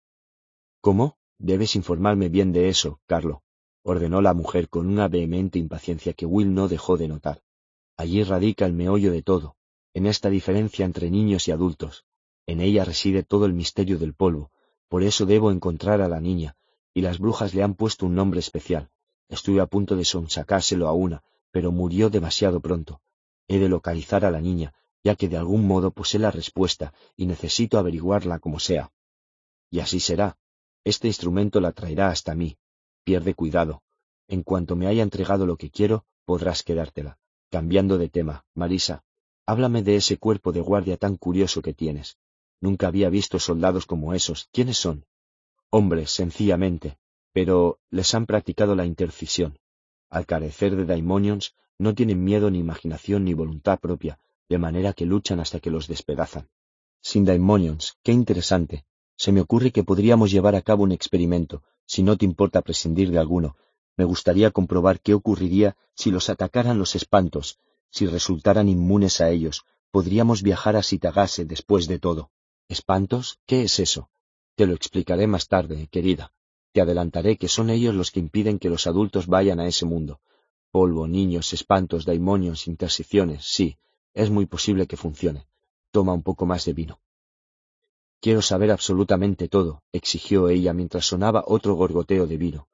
[0.81, 1.17] ¿Cómo?
[1.39, 3.43] Debes informarme bien de eso, Carlo,
[3.83, 7.43] ordenó la mujer con una vehemente impaciencia que Will no dejó de notar.
[7.97, 9.57] Allí radica el meollo de todo,
[9.93, 12.05] en esta diferencia entre niños y adultos.
[12.47, 14.51] En ella reside todo el misterio del polvo,
[14.89, 16.57] por eso debo encontrar a la niña,
[16.93, 18.91] y las brujas le han puesto un nombre especial.
[19.29, 23.01] Estuve a punto de sonsacárselo a una, pero murió demasiado pronto.
[23.49, 27.27] He de localizar a la niña, ya que de algún modo posee la respuesta y
[27.27, 28.93] necesito averiguarla como sea.
[29.71, 30.39] Y así será.
[30.85, 32.59] Este instrumento la traerá hasta mí.
[33.05, 33.83] Pierde cuidado.
[34.29, 37.19] En cuanto me haya entregado lo que quiero, podrás quedártela.
[37.51, 39.03] Cambiando de tema, Marisa,
[39.47, 42.19] háblame de ese cuerpo de guardia tan curioso que tienes.
[42.61, 44.49] Nunca había visto soldados como esos.
[44.53, 45.07] ¿Quiénes son?
[45.71, 46.99] Hombres, sencillamente,
[47.33, 49.59] pero les han practicado la intercisión.
[50.09, 55.07] Al carecer de daimonions, no tienen miedo ni imaginación ni voluntad propia, de manera que
[55.07, 56.49] luchan hasta que los despedazan.
[57.01, 58.85] Sin daimonions, qué interesante.
[59.17, 63.11] Se me ocurre que podríamos llevar a cabo un experimento, si no te importa prescindir
[63.11, 63.57] de alguno.
[63.97, 67.59] Me gustaría comprobar qué ocurriría si los atacaran los espantos,
[67.91, 69.65] si resultaran inmunes a ellos.
[69.91, 72.31] Podríamos viajar a Sitagase después de todo.
[72.69, 73.39] ¿Espantos?
[73.47, 74.11] ¿Qué es eso?
[74.57, 76.33] Te lo explicaré más tarde, querida.
[76.73, 80.21] Te adelantaré que son ellos los que impiden que los adultos vayan a ese mundo.
[80.73, 83.79] Polvo, niños, espantos, daimonios, intersiciones, sí,
[84.13, 85.47] es muy posible que funcione.
[85.93, 86.99] Toma un poco más de vino.
[88.25, 92.69] Quiero saber absolutamente todo, exigió ella mientras sonaba otro gorgoteo de vino.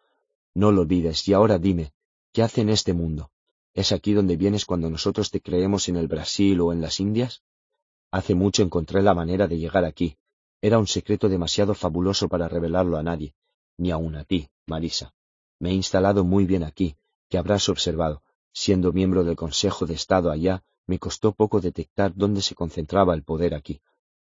[0.54, 1.92] No lo olvides, y ahora dime,
[2.32, 3.32] ¿qué hace en este mundo?
[3.74, 7.42] ¿Es aquí donde vienes cuando nosotros te creemos en el Brasil o en las Indias?
[8.12, 10.16] Hace mucho encontré la manera de llegar aquí.
[10.60, 13.34] Era un secreto demasiado fabuloso para revelarlo a nadie,
[13.76, 15.14] ni aun a ti, Marisa.
[15.58, 16.94] Me he instalado muy bien aquí,
[17.28, 18.22] que habrás observado.
[18.52, 23.24] Siendo miembro del Consejo de Estado allá, me costó poco detectar dónde se concentraba el
[23.24, 23.80] poder aquí.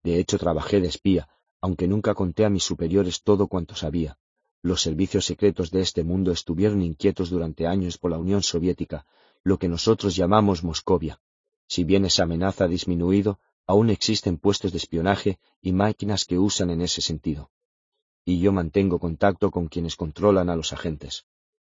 [0.03, 1.29] De hecho, trabajé de espía,
[1.61, 4.17] aunque nunca conté a mis superiores todo cuanto sabía.
[4.63, 9.05] Los servicios secretos de este mundo estuvieron inquietos durante años por la Unión Soviética,
[9.43, 11.19] lo que nosotros llamamos Moscovia.
[11.67, 16.69] Si bien esa amenaza ha disminuido, aún existen puestos de espionaje y máquinas que usan
[16.69, 17.49] en ese sentido.
[18.25, 21.25] Y yo mantengo contacto con quienes controlan a los agentes.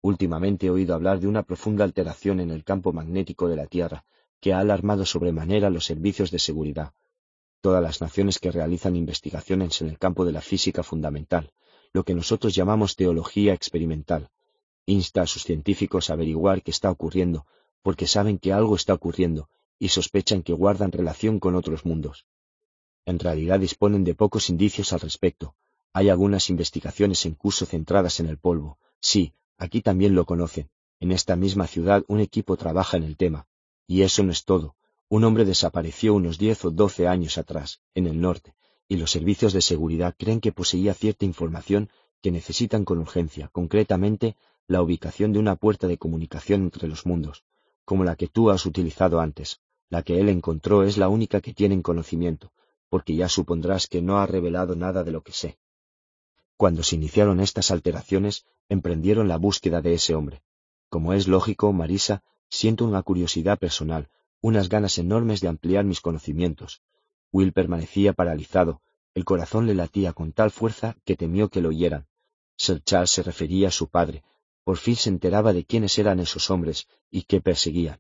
[0.03, 4.05] Últimamente he oído hablar de una profunda alteración en el campo magnético de la Tierra,
[4.41, 6.93] que ha alarmado sobremanera los servicios de seguridad.
[7.67, 11.51] Todas las naciones que realizan investigaciones en el campo de la física fundamental,
[11.93, 14.31] lo que nosotros llamamos teología experimental,
[14.87, 17.45] insta a sus científicos a averiguar qué está ocurriendo,
[17.83, 19.49] porque saben que algo está ocurriendo
[19.81, 22.25] y sospechan que guardan relación con otros mundos.
[23.05, 25.57] En realidad disponen de pocos indicios al respecto.
[25.93, 28.79] Hay algunas investigaciones en curso centradas en el polvo.
[29.01, 30.71] Sí, aquí también lo conocen.
[31.01, 33.49] En esta misma ciudad un equipo trabaja en el tema,
[33.89, 34.77] y eso no es todo.
[35.09, 38.55] Un hombre desapareció unos diez o doce años atrás, en el norte,
[38.89, 41.91] y los servicios de seguridad creen que poseía cierta información
[42.23, 47.45] que necesitan con urgencia, concretamente la ubicación de una puerta de comunicación entre los mundos,
[47.85, 49.61] como la que tú has utilizado antes.
[49.89, 52.51] La que él encontró es la única que tienen conocimiento,
[52.89, 55.59] porque ya supondrás que no ha revelado nada de lo que sé.
[56.57, 60.43] Cuando se iniciaron estas alteraciones, emprendieron la búsqueda de ese hombre.
[60.89, 64.09] Como es lógico, Marisa Siento una curiosidad personal,
[64.47, 66.81] unas ganas enormes de ampliar mis conocimientos.
[67.33, 68.81] Will permanecía paralizado,
[69.13, 72.07] el corazón le latía con tal fuerza que temió que lo oyeran.
[72.57, 74.23] Sir Charles se refería a su padre,
[74.63, 77.99] por fin se enteraba de quiénes eran esos hombres y qué perseguían.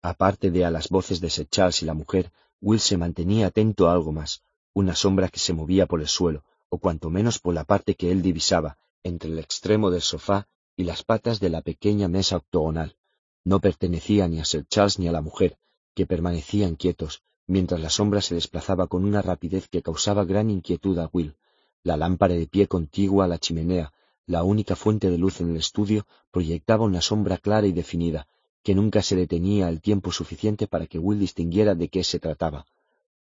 [0.00, 3.88] Aparte de a las voces de Sir Charles y la mujer, Will se mantenía atento
[3.88, 7.52] a algo más, una sombra que se movía por el suelo, o cuanto menos por
[7.52, 11.62] la parte que él divisaba, entre el extremo del sofá y las patas de la
[11.62, 12.94] pequeña mesa octogonal.
[13.42, 15.58] No pertenecía ni a Sir Charles ni a la mujer,
[15.94, 20.98] que permanecían quietos, mientras la sombra se desplazaba con una rapidez que causaba gran inquietud
[20.98, 21.36] a Will.
[21.82, 23.92] La lámpara de pie contigua a la chimenea,
[24.26, 28.28] la única fuente de luz en el estudio, proyectaba una sombra clara y definida,
[28.62, 32.66] que nunca se detenía el tiempo suficiente para que Will distinguiera de qué se trataba.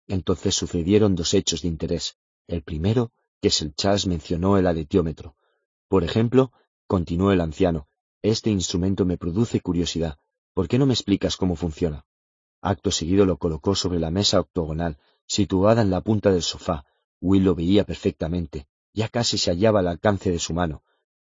[0.06, 2.16] Entonces sucedieron dos hechos de interés.
[2.46, 3.10] El primero,
[3.42, 5.34] que Sir Charles mencionó el adetiómetro.
[5.88, 6.52] Por ejemplo,
[6.86, 7.88] continuó el anciano,
[8.22, 10.18] este instrumento me produce curiosidad.
[10.54, 12.06] ¿Por qué no me explicas cómo funciona?
[12.68, 16.84] Acto seguido lo colocó sobre la mesa octogonal, situada en la punta del sofá.
[17.20, 18.66] Will lo veía perfectamente.
[18.92, 20.82] Ya casi se hallaba al alcance de su mano.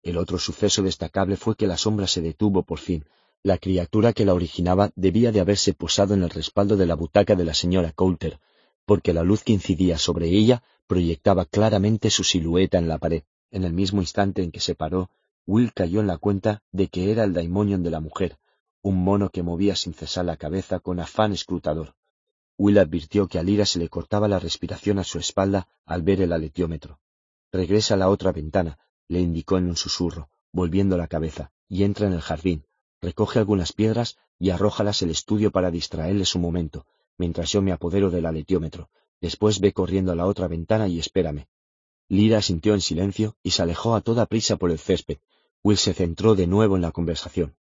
[0.03, 3.05] El otro suceso destacable fue que la sombra se detuvo por fin.
[3.43, 7.35] La criatura que la originaba debía de haberse posado en el respaldo de la butaca
[7.35, 8.41] de la señora Coulter,
[8.87, 13.25] porque la luz que incidía sobre ella proyectaba claramente su silueta en la pared.
[13.51, 15.11] En el mismo instante en que se paró,
[15.45, 18.39] Will cayó en la cuenta de que era el daimonion de la mujer,
[18.87, 21.97] un mono que movía sin cesar la cabeza con afán escrutador.
[22.57, 26.21] Will advirtió que a Lira se le cortaba la respiración a su espalda al ver
[26.21, 27.01] el aletiómetro.
[27.51, 32.07] Regresa a la otra ventana, le indicó en un susurro, volviendo la cabeza, y entra
[32.07, 32.65] en el jardín,
[33.03, 36.87] recoge algunas piedras y arrójalas el estudio para distraerle su momento,
[37.19, 38.89] mientras yo me apodero del aletiómetro.
[39.21, 41.49] Después ve corriendo a la otra ventana y espérame.
[42.09, 45.19] Lira sintió en silencio y se alejó a toda prisa por el césped.
[45.65, 47.57] Will se centró de nuevo en la conversación.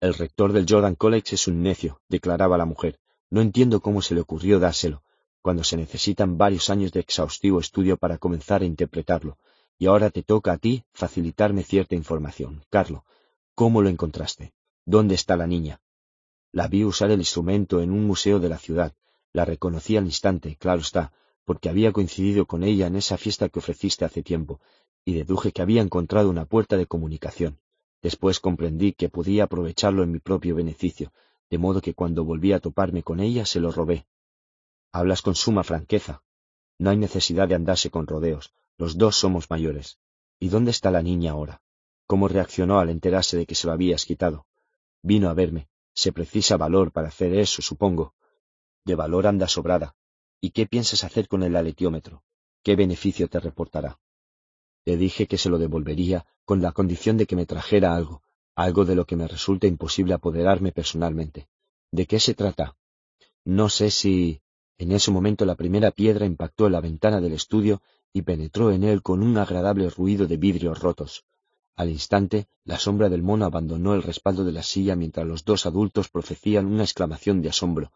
[0.00, 2.98] El rector del Jordan College es un necio, declaraba la mujer.
[3.28, 5.02] No entiendo cómo se le ocurrió dárselo,
[5.42, 9.36] cuando se necesitan varios años de exhaustivo estudio para comenzar a interpretarlo.
[9.78, 12.64] Y ahora te toca a ti facilitarme cierta información.
[12.70, 13.04] Carlo,
[13.54, 14.54] ¿cómo lo encontraste?
[14.86, 15.82] ¿Dónde está la niña?
[16.50, 18.94] La vi usar el instrumento en un museo de la ciudad.
[19.34, 21.12] La reconocí al instante, claro está,
[21.44, 24.60] porque había coincidido con ella en esa fiesta que ofreciste hace tiempo,
[25.04, 27.58] y deduje que había encontrado una puerta de comunicación.
[28.02, 31.12] Después comprendí que podía aprovecharlo en mi propio beneficio,
[31.50, 34.06] de modo que cuando volví a toparme con ella se lo robé.
[34.92, 36.22] Hablas con suma franqueza.
[36.78, 38.54] No hay necesidad de andarse con rodeos.
[38.78, 39.98] Los dos somos mayores.
[40.38, 41.60] ¿Y dónde está la niña ahora?
[42.06, 44.46] ¿Cómo reaccionó al enterarse de que se lo habías quitado?
[45.02, 48.14] Vino a verme, se precisa valor para hacer eso, supongo.
[48.84, 49.94] De valor anda sobrada.
[50.40, 52.24] ¿Y qué piensas hacer con el aletiómetro?
[52.62, 53.98] ¿Qué beneficio te reportará?
[54.84, 58.22] Le dije que se lo devolvería con la condición de que me trajera algo,
[58.54, 61.48] algo de lo que me resulta imposible apoderarme personalmente.
[61.90, 62.76] ¿De qué se trata?
[63.44, 64.42] No sé si...
[64.78, 67.82] En ese momento la primera piedra impactó en la ventana del estudio
[68.12, 71.24] y penetró en él con un agradable ruido de vidrios rotos.
[71.76, 75.66] Al instante, la sombra del mono abandonó el respaldo de la silla mientras los dos
[75.66, 77.92] adultos profecían una exclamación de asombro.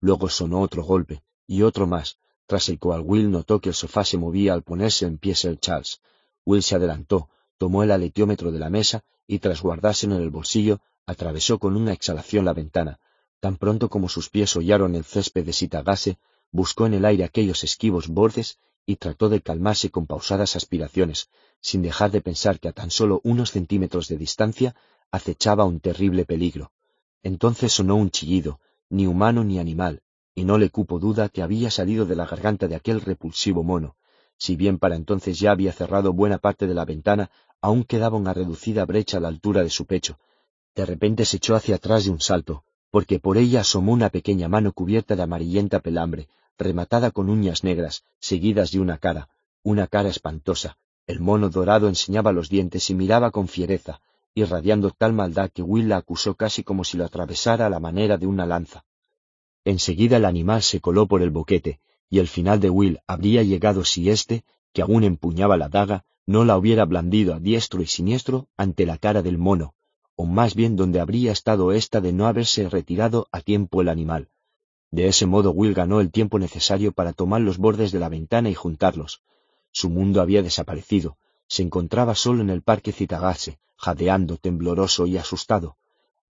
[0.00, 4.04] Luego sonó otro golpe, y otro más, tras el cual Will notó que el sofá
[4.04, 6.00] se movía al ponerse en pie Sir Charles.
[6.44, 10.80] Will se adelantó, tomó el aletiómetro de la mesa y tras guardárselo en el bolsillo,
[11.06, 12.98] atravesó con una exhalación la ventana.
[13.40, 16.18] Tan pronto como sus pies hollaron el césped de Sitagase,
[16.50, 21.28] buscó en el aire aquellos esquivos bordes y trató de calmarse con pausadas aspiraciones,
[21.60, 24.74] sin dejar de pensar que a tan solo unos centímetros de distancia
[25.10, 26.72] acechaba un terrible peligro.
[27.22, 28.60] Entonces sonó un chillido,
[28.90, 30.02] ni humano ni animal,
[30.34, 33.96] y no le cupo duda que había salido de la garganta de aquel repulsivo mono.
[34.44, 38.34] Si bien para entonces ya había cerrado buena parte de la ventana, aún quedaba una
[38.34, 40.18] reducida brecha a la altura de su pecho.
[40.74, 44.48] De repente se echó hacia atrás de un salto, porque por ella asomó una pequeña
[44.48, 46.26] mano cubierta de amarillenta pelambre,
[46.58, 49.28] rematada con uñas negras, seguidas de una cara,
[49.62, 50.76] una cara espantosa,
[51.06, 54.00] el mono dorado enseñaba los dientes y miraba con fiereza,
[54.34, 58.18] irradiando tal maldad que Will la acusó casi como si lo atravesara a la manera
[58.18, 58.84] de una lanza.
[59.64, 61.78] Enseguida el animal se coló por el boquete,
[62.12, 66.44] y el final de Will habría llegado si éste, que aún empuñaba la daga, no
[66.44, 69.72] la hubiera blandido a diestro y siniestro ante la cara del mono,
[70.14, 74.28] o más bien donde habría estado ésta de no haberse retirado a tiempo el animal.
[74.90, 78.50] De ese modo Will ganó el tiempo necesario para tomar los bordes de la ventana
[78.50, 79.22] y juntarlos,
[79.70, 81.16] su mundo había desaparecido.
[81.48, 85.78] Se encontraba solo en el parque Citagase, jadeando, tembloroso y asustado.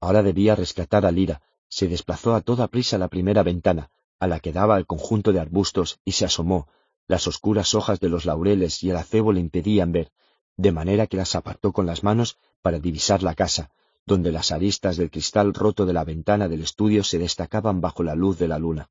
[0.01, 1.43] Ahora debía rescatar a Lira.
[1.69, 3.91] Se desplazó a toda prisa a la primera ventana,
[4.22, 6.69] a la que daba el conjunto de arbustos, y se asomó.
[7.08, 10.12] Las oscuras hojas de los laureles y el acebo le impedían ver,
[10.56, 13.71] de manera que las apartó con las manos para divisar la casa,
[14.06, 18.15] donde las aristas del cristal roto de la ventana del estudio se destacaban bajo la
[18.15, 18.90] luz de la luna.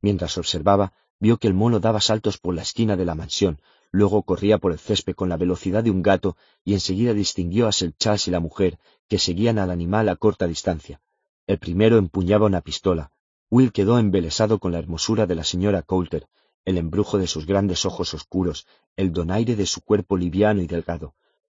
[0.00, 3.60] Mientras observaba, vio que el mono daba saltos por la esquina de la mansión,
[3.94, 7.72] Luego corría por el césped con la velocidad de un gato y enseguida distinguió a
[7.72, 7.94] Sir
[8.26, 11.02] y la mujer, que seguían al animal a corta distancia.
[11.46, 13.12] El primero empuñaba una pistola.
[13.52, 16.26] Will quedó embelesado con la hermosura de la señora Coulter,
[16.64, 21.14] el embrujo de sus grandes ojos oscuros, el donaire de su cuerpo liviano y delgado.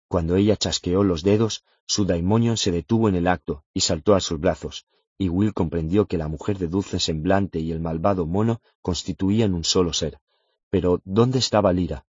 [0.09, 4.21] Cuando ella chasqueó los dedos, su daimonion se detuvo en el acto y saltó a
[4.21, 4.87] sus brazos,
[5.19, 9.63] y Will comprendió que la mujer de dulce semblante y el malvado mono constituían un
[9.63, 10.19] solo ser.
[10.71, 12.07] Pero, ¿dónde estaba Lira?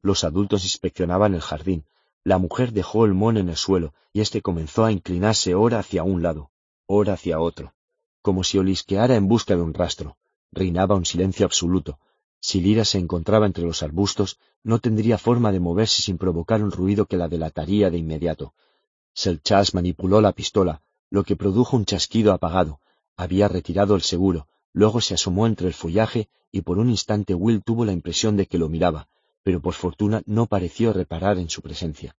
[0.00, 1.84] Los adultos inspeccionaban el jardín.
[2.24, 6.04] La mujer dejó el mono en el suelo y éste comenzó a inclinarse ora hacia
[6.04, 6.50] un lado,
[6.86, 7.74] ora hacia otro,
[8.26, 10.16] como si olisqueara en busca de un rastro.
[10.50, 12.00] Reinaba un silencio absoluto.
[12.40, 16.72] Si Lira se encontraba entre los arbustos, no tendría forma de moverse sin provocar un
[16.72, 18.52] ruido que la delataría de inmediato.
[19.14, 22.80] Selchas manipuló la pistola, lo que produjo un chasquido apagado.
[23.16, 27.62] Había retirado el seguro, luego se asomó entre el follaje y por un instante Will
[27.62, 29.06] tuvo la impresión de que lo miraba,
[29.44, 32.16] pero por fortuna no pareció reparar en su presencia.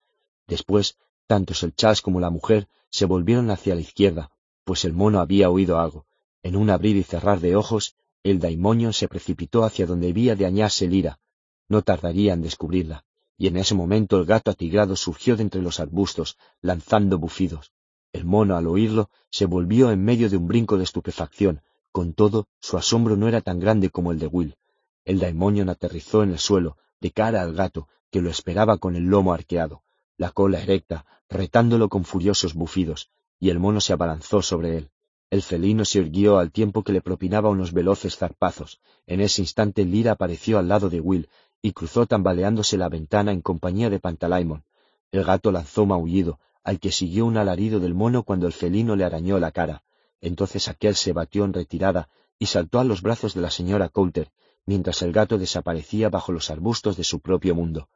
[0.46, 4.30] Después, tanto el Charles como la mujer se volvieron hacia la izquierda,
[4.66, 6.06] pues el mono había oído algo.
[6.42, 10.44] En un abrir y cerrar de ojos, el daimonio se precipitó hacia donde debía de
[10.44, 11.20] añarse Lira.
[11.68, 13.04] No tardaría en descubrirla,
[13.38, 17.70] y en ese momento el gato atigrado surgió de entre los arbustos, lanzando bufidos.
[18.12, 21.62] El mono, al oírlo, se volvió en medio de un brinco de estupefacción.
[21.92, 24.56] Con todo, su asombro no era tan grande como el de Will.
[25.04, 29.04] El daimonio aterrizó en el suelo, de cara al gato, que lo esperaba con el
[29.04, 29.84] lomo arqueado,
[30.16, 34.90] la cola erecta, retándolo con furiosos bufidos, y el mono se abalanzó sobre él.
[35.30, 38.80] El felino se irguió al tiempo que le propinaba unos veloces zarpazos.
[39.06, 41.28] En ese instante Lira apareció al lado de Will
[41.60, 44.64] y cruzó tambaleándose la ventana en compañía de Pantalaimon.
[45.10, 49.04] El gato lanzó maullido, al que siguió un alarido del mono cuando el felino le
[49.04, 49.82] arañó la cara.
[50.20, 54.30] Entonces aquel se batió en retirada y saltó a los brazos de la señora Coulter,
[54.64, 57.88] mientras el gato desaparecía bajo los arbustos de su propio mundo.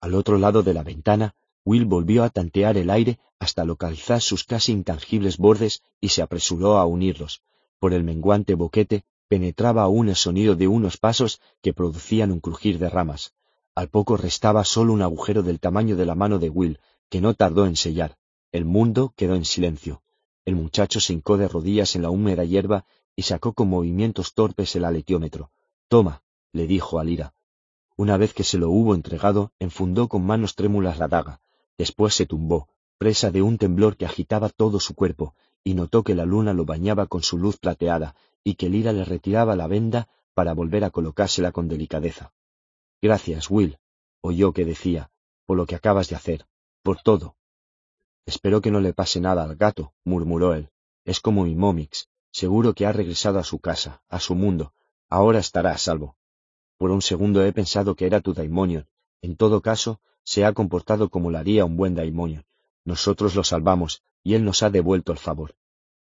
[0.00, 4.44] Al otro lado de la ventana, Will volvió a tantear el aire hasta localizar sus
[4.44, 7.42] casi intangibles bordes y se apresuró a unirlos.
[7.78, 12.78] Por el menguante boquete penetraba aún el sonido de unos pasos que producían un crujir
[12.78, 13.34] de ramas.
[13.74, 17.34] Al poco restaba solo un agujero del tamaño de la mano de Will, que no
[17.34, 18.16] tardó en sellar.
[18.50, 20.02] El mundo quedó en silencio.
[20.44, 24.74] El muchacho se hincó de rodillas en la húmeda hierba y sacó con movimientos torpes
[24.76, 25.50] el aletiómetro.
[25.88, 27.34] Toma, le dijo a Lira.
[27.96, 31.40] Una vez que se lo hubo entregado, enfundó con manos trémulas la daga.
[31.78, 36.14] Después se tumbó, presa de un temblor que agitaba todo su cuerpo, y notó que
[36.14, 40.08] la luna lo bañaba con su luz plateada, y que Lira le retiraba la venda
[40.34, 42.32] para volver a colocársela con delicadeza.
[43.00, 43.78] Gracias, Will,
[44.20, 45.10] oyó que decía,
[45.46, 46.46] por lo que acabas de hacer,
[46.82, 47.36] por todo.
[48.24, 50.70] Espero que no le pase nada al gato, murmuró él.
[51.04, 54.72] Es como mi Momix, seguro que ha regresado a su casa, a su mundo.
[55.08, 56.16] Ahora estará a salvo.
[56.78, 58.86] Por un segundo he pensado que era tu Daimonion.
[59.20, 62.44] En todo caso, se ha comportado como lo haría un buen Daimonion.
[62.84, 65.54] Nosotros lo salvamos, y él nos ha devuelto el favor.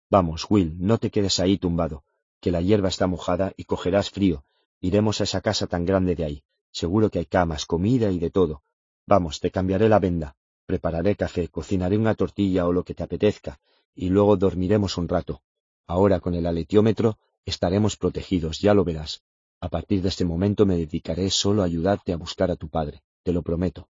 [0.10, 2.04] Vamos, Will, no te quedes ahí tumbado,
[2.40, 4.46] que la hierba está mojada y cogerás frío.
[4.80, 6.44] Iremos a esa casa tan grande de ahí.
[6.72, 8.64] Seguro que hay camas, comida y de todo.
[9.06, 10.36] Vamos, te cambiaré la venda.
[10.66, 13.60] Prepararé café, cocinaré una tortilla o lo que te apetezca,
[13.96, 15.42] y luego dormiremos un rato.
[15.88, 19.24] Ahora con el aletiómetro estaremos protegidos, ya lo verás.
[19.60, 23.04] A partir de este momento me dedicaré solo a ayudarte a buscar a tu padre,
[23.24, 23.90] te lo prometo.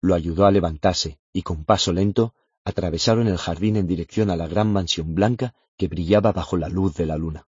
[0.00, 4.46] Lo ayudó a levantarse, y con paso lento, atravesaron el jardín en dirección a la
[4.46, 7.46] gran mansión blanca que brillaba bajo la luz de la luna.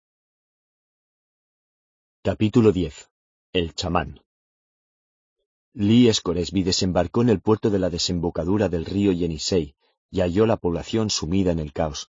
[2.22, 3.10] Capítulo 10.
[3.52, 4.20] El chamán.
[5.74, 9.74] Lee Scoresby desembarcó en el puerto de la desembocadura del río Yenisei
[10.10, 12.10] y halló la población sumida en el caos.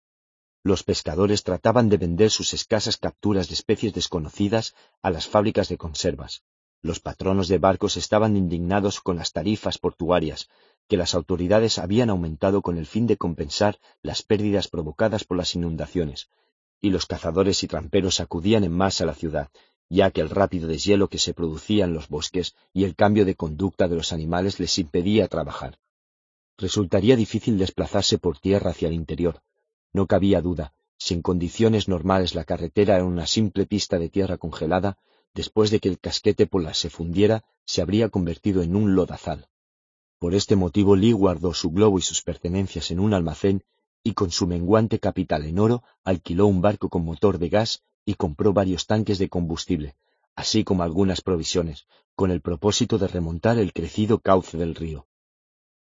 [0.64, 5.78] Los pescadores trataban de vender sus escasas capturas de especies desconocidas a las fábricas de
[5.78, 6.44] conservas.
[6.84, 10.50] Los patronos de barcos estaban indignados con las tarifas portuarias,
[10.90, 15.56] que las autoridades habían aumentado con el fin de compensar las pérdidas provocadas por las
[15.56, 16.30] inundaciones,
[16.82, 19.50] y los cazadores y tramperos acudían en masa a la ciudad,
[19.88, 23.36] ya que el rápido deshielo que se producía en los bosques y el cambio de
[23.36, 25.80] conducta de los animales les impedía trabajar.
[26.58, 29.42] Resultaría difícil desplazarse por tierra hacia el interior,
[29.94, 34.38] no cabía duda, si en condiciones normales la carretera era una simple pista de tierra
[34.38, 34.98] congelada,
[35.34, 39.50] después de que el casquete polar se fundiera, se habría convertido en un lodazal.
[40.20, 43.64] Por este motivo Lee guardó su globo y sus pertenencias en un almacén
[44.04, 48.16] y con su menguante capital en oro alquiló un barco con motor de gas y
[48.16, 49.96] compró varios tanques de combustible,
[50.36, 55.08] así como algunas provisiones, con el propósito de remontar el crecido cauce del río.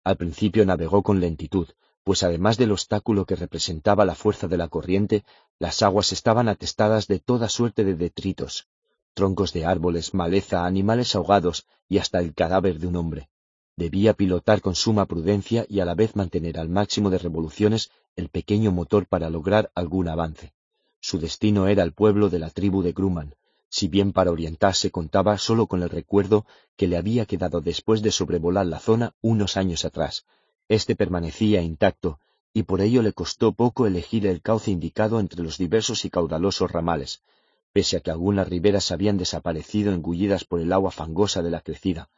[0.04, 1.68] Al principio navegó con lentitud,
[2.04, 5.24] pues además del obstáculo que representaba la fuerza de la corriente,
[5.60, 8.68] las aguas estaban atestadas de toda suerte de detritos,
[9.14, 13.30] troncos de árboles, maleza, animales ahogados y hasta el cadáver de un hombre.
[13.76, 18.30] Debía pilotar con suma prudencia y a la vez mantener al máximo de revoluciones el
[18.30, 20.54] pequeño motor para lograr algún avance.
[21.00, 23.36] Su destino era el pueblo de la tribu de Grumman,
[23.70, 26.46] si bien para orientarse contaba solo con el recuerdo
[26.76, 30.26] que le había quedado después de sobrevolar la zona unos años atrás,
[30.68, 32.20] este permanecía intacto,
[32.54, 36.70] y por ello le costó poco elegir el cauce indicado entre los diversos y caudalosos
[36.70, 37.24] ramales,
[37.74, 42.10] pese a que algunas riberas habían desaparecido engullidas por el agua fangosa de la crecida.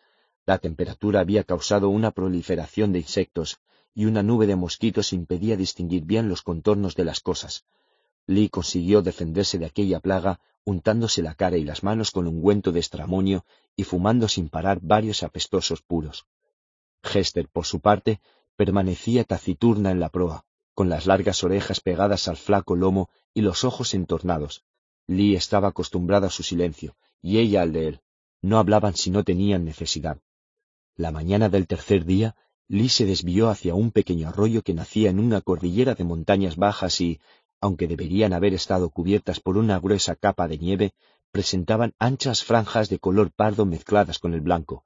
[0.45, 3.59] La temperatura había causado una proliferación de insectos,
[3.95, 7.65] y una nube de mosquitos impedía distinguir bien los contornos de las cosas.
[8.25, 12.79] Lee consiguió defenderse de aquella plaga untándose la cara y las manos con ungüento de
[12.79, 16.25] estramonio y fumando sin parar varios apestosos puros.
[17.03, 18.21] Hester, por su parte,
[18.55, 23.63] permanecía taciturna en la proa, con las largas orejas pegadas al flaco lomo y los
[23.63, 24.63] ojos entornados.
[25.07, 28.01] Lee estaba acostumbrada a su silencio, y ella al de él.
[28.41, 30.17] No hablaban si no tenían necesidad.
[30.95, 32.35] La mañana del tercer día,
[32.67, 37.01] Lee se desvió hacia un pequeño arroyo que nacía en una cordillera de montañas bajas
[37.01, 37.19] y,
[37.59, 40.93] aunque deberían haber estado cubiertas por una gruesa capa de nieve,
[41.31, 44.83] presentaban anchas franjas de color pardo mezcladas con el blanco.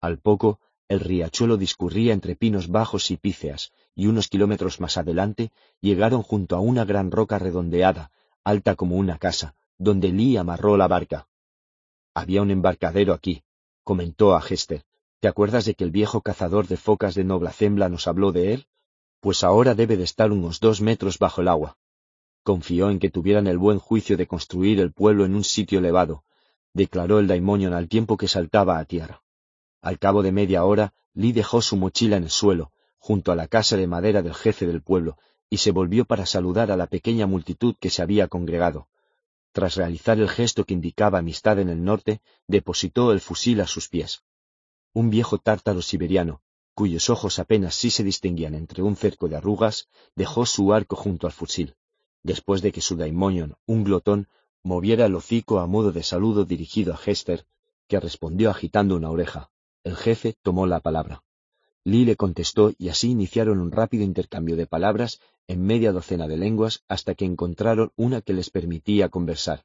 [0.00, 5.50] Al poco, el riachuelo discurría entre pinos bajos y píceas, y unos kilómetros más adelante
[5.80, 8.10] llegaron junto a una gran roca redondeada,
[8.48, 11.28] alta como una casa, donde Lee amarró la barca.
[12.14, 13.42] Había un embarcadero aquí,
[13.84, 14.84] comentó a Hester.
[15.20, 18.66] ¿Te acuerdas de que el viejo cazador de focas de Noblacembla nos habló de él?
[19.20, 21.76] Pues ahora debe de estar unos dos metros bajo el agua.
[22.42, 26.24] Confió en que tuvieran el buen juicio de construir el pueblo en un sitio elevado,
[26.72, 29.22] declaró el daimonion al tiempo que saltaba a tierra.
[29.82, 33.48] Al cabo de media hora, Lee dejó su mochila en el suelo, junto a la
[33.48, 35.18] casa de madera del jefe del pueblo,
[35.50, 38.88] y se volvió para saludar a la pequeña multitud que se había congregado.
[39.52, 43.88] Tras realizar el gesto que indicaba amistad en el norte, depositó el fusil a sus
[43.88, 44.22] pies.
[44.92, 46.42] Un viejo tártaro siberiano,
[46.74, 51.26] cuyos ojos apenas sí se distinguían entre un cerco de arrugas, dejó su arco junto
[51.26, 51.74] al fusil
[52.22, 54.28] después de que su daimonion, un glotón,
[54.62, 57.46] moviera el hocico a modo de saludo dirigido a Hester,
[57.86, 59.50] que respondió agitando una oreja.
[59.84, 61.22] El jefe tomó la palabra.
[61.84, 66.36] Lee le contestó y así iniciaron un rápido intercambio de palabras en media docena de
[66.36, 69.64] lenguas hasta que encontraron una que les permitía conversar.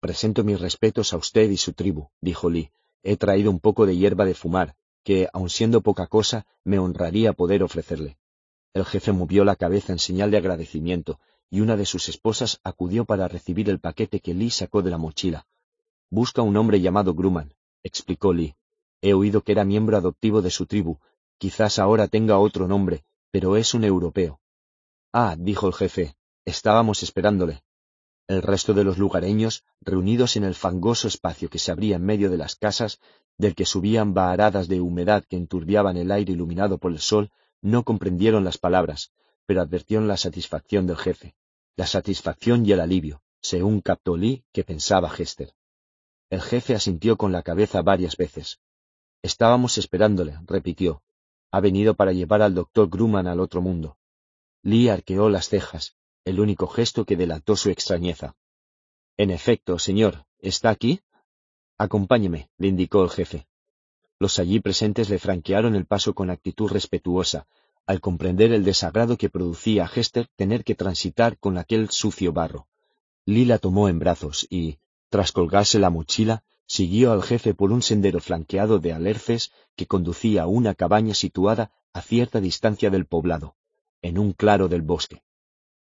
[0.00, 2.70] Presento mis respetos a usted y su tribu, dijo Lee.
[3.02, 7.32] He traído un poco de hierba de fumar, que, aun siendo poca cosa, me honraría
[7.32, 8.16] poder ofrecerle.
[8.74, 11.18] El jefe movió la cabeza en señal de agradecimiento,
[11.50, 14.98] y una de sus esposas acudió para recibir el paquete que Lee sacó de la
[14.98, 15.46] mochila.
[16.10, 18.54] Busca un hombre llamado Grumman, explicó Lee.
[19.00, 20.98] He oído que era miembro adoptivo de su tribu.
[21.38, 24.38] Quizás ahora tenga otro nombre, pero es un europeo.
[25.12, 26.14] Ah, dijo el jefe,
[26.44, 27.62] estábamos esperándole.
[28.28, 32.30] El resto de los lugareños, reunidos en el fangoso espacio que se abría en medio
[32.30, 33.00] de las casas,
[33.36, 37.30] del que subían baharadas de humedad que enturbiaban el aire iluminado por el sol,
[37.60, 39.12] no comprendieron las palabras,
[39.46, 41.34] pero advirtieron la satisfacción del jefe
[41.76, 45.54] la satisfacción y el alivio, según captó Lee que pensaba Hester.
[46.28, 48.60] El jefe asintió con la cabeza varias veces.
[49.22, 51.02] Estábamos esperándole, repitió.
[51.50, 53.96] Ha venido para llevar al doctor Grumman al otro mundo.
[54.62, 58.36] Lee arqueó las cejas, el único gesto que delató su extrañeza.
[59.16, 61.00] En efecto, señor, ¿está aquí?
[61.78, 63.48] Acompáñeme, le indicó el jefe.
[64.20, 67.48] Los allí presentes le franquearon el paso con actitud respetuosa,
[67.86, 72.68] al comprender el desagrado que producía a Hester tener que transitar con aquel sucio barro.
[73.26, 74.78] Lila tomó en brazos y,
[75.08, 80.44] tras colgarse la mochila, siguió al jefe por un sendero flanqueado de alerces que conducía
[80.44, 83.56] a una cabaña situada a cierta distancia del poblado,
[84.02, 85.22] en un claro del bosque.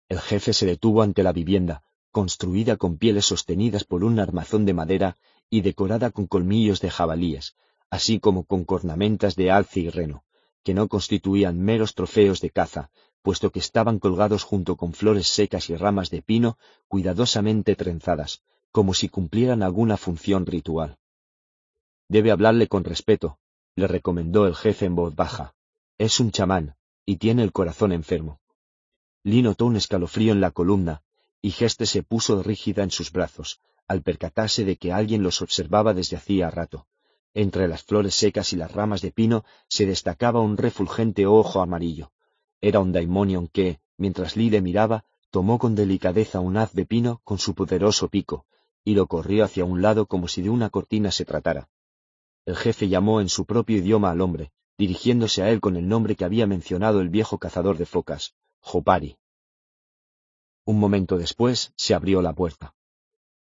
[0.09, 4.73] El jefe se detuvo ante la vivienda, construida con pieles sostenidas por un armazón de
[4.73, 5.17] madera
[5.49, 7.55] y decorada con colmillos de jabalíes,
[7.89, 10.23] así como con cornamentas de alce y reno
[10.63, 12.89] que no constituían meros trofeos de caza,
[13.21, 18.93] puesto que estaban colgados junto con flores secas y ramas de pino cuidadosamente trenzadas, como
[18.93, 20.97] si cumplieran alguna función ritual.
[22.07, 23.39] Debe hablarle con respeto,
[23.75, 25.53] le recomendó el jefe en voz baja.
[25.97, 28.39] Es un chamán, y tiene el corazón enfermo.
[29.23, 31.03] Lee notó un escalofrío en la columna,
[31.41, 35.93] y Geste se puso rígida en sus brazos, al percatarse de que alguien los observaba
[35.93, 36.87] desde hacía rato.
[37.33, 42.11] Entre las flores secas y las ramas de pino se destacaba un refulgente ojo amarillo.
[42.61, 47.39] Era un daimonion que, mientras le miraba, tomó con delicadeza un haz de pino con
[47.39, 48.45] su poderoso pico,
[48.85, 51.67] y lo corrió hacia un lado como si de una cortina se tratara.
[52.45, 56.15] El jefe llamó en su propio idioma al hombre, dirigiéndose a él con el nombre
[56.15, 59.17] que había mencionado el viejo cazador de focas, Jopari.
[60.65, 62.73] Un momento después se abrió la puerta.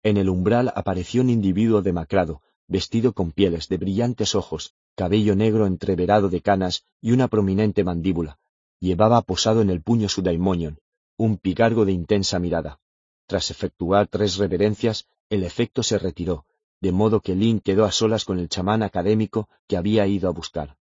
[0.02, 5.66] En el umbral apareció un individuo demacrado, vestido con pieles de brillantes ojos, cabello negro
[5.66, 8.40] entreverado de canas y una prominente mandíbula.
[8.80, 10.80] Llevaba posado en el puño su daimonion,
[11.18, 12.80] un picargo de intensa mirada.
[13.28, 16.46] Tras efectuar tres reverencias, el efecto se retiró,
[16.82, 20.34] de modo que Lynn quedó a solas con el chamán académico que había ido a
[20.34, 20.78] buscar.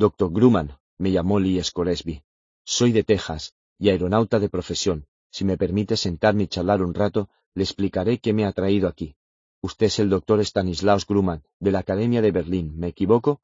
[0.00, 2.22] Doctor Grumman, me llamó Lee Scoresby.
[2.64, 5.08] Soy de Texas y aeronauta de profesión.
[5.28, 9.16] Si me permite sentarme y charlar un rato, le explicaré qué me ha traído aquí.
[9.60, 13.40] Usted es el doctor Stanislaus Grumman, de la Academia de Berlín, ¿me equivoco?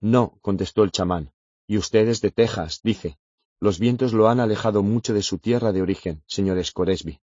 [0.00, 1.34] No, contestó el chamán.
[1.66, 3.18] Y usted es de Texas, dice.
[3.60, 7.20] Los vientos lo han alejado mucho de su tierra de origen, señor Scoresby.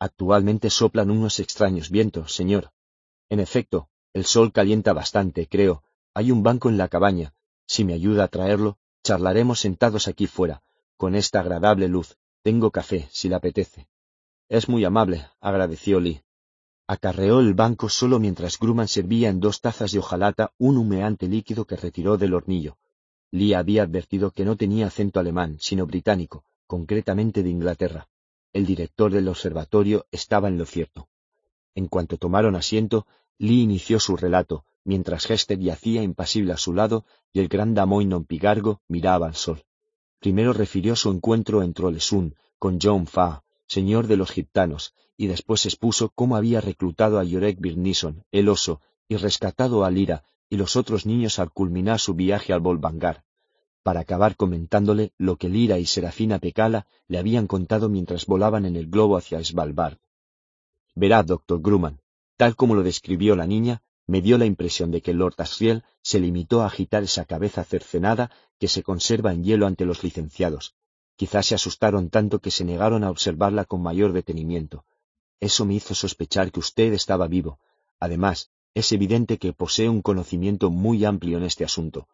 [0.00, 2.72] Actualmente soplan unos extraños vientos, señor.
[3.28, 5.84] En efecto, el sol calienta bastante, creo.
[6.14, 7.33] Hay un banco en la cabaña.
[7.66, 10.62] Si me ayuda a traerlo, charlaremos sentados aquí fuera,
[10.96, 12.16] con esta agradable luz.
[12.42, 13.88] Tengo café, si le apetece.
[14.48, 16.22] Es muy amable, agradeció Lee.
[16.86, 21.64] Acarreó el banco solo mientras Grumman servía en dos tazas de hojalata un humeante líquido
[21.64, 22.76] que retiró del hornillo.
[23.30, 28.08] Lee había advertido que no tenía acento alemán, sino británico, concretamente de Inglaterra.
[28.52, 31.08] el director del observatorio estaba en lo cierto.
[31.74, 37.04] En cuanto tomaron asiento, Lee inició su relato, mientras Hester yacía impasible a su lado
[37.32, 39.64] y el gran Damoinon Pigargo miraba al sol.
[40.20, 45.66] Primero refirió su encuentro en Trolesun con John Fa, señor de los gitanos, y después
[45.66, 50.76] expuso cómo había reclutado a Yorek Birnison, el oso, y rescatado a Lira y los
[50.76, 53.24] otros niños al culminar su viaje al Volvangar,
[53.82, 58.76] para acabar comentándole lo que Lira y Serafina Pecala le habían contado mientras volaban en
[58.76, 59.98] el globo hacia Svalbard.
[60.94, 62.00] Verá, doctor Grumman,
[62.36, 66.20] tal como lo describió la niña, me dio la impresión de que Lord Asriel se
[66.20, 70.74] limitó a agitar esa cabeza cercenada que se conserva en hielo ante los licenciados.
[71.16, 74.84] Quizás se asustaron tanto que se negaron a observarla con mayor detenimiento.
[75.40, 77.58] Eso me hizo sospechar que usted estaba vivo.
[77.98, 82.08] Además, es evidente que posee un conocimiento muy amplio en este asunto.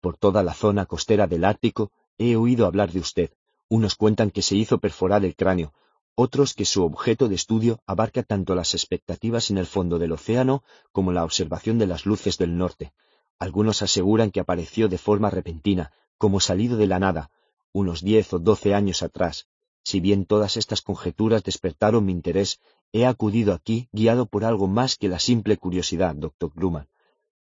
[0.00, 3.30] Por toda la zona costera del Ártico he oído hablar de usted.
[3.68, 5.74] Unos cuentan que se hizo perforar el cráneo,
[6.16, 10.64] otros que su objeto de estudio abarca tanto las expectativas en el fondo del océano
[10.90, 12.94] como la observación de las luces del norte.
[13.38, 17.30] Algunos aseguran que apareció de forma repentina, como salido de la nada,
[17.72, 19.46] unos diez o doce años atrás.
[19.84, 22.60] Si bien todas estas conjeturas despertaron mi interés,
[22.92, 26.88] he acudido aquí guiado por algo más que la simple curiosidad, doctor Grumman.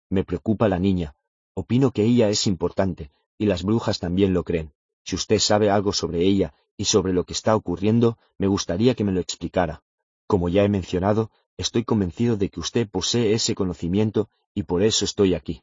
[0.09, 1.15] Me preocupa la niña.
[1.53, 4.73] Opino que ella es importante, y las brujas también lo creen.
[5.05, 9.05] Si usted sabe algo sobre ella y sobre lo que está ocurriendo, me gustaría que
[9.05, 9.83] me lo explicara.
[10.27, 15.05] Como ya he mencionado, estoy convencido de que usted posee ese conocimiento y por eso
[15.05, 15.63] estoy aquí.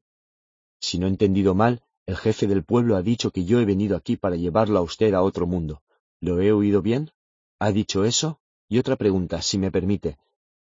[0.79, 3.95] Si no he entendido mal, el jefe del pueblo ha dicho que yo he venido
[3.95, 5.81] aquí para llevarlo a usted a otro mundo.
[6.19, 7.11] ¿Lo he oído bien?
[7.59, 8.39] ¿Ha dicho eso?
[8.67, 10.17] Y otra pregunta, si me permite.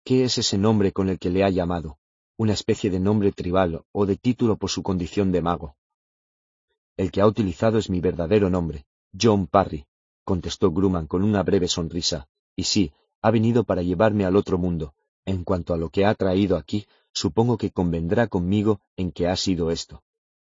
[0.04, 1.98] ¿Qué es ese nombre con el que le ha llamado?
[2.36, 5.76] ¿Una especie de nombre tribal o de título por su condición de mago?
[7.00, 8.84] El que ha utilizado es mi verdadero nombre,
[9.18, 9.86] John Parry,
[10.22, 14.92] contestó Grumman con una breve sonrisa, y sí, ha venido para llevarme al otro mundo.
[15.24, 19.36] En cuanto a lo que ha traído aquí, supongo que convendrá conmigo en que ha
[19.36, 20.02] sido esto.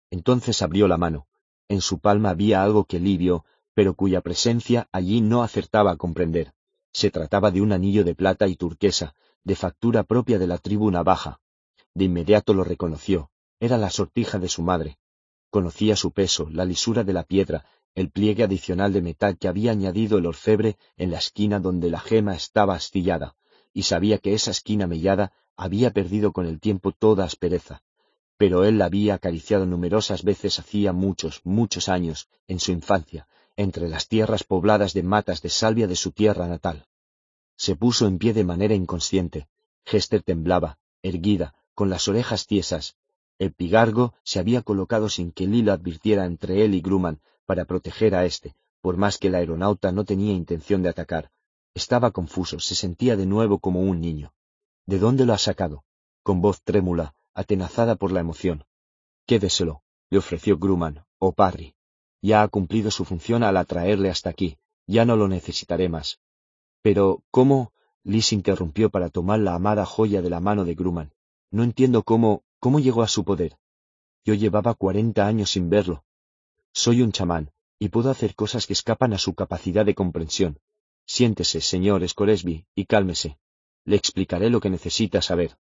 [0.10, 1.26] Entonces abrió la mano.
[1.70, 6.52] En su palma había algo que Livio, pero cuya presencia allí no acertaba a comprender.
[6.92, 10.92] Se trataba de un anillo de plata y turquesa, de factura propia de la tribu
[10.92, 11.40] navaja.
[11.94, 13.32] De inmediato lo reconoció.
[13.62, 14.98] Era la sortija de su madre.
[15.52, 19.72] Conocía su peso, la lisura de la piedra, el pliegue adicional de metal que había
[19.72, 23.36] añadido el orfebre en la esquina donde la gema estaba astillada,
[23.74, 27.84] y sabía que esa esquina mellada había perdido con el tiempo toda aspereza.
[28.38, 33.90] Pero él la había acariciado numerosas veces hacía muchos, muchos años, en su infancia, entre
[33.90, 36.88] las tierras pobladas de matas de salvia de su tierra natal.
[37.58, 39.50] Se puso en pie de manera inconsciente.
[39.84, 42.96] Hester temblaba, erguida, con las orejas tiesas.
[43.42, 48.14] El pigargo se había colocado sin que Lilo advirtiera entre él y Grumman, para proteger
[48.14, 51.32] a éste, por más que el aeronauta no tenía intención de atacar.
[51.74, 54.32] Estaba confuso, se sentía de nuevo como un niño.
[54.86, 55.84] ¿De dónde lo ha sacado?
[56.22, 58.64] Con voz trémula, atenazada por la emoción.
[59.26, 61.74] Quédeselo, le ofreció Grumman, o Parry.
[62.22, 66.20] Ya ha cumplido su función al atraerle hasta aquí, ya no lo necesitaré más.
[66.84, 67.74] Pero, ¿cómo?
[68.04, 71.16] Liz interrumpió para tomar la amada joya de la mano de Grumman.
[71.50, 73.58] No entiendo cómo, cómo llegó a su poder.
[74.24, 76.06] Yo llevaba cuarenta años sin verlo,
[76.74, 80.60] soy un chamán, y puedo hacer cosas que escapan a su capacidad de comprensión.
[81.06, 83.38] Siéntese, señor Scoresby, y cálmese.
[83.84, 85.58] Le explicaré lo que necesita saber.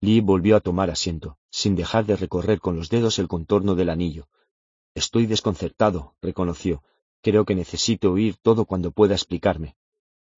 [0.00, 3.88] Lee volvió a tomar asiento, sin dejar de recorrer con los dedos el contorno del
[3.88, 4.28] anillo.
[4.94, 6.82] Estoy desconcertado, reconoció.
[7.22, 9.76] Creo que necesito oír todo cuando pueda explicarme.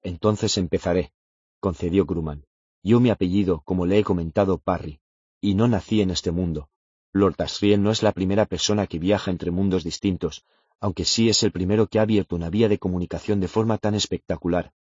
[0.01, 1.11] Entonces empezaré,
[1.59, 2.45] concedió Grumman.
[2.87, 5.01] Yo mi apellido, como le he comentado, Parry,
[5.41, 6.69] y no nací en este mundo.
[7.11, 10.45] Lord Asriel no es la primera persona que viaja entre mundos distintos,
[10.79, 13.93] aunque sí es el primero que ha abierto una vía de comunicación de forma tan
[13.93, 14.71] espectacular.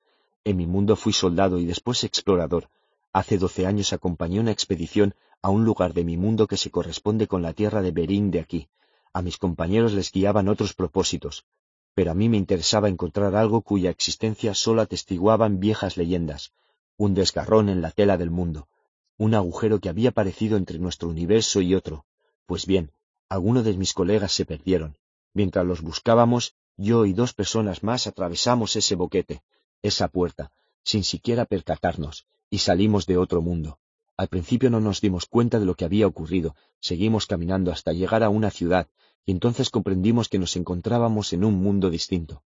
[0.45, 2.69] En mi mundo fui soldado y después explorador.
[3.13, 7.27] Hace doce años acompañé una expedición a un lugar de mi mundo que se corresponde
[7.27, 8.69] con la tierra de Berín de aquí.
[9.15, 11.45] A mis compañeros les guiaban otros propósitos,
[11.93, 16.53] pero a mí me interesaba encontrar algo cuya existencia sólo atestiguaban viejas leyendas,
[16.97, 18.69] un desgarrón en la tela del mundo,
[19.19, 22.05] un agujero que había aparecido entre nuestro universo y otro,
[22.47, 22.93] pues bien,
[23.29, 24.97] algunos de mis colegas se perdieron.
[25.33, 29.43] Mientras los buscábamos, yo y dos personas más atravesamos ese boquete,
[29.83, 30.53] esa puerta,
[30.85, 33.79] sin siquiera percatarnos, y salimos de otro mundo.
[34.17, 38.23] Al principio no nos dimos cuenta de lo que había ocurrido, seguimos caminando hasta llegar
[38.23, 38.89] a una ciudad,
[39.27, 42.43] y entonces comprendimos que nos encontrábamos en un mundo distinto.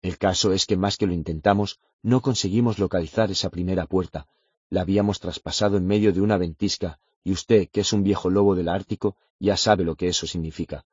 [0.00, 4.28] El caso es que más que lo intentamos, no conseguimos localizar esa primera puerta.
[4.68, 8.54] La habíamos traspasado en medio de una ventisca, y usted, que es un viejo lobo
[8.54, 10.84] del Ártico, ya sabe lo que eso significa.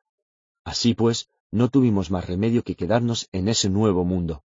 [0.64, 4.44] Así pues, no tuvimos más remedio que quedarnos en ese nuevo mundo.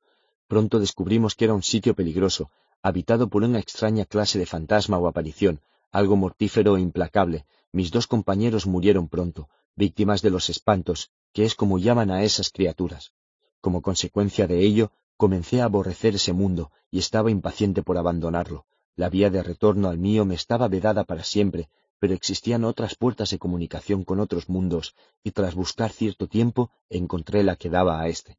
[0.48, 2.50] Pronto descubrimos que era un sitio peligroso,
[2.82, 5.60] habitado por una extraña clase de fantasma o aparición,
[5.92, 7.44] algo mortífero e implacable.
[7.72, 12.48] Mis dos compañeros murieron pronto, víctimas de los espantos, que es como llaman a esas
[12.48, 13.12] criaturas.
[13.60, 14.92] Como consecuencia de ello,
[15.24, 18.66] comencé a aborrecer ese mundo y estaba impaciente por abandonarlo.
[18.94, 23.30] La vía de retorno al mío me estaba vedada para siempre, pero existían otras puertas
[23.30, 28.08] de comunicación con otros mundos, y tras buscar cierto tiempo encontré la que daba a
[28.08, 28.36] éste.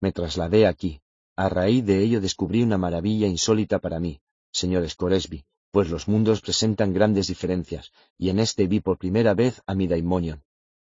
[0.00, 1.02] Me trasladé aquí.
[1.36, 6.40] A raíz de ello descubrí una maravilla insólita para mí, señor Scoresby, pues los mundos
[6.40, 10.42] presentan grandes diferencias, y en este vi por primera vez a mi daimonion.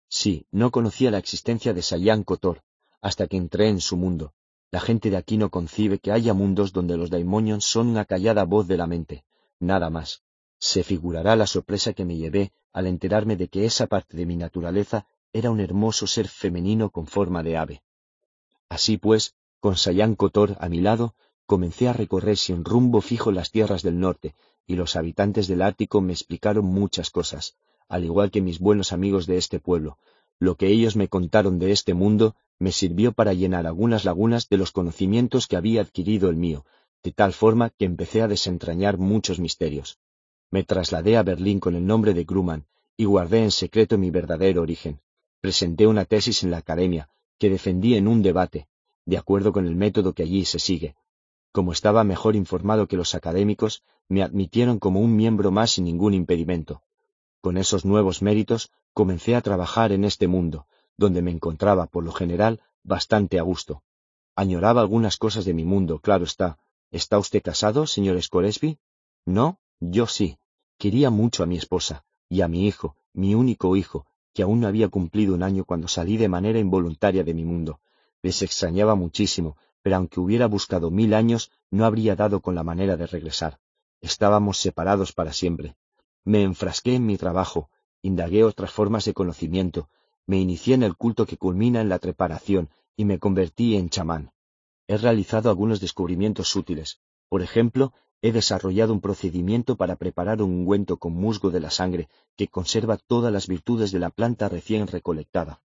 [0.09, 2.61] Sí, no conocía la existencia de Sayan Kotor,
[3.01, 4.35] hasta que entré en su mundo.
[4.71, 8.43] La gente de aquí no concibe que haya mundos donde los daimonions son una callada
[8.43, 9.23] voz de la mente,
[9.59, 10.21] nada más.
[10.59, 14.35] Se figurará la sorpresa que me llevé al enterarme de que esa parte de mi
[14.35, 17.83] naturaleza era un hermoso ser femenino con forma de ave.
[18.67, 21.15] Así pues, con Sayan Kotor a mi lado,
[21.47, 24.35] comencé a recorrer sin rumbo fijo las tierras del norte,
[24.67, 27.55] y los habitantes del Ártico me explicaron muchas cosas,
[27.87, 29.97] al igual que mis buenos amigos de este pueblo.
[30.39, 34.57] Lo que ellos me contaron de este mundo me sirvió para llenar algunas lagunas de
[34.57, 36.65] los conocimientos que había adquirido el mío,
[37.03, 39.99] de tal forma que empecé a desentrañar muchos misterios.
[40.51, 42.65] Me trasladé a Berlín con el nombre de Grumman
[42.97, 44.99] y guardé en secreto mi verdadero origen.
[45.41, 48.67] Presenté una tesis en la academia, que defendí en un debate,
[49.05, 50.95] de acuerdo con el método que allí se sigue.
[51.51, 56.13] Como estaba mejor informado que los académicos, me admitieron como un miembro más sin ningún
[56.13, 56.81] impedimento.
[57.41, 62.11] Con esos nuevos méritos comencé a trabajar en este mundo, donde me encontraba, por lo
[62.11, 63.83] general, bastante a gusto.
[64.35, 66.59] Añoraba algunas cosas de mi mundo, claro está.
[66.91, 68.79] ¿Está usted casado, señor Scoresby?
[69.25, 70.37] No, yo sí.
[70.77, 74.67] Quería mucho a mi esposa, y a mi hijo, mi único hijo, que aún no
[74.67, 77.79] había cumplido un año cuando salí de manera involuntaria de mi mundo.
[78.21, 82.97] Les extrañaba muchísimo, pero aunque hubiera buscado mil años, no habría dado con la manera
[82.97, 83.59] de regresar.
[84.01, 85.75] Estábamos separados para siempre.
[86.25, 87.69] Me enfrasqué en mi trabajo,
[88.01, 89.89] indagué otras formas de conocimiento,
[90.25, 94.31] me inicié en el culto que culmina en la preparación y me convertí en chamán.
[94.87, 96.99] He realizado algunos descubrimientos útiles.
[97.29, 102.09] Por ejemplo, he desarrollado un procedimiento para preparar un ungüento con musgo de la sangre
[102.35, 105.61] que conserva todas las virtudes de la planta recién recolectada.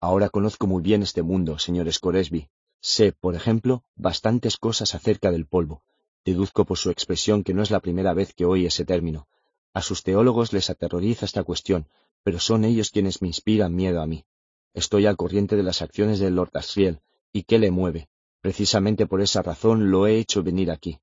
[0.00, 2.48] Ahora conozco muy bien este mundo, señor Scoresby.
[2.80, 5.82] Sé, por ejemplo, bastantes cosas acerca del polvo.
[6.24, 9.26] Deduzco por su expresión que no es la primera vez que oye ese término.
[9.74, 11.88] A sus teólogos les aterroriza esta cuestión,
[12.22, 14.24] pero son ellos quienes me inspiran miedo a mí.
[14.72, 17.00] Estoy al corriente de las acciones del Lord Asriel,
[17.32, 18.08] y qué le mueve.
[18.40, 21.00] Precisamente por esa razón lo he hecho venir aquí.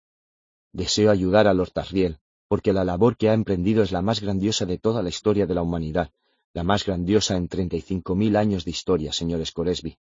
[0.71, 4.65] Deseo ayudar a Lord Asriel, porque la labor que ha emprendido es la más grandiosa
[4.65, 6.11] de toda la historia de la humanidad,
[6.53, 9.97] la más grandiosa en treinta y cinco mil años de historia, señor Scoresby.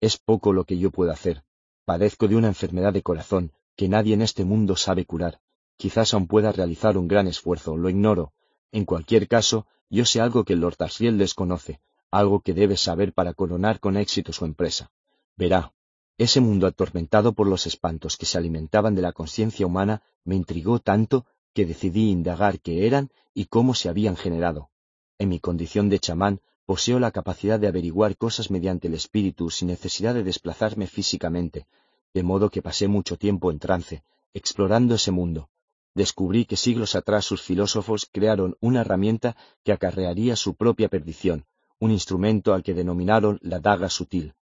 [0.00, 1.44] Es poco lo que yo puedo hacer.
[1.84, 5.40] Padezco de una enfermedad de corazón que nadie en este mundo sabe curar,
[5.80, 8.34] Quizás aún pueda realizar un gran esfuerzo, lo ignoro.
[8.70, 11.80] En cualquier caso, yo sé algo que el Lord Asriel desconoce,
[12.10, 14.90] algo que debe saber para coronar con éxito su empresa.
[15.38, 15.72] Verá,
[16.18, 20.80] ese mundo atormentado por los espantos que se alimentaban de la conciencia humana me intrigó
[20.80, 24.68] tanto que decidí indagar qué eran y cómo se habían generado.
[25.16, 29.68] En mi condición de chamán, poseo la capacidad de averiguar cosas mediante el espíritu sin
[29.68, 31.66] necesidad de desplazarme físicamente,
[32.12, 35.48] de modo que pasé mucho tiempo en trance, explorando ese mundo,
[35.94, 41.46] descubrí que siglos atrás sus filósofos crearon una herramienta que acarrearía su propia perdición,
[41.78, 44.34] un instrumento al que denominaron la daga sutil.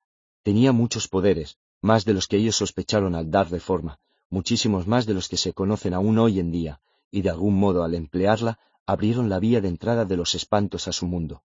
[0.44, 4.00] Tenía muchos poderes, más de los que ellos sospecharon al dar reforma,
[4.30, 6.82] muchísimos más de los que se conocen aún hoy en día,
[7.12, 10.92] y de algún modo al emplearla abrieron la vía de entrada de los espantos a
[10.92, 11.44] su mundo.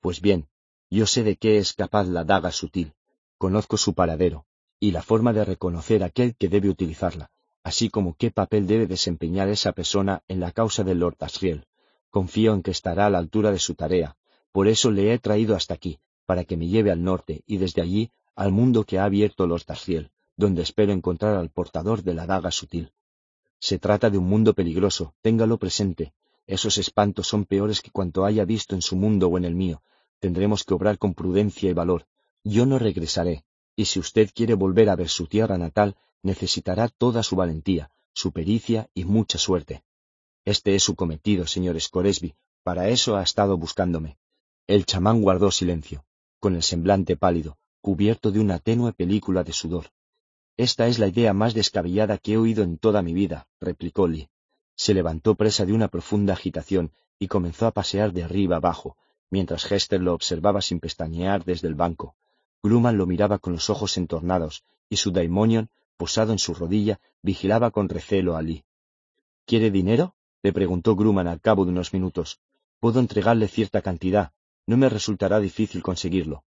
[0.00, 0.48] Pues bien,
[0.90, 2.94] yo sé de qué es capaz la daga sutil,
[3.36, 4.46] conozco su paradero,
[4.80, 7.30] y la forma de reconocer aquel que debe utilizarla,
[7.68, 11.66] así como qué papel debe desempeñar esa persona en la causa del Lord Asriel.
[12.10, 14.16] Confío en que estará a la altura de su tarea,
[14.52, 17.82] por eso le he traído hasta aquí, para que me lleve al norte y desde
[17.82, 22.26] allí al mundo que ha abierto Lord Asriel, donde espero encontrar al portador de la
[22.26, 22.92] daga sutil.
[23.60, 26.14] Se trata de un mundo peligroso, téngalo presente.
[26.46, 29.82] Esos espantos son peores que cuanto haya visto en su mundo o en el mío.
[30.20, 32.06] Tendremos que obrar con prudencia y valor.
[32.44, 33.44] Yo no regresaré,
[33.78, 35.94] y si usted quiere volver a ver su tierra natal,
[36.24, 39.84] necesitará toda su valentía, su pericia y mucha suerte.
[40.44, 44.18] Este es su cometido, señor Scoresby, para eso ha estado buscándome.
[44.66, 46.04] El chamán guardó silencio,
[46.40, 49.92] con el semblante pálido, cubierto de una tenue película de sudor.
[50.56, 54.28] Esta es la idea más descabellada que he oído en toda mi vida, replicó Lee.
[54.74, 58.96] Se levantó presa de una profunda agitación y comenzó a pasear de arriba abajo,
[59.30, 62.16] mientras Hester lo observaba sin pestañear desde el banco.
[62.62, 67.70] Grumman lo miraba con los ojos entornados, y su daimonion posado en su rodilla, vigilaba
[67.70, 68.64] con recelo a Lee.
[69.44, 70.14] ¿Quiere dinero?
[70.42, 72.40] le preguntó Grumman al cabo de unos minutos.
[72.78, 74.32] Puedo entregarle cierta cantidad.
[74.66, 76.44] No me resultará difícil conseguirlo.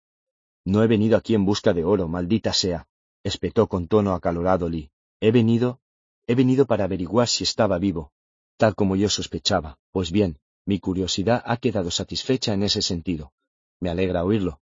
[0.65, 2.87] No he venido aquí en busca de oro, maldita sea,
[3.23, 4.91] espetó con tono acalorado Lee.
[5.21, 5.79] He venido,
[6.27, 8.11] he venido para averiguar si estaba vivo,
[8.57, 9.79] tal como yo sospechaba.
[9.91, 13.31] Pues bien, mi curiosidad ha quedado satisfecha en ese sentido.
[13.79, 14.59] Me alegra oírlo.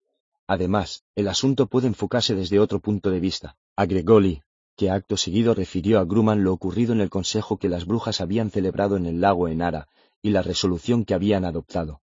[0.50, 4.42] Además, el asunto puede enfocarse desde otro punto de vista, agregó Lee,
[4.76, 8.50] que acto seguido refirió a Grumman lo ocurrido en el consejo que las brujas habían
[8.50, 9.88] celebrado en el lago Enara
[10.24, 12.02] y la resolución que habían adoptado.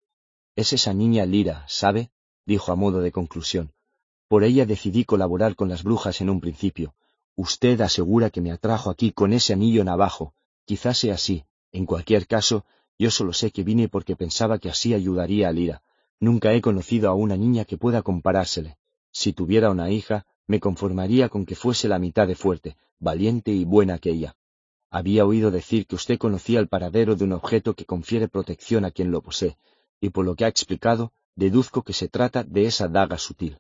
[0.58, 2.12] Es esa niña Lira, ¿sabe?
[2.46, 3.72] dijo a modo de conclusión.
[4.28, 6.96] Por ella decidí colaborar con las brujas en un principio.
[7.38, 10.34] Usted asegura que me atrajo aquí con ese anillo navajo.
[10.66, 11.46] Quizás sea así.
[11.72, 12.66] En cualquier caso,
[13.00, 15.82] yo solo sé que vine porque pensaba que así ayudaría a Lira.
[16.20, 18.78] Nunca he conocido a una niña que pueda comparársele.
[19.12, 23.66] Si tuviera una hija, me conformaría con que fuese la mitad de fuerte, valiente y
[23.66, 24.36] buena que ella.
[24.90, 28.92] Había oído decir que usted conocía el paradero de un objeto que confiere protección a
[28.92, 29.58] quien lo posee,
[30.00, 33.58] y por lo que ha explicado, deduzco que se trata de esa daga sutil.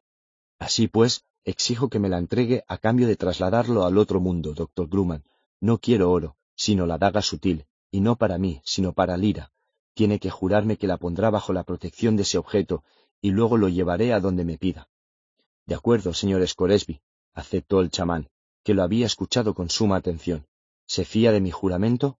[0.59, 4.87] Así pues, exijo que me la entregue a cambio de trasladarlo al otro mundo, doctor
[4.87, 5.23] Grumman.
[5.59, 9.52] No quiero oro, sino la daga sutil, y no para mí, sino para Lira.
[9.93, 12.83] Tiene que jurarme que la pondrá bajo la protección de ese objeto,
[13.21, 14.89] y luego lo llevaré a donde me pida.
[15.65, 17.01] De acuerdo, señor Scoresby,
[17.33, 18.29] aceptó el chamán,
[18.63, 20.47] que lo había escuchado con suma atención.
[20.85, 22.17] ¿Se fía de mi juramento?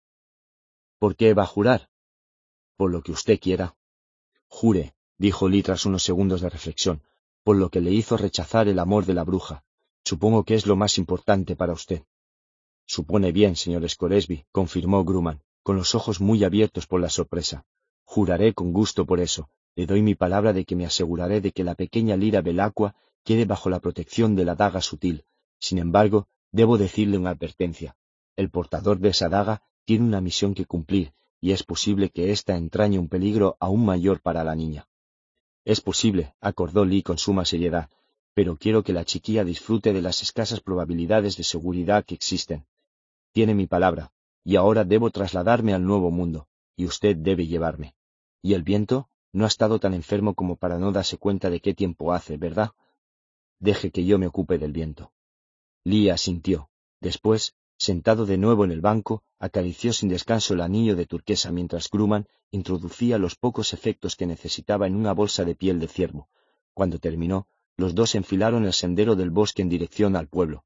[1.00, 1.90] ¿Por qué va a jurar?
[2.78, 3.76] Por lo que usted quiera.
[4.48, 7.02] Jure, dijo Lee tras unos segundos de reflexión,
[7.44, 9.64] por lo que le hizo rechazar el amor de la bruja.
[10.06, 12.04] Supongo que es lo más importante para usted.
[12.86, 17.66] Supone bien, señor Scoresby, confirmó Grumman, con los ojos muy abiertos por la sorpresa.
[18.04, 19.50] Juraré con gusto por eso.
[19.76, 23.46] Le doy mi palabra de que me aseguraré de que la pequeña Lira Belacqua quede
[23.46, 25.26] bajo la protección de la daga sutil.
[25.60, 27.96] Sin embargo, debo decirle una advertencia.
[28.36, 32.56] El portador de esa daga tiene una misión que cumplir, y es posible que ésta
[32.56, 34.88] entrañe un peligro aún mayor para la niña.
[35.66, 37.90] Es posible, acordó Lee con suma seriedad,
[38.34, 42.66] pero quiero que la chiquilla disfrute de las escasas probabilidades de seguridad que existen.
[43.32, 44.12] Tiene mi palabra,
[44.44, 47.96] y ahora debo trasladarme al nuevo mundo, y usted debe llevarme.
[48.42, 49.10] ¿Y el viento?
[49.32, 52.72] No ha estado tan enfermo como para no darse cuenta de qué tiempo hace, ¿verdad?
[53.60, 55.12] Deje que yo me ocupe del viento.
[55.84, 56.70] Lee asintió.
[57.02, 61.90] Después, sentado de nuevo en el banco, acarició sin descanso el anillo de turquesa mientras
[61.90, 66.30] Grumman introducía los pocos efectos que necesitaba en una bolsa de piel de ciervo.
[66.74, 70.64] Cuando terminó, los dos enfilaron el sendero del bosque en dirección al pueblo.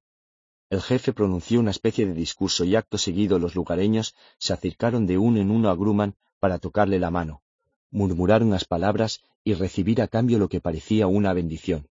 [0.70, 5.18] El jefe pronunció una especie de discurso y acto seguido los lugareños se acercaron de
[5.18, 7.42] uno en uno a Grumman para tocarle la mano,
[7.90, 11.88] murmurar unas palabras y recibir a cambio lo que parecía una bendición.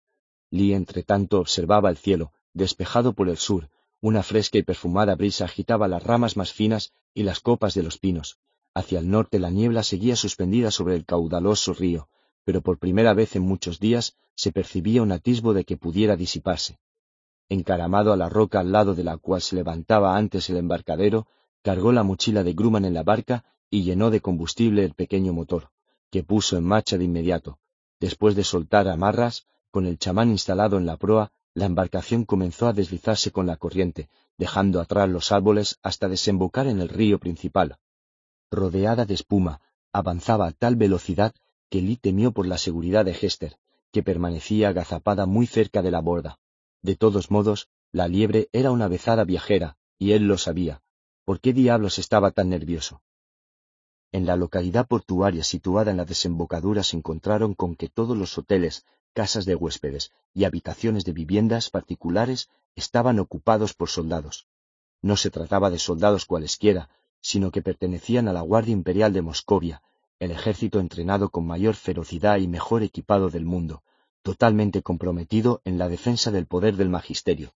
[0.50, 0.76] Lee
[1.06, 6.02] tanto observaba el cielo, despejado por el sur, una fresca y perfumada brisa agitaba las
[6.02, 8.38] ramas más finas y las copas de los pinos.
[8.74, 12.08] Hacia el norte la niebla seguía suspendida sobre el caudaloso río,
[12.44, 16.80] pero por primera vez en muchos días se percibía un atisbo de que pudiera disiparse.
[17.48, 21.26] Encaramado a la roca al lado de la cual se levantaba antes el embarcadero,
[21.62, 25.70] cargó la mochila de Grumman en la barca y llenó de combustible el pequeño motor,
[26.10, 27.58] que puso en marcha de inmediato.
[28.00, 32.72] Después de soltar amarras, con el chamán instalado en la proa, la embarcación comenzó a
[32.72, 37.78] deslizarse con la corriente, dejando atrás los árboles hasta desembocar en el río principal.
[38.50, 39.60] Rodeada de espuma,
[39.92, 41.34] avanzaba a tal velocidad
[41.70, 43.56] que Lee temió por la seguridad de Hester,
[43.92, 46.38] que permanecía agazapada muy cerca de la borda.
[46.84, 50.82] De todos modos, la liebre era una vezada viajera, y él lo sabía.
[51.24, 53.00] ¿Por qué diablos estaba tan nervioso?
[54.12, 58.84] En la localidad portuaria situada en la desembocadura se encontraron con que todos los hoteles,
[59.14, 64.46] casas de huéspedes y habitaciones de viviendas particulares estaban ocupados por soldados.
[65.00, 66.90] No se trataba de soldados cualesquiera,
[67.22, 69.82] sino que pertenecían a la Guardia Imperial de Moscovia,
[70.18, 73.82] el ejército entrenado con mayor ferocidad y mejor equipado del mundo,
[74.24, 77.52] totalmente comprometido en la defensa del poder del magisterio.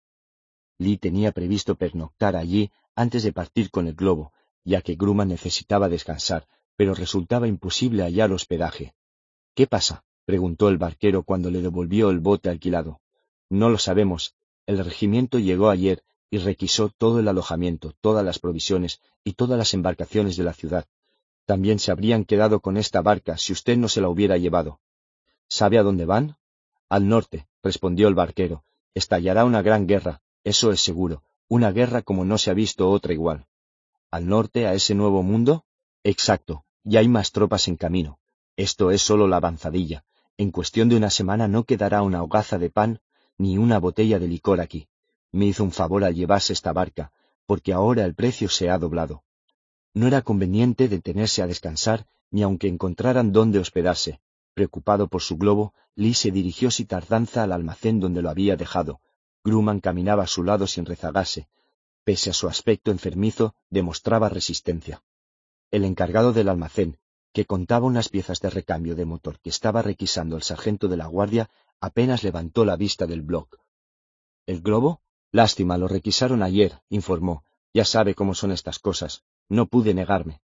[0.79, 4.33] Lee tenía previsto pernoctar allí antes de partir con el globo,
[4.65, 8.95] ya que Grumman necesitaba descansar, pero resultaba imposible hallar hospedaje.
[9.55, 10.05] ¿Qué pasa?
[10.25, 13.01] preguntó el barquero cuando le devolvió el bote alquilado.
[13.49, 14.35] No lo sabemos.
[14.67, 19.73] El regimiento llegó ayer y requisó todo el alojamiento, todas las provisiones y todas las
[19.73, 20.85] embarcaciones de la ciudad.
[21.45, 24.81] También se habrían quedado con esta barca si usted no se la hubiera llevado.
[25.49, 26.37] ¿Sabe a dónde van?
[26.89, 28.65] Al norte, respondió el barquero.
[28.95, 33.13] Estallará una gran guerra, eso es seguro, una guerra como no se ha visto otra
[33.13, 33.47] igual.
[34.11, 35.65] ¿Al norte, a ese nuevo mundo?
[36.05, 38.21] Exacto, y hay más tropas en camino.
[38.57, 40.05] Esto es solo la avanzadilla.
[40.39, 43.01] En cuestión de una semana no quedará una hogaza de pan
[43.39, 44.89] ni una botella de licor aquí.
[45.33, 47.13] Me hizo un favor al llevarse esta barca,
[47.45, 49.25] porque ahora el precio se ha doblado.
[49.93, 54.21] No era conveniente detenerse a descansar, ni aunque encontraran dónde hospedarse.
[54.57, 59.03] Preocupado por su globo, Lee se dirigió sin tardanza al almacén donde lo había dejado.
[59.45, 61.47] Grumman caminaba a su lado sin rezagarse.
[62.05, 65.03] Pese a su aspecto enfermizo, demostraba resistencia.
[65.71, 66.97] El encargado del almacén,
[67.35, 71.07] que contaba unas piezas de recambio de motor que estaba requisando el sargento de la
[71.07, 73.59] guardia, apenas levantó la vista del bloc.
[74.47, 75.03] ¿El globo?
[75.33, 77.45] Lástima, lo requisaron ayer, informó.
[77.75, 79.23] Ya sabe cómo son estas cosas.
[79.51, 80.41] No pude negarme.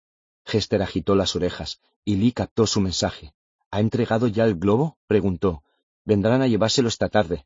[0.45, 3.35] Hester agitó las orejas, y Lee captó su mensaje.
[3.71, 4.97] ¿Ha entregado ya el globo?
[5.07, 5.63] preguntó.
[6.03, 7.45] Vendrán a llevárselo esta tarde.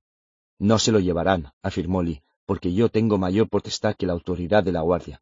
[0.58, 4.72] No se lo llevarán, afirmó Lee, porque yo tengo mayor potestad que la autoridad de
[4.72, 5.22] la guardia.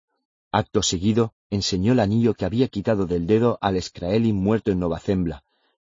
[0.52, 5.00] Acto seguido, enseñó el anillo que había quitado del dedo al Escraeli muerto en Nova
[5.00, 5.44] Zembla.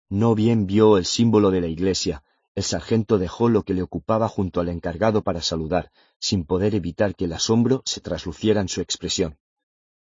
[0.08, 2.24] No bien vio el símbolo de la iglesia,
[2.56, 7.16] el sargento dejó lo que le ocupaba junto al encargado para saludar, sin poder evitar
[7.16, 9.38] que el asombro se trasluciera en su expresión.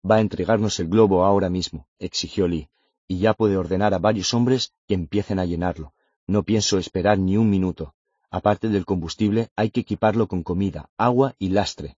[0.09, 2.69] Va a entregarnos el globo ahora mismo, exigió Lee,
[3.07, 5.93] y ya puede ordenar a varios hombres que empiecen a llenarlo.
[6.27, 7.93] No pienso esperar ni un minuto.
[8.29, 11.97] Aparte del combustible, hay que equiparlo con comida, agua y lastre.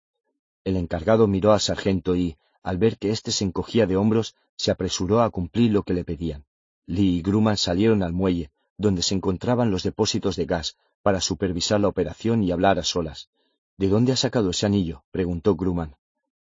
[0.64, 4.70] El encargado miró al sargento y, al ver que éste se encogía de hombros, se
[4.70, 6.44] apresuró a cumplir lo que le pedían.
[6.86, 11.80] Lee y Grumman salieron al muelle, donde se encontraban los depósitos de gas, para supervisar
[11.80, 13.28] la operación y hablar a solas.
[13.76, 15.04] ¿De dónde ha sacado ese anillo?
[15.10, 15.96] preguntó Grumman.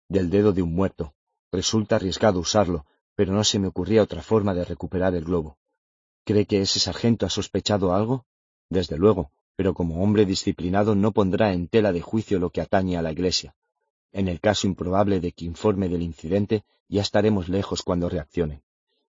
[0.09, 1.13] Del dedo de un muerto.
[1.51, 2.85] Resulta arriesgado usarlo,
[3.21, 5.59] pero no se me ocurría otra forma de recuperar el globo.
[6.23, 8.25] ¿Cree que ese sargento ha sospechado algo?
[8.67, 12.97] Desde luego, pero como hombre disciplinado no pondrá en tela de juicio lo que atañe
[12.97, 13.53] a la Iglesia.
[14.11, 18.63] En el caso improbable de que informe del incidente, ya estaremos lejos cuando reaccione.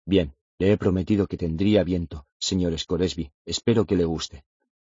[0.06, 3.30] Bien, le he prometido que tendría viento, señor Scoresby.
[3.44, 4.42] Espero que le guste.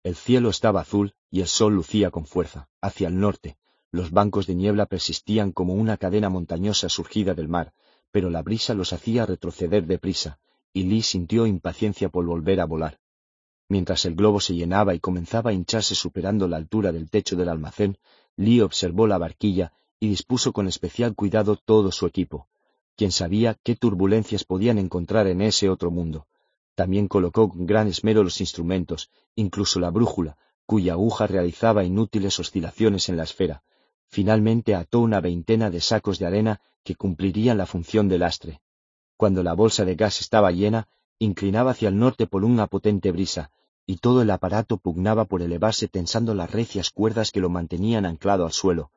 [0.05, 3.57] El cielo estaba azul y el sol lucía con fuerza, hacia el norte.
[3.91, 7.73] Los bancos de niebla persistían como una cadena montañosa surgida del mar,
[8.11, 10.39] pero la brisa los hacía retroceder deprisa,
[10.73, 12.99] y Lee sintió impaciencia por volver a volar.
[13.69, 17.51] Mientras el globo se llenaba y comenzaba a hincharse superando la altura del techo del
[17.51, 17.99] almacén,
[18.37, 22.49] Lee observó la barquilla y dispuso con especial cuidado todo su equipo.
[22.97, 26.27] Quien sabía qué turbulencias podían encontrar en ese otro mundo.
[26.75, 33.09] También colocó con gran esmero los instrumentos, incluso la brújula, cuya aguja realizaba inútiles oscilaciones
[33.09, 33.63] en la esfera.
[34.07, 38.63] Finalmente ató una veintena de sacos de arena que cumplirían la función de lastre.
[39.19, 40.89] Cuando la bolsa de gas estaba llena,
[41.19, 43.51] inclinaba hacia el norte por una potente brisa,
[43.85, 48.47] y todo el aparato pugnaba por elevarse tensando las recias cuerdas que lo mantenían anclado
[48.47, 48.91] al suelo.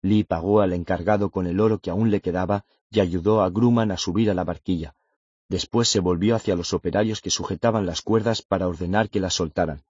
[0.00, 3.90] Lee pagó al encargado con el oro que aún le quedaba y ayudó a Grumman
[3.90, 4.94] a subir a la barquilla.
[5.50, 9.82] Después se volvió hacia los operarios que sujetaban las cuerdas para ordenar que las soltaran.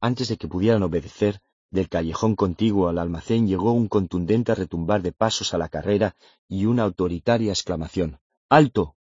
[0.00, 5.12] Antes de que pudieran obedecer, del callejón contiguo al almacén llegó un contundente retumbar de
[5.12, 6.16] pasos a la carrera
[6.48, 8.20] y una autoritaria exclamación.
[8.48, 8.94] ¡Alto!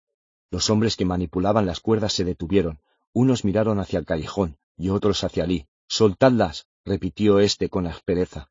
[0.51, 2.79] Los hombres que manipulaban las cuerdas se detuvieron.
[3.13, 5.67] Unos miraron hacia el callejón y otros hacia Lee.
[5.87, 8.49] Soltadlas, repitió éste con aspereza.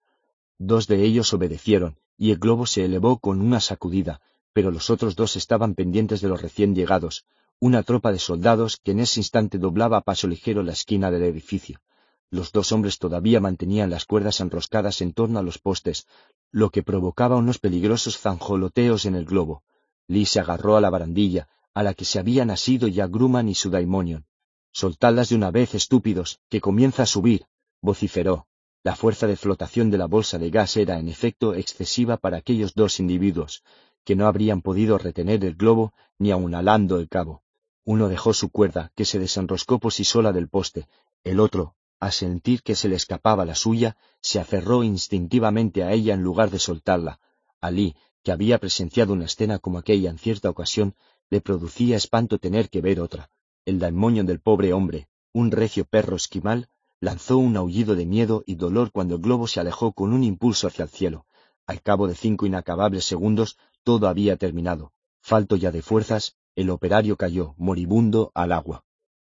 [0.58, 4.20] Dos de ellos obedecieron, y el globo se elevó con una sacudida,
[4.52, 7.26] pero los otros dos estaban pendientes de los recién llegados,
[7.60, 11.24] una tropa de soldados que en ese instante doblaba a paso ligero la esquina del
[11.24, 11.80] edificio.
[12.30, 16.06] Los dos hombres todavía mantenían las cuerdas enroscadas en torno a los postes,
[16.50, 19.62] lo que provocaba unos peligrosos zanjoloteos en el globo.
[20.08, 23.54] Lee se agarró a la barandilla, a la que se habían asido ya Grumman y
[23.54, 24.26] su daimonion.
[24.72, 27.46] Soltadlas de una vez, estúpidos, que comienza a subir,
[27.80, 28.46] vociferó.
[28.82, 32.74] La fuerza de flotación de la bolsa de gas era, en efecto, excesiva para aquellos
[32.74, 33.62] dos individuos,
[34.04, 37.42] que no habrían podido retener el globo ni aun alando el cabo.
[37.84, 40.88] Uno dejó su cuerda, que se desenroscó por sí sola del poste.
[41.24, 46.14] El otro, al sentir que se le escapaba la suya, se aferró instintivamente a ella
[46.14, 47.20] en lugar de soltarla.
[47.60, 50.94] Alí, que había presenciado una escena como aquella en cierta ocasión,
[51.30, 53.30] le producía espanto tener que ver otra.
[53.64, 56.68] El demonio del pobre hombre, un recio perro esquimal,
[57.00, 60.66] lanzó un aullido de miedo y dolor cuando el globo se alejó con un impulso
[60.66, 61.26] hacia el cielo.
[61.66, 64.92] Al cabo de cinco inacabables segundos, todo había terminado.
[65.20, 68.84] Falto ya de fuerzas, el operario cayó, moribundo, al agua.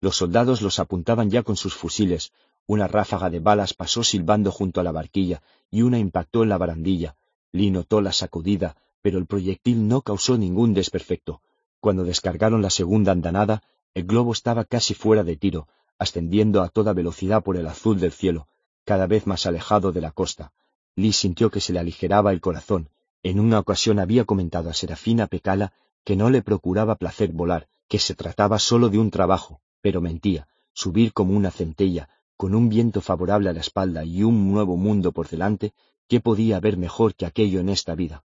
[0.00, 2.32] Los soldados los apuntaban ya con sus fusiles.
[2.66, 6.58] Una ráfaga de balas pasó silbando junto a la barquilla y una impactó en la
[6.58, 7.16] barandilla.
[7.50, 11.42] Lee notó la sacudida, pero el proyectil no causó ningún desperfecto.
[11.80, 13.62] Cuando descargaron la segunda andanada,
[13.94, 18.12] el globo estaba casi fuera de tiro, ascendiendo a toda velocidad por el azul del
[18.12, 18.46] cielo,
[18.84, 20.52] cada vez más alejado de la costa.
[20.94, 22.88] Lee sintió que se le aligeraba el corazón.
[23.22, 25.72] En una ocasión había comentado a Serafina Pecala
[26.04, 30.48] que no le procuraba placer volar, que se trataba solo de un trabajo, pero mentía,
[30.72, 32.08] subir como una centella,
[32.42, 35.74] con un viento favorable a la espalda y un nuevo mundo por delante,
[36.08, 38.24] ¿Qué podía haber mejor que aquello en esta vida?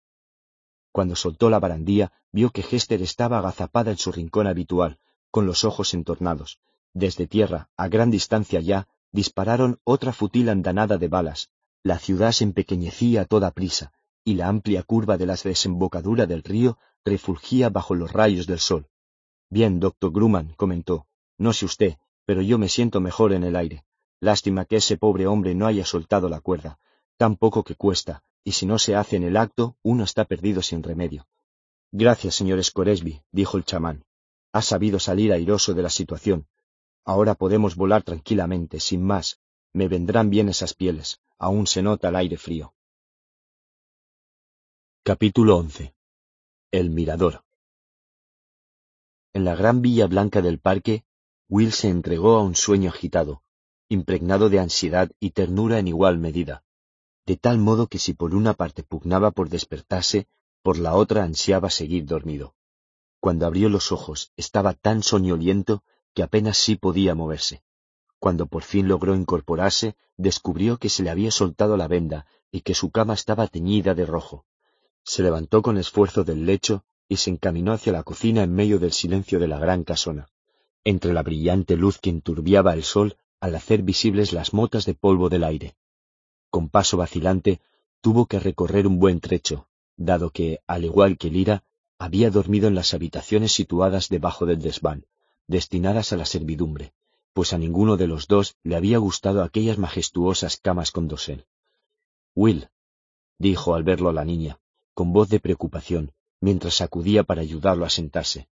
[0.90, 4.98] Cuando soltó la barandilla, vio que Hester estaba agazapada en su rincón habitual,
[5.30, 6.58] con los ojos entornados.
[6.92, 11.50] Desde tierra, a gran distancia ya, dispararon otra futil andanada de balas.
[11.84, 13.92] La ciudad se empequeñecía a toda prisa,
[14.24, 18.88] y la amplia curva de la desembocadura del río refulgía bajo los rayos del sol.
[19.48, 21.06] Bien, doctor Grumman, comentó,
[21.38, 23.84] no sé usted, pero yo me siento mejor en el aire.
[24.20, 26.78] Lástima que ese pobre hombre no haya soltado la cuerda.
[27.16, 30.62] Tan poco que cuesta, y si no se hace en el acto, uno está perdido
[30.62, 31.26] sin remedio.
[31.92, 34.04] Gracias, señor Scoresby, dijo el chamán.
[34.52, 36.46] Ha sabido salir airoso de la situación.
[37.04, 39.40] Ahora podemos volar tranquilamente, sin más.
[39.72, 41.20] Me vendrán bien esas pieles.
[41.38, 42.74] Aún se nota el aire frío.
[45.04, 45.94] Capítulo 11.
[46.70, 47.44] El mirador.
[49.32, 51.04] En la gran villa blanca del parque,
[51.48, 53.42] Will se entregó a un sueño agitado,
[53.88, 56.62] impregnado de ansiedad y ternura en igual medida,
[57.26, 60.26] de tal modo que si por una parte pugnaba por despertarse,
[60.62, 62.54] por la otra ansiaba seguir dormido.
[63.20, 65.82] Cuando abrió los ojos estaba tan soñoliento
[66.14, 67.62] que apenas sí podía moverse.
[68.18, 72.74] Cuando por fin logró incorporarse, descubrió que se le había soltado la venda y que
[72.74, 74.44] su cama estaba teñida de rojo.
[75.04, 78.92] Se levantó con esfuerzo del lecho y se encaminó hacia la cocina en medio del
[78.92, 80.28] silencio de la gran casona,
[80.84, 85.28] entre la brillante luz que enturbiaba el sol al hacer visibles las motas de polvo
[85.28, 85.76] del aire.
[86.50, 87.60] Con paso vacilante,
[88.00, 91.64] tuvo que recorrer un buen trecho, dado que, al igual que Lira,
[91.98, 95.06] había dormido en las habitaciones situadas debajo del desván,
[95.46, 96.92] destinadas a la servidumbre,
[97.32, 101.46] pues a ninguno de los dos le había gustado aquellas majestuosas camas con dosel.
[102.34, 102.68] Will,
[103.38, 104.60] dijo al verlo la niña,
[104.94, 108.48] con voz de preocupación, mientras sacudía para ayudarlo a sentarse.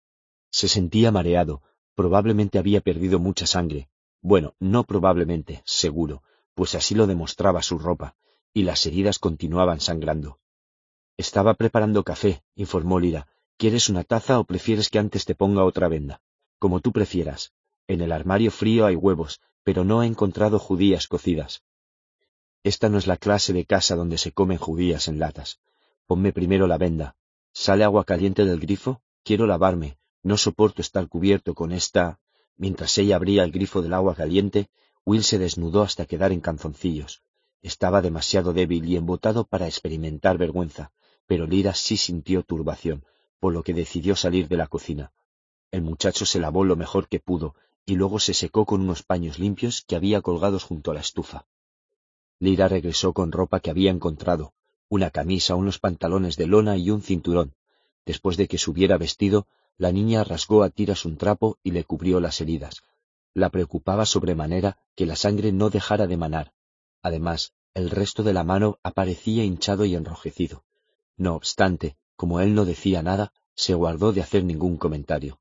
[0.51, 1.63] Se sentía mareado,
[1.95, 3.89] probablemente había perdido mucha sangre.
[4.23, 6.23] Bueno, no probablemente, seguro,
[6.55, 8.17] pues así lo demostraba su ropa,
[8.53, 10.39] y las heridas continuaban sangrando.
[11.17, 13.27] Estaba preparando café, informó Lira.
[13.57, 16.21] ¿Quieres una taza o prefieres que antes te ponga otra venda?
[16.59, 17.53] Como tú prefieras.
[17.87, 21.63] En el armario frío hay huevos, pero no he encontrado judías cocidas.
[22.65, 25.61] Esta no es la clase de casa donde se comen judías en latas.
[26.07, 27.17] Ponme primero la venda,
[27.59, 29.01] ¿Sale agua caliente del grifo?
[29.25, 29.97] Quiero lavarme.
[30.23, 32.21] No soporto estar cubierto con esta.
[32.57, 34.69] Mientras ella abría el grifo del agua caliente,
[35.05, 37.23] Will se desnudó hasta quedar en canzoncillos.
[37.63, 40.93] Estaba demasiado débil y embotado para experimentar vergüenza,
[41.27, 43.05] pero Lira sí sintió turbación,
[43.41, 45.13] por lo que decidió salir de la cocina.
[45.71, 49.39] El muchacho se lavó lo mejor que pudo, y luego se secó con unos paños
[49.39, 51.47] limpios que había colgados junto a la estufa.
[52.39, 54.53] Lira regresó con ropa que había encontrado,
[54.89, 57.55] una camisa, unos pantalones de lona y un cinturón.
[58.05, 59.47] Después de que se hubiera vestido,
[59.79, 62.83] la niña rasgó a tiras un trapo y le cubrió las heridas.
[63.35, 66.53] La preocupaba sobremanera que la sangre no dejara de manar.
[67.03, 70.65] Además, el resto de la mano aparecía hinchado y enrojecido.
[71.17, 75.39] No obstante, como él no decía nada, se guardó de hacer ningún comentario.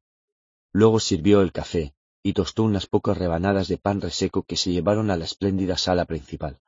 [0.71, 5.11] Luego sirvió el café y tostó unas pocas rebanadas de pan reseco que se llevaron
[5.11, 6.59] a la espléndida sala principal,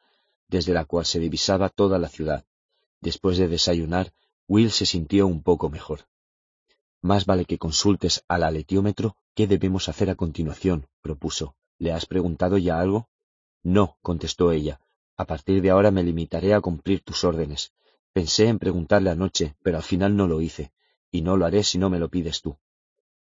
[0.48, 2.46] desde la cual se divisaba toda la ciudad.
[3.02, 4.14] Después de desayunar,
[4.48, 6.08] Will se sintió un poco mejor.
[7.02, 11.56] Más vale que consultes al aletiómetro qué debemos hacer a continuación, propuso.
[11.78, 13.10] ¿Le has preguntado ya algo?
[13.64, 14.80] No, contestó ella.
[15.16, 17.74] A partir de ahora me limitaré a cumplir tus órdenes.
[18.14, 20.72] Pensé en preguntarle anoche, pero al final no lo hice,
[21.12, 22.58] y no lo haré si no me lo pides tú.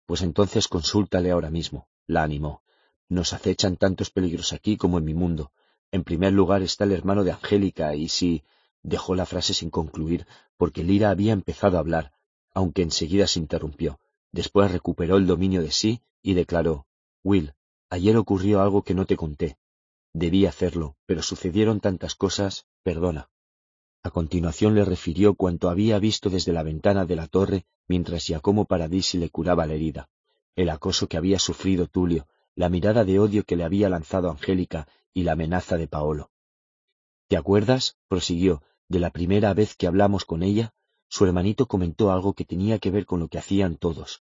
[0.05, 2.63] Pues entonces consúltale ahora mismo, la animó.
[3.07, 5.51] Nos acechan tantos peligros aquí como en mi mundo.
[5.91, 8.43] En primer lugar está el hermano de Angélica, y si
[8.83, 10.25] Dejó la frase sin concluir,
[10.57, 12.13] porque Lira había empezado a hablar,
[12.53, 13.99] aunque enseguida se interrumpió.
[14.31, 16.85] Después recuperó el dominio de sí y declaró
[17.23, 17.53] Will,
[17.89, 19.57] ayer ocurrió algo que no te conté.
[20.13, 23.29] Debí hacerlo, pero sucedieron tantas cosas, perdona.
[24.01, 28.65] A continuación le refirió cuanto había visto desde la ventana de la torre mientras Giacomo
[28.65, 30.09] Paradisi le curaba la herida,
[30.55, 34.87] el acoso que había sufrido Tulio, la mirada de odio que le había lanzado Angélica
[35.13, 36.31] y la amenaza de Paolo.
[37.27, 37.97] ¿Te acuerdas?
[38.07, 40.73] prosiguió, de la primera vez que hablamos con ella,
[41.09, 44.23] su hermanito comentó algo que tenía que ver con lo que hacían todos.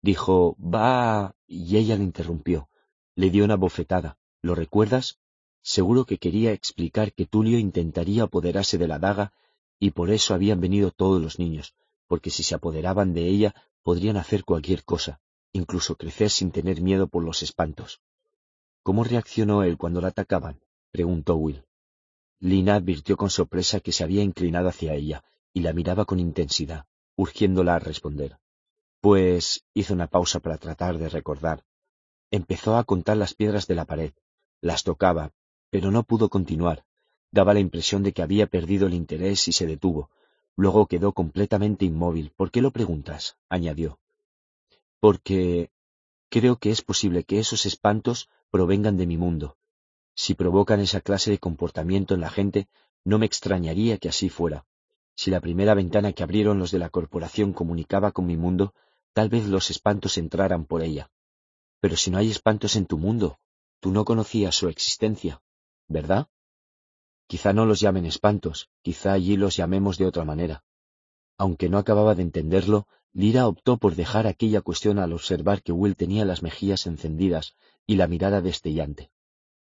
[0.00, 2.70] Dijo, va, y ella le interrumpió.
[3.16, 4.16] Le dio una bofetada.
[4.40, 5.18] ¿Lo recuerdas?
[5.60, 9.32] Seguro que quería explicar que Tulio intentaría apoderarse de la daga
[9.78, 11.74] y por eso habían venido todos los niños,
[12.06, 15.20] porque si se apoderaban de ella podrían hacer cualquier cosa,
[15.52, 18.00] incluso crecer sin tener miedo por los espantos.
[18.82, 20.60] ¿Cómo reaccionó él cuando la atacaban?
[20.92, 21.64] preguntó Will.
[22.38, 26.86] Lina advirtió con sorpresa que se había inclinado hacia ella y la miraba con intensidad,
[27.16, 28.38] urgiéndola a responder.
[29.00, 31.64] Pues hizo una pausa para tratar de recordar.
[32.30, 34.12] Empezó a contar las piedras de la pared,
[34.60, 35.32] las tocaba,
[35.70, 36.84] pero no pudo continuar.
[37.32, 40.10] Daba la impresión de que había perdido el interés y se detuvo.
[40.56, 42.32] Luego quedó completamente inmóvil.
[42.36, 43.36] ¿Por qué lo preguntas?
[43.48, 43.98] añadió.
[44.98, 45.70] Porque
[46.28, 49.56] creo que es posible que esos espantos provengan de mi mundo.
[50.14, 52.68] Si provocan esa clase de comportamiento en la gente,
[53.04, 54.66] no me extrañaría que así fuera.
[55.20, 58.72] Si la primera ventana que abrieron los de la corporación comunicaba con mi mundo,
[59.12, 61.10] tal vez los espantos entraran por ella.
[61.78, 63.38] Pero si no hay espantos en tu mundo,
[63.80, 65.42] tú no conocías su existencia,
[65.88, 66.28] ¿verdad?
[67.26, 70.64] Quizá no los llamen espantos, quizá allí los llamemos de otra manera.
[71.36, 75.96] Aunque no acababa de entenderlo, Lira optó por dejar aquella cuestión al observar que Will
[75.96, 79.10] tenía las mejillas encendidas y la mirada destellante.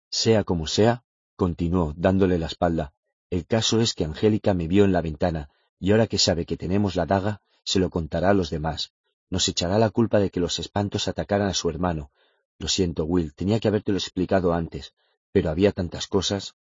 [0.09, 1.05] Sea como sea,
[1.37, 2.91] continuó, dándole la espalda,
[3.29, 6.57] el caso es que Angélica me vio en la ventana, y ahora que sabe que
[6.57, 8.91] tenemos la daga, se lo contará a los demás.
[9.29, 12.11] Nos echará la culpa de que los espantos atacaran a su hermano.
[12.59, 14.93] Lo siento, Will, tenía que habértelo explicado antes,
[15.31, 16.55] pero había tantas cosas.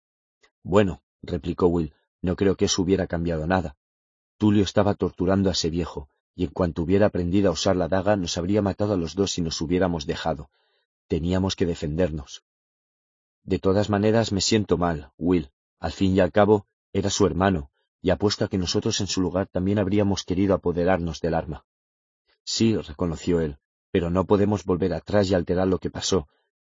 [0.64, 3.76] Bueno, replicó Will, no creo que eso hubiera cambiado nada.
[4.38, 8.16] Tulio estaba torturando a ese viejo, y en cuanto hubiera aprendido a usar la daga
[8.16, 10.50] nos habría matado a los dos si nos hubiéramos dejado.
[11.08, 12.44] Teníamos que defendernos.
[13.44, 15.52] De todas maneras me siento mal, Will.
[15.84, 17.70] Al fin y al cabo, era su hermano,
[18.02, 21.66] y apuesto a que nosotros en su lugar también habríamos querido apoderarnos del arma.
[22.46, 23.58] Sí, reconoció él,
[23.92, 26.30] pero no podemos volver atrás y alterar lo que pasó.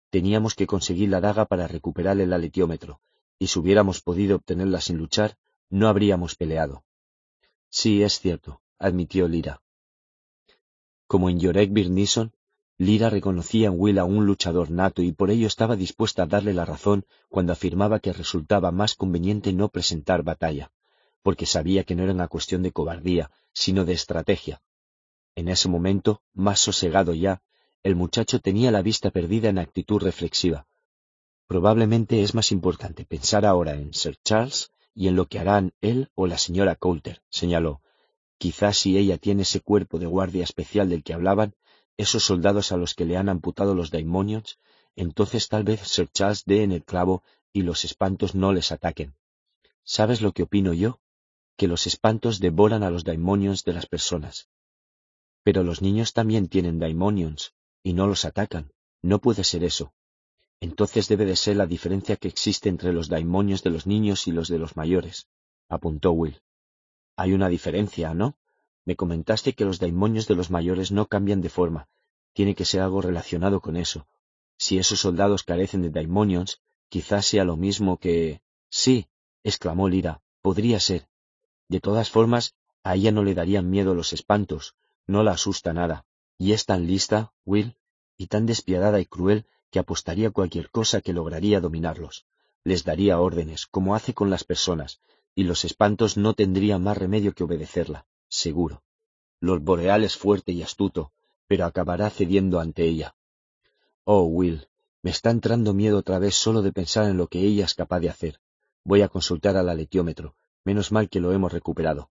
[0.09, 2.99] Teníamos que conseguir la daga para recuperar el aletiómetro,
[3.39, 5.37] y si hubiéramos podido obtenerla sin luchar,
[5.69, 6.83] no habríamos peleado.
[7.69, 9.61] Sí, es cierto, admitió Lira.
[11.07, 12.33] Como en Yorek Birnison,
[12.79, 16.53] Lira reconocía en Will a un luchador nato y por ello estaba dispuesta a darle
[16.53, 20.71] la razón cuando afirmaba que resultaba más conveniente no presentar batalla,
[21.23, 24.61] porque sabía que no era una cuestión de cobardía, sino de estrategia.
[25.33, 27.41] En ese momento, más sosegado ya,
[27.81, 30.67] el muchacho tenía la vista perdida en actitud reflexiva.
[31.47, 36.11] Probablemente es más importante pensar ahora en Sir Charles y en lo que harán él
[36.13, 37.81] o la señora Coulter, señaló.
[38.37, 41.55] Quizás si ella tiene ese cuerpo de guardia especial del que hablaban,
[41.97, 44.59] esos soldados a los que le han amputado los daimonios,
[44.95, 49.15] entonces tal vez Sir Charles dé en el clavo y los espantos no les ataquen.
[49.83, 50.99] ¿Sabes lo que opino yo?
[51.55, 54.49] Que los espantos devoran a los daimonios de las personas.
[55.43, 58.71] Pero los niños también tienen daimonios y no los atacan.
[59.01, 59.93] No puede ser eso.
[60.59, 64.31] Entonces debe de ser la diferencia que existe entre los daimonios de los niños y
[64.31, 65.27] los de los mayores,
[65.69, 66.41] apuntó Will.
[67.15, 68.37] Hay una diferencia, ¿no?
[68.87, 71.89] Me comentaste que los daimonios de los mayores no cambian de forma.
[72.31, 74.07] Tiene que ser algo relacionado con eso.
[74.57, 78.39] Si esos soldados carecen de daimonios, quizás sea lo mismo que...
[78.69, 79.07] Sí,
[79.43, 81.09] exclamó Lira, podría ser.
[81.67, 86.05] De todas formas, a ella no le darían miedo los espantos, no la asusta nada,
[86.37, 87.75] y es tan lista, Will,
[88.15, 92.25] y tan despiadada y cruel que apostaría cualquier cosa que lograría dominarlos.
[92.63, 95.01] Les daría órdenes, como hace con las personas,
[95.35, 98.83] y los espantos no tendrían más remedio que obedecerla seguro.
[99.39, 101.11] Lord Boreal es fuerte y astuto,
[101.47, 103.15] pero acabará cediendo ante ella.
[104.03, 104.67] Oh, Will,
[105.01, 107.99] me está entrando miedo otra vez solo de pensar en lo que ella es capaz
[107.99, 108.39] de hacer.
[108.83, 110.35] Voy a consultar al aletiómetro.
[110.63, 112.09] Menos mal que lo hemos recuperado.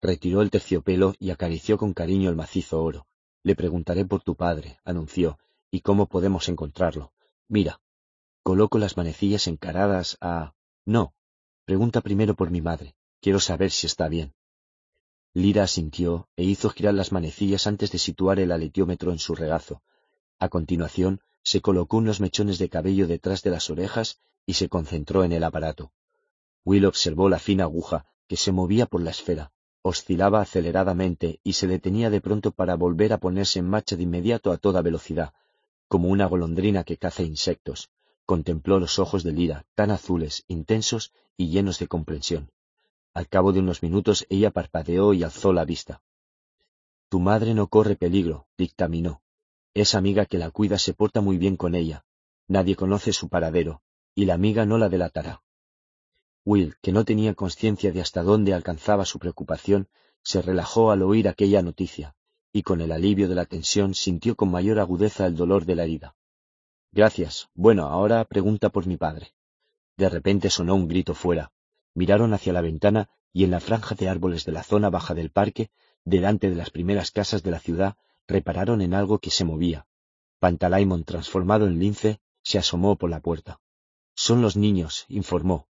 [0.00, 3.06] Retiró el terciopelo y acarició con cariño el macizo oro.
[3.42, 5.38] Le preguntaré por tu padre, anunció,
[5.70, 7.12] y cómo podemos encontrarlo.
[7.48, 7.80] Mira,
[8.42, 10.54] coloco las manecillas encaradas a...
[10.84, 11.14] No,
[11.64, 12.94] pregunta primero por mi madre.
[13.20, 14.34] Quiero saber si está bien.
[15.32, 19.82] Lira asintió e hizo girar las manecillas antes de situar el aletiómetro en su regazo.
[20.40, 25.22] A continuación, se colocó unos mechones de cabello detrás de las orejas y se concentró
[25.22, 25.92] en el aparato.
[26.64, 31.66] Will observó la fina aguja que se movía por la esfera, oscilaba aceleradamente y se
[31.66, 35.32] detenía de pronto para volver a ponerse en marcha de inmediato a toda velocidad,
[35.88, 37.90] como una golondrina que caza insectos.
[38.26, 42.50] Contempló los ojos de Lira, tan azules, intensos y llenos de comprensión.
[43.12, 46.02] Al cabo de unos minutos ella parpadeó y alzó la vista.
[47.08, 49.20] Tu madre no corre peligro, dictaminó.
[49.74, 52.04] Esa amiga que la cuida se porta muy bien con ella.
[52.46, 53.82] Nadie conoce su paradero,
[54.14, 55.42] y la amiga no la delatará.
[56.44, 59.88] Will, que no tenía conciencia de hasta dónde alcanzaba su preocupación,
[60.22, 62.14] se relajó al oír aquella noticia,
[62.52, 65.84] y con el alivio de la tensión sintió con mayor agudeza el dolor de la
[65.84, 66.16] herida.
[66.92, 67.48] Gracias.
[67.54, 69.32] Bueno, ahora pregunta por mi padre.
[69.96, 71.52] De repente sonó un grito fuera,
[71.94, 75.30] miraron hacia la ventana y en la franja de árboles de la zona baja del
[75.30, 75.70] parque,
[76.04, 79.86] delante de las primeras casas de la ciudad, repararon en algo que se movía.
[80.38, 83.60] Pantalaimon, transformado en lince, se asomó por la puerta.
[84.14, 85.68] Son los niños, informó.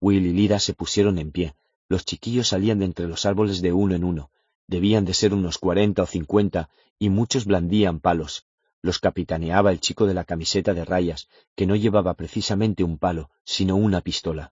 [0.00, 1.54] Will y Lira se pusieron en pie.
[1.88, 4.30] Los chiquillos salían de entre los árboles de uno en uno.
[4.66, 8.46] Debían de ser unos cuarenta o cincuenta, y muchos blandían palos.
[8.80, 13.30] Los capitaneaba el chico de la camiseta de rayas, que no llevaba precisamente un palo,
[13.44, 14.52] sino una pistola.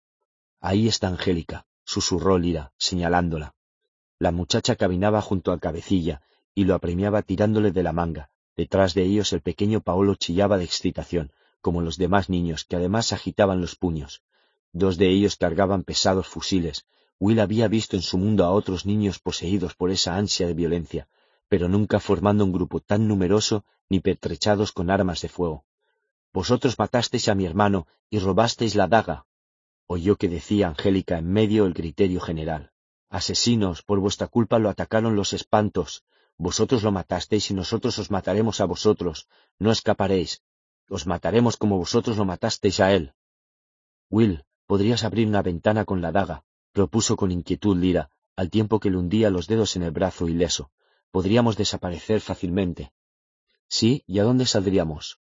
[0.60, 3.54] Ahí está Angélica, susurró Lira, señalándola.
[4.18, 6.22] La muchacha caminaba junto al cabecilla
[6.54, 8.30] y lo apremiaba tirándole de la manga.
[8.56, 13.12] Detrás de ellos el pequeño Paolo chillaba de excitación, como los demás niños, que además
[13.12, 14.22] agitaban los puños.
[14.72, 16.84] Dos de ellos cargaban pesados fusiles.
[17.20, 21.08] Will había visto en su mundo a otros niños poseídos por esa ansia de violencia,
[21.48, 25.64] pero nunca formando un grupo tan numeroso ni pertrechados con armas de fuego.
[26.32, 29.26] Vosotros matasteis a mi hermano y robasteis la daga.
[29.90, 32.72] Oyó que decía Angélica en medio el criterio general.
[33.08, 36.04] Asesinos, por vuestra culpa lo atacaron los espantos.
[36.36, 39.28] Vosotros lo matasteis y nosotros os mataremos a vosotros.
[39.58, 40.42] No escaparéis.
[40.90, 43.14] Os mataremos como vosotros lo matasteis a él.
[44.10, 48.90] Will, podrías abrir una ventana con la daga, propuso con inquietud Lira, al tiempo que
[48.90, 50.70] le hundía los dedos en el brazo ileso.
[51.10, 52.92] Podríamos desaparecer fácilmente.
[53.68, 55.18] Sí, ¿y a dónde saldríamos?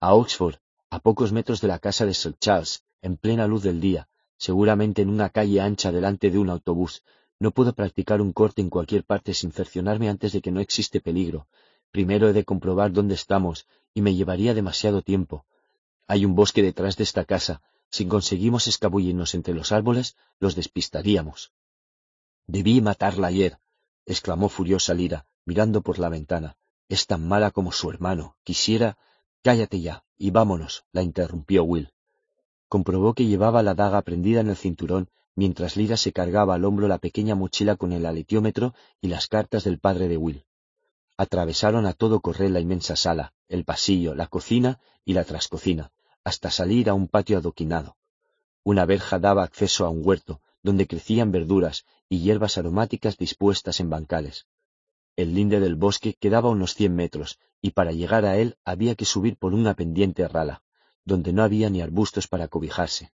[0.00, 0.56] A Oxford,
[0.90, 5.02] a pocos metros de la casa de Sir Charles, en plena luz del día, seguramente
[5.02, 7.02] en una calle ancha delante de un autobús.
[7.38, 11.00] No puedo practicar un corte en cualquier parte sin cercionarme antes de que no existe
[11.00, 11.48] peligro.
[11.90, 15.44] Primero he de comprobar dónde estamos, y me llevaría demasiado tiempo.
[16.06, 17.60] Hay un bosque detrás de esta casa.
[17.90, 21.52] Si conseguimos escabullirnos entre los árboles, los despistaríamos.
[22.46, 23.58] Debí matarla ayer,
[24.06, 26.56] exclamó furiosa Lira, mirando por la ventana.
[26.88, 28.36] Es tan mala como su hermano.
[28.44, 28.96] Quisiera.
[29.42, 31.92] Cállate ya, y vámonos, la interrumpió Will
[32.72, 36.88] comprobó que llevaba la daga prendida en el cinturón mientras Lira se cargaba al hombro
[36.88, 38.72] la pequeña mochila con el aletiómetro
[39.02, 40.46] y las cartas del padre de Will.
[41.18, 45.92] Atravesaron a todo correr la inmensa sala, el pasillo, la cocina y la trascocina,
[46.24, 47.98] hasta salir a un patio adoquinado.
[48.64, 53.90] Una verja daba acceso a un huerto, donde crecían verduras y hierbas aromáticas dispuestas en
[53.90, 54.46] bancales.
[55.14, 59.04] El linde del bosque quedaba unos cien metros, y para llegar a él había que
[59.04, 60.61] subir por una pendiente rala
[61.04, 63.12] donde no había ni arbustos para cobijarse.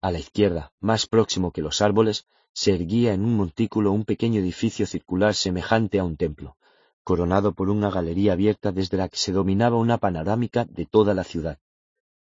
[0.00, 4.40] A la izquierda, más próximo que los árboles, se erguía en un montículo un pequeño
[4.40, 6.56] edificio circular semejante a un templo,
[7.02, 11.24] coronado por una galería abierta desde la que se dominaba una panorámica de toda la
[11.24, 11.58] ciudad.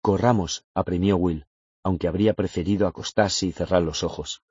[0.01, 1.45] Corramos, apremió Will,
[1.83, 4.41] aunque habría preferido acostarse y cerrar los ojos.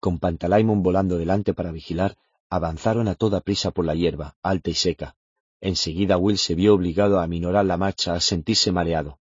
[0.00, 2.16] Con Pantalaimon volando delante para vigilar,
[2.50, 5.16] avanzaron a toda prisa por la hierba, alta y seca.
[5.60, 9.18] Enseguida Will se vio obligado a aminorar la marcha al sentirse mareado.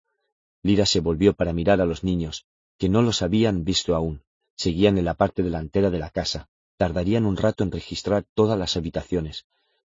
[0.63, 2.47] Lira se volvió para mirar a los niños,
[2.79, 4.23] que no los habían visto aún.
[4.55, 6.49] Seguían en la parte delantera de la casa.
[6.77, 9.47] Tardarían un rato en registrar todas las habitaciones.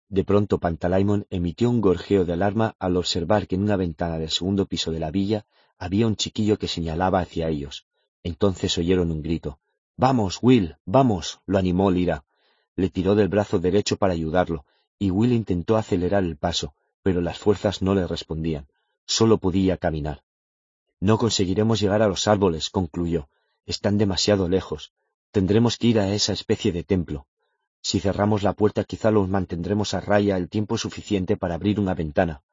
[0.09, 4.31] De pronto Pantalaimon emitió un gorjeo de alarma al observar que en una ventana del
[4.31, 5.47] segundo piso de la villa
[5.79, 7.87] había un chiquillo que señalaba hacia ellos.
[8.23, 9.59] Entonces oyeron un grito.
[9.97, 12.25] Vamos, Will, vamos, lo animó Lira.
[12.77, 14.65] Le tiró del brazo derecho para ayudarlo,
[14.99, 18.69] y Will intentó acelerar el paso, pero las fuerzas no le respondían.
[19.05, 20.23] Solo podía caminar.
[21.03, 23.29] No conseguiremos llegar a los árboles, concluyó.
[23.67, 24.93] Están demasiado lejos.
[25.33, 27.27] Tendremos que ir a esa especie de templo.
[27.81, 31.95] Si cerramos la puerta quizá los mantendremos a raya el tiempo suficiente para abrir una
[31.95, 32.45] ventana.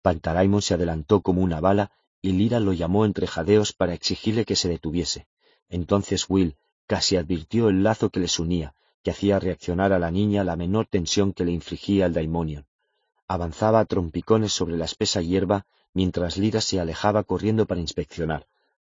[0.00, 1.90] Pantalaimon se adelantó como una bala
[2.22, 5.26] y Lira lo llamó entre jadeos para exigirle que se detuviese.
[5.68, 10.42] Entonces Will casi advirtió el lazo que les unía, que hacía reaccionar a la niña
[10.42, 12.64] la menor tensión que le infligía el daimonion.
[13.28, 18.46] Avanzaba a trompicones sobre la espesa hierba mientras Lira se alejaba corriendo para inspeccionar.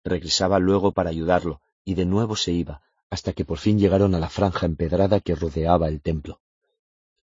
[0.04, 4.18] Regresaba luego para ayudarlo, y de nuevo se iba, hasta que por fin llegaron a
[4.18, 6.40] la franja empedrada que rodeaba el templo.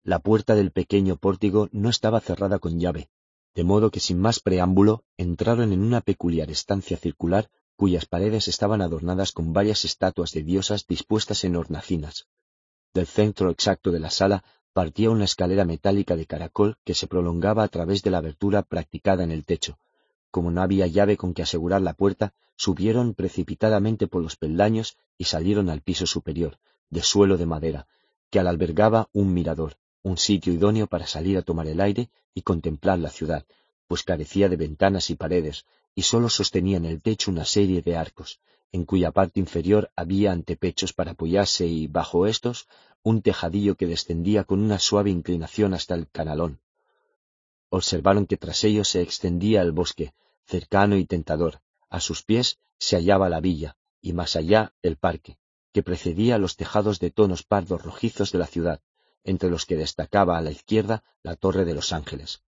[0.02, 3.08] La puerta del pequeño pórtico no estaba cerrada con llave,
[3.54, 8.82] de modo que sin más preámbulo entraron en una peculiar estancia circular cuyas paredes estaban
[8.82, 12.26] adornadas con varias estatuas de diosas dispuestas en hornacinas.
[12.92, 17.62] Del centro exacto de la sala partía una escalera metálica de caracol que se prolongaba
[17.62, 19.78] a través de la abertura practicada en el techo.
[20.32, 25.24] Como no había llave con que asegurar la puerta, subieron precipitadamente por los peldaños y
[25.24, 26.58] salieron al piso superior,
[26.90, 27.86] de suelo de madera,
[28.30, 32.98] que albergaba un mirador, un sitio idóneo para salir a tomar el aire y contemplar
[32.98, 33.46] la ciudad,
[33.86, 37.96] pues carecía de ventanas y paredes, y sólo sostenía en el techo una serie de
[37.96, 38.40] arcos,
[38.72, 42.66] en cuya parte inferior había antepechos para apoyarse y, bajo estos,
[43.04, 46.60] un tejadillo que descendía con una suave inclinación hasta el canalón.
[47.68, 50.14] Observaron que tras ellos se extendía el bosque,
[50.46, 51.60] cercano y tentador.
[51.90, 55.38] A sus pies se hallaba la villa, y más allá el parque,
[55.72, 58.80] que precedía los tejados de tonos pardos rojizos de la ciudad,
[59.22, 62.42] entre los que destacaba a la izquierda la torre de los ángeles.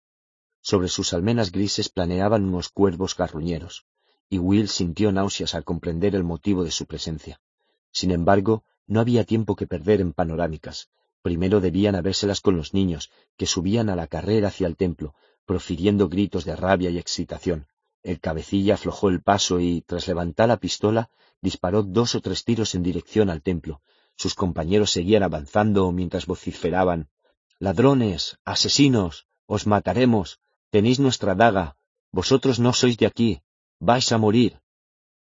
[0.60, 3.86] Sobre sus almenas grises planeaban unos cuervos garruñeros
[4.28, 7.42] y Will sintió náuseas al comprender el motivo de su presencia.
[7.90, 10.90] Sin embargo, no había tiempo que perder en panorámicas.
[11.22, 15.14] Primero debían habérselas con los niños, que subían a la carrera hacia el templo,
[15.46, 17.66] profiriendo gritos de rabia y excitación.
[18.02, 21.08] El cabecilla aflojó el paso y, tras levantar la pistola,
[21.40, 23.80] disparó dos o tres tiros en dirección al templo.
[24.16, 27.08] Sus compañeros seguían avanzando mientras vociferaban
[27.58, 31.76] Ladrones, asesinos, os mataremos, tenéis nuestra daga,
[32.10, 33.40] vosotros no sois de aquí,
[33.78, 34.60] vais a morir.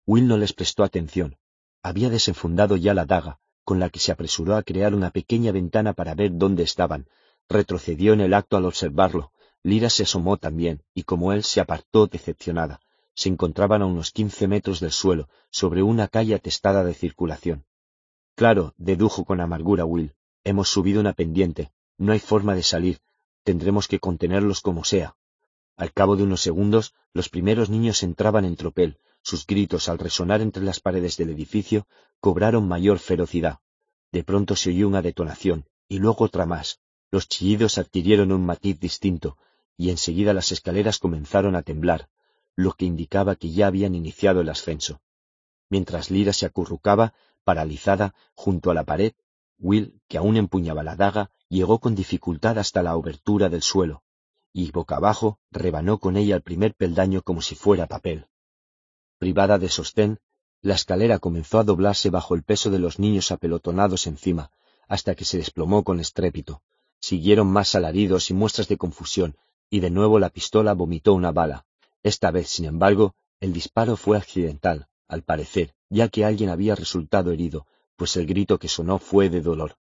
[0.06, 1.36] Will no les prestó atención.
[1.82, 5.92] Había desenfundado ya la daga, con la que se apresuró a crear una pequeña ventana
[5.92, 7.06] para ver dónde estaban.
[7.48, 9.30] Retrocedió en el acto al observarlo.
[9.62, 12.80] Lira se asomó también, y como él se apartó decepcionada.
[13.14, 17.64] Se encontraban a unos quince metros del suelo, sobre una calle atestada de circulación.
[18.34, 22.98] Claro, dedujo con amargura Will, hemos subido una pendiente, no hay forma de salir,
[23.44, 25.14] tendremos que contenerlos como sea.
[25.76, 30.40] Al cabo de unos segundos, los primeros niños entraban en tropel, sus gritos al resonar
[30.40, 31.86] entre las paredes del edificio
[32.20, 33.58] cobraron mayor ferocidad.
[34.12, 36.80] De pronto se oyó una detonación, y luego otra más.
[37.10, 39.36] Los chillidos adquirieron un matiz distinto,
[39.76, 42.08] y enseguida las escaleras comenzaron a temblar,
[42.56, 45.00] lo que indicaba que ya habían iniciado el ascenso.
[45.68, 49.12] Mientras Lira se acurrucaba, paralizada, junto a la pared,
[49.58, 54.02] Will, que aún empuñaba la daga, llegó con dificultad hasta la obertura del suelo,
[54.52, 58.26] y boca abajo rebanó con ella el primer peldaño como si fuera papel.
[59.20, 60.18] Privada de sostén,
[60.62, 64.50] la escalera comenzó a doblarse bajo el peso de los niños apelotonados encima,
[64.88, 66.62] hasta que se desplomó con estrépito.
[67.00, 69.36] Siguieron más alaridos y muestras de confusión,
[69.68, 71.66] y de nuevo la pistola vomitó una bala.
[72.02, 77.30] Esta vez, sin embargo, el disparo fue accidental, al parecer, ya que alguien había resultado
[77.30, 79.76] herido, pues el grito que sonó fue de dolor.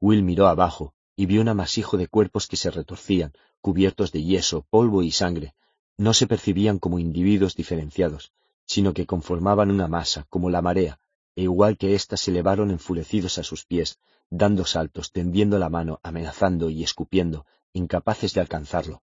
[0.00, 4.66] Will miró abajo, y vio un amasijo de cuerpos que se retorcían, cubiertos de yeso,
[4.70, 5.54] polvo y sangre.
[5.96, 8.32] No se percibían como individuos diferenciados,
[8.66, 10.98] sino que conformaban una masa, como la marea,
[11.36, 13.98] e igual que éstas se elevaron enfurecidos a sus pies,
[14.30, 19.02] dando saltos, tendiendo la mano, amenazando y escupiendo, incapaces de alcanzarlo.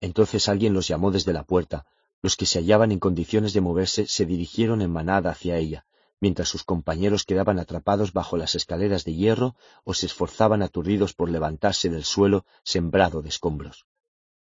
[0.00, 1.86] Entonces alguien los llamó desde la puerta,
[2.22, 5.86] los que se hallaban en condiciones de moverse se dirigieron en manada hacia ella,
[6.20, 11.30] mientras sus compañeros quedaban atrapados bajo las escaleras de hierro o se esforzaban aturdidos por
[11.30, 13.86] levantarse del suelo sembrado de escombros.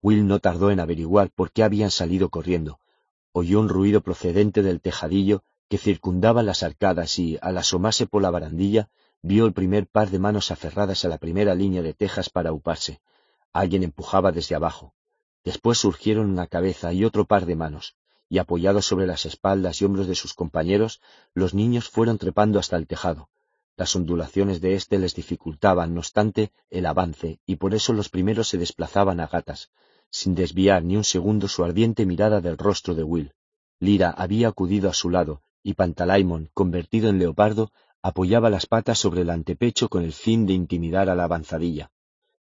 [0.01, 2.81] Will no tardó en averiguar por qué habían salido corriendo,
[3.33, 8.31] oyó un ruido procedente del tejadillo que circundaba las arcadas y, al asomarse por la
[8.31, 8.89] barandilla,
[9.23, 13.01] vio el primer par de manos aferradas a la primera línea de tejas para uparse.
[13.53, 14.95] Alguien empujaba desde abajo.
[15.45, 17.97] Después surgieron una cabeza y otro par de manos,
[18.29, 21.01] y apoyados sobre las espaldas y hombros de sus compañeros,
[21.35, 23.29] los niños fueron trepando hasta el tejado.
[23.77, 28.49] Las ondulaciones de éste les dificultaban, no obstante, el avance, y por eso los primeros
[28.49, 29.71] se desplazaban a gatas,
[30.11, 33.33] sin desviar ni un segundo su ardiente mirada del rostro de Will.
[33.81, 37.71] Lira había acudido a su lado, y Pantalaimon, convertido en leopardo,
[38.03, 41.91] apoyaba las patas sobre el antepecho con el fin de intimidar a la avanzadilla.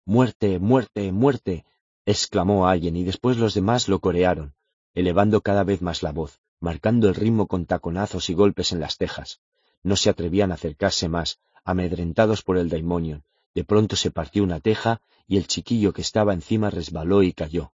[0.04, 1.64] Muerte, muerte, muerte.
[2.06, 4.54] exclamó alguien, y después los demás lo corearon,
[4.94, 8.98] elevando cada vez más la voz, marcando el ritmo con taconazos y golpes en las
[8.98, 9.40] tejas.
[9.82, 13.24] No se atrevían a acercarse más, amedrentados por el daimonion.
[13.54, 17.72] De pronto se partió una teja y el chiquillo que estaba encima resbaló y cayó.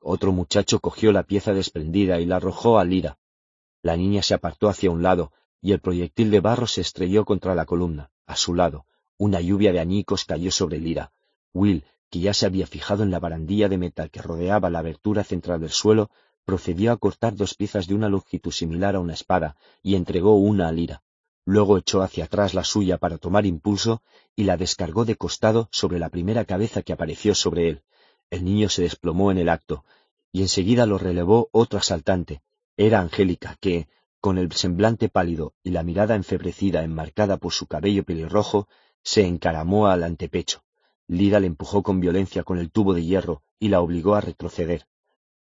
[0.00, 3.18] Otro muchacho cogió la pieza desprendida y la arrojó a Lira.
[3.82, 7.54] La niña se apartó hacia un lado, y el proyectil de barro se estrelló contra
[7.54, 8.10] la columna.
[8.26, 11.12] A su lado, una lluvia de añicos cayó sobre Lira.
[11.52, 15.24] Will, que ya se había fijado en la barandilla de metal que rodeaba la abertura
[15.24, 16.10] central del suelo,
[16.44, 20.68] procedió a cortar dos piezas de una longitud similar a una espada y entregó una
[20.68, 21.02] a Lira.
[21.44, 24.02] Luego echó hacia atrás la suya para tomar impulso
[24.36, 27.82] y la descargó de costado sobre la primera cabeza que apareció sobre él.
[28.30, 29.84] El niño se desplomó en el acto,
[30.30, 32.42] y enseguida lo relevó otro asaltante.
[32.76, 33.88] Era Angélica, que,
[34.20, 38.68] con el semblante pálido y la mirada enfebrecida enmarcada por su cabello pelirrojo,
[39.02, 40.62] se encaramó al antepecho.
[41.08, 44.86] Lira le empujó con violencia con el tubo de hierro y la obligó a retroceder.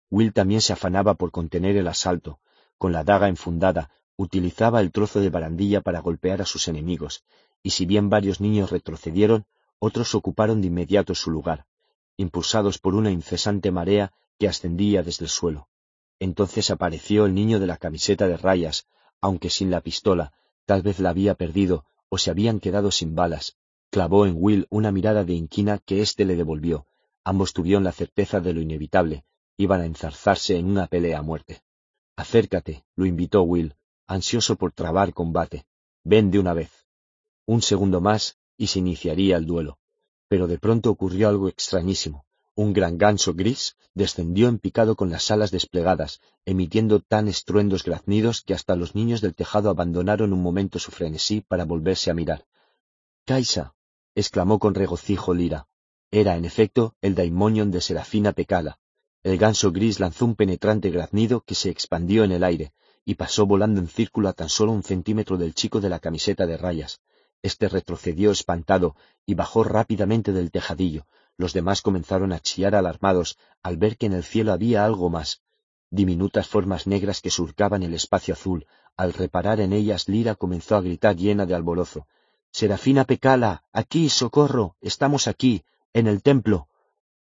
[0.10, 2.40] Will también se afanaba por contener el asalto.
[2.78, 7.24] Con la daga enfundada, utilizaba el trozo de barandilla para golpear a sus enemigos,
[7.64, 9.46] y si bien varios niños retrocedieron,
[9.80, 11.66] otros ocuparon de inmediato su lugar,
[12.18, 15.68] impulsados por una incesante marea que ascendía desde el suelo.
[16.20, 18.86] Entonces apareció el niño de la camiseta de rayas,
[19.22, 20.34] aunque sin la pistola,
[20.66, 23.58] tal vez la había perdido o se habían quedado sin balas.
[23.90, 26.86] Clavó en Will una mirada de inquina que éste le devolvió.
[27.24, 29.26] Ambos tuvieron la certeza de lo inevitable,
[29.58, 31.62] iban a enzarzarse en una pelea a muerte.
[32.16, 33.76] Acércate, lo invitó Will,
[34.12, 35.66] ansioso por trabar combate.
[36.04, 36.72] Ven de una vez.
[37.46, 39.80] Un segundo más y se iniciaría el duelo.
[40.28, 42.26] Pero de pronto ocurrió algo extrañísimo.
[42.54, 48.42] Un gran ganso gris descendió en picado con las alas desplegadas, emitiendo tan estruendos graznidos
[48.42, 52.46] que hasta los niños del tejado abandonaron un momento su frenesí para volverse a mirar.
[53.26, 53.76] Kaisa,
[54.14, 55.68] exclamó con regocijo Lira.
[56.12, 58.80] Era, en efecto, el daimonion de Serafina Pecada.
[59.24, 62.74] El ganso gris lanzó un penetrante graznido que se expandió en el aire
[63.06, 66.46] y pasó volando en círculo a tan solo un centímetro del chico de la camiseta
[66.46, 67.02] de rayas.
[67.42, 71.08] Este retrocedió espantado y bajó rápidamente del tejadillo.
[71.38, 75.42] Los demás comenzaron a chillar alarmados al ver que en el cielo había algo más.
[75.90, 78.68] Diminutas formas negras que surcaban el espacio azul.
[78.96, 82.08] Al reparar en ellas, Lira comenzó a gritar llena de alborozo.
[82.52, 86.68] Serafina Pecala, aquí, socorro, estamos aquí, en el templo.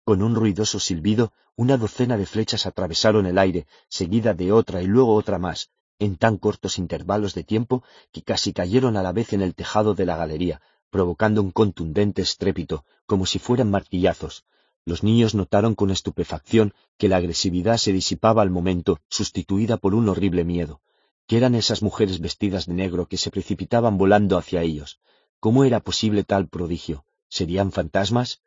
[0.03, 4.87] Con un ruidoso silbido, una docena de flechas atravesaron el aire, seguida de otra y
[4.87, 5.69] luego otra más,
[5.99, 9.93] en tan cortos intervalos de tiempo que casi cayeron a la vez en el tejado
[9.93, 14.45] de la galería, provocando un contundente estrépito, como si fueran martillazos.
[14.85, 20.09] Los niños notaron con estupefacción que la agresividad se disipaba al momento, sustituida por un
[20.09, 20.81] horrible miedo.
[21.25, 24.99] ¿Qué eran esas mujeres vestidas de negro que se precipitaban volando hacia ellos?
[25.39, 27.05] ¿Cómo era posible tal prodigio?
[27.29, 28.41] ¿Serían fantasmas?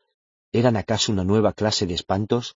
[0.53, 2.57] ¿Eran acaso una nueva clase de espantos?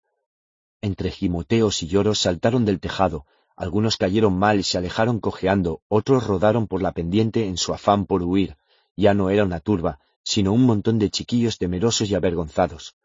[0.81, 3.25] Entre gimoteos y lloros saltaron del tejado,
[3.57, 8.05] algunos cayeron mal y se alejaron cojeando, otros rodaron por la pendiente en su afán
[8.05, 8.55] por huir.
[8.95, 12.95] Ya no era una turba, sino un montón de chiquillos temerosos y avergonzados.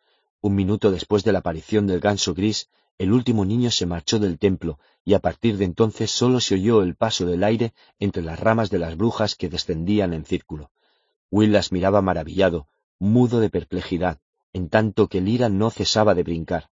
[0.41, 4.39] Un minuto después de la aparición del ganso gris, el último niño se marchó del
[4.39, 8.39] templo, y a partir de entonces sólo se oyó el paso del aire entre las
[8.39, 10.71] ramas de las brujas que descendían en círculo.
[11.33, 12.69] Will las miraba maravillado,
[13.01, 14.21] mudo de perplejidad,
[14.53, 16.71] en tanto que Lira no cesaba de brincar.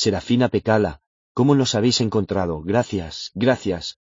[0.00, 1.00] Serafina Pecala,
[1.34, 2.62] ¿cómo nos habéis encontrado?
[2.62, 3.98] Gracias, gracias.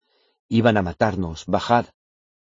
[0.49, 1.87] Iban a matarnos, bajad.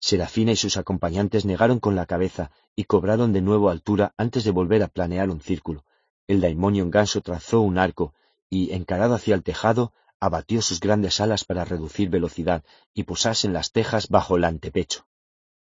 [0.00, 4.52] Serafina y sus acompañantes negaron con la cabeza y cobraron de nuevo altura antes de
[4.52, 5.84] volver a planear un círculo.
[6.26, 8.14] El daimonion ganso trazó un arco
[8.48, 13.52] y, encarado hacia el tejado, abatió sus grandes alas para reducir velocidad y posarse en
[13.52, 15.08] las tejas bajo el antepecho.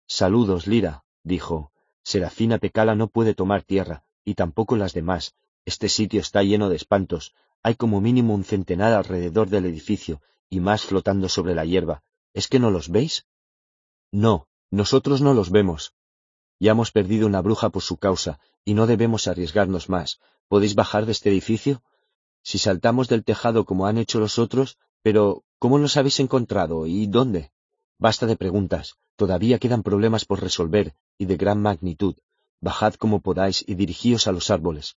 [0.08, 1.70] Saludos, Lira, dijo.
[2.02, 5.36] Serafina Pecala no puede tomar tierra, y tampoco las demás.
[5.64, 7.36] Este sitio está lleno de espantos.
[7.64, 12.02] Hay como mínimo un centenar alrededor del edificio, y más flotando sobre la hierba.
[12.34, 13.26] ¿Es que no los veis?
[14.10, 15.94] No, nosotros no los vemos.
[16.58, 20.18] Ya hemos perdido una bruja por su causa, y no debemos arriesgarnos más.
[20.48, 21.82] ¿Podéis bajar de este edificio?
[22.42, 27.06] Si saltamos del tejado como han hecho los otros, pero ¿cómo nos habéis encontrado y
[27.06, 27.52] dónde?
[27.98, 32.16] Basta de preguntas, todavía quedan problemas por resolver, y de gran magnitud.
[32.60, 34.96] Bajad como podáis y dirigíos a los árboles.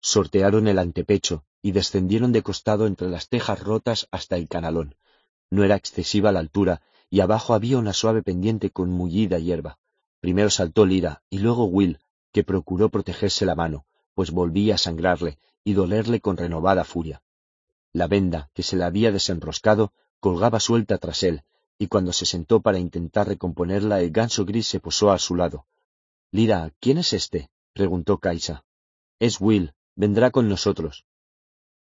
[0.00, 4.94] Sortearon el antepecho y descendieron de costado entre las tejas rotas hasta el canalón.
[5.50, 9.76] No era excesiva la altura, y abajo había una suave pendiente con mullida hierba.
[10.20, 11.98] Primero saltó Lira y luego Will,
[12.30, 13.84] que procuró protegerse la mano,
[14.14, 17.20] pues volvía a sangrarle y dolerle con renovada furia.
[17.92, 21.42] La venda, que se le había desenroscado, colgaba suelta tras él,
[21.80, 25.66] y cuando se sentó para intentar recomponerla, el ganso gris se posó a su lado.
[26.30, 27.50] Lira, ¿quién es este?
[27.72, 28.64] preguntó Kaisa.
[29.18, 31.04] Es Will, vendrá con nosotros.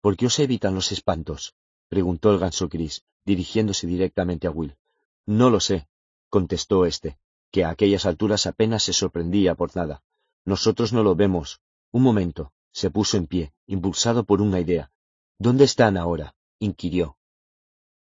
[0.01, 1.56] ¿Por qué os evitan los espantos?
[1.90, 4.78] preguntó el ganso gris, dirigiéndose directamente a Will.
[5.26, 5.88] No lo sé,
[6.30, 7.17] contestó éste,
[7.51, 10.03] que a aquellas alturas apenas se sorprendía por nada.
[10.46, 11.62] Nosotros no lo vemos.
[11.92, 12.53] Un momento.
[12.72, 14.92] Se puso en pie, impulsado por una idea.
[15.40, 16.35] ¿Dónde están ahora?
[16.60, 17.17] inquirió.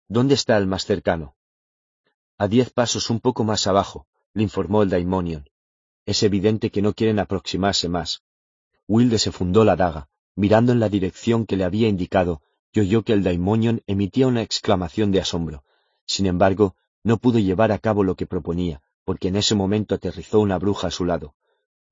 [0.08, 1.36] ¿Dónde está el más cercano?
[2.36, 5.48] A diez pasos un poco más abajo, le informó el Daimonion.
[6.04, 8.22] Es evidente que no quieren aproximarse más.
[8.88, 13.02] Wilde se fundó la daga, mirando en la dirección que le había indicado, y oyó
[13.02, 15.64] que el Daimonion emitía una exclamación de asombro.
[16.06, 20.40] Sin embargo, no pudo llevar a cabo lo que proponía, porque en ese momento aterrizó
[20.40, 21.34] una bruja a su lado.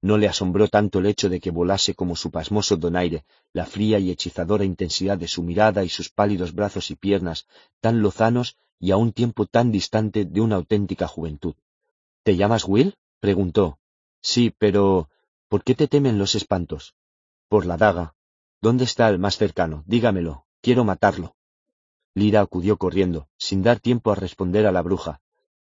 [0.01, 3.99] No le asombró tanto el hecho de que volase como su pasmoso donaire, la fría
[3.99, 7.47] y hechizadora intensidad de su mirada y sus pálidos brazos y piernas,
[7.81, 11.55] tan lozanos y a un tiempo tan distante de una auténtica juventud.
[12.23, 12.95] ¿Te llamas Will?
[13.19, 13.81] preguntó.
[14.21, 15.11] Sí, pero
[15.49, 16.95] ¿por qué te temen los espantos?
[17.49, 18.15] Por la daga.
[18.61, 19.85] ¿Dónde está el más cercano?
[19.87, 20.45] Dígamelo.
[20.61, 21.37] Quiero matarlo.
[22.15, 25.21] Lira acudió corriendo, sin dar tiempo a responder a la bruja.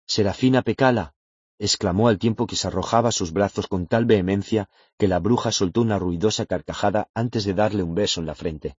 [0.06, 1.14] Serafina Pecala.
[1.58, 5.80] exclamó al tiempo que se arrojaba sus brazos con tal vehemencia que la bruja soltó
[5.80, 8.76] una ruidosa carcajada antes de darle un beso en la frente.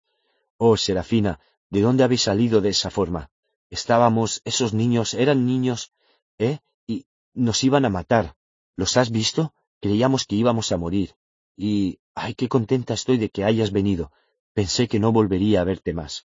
[0.58, 3.31] Oh, Serafina, ¿de dónde habéis salido de esa forma?
[3.69, 5.92] Estábamos, esos niños, eran niños,
[6.38, 6.60] ¿eh?
[6.85, 8.35] Y nos iban a matar.
[8.76, 9.53] ¿Los has visto?
[9.79, 11.15] Creíamos que íbamos a morir.
[11.56, 14.12] Y, ay, qué contenta estoy de que hayas venido.
[14.53, 16.28] Pensé que no volvería a verte más.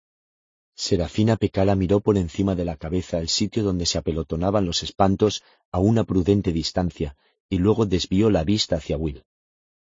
[0.76, 5.44] Serafina Pecala miró por encima de la cabeza el sitio donde se apelotonaban los espantos
[5.72, 7.16] a una prudente distancia,
[7.50, 9.24] y luego desvió la vista hacia Will.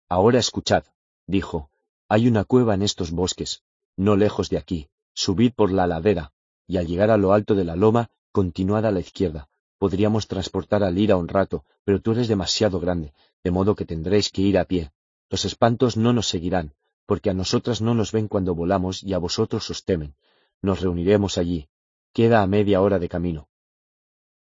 [0.09, 0.83] Ahora escuchad,
[1.27, 1.69] dijo,
[2.09, 3.63] hay una cueva en estos bosques,
[3.95, 4.89] no lejos de aquí.
[5.15, 6.33] Subid por la ladera,
[6.67, 9.49] y al llegar a lo alto de la loma, continuad a la izquierda.
[9.77, 14.29] Podríamos transportar a Lira un rato, pero tú eres demasiado grande, de modo que tendréis
[14.29, 14.91] que ir a pie.
[15.33, 16.75] Los espantos no nos seguirán.
[17.07, 20.13] porque a nosotras no nos ven cuando volamos y a vosotros os temen.
[20.61, 21.69] Nos reuniremos allí.
[22.13, 23.49] Queda a media hora de camino.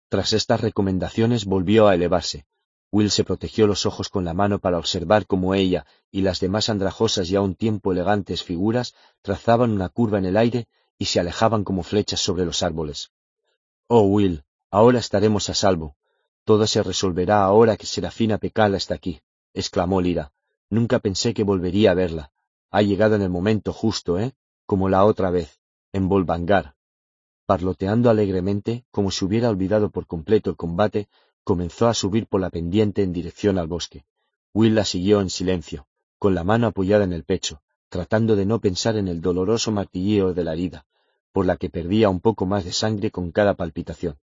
[0.08, 2.46] Tras estas recomendaciones volvió a elevarse.
[2.90, 6.70] Will se protegió los ojos con la mano para observar cómo ella y las demás
[6.70, 11.20] andrajosas y a un tiempo elegantes figuras trazaban una curva en el aire y se
[11.20, 13.12] alejaban como flechas sobre los árboles.
[13.88, 15.96] Oh, Will, ahora estaremos a salvo.
[16.44, 19.20] Todo se resolverá ahora que Serafina Pecala está aquí,
[19.52, 20.32] exclamó Lira.
[20.70, 22.30] Nunca pensé que volvería a verla.
[22.70, 24.34] Ha llegado en el momento justo, ¿eh?
[24.66, 25.60] Como la otra vez,
[25.92, 26.74] en Volvangar.
[27.46, 31.08] Parloteando alegremente, como si hubiera olvidado por completo el combate,
[31.42, 34.04] comenzó a subir por la pendiente en dirección al bosque.
[34.52, 35.86] Will la siguió en silencio,
[36.18, 40.34] con la mano apoyada en el pecho, tratando de no pensar en el doloroso martilleo
[40.34, 40.84] de la herida,
[41.32, 44.18] por la que perdía un poco más de sangre con cada palpitación.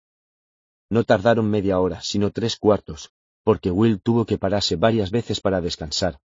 [0.90, 5.61] No tardaron media hora, sino tres cuartos, porque Will tuvo que pararse varias veces para
[5.61, 6.19] descansar,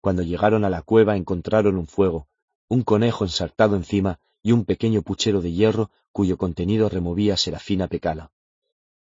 [0.00, 2.26] cuando llegaron a la cueva encontraron un fuego,
[2.68, 8.32] un conejo ensartado encima y un pequeño puchero de hierro cuyo contenido removía Serafina Pecala.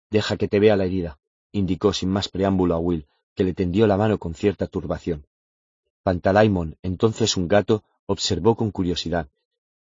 [0.10, 1.19] Deja que te vea la herida,
[1.51, 5.26] indicó sin más preámbulo a Will, que le tendió la mano con cierta turbación.
[6.03, 9.28] Pantalaimon, entonces un gato, observó con curiosidad.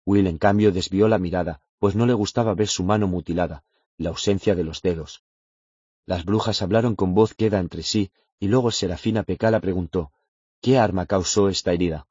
[0.05, 3.63] Will, en cambio, desvió la mirada, pues no le gustaba ver su mano mutilada,
[3.97, 5.23] la ausencia de los dedos.
[6.05, 10.11] Las brujas hablaron con voz queda entre sí, y luego Serafina Pecala preguntó,
[10.61, 12.07] ¿Qué arma causó esta herida?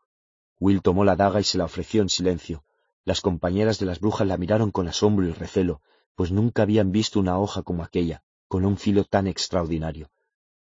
[0.58, 2.64] Will tomó la daga y se la ofreció en silencio.
[3.04, 5.82] Las compañeras de las brujas la miraron con asombro y recelo,
[6.14, 10.10] pues nunca habían visto una hoja como aquella, con un filo tan extraordinario.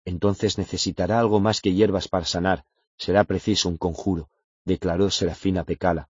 [0.03, 2.65] Entonces necesitará algo más que hierbas para sanar,
[2.97, 4.29] será preciso un conjuro,
[4.65, 6.09] declaró Serafina Pecala.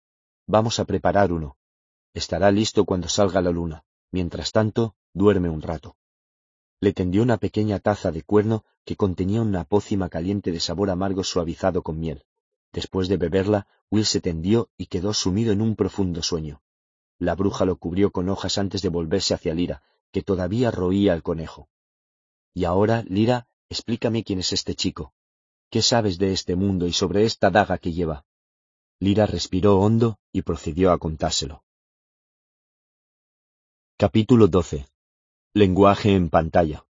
[0.45, 1.57] Vamos a preparar uno.
[2.13, 3.83] Estará listo cuando salga la luna.
[4.11, 5.97] Mientras tanto, duerme un rato
[6.79, 11.23] le tendió una pequeña taza de cuerno que contenía una pócima caliente de sabor amargo
[11.23, 12.25] suavizado con miel.
[12.71, 16.61] Después de beberla, Will se tendió y quedó sumido en un profundo sueño.
[17.17, 21.23] La bruja lo cubrió con hojas antes de volverse hacia Lira, que todavía roía al
[21.23, 21.69] conejo.
[22.53, 25.13] Y ahora, Lira, explícame quién es este chico.
[25.69, 28.25] ¿Qué sabes de este mundo y sobre esta daga que lleva?
[28.99, 31.63] Lira respiró hondo y procedió a contárselo.
[33.97, 34.85] Capítulo 12
[35.57, 36.85] Lenguaje en pantalla.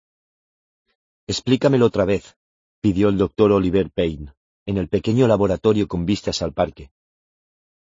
[1.28, 2.38] Explícamelo otra vez,
[2.80, 4.34] pidió el doctor Oliver Payne,
[4.66, 6.90] en el pequeño laboratorio con vistas al parque.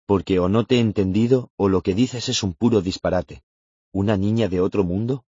[0.04, 3.44] Porque o no te he entendido o lo que dices es un puro disparate.
[3.92, 5.24] ¿Una niña de otro mundo?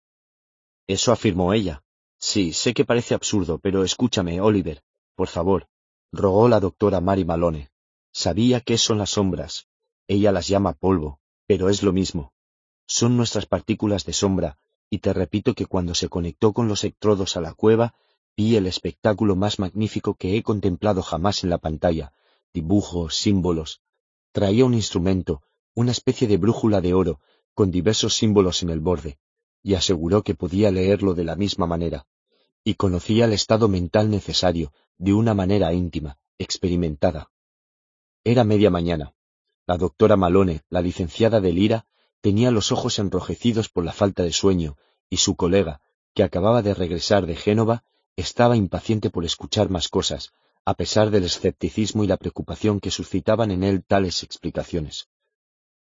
[0.86, 1.82] Eso afirmó ella.
[2.20, 4.84] Sí, sé que parece absurdo, pero escúchame, Oliver,
[5.16, 5.66] por favor,
[6.12, 7.72] rogó la doctora Mary Malone.
[8.12, 9.66] Sabía qué son las sombras.
[10.06, 12.32] Ella las llama polvo, pero es lo mismo.
[12.86, 14.56] Son nuestras partículas de sombra,
[14.92, 17.94] y te repito que cuando se conectó con los electrodos a la cueva,
[18.36, 22.12] vi el espectáculo más magnífico que he contemplado jamás en la pantalla,
[22.52, 23.80] dibujos, símbolos.
[24.32, 25.40] Traía un instrumento,
[25.74, 27.20] una especie de brújula de oro,
[27.54, 29.18] con diversos símbolos en el borde,
[29.62, 32.04] y aseguró que podía leerlo de la misma manera,
[32.62, 37.30] y conocía el estado mental necesario, de una manera íntima, experimentada.
[38.24, 39.14] Era media mañana.
[39.66, 41.86] La doctora Malone, la licenciada de Lira,
[42.22, 44.78] tenía los ojos enrojecidos por la falta de sueño,
[45.10, 45.82] y su colega,
[46.14, 47.84] que acababa de regresar de Génova,
[48.16, 50.32] estaba impaciente por escuchar más cosas,
[50.64, 55.08] a pesar del escepticismo y la preocupación que suscitaban en él tales explicaciones.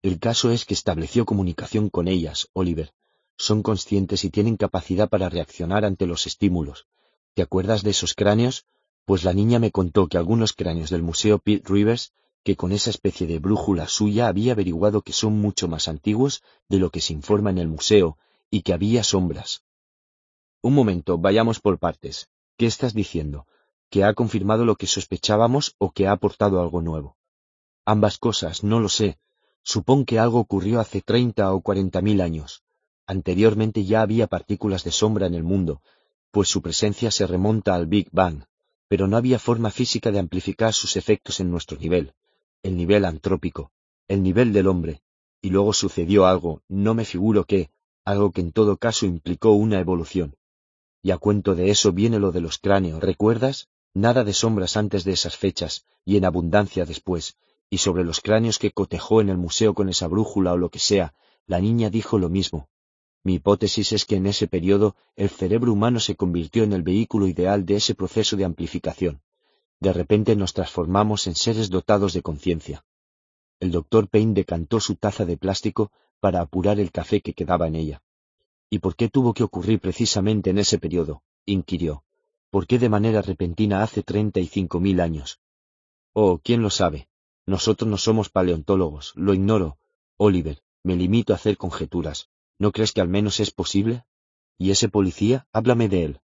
[0.02, 2.94] El caso es que estableció comunicación con ellas, Oliver.
[3.38, 6.88] Son conscientes y tienen capacidad para reaccionar ante los estímulos.
[7.34, 8.66] ¿Te acuerdas de esos cráneos?
[9.06, 12.90] Pues la niña me contó que algunos cráneos del Museo Pitt Rivers que con esa
[12.90, 17.14] especie de brújula suya había averiguado que son mucho más antiguos de lo que se
[17.14, 18.18] informa en el museo
[18.52, 19.64] y que había sombras.
[20.62, 22.30] Un momento, vayamos por partes.
[22.58, 23.48] ¿Qué estás diciendo?
[23.90, 27.18] ¿Que ha confirmado lo que sospechábamos o que ha aportado algo nuevo?
[27.86, 29.18] Ambas cosas, no lo sé.
[29.64, 32.64] Supón que algo ocurrió hace treinta o cuarenta mil años.
[33.08, 35.82] Anteriormente ya había partículas de sombra en el mundo,
[36.32, 38.44] pues su presencia se remonta al Big Bang,
[38.90, 42.14] pero no había forma física de amplificar sus efectos en nuestro nivel
[42.64, 43.72] el nivel antrópico,
[44.08, 45.02] el nivel del hombre,
[45.42, 47.70] y luego sucedió algo, no me figuro qué,
[48.06, 50.38] algo que en todo caso implicó una evolución.
[51.02, 53.68] Y a cuento de eso viene lo de los cráneos, ¿recuerdas?
[53.94, 57.36] Nada de sombras antes de esas fechas, y en abundancia después,
[57.70, 60.80] y sobre los cráneos que cotejó en el museo con esa brújula o lo que
[60.80, 61.14] sea,
[61.46, 62.70] la niña dijo lo mismo.
[63.26, 67.28] Mi hipótesis es que en ese periodo el cerebro humano se convirtió en el vehículo
[67.28, 69.22] ideal de ese proceso de amplificación
[69.84, 72.86] de repente nos transformamos en seres dotados de conciencia.
[73.60, 77.76] El doctor Payne decantó su taza de plástico para apurar el café que quedaba en
[77.76, 78.02] ella.
[78.70, 81.22] ¿Y por qué tuvo que ocurrir precisamente en ese periodo?
[81.46, 82.06] inquirió.
[82.50, 85.42] ¿Por qué de manera repentina hace treinta y cinco mil años?
[86.14, 87.10] Oh, quién lo sabe.
[87.46, 89.78] Nosotros no somos paleontólogos, lo ignoro.
[90.16, 92.30] Oliver, me limito a hacer conjeturas.
[92.58, 94.06] ¿No crees que al menos es posible?
[94.58, 95.46] ¿Y ese policía?
[95.52, 96.22] Háblame de él.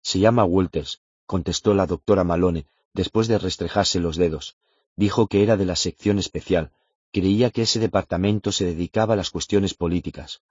[0.00, 4.56] Se llama Walters, contestó la doctora Malone, después de restrejarse los dedos.
[4.96, 6.72] Dijo que era de la sección especial.
[7.12, 10.42] Creía que ese departamento se dedicaba a las cuestiones políticas.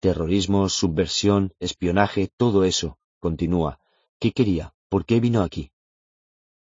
[0.00, 2.98] Terrorismo, subversión, espionaje, todo eso.
[3.20, 3.80] Continúa.
[4.18, 4.74] ¿Qué quería?
[4.88, 5.70] ¿Por qué vino aquí?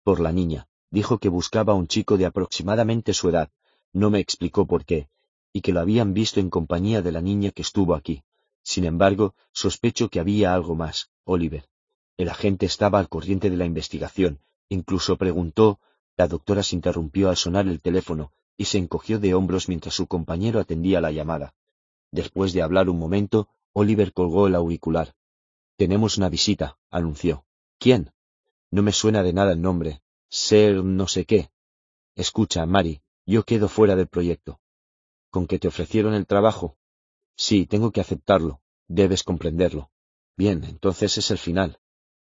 [0.02, 0.68] Por la niña.
[0.90, 3.50] Dijo que buscaba a un chico de aproximadamente su edad.
[3.92, 5.08] No me explicó por qué,
[5.52, 8.22] y que lo habían visto en compañía de la niña que estuvo aquí.
[8.62, 11.66] Sin embargo, sospecho que había algo más, Oliver.
[12.16, 15.80] El agente estaba al corriente de la investigación, incluso preguntó,
[16.16, 20.06] la doctora se interrumpió al sonar el teléfono y se encogió de hombros mientras su
[20.06, 21.54] compañero atendía la llamada.
[22.12, 25.14] Después de hablar un momento, Oliver colgó el auricular.
[25.76, 27.44] Tenemos una visita, anunció.
[27.78, 28.12] ¿Quién?
[28.70, 30.02] No me suena de nada el nombre.
[30.28, 31.50] Ser no sé qué.
[32.14, 34.60] Escucha, Mary, yo quedo fuera del proyecto.
[35.30, 36.76] ¿Con que te ofrecieron el trabajo?
[37.36, 38.60] Sí, tengo que aceptarlo.
[38.86, 39.90] Debes comprenderlo.
[40.36, 41.80] Bien, entonces es el final.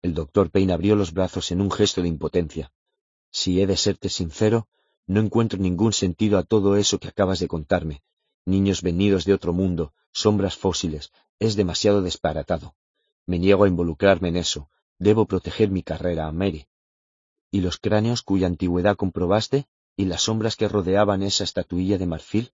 [0.01, 2.71] El doctor Payne abrió los brazos en un gesto de impotencia.
[3.31, 4.67] Si he de serte sincero,
[5.07, 8.03] no encuentro ningún sentido a todo eso que acabas de contarme.
[8.45, 12.75] Niños venidos de otro mundo, sombras fósiles, es demasiado disparatado.
[13.25, 14.69] Me niego a involucrarme en eso.
[14.99, 16.67] Debo proteger mi carrera, Mary.
[17.51, 19.67] ¿Y los cráneos cuya antigüedad comprobaste?
[19.95, 22.51] ¿Y las sombras que rodeaban esa estatuilla de marfil?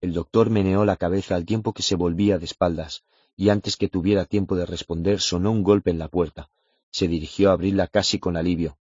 [0.00, 3.04] El doctor meneó la cabeza al tiempo que se volvía de espaldas,
[3.36, 6.50] y antes que tuviera tiempo de responder sonó un golpe en la puerta.
[6.90, 8.78] Se dirigió a abrirla casi con alivio.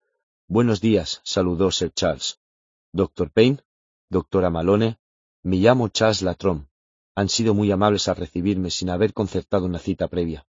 [0.48, 2.38] Buenos días, saludó Sir Charles.
[2.92, 3.58] Doctor Payne,
[4.08, 4.98] doctora Malone,
[5.42, 6.66] me llamo Charles Latrom.
[7.14, 10.46] Han sido muy amables al recibirme sin haber concertado una cita previa.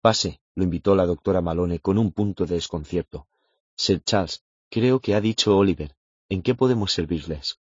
[0.00, 3.28] Pase, lo invitó la doctora Malone con un punto de desconcierto.
[3.76, 5.94] Sir Charles, creo que ha dicho Oliver.
[6.28, 7.60] ¿En qué podemos servirles?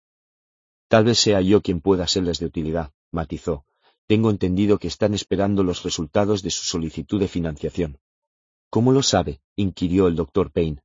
[0.88, 3.65] Tal vez sea yo quien pueda serles de utilidad, matizó.
[4.08, 7.99] Tengo entendido que están esperando los resultados de su solicitud de financiación.
[8.76, 9.40] ¿Cómo lo sabe?
[9.56, 10.82] inquirió el doctor Payne.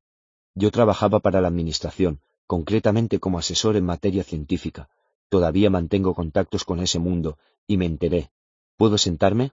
[0.55, 4.89] Yo trabajaba para la Administración, concretamente como asesor en materia científica.
[5.29, 8.31] Todavía mantengo contactos con ese mundo, y me enteré.
[8.77, 9.51] ¿Puedo sentarme?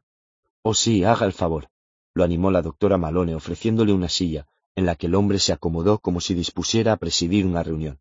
[0.62, 1.70] Oh sí, haga el favor.
[2.14, 5.98] Lo animó la doctora Malone ofreciéndole una silla, en la que el hombre se acomodó
[5.98, 8.00] como si dispusiera a presidir una reunión.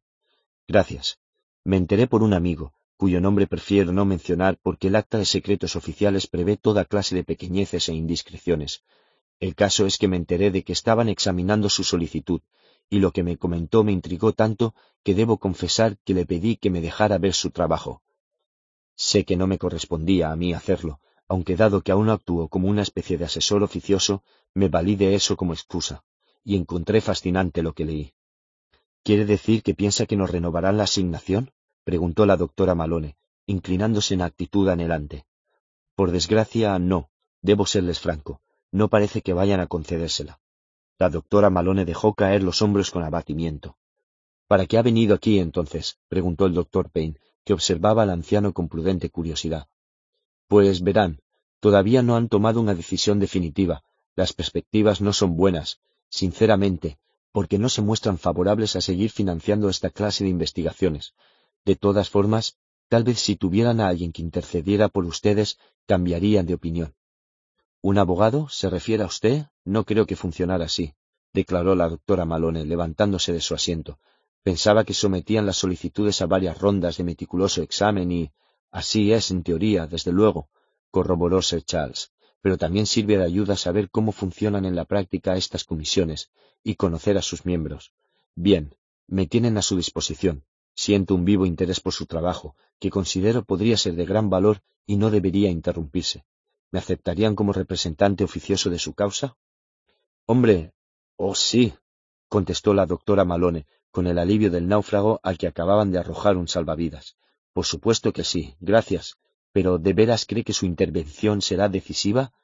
[0.69, 1.19] Gracias.
[1.65, 5.77] Me enteré por un amigo, cuyo nombre prefiero no mencionar porque el acta de secretos
[5.77, 8.83] oficiales prevé toda clase de pequeñeces e indiscreciones.
[9.39, 12.41] El caso es que me enteré de que estaban examinando su solicitud,
[12.89, 16.71] y lo que me comentó me intrigó tanto que debo confesar que le pedí que
[16.71, 18.03] me dejara ver su trabajo.
[18.95, 22.83] Sé que no me correspondía a mí hacerlo, aunque dado que aún actúo como una
[22.83, 24.23] especie de asesor oficioso,
[24.55, 26.05] me valí de eso como excusa,
[26.45, 28.13] y encontré fascinante lo que leí.
[29.03, 31.53] ¿Quiere decir que piensa que nos renovarán la asignación?
[31.85, 35.27] preguntó la doctora Malone, inclinándose en actitud anhelante.
[35.95, 37.11] Por desgracia, no.
[37.43, 38.41] Debo serles franco.
[38.73, 40.41] No parece que vayan a concedérsela.
[40.99, 43.77] La doctora Malone dejó caer los hombros con abatimiento.
[44.47, 45.99] ¿Para qué ha venido aquí entonces?
[46.09, 49.69] preguntó el doctor Payne, que observaba al anciano con prudente curiosidad.
[50.49, 51.21] Pues verán,
[51.61, 53.83] todavía no han tomado una decisión definitiva.
[54.15, 56.99] Las perspectivas no son buenas, sinceramente,
[57.33, 61.15] porque no se muestran favorables a seguir financiando esta clase de investigaciones.
[61.65, 62.57] De todas formas,
[62.89, 66.95] tal vez si tuvieran a alguien que intercediera por ustedes, cambiarían de opinión.
[67.89, 68.49] ¿Un abogado?
[68.49, 69.47] ¿Se refiere a usted?
[69.65, 70.95] No creo que funcionara así,
[71.33, 74.01] declaró la doctora Malone, levantándose de su asiento.
[74.43, 78.33] Pensaba que sometían las solicitudes a varias rondas de meticuloso examen y...
[78.73, 80.49] Así es, en teoría, desde luego,
[80.91, 85.63] corroboró Sir Charles, pero también sirve de ayuda saber cómo funcionan en la práctica estas
[85.63, 86.33] comisiones
[86.65, 87.93] y conocer a sus miembros.
[88.35, 88.75] Bien,
[89.07, 90.43] me tienen a su disposición.
[90.75, 94.97] Siento un vivo interés por su trabajo, que considero podría ser de gran valor y
[94.97, 96.25] no debería interrumpirse.
[96.77, 99.39] ¿Me aceptarían como representante oficioso de su causa?
[100.27, 100.75] Hombre,
[101.17, 101.73] oh sí,
[102.29, 106.49] contestó la doctora Malone, con el alivio del náufrago al que acababan de arrojar un
[106.49, 107.17] salvavidas.
[107.55, 109.17] Por supuesto que sí, gracias.
[109.53, 112.35] Pero ¿de veras cree que su intervención será decisiva?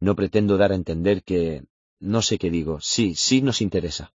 [0.00, 1.66] No pretendo dar a entender que...
[2.00, 2.80] no sé qué digo.
[2.80, 4.14] Sí, sí nos interesa.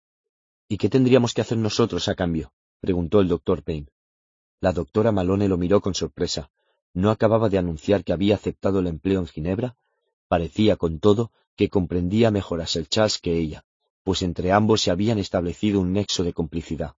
[0.69, 2.53] ¿Y qué tendríamos que hacer nosotros a cambio?
[2.78, 3.89] preguntó el doctor Payne.
[4.60, 6.53] La doctora Malone lo miró con sorpresa.
[6.94, 9.77] ¿No acababa de anunciar que había aceptado el empleo en Ginebra?
[10.28, 13.65] Parecía, con todo, que comprendía mejor a Sir Charles que ella,
[14.03, 16.94] pues entre ambos se habían establecido un nexo de complicidad.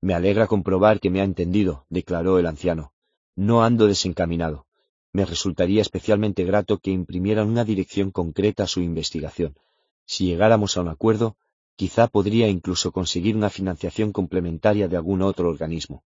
[0.00, 2.92] Me alegra comprobar que me ha entendido, declaró el anciano.
[3.34, 4.66] No ando desencaminado.
[5.12, 9.56] Me resultaría especialmente grato que imprimieran una dirección concreta a su investigación.
[10.04, 11.36] Si llegáramos a un acuerdo,
[11.78, 16.02] Quizá podría incluso conseguir una financiación complementaria de algún otro organismo.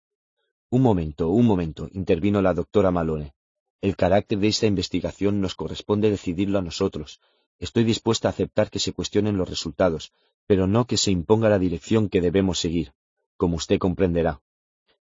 [0.72, 3.34] Un momento, un momento, intervino la doctora Malone.
[3.80, 7.20] El carácter de esta investigación nos corresponde decidirlo a nosotros.
[7.58, 10.12] Estoy dispuesta a aceptar que se cuestionen los resultados,
[10.46, 12.92] pero no que se imponga la dirección que debemos seguir,
[13.36, 14.42] como usted comprenderá.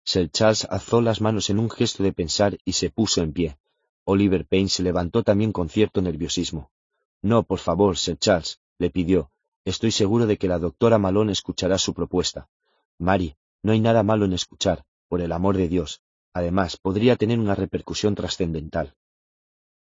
[0.05, 3.59] Sir Charles alzó las manos en un gesto de pensar y se puso en pie.
[4.05, 6.71] Oliver Payne se levantó también con cierto nerviosismo.
[7.23, 9.33] No, por favor, Sir Charles, le pidió.
[9.65, 12.49] Estoy seguro de que la doctora Malone escuchará su propuesta.
[12.99, 13.35] Mary,
[13.65, 16.03] no hay nada malo en escuchar, por el amor de Dios.
[16.33, 18.95] Además, podría tener una repercusión trascendental.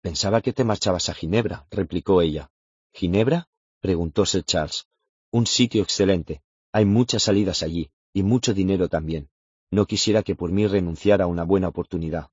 [0.01, 2.51] Pensaba que te marchabas a Ginebra, replicó ella.
[2.92, 3.49] ¿Ginebra?
[3.81, 4.86] preguntó Sir Charles.
[5.31, 6.42] Un sitio excelente.
[6.72, 9.28] Hay muchas salidas allí, y mucho dinero también.
[9.70, 12.31] No quisiera que por mí renunciara a una buena oportunidad.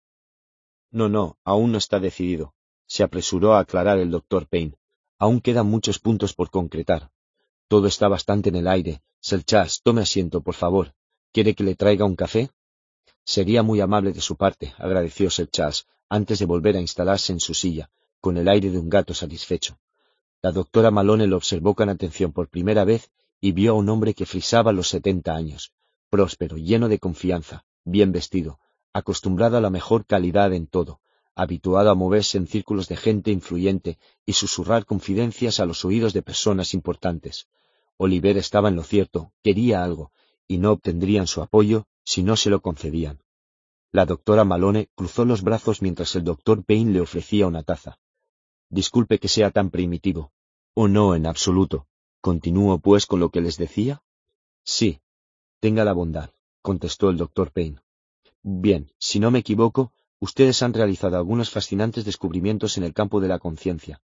[0.90, 2.54] No, no, aún no está decidido.
[2.88, 4.78] Se apresuró a aclarar el doctor Payne.
[5.20, 7.12] Aún quedan muchos puntos por concretar.
[7.68, 9.02] Todo está bastante en el aire.
[9.20, 10.94] Sir Charles, tome asiento, por favor.
[11.34, 12.50] ¿Quiere que le traiga un café?
[13.28, 17.42] Sería muy amable de su parte, agradeció Sir Charles, antes de volver a instalarse en
[17.42, 17.90] su silla,
[18.22, 19.78] con el aire de un gato satisfecho.
[20.42, 23.12] La doctora Malone lo observó con atención por primera vez
[23.42, 25.74] y vio a un hombre que frisaba los setenta años,
[26.10, 28.62] próspero, lleno de confianza, bien vestido,
[28.94, 31.02] acostumbrado a la mejor calidad en todo,
[31.36, 36.22] habituado a moverse en círculos de gente influyente y susurrar confidencias a los oídos de
[36.22, 37.50] personas importantes.
[37.98, 40.14] Oliver estaba en lo cierto, quería algo,
[40.48, 43.20] y no obtendrían su apoyo si no se lo concedían.
[43.92, 48.00] La doctora Malone cruzó los brazos mientras el doctor Payne le ofrecía una taza.
[48.70, 50.32] Disculpe que sea tan primitivo.
[50.74, 51.86] Oh, no, en absoluto.
[52.22, 54.04] ¿Continúo, pues, con lo que les decía?
[54.64, 55.02] Sí.
[55.60, 56.30] Tenga la bondad,
[56.62, 57.82] contestó el doctor Payne.
[58.42, 63.28] Bien, si no me equivoco, ustedes han realizado algunos fascinantes descubrimientos en el campo de
[63.28, 64.02] la conciencia.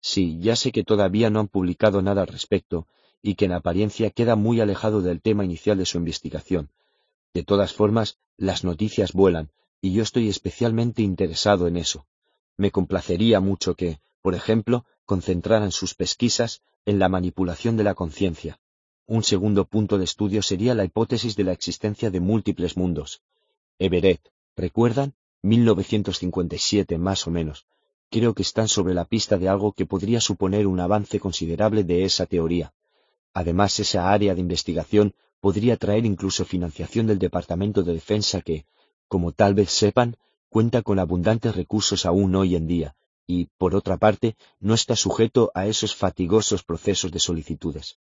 [0.00, 2.88] Sí, ya sé que todavía no han publicado nada al respecto,
[3.22, 6.70] y que en apariencia queda muy alejado del tema inicial de su investigación.
[7.34, 9.50] De todas formas, las noticias vuelan,
[9.80, 12.06] y yo estoy especialmente interesado en eso.
[12.56, 18.60] Me complacería mucho que, por ejemplo, concentraran sus pesquisas en la manipulación de la conciencia.
[19.06, 23.20] Un segundo punto de estudio sería la hipótesis de la existencia de múltiples mundos.
[23.78, 24.22] Everett,
[24.56, 25.14] ¿recuerdan?
[25.42, 27.66] 1957 más o menos.
[28.10, 32.04] Creo que están sobre la pista de algo que podría suponer un avance considerable de
[32.04, 32.72] esa teoría.
[33.34, 38.64] Además, esa área de investigación podría traer incluso financiación del Departamento de Defensa que,
[39.08, 40.16] como tal vez sepan,
[40.48, 42.96] cuenta con abundantes recursos aún hoy en día,
[43.26, 47.98] y, por otra parte, no está sujeto a esos fatigosos procesos de solicitudes.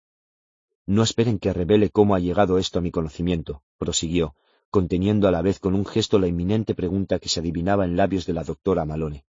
[0.86, 4.34] No esperen que revele cómo ha llegado esto a mi conocimiento, prosiguió,
[4.70, 8.24] conteniendo a la vez con un gesto la inminente pregunta que se adivinaba en labios
[8.24, 9.26] de la doctora Malone.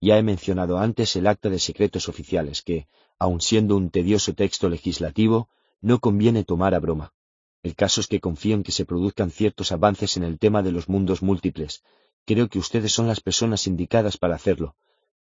[0.00, 2.86] Ya he mencionado antes el acta de secretos oficiales que,
[3.18, 5.48] aun siendo un tedioso texto legislativo,
[5.80, 7.12] no conviene tomar a broma.
[7.62, 10.72] El caso es que confío en que se produzcan ciertos avances en el tema de
[10.72, 11.82] los mundos múltiples,
[12.28, 14.76] Creo que ustedes son las personas indicadas para hacerlo.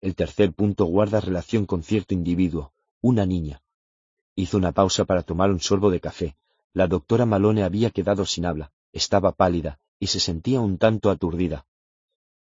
[0.00, 3.60] El tercer punto guarda relación con cierto individuo, una niña.
[4.36, 6.36] Hizo una pausa para tomar un sorbo de café.
[6.72, 11.66] La doctora Malone había quedado sin habla, estaba pálida, y se sentía un tanto aturdida.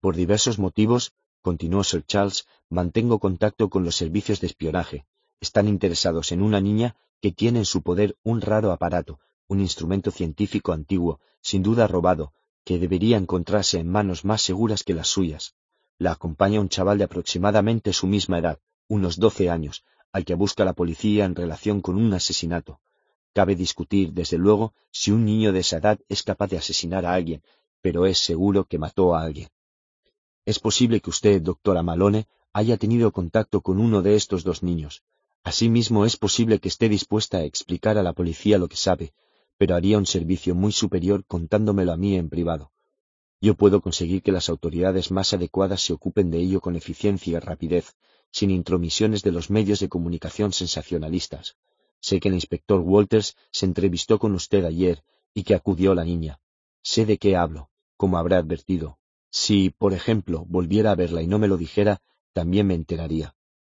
[0.01, 5.04] Por diversos motivos, continuó Sir Charles, mantengo contacto con los servicios de espionaje.
[5.38, 10.10] Están interesados en una niña que tiene en su poder un raro aparato, un instrumento
[10.10, 12.32] científico antiguo, sin duda robado,
[12.64, 15.54] que debería encontrarse en manos más seguras que las suyas.
[15.98, 20.64] La acompaña un chaval de aproximadamente su misma edad, unos doce años, al que busca
[20.64, 22.80] la policía en relación con un asesinato.
[23.32, 27.14] Cabe discutir, desde luego, si un niño de esa edad es capaz de asesinar a
[27.14, 27.42] alguien,
[27.82, 29.48] pero es seguro que mató a alguien.
[30.44, 35.02] Es posible que usted, doctora Malone, haya tenido contacto con uno de estos dos niños.
[35.44, 39.12] Asimismo, es posible que esté dispuesta a explicar a la policía lo que sabe,
[39.58, 42.72] pero haría un servicio muy superior contándomelo a mí en privado.
[43.40, 47.40] Yo puedo conseguir que las autoridades más adecuadas se ocupen de ello con eficiencia y
[47.40, 47.94] rapidez,
[48.31, 51.56] sin intromisiones de los medios de comunicación sensacionalistas.
[52.01, 55.03] Sé que el inspector Walters se entrevistó con usted ayer
[55.35, 56.40] y que acudió la niña.
[56.83, 58.99] Sé de qué hablo, como habrá advertido.
[59.31, 62.01] Si, por ejemplo, volviera a verla y no me lo dijera,
[62.33, 63.35] también me enteraría.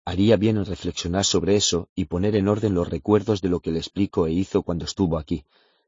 [0.05, 3.71] Haría bien en reflexionar sobre eso y poner en orden los recuerdos de lo que
[3.71, 5.45] le explico e hizo cuando estuvo aquí,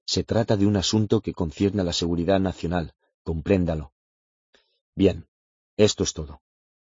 [0.10, 3.94] se trata de un asunto que concierne a la seguridad nacional, compréndalo.
[4.96, 5.28] Bien,
[5.78, 6.42] esto es todo.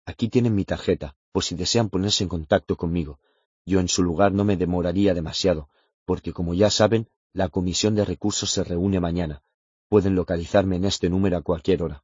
[0.04, 3.20] Aquí tienen mi tarjeta, por si desean ponerse en contacto conmigo.
[3.64, 5.68] Yo en su lugar no me demoraría demasiado,
[6.04, 9.44] porque como ya saben, la Comisión de Recursos se reúne mañana.
[9.88, 12.02] Pueden localizarme en este número a cualquier hora.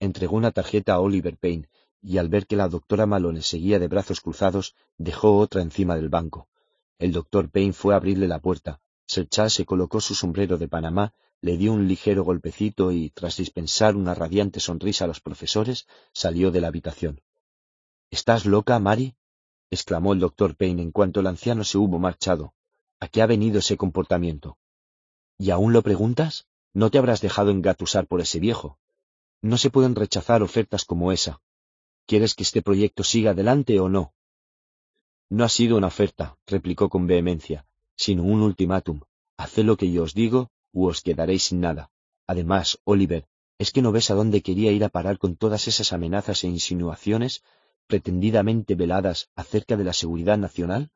[0.00, 1.68] Entregó una tarjeta a Oliver Payne,
[2.00, 6.08] y al ver que la doctora Malone seguía de brazos cruzados, dejó otra encima del
[6.08, 6.48] banco.
[6.98, 8.80] El doctor Payne fue a abrirle la puerta,
[9.28, 13.96] Charles se colocó su sombrero de Panamá, le dio un ligero golpecito y, tras dispensar
[13.96, 17.20] una radiante sonrisa a los profesores, salió de la habitación.
[18.10, 19.16] ¿Estás loca, Mary?
[19.70, 22.54] exclamó el doctor Payne en cuanto el anciano se hubo marchado.
[23.00, 24.58] ¿A qué ha venido ese comportamiento?
[25.36, 26.46] ¿Y aún lo preguntas?
[26.72, 28.78] No te habrás dejado engatusar por ese viejo.
[29.40, 31.40] No se pueden rechazar ofertas como esa.
[32.06, 34.14] ¿Quieres que este proyecto siga adelante o no?
[35.28, 39.00] No ha sido una oferta, replicó con vehemencia, sino un ultimátum.
[39.36, 41.90] Haced lo que yo os digo u os quedaréis sin nada.
[42.26, 43.26] Además, Oliver,
[43.58, 46.48] ¿es que no ves a dónde quería ir a parar con todas esas amenazas e
[46.48, 47.42] insinuaciones
[47.86, 50.90] pretendidamente veladas acerca de la seguridad nacional?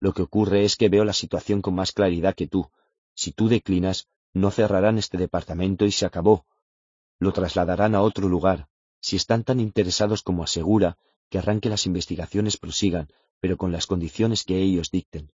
[0.00, 2.70] Lo que ocurre es que veo la situación con más claridad que tú.
[3.14, 6.46] Si tú declinas, no cerrarán este departamento y se acabó.
[7.18, 8.68] Lo trasladarán a otro lugar.
[9.00, 10.98] Si están tan interesados como asegura,
[11.30, 13.08] que arranque las investigaciones prosigan,
[13.40, 15.30] pero con las condiciones que ellos dicten.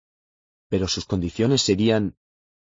[0.72, 2.16] Pero sus condiciones serían...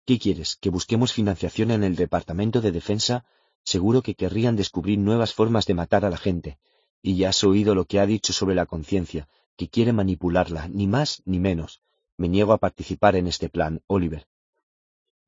[0.07, 0.57] ¿Qué quieres?
[0.57, 3.26] ¿Que busquemos financiación en el Departamento de Defensa?
[3.65, 6.58] Seguro que querrían descubrir nuevas formas de matar a la gente.
[7.03, 10.87] Y ya has oído lo que ha dicho sobre la conciencia, que quiere manipularla, ni
[10.87, 11.83] más ni menos.
[12.17, 14.26] Me niego a participar en este plan, Oliver.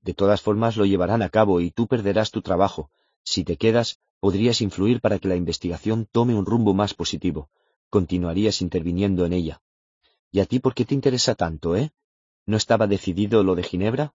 [0.01, 2.91] De todas formas lo llevarán a cabo y tú perderás tu trabajo.
[3.23, 7.51] Si te quedas, podrías influir para que la investigación tome un rumbo más positivo.
[7.91, 9.61] Continuarías interviniendo en ella.
[10.33, 11.93] ¿Y a ti por qué te interesa tanto, eh?
[12.51, 14.13] ¿No estaba decidido lo de Ginebra?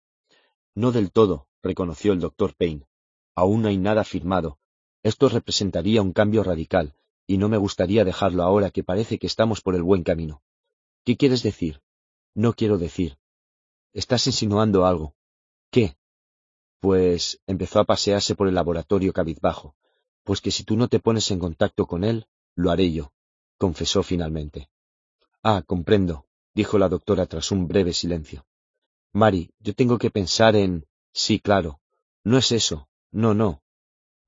[0.74, 2.88] No del todo, reconoció el doctor Payne.
[3.36, 4.58] Aún no hay nada firmado.
[5.04, 6.96] Esto representaría un cambio radical,
[7.28, 10.42] y no me gustaría dejarlo ahora que parece que estamos por el buen camino.
[11.04, 11.82] ¿Qué quieres decir?
[12.34, 13.18] No quiero decir.
[13.92, 15.14] Estás insinuando algo.
[15.70, 15.98] ¿Qué?
[16.80, 19.76] Pues empezó a pasearse por el laboratorio cabizbajo.
[20.24, 23.12] Pues que si tú no te pones en contacto con él, lo haré yo,
[23.58, 24.70] confesó finalmente.
[25.44, 28.46] Ah, comprendo, dijo la doctora tras un breve silencio.
[29.14, 30.86] Mari, yo tengo que pensar en...
[31.14, 31.80] Sí, claro.
[32.24, 32.88] No es eso.
[33.12, 33.62] No, no.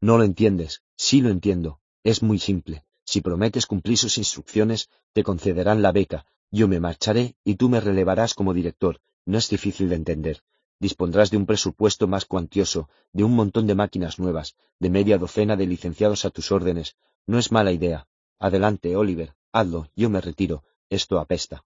[0.01, 0.81] No lo entiendes.
[0.97, 1.79] Sí lo entiendo.
[2.03, 2.85] Es muy simple.
[3.05, 7.79] Si prometes cumplir sus instrucciones, te concederán la beca, yo me marcharé y tú me
[7.79, 8.99] relevarás como director.
[9.25, 10.43] No es difícil de entender.
[10.79, 15.55] Dispondrás de un presupuesto más cuantioso, de un montón de máquinas nuevas, de media docena
[15.55, 16.95] de licenciados a tus órdenes.
[17.25, 18.07] No es mala idea.
[18.39, 19.35] Adelante, Oliver.
[19.51, 19.89] Hazlo.
[19.95, 20.63] Yo me retiro.
[20.89, 21.63] Esto apesta.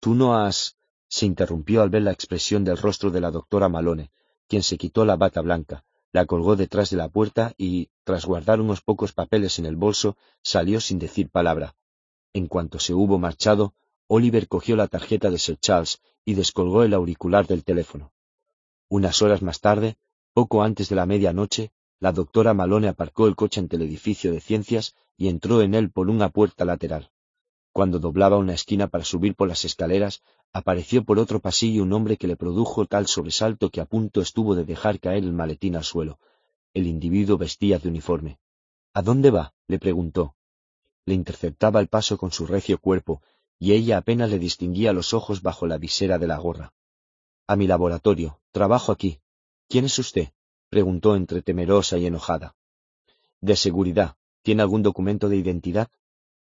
[0.00, 0.76] Tú no has...
[1.08, 4.10] se interrumpió al ver la expresión del rostro de la doctora Malone,
[4.48, 8.60] quien se quitó la bata blanca, la colgó detrás de la puerta y, tras guardar
[8.60, 11.76] unos pocos papeles en el bolso, salió sin decir palabra.
[12.32, 13.74] En cuanto se hubo marchado,
[14.08, 18.12] Oliver cogió la tarjeta de Sir Charles y descolgó el auricular del teléfono.
[18.88, 19.96] Unas horas más tarde,
[20.32, 24.40] poco antes de la medianoche, la doctora Malone aparcó el coche ante el edificio de
[24.40, 27.10] ciencias y entró en él por una puerta lateral.
[27.76, 32.16] Cuando doblaba una esquina para subir por las escaleras, apareció por otro pasillo un hombre
[32.16, 35.84] que le produjo tal sobresalto que a punto estuvo de dejar caer el maletín al
[35.84, 36.18] suelo.
[36.72, 38.38] El individuo vestía de uniforme.
[38.94, 39.52] ¿A dónde va?
[39.66, 40.36] le preguntó.
[41.04, 43.20] Le interceptaba el paso con su recio cuerpo,
[43.58, 46.72] y ella apenas le distinguía los ojos bajo la visera de la gorra.
[47.46, 48.40] A mi laboratorio.
[48.52, 49.20] Trabajo aquí.
[49.68, 50.30] ¿Quién es usted?
[50.70, 52.56] preguntó entre temerosa y enojada.
[53.42, 54.16] De seguridad.
[54.40, 55.90] ¿Tiene algún documento de identidad?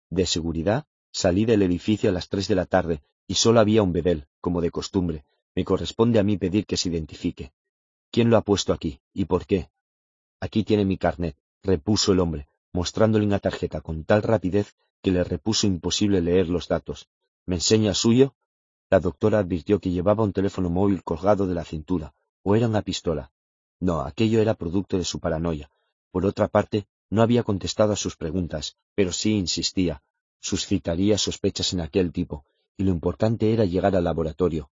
[0.09, 0.87] De seguridad.
[1.11, 4.61] Salí del edificio a las tres de la tarde y solo había un bedel, como
[4.61, 5.25] de costumbre.
[5.55, 7.51] Me corresponde a mí pedir que se identifique.
[8.11, 8.99] ¿Quién lo ha puesto aquí?
[9.13, 9.69] ¿Y por qué?
[10.39, 15.23] Aquí tiene mi carnet, repuso el hombre, mostrándole una tarjeta con tal rapidez que le
[15.23, 17.09] repuso imposible leer los datos.
[17.45, 18.35] ¿Me enseña suyo?
[18.89, 22.13] La doctora advirtió que llevaba un teléfono móvil colgado de la cintura,
[22.43, 23.31] o era una pistola.
[23.79, 25.71] No, aquello era producto de su paranoia.
[26.11, 30.01] Por otra parte, no había contestado a sus preguntas, pero sí insistía.
[30.41, 34.71] Suscitaría sospechas en aquel tipo, y lo importante era llegar al laboratorio.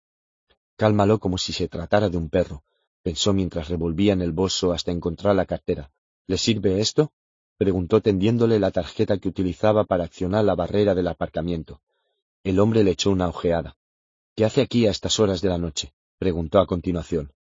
[0.77, 2.65] Cálmalo como si se tratara de un perro,
[3.03, 5.91] pensó mientras revolvía en el bolso hasta encontrar la cartera.
[6.27, 7.13] ¿Le sirve esto?
[7.59, 11.81] preguntó tendiéndole la tarjeta que utilizaba para accionar la barrera del aparcamiento.
[12.45, 13.77] El hombre le echó una ojeada.
[14.35, 15.93] ¿Qué hace aquí a estas horas de la noche?
[16.19, 17.33] preguntó a continuación.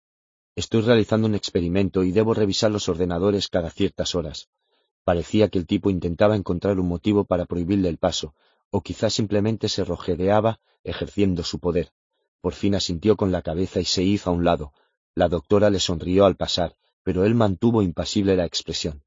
[0.54, 4.48] Estoy realizando un experimento y debo revisar los ordenadores cada ciertas horas.
[5.06, 8.34] Parecía que el tipo intentaba encontrar un motivo para prohibirle el paso,
[8.70, 11.92] o quizás simplemente se rojedeaba ejerciendo su poder.
[12.40, 14.72] Por fin asintió con la cabeza y se hizo a un lado.
[15.14, 16.74] La doctora le sonrió al pasar,
[17.04, 19.04] pero él mantuvo impasible la expresión.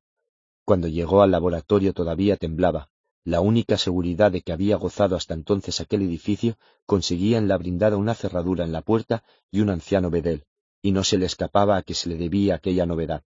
[0.64, 2.90] Cuando llegó al laboratorio todavía temblaba.
[3.26, 7.98] La única seguridad de que había gozado hasta entonces aquel edificio conseguía en la brindada
[7.98, 10.46] una cerradura en la puerta y un anciano bedel,
[10.82, 13.26] y no se le escapaba a que se le debía aquella novedad.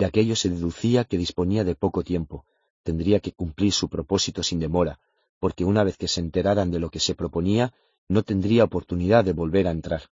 [0.00, 2.46] De aquello se deducía que disponía de poco tiempo,
[2.82, 4.98] tendría que cumplir su propósito sin demora,
[5.38, 7.74] porque una vez que se enteraran de lo que se proponía,
[8.08, 10.04] no tendría oportunidad de volver a entrar.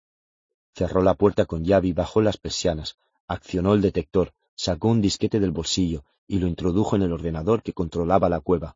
[0.75, 2.97] Cerró la puerta con llave y bajó las persianas,
[3.29, 7.71] accionó el detector, sacó un disquete del bolsillo y lo introdujo en el ordenador que
[7.71, 8.75] controlaba la cueva.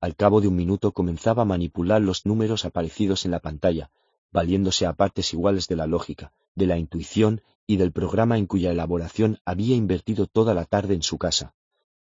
[0.00, 3.92] Al cabo de un minuto comenzaba a manipular los números aparecidos en la pantalla,
[4.30, 8.70] valiéndose a partes iguales de la lógica, de la intuición y del programa en cuya
[8.70, 11.54] elaboración había invertido toda la tarde en su casa.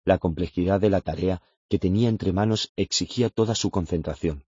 [0.05, 4.45] La complejidad de la tarea que tenía entre manos exigía toda su concentración.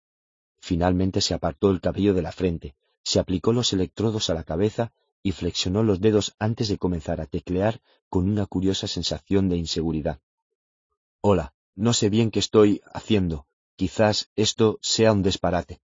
[0.58, 4.92] Finalmente se apartó el cabello de la frente, se aplicó los electrodos a la cabeza
[5.22, 10.20] y flexionó los dedos antes de comenzar a teclear con una curiosa sensación de inseguridad.
[11.20, 13.46] Hola, no sé bien qué estoy haciendo.
[13.76, 15.80] Quizás esto sea un disparate.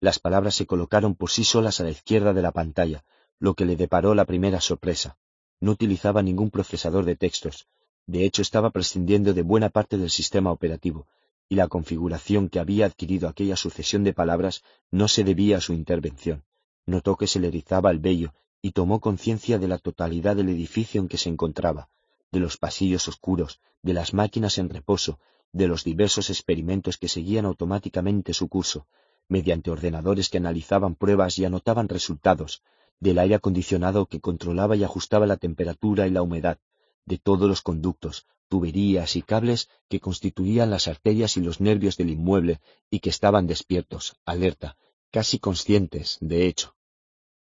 [0.00, 3.04] Las palabras se colocaron por sí solas a la izquierda de la pantalla,
[3.38, 5.16] lo que le deparó la primera sorpresa.
[5.60, 7.66] No utilizaba ningún procesador de textos.
[8.06, 11.06] De hecho, estaba prescindiendo de buena parte del sistema operativo,
[11.48, 15.72] y la configuración que había adquirido aquella sucesión de palabras no se debía a su
[15.72, 16.44] intervención.
[16.84, 21.00] Notó que se le erizaba el vello y tomó conciencia de la totalidad del edificio
[21.00, 21.88] en que se encontraba,
[22.32, 25.18] de los pasillos oscuros, de las máquinas en reposo,
[25.52, 28.86] de los diversos experimentos que seguían automáticamente su curso,
[29.28, 32.62] mediante ordenadores que analizaban pruebas y anotaban resultados,
[33.00, 36.58] del aire acondicionado que controlaba y ajustaba la temperatura y la humedad,
[37.04, 42.10] de todos los conductos, tuberías y cables que constituían las arterias y los nervios del
[42.10, 42.60] inmueble
[42.90, 44.76] y que estaban despiertos, alerta,
[45.10, 46.74] casi conscientes, de hecho.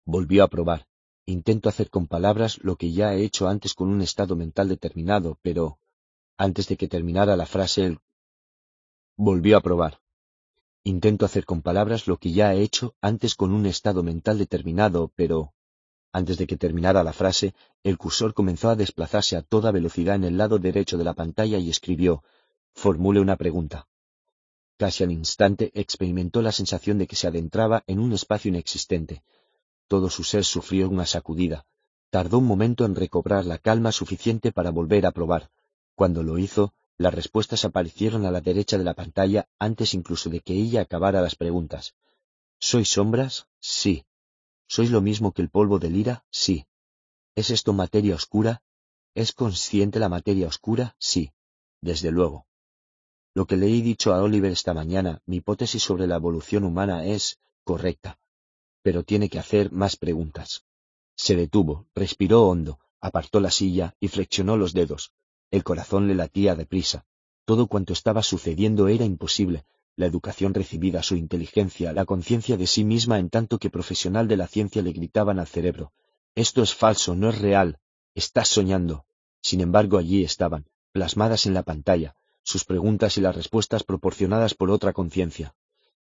[0.05, 0.87] Volvió a probar.
[1.25, 5.37] Intento hacer con palabras lo que ya he hecho antes con un estado mental determinado,
[5.41, 5.79] pero
[6.37, 7.99] antes de que terminara la frase, él
[9.17, 9.99] volvió a probar.
[10.87, 15.11] Intento hacer con palabras lo que ya he hecho antes con un estado mental determinado,
[15.17, 15.53] pero
[16.13, 17.53] antes de que terminara la frase,
[17.83, 21.57] el cursor comenzó a desplazarse a toda velocidad en el lado derecho de la pantalla
[21.57, 22.23] y escribió
[22.73, 23.89] Formule una pregunta.
[24.77, 29.23] Casi al instante experimentó la sensación de que se adentraba en un espacio inexistente.
[29.89, 31.65] Todo su ser sufrió una sacudida.
[32.11, 35.49] Tardó un momento en recobrar la calma suficiente para volver a probar.
[35.95, 40.39] Cuando lo hizo, las respuestas aparecieron a la derecha de la pantalla antes incluso de
[40.41, 41.95] que ella acabara las preguntas.
[42.59, 43.47] ¿Sois sombras?
[43.59, 44.05] Sí.
[44.67, 46.25] ¿Sois lo mismo que el polvo del ira?
[46.31, 46.65] Sí.
[47.35, 48.63] ¿Es esto materia oscura?
[49.13, 50.95] ¿Es consciente la materia oscura?
[50.99, 51.31] Sí.
[51.81, 52.47] Desde luego.
[53.35, 57.05] Lo que le he dicho a Oliver esta mañana, mi hipótesis sobre la evolución humana
[57.05, 58.19] es correcta.
[58.81, 60.65] Pero tiene que hacer más preguntas.
[61.15, 65.13] Se detuvo, respiró hondo, apartó la silla y flexionó los dedos.
[65.51, 67.05] El corazón le latía deprisa.
[67.45, 69.65] Todo cuanto estaba sucediendo era imposible,
[69.95, 74.37] la educación recibida, su inteligencia, la conciencia de sí misma en tanto que profesional de
[74.37, 75.91] la ciencia le gritaban al cerebro,
[76.37, 77.79] esto es falso, no es real,
[78.13, 79.05] estás soñando.
[79.41, 84.69] Sin embargo, allí estaban, plasmadas en la pantalla, sus preguntas y las respuestas proporcionadas por
[84.69, 85.55] otra conciencia.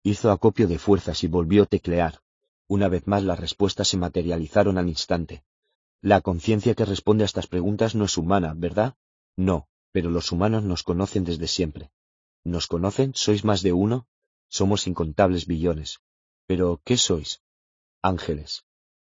[0.03, 2.19] Hizo acopio de fuerzas y volvió a teclear.
[2.67, 5.45] Una vez más las respuestas se materializaron al instante.
[6.01, 8.95] La conciencia que responde a estas preguntas no es humana, ¿verdad?
[9.37, 11.91] No, pero los humanos nos conocen desde siempre.
[12.43, 13.13] ¿Nos conocen?
[13.15, 14.07] ¿Sois más de uno?
[14.49, 15.99] Somos incontables billones.
[16.45, 17.41] Pero, ¿qué sois?
[18.01, 18.63] Ángeles.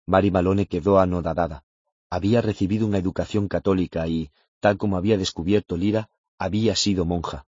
[0.07, 1.65] Mary Malone quedó anodadada.
[2.09, 7.47] Había recibido una educación católica y, tal como había descubierto Lira, había sido monja.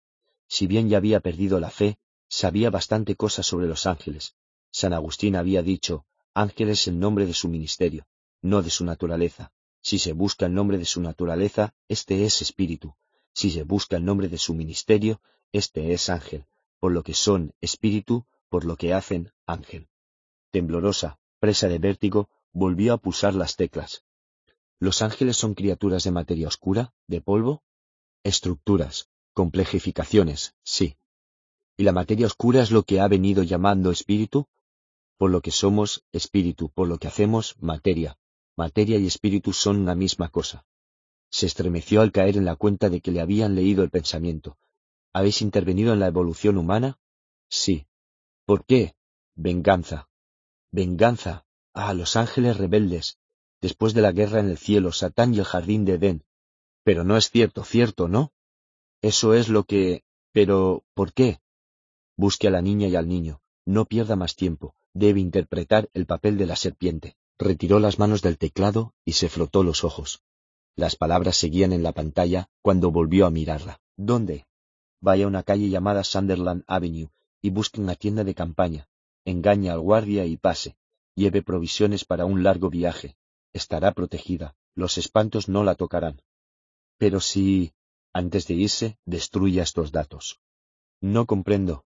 [0.46, 4.34] Si bien ya había perdido la fe, sabía bastante cosas sobre los ángeles.
[4.70, 8.06] San Agustín había dicho, ángel es el nombre de su ministerio,
[8.42, 9.52] no de su naturaleza.
[9.82, 12.94] Si se busca el nombre de su naturaleza, este es espíritu.
[13.34, 16.46] Si se busca el nombre de su ministerio, este es ángel,
[16.78, 19.88] por lo que son espíritu, por lo que hacen ángel.
[20.50, 24.04] Temblorosa, presa de vértigo, volvió a pulsar las teclas.
[24.78, 27.62] ¿Los ángeles son criaturas de materia oscura, de polvo?
[28.22, 30.96] Estructuras, complejificaciones, sí.
[31.76, 34.46] ¿Y la materia oscura es lo que ha venido llamando espíritu?
[35.16, 38.18] Por lo que somos espíritu, por lo que hacemos materia.
[38.56, 40.64] Materia y espíritu son una misma cosa.
[41.30, 44.58] Se estremeció al caer en la cuenta de que le habían leído el pensamiento,
[45.14, 46.98] ¿Habéis intervenido en la evolución humana?
[47.50, 47.86] Sí.
[48.46, 48.94] ¿Por qué?
[49.34, 50.08] Venganza.
[50.70, 51.44] Venganza.
[51.74, 53.18] Ah, los ángeles rebeldes.
[53.60, 56.24] Después de la guerra en el cielo, Satán y el jardín de Edén.
[56.82, 58.32] Pero no es cierto, cierto, ¿no?
[59.02, 60.02] Eso es lo que...
[60.32, 61.40] Pero, ¿por qué?
[62.16, 63.42] Busque a la niña y al niño.
[63.66, 64.74] No pierda más tiempo.
[64.94, 67.16] Debe interpretar el papel de la serpiente.
[67.42, 70.22] Retiró las manos del teclado y se frotó los ojos.
[70.76, 73.80] Las palabras seguían en la pantalla cuando volvió a mirarla.
[73.96, 74.46] ¿Dónde?
[75.00, 77.10] Vaya a una calle llamada Sunderland Avenue
[77.40, 78.88] y busque una tienda de campaña.
[79.24, 80.76] Engañe al guardia y pase.
[81.16, 83.16] Lleve provisiones para un largo viaje.
[83.52, 84.54] Estará protegida.
[84.76, 86.22] Los espantos no la tocarán.
[86.96, 87.72] Pero si,
[88.12, 90.38] antes de irse, destruya estos datos.
[91.00, 91.84] No comprendo.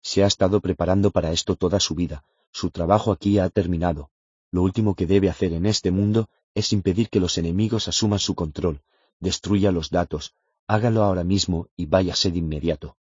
[0.00, 2.24] Se ha estado preparando para esto toda su vida.
[2.52, 4.10] Su trabajo aquí ha terminado.
[4.54, 8.36] Lo último que debe hacer en este mundo es impedir que los enemigos asuman su
[8.36, 8.82] control,
[9.18, 10.36] destruya los datos,
[10.68, 12.96] hágalo ahora mismo y váyase de inmediato.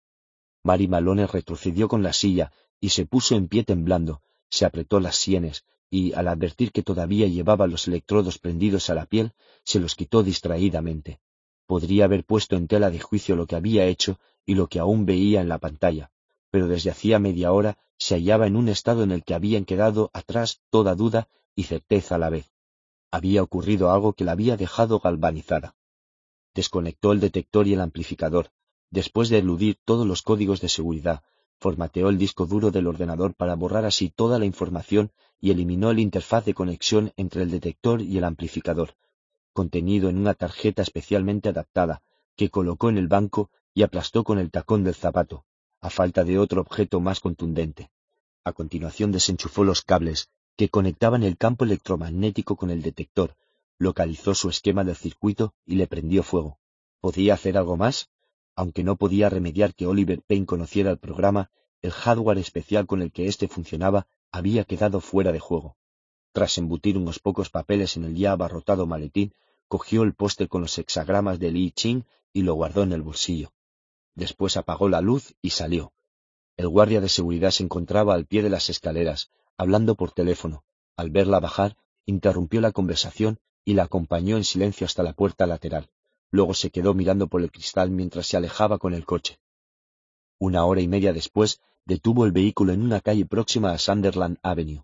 [0.62, 5.16] Mary Malone retrocedió con la silla y se puso en pie temblando, se apretó las
[5.16, 9.32] sienes y, al advertir que todavía llevaba los electrodos prendidos a la piel,
[9.64, 11.18] se los quitó distraídamente.
[11.66, 15.04] Podría haber puesto en tela de juicio lo que había hecho y lo que aún
[15.04, 16.12] veía en la pantalla,
[16.52, 20.10] pero desde hacía media hora se hallaba en un estado en el que habían quedado
[20.12, 22.50] atrás toda duda y certeza a la vez.
[23.10, 25.74] Había ocurrido algo que la había dejado galvanizada.
[26.54, 28.50] Desconectó el detector y el amplificador.
[28.90, 31.22] Después de eludir todos los códigos de seguridad,
[31.58, 35.98] formateó el disco duro del ordenador para borrar así toda la información y eliminó el
[35.98, 38.94] interfaz de conexión entre el detector y el amplificador,
[39.52, 42.02] contenido en una tarjeta especialmente adaptada,
[42.36, 45.44] que colocó en el banco y aplastó con el tacón del zapato,
[45.80, 47.90] a falta de otro objeto más contundente.
[48.44, 53.34] A continuación desenchufó los cables que conectaban el campo electromagnético con el detector,
[53.78, 56.58] localizó su esquema del circuito y le prendió fuego.
[57.00, 58.10] ¿Podía hacer algo más?
[58.56, 63.10] aunque no podía remediar que Oliver Payne conociera el programa, el hardware especial con el
[63.10, 65.78] que éste funcionaba había quedado fuera de juego.
[66.32, 69.32] Tras embutir unos pocos papeles en el ya abarrotado maletín,
[69.66, 73.50] cogió el póster con los hexagramas de Li Ching y lo guardó en el bolsillo.
[74.14, 75.94] Después apagó la luz y salió.
[76.58, 80.64] El guardia de seguridad se encontraba al pie de las escaleras, hablando por teléfono.
[80.96, 81.76] Al verla bajar,
[82.06, 85.90] interrumpió la conversación y la acompañó en silencio hasta la puerta lateral.
[86.30, 89.38] Luego se quedó mirando por el cristal mientras se alejaba con el coche.
[90.38, 94.82] Una hora y media después, detuvo el vehículo en una calle próxima a Sunderland Avenue.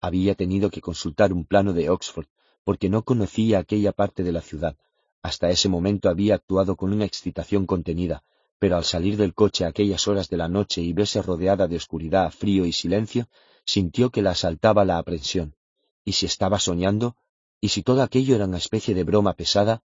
[0.00, 2.26] Había tenido que consultar un plano de Oxford,
[2.62, 4.76] porque no conocía aquella parte de la ciudad.
[5.20, 8.22] Hasta ese momento había actuado con una excitación contenida,
[8.60, 11.74] pero al salir del coche a aquellas horas de la noche y verse rodeada de
[11.74, 13.26] oscuridad, frío y silencio,
[13.64, 15.56] sintió que la asaltaba la aprensión.
[16.04, 17.16] ¿Y si estaba soñando?
[17.60, 19.82] ¿Y si todo aquello era una especie de broma pesada?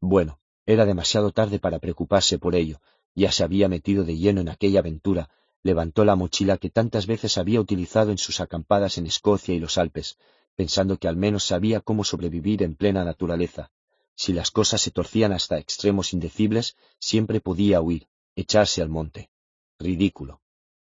[0.00, 2.80] Bueno, era demasiado tarde para preocuparse por ello,
[3.14, 5.30] ya se había metido de lleno en aquella aventura,
[5.62, 9.78] levantó la mochila que tantas veces había utilizado en sus acampadas en Escocia y los
[9.78, 10.18] Alpes,
[10.56, 13.70] pensando que al menos sabía cómo sobrevivir en plena naturaleza.
[14.14, 19.30] Si las cosas se torcían hasta extremos indecibles, siempre podía huir, echarse al monte.
[19.78, 20.43] Ridículo.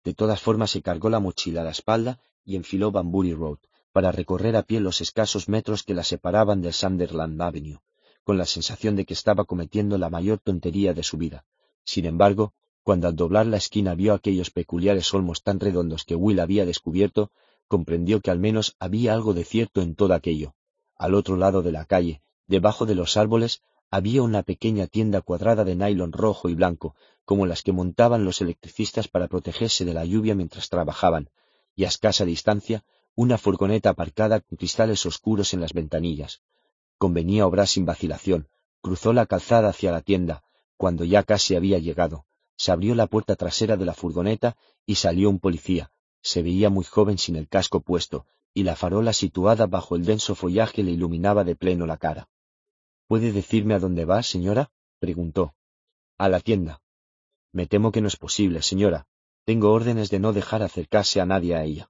[0.07, 3.59] De todas formas se cargó la mochila a la espalda y enfiló Banbury Road,
[3.91, 7.81] para recorrer a pie los escasos metros que la separaban del Sunderland Avenue
[8.27, 11.45] con la sensación de que estaba cometiendo la mayor tontería de su vida.
[11.85, 16.41] Sin embargo, cuando al doblar la esquina vio aquellos peculiares olmos tan redondos que Will
[16.41, 17.31] había descubierto,
[17.69, 20.55] comprendió que al menos había algo de cierto en todo aquello.
[20.97, 25.65] Al otro lado de la calle, debajo de los árboles, había una pequeña tienda cuadrada
[25.65, 30.05] de nylon rojo y blanco, como las que montaban los electricistas para protegerse de la
[30.05, 31.31] lluvia mientras trabajaban,
[31.75, 36.43] y a escasa distancia, una furgoneta aparcada con cristales oscuros en las ventanillas.
[36.99, 38.49] Convenía obrar sin vacilación.
[38.81, 40.43] Cruzó la calzada hacia la tienda.
[40.77, 45.31] Cuando ya casi había llegado, se abrió la puerta trasera de la furgoneta y salió
[45.31, 45.91] un policía.
[46.23, 50.35] Se veía muy joven sin el casco puesto, y la farola situada bajo el denso
[50.35, 52.29] follaje le iluminaba de pleno la cara.
[53.07, 54.71] ¿Puede decirme a dónde va, señora?
[54.99, 55.55] preguntó.
[56.19, 56.81] A la tienda.
[57.53, 59.07] Me temo que no es posible, señora.
[59.45, 61.89] Tengo órdenes de no dejar acercarse a nadie a ella.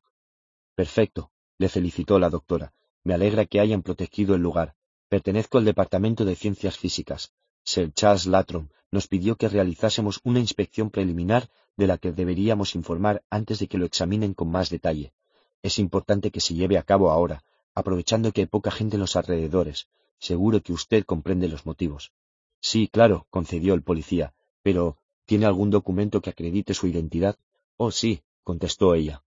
[0.74, 2.74] Perfecto, le felicitó la doctora.
[3.02, 4.74] Me alegra que hayan protegido el lugar.
[5.08, 7.32] Pertenezco al Departamento de Ciencias Físicas.
[7.64, 13.24] Sir Charles Latrom nos pidió que realizásemos una inspección preliminar de la que deberíamos informar
[13.30, 15.14] antes de que lo examinen con más detalle.
[15.62, 17.42] Es importante que se lleve a cabo ahora,
[17.74, 19.88] aprovechando que hay poca gente en los alrededores.
[20.18, 22.12] Seguro que usted comprende los motivos.
[22.60, 27.36] Sí, claro, concedió el policía, pero ¿tiene algún documento que acredite su identidad?
[27.76, 29.22] Oh, sí, contestó ella.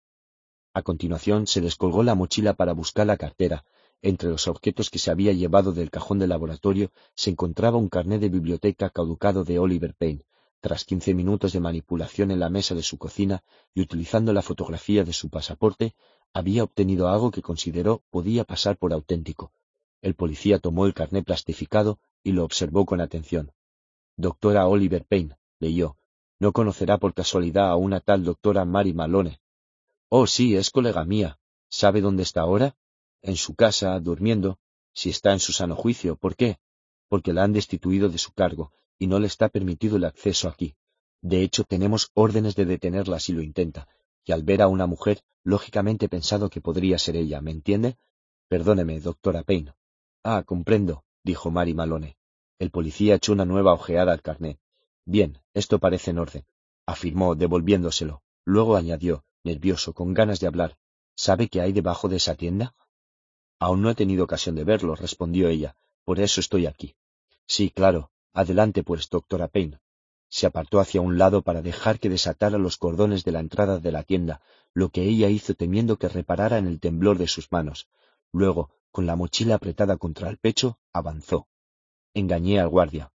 [0.73, 3.65] A continuación se descolgó la mochila para buscar la cartera,
[4.03, 8.21] entre los objetos que se había llevado del cajón del laboratorio se encontraba un carnet
[8.21, 10.25] de biblioteca caducado de Oliver Payne.
[10.61, 13.43] Tras quince minutos de manipulación en la mesa de su cocina
[13.75, 15.95] y utilizando la fotografía de su pasaporte,
[16.33, 19.53] había obtenido algo que consideró podía pasar por auténtico.
[20.03, 23.53] El policía tomó el carnet plastificado y lo observó con atención.
[24.17, 25.97] Doctora Oliver Payne, leyó.
[26.39, 29.41] ¿No conocerá por casualidad a una tal doctora Mary Malone?
[30.09, 31.39] Oh, sí, es colega mía.
[31.69, 32.77] ¿Sabe dónde está ahora?
[33.27, 34.59] en su casa, durmiendo,
[34.93, 36.17] si está en su sano juicio.
[36.17, 36.59] ¿Por qué?
[37.09, 40.77] Porque la han destituido de su cargo y no le está permitido el acceso aquí.
[41.21, 43.89] De hecho, tenemos órdenes de detenerla si lo intenta,
[44.25, 47.99] y al ver a una mujer, lógicamente he pensado que podría ser ella, ¿me entiende?
[48.49, 49.75] Perdóneme, doctora Payne.
[50.28, 52.17] Ah, comprendo, dijo Mary Malone.
[52.59, 54.59] El policía echó una nueva ojeada al carnet.
[55.05, 56.44] Bien, esto parece en orden,
[56.85, 58.25] afirmó, devolviéndoselo.
[58.44, 60.78] Luego añadió, nervioso, con ganas de hablar.
[61.15, 62.75] ¿Sabe qué hay debajo de esa tienda?
[63.60, 65.76] Aún no he tenido ocasión de verlo, respondió ella.
[66.03, 66.97] Por eso estoy aquí.
[67.47, 68.10] Sí, claro.
[68.33, 69.78] Adelante, pues, doctora Payne.
[70.28, 73.92] Se apartó hacia un lado para dejar que desatara los cordones de la entrada de
[73.92, 74.41] la tienda,
[74.75, 77.87] lo que ella hizo temiendo que reparara en el temblor de sus manos.
[78.33, 81.49] Luego, con la mochila apretada contra el pecho, avanzó.
[82.15, 83.12] Engañé al guardia.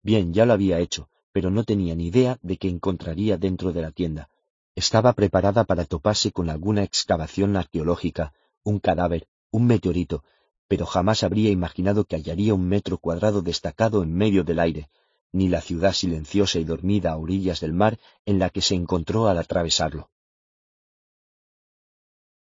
[0.00, 3.82] Bien, ya lo había hecho, pero no tenía ni idea de que encontraría dentro de
[3.82, 4.30] la tienda.
[4.76, 10.22] Estaba preparada para toparse con alguna excavación arqueológica, un cadáver, un meteorito,
[10.68, 14.90] pero jamás habría imaginado que hallaría un metro cuadrado destacado en medio del aire,
[15.32, 19.26] ni la ciudad silenciosa y dormida a orillas del mar en la que se encontró
[19.26, 20.08] al atravesarlo.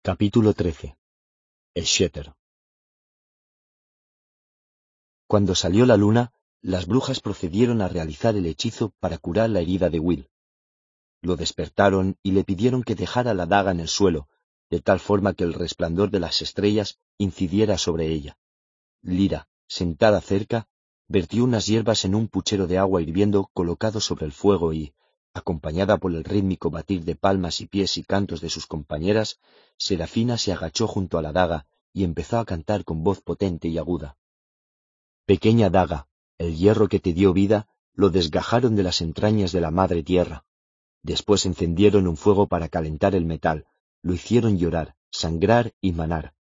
[0.01, 0.97] Capítulo 13
[1.75, 2.33] El Shetter
[5.33, 9.89] Cuando salió la luna, las brujas procedieron a realizar el hechizo para curar la herida
[9.89, 10.29] de Will.
[11.23, 14.27] Lo despertaron y le pidieron que dejara la daga en el suelo,
[14.69, 18.37] de tal forma que el resplandor de las estrellas incidiera sobre ella.
[19.01, 20.67] Lira, sentada cerca,
[21.07, 24.93] vertió unas hierbas en un puchero de agua hirviendo colocado sobre el fuego y,
[25.33, 29.39] acompañada por el rítmico batir de palmas y pies y cantos de sus compañeras,
[29.77, 33.79] Serafina se agachó junto a la daga y empezó a cantar con voz potente y
[33.79, 34.15] aguda.
[35.25, 36.07] Pequeña daga,
[36.37, 40.43] el hierro que te dio vida, lo desgajaron de las entrañas de la madre tierra.
[41.01, 43.65] Después encendieron un fuego para calentar el metal,
[44.01, 46.33] lo hicieron llorar, sangrar y manar.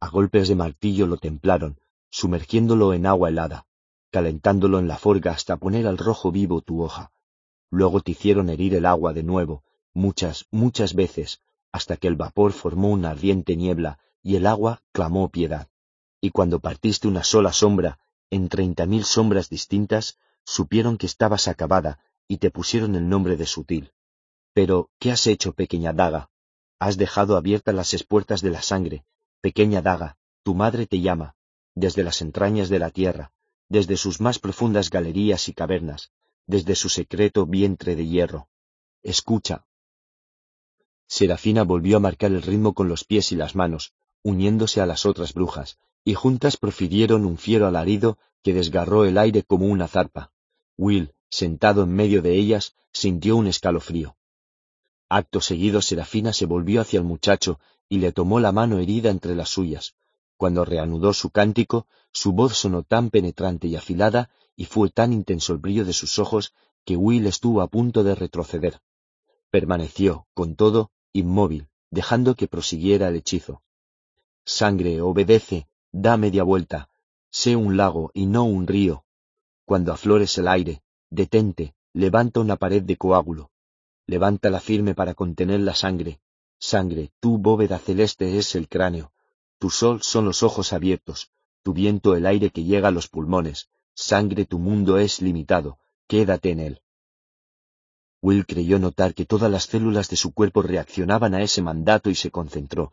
[0.00, 3.66] A golpes de martillo lo templaron, sumergiéndolo en agua helada,
[4.10, 7.12] calentándolo en la forga hasta poner al rojo vivo tu hoja.
[7.70, 11.42] Luego te hicieron herir el agua de nuevo, muchas, muchas veces,
[11.72, 15.68] hasta que el vapor formó una ardiente niebla y el agua clamó piedad.
[16.22, 17.98] Y cuando partiste una sola sombra,
[18.30, 21.98] en treinta mil sombras distintas, supieron que estabas acabada
[22.28, 23.92] y te pusieron el nombre de sutil.
[24.52, 26.30] Pero, ¿qué has hecho, pequeña daga?
[26.78, 29.04] Has dejado abiertas las espuertas de la sangre.
[29.40, 31.34] Pequeña daga, tu madre te llama,
[31.74, 33.32] desde las entrañas de la tierra,
[33.68, 36.10] desde sus más profundas galerías y cavernas,
[36.46, 38.48] desde su secreto vientre de hierro.
[39.02, 39.66] Escucha.
[41.06, 45.06] Serafina volvió a marcar el ritmo con los pies y las manos, uniéndose a las
[45.06, 50.32] otras brujas, y juntas profirieron un fiero alarido que desgarró el aire como una zarpa.
[50.76, 54.16] Will, sentado en medio de ellas, sintió un escalofrío.
[55.08, 59.34] Acto seguido Serafina se volvió hacia el muchacho y le tomó la mano herida entre
[59.34, 59.94] las suyas.
[60.36, 65.52] Cuando reanudó su cántico, su voz sonó tan penetrante y afilada, y fue tan intenso
[65.52, 68.80] el brillo de sus ojos, que Will estuvo a punto de retroceder.
[69.50, 73.62] Permaneció, con todo, inmóvil, dejando que prosiguiera el hechizo.
[74.44, 76.88] Sangre, obedece, da media vuelta,
[77.30, 79.04] sé un lago y no un río.
[79.64, 83.50] Cuando aflores el aire, detente, levanta una pared de coágulo,
[84.06, 86.20] levántala firme para contener la sangre.
[86.58, 89.12] Sangre, tu bóveda celeste es el cráneo,
[89.58, 91.30] tu sol son los ojos abiertos,
[91.62, 96.50] tu viento el aire que llega a los pulmones, sangre tu mundo es limitado, quédate
[96.50, 96.82] en él.
[98.20, 102.14] Will creyó notar que todas las células de su cuerpo reaccionaban a ese mandato y
[102.14, 102.92] se concentró,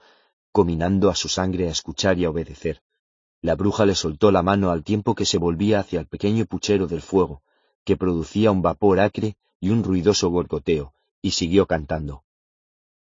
[0.54, 2.82] cominando a su sangre a escuchar y a obedecer.
[3.42, 6.88] La bruja le soltó la mano al tiempo que se volvía hacia el pequeño puchero
[6.88, 7.44] del fuego,
[7.84, 12.24] que producía un vapor acre y un ruidoso gorgoteo, y siguió cantando.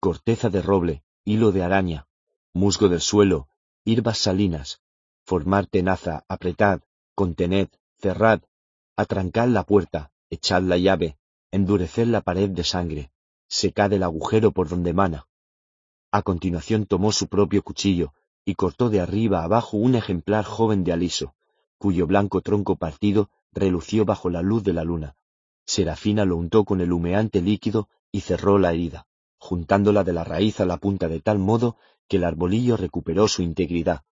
[0.01, 2.07] Corteza de roble, hilo de araña,
[2.53, 3.49] musgo del suelo,
[3.85, 4.81] hierbas salinas,
[5.25, 6.83] formar tenaza, apretad,
[7.15, 8.43] contened, cerrad,
[8.97, 11.17] atrancad la puerta, echad la llave,
[11.51, 13.11] endureced la pared de sangre,
[13.49, 15.27] secad el agujero por donde mana.
[16.11, 18.13] A continuación tomó su propio cuchillo
[18.49, 21.35] y cortó de arriba abajo un ejemplar joven de aliso,
[21.77, 25.17] cuyo blanco tronco partido relució bajo la luz de la luna.
[25.67, 30.61] Serafina lo untó con el humeante líquido y cerró la herida, juntándola de la raíz
[30.61, 31.77] a la punta de tal modo
[32.09, 34.05] que el arbolillo recuperó su integridad.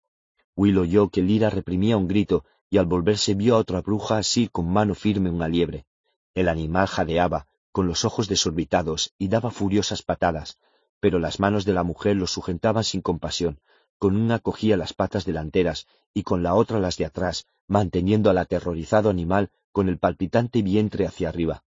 [0.58, 4.50] Will oyó que Lira reprimía un grito y al volverse vio a otra bruja así
[4.50, 5.86] con mano firme una liebre.
[6.34, 10.58] El animal jadeaba, con los ojos desorbitados, y daba furiosas patadas,
[11.00, 13.62] pero las manos de la mujer lo sujetaban sin compasión,
[13.98, 18.38] con una cogía las patas delanteras y con la otra las de atrás, manteniendo al
[18.38, 21.64] aterrorizado animal con el palpitante vientre hacia arriba.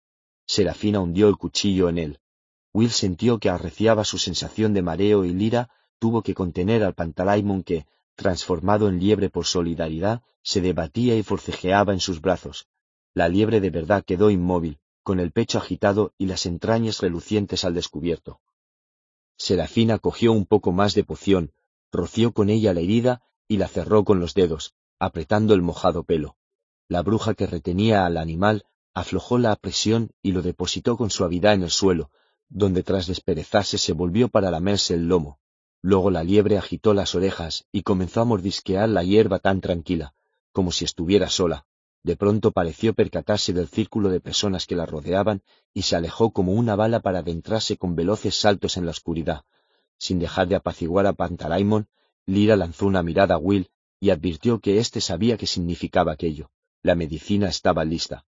[0.47, 2.21] Serafina hundió el cuchillo en él.
[2.73, 7.63] Will sintió que arreciaba su sensación de mareo y Lira tuvo que contener al pantalaimon
[7.63, 12.69] que, transformado en liebre por solidaridad, se debatía y forcejeaba en sus brazos.
[13.15, 17.75] La liebre de verdad quedó inmóvil, con el pecho agitado y las entrañas relucientes al
[17.75, 18.41] descubierto.
[19.37, 21.53] Serafina cogió un poco más de poción,
[21.93, 26.37] roció con ella la herida y la cerró con los dedos, apretando el mojado pelo.
[26.89, 31.63] La bruja que retenía al animal aflojó la presión y lo depositó con suavidad en
[31.63, 32.11] el suelo,
[32.49, 35.39] donde tras desperezarse se volvió para lamerse el lomo.
[35.81, 40.15] Luego la liebre agitó las orejas y comenzó a mordisquear la hierba tan tranquila,
[40.53, 41.67] como si estuviera sola.
[42.03, 45.43] De pronto pareció percatarse del círculo de personas que la rodeaban
[45.75, 49.45] y se alejó como una bala para adentrarse con veloces saltos en la oscuridad.
[49.99, 51.89] Sin dejar de apaciguar a Pantalaimon,
[52.25, 53.69] Lira lanzó una mirada a Will
[54.01, 56.51] y advirtió que éste sabía qué significaba aquello.
[56.83, 58.25] La medicina estaba lista.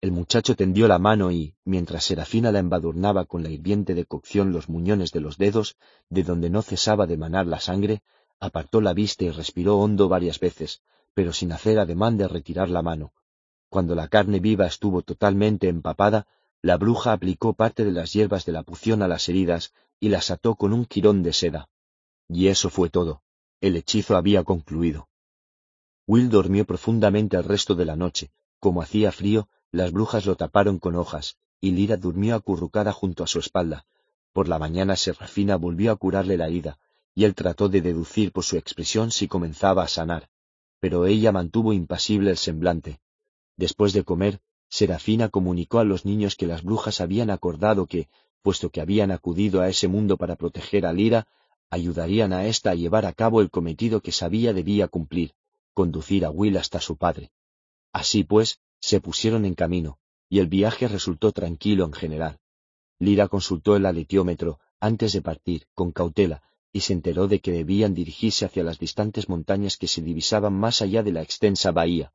[0.00, 4.68] El muchacho tendió la mano y, mientras Serafina la embadurnaba con la hirviente decocción los
[4.68, 5.76] muñones de los dedos,
[6.10, 8.02] de donde no cesaba de manar la sangre,
[8.40, 10.82] apartó la vista y respiró hondo varias veces,
[11.14, 13.12] pero sin hacer ademán de retirar la mano.
[13.68, 16.26] Cuando la carne viva estuvo totalmente empapada,
[16.62, 20.32] la bruja aplicó parte de las hierbas de la pución a las heridas y las
[20.32, 21.68] ató con un quirón de seda.
[22.28, 23.22] Y eso fue todo.
[23.60, 25.08] El hechizo había concluido.
[26.08, 28.32] Will dormió profundamente el resto de la noche.
[28.58, 33.28] Como hacía frío, las brujas lo taparon con hojas, y Lira durmió acurrucada junto a
[33.28, 33.86] su espalda.
[34.32, 36.80] Por la mañana Serafina volvió a curarle la herida,
[37.14, 40.28] y él trató de deducir por su expresión si comenzaba a sanar.
[40.80, 42.98] Pero ella mantuvo impasible el semblante.
[43.56, 48.08] Después de comer, Serafina comunicó a los niños que las brujas habían acordado que,
[48.42, 51.26] puesto que habían acudido a ese mundo para proteger a Lira,
[51.70, 55.32] ayudarían a ésta a llevar a cabo el cometido que sabía debía cumplir,
[55.72, 57.30] conducir a Will hasta su padre.
[57.92, 62.38] Así pues, se pusieron en camino, y el viaje resultó tranquilo en general.
[62.98, 66.42] Lira consultó el aletiómetro antes de partir, con cautela,
[66.72, 70.82] y se enteró de que debían dirigirse hacia las distantes montañas que se divisaban más
[70.82, 72.12] allá de la extensa bahía.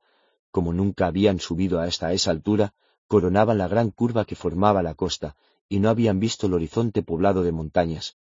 [0.52, 2.74] Como nunca habían subido hasta esa altura,
[3.08, 5.36] coronaban la gran curva que formaba la costa,
[5.70, 8.18] y no habían visto el horizonte poblado de montañas.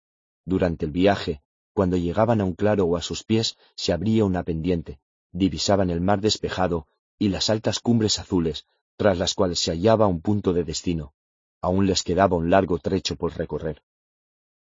[0.45, 4.43] Durante el viaje, cuando llegaban a un claro o a sus pies, se abría una
[4.43, 4.99] pendiente,
[5.33, 6.87] divisaban el mar despejado
[7.19, 11.15] y las altas cumbres azules, tras las cuales se hallaba un punto de destino.
[11.63, 13.83] Aún les quedaba un largo trecho por recorrer.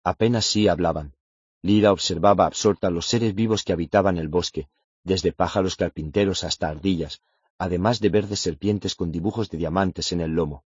[0.05, 1.15] Apenas sí hablaban.
[1.63, 4.69] Lira observaba absorta los seres vivos que habitaban el bosque,
[5.03, 7.23] desde pájaros carpinteros hasta ardillas,
[7.59, 10.65] además de verdes serpientes con dibujos de diamantes en el lomo.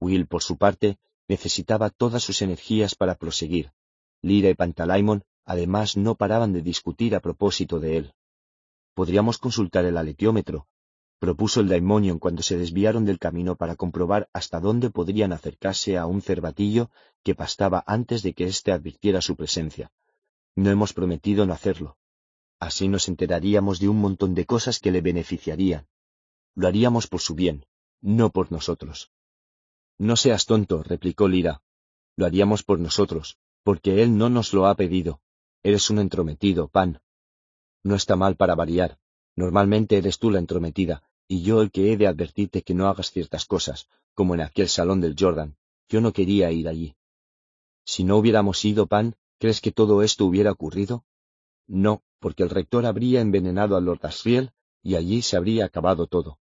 [0.00, 0.98] Will, por su parte,
[1.28, 3.72] necesitaba todas sus energías para proseguir.
[4.22, 8.14] Lira y Pantalaimon, además, no paraban de discutir a propósito de él.
[8.94, 10.66] Podríamos consultar el aletiómetro,
[11.22, 16.06] propuso el daimonion cuando se desviaron del camino para comprobar hasta dónde podrían acercarse a
[16.06, 16.90] un cervatillo
[17.22, 19.92] que pastaba antes de que éste advirtiera su presencia.
[20.56, 21.96] No hemos prometido no hacerlo.
[22.58, 25.86] Así nos enteraríamos de un montón de cosas que le beneficiarían.
[26.54, 27.66] Lo haríamos por su bien,
[28.00, 29.10] no por nosotros.
[29.98, 31.62] No seas tonto, replicó Lira.
[32.16, 35.20] Lo haríamos por nosotros, porque él no nos lo ha pedido.
[35.62, 37.00] Eres un entrometido, Pan.
[37.82, 38.98] No está mal para variar.
[39.34, 43.10] Normalmente eres tú la entrometida, y yo el que he de advertirte que no hagas
[43.10, 45.56] ciertas cosas, como en aquel salón del Jordan.
[45.88, 46.94] Yo no quería ir allí.
[47.84, 51.04] Si no hubiéramos ido, Pan, ¿crees que todo esto hubiera ocurrido?
[51.66, 54.52] No, porque el rector habría envenenado a Lord Asriel
[54.82, 56.38] y allí se habría acabado todo.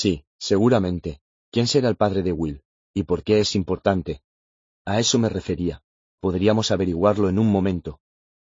[0.00, 1.20] Sí, seguramente.
[1.52, 2.62] ¿Quién será el padre de Will?
[2.92, 4.22] ¿Y por qué es importante?
[4.84, 5.82] A eso me refería.
[6.20, 8.00] Podríamos averiguarlo en un momento.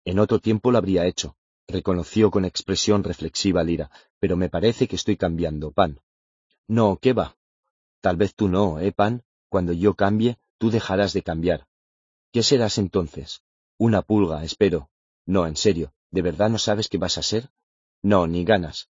[0.06, 1.36] En otro tiempo lo habría hecho
[1.70, 6.02] reconoció con expresión reflexiva Lira, pero me parece que estoy cambiando, Pan.
[6.68, 7.38] No, ¿qué va?
[8.02, 9.24] Tal vez tú no, ¿eh, Pan?
[9.50, 11.68] Cuando yo cambie, tú dejarás de cambiar.
[12.32, 13.44] ¿Qué serás entonces?
[13.78, 14.90] Una pulga, espero.
[15.26, 17.50] No, en serio, ¿de verdad no sabes qué vas a ser?
[18.02, 18.89] No, ni ganas.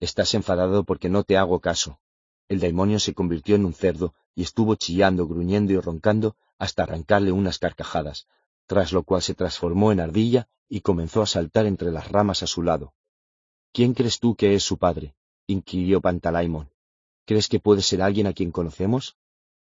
[0.00, 2.00] Estás enfadado porque no te hago caso.
[2.48, 7.32] El demonio se convirtió en un cerdo y estuvo chillando, gruñendo y roncando hasta arrancarle
[7.32, 8.26] unas carcajadas,
[8.66, 12.46] tras lo cual se transformó en ardilla y comenzó a saltar entre las ramas a
[12.46, 12.94] su lado.
[13.72, 15.14] ¿Quién crees tú que es su padre?
[15.46, 16.70] inquirió Pantalaimon.
[17.24, 19.16] ¿Crees que puede ser alguien a quien conocemos?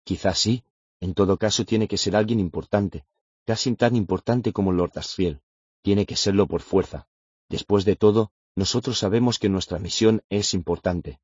[0.05, 0.65] Quizás sí.
[1.01, 3.05] En todo caso tiene que ser alguien importante,
[3.47, 5.41] casi tan importante como Lord Asriel.
[5.83, 7.07] Tiene que serlo por fuerza.
[7.49, 11.21] Después de todo, nosotros sabemos que nuestra misión es importante.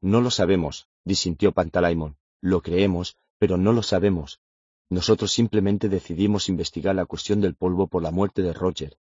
[0.00, 2.16] No lo sabemos, disintió Pantalaimon.
[2.40, 4.40] Lo creemos, pero no lo sabemos,
[4.88, 8.96] nosotros simplemente decidimos investigar la cuestión del polvo por la muerte de Roger.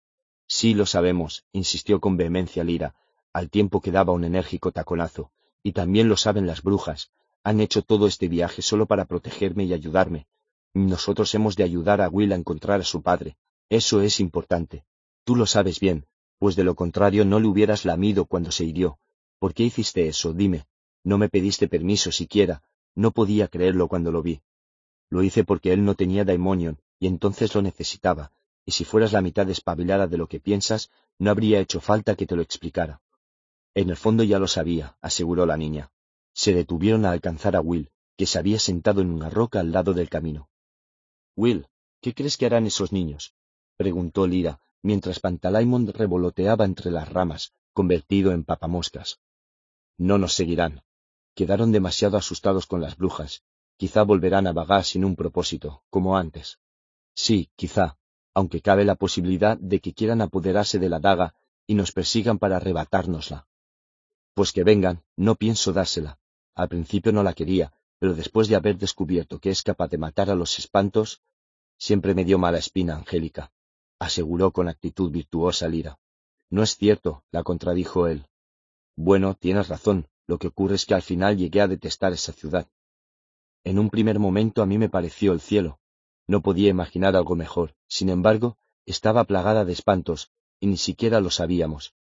[0.48, 2.96] Sí lo sabemos, insistió con vehemencia Lira,
[3.33, 5.31] al tiempo que daba un enérgico taconazo,
[5.62, 7.12] y también lo saben las brujas.
[7.44, 10.28] Han hecho todo este viaje solo para protegerme y ayudarme.
[10.74, 13.38] Nosotros hemos de ayudar a Will a encontrar a su padre.
[13.69, 14.85] Eso es importante.
[15.24, 16.08] Tú lo sabes bien,
[16.45, 18.99] pues de lo contrario no le hubieras lamido cuando se hirió.
[19.40, 20.31] ¿Por qué hiciste eso?
[20.31, 20.67] Dime.
[21.03, 22.61] No me pediste permiso siquiera.
[22.94, 24.42] No podía creerlo cuando lo vi.
[25.10, 28.31] Lo hice porque él no tenía daimonion, y entonces lo necesitaba,
[28.63, 32.28] y si fueras la mitad espabilada de lo que piensas, no habría hecho falta que
[32.28, 33.01] te lo explicara.
[33.74, 35.90] En el fondo ya lo sabía, aseguró la niña.
[36.31, 39.95] Se detuvieron a alcanzar a Will, que se había sentado en una roca al lado
[39.95, 40.47] del camino.
[41.35, 41.65] Will,
[42.01, 43.33] ¿qué crees que harán esos niños?
[43.78, 49.19] preguntó Lira, mientras Pantalaimon revoloteaba entre las ramas, convertido en papamoscas.
[49.98, 50.84] No nos seguirán.
[51.34, 53.42] Quedaron demasiado asustados con las brujas.
[53.78, 56.60] Quizá volverán a vagar sin un propósito, como antes.
[57.16, 57.98] Sí, quizá,
[58.35, 61.34] aunque cabe la posibilidad de que quieran apoderarse de la daga
[61.66, 63.48] y nos persigan para arrebatárnosla.
[64.35, 66.19] Pues que vengan, no pienso dársela.
[66.53, 70.30] Al principio no la quería, pero después de haber descubierto que es capaz de matar
[70.30, 71.24] a los espantos,
[71.76, 73.51] siempre me dio mala espina, Angélica,
[74.06, 76.00] aseguró con actitud virtuosa Lira.
[76.50, 78.28] No es cierto, la contradijo él.
[78.96, 82.68] Bueno, tienes razón, lo que ocurre es que al final llegué a detestar esa ciudad.
[83.64, 85.80] En un primer momento a mí me pareció el cielo.
[86.28, 87.76] No podía imaginar algo mejor.
[87.88, 91.96] Sin embargo, estaba plagada de espantos, y ni siquiera lo sabíamos.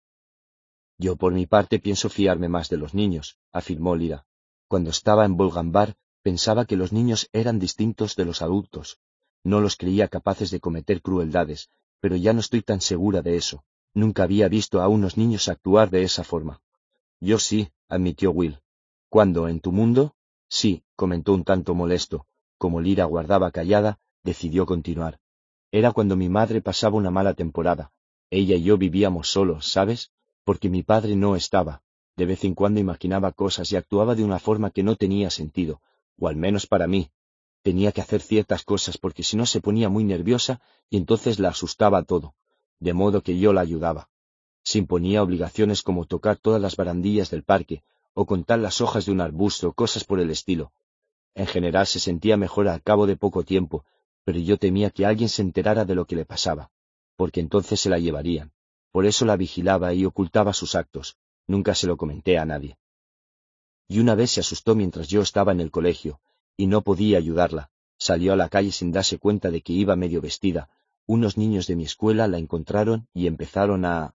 [0.98, 4.26] Yo por mi parte pienso fiarme más de los niños, afirmó Lira.
[4.68, 9.00] Cuando estaba en Bolgambar pensaba que los niños eran distintos de los adultos.
[9.44, 11.69] No los creía capaces de cometer crueldades,
[12.03, 13.64] pero ya no estoy tan segura de eso.
[13.94, 16.60] Nunca había visto a unos niños actuar de esa forma.
[17.22, 18.60] Yo sí, admitió Will.
[19.08, 19.48] ¿Cuándo?
[19.48, 20.14] ¿En tu mundo?
[20.50, 22.28] Sí, comentó un tanto molesto.
[22.58, 25.22] Como Lira guardaba callada, decidió continuar.
[25.72, 27.94] Era cuando mi madre pasaba una mala temporada.
[28.30, 30.12] Ella y yo vivíamos solos, ¿sabes?
[30.44, 31.84] Porque mi padre no estaba.
[32.18, 35.80] De vez en cuando imaginaba cosas y actuaba de una forma que no tenía sentido,
[36.19, 37.12] o al menos para mí.
[37.63, 41.49] Tenía que hacer ciertas cosas porque si no se ponía muy nerviosa y entonces la
[41.49, 42.35] asustaba todo,
[42.79, 44.10] de modo que yo la ayudaba.
[44.63, 49.13] Se imponía obligaciones como tocar todas las barandillas del parque, o contar las hojas de
[49.13, 50.74] un arbusto, cosas por el estilo.
[51.35, 53.85] En general se sentía mejor al cabo de poco tiempo,
[54.26, 56.69] pero yo temía que alguien se enterara de lo que le pasaba,
[57.15, 58.51] porque entonces se la llevarían.
[58.92, 61.17] Por eso la vigilaba y ocultaba sus actos.
[61.47, 62.78] Nunca se lo comenté a nadie.
[63.88, 66.19] Y una vez se asustó mientras yo estaba en el colegio,
[66.58, 67.72] y no podía ayudarla.
[67.98, 70.69] Salió a la calle sin darse cuenta de que iba medio vestida.
[71.06, 74.16] Unos niños de mi escuela la encontraron y empezaron a...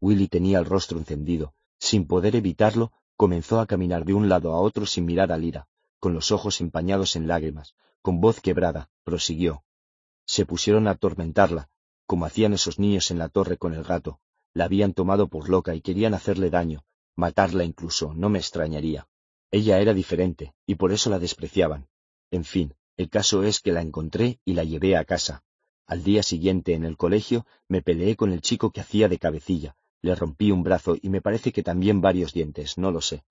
[0.00, 1.54] Willy tenía el rostro encendido.
[1.78, 5.68] Sin poder evitarlo, comenzó a caminar de un lado a otro sin mirar a Lira,
[6.00, 9.64] con los ojos empañados en lágrimas, con voz quebrada, prosiguió.
[10.26, 11.68] Se pusieron a atormentarla,
[12.06, 14.20] como hacían esos niños en la torre con el gato.
[14.54, 19.08] La habían tomado por loca y querían hacerle daño, matarla incluso, no me extrañaría.
[19.50, 21.88] Ella era diferente, y por eso la despreciaban.
[22.30, 25.44] En fin, el caso es que la encontré y la llevé a casa.
[25.86, 29.76] Al día siguiente en el colegio me peleé con el chico que hacía de cabecilla,
[30.02, 33.24] le rompí un brazo y me parece que también varios dientes, no lo sé.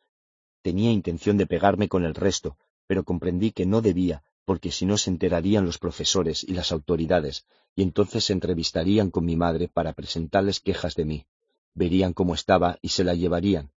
[0.62, 4.98] Tenía intención de pegarme con el resto, pero comprendí que no debía, porque si no
[4.98, 9.94] se enterarían los profesores y las autoridades, y entonces se entrevistarían con mi madre para
[9.94, 11.26] presentarles quejas de mí.
[11.74, 13.72] Verían cómo estaba y se la llevarían.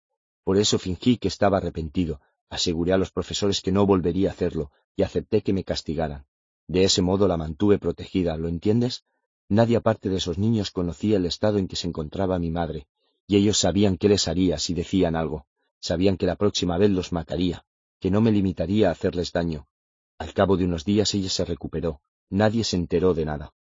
[0.46, 4.70] Por eso fingí que estaba arrepentido, aseguré a los profesores que no volvería a hacerlo,
[4.94, 6.26] y acepté que me castigaran.
[6.68, 9.02] De ese modo la mantuve protegida, ¿lo entiendes?
[9.48, 12.86] Nadie aparte de esos niños conocía el estado en que se encontraba mi madre,
[13.26, 15.46] y ellos sabían qué les haría si decían algo,
[15.80, 17.64] sabían que la próxima vez los mataría,
[17.98, 19.66] que no me limitaría a hacerles daño.
[20.16, 23.52] Al cabo de unos días ella se recuperó, nadie se enteró de nada.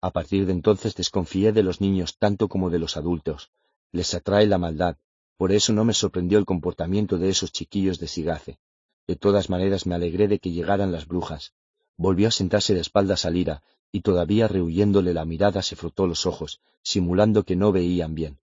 [0.00, 3.50] A partir de entonces desconfié de los niños tanto como de los adultos.
[3.92, 4.96] Les atrae la maldad,
[5.36, 8.58] por eso no me sorprendió el comportamiento de esos chiquillos de Sigace.
[9.06, 11.52] De todas maneras me alegré de que llegaran las brujas.
[11.96, 16.26] Volvió a sentarse de espaldas a Lira, y todavía rehuyéndole la mirada se frotó los
[16.26, 18.38] ojos, simulando que no veían bien.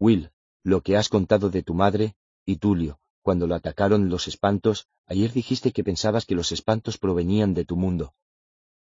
[0.00, 0.30] Will,
[0.62, 5.32] lo que has contado de tu madre, y Tulio, cuando lo atacaron los espantos, ayer
[5.32, 8.14] dijiste que pensabas que los espantos provenían de tu mundo.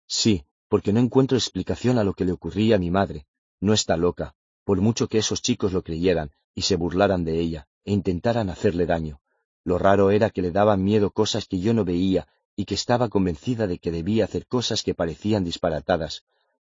[0.08, 3.28] Sí, porque no encuentro explicación a lo que le ocurría a mi madre.
[3.60, 7.68] No está loca, por mucho que esos chicos lo creyeran y se burlaran de ella
[7.86, 9.22] e intentaran hacerle daño.
[9.64, 13.10] Lo raro era que le daban miedo cosas que yo no veía y que estaba
[13.10, 16.24] convencida de que debía hacer cosas que parecían disparatadas.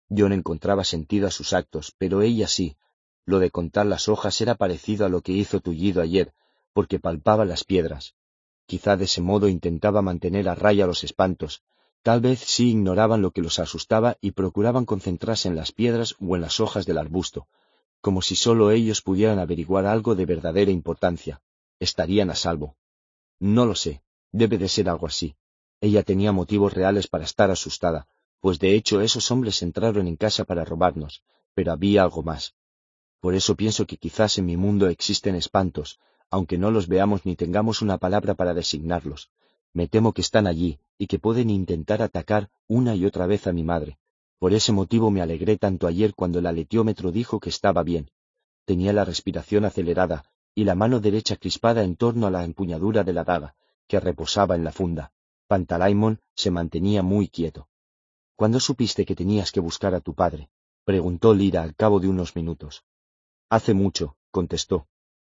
[0.10, 2.76] Yo no encontraba sentido a sus actos, pero ella sí.
[3.26, 6.34] Lo de contar las hojas era parecido a lo que hizo Tullido ayer,
[6.74, 8.14] porque palpaba las piedras.
[8.66, 11.64] Quizá de ese modo intentaba mantener a raya los espantos.
[12.04, 16.36] Tal vez sí ignoraban lo que los asustaba y procuraban concentrarse en las piedras o
[16.36, 17.48] en las hojas del arbusto,
[18.06, 21.42] como si sólo ellos pudieran averiguar algo de verdadera importancia.
[21.80, 22.78] Estarían a salvo.
[23.40, 24.04] No lo sé.
[24.32, 25.36] Debe de ser algo así.
[25.82, 28.08] Ella tenía motivos reales para estar asustada,
[28.42, 31.24] pues de hecho esos hombres entraron en casa para robarnos,
[31.56, 32.54] pero había algo más.
[33.22, 35.98] Por eso pienso que quizás en mi mundo existen espantos,
[36.30, 39.32] aunque no los veamos ni tengamos una palabra para designarlos.
[39.74, 43.52] Me temo que están allí y que pueden intentar atacar una y otra vez a
[43.52, 43.98] mi madre.
[44.46, 48.12] Por ese motivo me alegré tanto ayer cuando el aletiómetro dijo que estaba bien.
[48.64, 53.12] Tenía la respiración acelerada y la mano derecha crispada en torno a la empuñadura de
[53.12, 53.56] la daga,
[53.88, 55.12] que reposaba en la funda.
[55.48, 57.70] Pantalaimon se mantenía muy quieto.
[58.36, 60.52] ¿Cuándo supiste que tenías que buscar a tu padre?
[60.84, 62.84] preguntó Lira al cabo de unos minutos.
[63.50, 64.88] Hace mucho, contestó.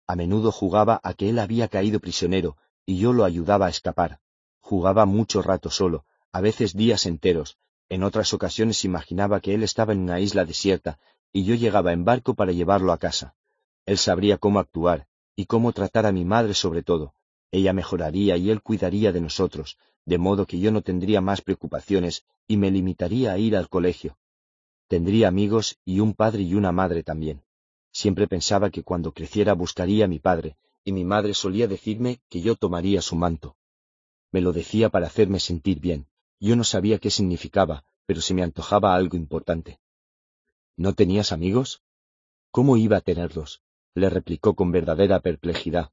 [0.05, 4.19] A menudo jugaba a que él había caído prisionero, y yo lo ayudaba a escapar.
[4.59, 7.57] Jugaba mucho rato solo, a veces días enteros,
[7.89, 10.99] en otras ocasiones imaginaba que él estaba en una isla desierta,
[11.33, 13.35] y yo llegaba en barco para llevarlo a casa.
[13.85, 17.13] Él sabría cómo actuar, y cómo tratar a mi madre sobre todo.
[17.51, 22.25] Ella mejoraría y él cuidaría de nosotros, de modo que yo no tendría más preocupaciones
[22.47, 24.17] y me limitaría a ir al colegio.
[24.87, 27.43] Tendría amigos y un padre y una madre también.
[27.91, 32.41] Siempre pensaba que cuando creciera buscaría a mi padre, y mi madre solía decirme que
[32.41, 33.55] yo tomaría su manto.
[34.31, 36.08] Me lo decía para hacerme sentir bien.
[36.39, 39.79] Yo no sabía qué significaba, pero se me antojaba algo importante.
[40.77, 41.81] ¿No tenías amigos?
[42.51, 43.61] ¿Cómo iba a tenerlos?
[43.93, 45.91] le replicó con verdadera perplejidad.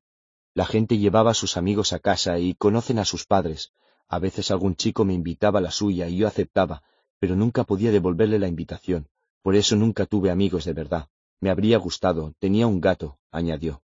[0.55, 3.73] La gente llevaba a sus amigos a casa y conocen a sus padres.
[4.09, 6.83] A veces algún chico me invitaba a la suya y yo aceptaba,
[7.19, 9.09] pero nunca podía devolverle la invitación.
[9.43, 11.09] Por eso nunca tuve amigos de verdad.
[11.41, 13.83] Me habría gustado, tenía un gato, añadió.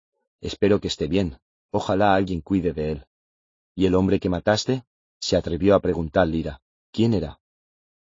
[0.42, 1.38] Espero que esté bien.
[1.72, 3.06] Ojalá alguien cuide de él.
[3.76, 4.86] ¿Y el hombre que mataste?
[5.28, 6.62] Se atrevió a preguntar Lira.
[6.92, 7.40] ¿Quién era?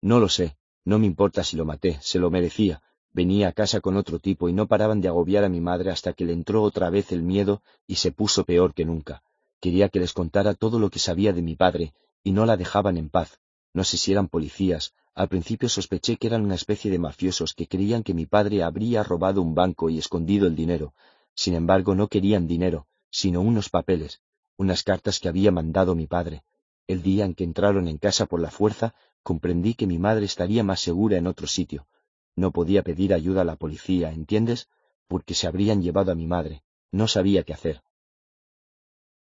[0.01, 0.55] No lo sé.
[0.85, 4.47] No me importa si lo maté, se lo merecía, Venía a casa con otro tipo
[4.47, 7.21] y no paraban de agobiar a mi madre hasta que le entró otra vez el
[7.21, 9.21] miedo y se puso peor que nunca.
[9.59, 12.95] Quería que les contara todo lo que sabía de mi padre, y no la dejaban
[12.95, 13.39] en paz.
[13.73, 14.93] No sé si eran policías.
[15.13, 19.03] Al principio sospeché que eran una especie de mafiosos que creían que mi padre habría
[19.03, 20.93] robado un banco y escondido el dinero.
[21.35, 24.21] Sin embargo, no querían dinero, sino unos papeles,
[24.55, 26.43] unas cartas que había mandado mi padre.
[26.89, 30.63] El día en que entraron en casa por la fuerza, comprendí que mi madre estaría
[30.63, 31.85] más segura en otro sitio.
[32.35, 34.69] No podía pedir ayuda a la policía, ¿entiendes?
[35.07, 36.63] Porque se habrían llevado a mi madre.
[36.91, 37.83] No sabía qué hacer.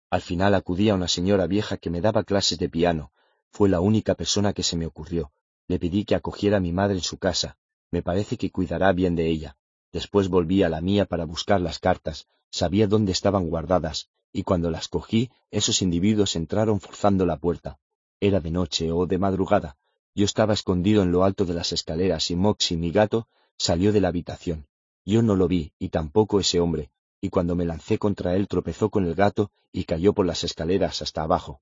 [0.09, 3.11] Al final acudí a una señora vieja que me daba clases de piano.
[3.51, 5.33] Fue la única persona que se me ocurrió.
[5.67, 7.59] Le pedí que acogiera a mi madre en su casa.
[7.91, 9.57] Me parece que cuidará bien de ella.
[9.91, 12.29] Después volví a la mía para buscar las cartas.
[12.53, 17.81] Sabía dónde estaban guardadas, y cuando las cogí, esos individuos entraron forzando la puerta.
[18.21, 19.77] Era de noche o de madrugada,
[20.15, 24.01] yo estaba escondido en lo alto de las escaleras y Moxie, mi gato, salió de
[24.01, 24.69] la habitación.
[25.05, 28.91] Yo no lo vi, y tampoco ese hombre, y cuando me lancé contra él tropezó
[28.91, 31.61] con el gato y cayó por las escaleras hasta abajo.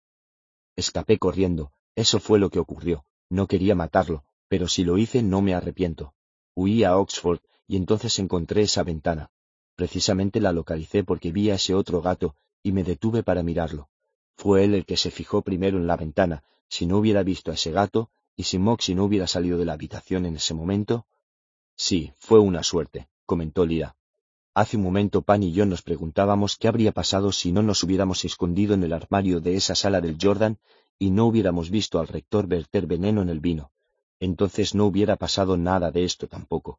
[0.76, 3.06] Escapé corriendo, eso fue lo que ocurrió.
[3.30, 6.12] No quería matarlo, pero si lo hice no me arrepiento.
[6.54, 9.30] Huí a Oxford y entonces encontré esa ventana.
[9.76, 13.88] Precisamente la localicé porque vi a ese otro gato y me detuve para mirarlo.
[14.36, 16.42] Fue él el que se fijó primero en la ventana.
[16.68, 19.72] Si no hubiera visto a ese gato, ¿Y si Moxie no hubiera salido de la
[19.72, 21.06] habitación en ese momento?
[21.74, 23.96] Sí, fue una suerte, comentó Lira.
[24.52, 28.24] Hace un momento Pan y yo nos preguntábamos qué habría pasado si no nos hubiéramos
[28.26, 30.58] escondido en el armario de esa sala del Jordan
[30.98, 33.70] y no hubiéramos visto al rector verter veneno en el vino.
[34.20, 36.78] Entonces no hubiera pasado nada de esto tampoco.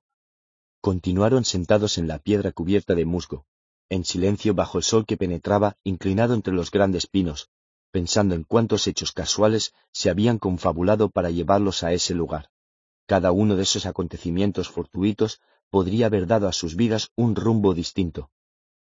[0.79, 3.45] Continuaron sentados en la piedra cubierta de musgo,
[3.89, 7.49] en silencio bajo el sol que penetraba inclinado entre los grandes pinos,
[7.91, 12.49] pensando en cuántos hechos casuales se habían confabulado para llevarlos a ese lugar.
[13.05, 15.39] Cada uno de esos acontecimientos fortuitos
[15.69, 18.29] podría haber dado a sus vidas un rumbo distinto.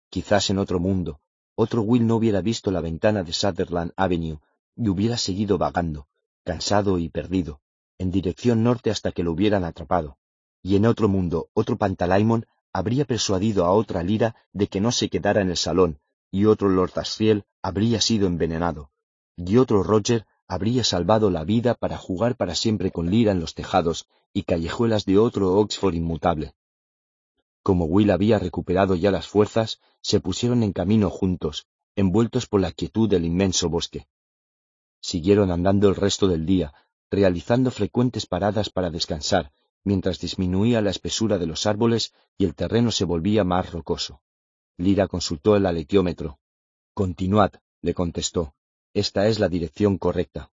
[0.09, 1.19] Quizás en otro mundo,
[1.55, 4.39] otro Will no hubiera visto la ventana de Sutherland Avenue
[4.75, 6.07] y hubiera seguido vagando,
[6.43, 7.61] cansado y perdido,
[7.97, 10.17] en dirección norte hasta que lo hubieran atrapado.
[10.61, 15.09] Y en otro mundo, otro Pantalaimon habría persuadido a otra Lira de que no se
[15.09, 15.99] quedara en el salón,
[16.31, 18.91] y otro Lord Asriel habría sido envenenado,
[19.35, 23.53] y otro Roger habría salvado la vida para jugar para siempre con Lira en los
[23.53, 26.53] tejados y callejuelas de otro Oxford inmutable.
[27.63, 32.71] Como Will había recuperado ya las fuerzas, se pusieron en camino juntos, envueltos por la
[32.71, 34.07] quietud del inmenso bosque.
[35.01, 36.73] Siguieron andando el resto del día,
[37.11, 39.51] realizando frecuentes paradas para descansar,
[39.87, 44.21] mientras disminuía la espesura de los árboles y el terreno se volvía más rocoso.
[44.75, 46.39] Lira consultó el aleteómetro.
[46.93, 48.53] Continuad, le contestó.
[48.93, 50.51] Esta es la dirección correcta.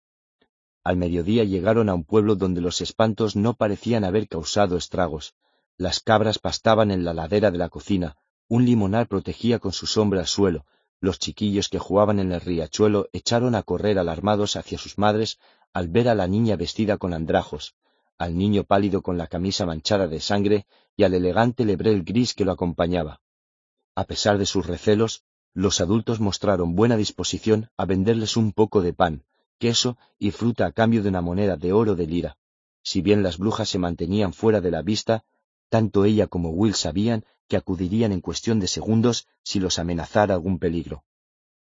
[0.82, 5.36] Al mediodía llegaron a un pueblo donde los espantos no parecían haber causado estragos.
[5.76, 8.16] Las cabras pastaban en la ladera de la cocina,
[8.48, 10.66] un limonar protegía con su sombra el suelo,
[11.00, 15.38] los chiquillos que jugaban en el riachuelo echaron a correr alarmados hacia sus madres
[15.72, 17.76] al ver a la niña vestida con andrajos,
[18.20, 22.44] al niño pálido con la camisa manchada de sangre y al elegante lebrel gris que
[22.44, 23.22] lo acompañaba.
[23.94, 28.92] A pesar de sus recelos, los adultos mostraron buena disposición a venderles un poco de
[28.92, 29.24] pan,
[29.58, 32.36] queso y fruta a cambio de una moneda de oro de lira.
[32.82, 35.24] Si bien las brujas se mantenían fuera de la vista,
[35.70, 40.58] tanto ella como Will sabían que acudirían en cuestión de segundos si los amenazara algún
[40.58, 41.04] peligro.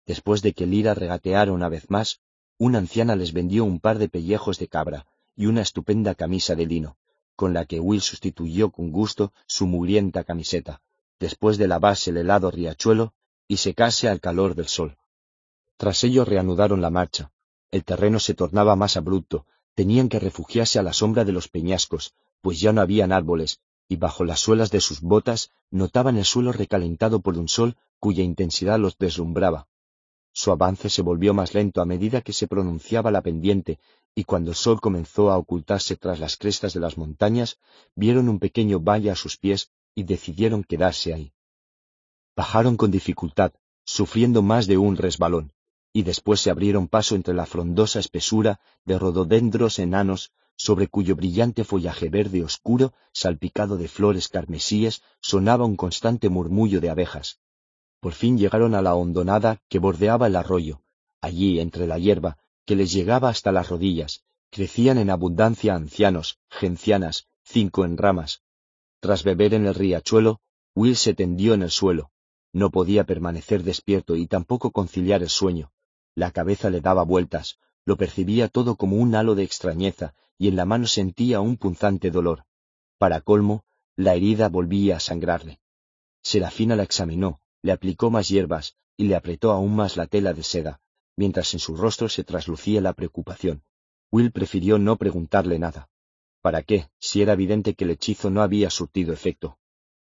[0.06, 2.22] Después de que Lira regateara una vez más,
[2.60, 6.66] una anciana les vendió un par de pellejos de cabra y una estupenda camisa de
[6.66, 6.98] lino.
[7.36, 10.82] con la que Will sustituyó con gusto su mugrienta camiseta,
[11.20, 13.14] después de lavarse el helado riachuelo
[13.48, 14.98] y secase al calor del sol.
[15.78, 17.32] Tras ello reanudaron la marcha.
[17.72, 22.14] El terreno se tornaba más abrupto, tenían que refugiarse a la sombra de los peñascos,
[22.42, 26.52] pues ya no habían árboles, y bajo las suelas de sus botas notaban el suelo
[26.52, 29.68] recalentado por un sol cuya intensidad los deslumbraba.
[30.34, 33.80] Su avance se volvió más lento a medida que se pronunciaba la pendiente,
[34.16, 37.60] y cuando el sol comenzó a ocultarse tras las crestas de las montañas,
[37.96, 41.34] vieron un pequeño valle a sus pies y decidieron quedarse ahí.
[42.36, 43.54] Bajaron con dificultad,
[43.86, 45.54] sufriendo más de un resbalón,
[45.94, 51.64] y después se abrieron paso entre la frondosa espesura de rododendros enanos sobre cuyo brillante
[51.64, 57.40] follaje verde oscuro, salpicado de flores carmesíes, sonaba un constante murmullo de abejas.
[58.04, 60.82] Por fin llegaron a la hondonada que bordeaba el arroyo.
[61.22, 67.30] Allí, entre la hierba, que les llegaba hasta las rodillas, crecían en abundancia ancianos, gencianas,
[67.46, 68.42] cinco en ramas.
[69.00, 70.42] Tras beber en el riachuelo,
[70.76, 72.12] Will se tendió en el suelo.
[72.52, 75.72] No podía permanecer despierto y tampoco conciliar el sueño.
[76.14, 80.58] La cabeza le daba vueltas, lo percibía todo como un halo de extrañeza, y en
[80.58, 82.44] la mano sentía un punzante dolor.
[82.98, 83.64] Para colmo,
[83.96, 85.62] la herida volvía a sangrarle.
[86.22, 90.44] Serafina la examinó, le aplicó más hierbas, y le apretó aún más la tela de
[90.44, 90.82] seda,
[91.16, 93.64] mientras en su rostro se traslucía la preocupación.
[94.12, 95.90] Will prefirió no preguntarle nada.
[96.42, 99.58] ¿Para qué, si era evidente que el hechizo no había surtido efecto?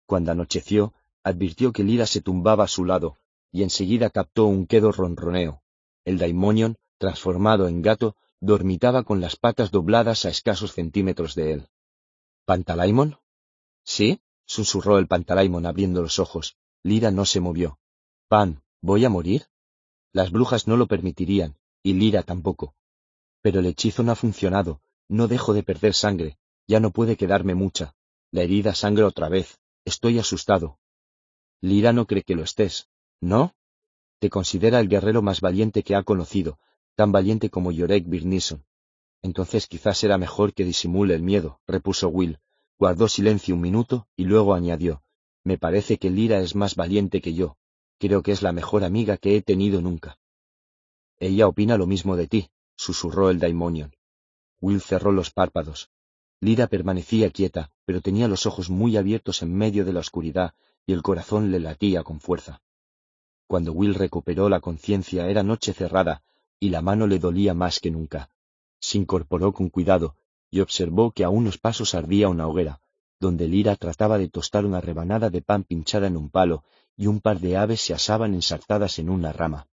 [0.06, 3.18] Cuando anocheció, advirtió que Lira se tumbaba a su lado,
[3.50, 5.62] y enseguida captó un quedo ronroneo.
[6.04, 11.68] El daimonion, transformado en gato, dormitaba con las patas dobladas a escasos centímetros de él.
[12.44, 13.18] ¿Pantalaimon?
[13.84, 16.56] Sí, susurró el Pantalaimon abriendo los ojos.
[16.82, 17.78] Lira no se movió.
[18.28, 19.46] Pan, ¿voy a morir?
[20.12, 22.74] Las brujas no lo permitirían, y Lira tampoco.
[23.42, 27.54] Pero el hechizo no ha funcionado, no dejo de perder sangre, ya no puede quedarme
[27.54, 27.94] mucha.
[28.30, 30.78] La herida sangra otra vez, estoy asustado.
[31.60, 32.88] Lira no cree que lo estés,
[33.20, 33.54] ¿no?
[34.18, 36.58] Te considera el guerrero más valiente que ha conocido,
[36.94, 38.64] tan valiente como Yorek Birnison.
[39.22, 42.38] Entonces quizás será mejor que disimule el miedo, repuso Will.
[42.78, 45.02] Guardó silencio un minuto y luego añadió,
[45.44, 47.56] Me parece que Lira es más valiente que yo.
[47.98, 50.18] Creo que es la mejor amiga que he tenido nunca.
[51.18, 53.94] Ella opina lo mismo de ti, susurró el Daimonion.
[54.60, 55.90] Will cerró los párpados.
[56.40, 60.54] Lira permanecía quieta, pero tenía los ojos muy abiertos en medio de la oscuridad
[60.86, 62.62] y el corazón le latía con fuerza.
[63.46, 66.22] Cuando Will recuperó la conciencia era noche cerrada
[66.58, 68.30] y la mano le dolía más que nunca.
[68.80, 70.16] Se incorporó con cuidado
[70.50, 72.80] y observó que a unos pasos ardía una hoguera,
[73.20, 76.64] donde Lira trataba de tostar una rebanada de pan pinchada en un palo
[76.96, 79.68] y un par de aves se asaban ensartadas en una rama.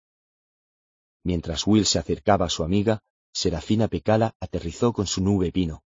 [1.23, 5.83] Mientras Will se acercaba a su amiga, Serafina Pecala aterrizó con su nube pino.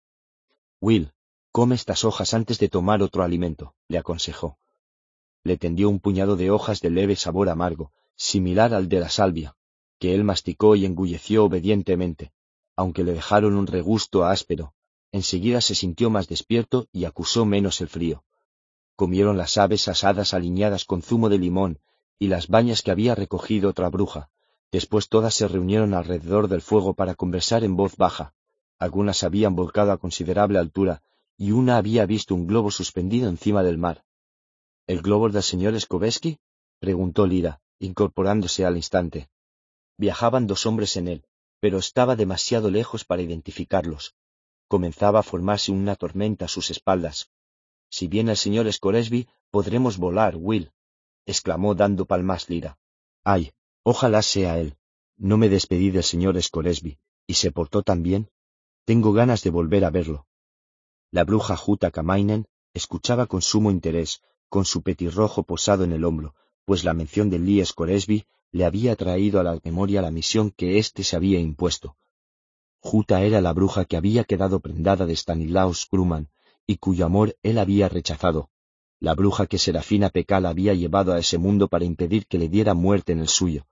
[0.81, 1.12] Will,
[1.53, 4.58] come estas hojas antes de tomar otro alimento, le aconsejó.
[5.44, 9.56] Le tendió un puñado de hojas de leve sabor amargo, similar al de la salvia,
[9.99, 12.33] que él masticó y engulleció obedientemente,
[12.76, 14.74] aunque le dejaron un regusto áspero,
[15.14, 18.24] enseguida se sintió más despierto y acusó menos el frío.
[18.97, 21.78] Comieron las aves asadas aliñadas con zumo de limón
[22.18, 24.28] y las bañas que había recogido otra bruja.
[24.72, 28.34] Después todas se reunieron alrededor del fuego para conversar en voz baja.
[28.80, 31.00] Algunas habían volcado a considerable altura
[31.38, 34.04] y una había visto un globo suspendido encima del mar.
[34.88, 36.40] ¿El globo del señor Skoveski?
[36.80, 39.28] preguntó Lira, incorporándose al instante.
[39.97, 41.24] Viajaban dos hombres en él,
[41.60, 44.16] pero estaba demasiado lejos para identificarlos.
[44.68, 47.30] Comenzaba a formarse una tormenta a sus espaldas.
[47.90, 50.72] Si viene el señor Scoresby, podremos volar, Will,
[51.26, 52.78] exclamó dando palmas Lira.
[53.22, 54.76] Ay, ojalá sea él.
[55.16, 58.30] No me despedí del señor Scoresby, y se portó tan bien.
[58.84, 60.26] Tengo ganas de volver a verlo.
[61.10, 66.34] La bruja Juta Kamainen escuchaba con sumo interés, con su petirrojo posado en el hombro,
[66.64, 70.78] pues la mención de Lee Scoresby le había traído a la memoria la misión que
[70.78, 71.97] éste se había impuesto,
[72.86, 76.28] Juta era la bruja que había quedado prendada de Stanislaus Grumman
[76.67, 78.50] y cuyo amor él había rechazado,
[79.00, 82.74] la bruja que Serafina Pecal había llevado a ese mundo para impedir que le diera
[82.74, 83.67] muerte en el suyo.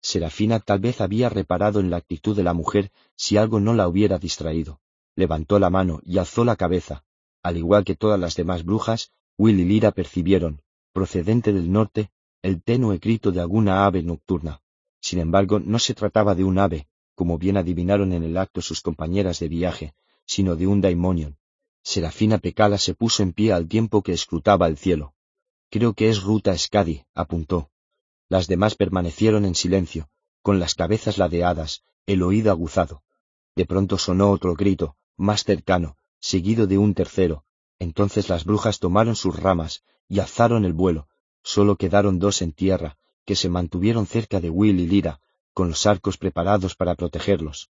[0.00, 3.88] Serafina tal vez había reparado en la actitud de la mujer si algo no la
[3.88, 4.80] hubiera distraído.
[5.16, 7.04] Levantó la mano y alzó la cabeza.
[7.42, 12.62] Al igual que todas las demás brujas, Will y Lira percibieron, procedente del norte, el
[12.62, 14.62] tenue grito de alguna ave nocturna.
[15.00, 18.80] Sin embargo, no se trataba de un ave, como bien adivinaron en el acto sus
[18.80, 19.94] compañeras de viaje,
[20.26, 21.36] sino de un daimonion.
[21.82, 25.14] Serafina Pecala se puso en pie al tiempo que escrutaba el cielo.
[25.70, 27.70] Creo que es Ruta Scadi, apuntó.
[28.28, 30.08] Las demás permanecieron en silencio,
[30.42, 33.02] con las cabezas ladeadas, el oído aguzado.
[33.54, 37.44] De pronto sonó otro grito, más cercano, seguido de un tercero.
[37.78, 41.08] Entonces las brujas tomaron sus ramas y alzaron el vuelo.
[41.42, 45.20] Solo quedaron dos en tierra, que se mantuvieron cerca de Will y Lira,
[45.54, 47.70] con los arcos preparados para protegerlos.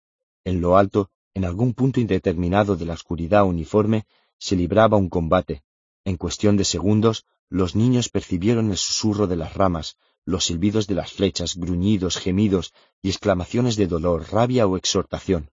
[0.45, 4.07] En lo alto, en algún punto indeterminado de la oscuridad uniforme,
[4.39, 5.63] se libraba un combate.
[6.05, 10.95] En cuestión de segundos, los niños percibieron el susurro de las ramas, los silbidos de
[10.95, 15.51] las flechas, gruñidos, gemidos y exclamaciones de dolor, rabia o exhortación.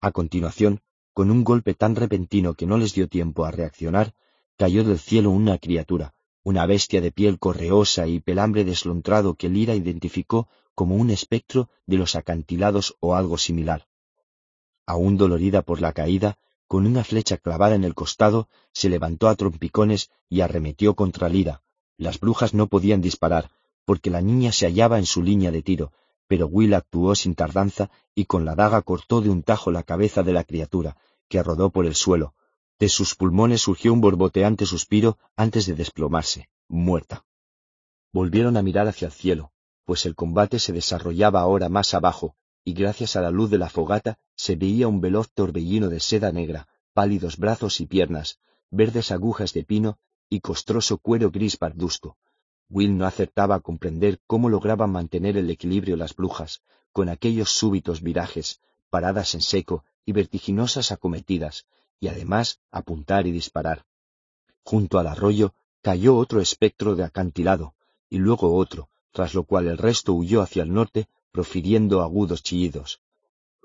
[0.00, 0.80] A continuación,
[1.12, 4.14] con un golpe tan repentino que no les dio tiempo a reaccionar,
[4.56, 9.74] cayó del cielo una criatura, una bestia de piel correosa y pelambre deslontrado que Lira
[9.74, 13.88] identificó como un espectro de los acantilados o algo similar.
[14.86, 19.34] Aún dolorida por la caída, con una flecha clavada en el costado, se levantó a
[19.34, 21.64] trompicones y arremetió contra Lira.
[21.96, 23.50] Las brujas no podían disparar,
[23.84, 25.90] porque la niña se hallaba en su línea de tiro,
[26.28, 30.22] pero Will actuó sin tardanza y con la daga cortó de un tajo la cabeza
[30.22, 30.96] de la criatura,
[31.28, 32.34] que rodó por el suelo.
[32.78, 37.24] De sus pulmones surgió un borboteante suspiro antes de desplomarse, muerta.
[38.12, 39.50] Volvieron a mirar hacia el cielo,
[39.88, 43.70] pues el combate se desarrollaba ahora más abajo, y gracias a la luz de la
[43.70, 48.38] fogata se veía un veloz torbellino de seda negra, pálidos brazos y piernas,
[48.70, 52.18] verdes agujas de pino y costroso cuero gris pardusco,
[52.68, 56.60] Will no acertaba a comprender cómo lograban mantener el equilibrio las brujas,
[56.92, 61.64] con aquellos súbitos virajes, paradas en seco y vertiginosas acometidas,
[61.98, 63.86] y además apuntar y disparar.
[64.64, 67.72] Junto al arroyo cayó otro espectro de acantilado,
[68.10, 73.00] y luego otro, tras lo cual el resto huyó hacia el norte, profiriendo agudos chillidos.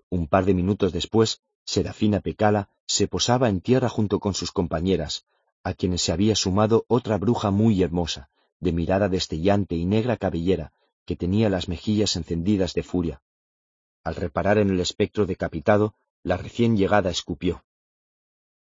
[0.09, 5.25] Un par de minutos después, Serafina Pecala se posaba en tierra junto con sus compañeras,
[5.63, 10.73] a quienes se había sumado otra bruja muy hermosa, de mirada destellante y negra cabellera,
[11.05, 13.21] que tenía las mejillas encendidas de furia.
[14.03, 17.63] Al reparar en el espectro decapitado, la recién llegada escupió.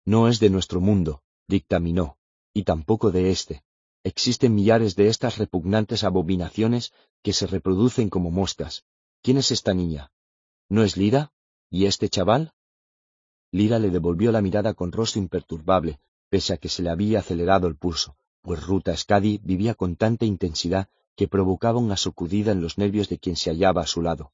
[0.06, 2.18] No es de nuestro mundo, dictaminó,
[2.54, 3.64] y tampoco de éste.
[4.04, 8.86] Existen millares de estas repugnantes abominaciones que se reproducen como moscas.
[9.22, 10.12] ¿Quién es esta niña?
[10.70, 11.32] ¿No es Lira?
[11.70, 12.54] ¿Y este chaval?
[13.52, 17.68] Lira le devolvió la mirada con rostro imperturbable, pese a que se le había acelerado
[17.68, 22.78] el pulso pues Ruta Scadi vivía con tanta intensidad que provocaba una sacudida en los
[22.78, 24.34] nervios de quien se hallaba a su lado.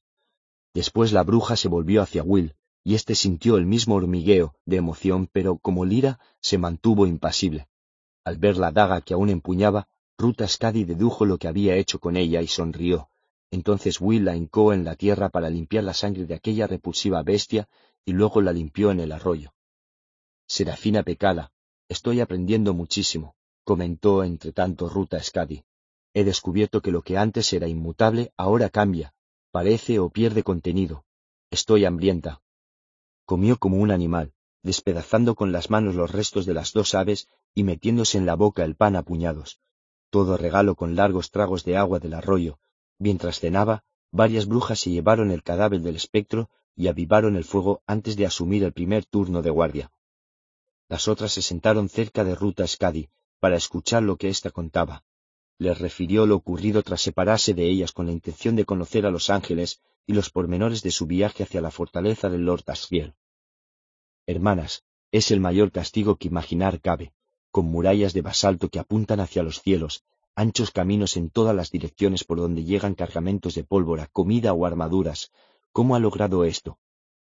[0.74, 5.28] Después la bruja se volvió hacia Will, y éste sintió el mismo hormigueo de emoción,
[5.30, 7.68] pero como Lira se mantuvo impasible.
[8.24, 12.16] Al ver la daga que aún empuñaba, Ruta Scadi dedujo lo que había hecho con
[12.16, 13.08] ella y sonrió.
[13.50, 17.68] Entonces Will la hincó en la tierra para limpiar la sangre de aquella repulsiva bestia
[18.04, 19.54] y luego la limpió en el arroyo.
[20.46, 21.52] Serafina Pecala,
[21.88, 23.34] estoy aprendiendo muchísimo
[23.68, 25.62] comentó entre tanto Ruta Scadi.
[26.14, 29.12] He descubierto que lo que antes era inmutable ahora cambia,
[29.50, 31.04] parece o pierde contenido.
[31.50, 32.40] Estoy hambrienta.
[33.26, 37.64] Comió como un animal, despedazando con las manos los restos de las dos aves y
[37.64, 39.60] metiéndose en la boca el pan a puñados.
[40.10, 42.58] Todo regalo con largos tragos de agua del arroyo.
[42.98, 48.16] Mientras cenaba, varias brujas se llevaron el cadáver del espectro y avivaron el fuego antes
[48.16, 49.92] de asumir el primer turno de guardia.
[50.88, 53.10] Las otras se sentaron cerca de Ruta Scadi,
[53.40, 55.04] para escuchar lo que ésta contaba.
[55.58, 59.28] Les refirió lo ocurrido tras separarse de ellas con la intención de conocer a los
[59.28, 63.14] ángeles y los pormenores de su viaje hacia la fortaleza del Lord Asriel.
[64.28, 67.14] Hermanas, es el mayor castigo que imaginar cabe,
[67.50, 72.24] con murallas de basalto que apuntan hacia los cielos, anchos caminos en todas las direcciones
[72.24, 75.32] por donde llegan cargamentos de pólvora, comida o armaduras.
[75.72, 76.78] ¿Cómo ha logrado esto?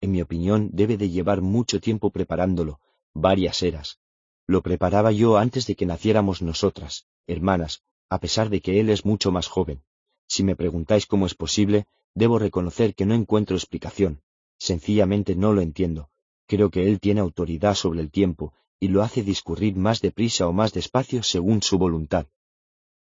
[0.02, 2.80] En mi opinión, debe de llevar mucho tiempo preparándolo,
[3.14, 3.98] varias eras,
[4.46, 9.06] lo preparaba yo antes de que naciéramos nosotras, hermanas, a pesar de que él es
[9.06, 9.82] mucho más joven.
[10.28, 14.20] Si me preguntáis cómo es posible, debo reconocer que no encuentro explicación.
[14.58, 16.10] Sencillamente no lo entiendo.
[16.50, 20.52] Creo que él tiene autoridad sobre el tiempo y lo hace discurrir más deprisa o
[20.52, 22.26] más despacio según su voluntad.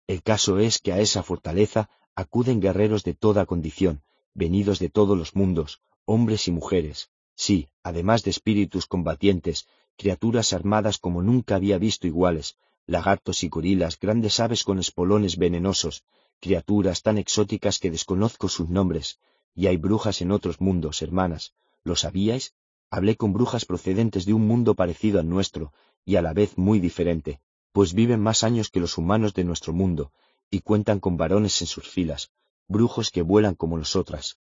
[0.06, 4.04] El caso es que a esa fortaleza acuden guerreros de toda condición,
[4.36, 9.66] venidos de todos los mundos, hombres y mujeres, sí, además de espíritus combatientes,
[9.98, 16.04] criaturas armadas como nunca había visto iguales, lagartos y gorilas, grandes aves con espolones venenosos,
[16.40, 19.18] criaturas tan exóticas que desconozco sus nombres,
[19.56, 21.56] y hay brujas en otros mundos, hermanas.
[21.84, 22.54] ¿Lo sabíais?
[22.92, 25.74] Hablé con brujas procedentes de un mundo parecido al nuestro,
[26.06, 27.40] y a la vez muy diferente,
[27.72, 30.12] pues viven más años que los humanos de nuestro mundo,
[30.50, 32.32] y cuentan con varones en sus filas,
[32.68, 34.40] brujos que vuelan como nosotras.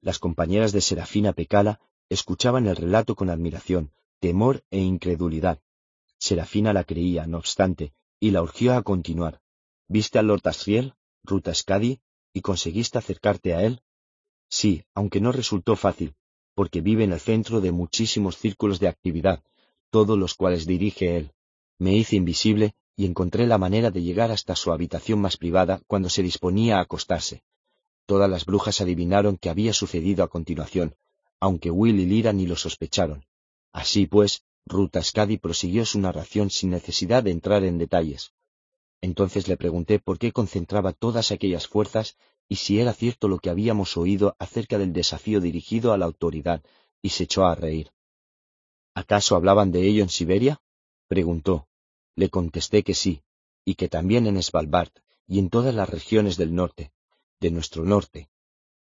[0.00, 5.60] Las compañeras de Serafina Pecala escuchaban el relato con admiración, temor e incredulidad.
[6.18, 9.40] Serafina la creía, no obstante, y la urgió a continuar.
[9.86, 12.00] ¿Viste al Lord Asriel, Ruta Scadi,
[12.32, 13.82] y conseguiste acercarte a él?
[14.48, 16.16] Sí, aunque no resultó fácil,
[16.58, 19.44] porque vive en el centro de muchísimos círculos de actividad,
[19.90, 21.30] todos los cuales dirige él.
[21.78, 26.08] Me hice invisible y encontré la manera de llegar hasta su habitación más privada cuando
[26.08, 27.44] se disponía a acostarse.
[28.06, 30.96] Todas las brujas adivinaron qué había sucedido a continuación,
[31.38, 33.24] aunque Will y Lira ni lo sospecharon.
[33.72, 38.32] Así pues, Ruta Skadi prosiguió su narración sin necesidad de entrar en detalles.
[39.00, 42.16] Entonces le pregunté por qué concentraba todas aquellas fuerzas
[42.48, 46.62] y si era cierto lo que habíamos oído acerca del desafío dirigido a la autoridad,
[47.02, 47.92] y se echó a reír.
[48.94, 50.60] ¿Acaso hablaban de ello en Siberia?
[51.06, 51.68] preguntó.
[52.16, 53.22] Le contesté que sí,
[53.64, 54.90] y que también en Svalbard
[55.26, 56.90] y en todas las regiones del norte,
[57.38, 58.30] de nuestro norte.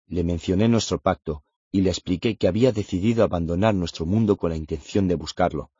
[0.05, 4.55] Le mencioné nuestro pacto, y le expliqué que había decidido abandonar nuestro mundo con la
[4.55, 5.71] intención de buscarlo.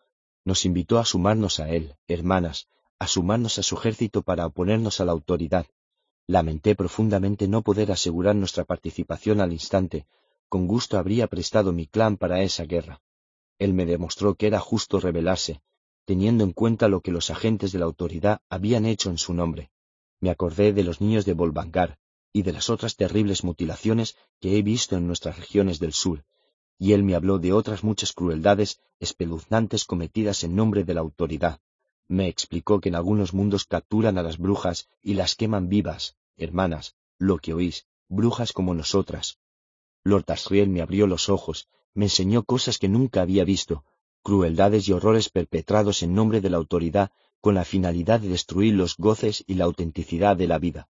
[0.43, 2.67] Nos invitó a sumarnos a él, hermanas,
[2.99, 5.67] a sumarnos a su ejército para oponernos a la autoridad.
[6.27, 10.08] Lamenté profundamente no poder asegurar nuestra participación al instante,
[10.49, 13.01] con gusto habría prestado mi clan para esa guerra.
[13.60, 15.61] Él me demostró que era justo rebelarse,
[16.03, 19.72] teniendo en cuenta lo que los agentes de la autoridad habían hecho en su nombre.
[20.19, 21.97] Me acordé de los niños de Bolvangar
[22.33, 26.26] y de las otras terribles mutilaciones que he visto en nuestras regiones del sur,
[26.77, 31.61] y él me habló de otras muchas crueldades espeluznantes cometidas en nombre de la autoridad.
[32.09, 36.95] Me explicó que en algunos mundos capturan a las brujas y las queman vivas, hermanas,
[37.17, 39.40] lo que oís, brujas como nosotras.
[40.03, 43.83] Lord Asriel me abrió los ojos, me enseñó cosas que nunca había visto,
[44.23, 48.95] crueldades y horrores perpetrados en nombre de la autoridad con la finalidad de destruir los
[48.97, 50.90] goces y la autenticidad de la vida.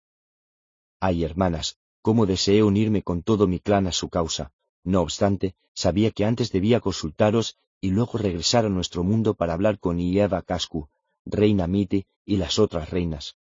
[1.00, 4.52] Ay, hermanas, cómo deseé unirme con todo mi clan a su causa.
[4.84, 9.80] No obstante, sabía que antes debía consultaros y luego regresar a nuestro mundo para hablar
[9.80, 10.90] con Ieva Cascu,
[11.26, 13.38] reina Miti y las otras reinas.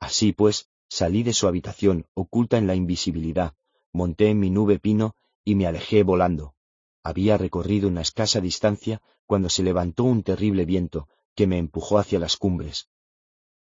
[0.00, 3.54] Así pues, salí de su habitación, oculta en la invisibilidad,
[3.92, 6.54] monté en mi nube pino y me alejé volando.
[7.02, 12.18] Había recorrido una escasa distancia cuando se levantó un terrible viento que me empujó hacia
[12.18, 12.88] las cumbres,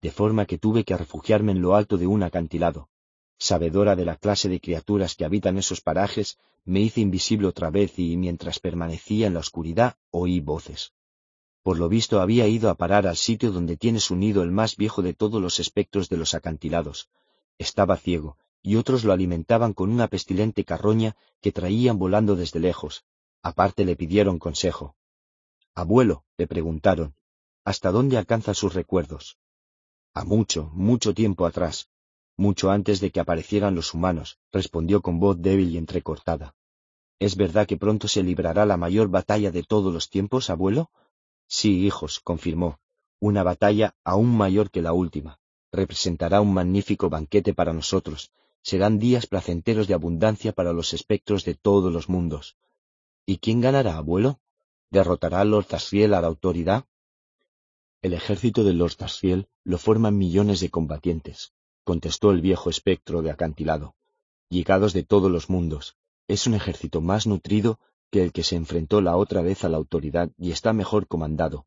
[0.04, 2.90] de forma que tuve que refugiarme en lo alto de un acantilado.
[3.38, 7.98] Sabedora de la clase de criaturas que habitan esos parajes, me hice invisible otra vez
[7.98, 10.92] y mientras permanecía en la oscuridad oí voces.
[11.64, 14.76] Por lo visto había ido a parar al sitio donde tiene su nido el más
[14.76, 17.08] viejo de todos los espectros de los acantilados.
[17.56, 23.06] Estaba ciego, y otros lo alimentaban con una pestilente carroña que traían volando desde lejos.
[23.42, 24.94] Aparte le pidieron consejo.
[25.74, 27.14] Abuelo, le preguntaron,
[27.64, 29.38] ¿hasta dónde alcanzan sus recuerdos?
[30.12, 31.88] A mucho, mucho tiempo atrás,
[32.36, 36.54] mucho antes de que aparecieran los humanos, respondió con voz débil y entrecortada.
[37.18, 40.90] ¿Es verdad que pronto se librará la mayor batalla de todos los tiempos, abuelo?
[41.56, 42.81] Sí, hijos, confirmó,
[43.20, 45.38] una batalla aún mayor que la última.
[45.70, 48.33] Representará un magnífico banquete para nosotros.
[48.60, 52.56] Serán días placenteros de abundancia para los espectros de todos los mundos.
[53.24, 54.40] ¿Y quién ganará, abuelo?
[54.90, 56.87] ¿Derrotará Lord Tasriel a la autoridad?
[58.03, 61.53] El ejército de Lord Tasriel lo forman millones de combatientes,
[61.85, 63.94] contestó el viejo espectro de acantilado,
[64.49, 65.97] llegados de todos los mundos.
[66.26, 67.78] Es un ejército más nutrido
[68.14, 71.66] que el que se enfrentó la otra vez a la autoridad y está mejor comandado.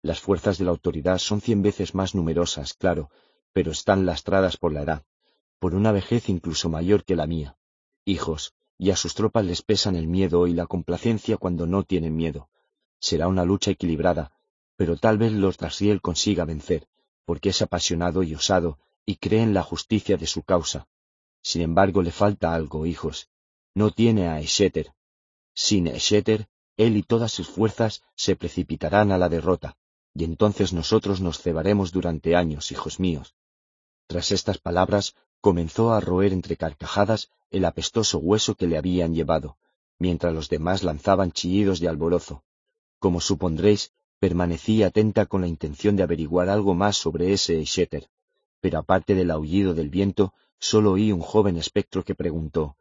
[0.00, 3.10] Las fuerzas de la autoridad son cien veces más numerosas, claro,
[3.52, 5.04] pero están lastradas por la edad,
[5.58, 7.58] por una vejez incluso mayor que la mía.
[8.06, 12.16] Hijos, y a sus tropas les pesan el miedo y la complacencia cuando no tienen
[12.16, 12.48] miedo.
[12.98, 14.32] Será una lucha equilibrada,
[14.76, 16.88] pero tal vez Lord Trasiel consiga vencer,
[17.26, 20.88] porque es apasionado y osado y cree en la justicia de su causa.
[21.42, 23.28] Sin embargo, le falta algo, hijos.
[23.74, 24.94] No tiene a Esheter,
[25.54, 29.76] sin Esheter, él y todas sus fuerzas se precipitarán a la derrota,
[30.14, 33.34] y entonces nosotros nos cebaremos durante años, hijos míos.
[34.06, 39.58] Tras estas palabras, comenzó a roer entre carcajadas el apestoso hueso que le habían llevado,
[39.98, 42.44] mientras los demás lanzaban chillidos de alborozo.
[42.98, 48.08] Como supondréis, permanecí atenta con la intención de averiguar algo más sobre ese Esheter,
[48.60, 52.76] pero aparte del aullido del viento, solo oí un joven espectro que preguntó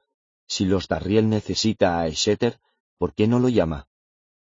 [0.52, 2.60] si los Darriel necesita a Esheter,
[2.98, 3.88] ¿por qué no lo llama?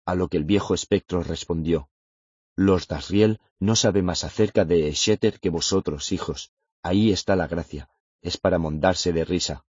[0.06, 1.90] A lo que el viejo espectro respondió,
[2.56, 6.54] Los Darriel no sabe más acerca de Esheter que vosotros, hijos.
[6.82, 7.90] Ahí está la gracia,
[8.22, 9.66] es para mondarse de risa.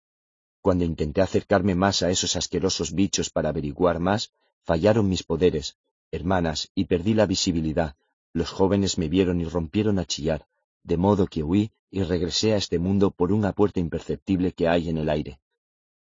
[0.59, 4.33] Cuando intenté acercarme más a esos asquerosos bichos para averiguar más,
[4.63, 5.77] fallaron mis poderes,
[6.09, 7.95] hermanas, y perdí la visibilidad.
[8.33, 10.47] Los jóvenes me vieron y rompieron a chillar,
[10.81, 14.89] de modo que huí y regresé a este mundo por una puerta imperceptible que hay
[14.89, 15.39] en el aire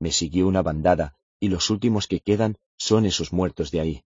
[0.03, 4.05] me siguió una bandada, y los últimos que quedan son esos muertos de ahí.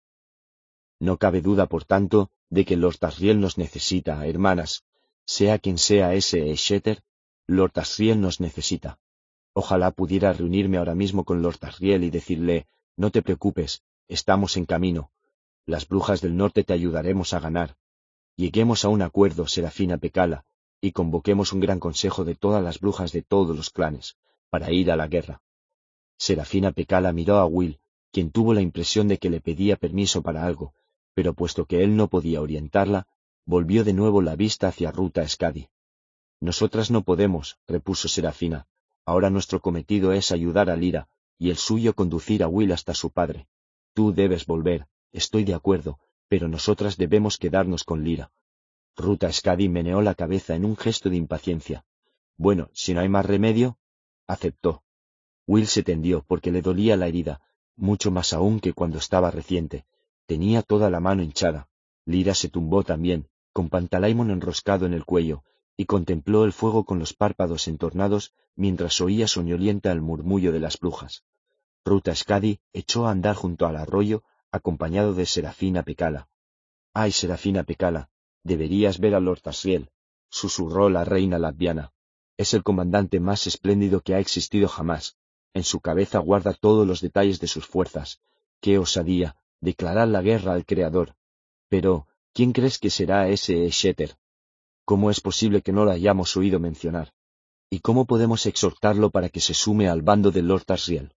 [0.99, 4.85] No cabe duda, por tanto, de que Lord Asriel nos necesita, hermanas.
[5.27, 7.03] Sea quien sea ese Esheter,
[7.45, 8.97] Lord Asriel nos necesita.
[9.53, 12.65] Ojalá pudiera reunirme ahora mismo con Lord Asriel y decirle,
[12.97, 15.11] no te preocupes, estamos en camino.
[15.67, 17.75] Las brujas del norte te ayudaremos a ganar.
[18.35, 20.43] Lleguemos a un acuerdo, Serafina Pecala,
[20.81, 24.17] y convoquemos un gran consejo de todas las brujas de todos los clanes,
[24.49, 25.43] para ir a la guerra.
[26.17, 27.79] Serafina Pecala miró a Will,
[28.11, 30.73] quien tuvo la impresión de que le pedía permiso para algo,
[31.13, 33.07] pero puesto que él no podía orientarla,
[33.45, 35.67] volvió de nuevo la vista hacia Ruta Scadi.
[36.39, 38.67] Nosotras no podemos, repuso Serafina.
[39.05, 43.11] Ahora nuestro cometido es ayudar a Lira, y el suyo conducir a Will hasta su
[43.11, 43.47] padre.
[43.93, 48.31] Tú debes volver, estoy de acuerdo, pero nosotras debemos quedarnos con Lira.
[48.95, 51.85] Ruta Scadi meneó la cabeza en un gesto de impaciencia.
[52.37, 53.77] Bueno, si no hay más remedio,
[54.27, 54.82] aceptó.
[55.45, 57.41] Will se tendió porque le dolía la herida,
[57.75, 59.85] mucho más aún que cuando estaba reciente.
[60.25, 61.69] Tenía toda la mano hinchada.
[62.05, 65.43] Lira se tumbó también, con Pantalaimon enroscado en el cuello,
[65.75, 70.79] y contempló el fuego con los párpados entornados mientras oía soñolienta el murmullo de las
[70.79, 71.23] brujas.
[71.83, 76.29] Ruta Scadi echó a andar junto al arroyo, acompañado de Serafina Pecala.
[76.93, 78.09] Ay, Serafina Pecala,
[78.43, 79.89] deberías ver a Lord Asriel,
[80.29, 81.91] susurró la reina latviana.
[82.37, 85.17] Es el comandante más espléndido que ha existido jamás.
[85.53, 88.19] En su cabeza guarda todos los detalles de sus fuerzas.
[88.59, 91.15] Qué osadía, declarar la guerra al Creador.
[91.69, 94.17] Pero, ¿quién crees que será ese Sheter?
[94.85, 97.13] ¿Cómo es posible que no lo hayamos oído mencionar?
[97.69, 101.13] ¿Y cómo podemos exhortarlo para que se sume al bando de Lord Asriel?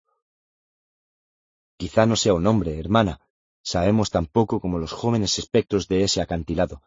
[1.76, 3.20] Quizá no sea un hombre, hermana.
[3.62, 6.82] Sabemos tan poco como los jóvenes espectros de ese acantilado.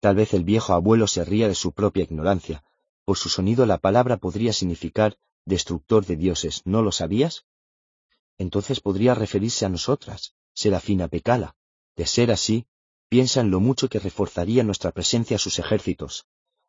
[0.00, 2.62] Tal vez el viejo abuelo se ría de su propia ignorancia.
[3.04, 5.18] Por su sonido la palabra podría significar
[5.50, 7.44] destructor de dioses, ¿no lo sabías?
[8.38, 11.56] Entonces podría referirse a nosotras, Serafina Pecala.
[11.96, 12.66] De ser así,
[13.10, 16.26] piensa en lo mucho que reforzaría nuestra presencia a sus ejércitos.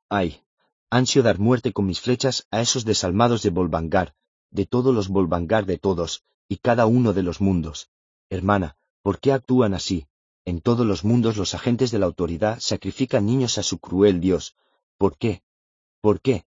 [0.10, 0.44] Ay,
[0.90, 4.14] ansio dar muerte con mis flechas a esos desalmados de Volvangar,
[4.49, 7.90] de todos los Volvangar de todos, y cada uno de los mundos.
[8.30, 10.08] Hermana, ¿por qué actúan así?
[10.44, 14.56] En todos los mundos los agentes de la autoridad sacrifican niños a su cruel Dios.
[14.97, 15.44] ¿Por qué?
[16.01, 16.46] ¿Por qué?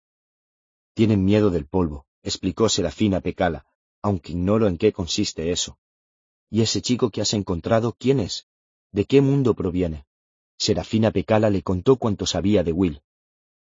[0.94, 3.66] Tienen miedo del polvo, explicó Serafina Pecala,
[4.02, 5.78] aunque ignoro en qué consiste eso.
[6.50, 8.46] ¿Y ese chico que has encontrado quién es?
[8.90, 10.06] ¿De qué mundo proviene?
[10.58, 13.02] Serafina Pecala le contó cuanto sabía de Will.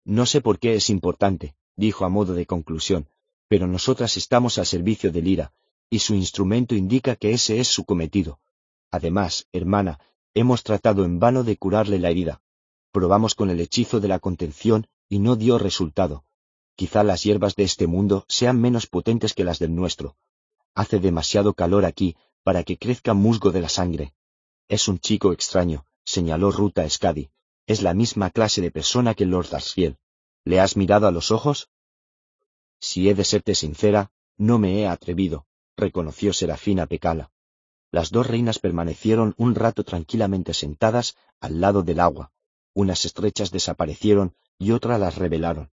[0.04, 3.08] No sé por qué es importante, dijo a modo de conclusión,
[3.48, 5.54] pero nosotras estamos al servicio de Lira,
[5.90, 8.40] y su instrumento indica que ese es su cometido.
[8.90, 10.00] Además, hermana,
[10.34, 12.42] hemos tratado en vano de curarle la herida.
[12.92, 16.26] Probamos con el hechizo de la contención y no dio resultado.
[16.82, 20.18] Quizá las hierbas de este mundo sean menos potentes que las del nuestro.
[20.74, 24.16] Hace demasiado calor aquí para que crezca musgo de la sangre.
[24.68, 27.30] Es un chico extraño, señaló Ruta Scadi.
[27.68, 30.00] Es la misma clase de persona que Lord Asriel.
[30.44, 31.70] ¿Le has mirado a los ojos?
[32.80, 35.46] Si he de serte sincera, no me he atrevido,
[35.78, 37.32] reconoció Serafina Pecala.
[37.92, 42.32] Las dos reinas permanecieron un rato tranquilamente sentadas al lado del agua.
[42.74, 45.70] Unas estrechas desaparecieron y otras las revelaron.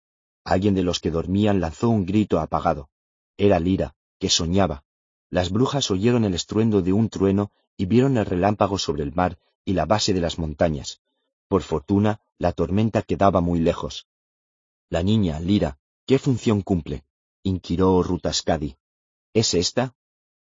[0.48, 2.90] Alguien de los que dormían lanzó un grito apagado.
[3.36, 4.86] Era Lira, que soñaba.
[5.30, 9.38] Las brujas oyeron el estruendo de un trueno y vieron el relámpago sobre el mar
[9.66, 11.02] y la base de las montañas.
[11.50, 14.08] Por fortuna, la tormenta quedaba muy lejos.
[14.90, 17.04] La niña, Lira, ¿qué función cumple?
[17.44, 18.78] inquiró Rutascadi.
[19.34, 19.96] ¿Es esta?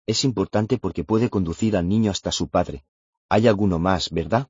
[0.08, 2.86] Es importante porque puede conducir al niño hasta su padre.
[3.30, 4.50] Hay alguno más, ¿verdad?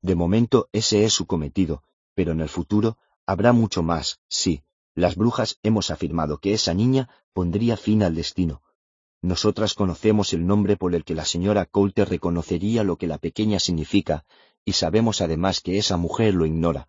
[0.00, 1.82] De momento ese es su cometido,
[2.14, 4.62] pero en el futuro Habrá mucho más, sí.
[4.94, 8.62] Las brujas hemos afirmado que esa niña pondría fin al destino.
[9.22, 13.58] Nosotras conocemos el nombre por el que la señora Coulter reconocería lo que la pequeña
[13.58, 14.26] significa,
[14.64, 16.88] y sabemos además que esa mujer lo ignora.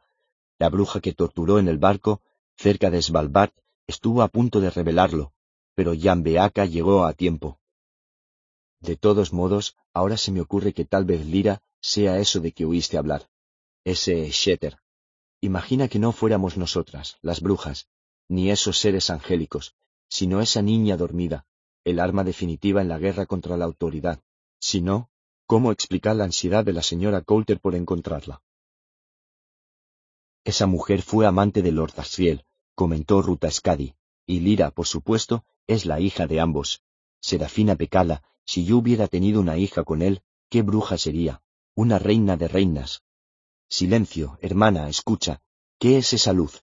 [0.58, 2.22] La bruja que torturó en el barco,
[2.58, 3.52] cerca de Svalbard,
[3.88, 5.32] estuvo a punto de revelarlo,
[5.76, 7.60] pero Jan Beaka llegó a tiempo.
[8.80, 12.66] De todos modos, ahora se me ocurre que tal vez Lira sea eso de que
[12.66, 13.30] oíste hablar.
[13.86, 14.83] Ese Shetter.
[15.44, 17.90] Imagina que no fuéramos nosotras, las brujas,
[18.30, 19.76] ni esos seres angélicos,
[20.08, 21.46] sino esa niña dormida,
[21.84, 24.22] el arma definitiva en la guerra contra la autoridad.
[24.62, 25.10] Si no,
[25.46, 28.42] ¿cómo explicar la ansiedad de la señora Coulter por encontrarla?
[30.46, 33.96] Esa mujer fue amante de Lord Asriel, comentó Ruta Scadi,
[34.26, 36.84] y Lira, por supuesto, es la hija de ambos.
[37.20, 41.42] Serafina Pecala, si yo hubiera tenido una hija con él, ¿qué bruja sería?
[41.76, 43.03] Una reina de reinas,
[43.76, 45.42] Silencio, hermana, escucha.
[45.80, 46.62] ¿Qué es esa luz?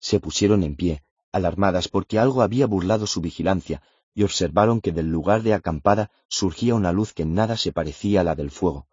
[0.00, 3.82] Se pusieron en pie, alarmadas porque algo había burlado su vigilancia,
[4.14, 8.22] y observaron que del lugar de acampada surgía una luz que en nada se parecía
[8.22, 8.88] a la del fuego.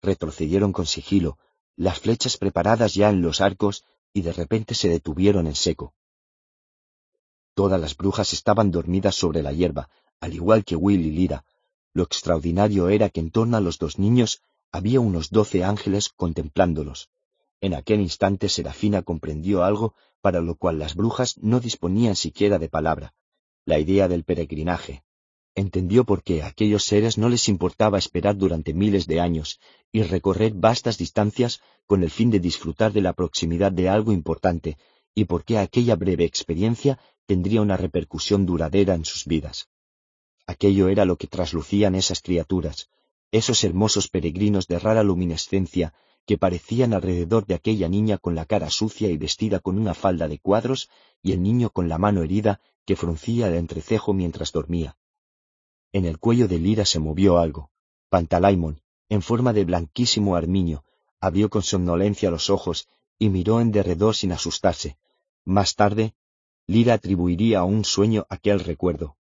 [0.00, 1.38] Retrocedieron con sigilo,
[1.74, 5.94] las flechas preparadas ya en los arcos, y de repente se detuvieron en seco.
[7.54, 11.44] Todas las brujas estaban dormidas sobre la hierba, al igual que Will y Lira.
[11.94, 14.40] Lo extraordinario era que en torno a los dos niños
[14.72, 17.10] había unos doce ángeles contemplándolos.
[17.60, 22.68] En aquel instante Serafina comprendió algo para lo cual las brujas no disponían siquiera de
[22.68, 23.14] palabra,
[23.64, 25.04] la idea del peregrinaje.
[25.54, 29.60] Entendió por qué a aquellos seres no les importaba esperar durante miles de años
[29.92, 34.78] y recorrer vastas distancias con el fin de disfrutar de la proximidad de algo importante,
[35.14, 39.68] y por qué aquella breve experiencia tendría una repercusión duradera en sus vidas.
[40.46, 42.88] Aquello era lo que traslucían esas criaturas,
[43.32, 45.94] esos hermosos peregrinos de rara luminescencia
[46.26, 50.28] que parecían alrededor de aquella niña con la cara sucia y vestida con una falda
[50.28, 50.88] de cuadros
[51.22, 54.96] y el niño con la mano herida que fruncía el entrecejo mientras dormía.
[55.92, 57.70] En el cuello de Lira se movió algo.
[58.08, 60.84] Pantalaimon, en forma de blanquísimo armiño,
[61.20, 64.96] abrió con somnolencia los ojos y miró en derredor sin asustarse.
[65.44, 66.14] Más tarde,
[66.66, 69.16] Lira atribuiría a un sueño aquel recuerdo.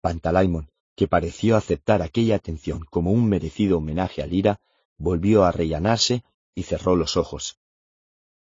[0.00, 4.60] Pantalaimon, que pareció aceptar aquella atención como un merecido homenaje a Lira,
[4.96, 7.58] volvió a rellanarse y cerró los ojos.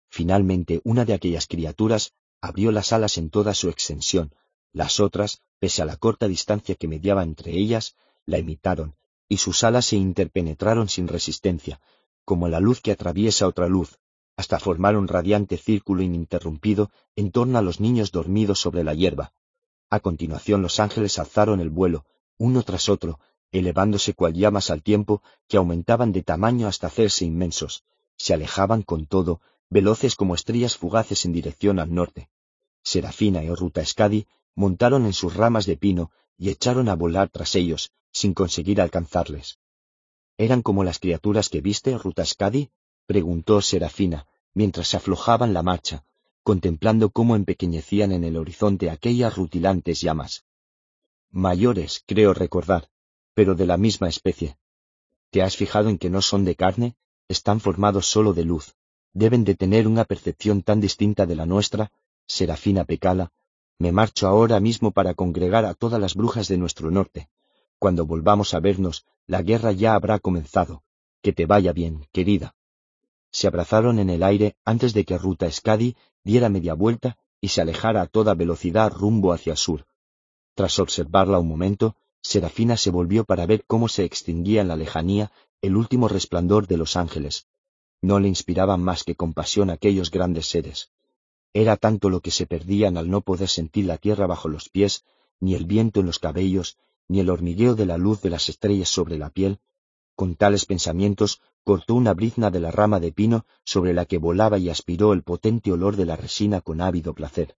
[0.09, 4.33] Finalmente una de aquellas criaturas abrió las alas en toda su extensión,
[4.71, 8.95] las otras, pese a la corta distancia que mediaba entre ellas, la imitaron,
[9.27, 11.81] y sus alas se interpenetraron sin resistencia,
[12.23, 13.99] como la luz que atraviesa otra luz,
[14.37, 19.33] hasta formar un radiante círculo ininterrumpido en torno a los niños dormidos sobre la hierba.
[19.89, 22.05] A continuación los ángeles alzaron el vuelo,
[22.37, 23.19] uno tras otro,
[23.51, 27.83] elevándose cual llamas al tiempo que aumentaban de tamaño hasta hacerse inmensos,
[28.17, 32.29] se alejaban con todo, veloces como estrellas fugaces en dirección al norte.
[32.83, 37.55] Serafina y Ruta Escadi montaron en sus ramas de pino y echaron a volar tras
[37.55, 39.59] ellos, sin conseguir alcanzarles.
[40.37, 42.69] ¿Eran como las criaturas que viste, Ruta Escadi?
[43.05, 46.03] preguntó Serafina, mientras se aflojaban la marcha,
[46.43, 50.45] contemplando cómo empequeñecían en el horizonte aquellas rutilantes llamas.
[51.37, 52.89] Mayores, creo recordar,
[53.35, 54.57] pero de la misma especie.
[55.29, 56.95] ¿Te has fijado en que no son de carne?
[57.27, 58.73] están formados solo de luz,
[59.13, 61.91] deben de tener una percepción tan distinta de la nuestra,
[62.25, 63.31] Serafina Pecala,
[63.77, 67.29] me marcho ahora mismo para congregar a todas las brujas de nuestro norte.
[67.77, 70.81] Cuando volvamos a vernos, la guerra ya habrá comenzado.
[71.21, 72.55] Que te vaya bien, querida.
[73.29, 77.61] Se abrazaron en el aire antes de que Ruta Escadi diera media vuelta y se
[77.61, 79.85] alejara a toda velocidad rumbo hacia el sur.
[80.57, 85.31] Tras observarla un momento, Serafina se volvió para ver cómo se extinguía en la lejanía
[85.61, 87.45] el último resplandor de los ángeles.
[88.01, 90.89] No le inspiraban más que compasión aquellos grandes seres.
[91.53, 95.05] Era tanto lo que se perdían al no poder sentir la tierra bajo los pies,
[95.39, 98.89] ni el viento en los cabellos, ni el hormigueo de la luz de las estrellas
[98.89, 99.59] sobre la piel.
[100.15, 104.57] Con tales pensamientos cortó una brizna de la rama de pino sobre la que volaba
[104.57, 107.55] y aspiró el potente olor de la resina con ávido placer,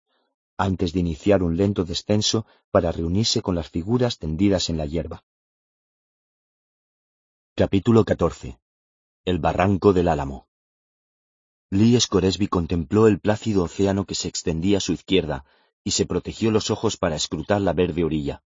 [0.59, 5.25] antes de iniciar un lento descenso para reunirse con las figuras tendidas en la hierba.
[7.55, 8.59] Capítulo 14.
[9.25, 10.49] El barranco del Álamo.
[11.71, 15.45] Lee Scoresby contempló el plácido océano que se extendía a su izquierda
[15.85, 18.43] y se protegió los ojos para escrutar la verde orilla,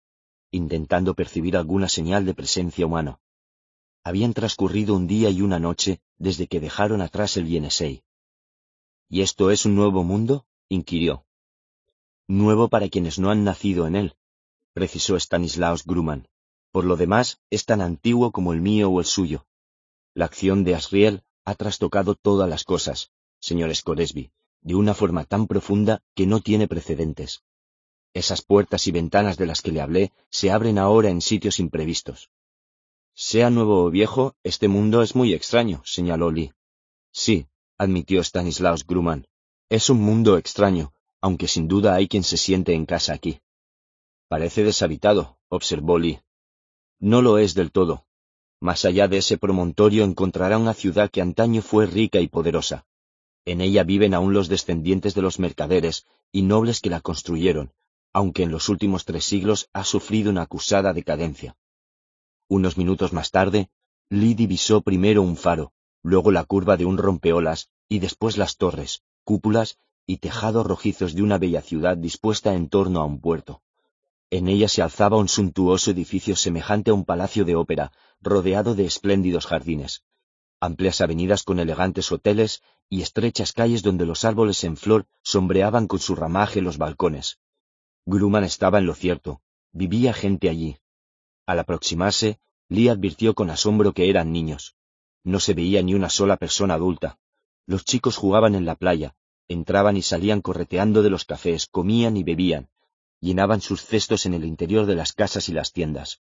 [0.49, 3.19] intentando percibir alguna señal de presencia humana.
[4.05, 8.03] Habían transcurrido un día y una noche desde que dejaron atrás el Yenisei.
[9.09, 10.45] ¿Y esto es un nuevo mundo?
[10.69, 11.26] inquirió.
[12.27, 14.15] Nuevo para quienes no han nacido en él,
[14.73, 16.27] precisó Stanislaus Grumman.
[16.71, 19.45] Por lo demás, es tan antiguo como el mío o el suyo.
[20.13, 25.47] La acción de Asriel ha trastocado todas las cosas, señor Scoresby, de una forma tan
[25.47, 27.43] profunda que no tiene precedentes.
[28.13, 32.29] Esas puertas y ventanas de las que le hablé se abren ahora en sitios imprevistos.
[33.13, 36.51] Sea nuevo o viejo, este mundo es muy extraño, señaló Lee.
[37.11, 39.27] Sí, admitió Stanislaus Grumman.
[39.69, 40.93] Es un mundo extraño,
[41.27, 43.41] aunque sin duda hay quien se siente en casa aquí.
[44.29, 46.21] Parece deshabitado, observó Lee.
[46.99, 48.05] No lo es del todo.
[48.61, 52.85] Más allá de ese promontorio encontrará una ciudad que antaño fue rica y poderosa.
[53.43, 57.73] En ella viven aún los descendientes de los mercaderes y nobles que la construyeron,
[58.13, 61.57] aunque en los últimos tres siglos ha sufrido una acusada decadencia.
[62.47, 63.69] Unos minutos más tarde,
[64.09, 69.03] Lee divisó primero un faro, luego la curva de un rompeolas y después las torres,
[69.25, 73.61] cúpulas y tejados rojizos de una bella ciudad dispuesta en torno a un puerto.
[74.29, 77.91] En ella se alzaba un suntuoso edificio semejante a un palacio de ópera,
[78.21, 80.03] rodeado de espléndidos jardines,
[80.61, 85.99] amplias avenidas con elegantes hoteles y estrechas calles donde los árboles en flor sombreaban con
[85.99, 87.39] su ramaje los balcones.
[88.05, 89.41] Grumman estaba en lo cierto,
[89.73, 90.77] vivía gente allí.
[91.45, 94.75] Al aproximarse, Lee advirtió con asombro que eran niños.
[95.23, 97.19] No se veía ni una sola persona adulta.
[97.65, 99.15] Los chicos jugaban en la playa,
[99.47, 102.69] entraban y salían correteando de los cafés, comían y bebían,
[103.19, 106.21] llenaban sus cestos en el interior de las casas y las tiendas.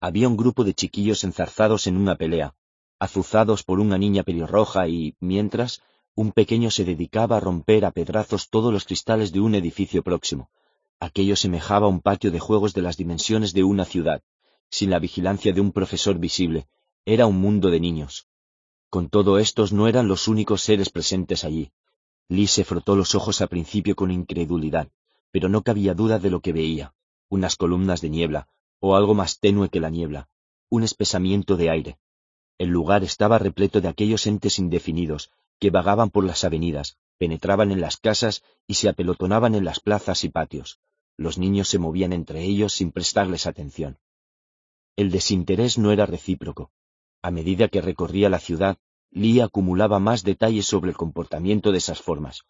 [0.00, 2.54] Había un grupo de chiquillos enzarzados en una pelea,
[2.98, 5.82] azuzados por una niña pelirroja y, mientras,
[6.14, 10.50] un pequeño se dedicaba a romper a pedrazos todos los cristales de un edificio próximo.
[11.00, 14.22] Aquello semejaba un patio de juegos de las dimensiones de una ciudad,
[14.70, 16.66] sin la vigilancia de un profesor visible,
[17.04, 18.26] era un mundo de niños.
[18.90, 21.70] Con todo estos no eran los únicos seres presentes allí.
[22.28, 24.88] Lee se frotó los ojos al principio con incredulidad,
[25.30, 26.94] pero no cabía duda de lo que veía.
[27.28, 28.48] Unas columnas de niebla,
[28.80, 30.28] o algo más tenue que la niebla,
[30.70, 31.98] un espesamiento de aire.
[32.58, 37.80] El lugar estaba repleto de aquellos entes indefinidos, que vagaban por las avenidas, penetraban en
[37.80, 40.78] las casas y se apelotonaban en las plazas y patios.
[41.16, 43.98] Los niños se movían entre ellos sin prestarles atención.
[44.96, 46.70] El desinterés no era recíproco.
[47.22, 48.78] A medida que recorría la ciudad,
[49.10, 52.42] Lee acumulaba más detalles sobre el comportamiento de esas formas.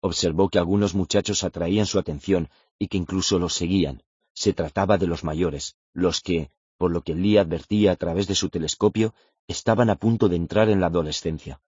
[0.00, 4.02] Observó que algunos muchachos atraían su atención y que incluso los seguían.
[4.34, 8.34] Se trataba de los mayores, los que, por lo que Lee advertía a través de
[8.34, 9.14] su telescopio,
[9.46, 11.60] estaban a punto de entrar en la adolescencia.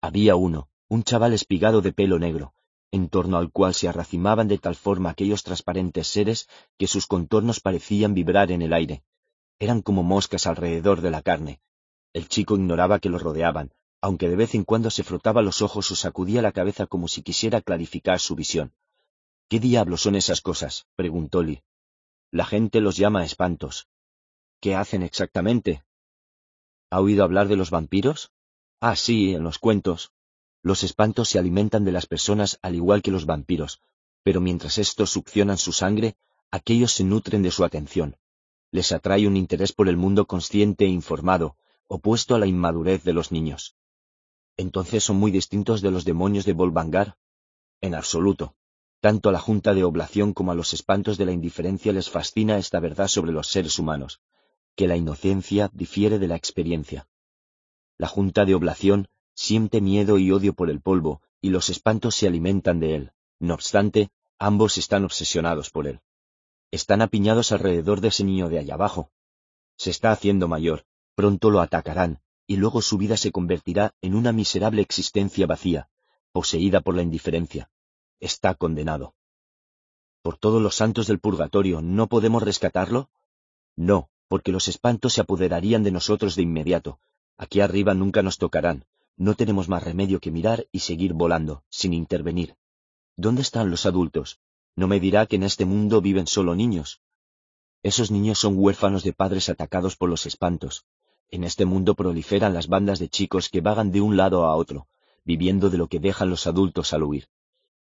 [0.00, 2.54] Había uno, un chaval espigado de pelo negro,
[2.90, 7.60] en torno al cual se arracimaban de tal forma aquellos transparentes seres que sus contornos
[7.60, 9.02] parecían vibrar en el aire.
[9.58, 11.60] Eran como moscas alrededor de la carne.
[12.16, 15.90] El chico ignoraba que los rodeaban, aunque de vez en cuando se frotaba los ojos
[15.90, 18.72] o sacudía la cabeza como si quisiera clarificar su visión.
[19.50, 20.86] ¿Qué diablos son esas cosas?
[20.96, 21.62] preguntó Lee.
[22.30, 23.86] La gente los llama espantos.
[24.62, 25.84] ¿Qué hacen exactamente?
[26.88, 28.32] ¿Ha oído hablar de los vampiros?
[28.80, 30.10] Ah, sí, en los cuentos.
[30.62, 33.82] Los espantos se alimentan de las personas al igual que los vampiros,
[34.22, 36.16] pero mientras estos succionan su sangre,
[36.50, 38.16] aquellos se nutren de su atención.
[38.70, 43.12] Les atrae un interés por el mundo consciente e informado, opuesto a la inmadurez de
[43.12, 43.76] los niños.
[44.56, 47.16] ¿Entonces son muy distintos de los demonios de Volvangar?
[47.80, 48.54] En absoluto.
[49.00, 52.58] Tanto a la Junta de Oblación como a los espantos de la indiferencia les fascina
[52.58, 54.20] esta verdad sobre los seres humanos,
[54.74, 57.06] que la inocencia difiere de la experiencia.
[57.98, 62.26] La Junta de Oblación siente miedo y odio por el polvo, y los espantos se
[62.26, 63.12] alimentan de él.
[63.38, 66.00] No obstante, ambos están obsesionados por él.
[66.70, 69.10] Están apiñados alrededor de ese niño de allá abajo.
[69.76, 74.30] Se está haciendo mayor, pronto lo atacarán, y luego su vida se convertirá en una
[74.30, 75.88] miserable existencia vacía,
[76.30, 77.68] poseída por la indiferencia.
[78.20, 79.14] Está condenado.
[80.22, 83.10] ¿Por todos los santos del purgatorio no podemos rescatarlo?
[83.74, 87.00] No, porque los espantos se apoderarían de nosotros de inmediato,
[87.38, 88.86] Aquí arriba nunca nos tocarán.
[89.16, 92.56] No tenemos más remedio que mirar y seguir volando, sin intervenir.
[93.16, 94.40] ¿Dónde están los adultos?
[94.74, 97.00] No me dirá que en este mundo viven solo niños.
[97.82, 100.84] Esos niños son huérfanos de padres atacados por los espantos.
[101.30, 104.86] En este mundo proliferan las bandas de chicos que vagan de un lado a otro,
[105.24, 107.28] viviendo de lo que dejan los adultos al huir.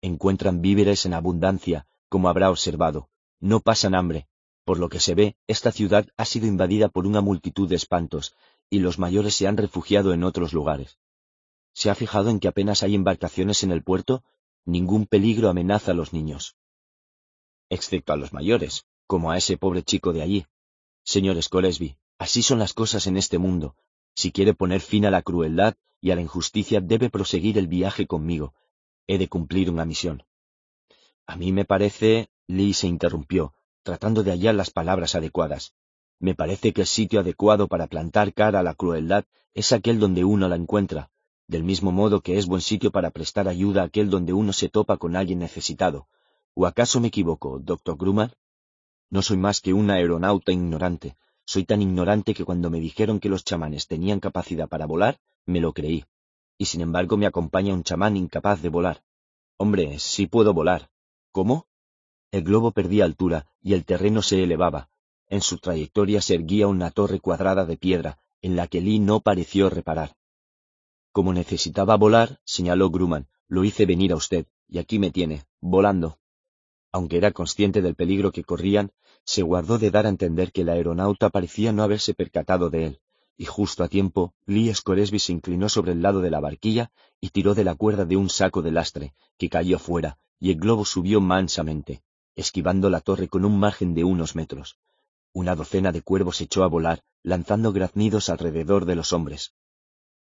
[0.02, 3.10] Encuentran víveres en abundancia, como habrá observado.
[3.40, 4.28] No pasan hambre.
[4.64, 8.36] Por lo que se ve, esta ciudad ha sido invadida por una multitud de espantos,
[8.70, 10.98] y los mayores se han refugiado en otros lugares.
[11.74, 14.24] ¿Se ha fijado en que apenas hay embarcaciones en el puerto?
[14.66, 16.58] Ningún peligro amenaza a los niños.
[17.70, 20.46] Excepto a los mayores, como a ese pobre chico de allí.
[21.04, 23.76] Señor Scoresby, así son las cosas en este mundo.
[24.16, 28.08] Si quiere poner fin a la crueldad y a la injusticia, debe proseguir el viaje
[28.08, 28.54] conmigo.
[29.08, 30.24] He de cumplir una misión.
[31.26, 32.30] A mí me parece...
[32.50, 35.74] Lee se interrumpió, tratando de hallar las palabras adecuadas.
[36.18, 40.24] Me parece que el sitio adecuado para plantar cara a la crueldad es aquel donde
[40.24, 41.12] uno la encuentra,
[41.48, 44.98] del mismo modo que es buen sitio para prestar ayuda aquel donde uno se topa
[44.98, 46.08] con alguien necesitado.
[46.54, 48.34] ¿O acaso me equivoco, doctor Grumman?
[49.10, 51.16] No soy más que un aeronauta ignorante.
[51.48, 55.62] Soy tan ignorante que cuando me dijeron que los chamanes tenían capacidad para volar, me
[55.62, 56.04] lo creí.
[56.58, 59.02] Y sin embargo me acompaña un chamán incapaz de volar.
[59.56, 60.90] Hombre, sí puedo volar.
[61.32, 61.66] ¿Cómo?
[62.32, 64.90] El globo perdía altura y el terreno se elevaba,
[65.30, 69.22] en su trayectoria se erguía una torre cuadrada de piedra, en la que Lee no
[69.22, 70.16] pareció reparar.
[71.14, 76.20] Como necesitaba volar, señaló Grumman, lo hice venir a usted, y aquí me tiene, volando.
[76.98, 78.92] Aunque era consciente del peligro que corrían,
[79.24, 83.00] se guardó de dar a entender que el aeronauta parecía no haberse percatado de él,
[83.38, 86.90] y justo a tiempo, Lee Scoresby se inclinó sobre el lado de la barquilla
[87.22, 90.58] y tiró de la cuerda de un saco de lastre, que cayó fuera, y el
[90.60, 92.02] globo subió mansamente,
[92.36, 94.80] esquivando la torre con un margen de unos metros.
[95.34, 99.54] Una docena de cuervos echó a volar, lanzando graznidos alrededor de los hombres.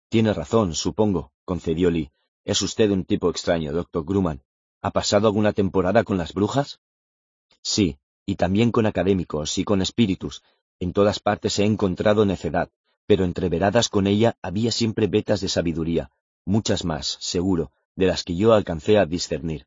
[0.09, 2.11] Tiene razón, supongo, concedió Lee.
[2.43, 4.41] Es usted un tipo extraño, doctor Grumman.
[4.85, 6.79] ¿Ha pasado alguna temporada con las brujas?
[7.63, 10.43] Sí, y también con académicos y con espíritus.
[10.79, 12.69] En todas partes he encontrado necedad,
[13.07, 16.11] pero entreveradas con ella había siempre vetas de sabiduría,
[16.45, 19.65] muchas más, seguro, de las que yo alcancé a discernir.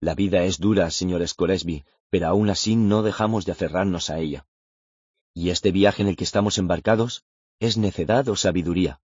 [0.00, 4.46] La vida es dura, señor Scoresby, pero aún así no dejamos de aferrarnos a ella.
[5.34, 7.24] ¿Y este viaje en el que estamos embarcados?
[7.58, 9.02] ¿Es necedad o sabiduría?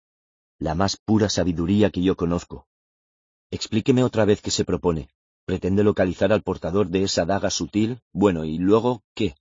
[0.59, 2.67] la más pura sabiduría que yo conozco.
[3.51, 5.09] Explíqueme otra vez qué se propone.
[5.45, 8.01] ¿Pretende localizar al portador de esa daga sutil?
[8.11, 9.35] Bueno, ¿y luego qué?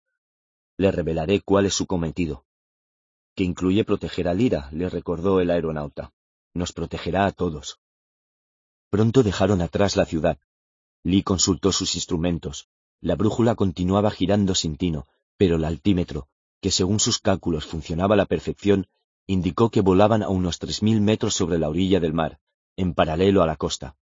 [0.77, 2.45] Le revelaré cuál es su cometido.
[3.35, 6.13] Que incluye proteger a Lira, le recordó el aeronauta.
[6.53, 7.81] Nos protegerá a todos.
[8.91, 10.39] Pronto dejaron atrás la ciudad.
[11.03, 12.69] Lee consultó sus instrumentos.
[13.01, 15.07] La brújula continuaba girando sin tino,
[15.37, 16.29] pero el altímetro,
[16.61, 18.87] que según sus cálculos funcionaba a la perfección,
[19.27, 22.41] indicó que volaban a unos tres mil metros sobre la orilla del mar,
[22.77, 23.97] en paralelo a la costa.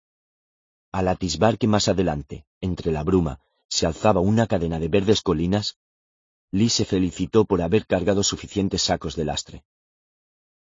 [0.93, 5.79] Al atisbar que más adelante, entre la bruma, se alzaba una cadena de verdes colinas,
[6.51, 9.65] Lee se felicitó por haber cargado suficientes sacos de lastre.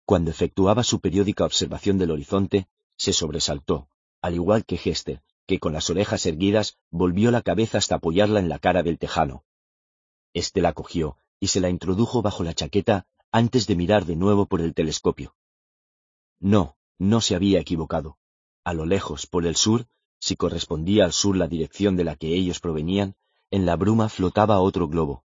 [0.05, 3.89] Cuando efectuaba su periódica observación del horizonte, se sobresaltó,
[4.21, 8.49] al igual que Hester, que con las orejas erguidas volvió la cabeza hasta apoyarla en
[8.49, 9.45] la cara del tejano.
[10.33, 14.47] Este la cogió y se la introdujo bajo la chaqueta antes de mirar de nuevo
[14.47, 15.35] por el telescopio.
[16.39, 18.19] No, no se había equivocado.
[18.65, 19.89] A lo lejos, por el sur,
[20.23, 23.17] si correspondía al sur la dirección de la que ellos provenían,
[23.51, 25.25] en la bruma flotaba otro globo.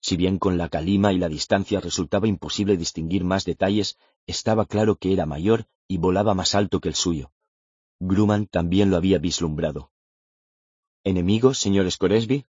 [0.00, 4.96] Si bien con la calima y la distancia resultaba imposible distinguir más detalles, estaba claro
[4.96, 7.30] que era mayor y volaba más alto que el suyo.
[8.00, 9.90] Grumman también lo había vislumbrado.
[11.04, 12.46] ¿Enemigos, señor Scoresby?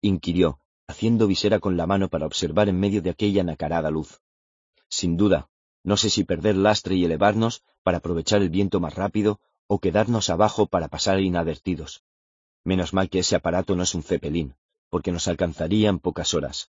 [0.00, 4.22] inquirió, haciendo visera con la mano para observar en medio de aquella nacarada luz.
[4.88, 5.50] Sin duda,
[5.84, 9.38] no sé si perder lastre y elevarnos para aprovechar el viento más rápido
[9.72, 12.02] o quedarnos abajo para pasar inadvertidos.
[12.64, 14.56] Menos mal que ese aparato no es un cepelín,
[14.88, 16.70] porque nos alcanzaría en pocas horas.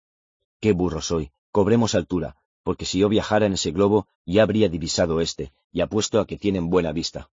[0.62, 5.22] Qué burro soy, cobremos altura, porque si yo viajara en ese globo ya habría divisado
[5.22, 7.30] este, y apuesto a que tienen buena vista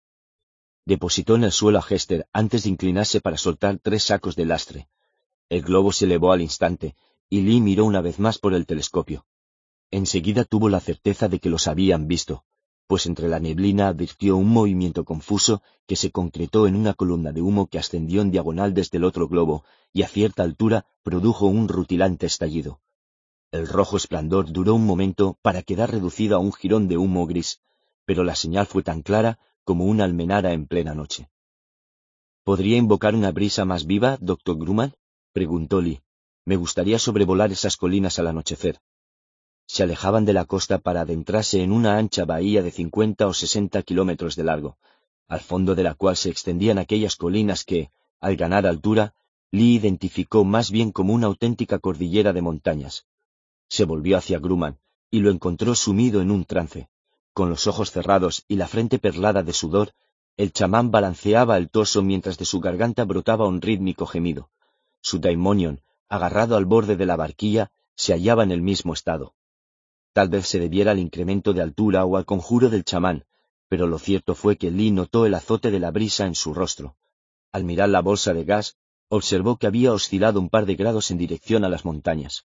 [0.86, 4.88] depositó en el suelo a Hester antes de inclinarse para soltar tres sacos de lastre.
[5.50, 6.96] El globo se elevó al instante,
[7.30, 9.26] y Lee miró una vez más por el telescopio.
[9.92, 12.44] Enseguida tuvo la certeza de que los habían visto,
[12.88, 17.42] pues entre la neblina advirtió un movimiento confuso que se concretó en una columna de
[17.42, 21.68] humo que ascendió en diagonal desde el otro globo y a cierta altura produjo un
[21.68, 22.82] rutilante estallido.
[23.52, 27.62] El rojo esplendor duró un momento para quedar reducido a un jirón de humo gris,
[28.06, 31.30] pero la señal fue tan clara como una almenara en plena noche.
[32.44, 34.94] ¿Podría invocar una brisa más viva, doctor Grumman?
[35.34, 36.02] preguntó Lee.
[36.46, 38.80] Me gustaría sobrevolar esas colinas al anochecer.
[39.68, 43.82] Se alejaban de la costa para adentrarse en una ancha bahía de cincuenta o sesenta
[43.82, 44.78] kilómetros de largo,
[45.28, 49.14] al fondo de la cual se extendían aquellas colinas que, al ganar altura,
[49.52, 53.06] Lee identificó más bien como una auténtica cordillera de montañas.
[53.68, 54.78] Se volvió hacia Grumman,
[55.10, 56.90] y lo encontró sumido en un trance.
[57.34, 59.92] Con los ojos cerrados y la frente perlada de sudor,
[60.38, 64.50] el chamán balanceaba el torso mientras de su garganta brotaba un rítmico gemido.
[65.02, 69.34] Su daimonion, agarrado al borde de la barquilla, se hallaba en el mismo estado.
[70.16, 73.26] Tal vez se debiera al incremento de altura o al conjuro del chamán,
[73.68, 76.96] pero lo cierto fue que Lee notó el azote de la brisa en su rostro.
[77.52, 78.78] Al mirar la bolsa de gas,
[79.10, 82.46] observó que había oscilado un par de grados en dirección a las montañas.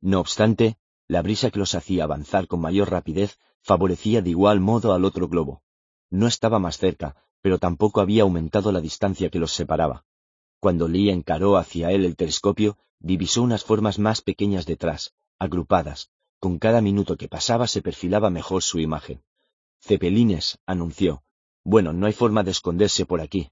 [0.00, 4.92] No obstante, la brisa que los hacía avanzar con mayor rapidez favorecía de igual modo
[4.92, 5.62] al otro globo.
[6.10, 10.04] No estaba más cerca, pero tampoco había aumentado la distancia que los separaba.
[10.58, 16.10] Cuando Lee encaró hacia él el telescopio, divisó unas formas más pequeñas detrás, agrupadas.
[16.38, 19.22] Con cada minuto que pasaba se perfilaba mejor su imagen.
[19.80, 21.22] Cepelines, anunció.
[21.64, 23.50] Bueno, no hay forma de esconderse por aquí.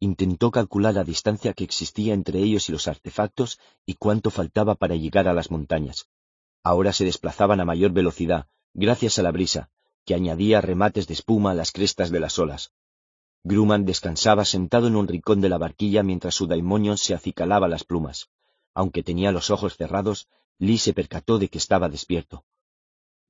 [0.00, 4.96] Intentó calcular la distancia que existía entre ellos y los artefactos y cuánto faltaba para
[4.96, 6.08] llegar a las montañas.
[6.64, 9.70] Ahora se desplazaban a mayor velocidad, gracias a la brisa,
[10.04, 12.72] que añadía remates de espuma a las crestas de las olas.
[13.44, 17.84] Grumman descansaba sentado en un rincón de la barquilla mientras su daimonio se acicalaba las
[17.84, 18.28] plumas.
[18.74, 20.28] Aunque tenía los ojos cerrados,
[20.62, 22.44] Lee se percató de que estaba despierto.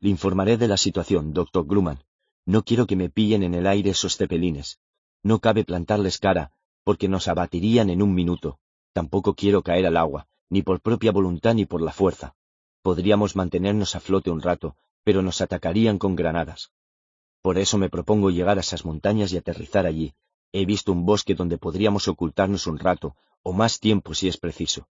[0.00, 2.04] Le informaré de la situación, doctor Grumman.
[2.44, 4.80] No quiero que me pillen en el aire esos cepelines.
[5.22, 6.52] No cabe plantarles cara,
[6.84, 8.58] porque nos abatirían en un minuto.
[8.92, 12.34] Tampoco quiero caer al agua, ni por propia voluntad ni por la fuerza.
[12.82, 16.70] Podríamos mantenernos a flote un rato, pero nos atacarían con granadas.
[17.40, 20.12] Por eso me propongo llegar a esas montañas y aterrizar allí.
[20.52, 24.86] He visto un bosque donde podríamos ocultarnos un rato, o más tiempo si es preciso.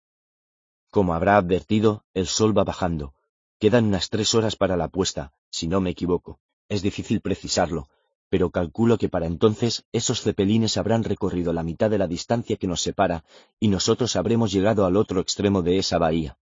[0.92, 3.14] Como habrá advertido, el sol va bajando.
[3.60, 6.40] Quedan unas tres horas para la puesta, si no me equivoco.
[6.68, 7.88] Es difícil precisarlo,
[8.28, 12.68] pero calculo que para entonces esos cepelines habrán recorrido la mitad de la distancia que
[12.68, 13.24] nos separa
[13.58, 16.38] y nosotros habremos llegado al otro extremo de esa bahía.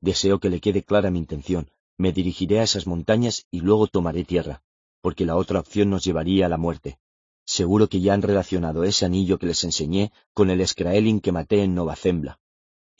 [0.00, 4.24] Deseo que le quede clara mi intención, me dirigiré a esas montañas y luego tomaré
[4.24, 4.62] tierra,
[5.00, 7.00] porque la otra opción nos llevaría a la muerte.
[7.44, 11.64] Seguro que ya han relacionado ese anillo que les enseñé con el Scraelin que maté
[11.64, 12.38] en Nova Zembla.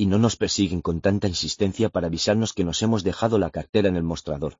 [0.02, 3.88] Y no nos persiguen con tanta insistencia para avisarnos que nos hemos dejado la cartera
[3.88, 4.58] en el mostrador.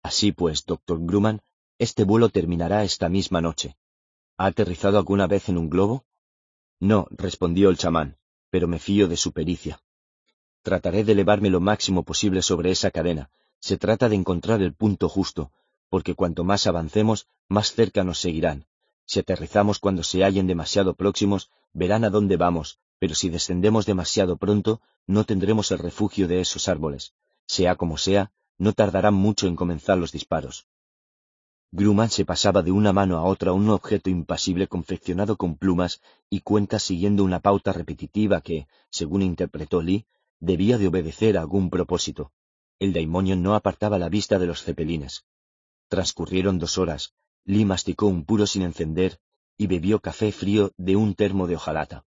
[0.00, 1.40] Así pues, doctor Grumman,
[1.76, 3.76] Este vuelo terminará esta misma noche.
[4.36, 6.04] ¿Ha aterrizado alguna vez en un globo?
[6.78, 8.16] No, respondió el chamán,
[8.48, 9.80] pero me fío de su pericia.
[10.62, 13.28] Trataré de elevarme lo máximo posible sobre esa cadena.
[13.58, 15.50] Se trata de encontrar el punto justo,
[15.88, 18.66] porque cuanto más avancemos, más cerca nos seguirán.
[19.04, 24.36] Si aterrizamos cuando se hallen demasiado próximos, verán a dónde vamos, pero si descendemos demasiado
[24.36, 27.14] pronto, no tendremos el refugio de esos árboles.
[27.46, 30.66] Sea como sea, no tardarán mucho en comenzar los disparos.
[31.72, 36.40] Grumman se pasaba de una mano a otra un objeto impasible confeccionado con plumas y
[36.40, 40.06] cuentas siguiendo una pauta repetitiva que, según interpretó Lee,
[40.40, 42.32] debía de obedecer a algún propósito.
[42.78, 45.26] El daimonio no apartaba la vista de los cepelines.
[45.88, 47.14] Transcurrieron dos horas,
[47.44, 49.20] Lee masticó un puro sin encender
[49.56, 52.04] y bebió café frío de un termo de hojalata.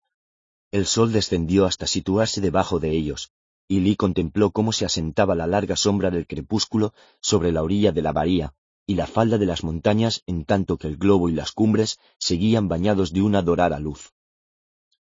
[0.74, 3.30] El sol descendió hasta situarse debajo de ellos,
[3.68, 8.02] y Lee contempló cómo se asentaba la larga sombra del crepúsculo sobre la orilla de
[8.02, 11.52] la bahía y la falda de las montañas en tanto que el globo y las
[11.52, 14.14] cumbres seguían bañados de una dorada luz.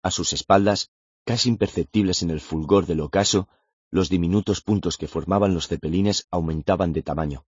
[0.03, 0.91] A sus espaldas,
[1.25, 3.47] casi imperceptibles en el fulgor del ocaso,
[3.89, 7.45] los diminutos puntos que formaban los cepelines aumentaban de tamaño.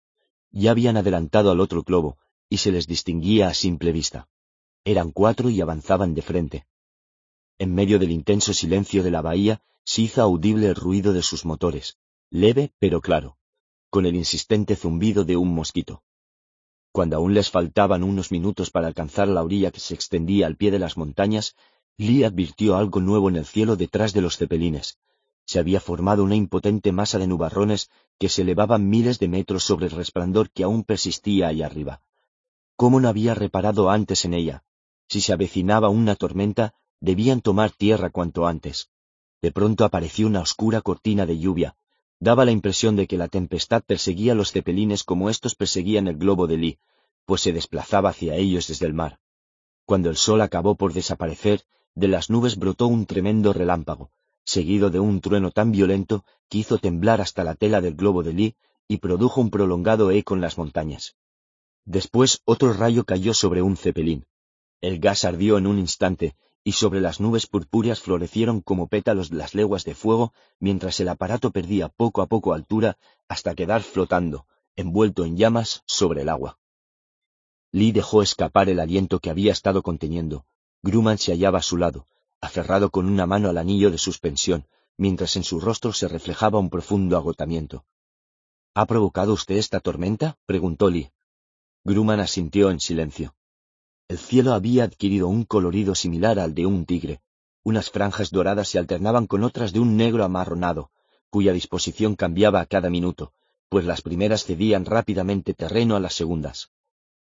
[0.51, 2.19] Ya habían adelantado al otro globo,
[2.51, 4.29] y se les distinguía a simple vista.
[4.85, 6.67] Eran cuatro y avanzaban de frente.
[7.61, 11.45] En medio del intenso silencio de la bahía se hizo audible el ruido de sus
[11.45, 11.99] motores,
[12.31, 13.37] leve pero claro,
[13.91, 16.03] con el insistente zumbido de un mosquito.
[16.91, 20.71] Cuando aún les faltaban unos minutos para alcanzar la orilla que se extendía al pie
[20.71, 21.55] de las montañas,
[21.99, 24.99] Lee advirtió algo nuevo en el cielo detrás de los cepelines.
[25.45, 29.85] Se había formado una impotente masa de nubarrones que se elevaban miles de metros sobre
[29.85, 32.01] el resplandor que aún persistía allá arriba.
[32.77, 34.65] ¿Cómo no había reparado antes en ella?
[35.11, 38.91] Si se avecinaba una tormenta, debían tomar tierra cuanto antes.
[39.43, 41.77] De pronto apareció una oscura cortina de lluvia.
[42.19, 46.47] Daba la impresión de que la tempestad perseguía los cepelines como estos perseguían el globo
[46.47, 46.79] de Lee,
[47.25, 49.19] pues se desplazaba hacia ellos desde el mar.
[49.87, 51.63] Cuando el sol acabó por desaparecer,
[51.95, 54.11] de las nubes brotó un tremendo relámpago,
[54.45, 58.35] seguido de un trueno tan violento que hizo temblar hasta la tela del globo de
[58.35, 61.17] Lee y produjo un prolongado eco en las montañas.
[61.87, 64.27] Después otro rayo cayó sobre un cepelín.
[64.83, 69.55] El gas ardió en un instante y sobre las nubes purpúreas florecieron como pétalos las
[69.55, 75.25] leguas de fuego, mientras el aparato perdía poco a poco altura hasta quedar flotando, envuelto
[75.25, 76.59] en llamas, sobre el agua.
[77.73, 80.45] Lee dejó escapar el aliento que había estado conteniendo.
[80.83, 82.07] Grumman se hallaba a su lado,
[82.41, 86.69] aferrado con una mano al anillo de suspensión, mientras en su rostro se reflejaba un
[86.69, 87.85] profundo agotamiento.
[88.75, 90.37] ¿Ha provocado usted esta tormenta?
[90.47, 91.11] preguntó Lee.
[91.85, 93.35] Grumman asintió en silencio.
[94.11, 97.21] El cielo había adquirido un colorido similar al de un tigre.
[97.63, 100.91] Unas franjas doradas se alternaban con otras de un negro amarronado,
[101.31, 103.33] cuya disposición cambiaba a cada minuto,
[103.69, 106.73] pues las primeras cedían rápidamente terreno a las segundas.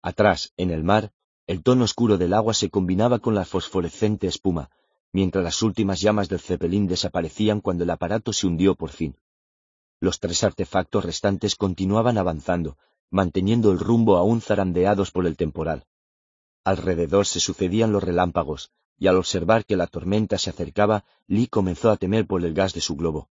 [0.02, 1.10] Atrás, en el mar,
[1.46, 4.68] el tono oscuro del agua se combinaba con la fosforescente espuma,
[5.10, 9.16] mientras las últimas llamas del cepelín desaparecían cuando el aparato se hundió por fin.
[10.00, 12.76] Los tres artefactos restantes continuaban avanzando,
[13.08, 15.86] manteniendo el rumbo aún zarandeados por el temporal.
[16.64, 21.90] Alrededor se sucedían los relámpagos, y al observar que la tormenta se acercaba, Lee comenzó
[21.90, 23.28] a temer por el gas de su globo.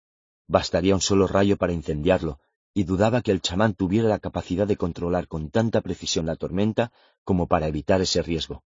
[0.47, 2.40] Bastaría un solo rayo para incendiarlo,
[2.74, 6.93] y dudaba que el chamán tuviera la capacidad de controlar con tanta precisión la tormenta
[7.26, 8.63] como para evitar ese riesgo.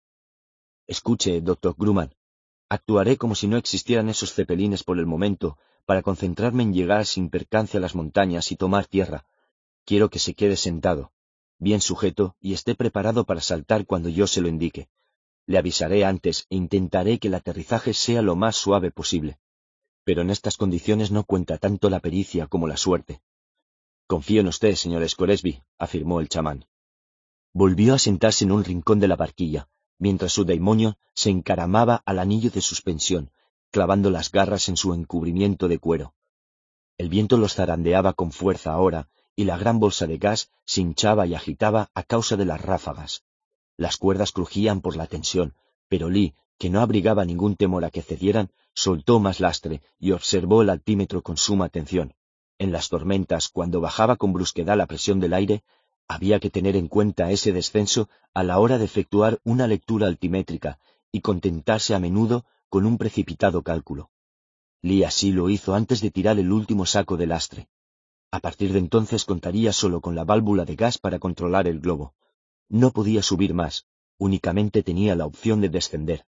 [0.89, 2.15] Escuche, doctor Grumman,
[2.69, 7.31] actuaré como si no existieran esos cepelines por el momento, para concentrarme en llegar sin
[7.31, 9.25] percance a las montañas y tomar tierra.
[9.85, 11.13] Quiero que se quede sentado
[11.59, 14.89] bien sujeto y esté preparado para saltar cuando yo se lo indique.
[15.47, 19.39] Le avisaré antes e intentaré que el aterrizaje sea lo más suave posible.
[20.05, 23.21] Pero en estas condiciones no cuenta tanto la pericia como la suerte.
[24.07, 26.67] Confío en usted, señor Scoresby, afirmó el chamán.
[27.53, 32.19] Volvió a sentarse en un rincón de la barquilla, mientras su daimonio se encaramaba al
[32.19, 33.33] anillo de suspensión,
[33.71, 36.15] clavando las garras en su encubrimiento de cuero.
[36.97, 39.09] El viento los zarandeaba con fuerza ahora,
[39.39, 43.23] y la gran bolsa de gas se hinchaba y agitaba a causa de las ráfagas.
[43.77, 45.55] Las cuerdas crujían por la tensión,
[45.87, 50.63] pero Lee, que no abrigaba ningún temor a que cedieran, soltó más lastre y observó
[50.63, 52.15] el altímetro con suma atención.
[52.59, 55.63] En las tormentas, cuando bajaba con brusquedad la presión del aire,
[56.09, 60.81] había que tener en cuenta ese descenso a la hora de efectuar una lectura altimétrica
[61.13, 64.11] y contentarse a menudo con un precipitado cálculo.
[64.83, 67.69] Lee así lo hizo antes de tirar el último saco de lastre.
[68.31, 72.15] A partir de entonces contaría solo con la válvula de gas para controlar el globo.
[72.69, 73.87] No podía subir más,
[74.19, 76.27] únicamente tenía la opción de descender.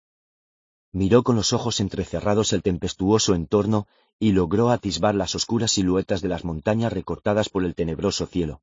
[0.91, 3.87] Miró con los ojos entrecerrados el tempestuoso entorno
[4.19, 8.61] y logró atisbar las oscuras siluetas de las montañas recortadas por el tenebroso cielo.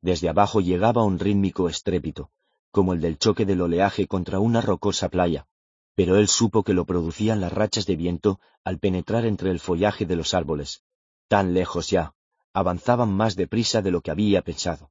[0.00, 2.30] Desde abajo llegaba un rítmico estrépito,
[2.70, 5.46] como el del choque del oleaje contra una rocosa playa,
[5.94, 10.06] pero él supo que lo producían las rachas de viento al penetrar entre el follaje
[10.06, 10.82] de los árboles.
[11.28, 12.14] Tan lejos ya,
[12.52, 14.90] avanzaban más deprisa de lo que había pensado.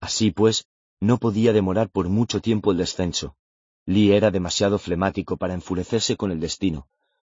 [0.00, 0.66] Así pues,
[1.00, 3.36] no podía demorar por mucho tiempo el descenso.
[3.86, 6.88] Lee era demasiado flemático para enfurecerse con el destino.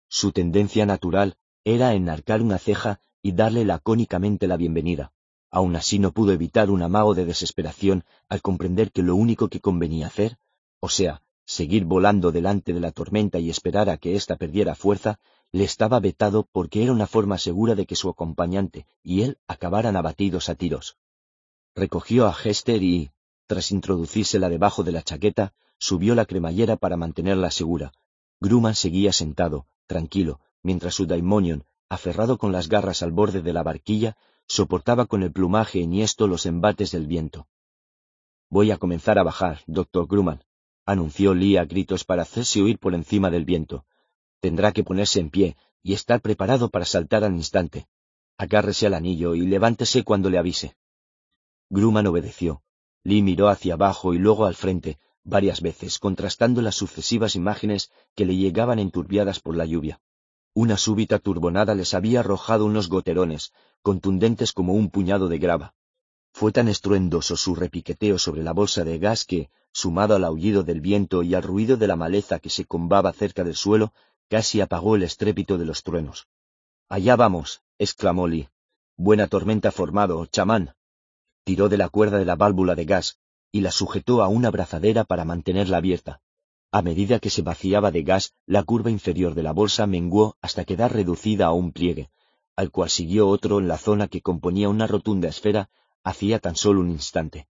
[0.10, 5.14] Su tendencia natural era enarcar una ceja y darle lacónicamente la bienvenida.
[5.50, 9.60] Aun así no pudo evitar un amago de desesperación al comprender que lo único que
[9.60, 10.38] convenía hacer,
[10.80, 15.20] o sea, seguir volando delante de la tormenta y esperar a que ésta perdiera fuerza,
[15.52, 19.96] le estaba vetado porque era una forma segura de que su acompañante y él acabaran
[19.96, 20.98] abatidos a tiros.
[21.76, 23.12] Recogió a Hester y,
[23.48, 27.92] tras introducírsela debajo de la chaqueta, subió la cremallera para mantenerla segura.
[28.40, 33.64] Grumman seguía sentado, tranquilo, mientras su daimonion, aferrado con las garras al borde de la
[33.64, 34.16] barquilla,
[34.48, 37.48] soportaba con el plumaje enhiesto los embates del viento.
[38.50, 40.44] Voy a comenzar a bajar, doctor Grumman,
[40.86, 43.86] anunció Lee a gritos para hacerse oír por encima del viento.
[44.42, 47.88] Tendrá que ponerse en pie y estar preparado para saltar al instante.
[48.38, 50.76] Agárrese al anillo y levántese cuando le avise.
[51.70, 52.64] Grumman obedeció.
[53.04, 58.26] Lee miró hacia abajo y luego al frente, varias veces, contrastando las sucesivas imágenes que
[58.26, 60.02] le llegaban enturbiadas por la lluvia.
[60.54, 65.76] Una súbita turbonada les había arrojado unos goterones, contundentes como un puñado de grava.
[66.34, 70.82] Fue tan estruendoso su repiqueteo sobre la bolsa de gas que, sumado al aullido del
[70.82, 73.94] viento y al ruido de la maleza que se combaba cerca del suelo,
[74.32, 76.30] casi apagó el estrépito de los truenos.
[76.88, 78.48] Allá vamos, exclamó Lee.
[78.96, 80.74] Buena tormenta formado, chamán.
[81.44, 83.18] Tiró de la cuerda de la válvula de gas,
[83.52, 86.22] y la sujetó a una brazadera para mantenerla abierta.
[86.72, 90.64] A medida que se vaciaba de gas, la curva inferior de la bolsa menguó hasta
[90.64, 92.10] quedar reducida a un pliegue,
[92.56, 95.70] al cual siguió otro en la zona que componía una rotunda esfera
[96.06, 97.50] hacía tan solo un instante.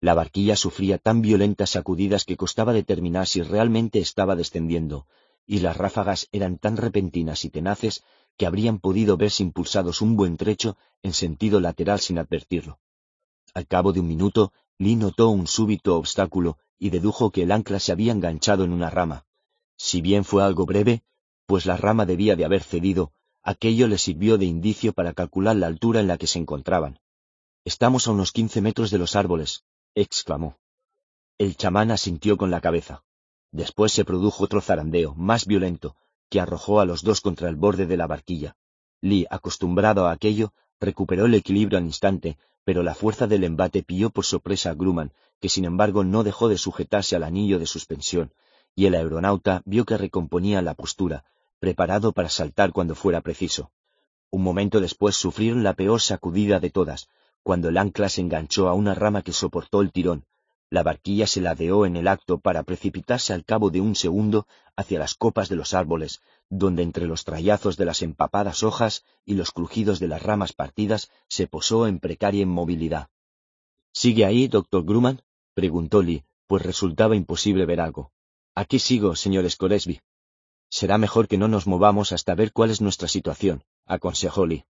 [0.00, 5.08] La barquilla sufría tan violentas sacudidas que costaba determinar si realmente estaba descendiendo,
[5.46, 8.02] y las ráfagas eran tan repentinas y tenaces
[8.36, 12.78] que habrían podido verse impulsados un buen trecho en sentido lateral sin advertirlo.
[13.54, 17.80] Al cabo de un minuto, Lee notó un súbito obstáculo y dedujo que el ancla
[17.80, 19.24] se había enganchado en una rama.
[19.78, 21.02] Si bien fue algo breve,
[21.46, 23.12] pues la rama debía de haber cedido,
[23.42, 26.98] aquello le sirvió de indicio para calcular la altura en la que se encontraban.
[27.64, 29.64] Estamos a unos quince metros de los árboles,
[29.94, 30.58] exclamó.
[31.38, 33.04] El chamán asintió con la cabeza.
[33.52, 35.96] Después se produjo otro zarandeo, más violento,
[36.28, 38.56] que arrojó a los dos contra el borde de la barquilla.
[39.00, 44.10] Lee, acostumbrado a aquello, recuperó el equilibrio al instante, pero la fuerza del embate pilló
[44.10, 48.32] por sorpresa a Grumman, que sin embargo no dejó de sujetarse al anillo de suspensión,
[48.74, 51.24] y el aeronauta vio que recomponía la postura,
[51.60, 53.70] preparado para saltar cuando fuera preciso.
[54.30, 57.08] Un momento después sufrieron la peor sacudida de todas,
[57.42, 60.24] cuando el ancla se enganchó a una rama que soportó el tirón.
[60.68, 64.98] La barquilla se ladeó en el acto para precipitarse al cabo de un segundo hacia
[64.98, 69.52] las copas de los árboles, donde entre los trayazos de las empapadas hojas y los
[69.52, 73.08] crujidos de las ramas partidas se posó en precaria inmovilidad.
[73.92, 75.22] ¿Sigue ahí, doctor Grumman?
[75.54, 78.12] preguntó Lee, pues resultaba imposible ver algo.
[78.54, 80.00] Aquí sigo, señor Scoresby.
[80.68, 84.64] Será mejor que no nos movamos hasta ver cuál es nuestra situación, aconsejó Lee.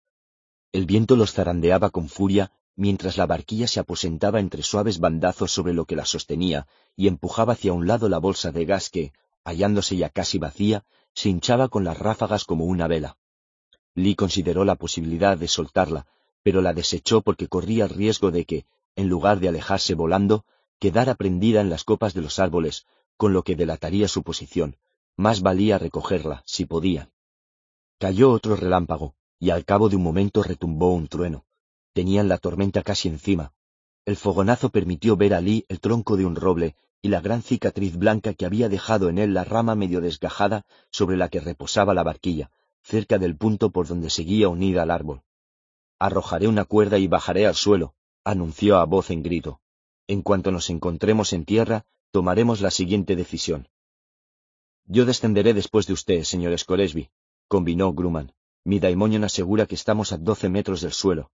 [0.73, 5.75] El viento los zarandeaba con furia mientras la barquilla se aposentaba entre suaves bandazos sobre
[5.75, 9.13] lo que la sostenía y empujaba hacia un lado la bolsa de gas que,
[9.45, 13.17] hallándose ya casi vacía, se hinchaba con las ráfagas como una vela.
[13.95, 16.07] Lee consideró la posibilidad de soltarla,
[16.43, 20.45] pero la desechó porque corría el riesgo de que, en lugar de alejarse volando,
[20.79, 24.77] quedara prendida en las copas de los árboles, con lo que delataría su posición.
[25.17, 27.11] Más valía recogerla, si podía.
[27.99, 31.45] Cayó otro relámpago, y al cabo de un momento retumbó un trueno.
[31.95, 33.55] Tenían la tormenta casi encima.
[34.05, 37.97] El fogonazo permitió ver a Lee el tronco de un roble y la gran cicatriz
[37.97, 42.03] blanca que había dejado en él la rama medio desgajada sobre la que reposaba la
[42.03, 42.51] barquilla,
[42.83, 45.23] cerca del punto por donde seguía unida al árbol.
[45.99, 47.95] Arrojaré una cuerda y bajaré al suelo,
[48.25, 49.61] anunció a voz en grito.
[50.09, 53.69] En cuanto nos encontremos en tierra, tomaremos la siguiente decisión.
[54.87, 57.11] Yo descenderé después de usted, señor Scoresby,
[57.47, 58.33] combinó Grumman.
[58.65, 61.31] Mi daimonion asegura que estamos a doce metros del suelo.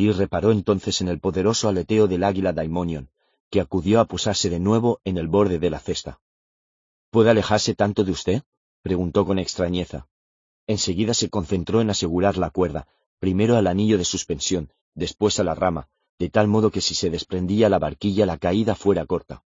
[0.00, 3.10] Y reparó entonces en el poderoso aleteo del águila daimonion,
[3.50, 6.22] que acudió a posarse de nuevo en el borde de la cesta.
[7.10, 8.42] ¿Puede alejarse tanto de usted?
[8.80, 10.08] preguntó con extrañeza.
[10.66, 15.54] Enseguida se concentró en asegurar la cuerda, primero al anillo de suspensión, después a la
[15.54, 19.44] rama, de tal modo que si se desprendía la barquilla la caída fuera corta.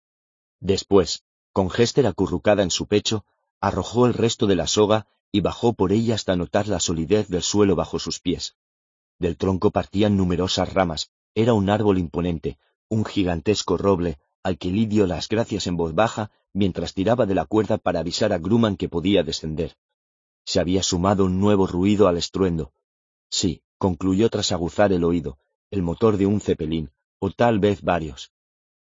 [0.60, 3.24] Después, con Hester acurrucada en su pecho,
[3.62, 7.44] arrojó el resto de la soga y bajó por ella hasta notar la solidez del
[7.44, 8.56] suelo bajo sus pies.
[9.20, 12.58] Del tronco partían numerosas ramas, Era un árbol imponente,
[12.90, 17.36] un gigantesco roble, al que Lee dio las gracias en voz baja mientras tiraba de
[17.36, 19.76] la cuerda para avisar a Grumman que podía descender.
[20.46, 22.74] Se había sumado un nuevo ruido al estruendo.
[23.30, 25.38] Sí, concluyó tras aguzar el oído,
[25.70, 28.32] el motor de un cepelín, o tal vez varios.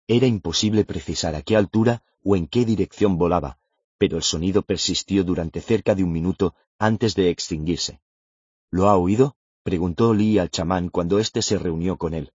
[0.08, 3.58] Era imposible precisar a qué altura o en qué dirección volaba,
[3.98, 8.02] pero el sonido persistió durante cerca de un minuto antes de extinguirse.
[8.70, 9.36] ¿Lo ha oído?
[9.66, 12.32] Preguntó Lee al chamán cuando éste se reunió con él.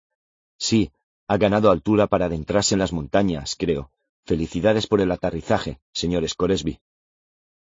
[0.56, 0.92] Sí,
[1.26, 3.90] ha ganado altura para adentrarse en las montañas, creo.
[4.24, 6.80] Felicidades por el aterrizaje, señor Scoresby.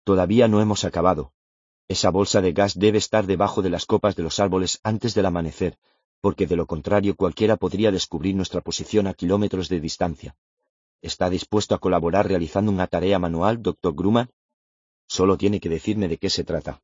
[0.03, 1.33] Todavía no hemos acabado.
[1.87, 5.25] Esa bolsa de gas debe estar debajo de las copas de los árboles antes del
[5.25, 5.79] amanecer,
[6.21, 10.35] porque de lo contrario cualquiera podría descubrir nuestra posición a kilómetros de distancia.
[11.01, 14.29] ¿Está dispuesto a colaborar realizando una tarea manual, doctor Grumman?
[15.07, 16.83] Solo tiene que decirme de qué se trata.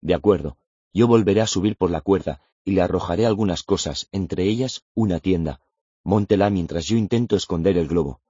[0.00, 0.56] De acuerdo.
[0.96, 5.20] Yo volveré a subir por la cuerda y le arrojaré algunas cosas, entre ellas una
[5.20, 5.60] tienda,
[6.02, 8.22] Móntela mientras yo intento esconder el globo.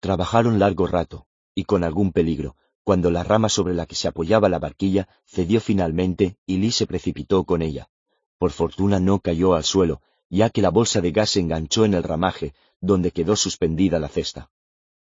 [0.00, 4.48] Trabajaron largo rato, y con algún peligro, cuando la rama sobre la que se apoyaba
[4.48, 7.88] la barquilla cedió finalmente y Lee se precipitó con ella.
[8.36, 11.94] Por fortuna no cayó al suelo, ya que la bolsa de gas se enganchó en
[11.94, 14.50] el ramaje, donde quedó suspendida la cesta.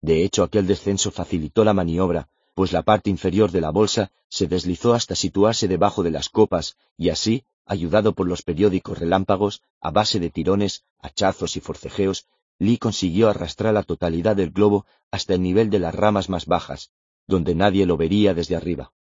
[0.00, 2.28] De hecho, aquel descenso facilitó la maniobra,
[2.62, 6.76] pues la parte inferior de la bolsa se deslizó hasta situarse debajo de las copas,
[6.96, 12.28] y así, ayudado por los periódicos relámpagos, a base de tirones, hachazos y forcejeos,
[12.60, 16.92] Lee consiguió arrastrar la totalidad del globo hasta el nivel de las ramas más bajas,
[17.26, 18.92] donde nadie lo vería desde arriba.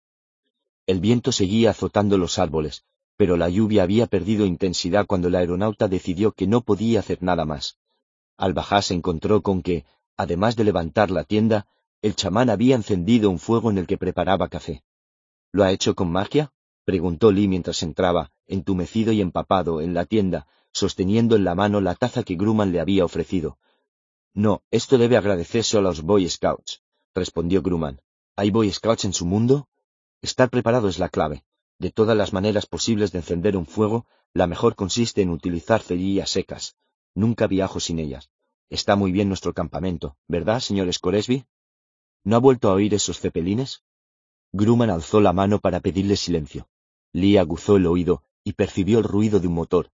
[0.87, 2.85] El viento seguía azotando los árboles,
[3.19, 7.44] pero la lluvia había perdido intensidad cuando el aeronauta decidió que no podía hacer nada
[7.44, 7.76] más.
[8.39, 9.85] Al bajar se encontró con que,
[10.17, 11.67] además de levantar la tienda,
[12.02, 14.83] el chamán había encendido un fuego en el que preparaba café.
[15.52, 16.52] ¿Lo ha hecho con magia?
[16.84, 21.94] preguntó Lee mientras entraba, entumecido y empapado, en la tienda, sosteniendo en la mano la
[21.94, 23.58] taza que Grumman le había ofrecido.
[24.33, 26.83] No, esto debe agradecerse a los Boy Scouts,
[27.15, 28.00] respondió Grumman.
[28.36, 29.68] ¿Hay Boy Scouts en su mundo?
[30.22, 31.44] Estar preparado es la clave.
[31.78, 36.31] De todas las maneras posibles de encender un fuego, la mejor consiste en utilizar cerillas
[36.31, 36.76] secas.
[37.15, 38.31] Nunca viajo sin ellas.
[38.68, 41.44] Está muy bien nuestro campamento, ¿verdad, señor Scoresby?
[42.24, 43.83] ¿No ha vuelto a oír esos cepelines?
[44.53, 46.69] Grumman alzó la mano para pedirle silencio.
[47.12, 49.90] Lee aguzó el oído y percibió el ruido de un motor,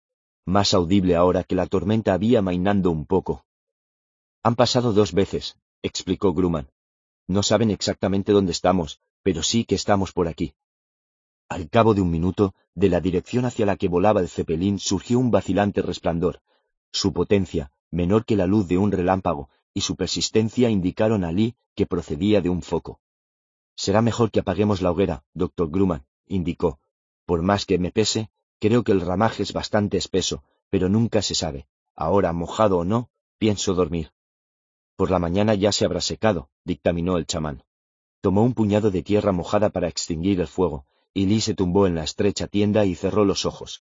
[0.45, 3.45] más audible ahora que la tormenta había mainando un poco.
[4.43, 6.71] Han pasado dos veces, explicó Grumman.
[7.27, 10.55] No saben exactamente dónde estamos, pero sí que estamos por aquí.
[11.49, 15.19] Al cabo de un minuto, de la dirección hacia la que volaba el cepelín surgió
[15.19, 16.41] un vacilante resplandor.
[16.93, 21.57] Su potencia, menor que la luz de un relámpago, y su persistencia indicaron a Lee
[21.75, 23.01] que procedía de un foco.
[23.77, 26.81] Será mejor que apaguemos la hoguera, doctor Grumman, indicó.
[27.25, 31.35] Por más que me pese, creo que el ramaje es bastante espeso, pero nunca se
[31.35, 31.67] sabe.
[31.95, 34.13] Ahora, mojado o no, pienso dormir.
[34.97, 37.65] Por la mañana ya se habrá secado, dictaminó el chamán.
[38.21, 41.95] Tomó un puñado de tierra mojada para extinguir el fuego, y Lee se tumbó en
[41.95, 43.83] la estrecha tienda y cerró los ojos.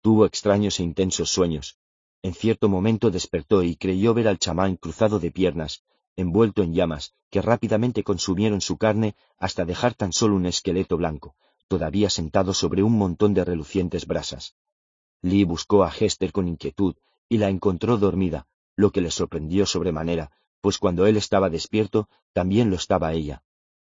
[0.00, 1.78] Tuvo extraños e intensos sueños.
[2.24, 5.82] En cierto momento despertó y creyó ver al chamán cruzado de piernas,
[6.16, 11.36] envuelto en llamas, que rápidamente consumieron su carne hasta dejar tan solo un esqueleto blanco,
[11.68, 14.54] todavía sentado sobre un montón de relucientes brasas.
[15.20, 16.94] Lee buscó a Hester con inquietud
[17.28, 22.70] y la encontró dormida, lo que le sorprendió sobremanera, pues cuando él estaba despierto, también
[22.70, 23.42] lo estaba ella.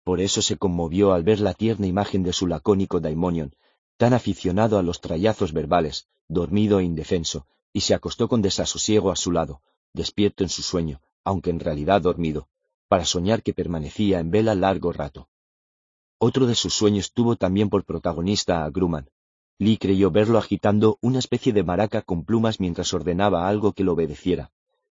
[0.03, 3.55] Por eso se conmovió al ver la tierna imagen de su lacónico daimonion,
[3.99, 9.17] tan aficionado a los trayazos verbales, dormido e indefenso, y se acostó con desasosiego a
[9.17, 9.61] su lado,
[9.93, 12.49] despierto en su sueño, aunque en realidad dormido,
[12.89, 15.29] para soñar que permanecía en vela largo rato.
[16.19, 19.11] Otro de sus sueños tuvo también por protagonista a Grumman.
[19.59, 23.95] Lee creyó verlo agitando una especie de maraca con plumas mientras ordenaba algo que lo
[23.95, 24.53] obedeciera.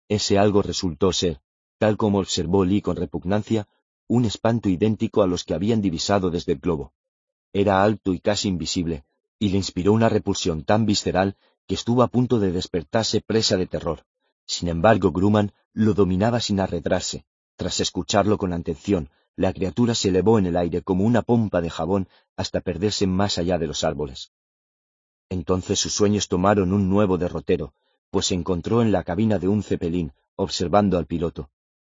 [0.09, 1.40] Ese algo resultó ser,
[1.77, 3.69] tal como observó Lee con repugnancia,
[4.08, 6.93] un espanto idéntico a los que habían divisado desde el globo.
[7.53, 9.06] Era alto y casi invisible,
[9.40, 13.67] y le inspiró una repulsión tan visceral que estuvo a punto de despertarse presa de
[13.67, 14.06] terror.
[14.46, 17.26] Sin embargo, Grumman lo dominaba sin arredrarse.
[17.56, 21.69] Tras escucharlo con atención, la criatura se elevó en el aire como una pompa de
[21.69, 24.31] jabón hasta perderse más allá de los árboles.
[25.30, 27.74] Entonces sus sueños tomaron un nuevo derrotero,
[28.12, 31.49] pues se encontró en la cabina de un cepelín, observando al piloto.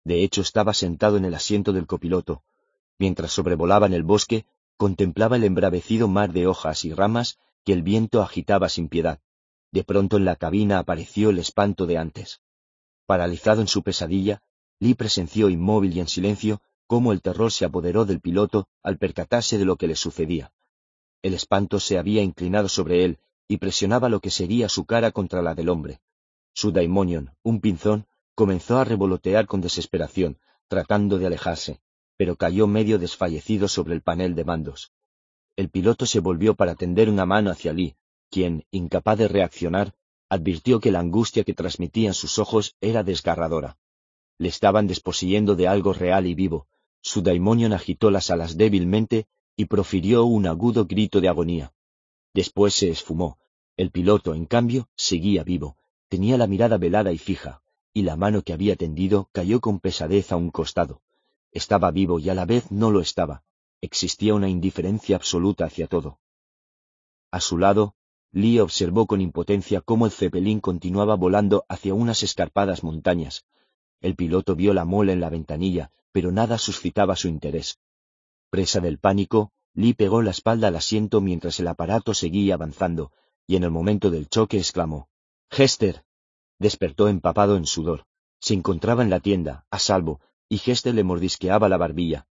[0.03, 2.43] De hecho, estaba sentado en el asiento del copiloto.
[2.97, 4.45] Mientras sobrevolaba en el bosque,
[4.77, 9.19] contemplaba el embravecido mar de hojas y ramas que el viento agitaba sin piedad.
[9.71, 12.41] De pronto en la cabina apareció el espanto de antes.
[13.05, 14.41] Paralizado en su pesadilla,
[14.79, 19.57] Lee presenció inmóvil y en silencio cómo el terror se apoderó del piloto al percatarse
[19.57, 20.53] de lo que le sucedía.
[21.21, 25.41] El espanto se había inclinado sobre él y presionaba lo que sería su cara contra
[25.41, 25.99] la del hombre.
[26.53, 31.81] Su daimonion, un pinzón, comenzó a revolotear con desesperación, tratando de alejarse,
[32.17, 34.91] pero cayó medio desfallecido sobre el panel de mandos.
[35.55, 37.95] El piloto se volvió para tender una mano hacia Lee,
[38.29, 39.93] quien, incapaz de reaccionar,
[40.29, 43.77] advirtió que la angustia que transmitían sus ojos era desgarradora.
[44.37, 46.67] Le estaban desposeyendo de algo real y vivo.
[47.01, 51.73] Su daimonion agitó las alas débilmente y profirió un agudo grito de agonía.
[52.33, 53.39] Después se esfumó.
[53.77, 55.77] El piloto, en cambio, seguía vivo.
[56.09, 57.61] Tenía la mirada velada y fija,
[57.93, 61.01] y la mano que había tendido cayó con pesadez a un costado.
[61.51, 63.43] Estaba vivo y a la vez no lo estaba.
[63.81, 66.19] Existía una indiferencia absoluta hacia todo.
[67.31, 67.95] A su lado,
[68.31, 73.45] Lee observó con impotencia cómo el cepelín continuaba volando hacia unas escarpadas montañas.
[74.01, 77.79] El piloto vio la mola en la ventanilla, pero nada suscitaba su interés.
[78.49, 83.11] Presa del pánico, Lee pegó la espalda al asiento mientras el aparato seguía avanzando,
[83.45, 85.09] y en el momento del choque exclamó,
[85.49, 86.03] Hester.
[86.59, 88.05] Despertó empapado en sudor.
[88.39, 92.27] Se encontraba en la tienda, a salvo, y Hester le mordisqueaba la barbilla.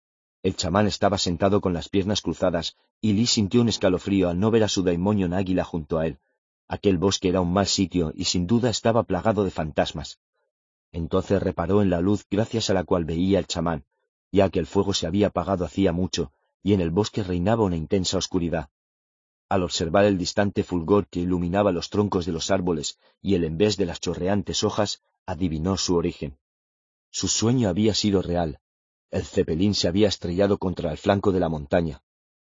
[0.46, 4.52] El chamán estaba sentado con las piernas cruzadas, y Lee sintió un escalofrío al no
[4.52, 6.20] ver a su daimonion águila junto a él.
[6.68, 10.20] Aquel bosque era un mal sitio y sin duda estaba plagado de fantasmas.
[10.92, 13.86] Entonces reparó en la luz gracias a la cual veía el chamán,
[14.30, 16.30] ya que el fuego se había apagado hacía mucho,
[16.62, 18.70] y en el bosque reinaba una intensa oscuridad.
[19.48, 23.76] Al observar el distante fulgor que iluminaba los troncos de los árboles y el envés
[23.76, 26.38] de las chorreantes hojas, adivinó su origen.
[27.10, 28.60] Su sueño había sido real.
[29.16, 32.02] El cepelín se había estrellado contra el flanco de la montaña.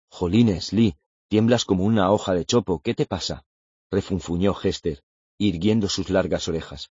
[0.10, 0.96] Jolines, Lee,
[1.28, 3.46] tiemblas como una hoja de chopo, ¿qué te pasa?
[3.92, 5.04] refunfuñó Hester,
[5.38, 6.90] irguiendo sus largas orejas.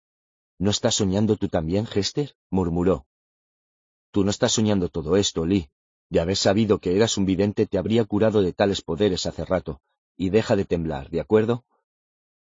[0.56, 2.36] ¿No estás soñando tú también, Hester?
[2.48, 3.06] murmuró.
[4.12, 5.68] Tú no estás soñando todo esto, Lee.
[6.10, 9.80] De haber sabido que eras un vidente te habría curado de tales poderes hace rato.
[10.16, 11.64] Y deja de temblar, ¿de acuerdo?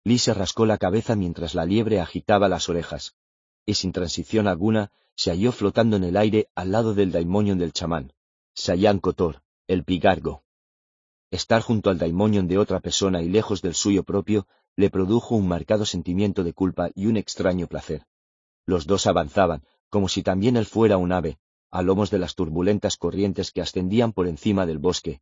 [0.02, 3.14] Lee se rascó la cabeza mientras la liebre agitaba las orejas,
[3.66, 7.72] y sin transición alguna se halló flotando en el aire al lado del daimonion del
[7.72, 8.12] chamán,
[8.54, 10.42] Sayan Kotor, el pigargo.
[11.30, 14.46] Estar junto al daimonion de otra persona y lejos del suyo propio
[14.76, 18.06] le produjo un marcado sentimiento de culpa y un extraño placer.
[18.66, 21.38] Los dos avanzaban, como si también él fuera un ave,
[21.70, 25.20] a lomos de las turbulentas corrientes que ascendían por encima del bosque,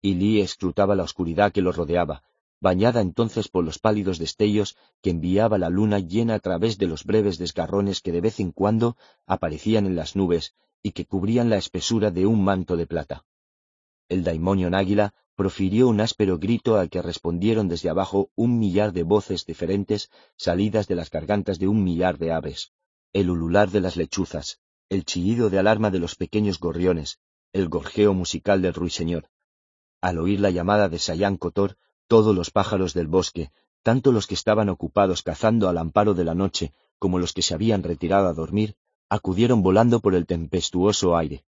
[0.00, 2.24] y Lee escrutaba la oscuridad que lo rodeaba,
[2.62, 7.04] bañada entonces por los pálidos destellos que enviaba la luna llena a través de los
[7.04, 8.96] breves desgarrones que de vez en cuando
[9.26, 13.26] aparecían en las nubes y que cubrían la espesura de un manto de plata.
[14.08, 19.02] El daimonion águila profirió un áspero grito al que respondieron desde abajo un millar de
[19.02, 22.70] voces diferentes salidas de las gargantas de un millar de aves,
[23.12, 27.18] el ulular de las lechuzas, el chillido de alarma de los pequeños gorriones,
[27.52, 29.30] el gorjeo musical del ruiseñor.
[30.00, 31.76] Al oír la llamada de Sayan Kotor,
[32.12, 36.34] todos los pájaros del bosque, tanto los que estaban ocupados cazando al amparo de la
[36.34, 38.74] noche como los que se habían retirado a dormir,
[39.08, 41.42] acudieron volando por el tempestuoso aire.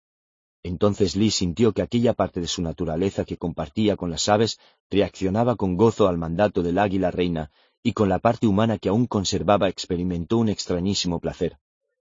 [0.63, 4.61] Entonces Lee sintió que aquella parte de su naturaleza que compartía con las aves
[4.91, 7.51] reaccionaba con gozo al mandato del águila reina,
[7.83, 11.59] y con la parte humana que aún conservaba experimentó un extrañísimo placer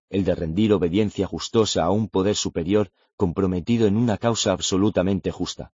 [0.09, 5.71] el de rendir obediencia justosa a un poder superior comprometido en una causa absolutamente justa,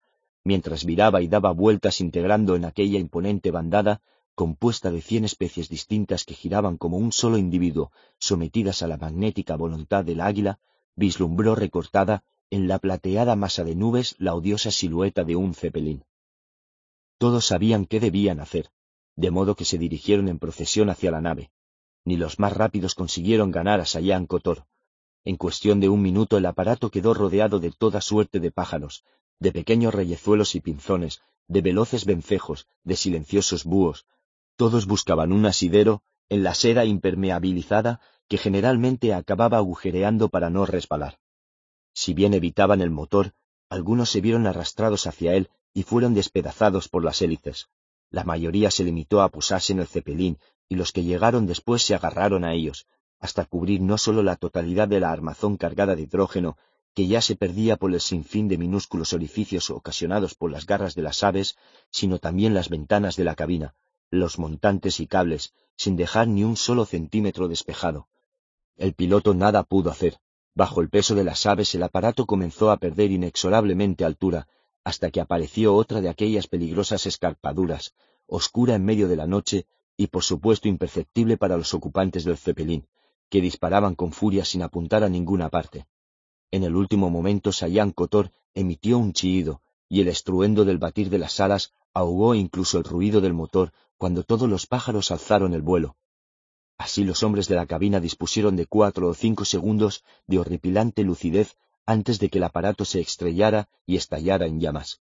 [0.44, 4.00] mientras viraba y daba vueltas integrando en aquella imponente bandada,
[4.34, 9.56] compuesta de cien especies distintas que giraban como un solo individuo, sometidas a la magnética
[9.56, 10.58] voluntad del águila,
[10.96, 16.04] vislumbró recortada en la plateada masa de nubes la odiosa silueta de un cepelín.
[17.18, 18.70] Todos sabían qué debían hacer,
[19.16, 21.50] de modo que se dirigieron en procesión hacia la nave
[22.04, 24.64] ni los más rápidos consiguieron ganar a Sayan Kotor.
[25.24, 29.04] En cuestión de un minuto el aparato quedó rodeado de toda suerte de pájaros,
[29.42, 34.06] de pequeños reyezuelos y pinzones, de veloces vencejos, de silenciosos búhos.
[34.56, 41.18] Todos buscaban un asidero en la seda impermeabilizada que generalmente acababa agujereando para no resbalar.
[41.92, 43.32] Si bien evitaban el motor,
[43.68, 47.68] algunos se vieron arrastrados hacia él y fueron despedazados por las hélices.
[48.10, 51.96] La mayoría se limitó a posarse en el cepelín y los que llegaron después se
[51.96, 52.86] agarraron a ellos,
[53.18, 56.56] hasta cubrir no sólo la totalidad de la armazón cargada de hidrógeno,
[56.94, 61.02] que ya se perdía por el sinfín de minúsculos orificios ocasionados por las garras de
[61.02, 61.56] las aves,
[61.90, 63.74] sino también las ventanas de la cabina,
[64.10, 68.08] los montantes y cables, sin dejar ni un solo centímetro despejado.
[68.76, 70.18] El piloto nada pudo hacer.
[70.54, 74.48] Bajo el peso de las aves el aparato comenzó a perder inexorablemente altura,
[74.84, 77.94] hasta que apareció otra de aquellas peligrosas escarpaduras,
[78.26, 82.86] oscura en medio de la noche, y por supuesto imperceptible para los ocupantes del Zeppelin,
[83.30, 85.86] que disparaban con furia sin apuntar a ninguna parte.
[86.52, 91.18] En el último momento Sayan Kotor emitió un chillido, y el estruendo del batir de
[91.18, 95.96] las alas ahogó incluso el ruido del motor cuando todos los pájaros alzaron el vuelo.
[96.76, 101.56] Así los hombres de la cabina dispusieron de cuatro o cinco segundos de horripilante lucidez
[101.86, 105.00] antes de que el aparato se estrellara y estallara en llamas.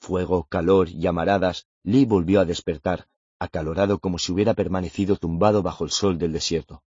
[0.00, 3.06] Fuego, calor, llamaradas, Lee volvió a despertar,
[3.38, 6.82] acalorado como si hubiera permanecido tumbado bajo el sol del desierto.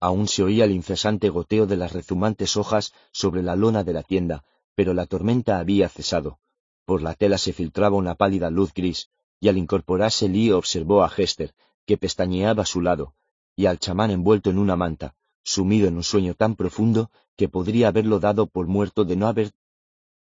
[0.00, 4.02] Aún se oía el incesante goteo de las rezumantes hojas sobre la lona de la
[4.02, 6.38] tienda, pero la tormenta había cesado.
[6.84, 11.12] Por la tela se filtraba una pálida luz gris, y al incorporarse Lee observó a
[11.14, 13.14] Hester, que pestañeaba a su lado,
[13.56, 17.88] y al chamán envuelto en una manta, sumido en un sueño tan profundo que podría
[17.88, 19.52] haberlo dado por muerto de no haber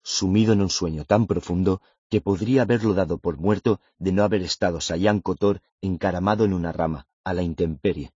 [0.03, 4.42] sumido en un sueño tan profundo que podría haberlo dado por muerto de no haber
[4.42, 8.12] estado Sayan Cotor encaramado en una rama, a la intemperie.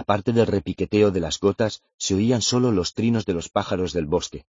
[0.00, 4.06] Aparte del repiqueteo de las gotas, se oían solo los trinos de los pájaros del
[4.06, 4.46] bosque.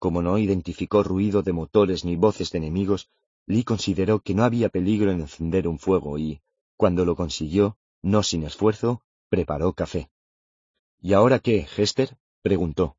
[0.00, 3.08] Como no identificó ruido de motores ni voces de enemigos,
[3.46, 6.40] Lee consideró que no había peligro en encender un fuego y,
[6.76, 10.10] cuando lo consiguió, no sin esfuerzo, preparó café.
[11.00, 12.18] ¿Y ahora qué, Hester?
[12.42, 12.96] preguntó.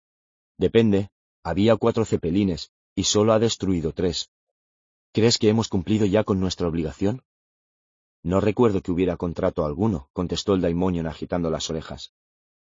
[0.57, 1.09] Depende.
[1.43, 4.29] Había cuatro cepelines, y solo ha destruido tres.
[5.11, 7.23] ¿Crees que hemos cumplido ya con nuestra obligación?
[8.23, 12.13] No recuerdo que hubiera contrato alguno, contestó el daimonion agitando las orejas.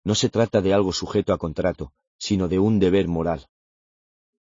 [0.05, 3.49] No se trata de algo sujeto a contrato, sino de un deber moral.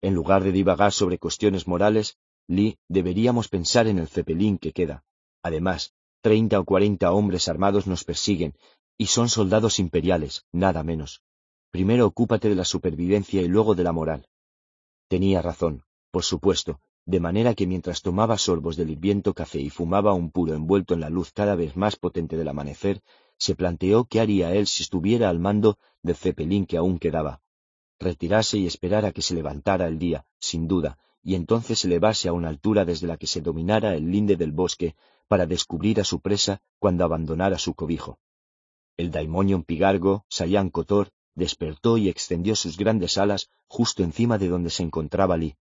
[0.02, 5.04] En lugar de divagar sobre cuestiones morales, Lee, deberíamos pensar en el cepelín que queda.
[5.44, 8.56] Además, treinta o cuarenta hombres armados nos persiguen,
[8.98, 11.22] y son soldados imperiales, nada menos.
[11.72, 14.28] Primero ocúpate de la supervivencia y luego de la moral.
[15.08, 20.14] Tenía razón, por supuesto, de manera que mientras tomaba sorbos del hirviento café y fumaba
[20.14, 23.02] un puro envuelto en la luz cada vez más potente del amanecer,
[23.40, 27.42] se planteó qué haría él si estuviera al mando del cepelín que aún quedaba.
[28.00, 32.30] Retirarse y esperar a que se levantara el día, sin duda, y entonces se elevase
[32.30, 34.96] a una altura desde la que se dominara el linde del bosque
[35.28, 38.20] para descubrir a su presa cuando abandonara su cobijo.
[38.98, 44.70] El daimonion pigargo, Sayan Kotor, despertó y extendió sus grandes alas justo encima de donde
[44.70, 45.56] se encontraba Lee.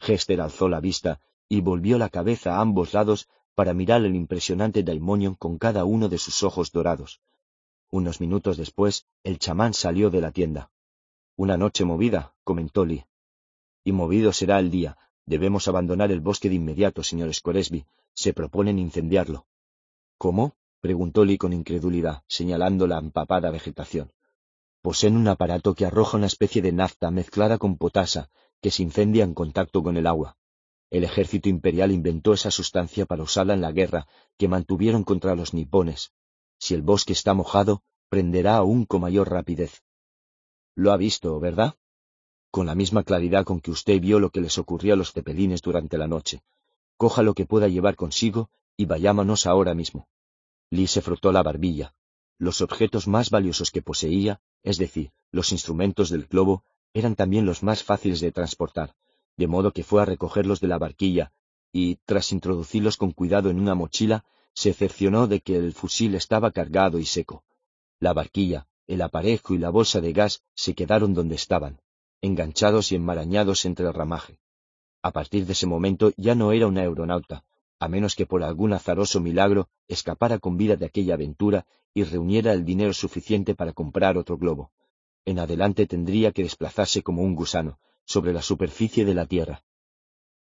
[0.00, 4.82] Hester alzó la vista y volvió la cabeza a ambos lados para mirar el impresionante
[4.82, 7.20] Daimonion con cada uno de sus ojos dorados.
[7.90, 10.70] Unos minutos después, el chamán salió de la tienda.
[11.36, 13.04] Una noche movida, comentó Lee.
[13.84, 14.96] Y movido será el día.
[15.26, 17.84] Debemos abandonar el bosque de inmediato, señor Scoresby.
[18.14, 19.46] Se proponen incendiarlo.
[20.18, 20.54] ¿Cómo?
[20.80, 24.12] preguntó Lee con incredulidad, señalando la empapada vegetación.
[24.82, 29.24] Poseen un aparato que arroja una especie de nafta mezclada con potasa que se incendia
[29.24, 30.36] en contacto con el agua.
[30.90, 35.54] El ejército imperial inventó esa sustancia para usarla en la guerra que mantuvieron contra los
[35.54, 36.12] nipones.
[36.58, 39.82] Si el bosque está mojado, prenderá aún con mayor rapidez.
[40.74, 41.76] Lo ha visto, ¿verdad?
[42.50, 45.62] Con la misma claridad con que usted vio lo que les ocurrió a los cepelines
[45.62, 46.42] durante la noche.
[46.96, 50.08] Coja lo que pueda llevar consigo y vayámonos ahora mismo.
[50.70, 51.94] Lee se frotó la barbilla.
[52.38, 57.62] Los objetos más valiosos que poseía, es decir, los instrumentos del globo, eran también los
[57.62, 58.94] más fáciles de transportar,
[59.36, 61.32] de modo que fue a recogerlos de la barquilla,
[61.72, 64.24] y, tras introducirlos con cuidado en una mochila,
[64.54, 67.44] se cercionó de que el fusil estaba cargado y seco.
[68.00, 71.80] La barquilla, el aparejo y la bolsa de gas se quedaron donde estaban,
[72.20, 74.40] enganchados y enmarañados entre el ramaje.
[75.02, 77.44] A partir de ese momento ya no era un aeronauta,
[77.78, 82.52] a menos que por algún azaroso milagro escapara con vida de aquella aventura y reuniera
[82.52, 84.72] el dinero suficiente para comprar otro globo
[85.30, 89.62] en adelante tendría que desplazarse como un gusano sobre la superficie de la tierra.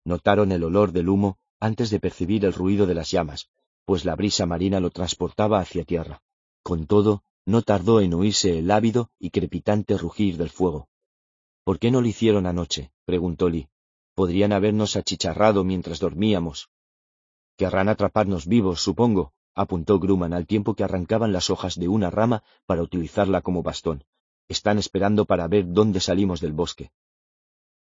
[0.04, 3.48] Notaron el olor del humo antes de percibir el ruido de las llamas,
[3.84, 6.22] pues la brisa marina lo transportaba hacia tierra.
[6.62, 10.88] Con todo, no tardó en oírse el ávido y crepitante rugir del fuego.
[11.62, 12.92] ¿Por qué no lo hicieron anoche?
[13.04, 13.68] preguntó Lee.
[14.14, 16.68] Podrían habernos achicharrado mientras dormíamos.
[17.56, 22.42] Querrán atraparnos vivos, supongo, apuntó Grumman al tiempo que arrancaban las hojas de una rama
[22.66, 24.04] para utilizarla como bastón.
[24.48, 26.90] Están esperando para ver dónde salimos del bosque.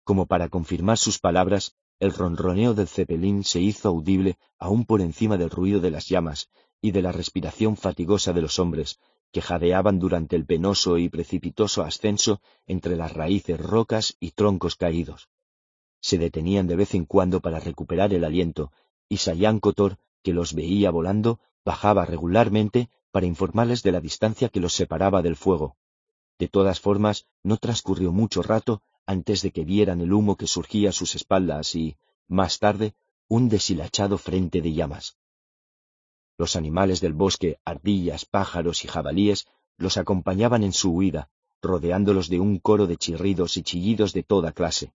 [0.05, 5.39] Como para confirmar sus palabras, el ronroneo del cepelín se hizo audible aún por encima
[5.39, 8.99] del ruido de las llamas y de la respiración fatigosa de los hombres,
[9.31, 15.29] que jadeaban durante el penoso y precipitoso ascenso entre las raíces rocas y troncos caídos.
[16.01, 18.73] Se detenían de vez en cuando para recuperar el aliento,
[19.09, 24.61] y Sayan Kotor, que los veía volando, bajaba regularmente para informarles de la distancia que
[24.61, 25.77] los separaba del fuego.
[26.43, 30.89] De todas formas, no transcurrió mucho rato antes de que vieran el humo que surgía
[30.89, 31.95] a sus espaldas y,
[32.27, 32.97] más tarde,
[33.29, 35.19] un deshilachado frente de llamas.
[36.37, 41.31] Los animales del bosque, ardillas, pájaros y jabalíes, los acompañaban en su huida,
[41.63, 44.93] rodeándolos de un coro de chirridos y chillidos de toda clase.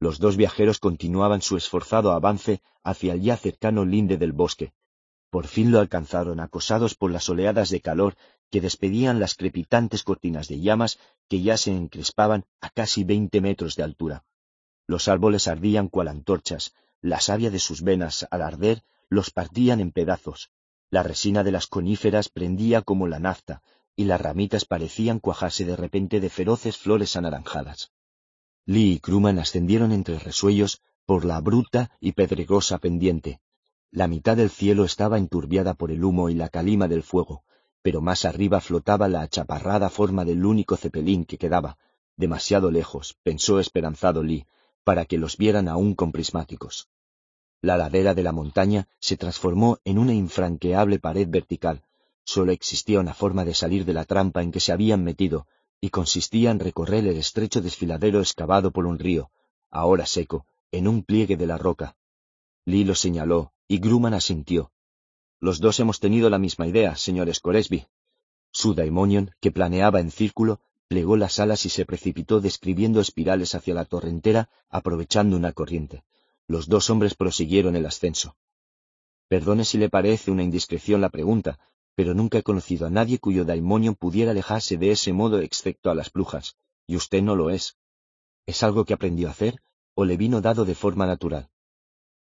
[0.00, 4.72] Los dos viajeros continuaban su esforzado avance hacia el ya cercano linde del bosque.
[5.32, 8.16] Por fin lo alcanzaron, acosados por las oleadas de calor
[8.50, 13.74] que despedían las crepitantes cortinas de llamas que ya se encrespaban a casi veinte metros
[13.74, 14.26] de altura.
[14.86, 19.90] Los árboles ardían cual antorchas, la savia de sus venas, al arder, los partían en
[19.90, 20.50] pedazos.
[20.90, 23.62] La resina de las coníferas prendía como la nafta,
[23.96, 27.90] y las ramitas parecían cuajarse de repente de feroces flores anaranjadas.
[28.66, 33.40] Lee y Kruman ascendieron entre resuellos por la bruta y pedregosa pendiente.
[33.94, 37.44] La mitad del cielo estaba enturbiada por el humo y la calima del fuego,
[37.82, 41.76] pero más arriba flotaba la achaparrada forma del único cepelín que quedaba,
[42.16, 44.46] demasiado lejos, pensó esperanzado Lee,
[44.82, 46.88] para que los vieran aún con prismáticos.
[47.60, 51.82] La ladera de la montaña se transformó en una infranqueable pared vertical.
[52.24, 55.46] Solo existía una forma de salir de la trampa en que se habían metido,
[55.82, 59.30] y consistía en recorrer el estrecho desfiladero excavado por un río,
[59.70, 61.94] ahora seco, en un pliegue de la roca.
[62.64, 64.72] Lee lo señaló, y Grumman asintió.
[65.40, 67.86] Los dos hemos tenido la misma idea, señor Scoresby.
[68.52, 73.74] Su daimonion, que planeaba en círculo, plegó las alas y se precipitó describiendo espirales hacia
[73.74, 76.04] la torrentera, aprovechando una corriente.
[76.46, 78.36] Los dos hombres prosiguieron el ascenso.
[79.28, 81.58] Perdone si le parece una indiscreción la pregunta,
[81.94, 85.94] pero nunca he conocido a nadie cuyo daimonion pudiera alejarse de ese modo excepto a
[85.94, 87.78] las brujas, y usted no lo es.
[88.44, 89.62] ¿Es algo que aprendió a hacer,
[89.94, 91.48] o le vino dado de forma natural?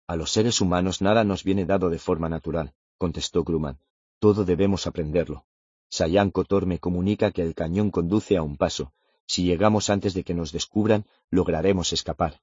[0.07, 3.79] A los seres humanos nada nos viene dado de forma natural contestó Grumman.
[4.19, 5.45] Todo debemos aprenderlo.
[5.91, 8.93] Sayan Kotor me comunica que el cañón conduce a un paso.
[9.27, 12.41] Si llegamos antes de que nos descubran, lograremos escapar.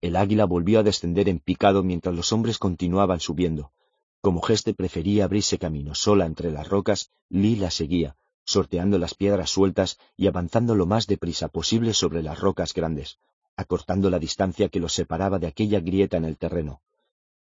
[0.00, 3.72] El águila volvió a descender en picado mientras los hombres continuaban subiendo.
[4.20, 9.50] Como Geste prefería abrirse camino sola entre las rocas, Lee la seguía, sorteando las piedras
[9.50, 13.18] sueltas y avanzando lo más deprisa posible sobre las rocas grandes,
[13.56, 16.82] acortando la distancia que los separaba de aquella grieta en el terreno.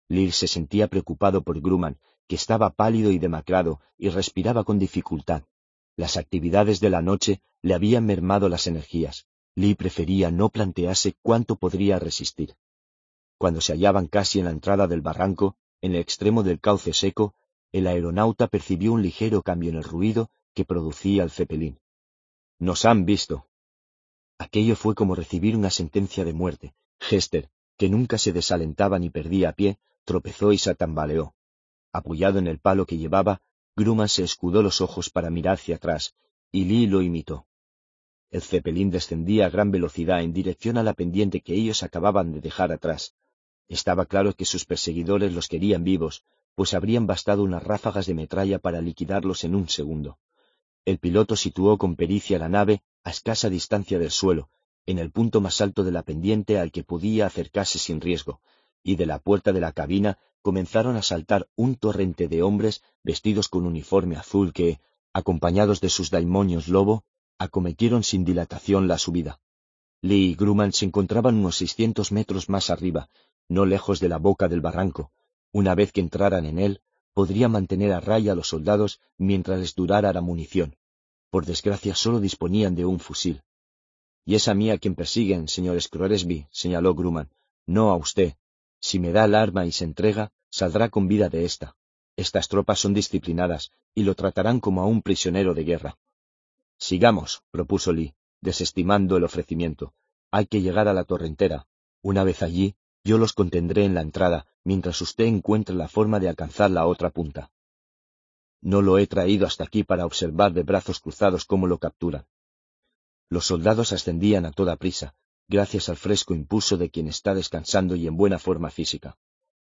[0.09, 5.43] Lee se sentía preocupado por Grumman, que estaba pálido y demacrado y respiraba con dificultad.
[5.97, 9.27] Las actividades de la noche le habían mermado las energías.
[9.55, 12.57] Lee prefería no plantearse cuánto podría resistir.
[13.39, 17.35] Cuando se hallaban casi en la entrada del barranco, en el extremo del cauce seco,
[17.73, 21.79] el aeronauta percibió un ligero cambio en el ruido que producía el cepelín.
[22.59, 23.47] Nos han visto.
[24.39, 26.75] Aquello fue como recibir una sentencia de muerte.
[27.11, 31.35] Hester, que nunca se desalentaba ni perdía a pie, tropezó y se tambaleó.
[31.93, 33.41] Apoyado en el palo que llevaba,
[33.77, 36.15] Grumman se escudó los ojos para mirar hacia atrás,
[36.53, 37.47] y Lee lo imitó.
[38.31, 42.41] El cepelín descendía a gran velocidad en dirección a la pendiente que ellos acababan de
[42.41, 43.15] dejar atrás.
[43.69, 48.59] Estaba claro que sus perseguidores los querían vivos, pues habrían bastado unas ráfagas de metralla
[48.59, 50.19] para liquidarlos en un segundo.
[50.85, 54.51] El piloto situó con pericia la nave a escasa distancia del suelo,
[54.85, 58.41] en el punto más alto de la pendiente al que podía acercarse sin riesgo,
[58.83, 63.47] y de la puerta de la cabina comenzaron a saltar un torrente de hombres vestidos
[63.49, 64.81] con uniforme azul que,
[65.13, 67.05] acompañados de sus daimonios lobo,
[67.39, 69.39] acometieron sin dilatación la subida.
[70.03, 73.09] Lee y Grumman se encontraban unos seiscientos metros más arriba,
[73.49, 75.13] no lejos de la boca del barranco.
[75.53, 76.81] Una vez que entraran en él,
[77.15, 80.75] podrían mantener a raya a los soldados mientras les durara la munición.
[81.37, 83.43] Por desgracia solo disponían de un fusil.
[84.25, 87.29] Y es a mí a quien persiguen, señor Scroresby, señaló Grumman,
[87.67, 88.37] no a usted.
[88.81, 91.77] Si me da el arma y se entrega, saldrá con vida de esta.
[92.17, 95.99] Estas tropas son disciplinadas y lo tratarán como a un prisionero de guerra.
[96.79, 99.93] Sigamos, propuso Lee, desestimando el ofrecimiento.
[100.31, 101.67] Hay que llegar a la torrentera.
[102.01, 106.31] Una vez allí, yo los contendré en la entrada, mientras usted encuentre la forma de
[106.31, 107.51] alcanzar la otra punta.
[108.67, 112.27] No lo he traído hasta aquí para observar de brazos cruzados cómo lo capturan.
[113.31, 115.15] Los soldados ascendían a toda prisa,
[115.47, 119.19] gracias al fresco impulso de quien está descansando y en buena forma física.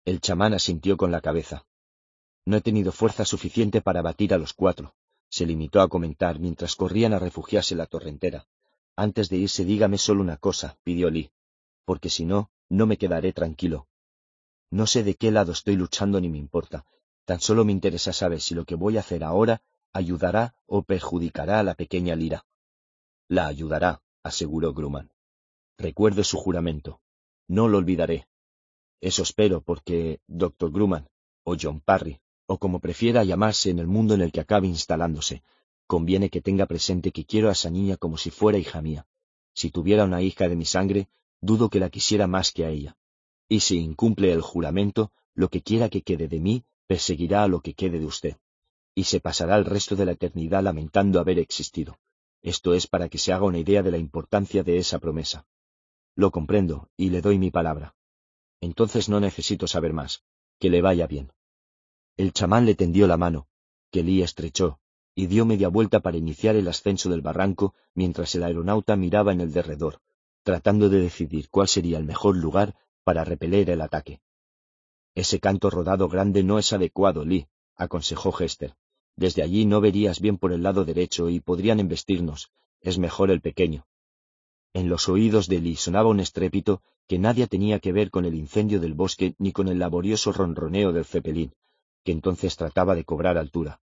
[0.05, 1.65] El chamán asintió con la cabeza.
[2.45, 4.95] No he tenido fuerza suficiente para batir a los cuatro,
[5.31, 8.49] se limitó a comentar mientras corrían a refugiarse la torrentera.
[8.97, 11.31] Antes de irse dígame solo una cosa, pidió Lee,
[11.87, 13.89] porque si no, no me quedaré tranquilo.
[14.71, 16.85] No sé de qué lado estoy luchando ni me importa,
[17.25, 21.61] tan solo me interesa saber si lo que voy a hacer ahora ayudará o perjudicará
[21.61, 22.45] a la pequeña Lira.
[23.29, 25.11] La ayudará, aseguró Grumman.
[25.79, 27.01] Recuerde su juramento.
[27.49, 28.29] No lo olvidaré.
[29.01, 30.71] Eso espero porque Dr.
[30.71, 31.09] Grumman,
[31.45, 35.43] o John Parry, o como prefiera llamarse en el mundo en el que acabe instalándose,
[35.87, 39.07] conviene que tenga presente que quiero a esa niña como si fuera hija mía.
[39.55, 41.09] Si tuviera una hija de mi sangre,
[41.41, 42.97] dudo que la quisiera más que a ella.
[43.49, 47.61] Y si incumple el juramento, lo que quiera que quede de mí, perseguirá a lo
[47.61, 48.37] que quede de usted.
[48.97, 52.01] Y se pasará el resto de la eternidad lamentando haber existido.
[52.43, 55.47] Esto es para que se haga una idea de la importancia de esa promesa.
[56.17, 57.95] Lo comprendo, y le doy mi palabra.
[58.61, 60.25] Entonces no necesito saber más.
[60.59, 61.31] Que le vaya bien.
[62.17, 63.47] El chamán le tendió la mano,
[63.93, 64.81] que Lee estrechó,
[65.15, 69.41] y dio media vuelta para iniciar el ascenso del barranco mientras el aeronauta miraba en
[69.41, 70.01] el derredor,
[70.43, 72.75] tratando de decidir cuál sería el mejor lugar
[73.05, 74.21] para repeler el ataque.
[75.15, 78.75] Ese canto rodado grande no es adecuado, Lee, aconsejó Hester.
[79.17, 82.51] Desde allí no verías bien por el lado derecho y podrían embestirnos.
[82.81, 83.87] Es mejor el pequeño.
[84.73, 88.35] En los oídos de Lee sonaba un estrépito que nadie tenía que ver con el
[88.35, 91.53] incendio del bosque ni con el laborioso ronroneo del cepelín,
[92.05, 93.81] que entonces trataba de cobrar altura.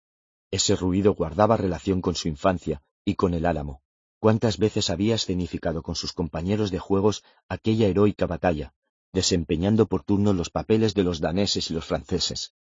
[0.50, 3.82] Ese ruido guardaba relación con su infancia y con el álamo.
[4.18, 8.72] ¿Cuántas veces había escenificado con sus compañeros de juegos aquella heroica batalla,
[9.12, 12.54] desempeñando por turno los papeles de los daneses y los franceses?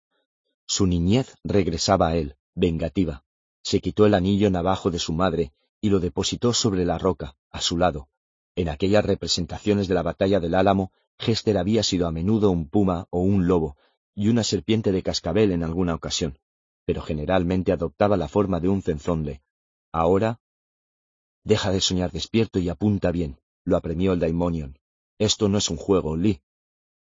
[0.66, 3.24] Su niñez regresaba a él, vengativa.
[3.64, 7.62] Se quitó el anillo navajo de su madre y lo depositó sobre la roca, a
[7.62, 8.10] su lado.
[8.56, 13.08] En aquellas representaciones de la batalla del Álamo, Hester había sido a menudo un puma
[13.10, 13.78] o un lobo,
[14.16, 16.40] y una serpiente de cascabel en alguna ocasión,
[16.86, 19.42] pero generalmente adoptaba la forma de un cenzonle.
[19.92, 20.40] Ahora...
[21.44, 24.79] Deja de soñar despierto y apunta bien, lo apremió el Daimonion.
[25.20, 26.42] Esto no es un juego, Lee.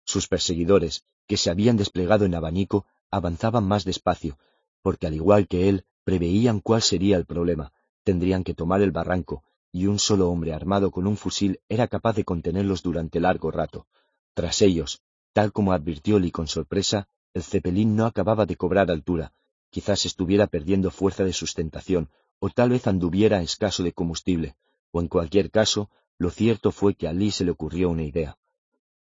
[0.06, 4.38] Sus perseguidores, que se habían desplegado en abanico, avanzaban más despacio,
[4.84, 7.74] porque al igual que él, preveían cuál sería el problema.
[8.04, 12.14] Tendrían que tomar el barranco, y un solo hombre armado con un fusil era capaz
[12.14, 13.88] de contenerlos durante largo rato.
[14.36, 15.02] Tras ellos,
[15.34, 19.34] Tal como advirtió Lee con sorpresa, el cepelín no acababa de cobrar altura,
[19.70, 24.56] quizás estuviera perdiendo fuerza de sustentación, o tal vez anduviera escaso de combustible,
[24.92, 25.90] o en cualquier caso,
[26.22, 28.38] lo cierto fue que a Lee se le ocurrió una idea.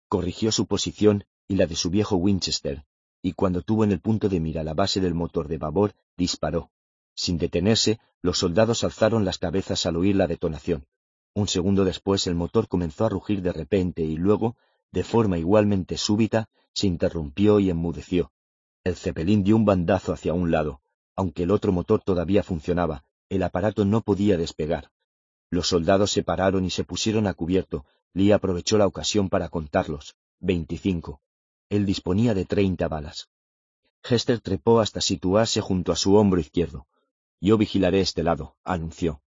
[0.06, 2.84] Corrigió su posición y la de su viejo Winchester,
[3.20, 6.70] y cuando tuvo en el punto de mira la base del motor de babor, disparó.
[7.16, 10.86] Sin detenerse, los soldados alzaron las cabezas al oír la detonación.
[11.34, 14.54] Un segundo después el motor comenzó a rugir de repente y luego,
[14.92, 18.30] de forma igualmente súbita, se interrumpió y enmudeció.
[18.84, 20.80] El cepelín dio un bandazo hacia un lado.
[21.16, 24.92] Aunque el otro motor todavía funcionaba, el aparato no podía despegar.
[25.52, 27.84] Los soldados se pararon y se pusieron a cubierto.
[28.14, 30.16] Lee aprovechó la ocasión para contarlos.
[30.40, 31.20] Veinticinco.
[31.68, 33.28] Él disponía de treinta balas.
[34.02, 36.86] Hester trepó hasta situarse junto a su hombro izquierdo.
[37.38, 39.20] Yo vigilaré este lado, anunció.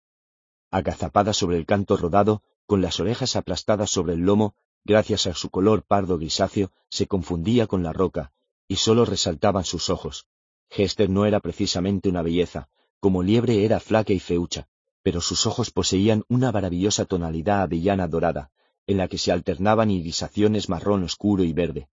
[0.70, 5.50] Agazapada sobre el canto rodado, con las orejas aplastadas sobre el lomo, gracias a su
[5.50, 8.32] color pardo grisáceo, se confundía con la roca,
[8.66, 10.26] y sólo resaltaban sus ojos.
[10.70, 14.68] Hester no era precisamente una belleza, como liebre era flaca y feucha,
[15.04, 18.50] pero sus ojos poseían una maravillosa tonalidad avellana dorada,
[18.86, 21.90] en la que se alternaban irisaciones marrón oscuro y verde.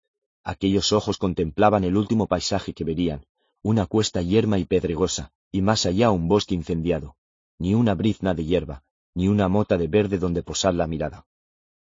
[0.43, 3.25] Aquellos ojos contemplaban el último paisaje que verían,
[3.61, 7.15] una cuesta yerma y pedregosa, y más allá un bosque incendiado.
[7.57, 8.83] Ni una brizna de hierba,
[9.15, 11.25] ni una mota de verde donde posar la mirada.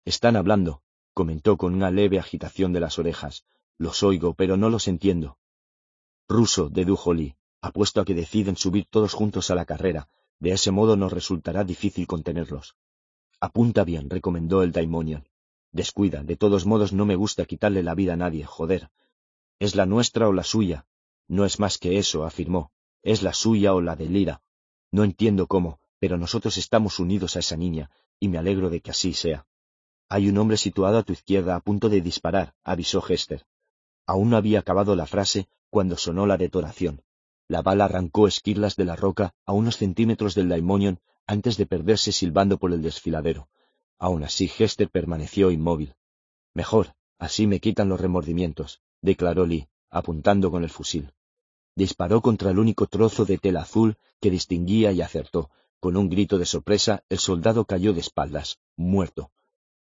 [0.05, 0.83] Están hablando,
[1.15, 3.47] comentó con una leve agitación de las orejas.
[3.79, 5.39] Los oigo, pero no los entiendo.
[6.29, 10.11] Ruso, dedujo Lee, apuesto a que deciden subir todos juntos a la carrera.
[10.39, 12.77] De ese modo nos resultará difícil contenerlos.
[13.41, 15.29] Apunta bien, recomendó el Daimonion.
[15.73, 18.91] Descuida, de todos modos no me gusta quitarle la vida a nadie, joder.
[19.59, 20.87] ¿Es la nuestra o la suya?
[21.29, 22.73] No es más que eso, afirmó.
[23.03, 24.43] Es la suya o la de Lira.
[24.91, 28.91] No entiendo cómo, pero nosotros estamos unidos a esa niña, y me alegro de que
[28.91, 29.47] así sea.
[30.09, 33.45] Hay un hombre situado a tu izquierda a punto de disparar, avisó Hester.
[34.07, 37.03] Aún no había acabado la frase cuando sonó la detonación.
[37.49, 42.13] La bala arrancó esquirlas de la roca a unos centímetros del Daimonion antes de perderse
[42.13, 43.49] silbando por el desfiladero.
[43.99, 45.95] Aún así Hester permaneció inmóvil.
[46.55, 51.13] Mejor, así me quitan los remordimientos, declaró Lee, apuntando con el fusil.
[51.75, 55.51] Disparó contra el único trozo de tela azul que distinguía y acertó.
[55.79, 59.31] Con un grito de sorpresa, el soldado cayó de espaldas, muerto.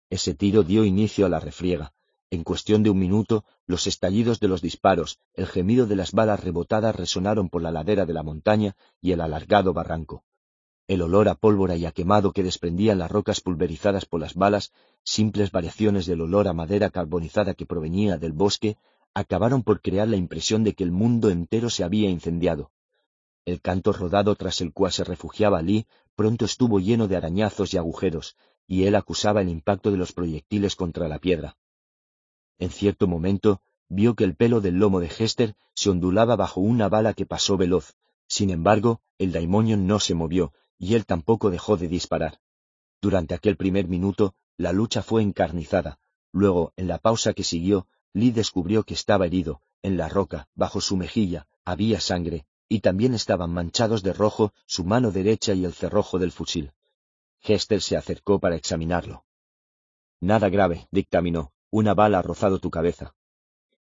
[0.10, 1.94] Ese tiro dio inicio a la refriega.
[2.32, 6.42] En cuestión de un minuto, los estallidos de los disparos, el gemido de las balas
[6.42, 10.24] rebotadas resonaron por la ladera de la montaña y el alargado barranco.
[10.88, 14.72] El olor a pólvora y a quemado que desprendían las rocas pulverizadas por las balas,
[15.04, 18.78] simples variaciones del olor a madera carbonizada que provenía del bosque,
[19.14, 22.72] acabaron por crear la impresión de que el mundo entero se había incendiado.
[23.44, 27.78] El canto rodado tras el cual se refugiaba Lee pronto estuvo lleno de arañazos y
[27.78, 31.58] agujeros, y él acusaba el impacto de los proyectiles contra la piedra.
[32.62, 36.90] En cierto momento vio que el pelo del lomo de Hester se ondulaba bajo una
[36.90, 37.96] bala que pasó veloz.
[38.28, 42.40] Sin embargo, el Daimonion no se movió, y él tampoco dejó de disparar.
[43.02, 45.98] Durante aquel primer minuto, la lucha fue encarnizada.
[46.32, 50.82] Luego, en la pausa que siguió, Lee descubrió que estaba herido, en la roca, bajo
[50.82, 55.74] su mejilla, había sangre, y también estaban manchados de rojo su mano derecha y el
[55.74, 56.74] cerrojo del fusil.
[57.42, 59.26] Hester se acercó para examinarlo.
[60.20, 61.54] Nada grave, dictaminó.
[61.74, 63.16] Una bala ha rozado tu cabeza.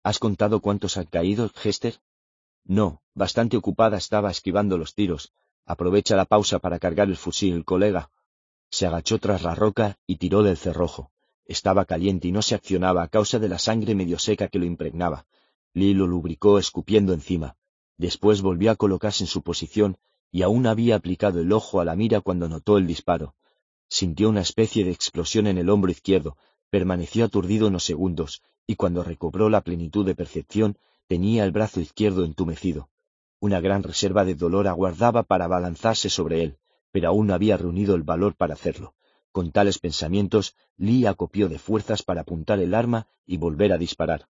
[0.04, 2.00] ¿Has contado cuántos han caído, Hester?
[2.64, 5.32] No, bastante ocupada estaba esquivando los tiros.
[5.66, 8.08] Aprovecha la pausa para cargar el fusil, colega.
[8.70, 11.10] Se agachó tras la roca y tiró del cerrojo.
[11.44, 14.64] Estaba caliente y no se accionaba a causa de la sangre medio seca que lo
[14.64, 15.26] impregnaba.
[15.74, 17.56] Lee lo lubricó escupiendo encima.
[17.96, 19.98] Después volvió a colocarse en su posición
[20.30, 23.34] y aún había aplicado el ojo a la mira cuando notó el disparo.
[23.88, 26.38] Sintió una especie de explosión en el hombro izquierdo,
[26.72, 32.24] permaneció aturdido unos segundos, y cuando recobró la plenitud de percepción, tenía el brazo izquierdo
[32.24, 32.88] entumecido.
[33.40, 36.56] Una gran reserva de dolor aguardaba para abalanzarse sobre él,
[36.90, 38.94] pero aún no había reunido el valor para hacerlo.
[39.32, 44.28] Con tales pensamientos, Lee acopió de fuerzas para apuntar el arma y volver a disparar.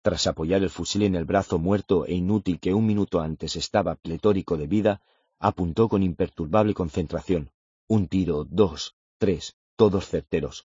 [0.00, 3.94] Tras apoyar el fusil en el brazo muerto e inútil que un minuto antes estaba
[3.96, 5.02] pletórico de vida,
[5.38, 7.50] apuntó con imperturbable concentración.
[7.88, 10.66] Un tiro, dos, tres, todos certeros.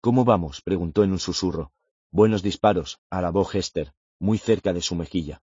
[0.00, 0.60] ¿Cómo vamos?
[0.62, 1.72] preguntó en un susurro.
[2.12, 5.42] Buenos disparos, alabó Hester, muy cerca de su mejilla.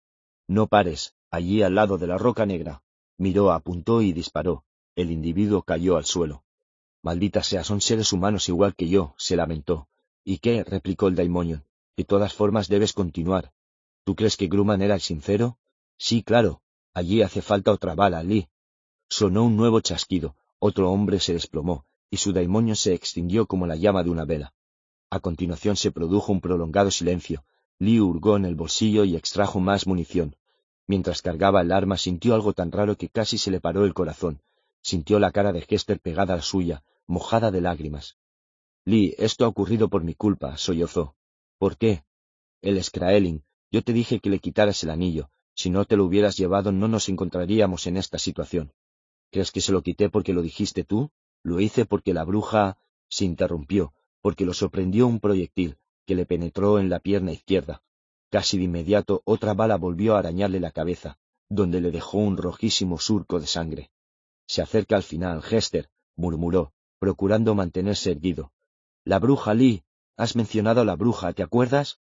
[0.46, 2.82] No pares, allí al lado de la roca negra.
[3.18, 4.64] Miró, apuntó y disparó.
[4.96, 6.44] El individuo cayó al suelo.
[7.02, 9.88] Maldita sea, son seres humanos igual que yo, se lamentó.
[10.24, 10.64] ¿Y qué?
[10.64, 11.64] replicó el daimonion.
[11.96, 13.52] De todas formas debes continuar.
[14.04, 15.58] ¿Tú crees que Grumman era el sincero?
[15.98, 16.62] Sí, claro.
[16.94, 18.48] Allí hace falta otra bala, Lee.
[19.08, 23.76] Sonó un nuevo chasquido, otro hombre se desplomó, y su daimonio se extinguió como la
[23.76, 24.54] llama de una vela.
[25.10, 27.44] A continuación se produjo un prolongado silencio.
[27.78, 30.36] Lee hurgó en el bolsillo y extrajo más munición.
[30.86, 34.40] Mientras cargaba el arma sintió algo tan raro que casi se le paró el corazón.
[34.82, 38.16] Sintió la cara de Hester pegada a la suya, mojada de lágrimas.
[38.84, 41.14] Lee, esto ha ocurrido por mi culpa, sollozó.
[41.58, 42.04] ¿Por qué?
[42.62, 43.42] El Skraeling.
[43.70, 45.30] Yo te dije que le quitaras el anillo.
[45.54, 48.72] Si no te lo hubieras llevado no nos encontraríamos en esta situación.
[49.30, 51.10] ¿Crees que se lo quité porque lo dijiste tú?
[51.42, 56.78] Lo hice porque la bruja se interrumpió, porque lo sorprendió un proyectil que le penetró
[56.78, 57.82] en la pierna izquierda.
[58.30, 62.98] Casi de inmediato otra bala volvió a arañarle la cabeza, donde le dejó un rojísimo
[62.98, 63.90] surco de sangre.
[64.46, 68.52] Se acerca al final, Hester, murmuró, procurando mantenerse erguido.
[69.04, 69.84] La bruja, Lee.
[70.16, 72.00] Has mencionado a la bruja, ¿te acuerdas?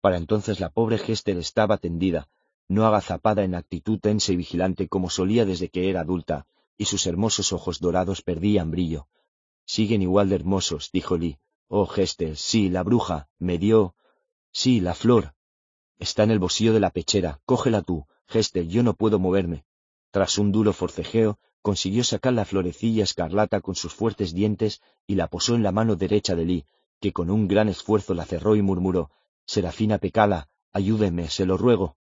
[0.00, 2.28] Para entonces la pobre Hester estaba tendida,
[2.66, 6.46] no agazapada en actitud tensa y vigilante como solía desde que era adulta,
[6.78, 9.08] y sus hermosos ojos dorados perdían brillo.
[9.66, 11.38] Siguen igual de hermosos, dijo Lee.
[11.66, 13.94] Oh, Hester, sí, la bruja, me dio.
[14.52, 15.34] Sí, la flor.
[15.98, 19.64] Está en el bolsillo de la pechera, cógela tú, Hester, yo no puedo moverme.
[20.10, 25.26] Tras un duro forcejeo, consiguió sacar la florecilla escarlata con sus fuertes dientes y la
[25.26, 26.66] posó en la mano derecha de Lee,
[27.00, 29.10] que con un gran esfuerzo la cerró y murmuró,
[29.44, 31.96] Serafina Pecala, ayúdeme, se lo ruego.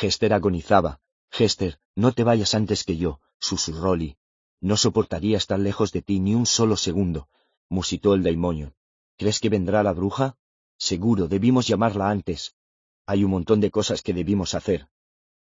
[0.00, 1.00] Hester agonizaba.
[1.30, 4.16] Hester, no te vayas antes que yo, susurró Lee.
[4.60, 7.28] No soportaría estar lejos de ti ni un solo segundo,
[7.68, 8.74] musitó el daimonio.
[9.18, 10.36] ¿Crees que vendrá la bruja?
[10.78, 12.54] Seguro, debimos llamarla antes.
[13.04, 14.88] Hay un montón de cosas que debimos hacer.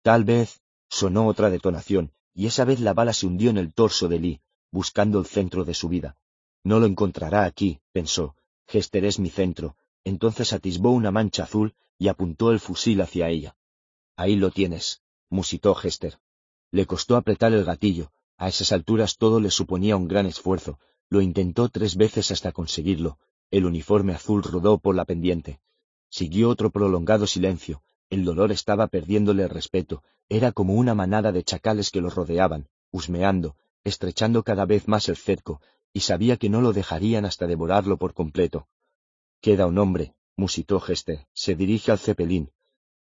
[0.02, 4.08] Tal vez, sonó otra detonación, y esa vez la bala se hundió en el torso
[4.08, 6.16] de Lee, buscando el centro de su vida.
[6.64, 8.36] No lo encontrará aquí, pensó.
[8.68, 9.76] Hester es mi centro.
[10.06, 13.58] Entonces atisbó una mancha azul y apuntó el fusil hacia ella.
[14.16, 16.20] Ahí lo tienes, musitó Hester.
[16.72, 18.12] Le costó apretar el gatillo.
[18.38, 20.80] A esas alturas todo le suponía un gran esfuerzo.
[21.10, 23.18] Lo intentó tres veces hasta conseguirlo.
[23.50, 25.60] El uniforme azul rodó por la pendiente.
[26.10, 27.82] Siguió otro prolongado silencio.
[28.10, 30.04] El dolor estaba perdiéndole el respeto.
[30.30, 35.18] Era como una manada de chacales que lo rodeaban, husmeando, estrechando cada vez más el
[35.18, 38.68] cerco, y sabía que no lo dejarían hasta devorarlo por completo.
[39.42, 41.26] Queda un hombre, musitó Gester.
[41.34, 42.52] Se dirige al cepelín.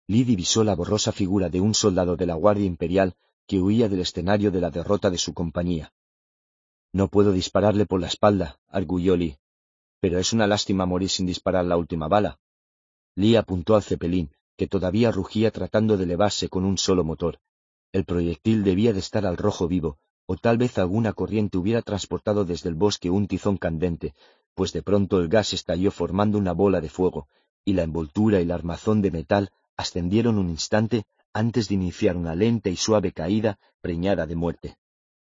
[0.06, 3.14] Lee divisó la borrosa figura de un soldado de la Guardia Imperial
[3.46, 5.92] que huía del escenario de la derrota de su compañía.
[6.92, 9.38] No puedo dispararle por la espalda, arguyó Lee.
[10.00, 12.38] Pero es una lástima morir sin disparar la última bala.
[13.14, 17.38] Lee apuntó al cepelín, que todavía rugía tratando de elevarse con un solo motor.
[17.92, 22.44] El proyectil debía de estar al rojo vivo, o tal vez alguna corriente hubiera transportado
[22.44, 24.14] desde el bosque un tizón candente,
[24.54, 27.28] pues de pronto el gas estalló formando una bola de fuego,
[27.64, 32.34] y la envoltura y el armazón de metal ascendieron un instante antes de iniciar una
[32.34, 34.76] lenta y suave caída preñada de muerte.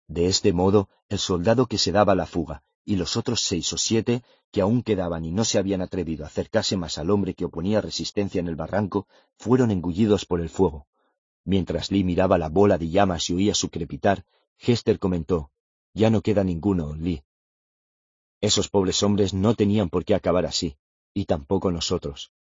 [0.08, 3.78] De este modo, el soldado que se daba la fuga, y los otros seis o
[3.78, 7.46] siete, que aún quedaban y no se habían atrevido a acercarse más al hombre que
[7.46, 9.06] oponía resistencia en el barranco,
[9.38, 10.86] fueron engullidos por el fuego.
[11.44, 14.24] Mientras Lee miraba la bola de llamas y oía su crepitar,
[14.58, 15.50] Hester comentó,
[15.94, 17.22] Ya no queda ninguno, Lee.
[18.40, 20.76] Esos pobres hombres no tenían por qué acabar así,
[21.14, 22.32] y tampoco nosotros.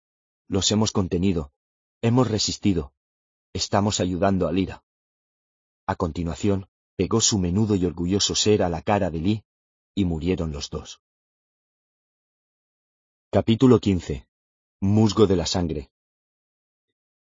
[0.49, 1.52] Los hemos contenido,
[2.01, 2.92] hemos resistido,
[3.54, 4.83] Estamos ayudando a Lira.
[5.86, 9.44] A continuación, pegó su menudo y orgulloso ser a la cara de Lee,
[9.94, 11.02] y murieron los dos.
[13.31, 14.26] Capítulo 15.
[14.81, 15.90] Musgo de la sangre.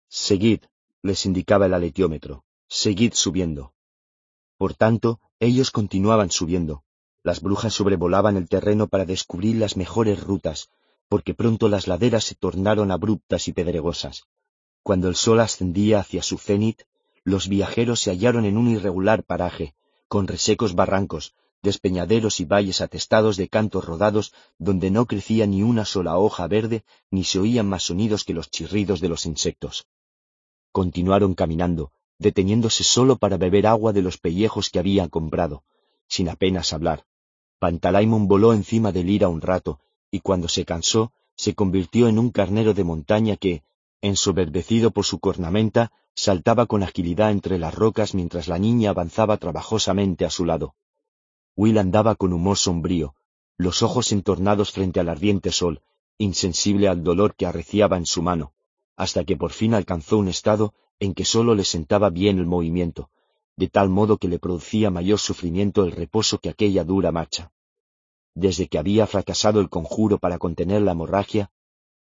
[0.09, 0.61] Seguid,
[1.03, 3.75] les indicaba el aletiómetro, seguid subiendo.
[4.57, 6.85] Por tanto, ellos continuaban subiendo.
[7.25, 10.71] Las brujas sobrevolaban el terreno para descubrir las mejores rutas,
[11.09, 14.29] porque pronto las laderas se tornaron abruptas y pedregosas.
[14.83, 16.83] Cuando el sol ascendía hacia su cenit,
[17.25, 19.75] los viajeros se hallaron en un irregular paraje,
[20.09, 25.85] con resecos barrancos, despeñaderos y valles atestados de cantos rodados donde no crecía ni una
[25.85, 29.87] sola hoja verde ni se oían más sonidos que los chirridos de los insectos.
[30.73, 35.63] Continuaron caminando, deteniéndose solo para beber agua de los pellejos que habían comprado,
[36.09, 37.05] sin apenas hablar.
[37.61, 39.79] Pantalaimon voló encima del Lira un rato,
[40.11, 43.63] y cuando se cansó, se convirtió en un carnero de montaña que,
[44.03, 50.25] ensoberbecido por su cornamenta, saltaba con agilidad entre las rocas mientras la niña avanzaba trabajosamente
[50.25, 50.75] a su lado.
[51.57, 53.15] Will andaba con humor sombrío,
[53.57, 55.83] los ojos entornados frente al ardiente sol,
[56.19, 58.53] insensible al dolor que arreciaba en su mano,
[58.97, 63.11] hasta que por fin alcanzó un estado en que sólo le sentaba bien el movimiento,
[63.57, 67.53] de tal modo que le producía mayor sufrimiento el reposo que aquella dura marcha.
[68.35, 71.51] Desde que había fracasado el conjuro para contener la hemorragia,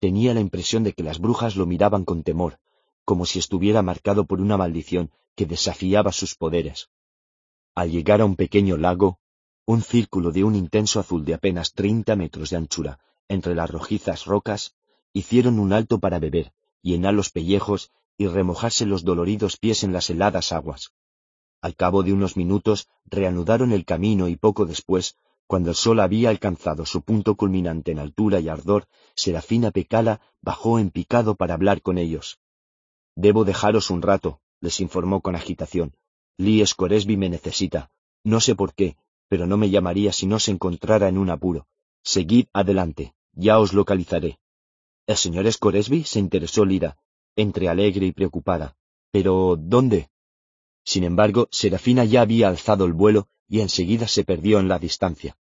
[0.07, 2.61] tenía la impresión de que las brujas lo miraban con temor,
[3.05, 6.91] como si estuviera marcado por una maldición que desafiaba sus poderes.
[7.75, 9.19] Al llegar a un pequeño lago,
[9.65, 14.27] un círculo de un intenso azul de apenas treinta metros de anchura entre las rojizas
[14.27, 14.77] rocas,
[15.13, 20.09] hicieron un alto para beber, llenar los pellejos y remojarse los doloridos pies en las
[20.09, 20.93] heladas aguas.
[21.61, 26.31] Al cabo de unos minutos reanudaron el camino y poco después, cuando el sol había
[26.31, 31.83] alcanzado su punto culminante en altura y ardor, Serafina Pecala bajó en picado para hablar
[31.83, 32.41] con ellos.
[33.15, 35.95] Debo dejaros un rato, les informó con agitación.
[36.37, 37.91] Lee Scoresby me necesita.
[38.25, 38.97] No sé por qué,
[39.29, 41.67] pero no me llamaría si no se encontrara en un apuro.
[42.03, 44.39] Seguid adelante, ya os localizaré.
[45.07, 46.99] El señor Scoresby se interesó Lira,
[47.37, 48.77] entre alegre y preocupada.
[49.13, 50.11] Pero, ¿dónde?
[50.85, 55.37] Sin embargo, Serafina ya había alzado el vuelo y enseguida se perdió en la distancia.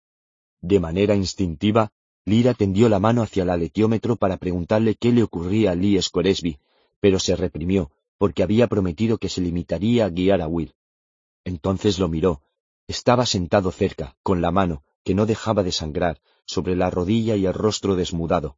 [0.60, 1.92] De manera instintiva,
[2.24, 6.58] Lira tendió la mano hacia el aletiómetro para preguntarle qué le ocurría a Lee Scoresby,
[7.00, 10.74] pero se reprimió, porque había prometido que se limitaría a guiar a Will.
[11.44, 12.40] Entonces lo miró,
[12.86, 17.46] estaba sentado cerca, con la mano, que no dejaba de sangrar, sobre la rodilla y
[17.46, 18.56] el rostro desmudado.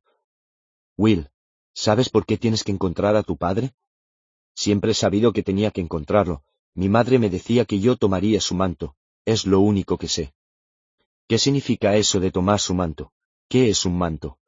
[0.97, 1.29] Will,
[1.75, 3.75] ¿sabes por qué tienes que encontrar a tu padre?
[4.55, 6.43] Siempre he sabido que tenía que encontrarlo.
[6.75, 8.97] Mi madre me decía que yo tomaría su manto.
[9.27, 10.33] Es lo único que sé.
[11.27, 13.11] ¿Qué significa eso de tomar su manto?
[13.49, 14.39] ¿Qué es un manto?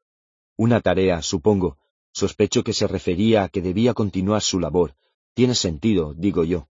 [0.57, 1.79] Una tarea, supongo.
[2.13, 4.95] Sospecho que se refería a que debía continuar su labor.
[5.35, 6.69] Tiene sentido, digo yo.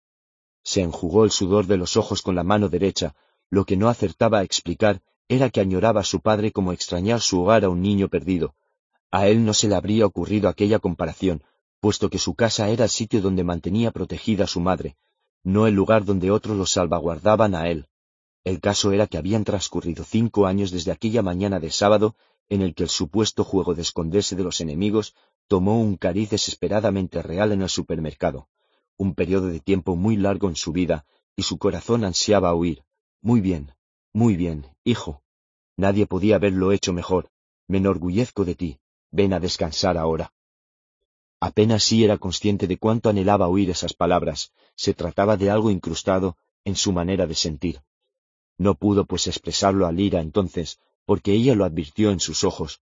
[0.65, 3.15] Se enjugó el sudor de los ojos con la mano derecha,
[3.49, 7.41] lo que no acertaba a explicar era que añoraba a su padre como extrañar su
[7.41, 8.53] hogar a un niño perdido.
[9.11, 11.41] A él no se le habría ocurrido aquella comparación,
[11.79, 14.97] puesto que su casa era el sitio donde mantenía protegida a su madre,
[15.41, 17.87] no el lugar donde otros lo salvaguardaban a él.
[18.43, 22.15] El caso era que habían transcurrido cinco años desde aquella mañana de sábado
[22.49, 25.15] en el que el supuesto juego de esconderse de los enemigos
[25.47, 28.49] tomó un cariz desesperadamente real en el supermercado
[28.97, 32.83] un periodo de tiempo muy largo en su vida, y su corazón ansiaba huir.
[33.21, 33.73] Muy bien,
[34.13, 35.23] muy bien, hijo.
[35.75, 37.29] Nadie podía haberlo hecho mejor.
[37.67, 38.79] Me enorgullezco de ti.
[39.11, 40.33] Ven a descansar ahora.
[41.39, 44.53] Apenas sí era consciente de cuánto anhelaba oír esas palabras.
[44.75, 47.81] Se trataba de algo incrustado en su manera de sentir.
[48.63, 52.79] No pudo pues expresarlo a Lira entonces, porque ella lo advirtió en sus ojos.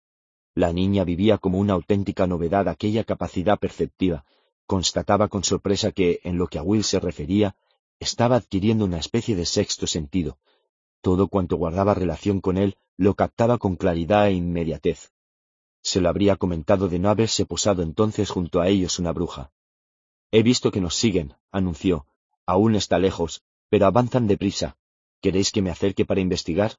[0.54, 4.24] La niña vivía como una auténtica novedad aquella capacidad perceptiva,
[4.68, 7.58] constataba con sorpresa que, en lo que a Will se refería,
[8.00, 10.38] estaba adquiriendo una especie de sexto sentido.
[11.01, 15.12] Todo cuanto guardaba relación con él lo captaba con claridad e inmediatez.
[15.82, 19.51] Se lo habría comentado de no haberse posado entonces junto a ellos una bruja.
[20.32, 22.08] He visto que nos siguen, anunció.
[22.46, 24.78] Aún está lejos, pero avanzan deprisa.
[25.26, 26.74] ¿Queréis que me acerque para investigar?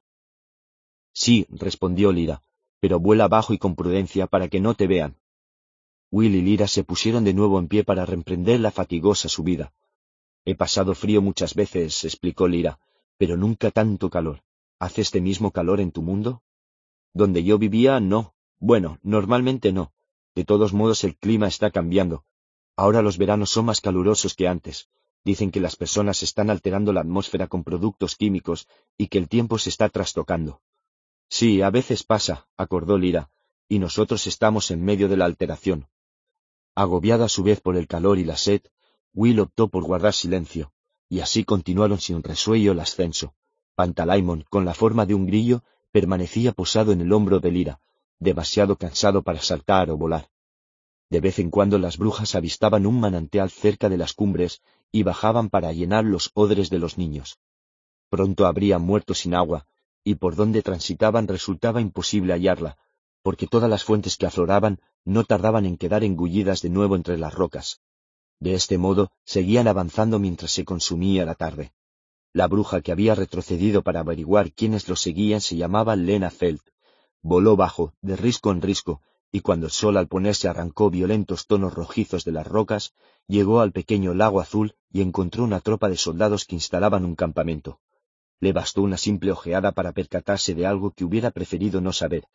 [1.11, 2.41] Sí, respondió Lira,
[2.79, 5.17] pero vuela bajo y con prudencia para que no te vean.
[6.11, 9.73] Will y Lira se pusieron de nuevo en pie para reemprender la fatigosa subida.
[10.45, 12.79] He pasado frío muchas veces, explicó Lira,
[13.17, 14.43] pero nunca tanto calor.
[14.79, 16.41] ¿Hace este mismo calor en tu mundo?
[17.13, 18.33] Donde yo vivía, no.
[18.59, 19.91] Bueno, normalmente no.
[20.35, 22.23] De todos modos el clima está cambiando.
[22.77, 24.87] Ahora los veranos son más calurosos que antes.
[25.23, 29.57] Dicen que las personas están alterando la atmósfera con productos químicos y que el tiempo
[29.57, 30.61] se está trastocando.
[31.29, 33.29] Sí, a veces pasa, acordó Lira,
[33.67, 35.87] y nosotros estamos en medio de la alteración.
[36.75, 38.61] Agobiada a su vez por el calor y la sed,
[39.13, 40.71] Will optó por guardar silencio,
[41.09, 43.33] y así continuaron sin resuello el ascenso.
[43.75, 47.79] Pantalaimon, con la forma de un grillo, permanecía posado en el hombro de Lira,
[48.19, 50.29] demasiado cansado para saltar o volar.
[51.09, 55.49] De vez en cuando las brujas avistaban un manantial cerca de las cumbres y bajaban
[55.49, 57.39] para llenar los odres de los niños.
[58.09, 59.67] Pronto habrían muerto sin agua,
[60.03, 62.77] y por donde transitaban resultaba imposible hallarla,
[63.21, 67.33] porque todas las fuentes que afloraban no tardaban en quedar engullidas de nuevo entre las
[67.33, 67.81] rocas.
[68.39, 71.73] De este modo seguían avanzando mientras se consumía la tarde.
[72.33, 76.61] La bruja que había retrocedido para averiguar quiénes los seguían se llamaba Lena Feld.
[77.21, 79.01] Voló bajo, de risco en risco,
[79.31, 82.93] y cuando el sol al ponerse arrancó violentos tonos rojizos de las rocas,
[83.27, 87.79] llegó al pequeño lago azul y encontró una tropa de soldados que instalaban un campamento.
[88.39, 92.27] Le bastó una simple ojeada para percatarse de algo que hubiera preferido no saber.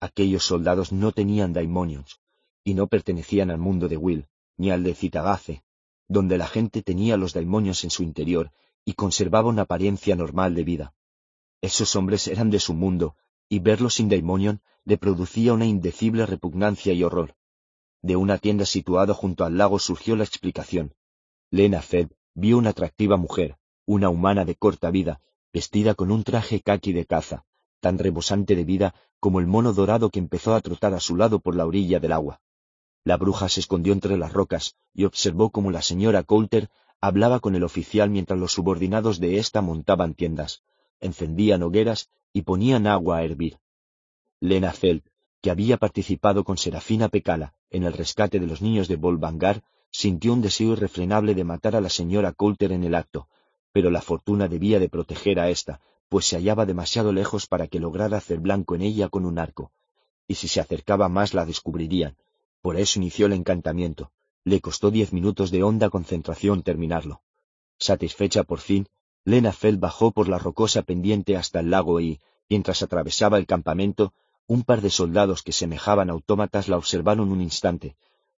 [0.00, 2.20] Aquellos soldados no tenían daimonios,
[2.64, 4.26] y no pertenecían al mundo de Will,
[4.56, 5.62] ni al de Citagace,
[6.08, 8.50] donde la gente tenía los daimonios en su interior
[8.84, 10.94] y conservaba una apariencia normal de vida.
[11.60, 13.14] Esos hombres eran de su mundo,
[13.52, 17.34] y verlos sin daimonion le producía una indecible repugnancia y horror.
[18.00, 20.94] De una tienda situada junto al lago surgió la explicación.
[21.50, 25.20] Lena Fed vio una atractiva mujer, una humana de corta vida,
[25.52, 27.44] vestida con un traje caqui de caza,
[27.80, 31.38] tan rebosante de vida como el mono dorado que empezó a trotar a su lado
[31.38, 32.40] por la orilla del agua.
[33.04, 36.70] La bruja se escondió entre las rocas y observó cómo la señora Coulter
[37.02, 40.62] hablaba con el oficial mientras los subordinados de ésta montaban tiendas,
[41.00, 43.58] encendían hogueras y ponían agua a hervir.
[44.40, 45.02] Lena Feld,
[45.40, 50.32] que había participado con Serafina Pecala en el rescate de los niños de Volvangar, sintió
[50.32, 53.28] un deseo irrefrenable de matar a la señora Coulter en el acto,
[53.72, 57.80] pero la fortuna debía de proteger a ésta, pues se hallaba demasiado lejos para que
[57.80, 59.72] lograra hacer blanco en ella con un arco,
[60.28, 62.16] y si se acercaba más la descubrirían.
[62.60, 64.12] Por eso inició el encantamiento.
[64.44, 67.22] Le costó diez minutos de honda concentración terminarlo.
[67.78, 68.88] Satisfecha por fin,
[69.24, 74.12] Lena Feld bajó por la rocosa pendiente hasta el lago y, mientras atravesaba el campamento,
[74.46, 77.96] un par de soldados que semejaban autómatas la observaron un instante,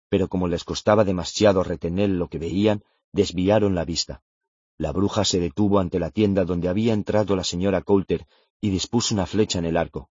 [0.08, 4.22] pero como les costaba demasiado retener lo que veían, desviaron la vista.
[4.76, 8.26] La bruja se detuvo ante la tienda donde había entrado la señora Coulter
[8.60, 10.10] y dispuso una flecha en el arco.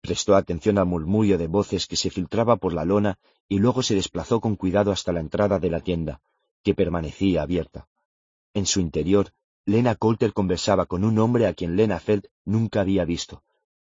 [0.00, 3.18] Prestó atención al murmullo de voces que se filtraba por la lona
[3.48, 6.20] y luego se desplazó con cuidado hasta la entrada de la tienda,
[6.62, 7.88] que permanecía abierta.
[8.54, 9.32] En su interior,
[9.68, 13.42] Lena Coulter conversaba con un hombre a quien Lena Feld nunca había visto.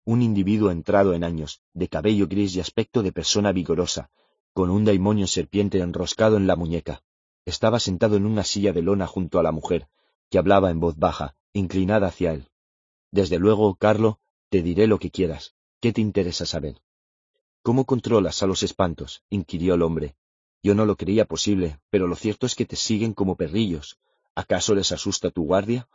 [0.04, 4.10] Un individuo entrado en años, de cabello gris y aspecto de persona vigorosa,
[4.54, 7.04] con un daimonio serpiente enroscado en la muñeca.
[7.46, 9.88] Estaba sentado en una silla de lona junto a la mujer,
[10.32, 12.50] que hablaba en voz baja, inclinada hacia él.
[13.12, 15.54] Desde luego, Carlo, te diré lo que quieras.
[15.80, 16.82] ¿Qué te interesa saber?
[17.62, 19.22] ¿Cómo controlas a los espantos?
[19.30, 20.16] inquirió el hombre.
[20.64, 24.00] Yo no lo creía posible, pero lo cierto es que te siguen como perrillos.
[24.44, 25.90] ¿Acaso les asusta tu guardia?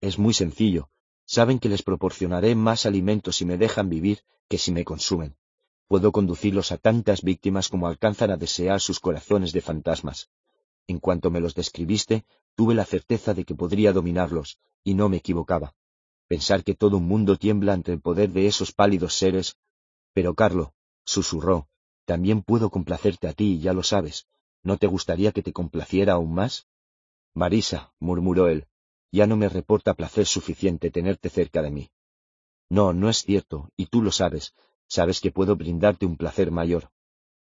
[0.00, 0.88] Es muy sencillo.
[1.24, 5.36] Saben que les proporcionaré más alimento si me dejan vivir que si me consumen.
[5.88, 10.30] Puedo conducirlos a tantas víctimas como alcanzan a desear sus corazones de fantasmas.
[10.86, 12.24] En cuanto me los describiste,
[12.54, 15.74] tuve la certeza de que podría dominarlos, y no me equivocaba.
[16.28, 19.56] Pensar que todo un mundo tiembla ante el poder de esos pálidos seres.
[20.12, 20.72] Pero, Carlo,
[21.04, 21.66] susurró,
[22.04, 24.28] también puedo complacerte a ti, ya lo sabes.
[24.62, 26.68] ¿No te gustaría que te complaciera aún más?
[27.36, 28.66] Marisa, murmuró él,
[29.12, 31.90] ya no me reporta placer suficiente tenerte cerca de mí.
[32.70, 34.54] No, no es cierto, y tú lo sabes,
[34.86, 36.90] sabes que puedo brindarte un placer mayor.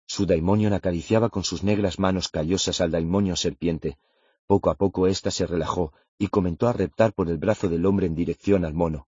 [0.07, 3.99] Su daimonion acariciaba con sus negras manos callosas al daimonio serpiente.
[4.47, 8.07] Poco a poco ésta se relajó y comenzó a reptar por el brazo del hombre
[8.07, 9.07] en dirección al mono.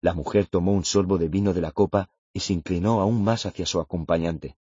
[0.00, 3.44] La mujer tomó un sorbo de vino de la copa y se inclinó aún más
[3.44, 4.56] hacia su acompañante.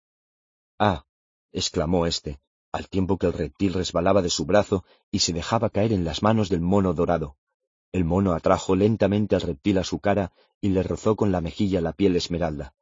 [0.77, 1.05] Ah,
[1.51, 2.39] exclamó éste,
[2.71, 6.23] al tiempo que el reptil resbalaba de su brazo y se dejaba caer en las
[6.23, 7.37] manos del mono dorado.
[7.91, 11.81] El mono atrajo lentamente al reptil a su cara y le rozó con la mejilla
[11.81, 12.73] la piel esmeralda.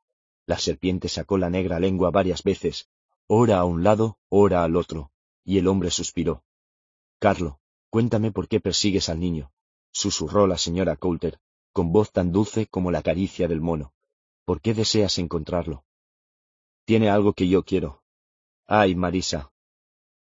[0.46, 2.90] La serpiente sacó la negra lengua varias veces,
[3.28, 5.12] ora a un lado, ora al otro,
[5.44, 6.44] y el hombre suspiró.
[7.20, 7.60] Carlo,
[7.90, 9.52] cuéntame por qué persigues al niño,
[9.92, 11.40] susurró la señora Coulter,
[11.72, 13.94] con voz tan dulce como la caricia del mono.
[14.46, 15.86] ¿Por qué deseas encontrarlo?
[16.86, 18.04] Tiene algo que yo quiero.
[18.68, 19.52] Ay, Marisa.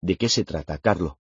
[0.06, 1.18] ¿De qué se trata, Carlo?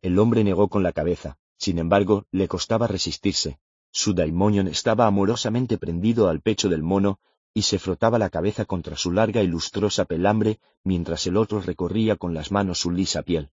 [0.00, 3.58] El hombre negó con la cabeza, sin embargo, le costaba resistirse.
[3.90, 7.18] Su daimonion estaba amorosamente prendido al pecho del mono
[7.52, 12.16] y se frotaba la cabeza contra su larga y lustrosa pelambre mientras el otro recorría
[12.16, 13.50] con las manos su lisa piel.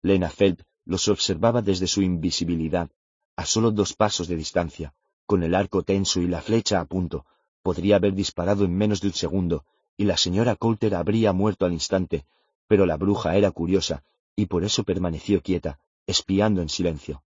[0.00, 2.88] Lena Feld los observaba desde su invisibilidad,
[3.34, 4.94] a solo dos pasos de distancia,
[5.26, 7.26] con el arco tenso y la flecha a punto,
[7.62, 9.64] podría haber disparado en menos de un segundo,
[9.96, 12.26] y la señora Coulter habría muerto al instante,
[12.68, 14.04] pero la bruja era curiosa,
[14.36, 17.24] y por eso permaneció quieta, espiando en silencio.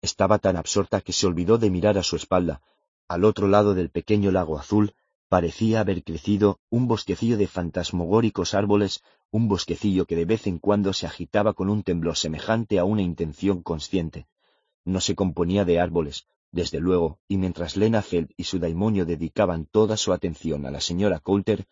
[0.00, 2.62] Estaba tan absorta que se olvidó de mirar a su espalda,
[3.08, 4.94] al otro lado del pequeño lago azul,
[5.28, 10.92] parecía haber crecido un bosquecillo de fantasmagóricos árboles, un bosquecillo que de vez en cuando
[10.92, 14.26] se agitaba con un temblor semejante a una intención consciente.
[14.84, 19.64] No se componía de árboles, desde luego, y mientras Lena Feld y su daimonio dedicaban
[19.64, 21.66] toda su atención a la señora Coulter,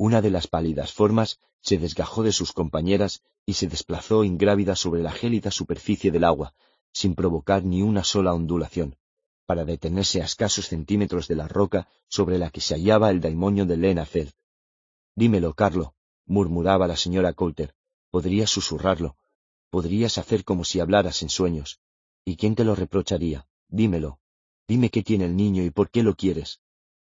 [0.00, 5.02] una de las pálidas formas se desgajó de sus compañeras y se desplazó ingrávida sobre
[5.02, 6.54] la gélida superficie del agua,
[6.90, 8.96] sin provocar ni una sola ondulación,
[9.44, 13.66] para detenerse a escasos centímetros de la roca sobre la que se hallaba el daimonio
[13.66, 14.32] de Lena Feld.
[15.16, 15.92] Dímelo, Carlo,
[16.24, 17.74] murmuraba la señora Coulter.
[18.10, 19.18] Podrías susurrarlo.
[19.68, 21.78] Podrías hacer como si hablaras en sueños.
[22.24, 23.46] ¿Y quién te lo reprocharía?
[23.68, 24.18] Dímelo.
[24.66, 26.62] Dime qué tiene el niño y por qué lo quieres.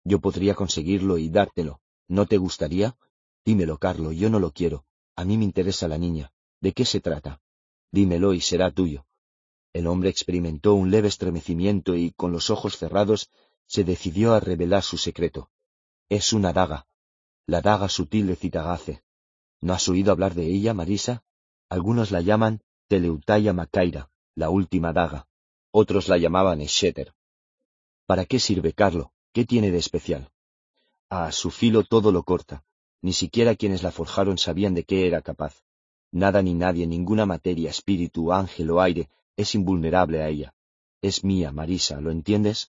[0.04, 1.82] Yo podría conseguirlo y dártelo.
[2.08, 2.96] ¿No te gustaría?
[3.44, 4.84] Dímelo, Carlo, yo no lo quiero.
[5.14, 6.32] A mí me interesa la niña.
[6.60, 7.40] ¿De qué se trata?
[7.92, 9.06] Dímelo y será tuyo.
[9.72, 13.30] El hombre experimentó un leve estremecimiento y, con los ojos cerrados,
[13.66, 15.50] se decidió a revelar su secreto.
[16.08, 16.86] Es una daga.
[17.46, 19.02] La daga sutil de Citagace.
[19.60, 21.24] ¿No has oído hablar de ella, Marisa?
[21.68, 25.26] Algunos la llaman Teleutaya Macaira, la última daga.
[25.70, 27.14] Otros la llamaban Esheter.
[28.06, 29.12] ¿Para qué sirve, Carlo?
[29.32, 30.30] ¿Qué tiene de especial?
[31.10, 32.64] A su filo todo lo corta.
[33.00, 35.62] Ni siquiera quienes la forjaron sabían de qué era capaz.
[36.10, 40.54] Nada ni nadie, ninguna materia, espíritu, ángel o aire es invulnerable a ella.
[41.00, 42.72] Es mía, Marisa, ¿lo entiendes?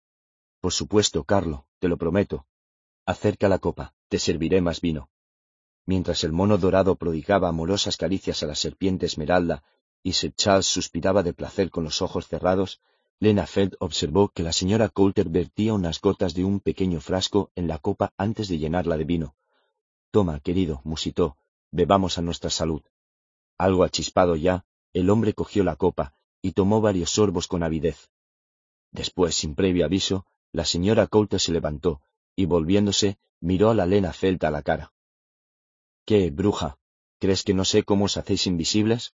[0.60, 2.46] Por supuesto, Carlo, te lo prometo.
[3.06, 5.10] Acerca la copa, te serviré más vino.
[5.86, 9.64] Mientras el mono dorado prodigaba amorosas caricias a la serpiente esmeralda
[10.04, 12.80] y Sir Charles suspiraba de placer con los ojos cerrados,
[13.22, 17.68] Lena Feld observó que la señora Coulter vertía unas gotas de un pequeño frasco en
[17.68, 19.36] la copa antes de llenarla de vino.
[20.12, 21.36] Toma, querido, musitó,
[21.70, 22.82] bebamos a nuestra salud.
[23.58, 28.10] Algo achispado ya, el hombre cogió la copa y tomó varios sorbos con avidez.
[28.92, 32.02] Después, sin previo aviso, la señora Coulter se levantó
[32.38, 34.94] y, volviéndose, miró a la Lena Feld a la cara.
[36.06, 36.78] ¿Qué, bruja?
[37.20, 39.14] ¿Crees que no sé cómo os hacéis invisibles?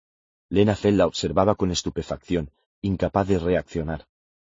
[0.50, 2.52] Lena Feld la observaba con estupefacción,
[2.84, 4.06] incapaz de reaccionar.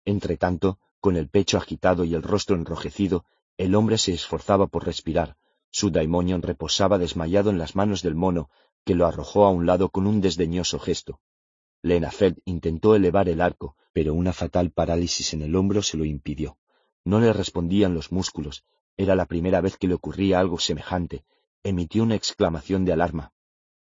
[0.05, 3.25] Entretanto, con el pecho agitado y el rostro enrojecido,
[3.57, 5.37] el hombre se esforzaba por respirar.
[5.71, 8.49] Su daimonion reposaba desmayado en las manos del mono,
[8.85, 11.21] que lo arrojó a un lado con un desdeñoso gesto.
[11.83, 16.57] Feld intentó elevar el arco, pero una fatal parálisis en el hombro se lo impidió.
[17.05, 18.65] No le respondían los músculos.
[18.97, 21.25] Era la primera vez que le ocurría algo semejante.
[21.65, 23.33] Emitió una exclamación de alarma.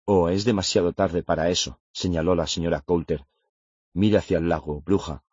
[0.04, 3.25] Oh, es demasiado tarde para eso, señaló la señora Coulter,
[3.94, 5.25] Mira hacia el lago, bruja.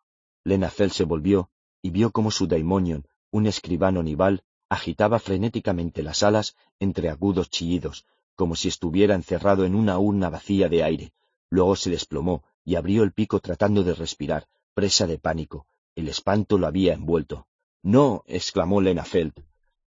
[0.44, 1.50] Lenacel se volvió
[1.82, 8.06] y vio cómo su daimonion, un escribano nival, agitaba frenéticamente las alas entre agudos chillidos,
[8.34, 11.12] como si estuviera encerrado en una urna vacía de aire.
[11.50, 15.66] Luego se desplomó y abrió el pico tratando de respirar, presa de pánico.
[15.94, 17.46] El espanto lo había envuelto.
[17.82, 19.32] No, exclamó Lena Feld.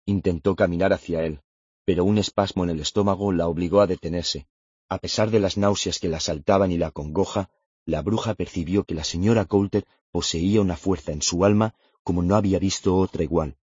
[0.06, 1.42] Intentó caminar hacia él,
[1.86, 4.48] pero un espasmo en el estómago la obligó a detenerse.
[4.90, 7.50] A pesar de las náuseas que la asaltaban y la congoja,
[7.88, 12.36] la bruja percibió que la señora Coulter poseía una fuerza en su alma como no
[12.36, 13.56] había visto otra igual.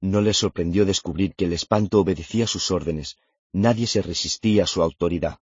[0.00, 3.16] No le sorprendió descubrir que el espanto obedecía sus órdenes,
[3.52, 5.38] nadie se resistía a su autoridad.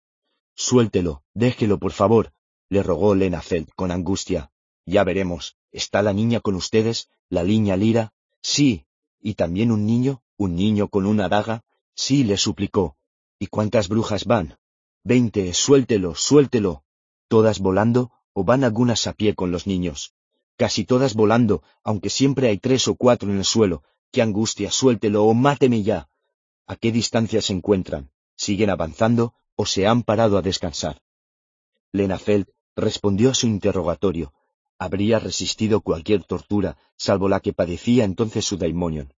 [0.54, 2.32] Suéltelo, déjelo, por favor,
[2.68, 4.50] le rogó Lena Feld con angustia.
[4.84, 5.56] Ya veremos.
[5.72, 7.08] ¿Está la niña con ustedes?
[7.30, 8.12] ¿La niña Lira?
[8.42, 8.84] Sí.
[9.20, 10.22] ¿Y también un niño?
[10.36, 11.64] ¿Un niño con una daga?
[11.94, 12.96] Sí, le suplicó.
[13.38, 14.58] ¿Y cuántas brujas van?
[15.02, 15.54] Veinte.
[15.54, 16.84] Suéltelo, suéltelo.
[17.28, 18.10] ¿Todas volando?
[18.38, 20.14] O van algunas a pie con los niños.
[20.56, 23.82] Casi todas volando, aunque siempre hay tres o cuatro en el suelo.
[24.12, 24.70] ¡Qué angustia!
[24.70, 26.08] Suéltelo o máteme ya.
[26.64, 28.12] ¿A qué distancia se encuentran?
[28.36, 31.02] ¿Siguen avanzando o se han parado a descansar?
[31.92, 32.46] Feld
[32.76, 34.32] respondió a su interrogatorio.
[34.78, 39.12] Habría resistido cualquier tortura, salvo la que padecía entonces su daimonion.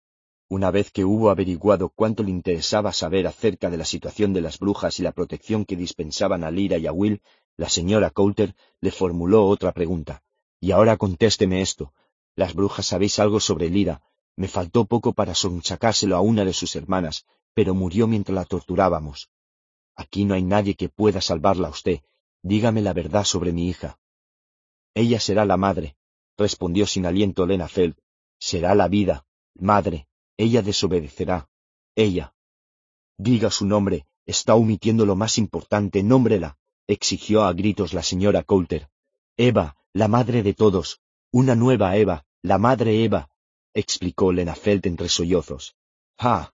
[0.47, 4.59] Una vez que hubo averiguado cuánto le interesaba saber acerca de la situación de las
[4.59, 7.21] brujas y la protección que dispensaban a Lyra y a Will,
[7.59, 10.23] la señora Coulter le formuló otra pregunta.
[10.61, 11.93] Y ahora contésteme esto.
[12.33, 14.01] Las brujas sabéis algo sobre Lira.
[14.37, 19.29] Me faltó poco para sonchacárselo a una de sus hermanas, pero murió mientras la torturábamos.
[19.93, 21.99] Aquí no hay nadie que pueda salvarla a usted.
[22.43, 23.99] Dígame la verdad sobre mi hija.
[24.93, 25.97] Ella será la madre,
[26.37, 27.97] respondió sin aliento Lena Feld.
[28.39, 29.25] Será la vida,
[29.55, 30.07] madre.
[30.37, 31.49] Ella desobedecerá.
[31.93, 32.33] Ella.
[33.17, 34.05] Diga su nombre.
[34.25, 36.03] Está omitiendo lo más importante.
[36.03, 36.58] Nómbrela
[36.89, 38.89] exigió a gritos la señora Coulter.
[39.37, 41.01] Eva, la madre de todos.
[41.31, 43.29] Una nueva Eva, la madre Eva,
[43.75, 45.75] explicó Felt entre sollozos.
[46.17, 46.51] ¡Ah!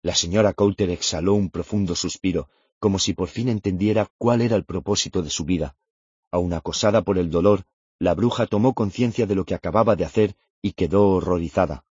[0.00, 2.48] La señora Coulter exhaló un profundo suspiro,
[2.78, 5.74] como si por fin entendiera cuál era el propósito de su vida.
[6.30, 7.64] Aun acosada por el dolor,
[7.98, 11.84] la bruja tomó conciencia de lo que acababa de hacer y quedó horrorizada.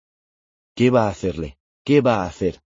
[0.75, 1.57] ¿Qué va a hacerle?
[1.83, 2.61] ¿Qué va a hacer?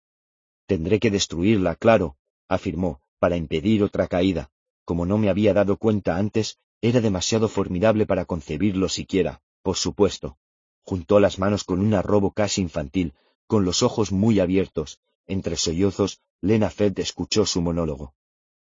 [0.65, 2.15] Tendré que destruirla, claro,
[2.47, 4.49] afirmó, para impedir otra caída.
[4.89, 10.39] Como no me había dado cuenta antes, era demasiado formidable para concebirlo siquiera, por supuesto.
[10.81, 13.13] Juntó las manos con un arrobo casi infantil,
[13.45, 14.99] con los ojos muy abiertos.
[15.27, 18.15] Entre sollozos, Lena Fed escuchó su monólogo.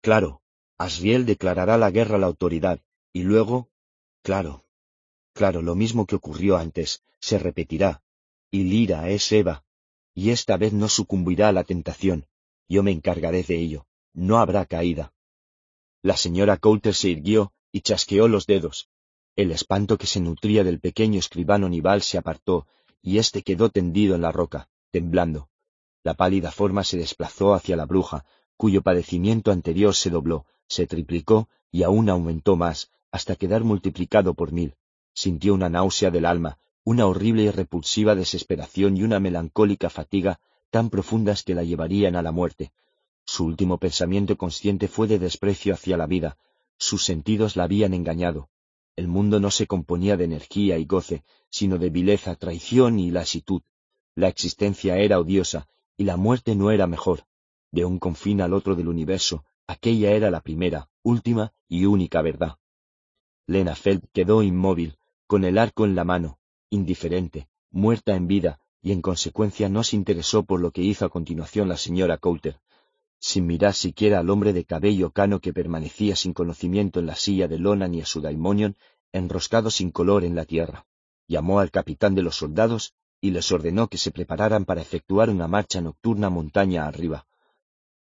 [0.01, 0.43] Claro,
[0.79, 2.79] Asriel declarará la guerra a la autoridad,
[3.13, 3.69] y luego...
[4.23, 4.65] Claro.
[5.33, 8.05] Claro, lo mismo que ocurrió antes, se repetirá.
[8.49, 9.65] Y Lira es Eva.
[10.15, 12.27] Y esta vez no sucumbirá a la tentación.
[12.69, 13.87] Yo me encargaré de ello.
[14.13, 15.13] No habrá caída.
[16.03, 18.89] La señora Coulter se irguió y chasqueó los dedos.
[19.37, 22.67] El espanto que se nutría del pequeño escribano Nival se apartó,
[23.01, 25.49] y éste quedó tendido en la roca, temblando.
[26.03, 28.25] La pálida forma se desplazó hacia la bruja,
[28.57, 34.53] cuyo padecimiento anterior se dobló, se triplicó y aún aumentó más, hasta quedar multiplicado por
[34.53, 34.75] mil.
[35.15, 40.41] Sintió una náusea del alma, una horrible y repulsiva desesperación y una melancólica fatiga
[40.71, 42.73] tan profundas que la llevarían a la muerte.
[43.25, 46.37] Su último pensamiento consciente fue de desprecio hacia la vida,
[46.77, 48.51] sus sentidos la habían engañado.
[48.97, 53.63] El mundo no se componía de energía y goce, sino de vileza, traición y lasitud.
[54.15, 57.25] La existencia era odiosa, y la muerte no era mejor.
[57.71, 62.59] De un confín al otro del universo, aquella era la primera, última y única verdad.
[63.47, 66.39] Lena Feld quedó inmóvil, con el arco en la mano,
[66.69, 71.09] indiferente, muerta en vida, y en consecuencia no se interesó por lo que hizo a
[71.09, 72.61] continuación la señora Coulter,
[73.23, 77.47] sin mirar siquiera al hombre de cabello cano que permanecía sin conocimiento en la silla
[77.47, 78.77] de lona ni a su daimonion,
[79.13, 80.87] enroscado sin color en la tierra.
[81.29, 85.47] Llamó al capitán de los soldados y les ordenó que se prepararan para efectuar una
[85.47, 87.25] marcha nocturna montaña arriba.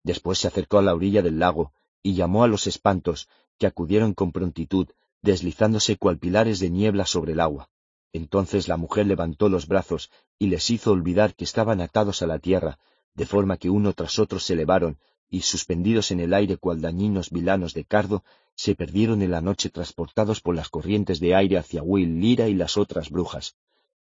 [0.04, 3.28] Después se acercó a la orilla del lago y llamó a los espantos,
[3.58, 4.86] que acudieron con prontitud,
[5.20, 7.70] deslizándose cual pilares de niebla sobre el agua.
[8.12, 12.38] Entonces la mujer levantó los brazos y les hizo olvidar que estaban atados a la
[12.38, 12.78] tierra,
[13.14, 14.98] de forma que uno tras otro se elevaron,
[15.30, 18.24] y suspendidos en el aire cual dañinos vilanos de cardo,
[18.54, 22.54] se perdieron en la noche transportados por las corrientes de aire hacia Will Lira y
[22.54, 23.56] las otras brujas.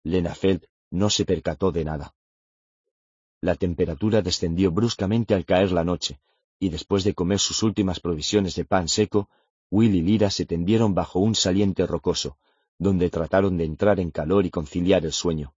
[0.03, 2.15] Lenafeld no se percató de nada.
[3.39, 6.19] La temperatura descendió bruscamente al caer la noche,
[6.59, 9.29] y después de comer sus últimas provisiones de pan seco,
[9.69, 12.37] Will y Lira se tendieron bajo un saliente rocoso,
[12.77, 15.53] donde trataron de entrar en calor y conciliar el sueño.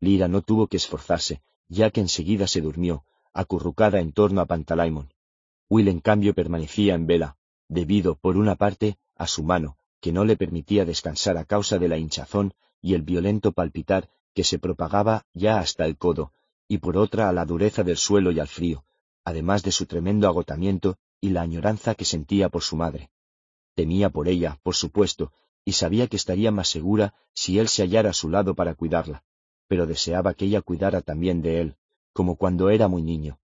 [0.00, 5.12] Lira no tuvo que esforzarse, ya que enseguida se durmió, acurrucada en torno a Pantalaimon.
[5.68, 7.36] Will en cambio permanecía en vela,
[7.68, 11.88] debido, por una parte, a su mano, que no le permitía descansar a causa de
[11.88, 16.32] la hinchazón y el violento palpitar que se propagaba ya hasta el codo,
[16.68, 18.84] y por otra a la dureza del suelo y al frío,
[19.24, 23.10] además de su tremendo agotamiento y la añoranza que sentía por su madre.
[23.74, 25.32] Temía por ella, por supuesto,
[25.64, 29.24] y sabía que estaría más segura si él se hallara a su lado para cuidarla,
[29.66, 31.76] pero deseaba que ella cuidara también de él,
[32.12, 33.38] como cuando era muy niño.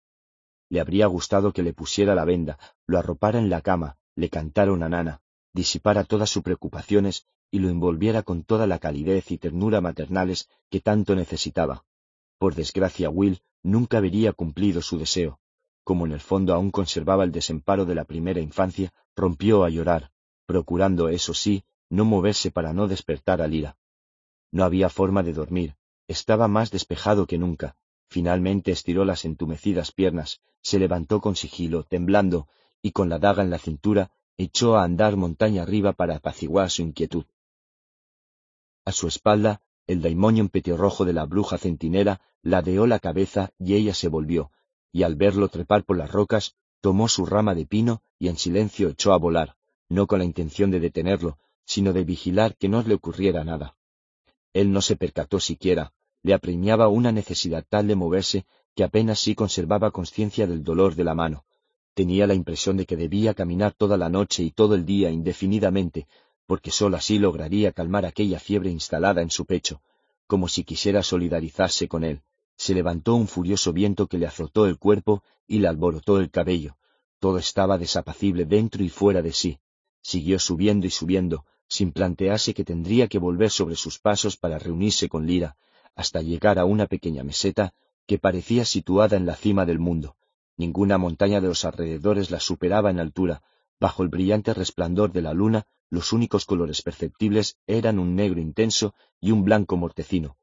[0.70, 4.74] Le habría gustado que le pusiera la venda, lo arropara en la cama, le cantara
[4.74, 5.22] una nana,
[5.54, 10.82] disipara todas sus preocupaciones y lo envolviera con toda la calidez y ternura maternales que
[10.82, 11.86] tanto necesitaba.
[12.38, 15.40] Por desgracia, Will nunca vería cumplido su deseo.
[15.84, 20.12] Como en el fondo aún conservaba el desemparo de la primera infancia, rompió a llorar,
[20.46, 23.78] procurando, eso sí, no moverse para no despertar a Lira.
[24.52, 25.76] No había forma de dormir,
[26.08, 27.76] estaba más despejado que nunca.
[28.10, 32.48] Finalmente estiró las entumecidas piernas, se levantó con sigilo, temblando,
[32.82, 36.82] y con la daga en la cintura, echó a andar montaña arriba para apaciguar su
[36.84, 37.26] inquietud.
[38.86, 43.94] A su espalda, el daimonion petirrojo de la bruja centinela ladeó la cabeza y ella
[43.94, 44.52] se volvió,
[44.92, 48.90] y al verlo trepar por las rocas, tomó su rama de pino y en silencio
[48.90, 49.56] echó a volar,
[49.90, 53.76] no con la intención de detenerlo, sino de vigilar que no le ocurriera nada.
[54.54, 59.34] Él no se percató siquiera, le apremiaba una necesidad tal de moverse que apenas sí
[59.34, 61.46] conservaba conciencia del dolor de la mano.
[61.94, 66.08] Tenía la impresión de que debía caminar toda la noche y todo el día indefinidamente,
[66.46, 69.82] porque sólo así lograría calmar aquella fiebre instalada en su pecho,
[70.28, 72.22] como si quisiera solidarizarse con él.
[72.56, 76.78] Se levantó un furioso viento que le azotó el cuerpo y le alborotó el cabello.
[77.20, 79.60] Todo estaba desapacible dentro y fuera de sí.
[80.02, 85.10] Siguió subiendo y subiendo, sin plantearse que tendría que volver sobre sus pasos para reunirse
[85.10, 85.58] con Lira,
[85.98, 87.74] hasta llegar a una pequeña meseta
[88.06, 90.16] que parecía situada en la cima del mundo.
[90.56, 93.42] Ninguna montaña de los alrededores la superaba en altura.
[93.80, 98.94] Bajo el brillante resplandor de la luna, los únicos colores perceptibles eran un negro intenso
[99.20, 100.38] y un blanco mortecino.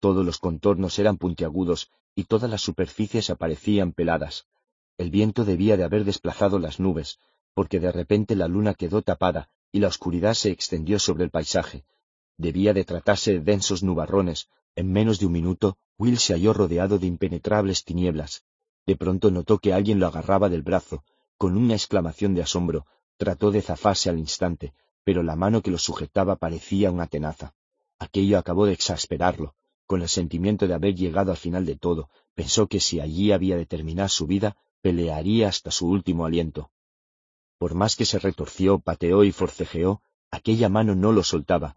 [0.00, 4.46] Todos los contornos eran puntiagudos y todas las superficies aparecían peladas.
[4.96, 7.18] El viento debía de haber desplazado las nubes,
[7.52, 11.84] porque de repente la luna quedó tapada y la oscuridad se extendió sobre el paisaje.
[12.38, 16.98] Debía de tratarse de densos nubarrones, En menos de un minuto, Will se halló rodeado
[16.98, 18.44] de impenetrables tinieblas.
[18.86, 21.04] De pronto notó que alguien lo agarraba del brazo.
[21.38, 22.86] Con una exclamación de asombro,
[23.16, 27.54] trató de zafarse al instante, pero la mano que lo sujetaba parecía una tenaza.
[27.98, 29.54] Aquello acabó de exasperarlo.
[29.86, 33.56] Con el sentimiento de haber llegado al final de todo, pensó que si allí había
[33.56, 36.70] de terminar su vida, pelearía hasta su último aliento.
[37.58, 41.76] Por más que se retorció, pateó y forcejeó, aquella mano no lo soltaba,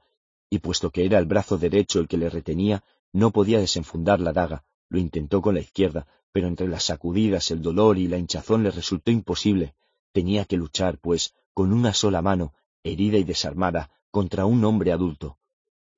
[0.50, 4.34] y puesto que era el brazo derecho el que le retenía, no podía desenfundar la
[4.34, 8.64] daga, lo intentó con la izquierda, pero entre las sacudidas, el dolor y la hinchazón
[8.64, 9.74] le resultó imposible.
[10.12, 12.54] Tenía que luchar, pues, con una sola mano,
[12.84, 15.38] herida y desarmada, contra un hombre adulto.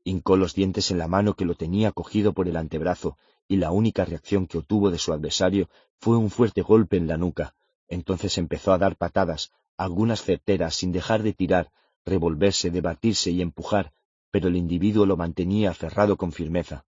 [0.03, 3.71] Hincó los dientes en la mano que lo tenía cogido por el antebrazo, y la
[3.71, 5.69] única reacción que obtuvo de su adversario
[5.99, 7.53] fue un fuerte golpe en la nuca.
[7.87, 11.71] Entonces empezó a dar patadas, algunas certeras, sin dejar de tirar,
[12.05, 13.91] revolverse, debatirse y empujar,
[14.31, 16.85] pero el individuo lo mantenía aferrado con firmeza.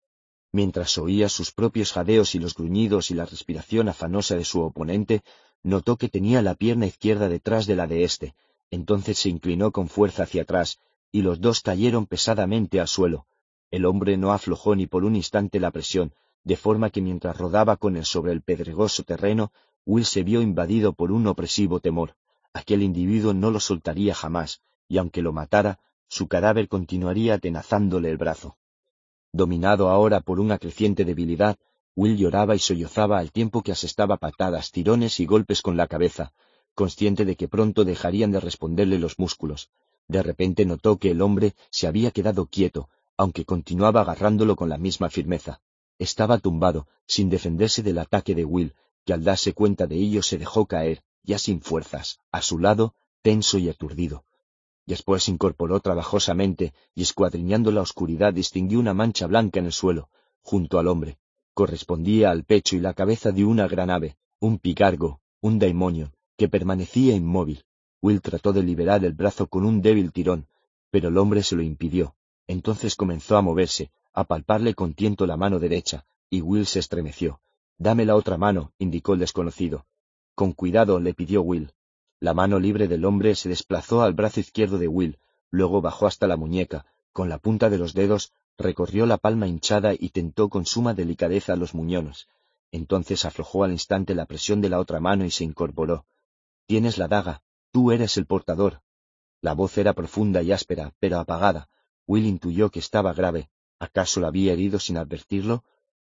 [0.52, 5.22] Mientras oía sus propios jadeos y los gruñidos y la respiración afanosa de su oponente,
[5.62, 8.34] notó que tenía la pierna izquierda detrás de la de éste,
[8.70, 10.78] entonces se inclinó con fuerza hacia atrás,
[11.12, 13.26] y los dos cayeron pesadamente al suelo.
[13.70, 16.14] El hombre no aflojó ni por un instante la presión,
[16.44, 19.52] de forma que mientras rodaba con él sobre el pedregoso terreno,
[19.84, 22.14] Will se vio invadido por un opresivo temor.
[22.52, 28.16] Aquel individuo no lo soltaría jamás, y aunque lo matara, su cadáver continuaría atenazándole el
[28.16, 28.56] brazo.
[29.32, 31.58] Dominado ahora por una creciente debilidad,
[31.94, 36.32] Will lloraba y sollozaba al tiempo que asestaba patadas, tirones y golpes con la cabeza,
[36.74, 39.70] consciente de que pronto dejarían de responderle los músculos.
[40.06, 44.78] De repente notó que el hombre se había quedado quieto, aunque continuaba agarrándolo con la
[44.78, 45.60] misma firmeza.
[45.98, 48.74] Estaba tumbado, sin defenderse del ataque de Will,
[49.04, 52.94] que al darse cuenta de ello se dejó caer, ya sin fuerzas, a su lado,
[53.22, 54.24] tenso y aturdido.
[54.88, 60.08] Después incorporó trabajosamente y escuadriñando la oscuridad distinguió una mancha blanca en el suelo,
[60.40, 61.18] junto al hombre.
[61.52, 66.48] Correspondía al pecho y la cabeza de una gran ave, un picargo, un daimonio, que
[66.48, 67.64] permanecía inmóvil.
[68.00, 70.48] Will trató de liberar el brazo con un débil tirón,
[70.90, 72.14] pero el hombre se lo impidió.
[72.46, 77.42] Entonces comenzó a moverse, a palparle con tiento la mano derecha, y Will se estremeció.
[77.76, 79.84] Dame la otra mano, indicó el desconocido.
[80.34, 81.72] Con cuidado, le pidió Will.
[82.20, 85.18] La mano libre del hombre se desplazó al brazo izquierdo de Will,
[85.50, 89.94] luego bajó hasta la muñeca, con la punta de los dedos recorrió la palma hinchada
[89.96, 92.26] y tentó con suma delicadeza los muñones.
[92.72, 96.06] Entonces aflojó al instante la presión de la otra mano y se incorporó.
[96.66, 98.82] Tienes la daga, tú eres el portador.
[99.40, 101.68] La voz era profunda y áspera, pero apagada.
[102.08, 103.48] Will intuyó que estaba grave.
[103.78, 105.62] ¿Acaso la había herido sin advertirlo?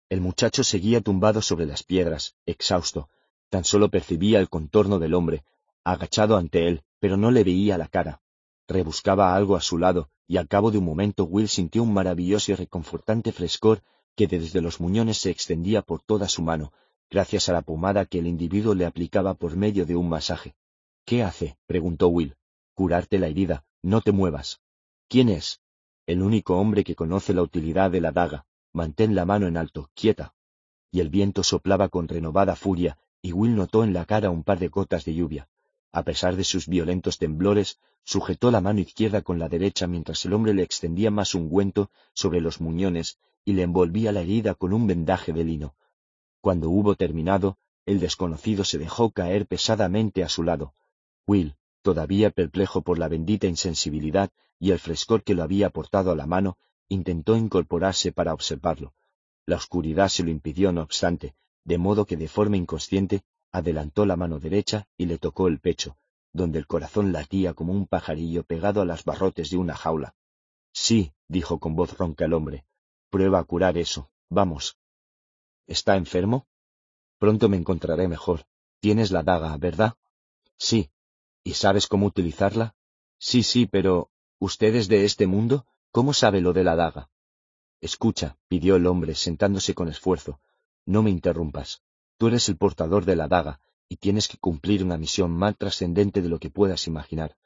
[0.09, 3.09] El muchacho seguía tumbado sobre las piedras, exhausto.
[3.49, 5.43] Tan solo percibía el contorno del hombre,
[5.83, 8.21] agachado ante él, pero no le veía la cara.
[8.67, 12.51] Rebuscaba algo a su lado, y al cabo de un momento Will sintió un maravilloso
[12.51, 13.81] y reconfortante frescor
[14.15, 16.73] que desde los muñones se extendía por toda su mano,
[17.09, 20.55] gracias a la pomada que el individuo le aplicaba por medio de un masaje.
[21.05, 21.57] ¿Qué hace?
[21.65, 22.35] preguntó Will.
[22.75, 24.61] Curarte la herida, no te muevas.
[25.07, 25.61] ¿Quién es?
[26.05, 28.45] El único hombre que conoce la utilidad de la daga.
[28.73, 30.35] Mantén la mano en alto, quieta.
[30.91, 34.59] Y el viento soplaba con renovada furia, y Will notó en la cara un par
[34.59, 35.49] de gotas de lluvia.
[35.91, 40.33] A pesar de sus violentos temblores, sujetó la mano izquierda con la derecha mientras el
[40.33, 44.85] hombre le extendía más ungüento sobre los muñones y le envolvía la herida con un
[44.85, 45.75] vendaje de lino.
[46.41, 50.75] Cuando hubo terminado, el desconocido se dejó caer pesadamente a su lado.
[51.25, 56.15] Will, todavía perplejo por la bendita insensibilidad y el frescor que lo había aportado a
[56.15, 58.93] la mano, intentó incorporarse para observarlo.
[59.45, 61.33] La oscuridad se lo impidió, no obstante,
[61.63, 65.97] de modo que de forma inconsciente adelantó la mano derecha y le tocó el pecho,
[66.33, 70.15] donde el corazón latía como un pajarillo pegado a las barrotes de una jaula.
[70.71, 72.65] Sí, dijo con voz ronca el hombre,
[73.09, 74.11] prueba a curar eso.
[74.29, 74.77] Vamos.
[75.65, 76.47] ¿Está enfermo?
[77.17, 78.45] Pronto me encontraré mejor.
[78.79, 79.95] Tienes la daga, ¿verdad?
[80.57, 80.89] Sí.
[81.43, 82.75] ¿Y sabes cómo utilizarla?
[83.17, 85.65] Sí, sí, pero ¿usted es de este mundo?
[85.91, 87.09] ¿Cómo sabe lo de la daga?
[87.81, 90.39] Escucha, pidió el hombre, sentándose con esfuerzo.
[90.85, 91.81] No me interrumpas.
[92.19, 96.21] Tú eres el portador de la daga, y tienes que cumplir una misión más trascendente
[96.21, 97.37] de lo que puedas imaginar.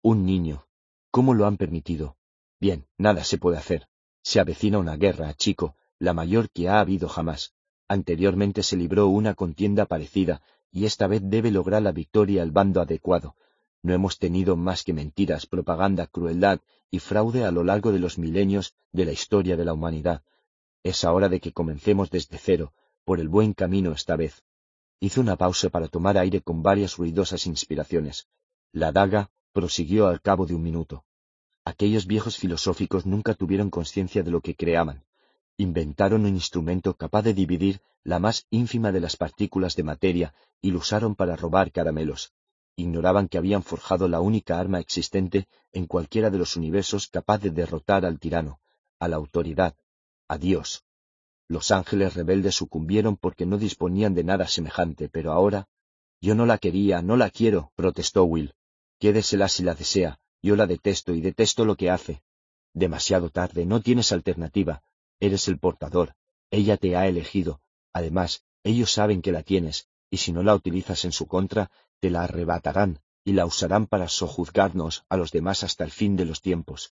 [0.00, 0.66] Un niño.
[1.10, 2.16] ¿Cómo lo han permitido?
[2.58, 3.88] Bien, nada se puede hacer.
[4.22, 7.52] Se avecina una guerra, chico, la mayor que ha habido jamás.
[7.88, 10.40] Anteriormente se libró una contienda parecida,
[10.72, 13.36] y esta vez debe lograr la victoria el bando adecuado.
[13.82, 16.60] No hemos tenido más que mentiras, propaganda, crueldad
[16.90, 20.22] y fraude a lo largo de los milenios de la historia de la humanidad.
[20.82, 22.72] Es hora de que comencemos desde cero,
[23.06, 24.42] por el buen camino esta vez.
[24.98, 28.26] Hizo una pausa para tomar aire con varias ruidosas inspiraciones.
[28.72, 31.04] La daga prosiguió al cabo de un minuto.
[31.64, 35.04] Aquellos viejos filosóficos nunca tuvieron conciencia de lo que creaban.
[35.56, 40.72] Inventaron un instrumento capaz de dividir la más ínfima de las partículas de materia y
[40.72, 42.32] lo usaron para robar caramelos.
[42.74, 47.50] Ignoraban que habían forjado la única arma existente en cualquiera de los universos capaz de
[47.50, 48.58] derrotar al tirano,
[48.98, 49.76] a la autoridad,
[50.26, 50.85] a Dios.
[51.48, 55.68] Los ángeles rebeldes sucumbieron porque no disponían de nada semejante, pero ahora...
[56.20, 58.54] Yo no la quería, no la quiero, protestó Will.
[58.98, 62.22] Quédesela si la desea, yo la detesto y detesto lo que hace.
[62.72, 64.82] Demasiado tarde, no tienes alternativa,
[65.20, 66.14] eres el portador,
[66.50, 67.60] ella te ha elegido,
[67.92, 71.70] además, ellos saben que la tienes, y si no la utilizas en su contra,
[72.00, 76.24] te la arrebatarán y la usarán para sojuzgarnos a los demás hasta el fin de
[76.24, 76.94] los tiempos.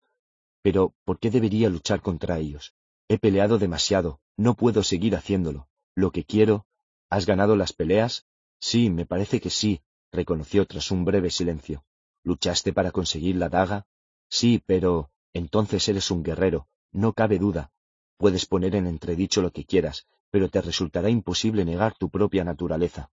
[0.62, 2.74] Pero, ¿por qué debería luchar contra ellos?
[3.12, 5.66] He peleado demasiado, no puedo seguir haciéndolo.
[5.96, 6.66] Lo que quiero...
[7.08, 8.24] ¿Has ganado las peleas?
[8.60, 9.80] Sí, me parece que sí,
[10.12, 11.84] reconoció tras un breve silencio.
[12.22, 13.88] ¿Luchaste para conseguir la daga?
[14.28, 15.10] Sí, pero...
[15.32, 17.72] Entonces eres un guerrero, no cabe duda.
[18.16, 23.10] Puedes poner en entredicho lo que quieras, pero te resultará imposible negar tu propia naturaleza.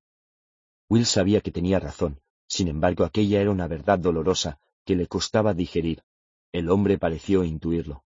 [0.90, 5.56] Will sabía que tenía razón, sin embargo aquella era una verdad dolorosa que le costaba
[5.56, 6.04] digerir.
[6.52, 8.04] El hombre pareció intuirlo.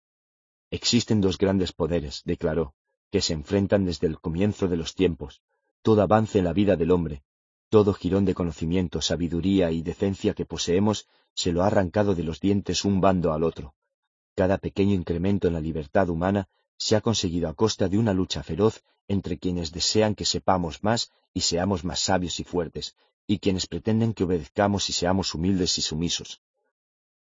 [0.71, 2.73] Existen dos grandes poderes, declaró,
[3.11, 5.41] que se enfrentan desde el comienzo de los tiempos.
[5.81, 7.23] Todo avance en la vida del hombre,
[7.69, 12.39] todo girón de conocimiento, sabiduría y decencia que poseemos se lo ha arrancado de los
[12.39, 13.75] dientes un bando al otro.
[14.35, 18.41] Cada pequeño incremento en la libertad humana se ha conseguido a costa de una lucha
[18.41, 22.95] feroz entre quienes desean que sepamos más y seamos más sabios y fuertes,
[23.27, 26.41] y quienes pretenden que obedezcamos y seamos humildes y sumisos.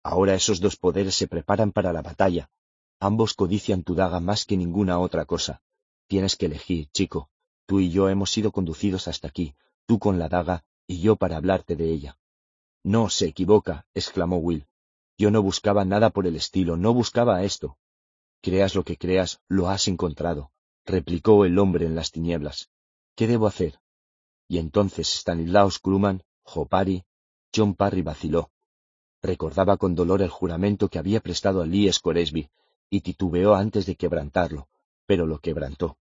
[0.03, 2.51] Ahora esos dos poderes se preparan para la batalla.
[3.03, 5.63] Ambos codician tu daga más que ninguna otra cosa.
[6.07, 7.31] Tienes que elegir, chico.
[7.65, 9.55] Tú y yo hemos sido conducidos hasta aquí,
[9.87, 12.19] tú con la daga y yo para hablarte de ella.
[12.83, 14.67] No, se equivoca, exclamó Will.
[15.17, 17.79] Yo no buscaba nada por el estilo, no buscaba esto.
[18.43, 20.51] Creas lo que creas, lo has encontrado,
[20.85, 22.71] replicó el hombre en las tinieblas.
[23.15, 23.81] ¿Qué debo hacer?
[24.47, 27.05] Y entonces Stanislaus Kruman, Jopari,
[27.55, 28.51] John Parry vaciló.
[29.23, 32.51] Recordaba con dolor el juramento que había prestado a Lee Scoresby,
[32.91, 34.69] y titubeó antes de quebrantarlo,
[35.07, 35.97] pero lo quebrantó.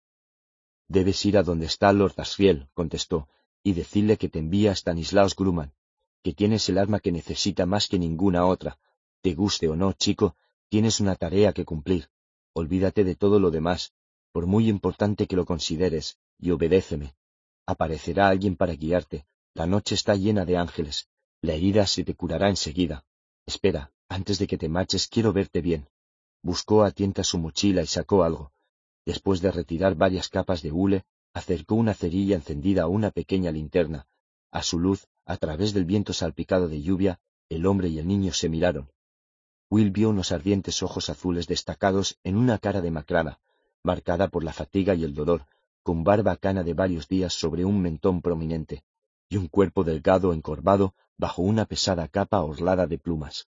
[0.89, 3.29] Debes ir a donde está Lord Asriel, contestó,
[3.63, 5.75] y decirle que te envía Stanislaus Grumman,
[6.23, 8.79] que tienes el arma que necesita más que ninguna otra.
[9.21, 10.37] Te guste o no, chico,
[10.69, 12.09] tienes una tarea que cumplir.
[12.53, 13.93] Olvídate de todo lo demás,
[14.31, 17.17] por muy importante que lo consideres, y obedéceme.
[17.67, 19.27] Aparecerá alguien para guiarte.
[19.55, 21.09] La noche está llena de ángeles.
[21.41, 23.05] La herida se te curará enseguida.
[23.45, 25.89] Espera, antes de que te marches quiero verte bien.
[26.43, 28.53] Buscó a tienta su mochila y sacó algo.
[29.05, 34.07] Después de retirar varias capas de hule, acercó una cerilla encendida a una pequeña linterna.
[34.51, 38.33] A su luz, a través del viento salpicado de lluvia, el hombre y el niño
[38.33, 38.91] se miraron.
[39.69, 43.41] Will vio unos ardientes ojos azules destacados en una cara demacrada,
[43.83, 45.47] marcada por la fatiga y el dolor,
[45.83, 48.85] con barba cana de varios días sobre un mentón prominente,
[49.29, 53.49] y un cuerpo delgado encorvado bajo una pesada capa orlada de plumas.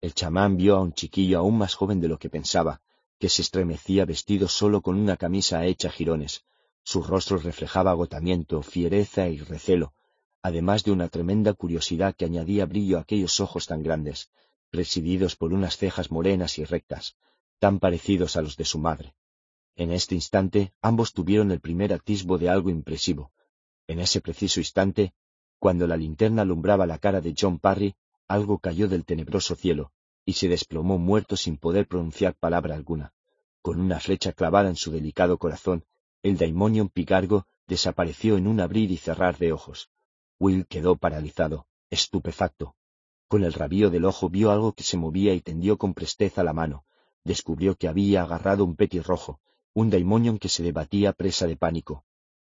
[0.00, 2.80] El chamán vio a un chiquillo aún más joven de lo que pensaba,
[3.18, 6.44] que se estremecía vestido solo con una camisa hecha jirones.
[6.84, 9.92] Su rostro reflejaba agotamiento, fiereza y recelo,
[10.40, 14.30] además de una tremenda curiosidad que añadía brillo a aquellos ojos tan grandes,
[14.70, 17.16] presididos por unas cejas morenas y rectas,
[17.58, 19.14] tan parecidos a los de su madre.
[19.74, 23.32] En este instante ambos tuvieron el primer atisbo de algo impresivo.
[23.88, 25.12] En ese preciso instante,
[25.58, 27.96] cuando la linterna alumbraba la cara de John Parry,
[28.28, 29.92] algo cayó del tenebroso cielo,
[30.24, 33.12] y se desplomó muerto sin poder pronunciar palabra alguna.
[33.62, 35.84] Con una flecha clavada en su delicado corazón,
[36.22, 39.90] el daimonion picargo desapareció en un abrir y cerrar de ojos.
[40.38, 42.76] Will quedó paralizado, estupefacto,
[43.28, 46.54] con el rabillo del ojo vio algo que se movía y tendió con presteza la
[46.54, 46.86] mano.
[47.24, 49.38] Descubrió que había agarrado un petirrojo,
[49.74, 52.04] un daimonion que se debatía presa de pánico.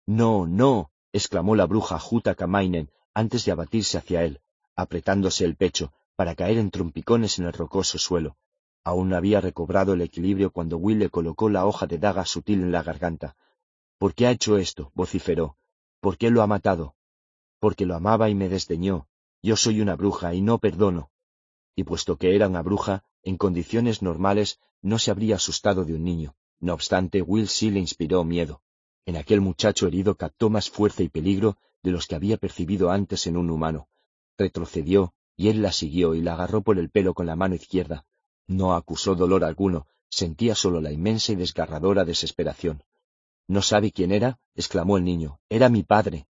[0.06, 4.40] No, no, exclamó la bruja Juta Kamainen antes de abatirse hacia él,
[4.76, 8.38] apretándose el pecho, para caer en trompicones en el rocoso suelo.
[8.84, 12.72] Aún había recobrado el equilibrio cuando Will le colocó la hoja de daga sutil en
[12.72, 13.36] la garganta.
[13.98, 14.92] ¿Por qué ha hecho esto?
[14.96, 15.58] vociferó.
[16.00, 16.96] ¿Por qué lo ha matado?
[17.60, 19.08] Porque lo amaba y me desdeñó,
[19.44, 21.12] yo soy una bruja y no perdono.
[21.76, 26.04] Y puesto que era una bruja, en condiciones normales no se habría asustado de un
[26.04, 26.36] niño.
[26.60, 28.62] No obstante, Will sí le inspiró miedo.
[29.06, 33.26] En aquel muchacho herido captó más fuerza y peligro de los que había percibido antes
[33.26, 33.88] en un humano.
[34.42, 38.06] Retrocedió, y él la siguió y la agarró por el pelo con la mano izquierda.
[38.48, 42.84] No acusó dolor alguno, sentía solo la inmensa y desgarradora desesperación.
[43.48, 44.40] ¿No sabe quién era?
[44.56, 45.40] exclamó el niño.
[45.48, 46.26] Era mi padre.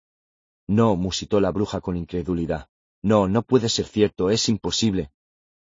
[0.68, 2.70] No, musitó la bruja con incredulidad.
[3.02, 5.12] No, no puede ser cierto, es imposible.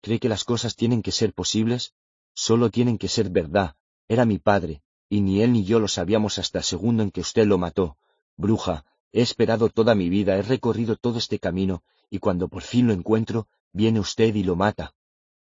[0.01, 1.95] ¿Cree que las cosas tienen que ser posibles?
[2.35, 3.75] Solo tienen que ser verdad.
[4.07, 4.83] Era mi padre.
[5.09, 7.97] y ni él ni yo lo sabíamos hasta el segundo en que usted lo mató.
[8.37, 12.87] Bruja, he esperado toda mi vida, he recorrido todo este camino, y cuando por fin
[12.87, 14.93] lo encuentro, viene usted y lo mata.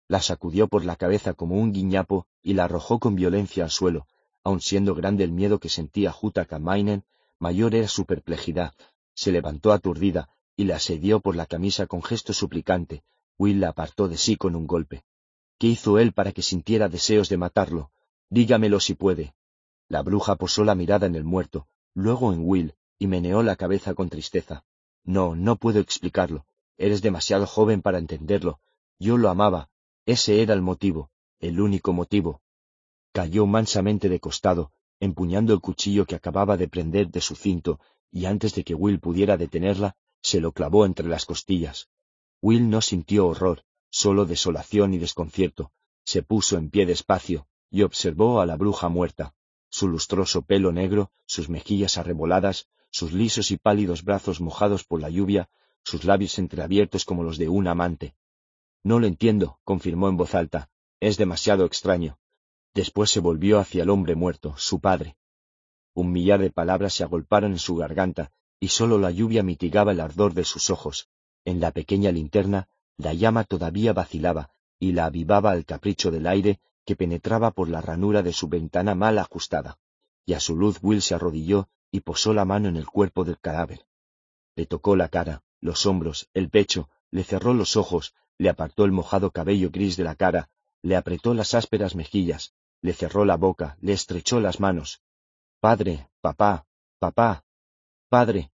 [0.09, 4.07] La sacudió por la cabeza como un guiñapo y la arrojó con violencia al suelo.
[4.43, 7.05] Aun siendo grande el miedo que sentía Juta Kamainen,
[7.39, 8.75] mayor era su perplejidad.
[9.15, 13.03] Se levantó aturdida y le asedió por la camisa con gesto suplicante.
[13.39, 15.05] Will la apartó de sí con un golpe.
[15.59, 17.91] ¿Qué hizo él para que sintiera deseos de matarlo?
[18.29, 19.35] Dígamelo si puede.
[19.89, 23.95] La bruja posó la mirada en el muerto, luego en Will, y meneó la cabeza
[23.95, 24.65] con tristeza.
[25.05, 26.47] No, no puedo explicarlo.
[26.81, 28.59] Eres demasiado joven para entenderlo.
[28.99, 29.69] Yo lo amaba.
[30.07, 32.41] Ese era el motivo, el único motivo.
[33.13, 38.25] Cayó mansamente de costado, empuñando el cuchillo que acababa de prender de su cinto, y
[38.25, 41.91] antes de que Will pudiera detenerla, se lo clavó entre las costillas.
[42.41, 45.73] Will no sintió horror, solo desolación y desconcierto.
[46.07, 49.35] Se puso en pie despacio, y observó a la bruja muerta
[49.71, 55.11] su lustroso pelo negro, sus mejillas arreboladas, sus lisos y pálidos brazos mojados por la
[55.11, 55.49] lluvia,
[55.85, 58.15] sus labios entreabiertos como los de un amante.
[58.83, 60.71] No lo entiendo, confirmó en voz alta.
[61.01, 62.19] Es demasiado extraño.
[62.75, 65.17] Después se volvió hacia el hombre muerto, su padre.
[65.95, 70.01] Un millar de palabras se agolparon en su garganta, y sólo la lluvia mitigaba el
[70.01, 71.09] ardor de sus ojos.
[71.45, 76.61] En la pequeña linterna, la llama todavía vacilaba, y la avivaba al capricho del aire
[76.85, 79.79] que penetraba por la ranura de su ventana mal ajustada,
[80.25, 83.39] y a su luz Will se arrodilló y posó la mano en el cuerpo del
[83.39, 83.87] cadáver.
[84.55, 88.93] Le tocó la cara, los hombros, el pecho, le cerró los ojos, le apartó el
[88.93, 90.49] mojado cabello gris de la cara,
[90.83, 95.03] le apretó las ásperas mejillas, le cerró la boca, le estrechó las manos.
[95.61, 96.67] Padre, papá,
[96.99, 97.45] papá,
[98.09, 98.51] padre,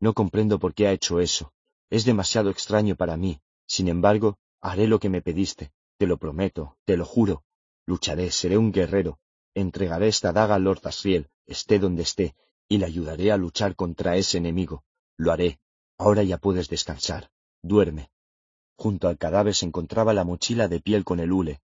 [0.00, 1.52] no comprendo por qué ha hecho eso.
[1.90, 3.40] Es demasiado extraño para mí.
[3.66, 5.72] Sin embargo, haré lo que me pediste.
[5.96, 7.44] Te lo prometo, te lo juro.
[7.86, 9.18] Lucharé, seré un guerrero,
[9.54, 12.36] entregaré esta daga a Lord Asriel, esté donde esté,
[12.68, 14.84] y le ayudaré a luchar contra ese enemigo.
[15.16, 15.58] Lo haré.
[15.98, 17.30] Ahora ya puedes descansar.
[17.62, 18.10] Duerme.
[18.76, 21.60] Junto al cadáver se encontraba la mochila de piel con el hule,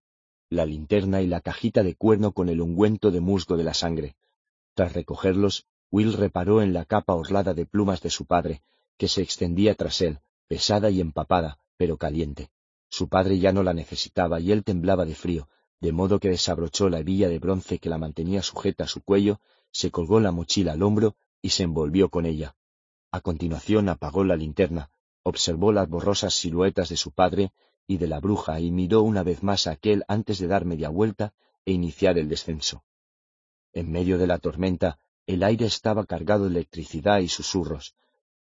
[0.49, 4.15] la linterna y la cajita de cuerno con el ungüento de musgo de la sangre.
[4.73, 8.61] Tras recogerlos, Will reparó en la capa orlada de plumas de su padre,
[8.97, 12.49] que se extendía tras él, pesada y empapada, pero caliente.
[12.89, 15.47] Su padre ya no la necesitaba y él temblaba de frío,
[15.79, 19.39] de modo que desabrochó la hebilla de bronce que la mantenía sujeta a su cuello,
[19.71, 22.55] se colgó la mochila al hombro y se envolvió con ella.
[23.15, 24.91] A continuación apagó la linterna,
[25.23, 27.53] observó las borrosas siluetas de su padre
[27.87, 30.89] y de la bruja y miró una vez más a aquel antes de dar media
[30.89, 32.83] vuelta e iniciar el descenso.
[33.71, 37.95] En medio de la tormenta, el aire estaba cargado de electricidad y susurros.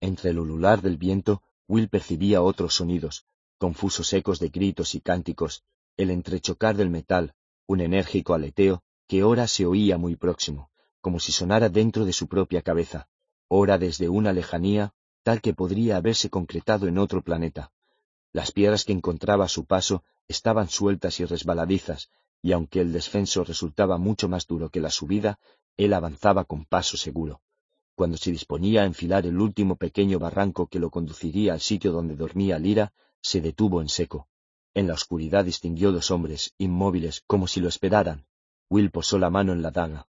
[0.02, 3.24] Entre el ulular del viento, Will percibía otros sonidos,
[3.58, 5.64] confusos ecos de gritos y cánticos,
[5.96, 7.34] el entrechocar del metal,
[7.66, 10.70] un enérgico aleteo que ora se oía muy próximo,
[11.00, 13.08] como si sonara dentro de su propia cabeza,
[13.50, 14.94] ora desde una lejanía
[15.24, 17.72] tal que podría haberse concretado en otro planeta.
[18.32, 22.10] Las piedras que encontraba a su paso estaban sueltas y resbaladizas,
[22.42, 25.40] y aunque el descenso resultaba mucho más duro que la subida,
[25.78, 27.42] él avanzaba con paso seguro.
[27.96, 32.16] Cuando se disponía a enfilar el último pequeño barranco que lo conduciría al sitio donde
[32.16, 34.28] dormía Lira, se detuvo en seco.
[34.74, 38.26] En la oscuridad distinguió dos hombres, inmóviles, como si lo esperaran.
[38.70, 40.08] Will posó la mano en la daga.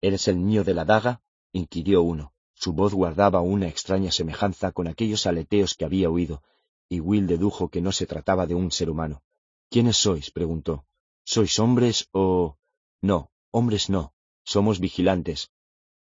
[0.00, 1.22] ¿Eres el niño de la daga?
[1.52, 2.34] inquirió uno.
[2.62, 6.42] Su voz guardaba una extraña semejanza con aquellos aleteos que había oído,
[6.90, 9.22] y Will dedujo que no se trataba de un ser humano.
[9.70, 10.30] ¿Quiénes sois?
[10.30, 10.84] preguntó.
[11.24, 12.58] ¿Sois hombres o...?
[13.00, 14.12] No, hombres no.
[14.44, 15.50] Somos vigilantes.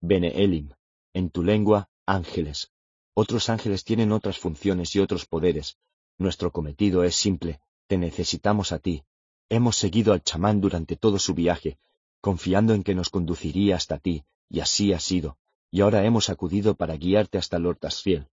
[0.01, 0.71] Bene Elim.
[1.13, 2.71] En tu lengua, ángeles.
[3.15, 5.77] Otros ángeles tienen otras funciones y otros poderes.
[6.19, 9.03] Nuestro cometido es simple, te necesitamos a ti.
[9.49, 11.79] Hemos seguido al chamán durante todo su viaje,
[12.21, 15.37] confiando en que nos conduciría hasta ti, y así ha sido,
[15.75, 18.29] y ahora hemos acudido para guiarte hasta Lord Asfiel.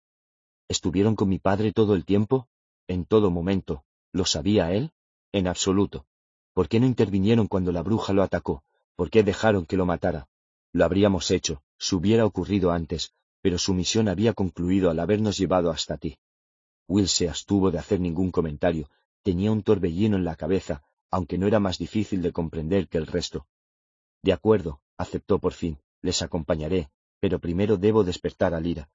[0.67, 2.49] ¿Estuvieron con mi padre todo el tiempo?
[2.89, 3.85] En todo momento.
[4.13, 4.91] ¿Lo sabía él?
[5.31, 6.05] En absoluto.
[6.53, 8.65] ¿Por qué no intervinieron cuando la bruja lo atacó?
[8.97, 10.27] ¿Por qué dejaron que lo matara?
[10.73, 15.71] Lo habríamos hecho, si hubiera ocurrido antes, pero su misión había concluido al habernos llevado
[15.71, 16.19] hasta ti.
[16.89, 18.91] Will se abstuvo de hacer ningún comentario,
[19.23, 23.07] Tenía un torbellino en la cabeza, aunque no era más difícil de comprender que el
[23.07, 23.47] resto.
[24.25, 26.91] De acuerdo, aceptó por fin, les acompañaré,
[27.21, 28.89] pero primero debo despertar a Lira.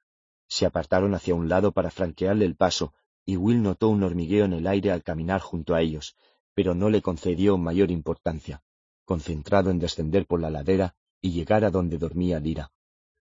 [0.48, 2.94] Se apartaron hacia un lado para franquearle el paso,
[3.26, 6.16] y Will notó un hormigueo en el aire al caminar junto a ellos,
[6.54, 8.62] pero no le concedió mayor importancia,
[9.06, 12.72] concentrado en descender por la ladera y llegar a donde dormía Lira.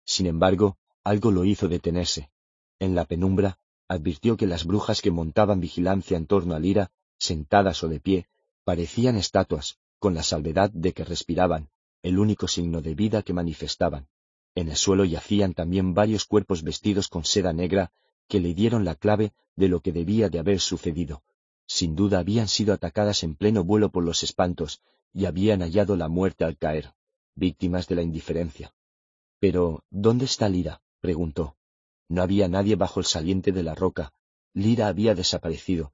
[0.05, 2.31] Sin embargo, algo lo hizo detenerse.
[2.79, 3.59] En la penumbra,
[3.89, 8.27] advirtió que las brujas que montaban vigilancia en torno a Lira, sentadas o de pie,
[8.65, 11.71] parecían estatuas, con la salvedad de que respiraban,
[12.03, 14.07] el único signo de vida que manifestaban.
[14.59, 17.93] En el suelo yacían también varios cuerpos vestidos con seda negra
[18.27, 21.23] que le dieron la clave de lo que debía de haber sucedido.
[21.69, 24.83] Sin duda habían sido atacadas en pleno vuelo por los espantos
[25.13, 26.93] y habían hallado la muerte al caer,
[27.37, 28.75] víctimas de la indiferencia.
[29.39, 30.83] Pero, ¿dónde está Lira?
[30.99, 31.55] preguntó.
[32.09, 34.13] No había nadie bajo el saliente de la roca.
[34.55, 35.93] Lira había desaparecido.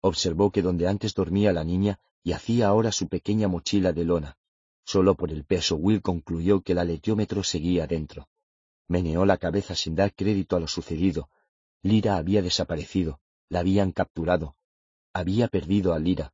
[0.00, 4.38] Observó que donde antes dormía la niña yacía ahora su pequeña mochila de lona.
[4.86, 8.28] Solo por el peso Will concluyó que el aleteómetro seguía dentro.
[8.86, 11.28] Meneó la cabeza sin dar crédito a lo sucedido.
[11.82, 14.54] Lira había desaparecido, la habían capturado.
[15.12, 16.32] Había perdido a Lira.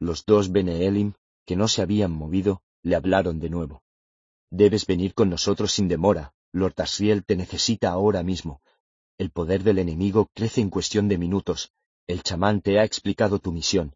[0.00, 1.12] Los dos Beneelim,
[1.44, 3.82] que no se habían movido, le hablaron de nuevo.
[4.50, 6.32] Debes venir con nosotros sin demora.
[6.52, 8.62] Lord Asriel te necesita ahora mismo.
[9.18, 11.70] El poder del enemigo crece en cuestión de minutos.
[12.06, 13.94] El chamán te ha explicado tu misión.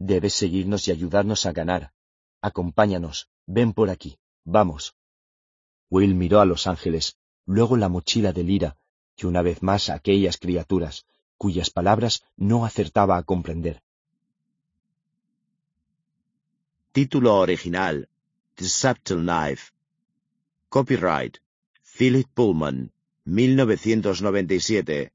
[0.00, 1.92] Debes seguirnos y ayudarnos a ganar.
[2.42, 4.96] Acompáñanos, ven por aquí, vamos.
[5.88, 7.16] Will miró a los ángeles,
[7.46, 8.76] luego la mochila de Lira,
[9.16, 11.06] y una vez más a aquellas criaturas,
[11.38, 13.82] cuyas palabras no acertaba a comprender.
[16.90, 18.08] Título original:
[18.56, 19.72] The Subtle Knife.
[20.68, 21.38] Copyright:
[21.96, 22.92] Philip Pullman,
[23.24, 25.12] 1997.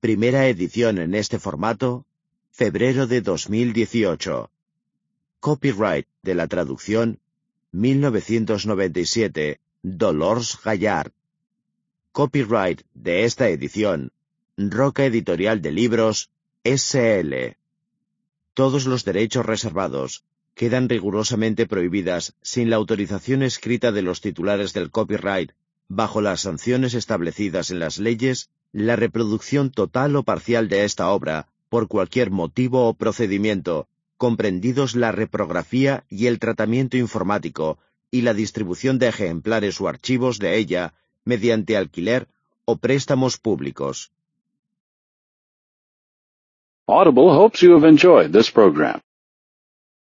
[0.00, 2.06] Primera edición en este formato,
[2.50, 4.50] febrero de 2018.
[5.44, 7.20] Copyright de la traducción
[7.72, 11.12] 1997, Dolores Gallard.
[12.12, 14.12] Copyright de esta edición,
[14.56, 16.30] Roca Editorial de Libros,
[16.64, 17.58] SL.
[18.54, 20.24] Todos los derechos reservados
[20.54, 25.52] quedan rigurosamente prohibidas sin la autorización escrita de los titulares del copyright,
[25.88, 31.48] bajo las sanciones establecidas en las leyes, la reproducción total o parcial de esta obra,
[31.68, 33.88] por cualquier motivo o procedimiento,
[34.24, 37.76] comprendidos la reprografía y el tratamiento informático
[38.10, 40.94] y la distribución de ejemplares o archivos de ella
[41.26, 42.26] mediante alquiler
[42.64, 44.12] o préstamos públicos.
[46.86, 49.02] Audible.